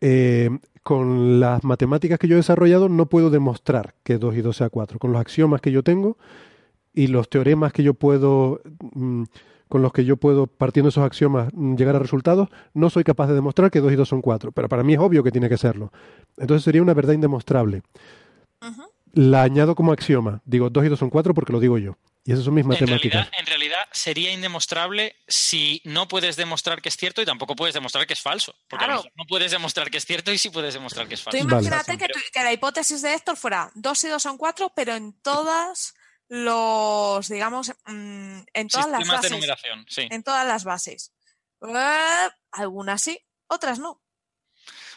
eh, 0.00 0.50
con 0.84 1.40
las 1.40 1.64
matemáticas 1.64 2.20
que 2.20 2.28
yo 2.28 2.36
he 2.36 2.36
desarrollado 2.36 2.88
no 2.88 3.06
puedo 3.06 3.28
demostrar 3.28 3.96
que 4.04 4.18
2 4.18 4.36
y 4.36 4.42
2 4.42 4.56
sea 4.56 4.70
4. 4.70 5.00
Con 5.00 5.10
los 5.10 5.20
axiomas 5.20 5.60
que 5.60 5.72
yo 5.72 5.82
tengo 5.82 6.16
y 6.94 7.08
los 7.08 7.28
teoremas 7.28 7.72
que 7.72 7.82
yo 7.82 7.94
puedo... 7.94 8.60
Mm, 8.94 9.24
con 9.72 9.80
los 9.80 9.94
que 9.94 10.04
yo 10.04 10.18
puedo, 10.18 10.46
partiendo 10.46 10.88
de 10.88 10.90
esos 10.90 11.02
axiomas, 11.02 11.48
mm, 11.54 11.76
llegar 11.76 11.96
a 11.96 11.98
resultados, 11.98 12.50
no 12.74 12.90
soy 12.90 13.04
capaz 13.04 13.28
de 13.28 13.34
demostrar 13.34 13.70
que 13.70 13.80
2 13.80 13.90
y 13.90 13.96
2 13.96 14.06
son 14.06 14.20
4, 14.20 14.52
pero 14.52 14.68
para 14.68 14.82
mí 14.82 14.92
es 14.92 14.98
obvio 14.98 15.24
que 15.24 15.30
tiene 15.30 15.48
que 15.48 15.56
serlo. 15.56 15.90
Entonces 16.36 16.62
sería 16.62 16.82
una 16.82 16.92
verdad 16.92 17.14
indemostrable. 17.14 17.80
La 19.14 19.42
añado 19.42 19.74
como 19.74 19.92
axioma. 19.92 20.42
Digo 20.44 20.68
2 20.68 20.84
y 20.84 20.88
2 20.88 20.98
son 20.98 21.08
4 21.08 21.32
porque 21.32 21.54
lo 21.54 21.60
digo 21.60 21.78
yo. 21.78 21.96
Y 22.22 22.32
esas 22.32 22.44
son 22.44 22.52
mis 22.52 22.66
matemáticas. 22.66 23.30
En 23.38 23.46
realidad, 23.46 23.88
sería 23.92 24.30
indemostrable 24.30 25.16
si 25.26 25.80
no 25.86 26.06
puedes 26.06 26.36
demostrar 26.36 26.82
que 26.82 26.90
es 26.90 26.96
cierto 26.98 27.22
y 27.22 27.24
tampoco 27.24 27.56
puedes 27.56 27.72
demostrar 27.72 28.06
que 28.06 28.12
es 28.12 28.20
falso. 28.20 28.54
Porque 28.68 28.86
no 28.86 29.24
puedes 29.26 29.52
demostrar 29.52 29.90
que 29.90 29.96
es 29.96 30.04
cierto 30.04 30.32
y 30.32 30.36
sí 30.36 30.50
puedes 30.50 30.74
demostrar 30.74 31.08
que 31.08 31.14
es 31.14 31.22
falso. 31.22 31.38
Tú 31.38 31.44
imagínate 31.44 31.96
que, 31.96 32.08
que, 32.30 32.42
la 32.42 32.52
hipótesis 32.52 33.00
de 33.00 33.14
Héctor 33.14 33.38
fuera 33.38 33.70
2 33.74 34.04
y 34.04 34.08
2 34.08 34.22
son 34.22 34.36
4, 34.36 34.70
pero 34.76 34.94
en 34.94 35.14
todas 35.14 35.94
los, 36.32 37.28
digamos, 37.28 37.74
mm, 37.84 38.38
en 38.54 38.68
todas 38.68 38.88
las 38.88 39.06
bases. 39.06 39.32
En 39.98 40.22
todas 40.22 40.46
las 40.46 40.64
bases. 40.64 41.12
Eh, 41.60 42.28
algunas 42.52 43.02
sí, 43.02 43.20
otras 43.48 43.78
no. 43.78 44.02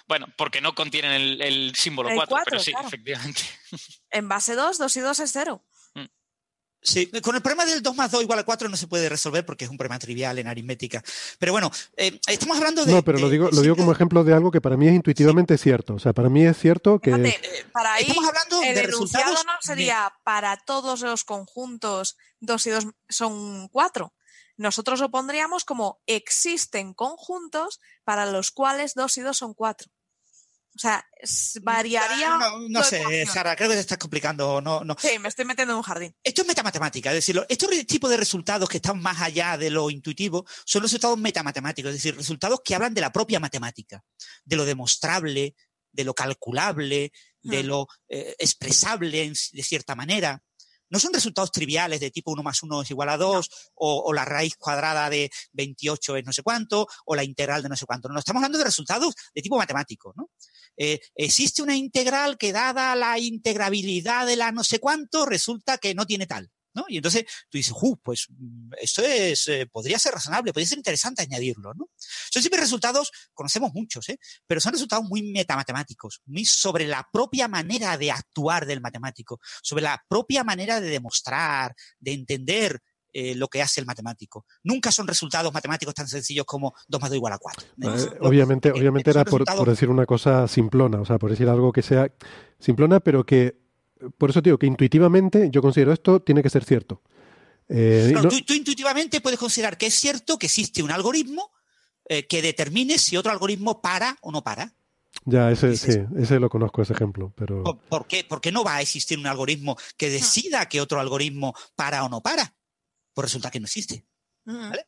Bueno, 0.07 0.27
porque 0.37 0.61
no 0.61 0.73
contienen 0.75 1.11
el, 1.11 1.75
símbolo 1.75 2.09
4, 2.15 2.37
pero 2.45 2.59
sí, 2.59 2.71
efectivamente. 2.81 3.41
En 4.11 4.29
base 4.29 4.55
2, 4.55 4.77
2 4.77 4.95
y 4.95 4.99
2 5.01 5.19
es 5.19 5.31
0. 5.33 5.64
Sí, 6.85 7.07
con 7.21 7.35
el 7.35 7.41
problema 7.41 7.65
del 7.65 7.81
2 7.81 7.95
más 7.95 8.11
2 8.11 8.21
igual 8.21 8.39
a 8.39 8.43
4 8.43 8.69
no 8.69 8.77
se 8.77 8.85
puede 8.85 9.09
resolver 9.09 9.43
porque 9.43 9.65
es 9.65 9.71
un 9.71 9.77
problema 9.77 9.97
trivial 9.97 10.37
en 10.37 10.47
aritmética. 10.47 11.03
Pero 11.39 11.51
bueno, 11.51 11.71
eh, 11.97 12.19
estamos 12.27 12.57
hablando 12.57 12.85
de. 12.85 12.93
No, 12.93 13.03
pero 13.03 13.17
lo 13.17 13.27
digo, 13.27 13.49
lo 13.51 13.61
digo 13.61 13.75
como 13.75 13.91
ejemplo 13.91 14.23
de 14.23 14.33
algo 14.33 14.51
que 14.51 14.61
para 14.61 14.77
mí 14.77 14.87
es 14.87 14.93
intuitivamente 14.93 15.57
cierto. 15.57 15.95
O 15.95 15.99
sea, 15.99 16.13
para 16.13 16.29
mí 16.29 16.45
es 16.45 16.57
cierto 16.57 16.99
que. 16.99 17.09
Eh, 17.09 17.39
para 17.71 17.93
ahí, 17.93 18.05
estamos 18.07 18.29
hablando 18.29 18.61
el 18.61 18.75
de 18.75 18.81
enunciado 18.83 19.33
no 19.33 19.53
sería 19.61 20.13
para 20.23 20.57
todos 20.57 21.01
los 21.01 21.23
conjuntos 21.23 22.17
2 22.41 22.67
y 22.67 22.69
2 22.69 22.87
son 23.09 23.67
4. 23.69 24.13
Nosotros 24.57 24.99
lo 24.99 25.09
pondríamos 25.09 25.65
como 25.65 25.99
existen 26.05 26.93
conjuntos 26.93 27.81
para 28.03 28.27
los 28.27 28.51
cuales 28.51 28.93
2 28.93 29.17
y 29.17 29.21
2 29.21 29.35
son 29.35 29.53
4. 29.55 29.91
O 30.75 30.77
sea, 30.77 31.05
variaría. 31.61 32.37
No, 32.69 32.83
sé, 32.83 33.25
Sara, 33.25 33.55
creo 33.55 33.69
que 33.69 33.75
te 33.75 33.81
estás 33.81 33.97
complicando. 33.97 34.59
No, 34.61 34.83
no. 34.83 34.95
Sí, 34.99 35.17
me 35.19 35.29
estoy 35.29 35.45
metiendo 35.45 35.73
en 35.73 35.77
un 35.77 35.83
jardín. 35.83 36.13
Esto 36.21 36.41
es 36.41 36.47
metamatemática, 36.47 37.11
es 37.11 37.15
decir, 37.15 37.41
estos 37.47 37.69
tipos 37.87 38.09
de 38.09 38.17
resultados 38.17 38.67
que 38.67 38.77
están 38.77 39.01
más 39.01 39.21
allá 39.21 39.57
de 39.57 39.69
lo 39.69 39.89
intuitivo 39.89 40.45
son 40.65 40.81
resultados 40.81 41.17
metamatemáticos, 41.17 41.89
es 41.89 41.97
decir, 41.97 42.15
resultados 42.15 42.59
que 42.63 42.75
hablan 42.75 42.93
de 42.93 43.01
la 43.01 43.11
propia 43.13 43.39
matemática, 43.39 44.03
de 44.43 44.55
lo 44.57 44.65
demostrable, 44.65 45.55
de 45.93 46.03
lo 46.03 46.13
calculable, 46.13 47.13
de 47.41 47.63
hmm. 47.63 47.67
lo 47.67 47.87
eh, 48.09 48.35
expresable 48.37 49.29
de 49.29 49.63
cierta 49.63 49.95
manera. 49.95 50.41
No 50.89 50.99
son 50.99 51.13
resultados 51.13 51.51
triviales 51.51 51.99
de 51.99 52.11
tipo 52.11 52.31
1 52.31 52.43
más 52.43 52.61
1 52.63 52.81
es 52.81 52.91
igual 52.91 53.09
a 53.09 53.17
2, 53.17 53.49
o, 53.75 54.13
la 54.13 54.25
raíz 54.25 54.55
cuadrada 54.55 55.09
de 55.09 55.31
28 55.53 56.17
es 56.17 56.25
no 56.25 56.33
sé 56.33 56.43
cuánto, 56.43 56.87
o 57.05 57.15
la 57.15 57.23
integral 57.23 57.63
de 57.63 57.69
no 57.69 57.75
sé 57.75 57.85
cuánto. 57.85 58.09
No, 58.09 58.19
estamos 58.19 58.41
hablando 58.41 58.57
de 58.57 58.63
resultados 58.63 59.15
de 59.33 59.41
tipo 59.41 59.57
matemático. 59.57 60.13
¿no? 60.15 60.29
Eh, 60.77 60.99
existe 61.15 61.61
una 61.61 61.75
integral 61.75 62.37
que 62.37 62.51
dada 62.51 62.95
la 62.95 63.19
integrabilidad 63.19 64.25
de 64.25 64.35
la 64.35 64.51
no 64.51 64.63
sé 64.63 64.79
cuánto, 64.79 65.25
resulta 65.25 65.77
que 65.77 65.95
no 65.95 66.05
tiene 66.05 66.27
tal. 66.27 66.51
¿No? 66.75 66.85
Y 66.87 66.97
entonces 66.97 67.25
tú 67.49 67.57
dices, 67.57 67.73
uh, 67.75 67.97
pues 68.03 68.27
mm, 68.29 68.73
esto 68.79 69.01
es, 69.01 69.47
eh, 69.47 69.67
podría 69.71 69.97
ser 69.97 70.13
razonable, 70.13 70.53
podría 70.53 70.67
ser 70.67 70.77
interesante 70.77 71.23
añadirlo, 71.23 71.73
¿no? 71.73 71.89
Son 71.97 72.41
siempre 72.41 72.59
resultados, 72.59 73.11
conocemos 73.33 73.71
muchos, 73.73 74.07
¿eh? 74.09 74.19
Pero 74.45 74.61
son 74.61 74.73
resultados 74.73 75.05
muy 75.05 75.23
metamatemáticos, 75.31 76.21
muy 76.25 76.45
sobre 76.45 76.85
la 76.85 77.07
propia 77.11 77.47
manera 77.47 77.97
de 77.97 78.11
actuar 78.11 78.65
del 78.65 78.81
matemático, 78.81 79.39
sobre 79.63 79.83
la 79.83 80.03
propia 80.07 80.43
manera 80.43 80.79
de 80.81 80.89
demostrar, 80.89 81.73
de 81.99 82.13
entender 82.13 82.81
eh, 83.17 83.33
lo 83.33 83.47
que 83.47 83.61
hace 83.61 83.79
el 83.79 83.87
matemático. 83.87 84.45
Nunca 84.61 84.91
son 84.91 85.07
resultados 85.07 85.53
matemáticos 85.53 85.93
tan 85.93 86.05
sencillos 86.05 86.45
como 86.45 86.73
2 86.89 86.99
más 86.99 87.09
2 87.09 87.15
igual 87.15 87.31
a 87.31 87.37
4. 87.37 87.65
Eh, 87.81 88.17
obviamente, 88.19 88.71
obviamente 88.71 89.09
era 89.09 89.23
por, 89.23 89.45
decir 89.65 89.87
una 89.89 90.05
cosa 90.05 90.49
simplona, 90.49 90.99
o 90.99 91.05
sea, 91.05 91.17
por 91.17 91.29
decir 91.29 91.47
algo 91.47 91.71
que 91.71 91.81
sea 91.81 92.11
simplona, 92.59 92.99
pero 92.99 93.25
que, 93.25 93.64
por 94.17 94.29
eso 94.29 94.41
digo 94.41 94.57
que 94.57 94.67
intuitivamente 94.67 95.49
yo 95.51 95.61
considero 95.61 95.93
esto 95.93 96.21
tiene 96.21 96.43
que 96.43 96.49
ser 96.49 96.63
cierto. 96.63 97.01
Eh, 97.67 98.13
tú, 98.45 98.53
intuitivamente 98.53 99.21
puedes 99.21 99.39
considerar 99.39 99.77
que 99.77 99.87
es 99.87 99.95
cierto 99.95 100.37
que 100.37 100.45
existe 100.45 100.83
un 100.83 100.91
algoritmo 100.91 101.51
que 102.29 102.43
determine 102.43 102.99
si 102.99 103.17
otro 103.17 103.31
algoritmo 103.31 103.81
para 103.81 104.15
o 104.21 104.31
no 104.31 104.43
para. 104.43 104.75
Ya, 105.23 105.49
ese 105.49 105.75
sí, 105.75 105.91
ese 106.19 106.39
lo 106.39 106.51
conozco, 106.51 106.83
ese 106.83 106.93
ejemplo, 106.93 107.33
pero... 107.35 107.63
¿Por, 107.63 108.05
qué? 108.05 108.23
Porque 108.29 108.51
no 108.51 108.63
va 108.63 108.75
a 108.75 108.81
existir 108.81 109.17
un 109.17 109.25
algoritmo 109.25 109.75
que 109.97 110.11
decida 110.11 110.67
que 110.67 110.81
otro 110.81 110.99
algoritmo 110.99 111.55
para 111.75 112.03
o 112.03 112.09
no 112.09 112.21
para 112.21 112.53
pues 113.15 113.25
resulta 113.25 113.49
que 113.49 113.59
no 113.59 113.65
existe. 113.65 114.05
¿vale? 114.43 114.85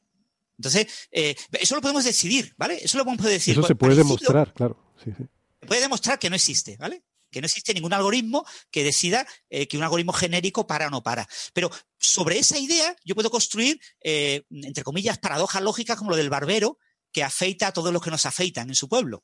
Entonces, 0.57 1.07
eh, 1.11 1.35
eso 1.53 1.75
lo 1.75 1.81
podemos 1.81 2.03
decidir, 2.03 2.53
¿vale? 2.57 2.77
Eso 2.83 2.97
lo 2.97 3.05
podemos 3.05 3.25
decir. 3.25 3.53
Eso 3.53 3.63
se 3.65 3.75
puede 3.75 3.95
demostrar, 3.95 4.53
claro. 4.53 4.93
Sí, 5.03 5.11
sí. 5.17 5.23
Puede 5.65 5.81
demostrar 5.81 6.19
que 6.19 6.29
no 6.29 6.35
existe, 6.35 6.77
¿vale? 6.77 7.03
Que 7.31 7.41
no 7.41 7.45
existe 7.45 7.73
ningún 7.73 7.93
algoritmo 7.93 8.45
que 8.71 8.83
decida 8.83 9.27
eh, 9.49 9.67
que 9.67 9.77
un 9.77 9.83
algoritmo 9.83 10.13
genérico 10.13 10.65
para 10.67 10.87
o 10.87 10.89
no 10.89 11.03
para. 11.03 11.27
Pero 11.53 11.69
sobre 11.99 12.39
esa 12.39 12.57
idea 12.57 12.95
yo 13.03 13.15
puedo 13.15 13.29
construir, 13.29 13.79
eh, 14.03 14.43
entre 14.49 14.83
comillas, 14.83 15.17
paradojas 15.17 15.61
lógicas 15.61 15.97
como 15.97 16.11
lo 16.11 16.17
del 16.17 16.29
barbero 16.29 16.77
que 17.11 17.23
afeita 17.23 17.67
a 17.67 17.73
todos 17.73 17.91
los 17.91 18.01
que 18.01 18.11
nos 18.11 18.25
afeitan 18.25 18.69
en 18.69 18.75
su 18.75 18.87
pueblo. 18.87 19.23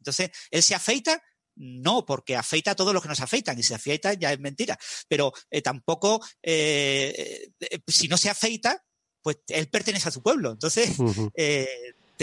Entonces, 0.00 0.30
él 0.50 0.62
se 0.62 0.74
afeita 0.74 1.22
no, 1.56 2.06
porque 2.06 2.36
afeita 2.36 2.70
a 2.70 2.74
todos 2.74 2.94
los 2.94 3.02
que 3.02 3.08
nos 3.08 3.20
afeitan 3.20 3.58
y 3.58 3.62
si 3.62 3.74
afeita 3.74 4.14
ya 4.14 4.32
es 4.32 4.40
mentira. 4.40 4.78
Pero 5.08 5.32
eh, 5.50 5.60
tampoco, 5.60 6.24
eh, 6.42 7.50
eh, 7.60 7.80
si 7.86 8.08
no 8.08 8.16
se 8.16 8.30
afeita, 8.30 8.82
pues 9.22 9.38
él 9.48 9.68
pertenece 9.68 10.08
a 10.08 10.12
su 10.12 10.22
pueblo. 10.22 10.52
Entonces, 10.52 10.96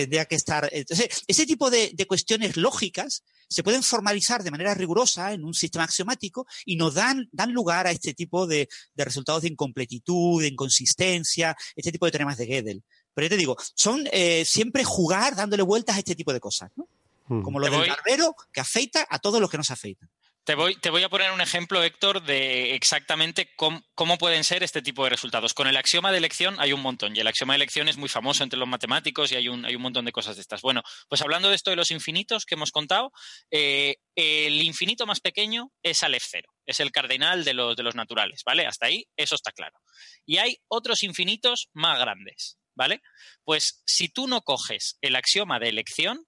tendría 0.01 0.25
que 0.25 0.35
estar. 0.35 0.69
Entonces, 0.71 1.23
ese 1.27 1.45
tipo 1.47 1.71
de, 1.71 1.93
cuestiones 2.07 2.55
lógicas 2.55 3.23
se 3.49 3.63
pueden 3.63 3.81
formalizar 3.81 4.43
de 4.43 4.51
manera 4.51 4.75
rigurosa 4.75 5.33
en 5.33 5.43
un 5.43 5.53
sistema 5.53 5.85
axiomático 5.85 6.45
y 6.65 6.75
nos 6.75 6.93
dan, 6.93 7.27
dan 7.31 7.51
lugar 7.51 7.87
a 7.87 7.91
este 7.91 8.13
tipo 8.13 8.45
de, 8.45 8.69
resultados 8.95 9.41
de 9.41 9.49
incompletitud, 9.49 10.41
de 10.41 10.49
inconsistencia, 10.49 11.55
este 11.75 11.91
tipo 11.91 12.05
de 12.05 12.11
teoremas 12.11 12.37
de 12.37 12.45
Gödel. 12.45 12.83
Pero 13.15 13.25
yo 13.25 13.29
te 13.29 13.37
digo, 13.37 13.57
son 13.73 14.07
siempre 14.45 14.83
jugar 14.83 15.35
dándole 15.35 15.63
vueltas 15.63 15.95
a 15.95 15.99
este 15.99 16.15
tipo 16.15 16.31
de 16.31 16.39
cosas, 16.39 16.69
¿no? 16.75 16.87
Como 17.27 17.59
lo 17.59 17.69
del 17.69 17.89
barbero 17.89 18.35
que 18.53 18.61
afeita 18.61 19.05
a 19.09 19.19
todos 19.19 19.41
los 19.41 19.49
que 19.49 19.57
nos 19.57 19.71
afeitan. 19.71 20.09
Te 20.47 20.55
voy, 20.55 21.03
a 21.03 21.09
poner 21.09 21.33
un 21.33 21.41
ejemplo, 21.41 21.83
Héctor, 21.83 22.23
de 22.23 22.73
exactamente 22.73 23.53
cómo, 23.57 24.17
pueden 24.17 24.45
ser 24.45 24.63
este 24.63 24.81
tipo 24.81 25.03
de 25.03 25.09
resultados. 25.09 25.53
Con 25.53 25.67
el 25.67 25.75
axioma 25.75 26.09
de 26.09 26.19
elección 26.19 26.55
hay 26.61 26.71
un 26.71 26.79
montón, 26.79 27.13
y 27.13 27.19
el 27.19 27.27
axioma 27.27 27.51
de 27.51 27.57
elección 27.57 27.89
es 27.89 27.97
muy 27.97 28.07
famoso 28.07 28.45
entre 28.45 28.57
los 28.57 28.69
matemáticos 28.69 29.29
y 29.33 29.35
hay 29.35 29.49
un, 29.49 29.65
hay 29.65 29.75
un 29.75 29.81
montón 29.81 30.05
de 30.05 30.13
cosas 30.13 30.37
de 30.37 30.41
estas. 30.41 30.61
Bueno, 30.61 30.83
pues 31.09 31.21
hablando 31.21 31.49
de 31.49 31.55
esto 31.55 31.69
de 31.69 31.75
los 31.75 31.91
infinitos 31.91 32.45
que 32.45 32.55
hemos 32.55 32.71
contado, 32.71 33.11
eh, 33.51 33.97
el 34.15 34.61
infinito 34.61 35.05
más 35.05 35.19
pequeño 35.19 35.73
es 35.83 36.01
Aleph 36.01 36.23
cero, 36.25 36.49
es 36.65 36.79
el 36.79 36.93
cardinal 36.93 37.43
de 37.43 37.53
los, 37.53 37.75
de 37.75 37.83
los 37.83 37.95
naturales, 37.95 38.43
¿vale? 38.45 38.65
Hasta 38.65 38.85
ahí 38.85 39.05
eso 39.17 39.35
está 39.35 39.51
claro. 39.51 39.77
Y 40.25 40.37
hay 40.37 40.59
otros 40.69 41.03
infinitos 41.03 41.67
más 41.73 41.99
grandes, 41.99 42.57
¿vale? 42.73 43.01
Pues 43.43 43.83
si 43.85 44.07
tú 44.07 44.29
no 44.29 44.43
coges 44.43 44.97
el 45.01 45.17
axioma 45.17 45.59
de 45.59 45.67
elección, 45.67 46.25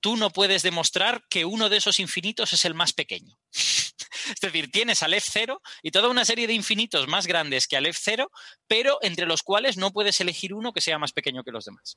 tú 0.00 0.16
no 0.16 0.30
puedes 0.30 0.64
demostrar 0.64 1.22
que 1.30 1.44
uno 1.44 1.68
de 1.68 1.76
esos 1.76 2.00
infinitos 2.00 2.52
es 2.54 2.64
el 2.64 2.74
más 2.74 2.92
pequeño. 2.92 3.38
Es 3.52 4.40
decir, 4.40 4.70
tienes 4.70 5.02
al 5.02 5.14
F0 5.14 5.60
y 5.82 5.90
toda 5.90 6.08
una 6.08 6.24
serie 6.24 6.46
de 6.46 6.54
infinitos 6.54 7.08
más 7.08 7.26
grandes 7.26 7.66
que 7.66 7.76
al 7.76 7.86
F0, 7.86 8.28
pero 8.66 8.98
entre 9.02 9.26
los 9.26 9.42
cuales 9.42 9.76
no 9.76 9.92
puedes 9.92 10.20
elegir 10.20 10.54
uno 10.54 10.72
que 10.72 10.80
sea 10.80 10.98
más 10.98 11.12
pequeño 11.12 11.44
que 11.44 11.52
los 11.52 11.64
demás. 11.64 11.96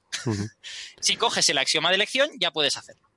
si 1.00 1.16
coges 1.16 1.50
el 1.50 1.58
axioma 1.58 1.90
de 1.90 1.96
elección, 1.96 2.30
ya 2.40 2.52
puedes 2.52 2.78
hacerlo. 2.78 3.10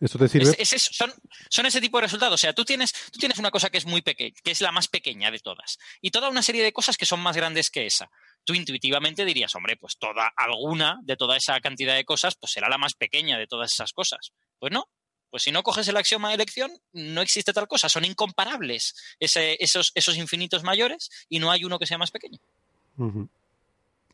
¿Esto 0.00 0.18
te 0.18 0.28
sirve? 0.28 0.64
son, 0.64 1.66
ese 1.66 1.80
tipo 1.80 1.98
de 1.98 2.02
resultados. 2.02 2.34
O 2.34 2.38
sea, 2.38 2.54
tú 2.54 2.64
tienes, 2.64 2.92
tú 3.12 3.18
tienes 3.18 3.38
una 3.38 3.50
cosa 3.50 3.68
que 3.68 3.78
es 3.78 3.84
muy 3.84 4.00
pequeña, 4.00 4.34
que 4.42 4.50
es 4.50 4.60
la 4.60 4.72
más 4.72 4.88
pequeña 4.88 5.30
de 5.30 5.40
todas, 5.40 5.78
y 6.00 6.10
toda 6.10 6.30
una 6.30 6.42
serie 6.42 6.62
de 6.62 6.72
cosas 6.72 6.96
que 6.96 7.06
son 7.06 7.20
más 7.20 7.36
grandes 7.36 7.70
que 7.70 7.86
esa. 7.86 8.10
tú 8.44 8.54
intuitivamente 8.54 9.26
dirías, 9.26 9.54
hombre, 9.54 9.76
pues 9.76 9.98
toda 9.98 10.32
alguna 10.36 10.98
de 11.02 11.16
toda 11.16 11.36
esa 11.36 11.60
cantidad 11.60 11.94
de 11.94 12.04
cosas, 12.04 12.34
pues 12.36 12.52
será 12.52 12.68
la 12.70 12.78
más 12.78 12.94
pequeña 12.94 13.36
de 13.36 13.46
todas 13.46 13.72
esas 13.72 13.92
cosas. 13.92 14.32
Pues 14.58 14.72
no, 14.72 14.88
pues 15.30 15.44
si 15.44 15.52
no 15.52 15.62
coges 15.62 15.86
el 15.88 15.96
axioma 15.96 16.28
de 16.28 16.34
elección, 16.34 16.72
no 16.92 17.22
existe 17.22 17.52
tal 17.52 17.68
cosa. 17.68 17.88
Son 17.88 18.04
incomparables 18.04 18.94
esos, 19.18 19.92
esos 19.94 20.16
infinitos 20.16 20.64
mayores 20.64 21.10
y 21.28 21.38
no 21.38 21.50
hay 21.50 21.64
uno 21.64 21.78
que 21.78 21.86
sea 21.86 21.98
más 21.98 22.10
pequeño. 22.10 22.38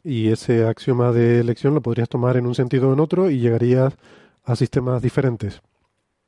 Y 0.05 0.31
ese 0.31 0.65
axioma 0.65 1.11
de 1.13 1.41
elección 1.41 1.75
lo 1.75 1.83
podrías 1.83 2.09
tomar 2.09 2.37
en 2.37 2.47
un 2.47 2.55
sentido 2.55 2.91
o 2.91 2.93
en 2.93 3.01
otro 3.01 3.31
y 3.31 3.41
llegarías 3.41 3.95
a 4.45 4.55
sistemas 4.55 5.03
diferentes. 5.03 5.61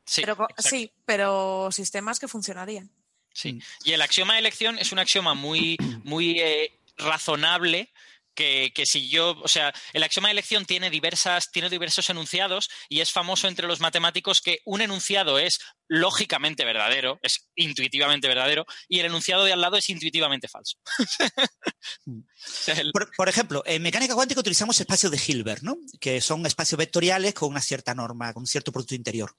Sí, 0.05 0.23
pero, 0.25 0.49
sí, 0.57 0.91
pero 1.05 1.69
sistemas 1.71 2.19
que 2.19 2.29
funcionarían. 2.29 2.91
Sí. 3.33 3.61
Y 3.85 3.93
el 3.93 4.03
axioma 4.03 4.33
de 4.33 4.41
elección 4.41 4.79
es 4.79 4.91
un 4.91 4.99
axioma 4.99 5.35
muy, 5.35 5.77
muy 6.03 6.41
eh, 6.41 6.73
razonable 6.97 7.91
que, 8.39 8.87
si 8.87 9.09
yo, 9.09 9.37
o 9.43 9.49
sea, 9.49 9.75
el 9.93 10.05
axioma 10.05 10.29
de 10.29 10.33
elección 10.33 10.65
tiene 10.65 10.91
diversas, 10.91 11.51
tiene 11.51 11.69
diversos 11.69 12.09
enunciados 12.09 12.71
y 12.89 13.01
es 13.01 13.11
famoso 13.11 13.49
entre 13.49 13.67
los 13.67 13.81
matemáticos 13.81 14.41
que 14.41 14.61
un 14.65 14.81
enunciado 14.81 15.41
es 15.41 15.59
lógicamente 15.89 16.65
verdadero, 16.65 17.19
es 17.23 17.49
intuitivamente 17.57 18.29
verdadero, 18.29 18.65
y 18.89 19.01
el 19.01 19.07
enunciado 19.07 19.45
de 19.45 19.53
al 19.53 19.61
lado 19.61 19.77
es 19.77 19.91
intuitivamente 19.91 20.47
falso. 20.47 20.79
por, 23.17 23.29
ejemplo, 23.29 23.65
en 23.67 23.83
mecánica 23.83 24.15
cuántica 24.15 24.41
utilizamos 24.41 24.79
espacios 24.79 25.11
de 25.11 25.21
Hilbert, 25.27 25.63
¿no? 25.63 25.77
Que 25.99 26.21
son 26.21 26.47
espacios 26.47 26.79
vectoriales 26.79 27.35
con 27.35 27.51
una 27.51 27.61
cierta 27.61 27.95
norma, 27.95 28.33
con 28.33 28.43
un 28.43 28.47
cierto 28.47 28.71
producto 28.71 28.95
interior. 28.95 29.35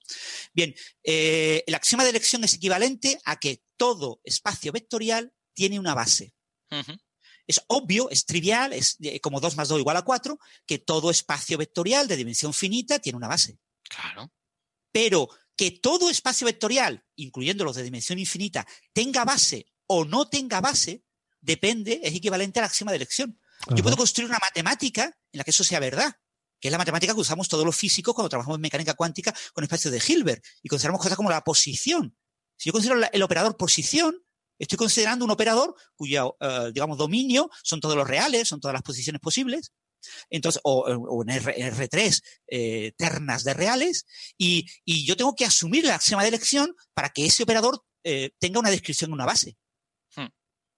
Bien, 0.52 0.76
eh, 1.04 1.64
el 1.66 1.76
axioma 1.76 2.04
de 2.04 2.10
elección 2.10 2.44
es 2.44 2.54
equivalente 2.54 3.18
a 3.24 3.40
que 3.40 3.62
todo 3.78 4.20
espacio 4.24 4.74
vectorial 4.74 5.32
tiene 5.54 5.80
una 5.80 5.94
base. 5.94 6.34
Es 7.50 7.64
obvio, 7.66 8.12
es 8.12 8.26
trivial, 8.26 8.74
es 8.74 8.98
como 9.24 9.40
2 9.40 9.56
más 9.58 9.68
2 9.70 9.80
igual 9.80 9.98
a 9.98 10.04
4, 10.04 10.38
que 10.68 10.78
todo 10.78 11.10
espacio 11.10 11.58
vectorial 11.58 12.08
de 12.08 12.16
dimensión 12.16 12.54
finita 12.54 13.00
tiene 13.00 13.18
una 13.18 13.28
base. 13.28 13.58
Claro. 13.90 14.32
Pero 14.92 15.28
que 15.58 15.72
todo 15.72 16.12
espacio 16.12 16.46
vectorial, 16.46 17.04
incluyendo 17.16 17.64
los 17.64 17.76
de 17.76 17.82
dimensión 17.82 18.20
infinita, 18.20 18.68
tenga 18.94 19.26
base 19.26 19.66
o 19.88 20.06
no 20.06 20.30
tenga 20.30 20.62
base, 20.62 21.04
depende, 21.42 22.02
es 22.04 22.14
equivalente 22.14 22.60
al 22.60 22.66
axioma 22.66 22.92
de 22.92 22.98
elección. 22.98 23.42
Yo 23.76 23.82
puedo 23.82 23.98
construir 23.98 24.30
una 24.30 24.38
matemática 24.40 25.06
en 25.32 25.38
la 25.40 25.44
que 25.44 25.50
eso 25.50 25.64
sea 25.64 25.80
verdad, 25.80 26.16
que 26.60 26.68
es 26.68 26.72
la 26.72 26.78
matemática 26.78 27.16
que 27.16 27.20
usamos 27.20 27.50
todos 27.50 27.66
los 27.66 27.76
físicos 27.76 28.14
cuando 28.14 28.30
trabajamos 28.30 28.58
en 28.58 28.62
mecánica 28.62 28.94
cuántica 28.94 29.36
con 29.54 29.64
espacios 29.64 29.92
de 29.92 30.04
Hilbert 30.06 30.46
y 30.62 30.70
consideramos 30.70 31.02
cosas 31.02 31.18
como 31.18 31.32
la 31.32 31.44
posición. 31.44 32.16
Si 32.56 32.70
yo 32.70 32.74
considero 32.74 33.02
el 33.12 33.24
operador 33.24 33.58
posición, 33.58 34.24
Estoy 34.60 34.78
considerando 34.78 35.26
un 35.26 35.32
operador 35.32 35.74
cuyo, 35.96 36.36
eh, 36.40 36.72
digamos, 36.74 36.98
dominio 36.98 37.50
son 37.64 37.80
todos 37.80 37.96
los 37.96 38.08
reales, 38.08 38.48
son 38.48 38.60
todas 38.60 38.74
las 38.74 38.84
posiciones 38.84 39.22
posibles. 39.22 39.72
Entonces, 40.30 40.62
o, 40.64 41.24
en, 41.24 41.30
R, 41.30 41.88
3 41.88 42.22
eh, 42.48 42.92
ternas 42.98 43.44
de 43.44 43.54
reales, 43.54 44.06
y, 44.38 44.66
yo 44.86 45.16
tengo 45.16 45.36
que 45.36 45.46
asumir 45.46 45.86
el 45.86 45.92
axioma 45.92 46.24
de 46.24 46.30
elección 46.30 46.76
para 46.94 47.10
que 47.10 47.26
ese 47.26 47.44
operador 47.44 47.84
eh, 48.04 48.32
tenga 48.40 48.60
una 48.60 48.70
descripción 48.70 49.10
en 49.10 49.14
una 49.14 49.26
base. 49.26 49.58
Hmm. 50.16 50.28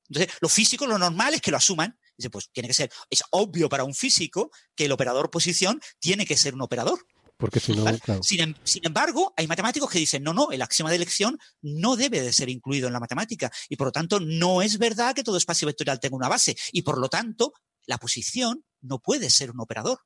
Entonces, 0.09 0.33
los 0.41 0.51
físicos 0.51 0.87
lo 0.87 0.97
normal 0.97 1.33
es 1.33 1.41
que 1.41 1.51
lo 1.51 1.57
asuman. 1.57 1.97
Dice, 2.17 2.29
pues 2.29 2.49
tiene 2.51 2.67
que 2.67 2.73
ser, 2.73 2.91
es 3.09 3.23
obvio 3.31 3.67
para 3.67 3.83
un 3.83 3.95
físico 3.95 4.51
que 4.75 4.85
el 4.85 4.91
operador 4.91 5.31
posición 5.31 5.81
tiene 5.99 6.25
que 6.25 6.37
ser 6.37 6.53
un 6.53 6.61
operador. 6.61 6.99
Porque 7.41 7.59
si 7.59 7.73
no, 7.73 7.83
sin, 8.21 8.55
sin, 8.63 8.85
embargo, 8.85 9.33
hay 9.35 9.47
matemáticos 9.47 9.89
que 9.89 9.97
dicen, 9.97 10.21
no, 10.21 10.31
no, 10.31 10.51
el 10.51 10.61
axioma 10.61 10.91
de 10.91 10.97
elección 10.97 11.39
no 11.63 11.95
debe 11.95 12.21
de 12.21 12.31
ser 12.31 12.49
incluido 12.49 12.85
en 12.85 12.93
la 12.93 12.99
matemática 12.99 13.51
y 13.67 13.77
por 13.77 13.87
lo 13.87 13.91
tanto 13.91 14.19
no 14.19 14.61
es 14.61 14.77
verdad 14.77 15.15
que 15.15 15.23
todo 15.23 15.37
espacio 15.37 15.65
vectorial 15.65 15.99
tenga 15.99 16.15
una 16.15 16.29
base 16.29 16.55
y 16.71 16.83
por 16.83 16.99
lo 16.99 17.09
tanto 17.09 17.51
la 17.87 17.97
posición 17.97 18.63
no 18.81 18.99
puede 18.99 19.31
ser 19.31 19.49
un 19.49 19.59
operador. 19.59 20.01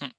Hmm. 0.00 0.10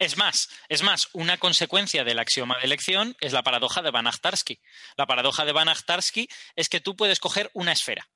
Es 0.00 0.16
más, 0.16 0.48
es 0.68 0.82
más, 0.82 1.08
una 1.12 1.38
consecuencia 1.38 2.02
del 2.02 2.18
axioma 2.18 2.58
de 2.58 2.64
elección 2.64 3.16
es 3.20 3.32
la 3.32 3.44
paradoja 3.44 3.80
de 3.80 3.92
Van 3.92 4.08
Achtarsky. 4.08 4.60
La 4.96 5.06
paradoja 5.06 5.44
de 5.44 5.52
Van 5.52 5.68
Achtarsky 5.68 6.28
es 6.56 6.68
que 6.68 6.80
tú 6.80 6.96
puedes 6.96 7.20
coger 7.20 7.52
una 7.54 7.70
esfera 7.70 8.10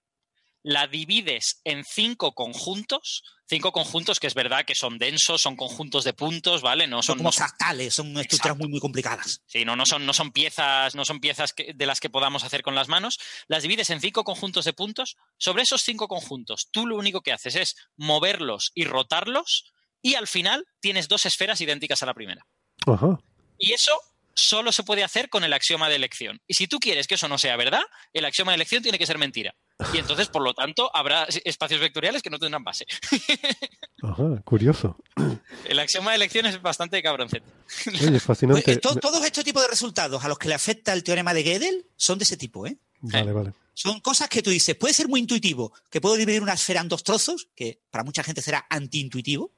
la 0.62 0.86
divides 0.86 1.60
en 1.64 1.84
cinco 1.84 2.34
conjuntos, 2.34 3.22
cinco 3.46 3.72
conjuntos 3.72 4.20
que 4.20 4.26
es 4.26 4.34
verdad 4.34 4.64
que 4.64 4.74
son 4.74 4.98
densos, 4.98 5.40
son 5.40 5.56
conjuntos 5.56 6.04
de 6.04 6.12
puntos, 6.12 6.62
¿vale? 6.62 6.86
No 6.86 7.02
son, 7.02 7.18
como 7.18 7.32
fractales, 7.32 7.94
son 7.94 8.16
estructuras 8.18 8.56
muy 8.58 8.68
muy 8.68 8.80
complicadas. 8.80 9.42
Sí, 9.46 9.64
no, 9.64 9.76
no 9.76 9.86
son, 9.86 10.04
no 10.04 10.12
son 10.12 10.32
piezas, 10.32 10.94
no 10.94 11.04
son 11.04 11.20
piezas 11.20 11.54
de 11.56 11.86
las 11.86 12.00
que 12.00 12.10
podamos 12.10 12.44
hacer 12.44 12.62
con 12.62 12.74
las 12.74 12.88
manos. 12.88 13.18
Las 13.46 13.62
divides 13.62 13.90
en 13.90 14.00
cinco 14.00 14.24
conjuntos 14.24 14.64
de 14.64 14.72
puntos. 14.72 15.16
Sobre 15.36 15.62
esos 15.62 15.82
cinco 15.82 16.08
conjuntos, 16.08 16.68
tú 16.70 16.86
lo 16.86 16.96
único 16.96 17.20
que 17.22 17.32
haces 17.32 17.54
es 17.54 17.76
moverlos 17.96 18.72
y 18.74 18.84
rotarlos, 18.84 19.72
y 20.02 20.14
al 20.14 20.26
final 20.26 20.66
tienes 20.80 21.08
dos 21.08 21.26
esferas 21.26 21.60
idénticas 21.60 22.02
a 22.02 22.06
la 22.06 22.14
primera. 22.14 22.46
Ajá. 22.86 23.18
Y 23.58 23.72
eso 23.72 23.92
solo 24.34 24.70
se 24.70 24.84
puede 24.84 25.02
hacer 25.02 25.28
con 25.28 25.44
el 25.44 25.52
axioma 25.52 25.88
de 25.88 25.96
elección. 25.96 26.40
Y 26.46 26.54
si 26.54 26.68
tú 26.68 26.78
quieres 26.78 27.06
que 27.06 27.16
eso 27.16 27.28
no 27.28 27.38
sea 27.38 27.56
verdad, 27.56 27.82
el 28.12 28.24
axioma 28.24 28.52
de 28.52 28.56
elección 28.56 28.82
tiene 28.82 28.98
que 28.98 29.06
ser 29.06 29.18
mentira. 29.18 29.54
Y 29.94 29.98
entonces, 29.98 30.28
por 30.28 30.42
lo 30.42 30.54
tanto, 30.54 30.90
habrá 30.94 31.24
espacios 31.44 31.80
vectoriales 31.80 32.20
que 32.20 32.30
no 32.30 32.38
tendrán 32.38 32.64
base. 32.64 32.84
Ajá, 34.02 34.42
curioso. 34.44 34.96
El 35.64 35.78
axioma 35.78 36.10
de 36.10 36.16
elección 36.16 36.46
es 36.46 36.60
bastante 36.60 37.00
cabroncete. 37.00 37.46
Oye, 37.86 38.18
fascinante. 38.18 38.62
Pues, 38.62 39.00
todos 39.00 39.24
estos 39.24 39.44
tipos 39.44 39.62
de 39.62 39.68
resultados 39.68 40.24
a 40.24 40.28
los 40.28 40.38
que 40.38 40.48
le 40.48 40.54
afecta 40.54 40.92
el 40.92 41.04
teorema 41.04 41.32
de 41.32 41.44
Gödel 41.44 41.86
son 41.96 42.18
de 42.18 42.24
ese 42.24 42.36
tipo, 42.36 42.66
¿eh? 42.66 42.76
Vale, 43.00 43.32
vale. 43.32 43.52
Son 43.72 44.00
cosas 44.00 44.28
que 44.28 44.42
tú 44.42 44.50
dices, 44.50 44.74
puede 44.74 44.92
ser 44.92 45.06
muy 45.06 45.20
intuitivo, 45.20 45.72
que 45.90 46.00
puedo 46.00 46.16
dividir 46.16 46.42
una 46.42 46.54
esfera 46.54 46.80
en 46.80 46.88
dos 46.88 47.04
trozos, 47.04 47.48
que 47.54 47.80
para 47.90 48.02
mucha 48.02 48.24
gente 48.24 48.42
será 48.42 48.66
antiintuitivo, 48.68 49.52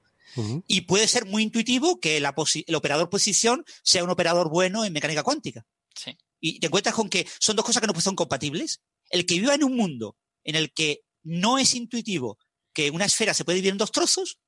y 0.67 0.83
puede 0.83 1.09
ser 1.09 1.25
muy 1.25 1.43
intuitivo 1.43 1.99
que 1.99 2.19
el 2.19 2.75
operador 2.77 3.09
posición 3.09 3.65
sea 3.83 4.05
un 4.05 4.11
operador 4.11 4.51
bueno 4.51 4.85
en 4.85 4.93
mecánica 4.93 5.23
cuántica. 5.23 5.65
Sí. 5.95 6.17
Y 6.39 6.61
te 6.61 6.67
encuentras 6.67 6.95
con 6.95 7.09
que 7.09 7.27
son 7.39 7.57
dos 7.57 7.65
cosas 7.65 7.81
que 7.81 7.87
no 7.87 7.99
son 8.01 8.15
compatibles 8.15 8.81
el 9.11 9.27
que 9.27 9.39
viva 9.39 9.55
en 9.55 9.65
un 9.65 9.77
mundo 9.77 10.17
en 10.45 10.55
el 10.55 10.73
que 10.73 11.03
no 11.23 11.59
es 11.59 11.75
intuitivo 11.75 12.39
que 12.73 12.91
una 12.91 13.05
esfera 13.05 13.35
se 13.35 13.45
puede 13.45 13.57
dividir 13.57 13.73
en 13.73 13.79
dos 13.79 13.93
trozos, 13.93 14.39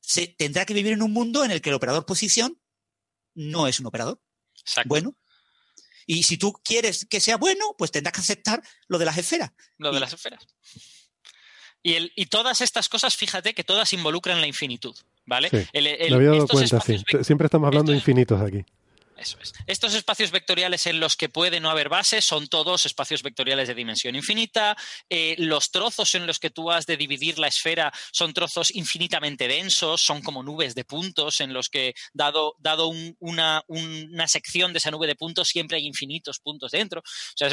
se 0.00 0.26
tendrá 0.26 0.64
que 0.64 0.74
vivir 0.74 0.92
en 0.92 1.02
un 1.02 1.12
mundo 1.12 1.44
en 1.44 1.50
el 1.50 1.60
que 1.60 1.70
el 1.70 1.76
operador 1.76 2.06
posición 2.06 2.60
no 3.34 3.66
es 3.66 3.80
un 3.80 3.86
operador. 3.86 4.20
Bueno. 4.86 5.16
Y 6.06 6.22
si 6.24 6.36
tú 6.36 6.52
quieres 6.64 7.06
que 7.08 7.20
sea 7.20 7.36
bueno, 7.36 7.74
pues 7.78 7.90
tendrás 7.90 8.12
que 8.12 8.20
aceptar 8.20 8.62
lo 8.88 8.98
de 8.98 9.06
las 9.06 9.16
esferas. 9.16 9.52
Lo 9.78 9.92
de 9.92 10.00
las 10.00 10.12
esferas. 10.12 10.46
Y, 11.82 11.94
el, 11.94 12.12
y, 12.16 12.26
todas 12.26 12.60
estas 12.60 12.88
cosas, 12.88 13.14
fíjate 13.16 13.54
que 13.54 13.64
todas 13.64 13.92
involucran 13.92 14.40
la 14.40 14.46
infinitud, 14.46 14.96
¿vale? 15.26 15.50
Sí, 15.50 15.66
me 15.74 16.14
había 16.14 16.30
dado 16.30 16.48
cuenta, 16.48 16.80
sí. 16.80 16.96
Siempre 17.22 17.46
estamos 17.46 17.66
hablando 17.66 17.92
de 17.92 17.98
infinitos 17.98 18.40
aquí. 18.40 18.64
Eso 19.16 19.38
es. 19.40 19.52
Estos 19.66 19.94
espacios 19.94 20.30
vectoriales 20.30 20.86
en 20.86 20.98
los 20.98 21.16
que 21.16 21.28
puede 21.28 21.60
no 21.60 21.70
haber 21.70 21.88
base 21.88 22.20
son 22.20 22.48
todos 22.48 22.84
espacios 22.84 23.22
vectoriales 23.22 23.68
de 23.68 23.74
dimensión 23.74 24.16
infinita. 24.16 24.76
Eh, 25.08 25.36
los 25.38 25.70
trozos 25.70 26.14
en 26.14 26.26
los 26.26 26.38
que 26.38 26.50
tú 26.50 26.70
has 26.70 26.86
de 26.86 26.96
dividir 26.96 27.38
la 27.38 27.46
esfera 27.46 27.92
son 28.12 28.34
trozos 28.34 28.74
infinitamente 28.74 29.46
densos, 29.46 30.02
son 30.02 30.22
como 30.22 30.42
nubes 30.42 30.74
de 30.74 30.84
puntos 30.84 31.40
en 31.40 31.52
los 31.52 31.68
que, 31.68 31.94
dado, 32.12 32.54
dado 32.58 32.90
una, 33.18 33.62
una, 33.68 34.28
sección 34.28 34.72
de 34.72 34.78
esa 34.78 34.90
nube 34.90 35.06
de 35.06 35.14
puntos, 35.14 35.48
siempre 35.48 35.76
hay 35.76 35.86
infinitos 35.86 36.40
puntos 36.40 36.72
dentro. 36.72 37.00
O 37.00 37.36
sea, 37.36 37.48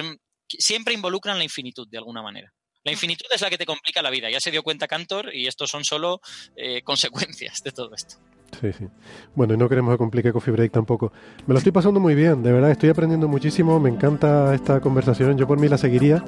siempre 0.47 0.93
involucran 0.93 1.37
la 1.37 1.43
infinitud 1.43 1.87
de 1.87 1.97
alguna 1.97 2.21
manera. 2.21 2.51
La 2.83 2.91
infinitud 2.91 3.27
es 3.31 3.41
la 3.41 3.49
que 3.49 3.59
te 3.59 3.65
complica 3.65 4.01
la 4.01 4.09
vida. 4.09 4.29
Ya 4.29 4.39
se 4.39 4.49
dio 4.49 4.63
cuenta 4.63 4.87
Cantor 4.87 5.35
y 5.35 5.45
estos 5.45 5.69
son 5.69 5.85
solo 5.85 6.21
eh, 6.55 6.81
consecuencias 6.81 7.59
de 7.63 7.71
todo 7.71 7.93
esto. 7.93 8.15
Sí, 8.59 8.73
sí. 8.73 8.87
Bueno, 9.35 9.53
y 9.53 9.57
no 9.57 9.69
queremos 9.69 9.93
que 9.93 9.97
complique 9.97 10.33
Coffee 10.33 10.51
Break 10.51 10.71
tampoco. 10.71 11.11
Me 11.47 11.53
lo 11.53 11.57
estoy 11.57 11.71
pasando 11.71 11.99
muy 11.99 12.15
bien, 12.15 12.43
de 12.43 12.51
verdad, 12.51 12.71
estoy 12.71 12.89
aprendiendo 12.89 13.27
muchísimo, 13.27 13.79
me 13.79 13.89
encanta 13.89 14.53
esta 14.53 14.79
conversación, 14.81 15.37
yo 15.37 15.47
por 15.47 15.59
mí 15.59 15.67
la 15.67 15.77
seguiría, 15.77 16.23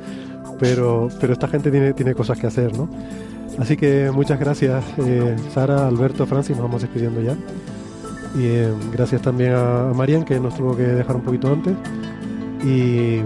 pero, 0.60 1.10
pero 1.20 1.34
esta 1.34 1.48
gente 1.48 1.70
tiene, 1.70 1.94
tiene 1.94 2.14
cosas 2.16 2.40
que 2.40 2.48
hacer, 2.48 2.76
¿no? 2.78 2.90
Así 3.60 3.78
que 3.78 4.10
muchas 4.12 4.40
gracias, 4.40 4.84
eh, 4.98 5.36
Sara, 5.54 5.88
Alberto, 5.88 6.26
Francis, 6.26 6.56
nos 6.56 6.66
vamos 6.66 6.82
despidiendo 6.82 7.22
ya. 7.22 7.36
Y 8.36 8.46
eh, 8.46 8.74
gracias 8.92 9.22
también 9.22 9.54
a, 9.54 9.92
Marian, 9.94 10.24
que 10.24 10.40
nos 10.40 10.56
tuvo 10.56 10.76
que 10.76 10.84
dejar 10.84 11.16
un 11.16 11.22
poquito 11.22 11.52
antes. 11.52 11.74
Y, 12.64 13.20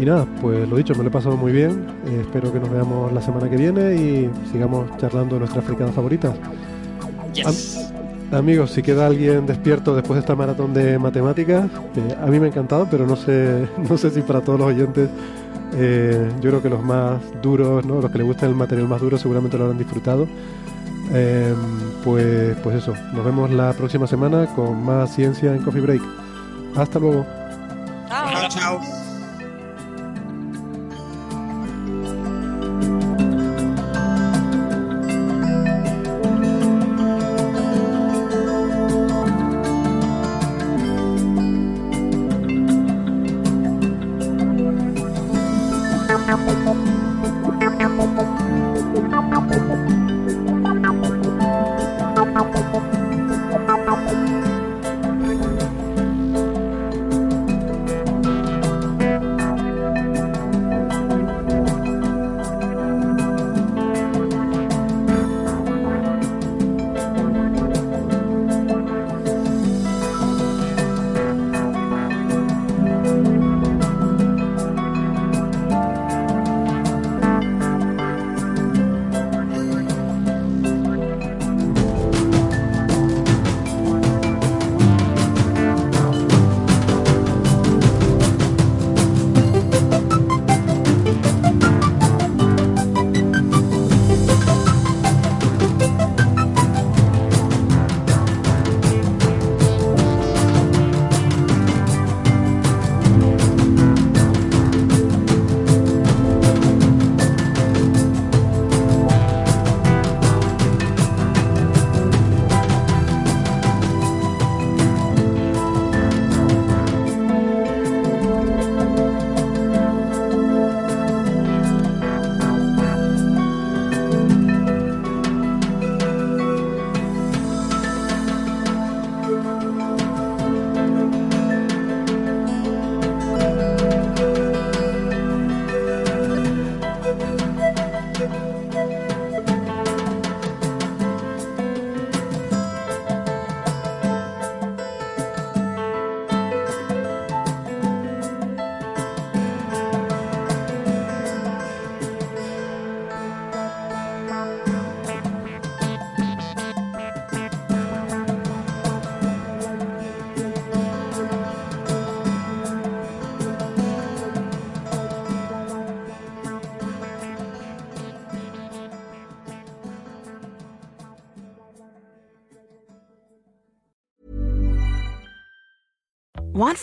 y 0.00 0.04
nada, 0.04 0.26
pues 0.40 0.68
lo 0.68 0.76
dicho, 0.76 0.94
me 0.94 1.02
lo 1.02 1.08
he 1.08 1.12
pasado 1.12 1.36
muy 1.36 1.50
bien. 1.50 1.86
Eh, 2.06 2.20
espero 2.20 2.52
que 2.52 2.60
nos 2.60 2.70
veamos 2.70 3.12
la 3.12 3.20
semana 3.20 3.50
que 3.50 3.56
viene 3.56 3.96
y 3.96 4.30
sigamos 4.52 4.96
charlando 4.98 5.34
de 5.36 5.40
nuestras 5.40 5.64
fricadas 5.64 5.94
favoritas. 5.94 6.36
Amigos, 8.30 8.72
si 8.72 8.82
queda 8.82 9.06
alguien 9.06 9.46
despierto 9.46 9.94
después 9.94 10.16
de 10.16 10.20
esta 10.20 10.34
maratón 10.34 10.74
de 10.74 10.98
matemáticas, 10.98 11.64
eh, 11.96 12.16
a 12.20 12.26
mí 12.26 12.38
me 12.38 12.46
ha 12.46 12.48
encantado, 12.50 12.86
pero 12.90 13.06
no 13.06 13.16
sé, 13.16 13.66
no 13.88 13.96
sé 13.96 14.10
si 14.10 14.20
para 14.20 14.42
todos 14.42 14.58
los 14.58 14.68
oyentes, 14.68 15.08
eh, 15.74 16.30
yo 16.40 16.50
creo 16.50 16.62
que 16.62 16.68
los 16.68 16.82
más 16.82 17.20
duros, 17.42 17.84
¿no? 17.86 18.00
los 18.00 18.10
que 18.10 18.18
les 18.18 18.26
gusta 18.26 18.46
el 18.46 18.54
material 18.54 18.86
más 18.86 19.00
duro, 19.00 19.16
seguramente 19.16 19.56
lo 19.56 19.64
habrán 19.64 19.78
disfrutado. 19.78 20.28
Em, 21.12 21.56
pues, 22.04 22.54
pues 22.62 22.76
eso, 22.76 22.92
nos 23.14 23.24
vemos 23.24 23.50
la 23.50 23.72
próxima 23.72 24.06
semana 24.06 24.46
con 24.54 24.84
más 24.84 25.14
ciencia 25.14 25.54
en 25.54 25.62
Coffee 25.62 25.80
Break. 25.80 26.02
Hasta 26.76 26.98
luego. 26.98 27.26
Chao. 28.08 28.48
Chao. 28.50 29.07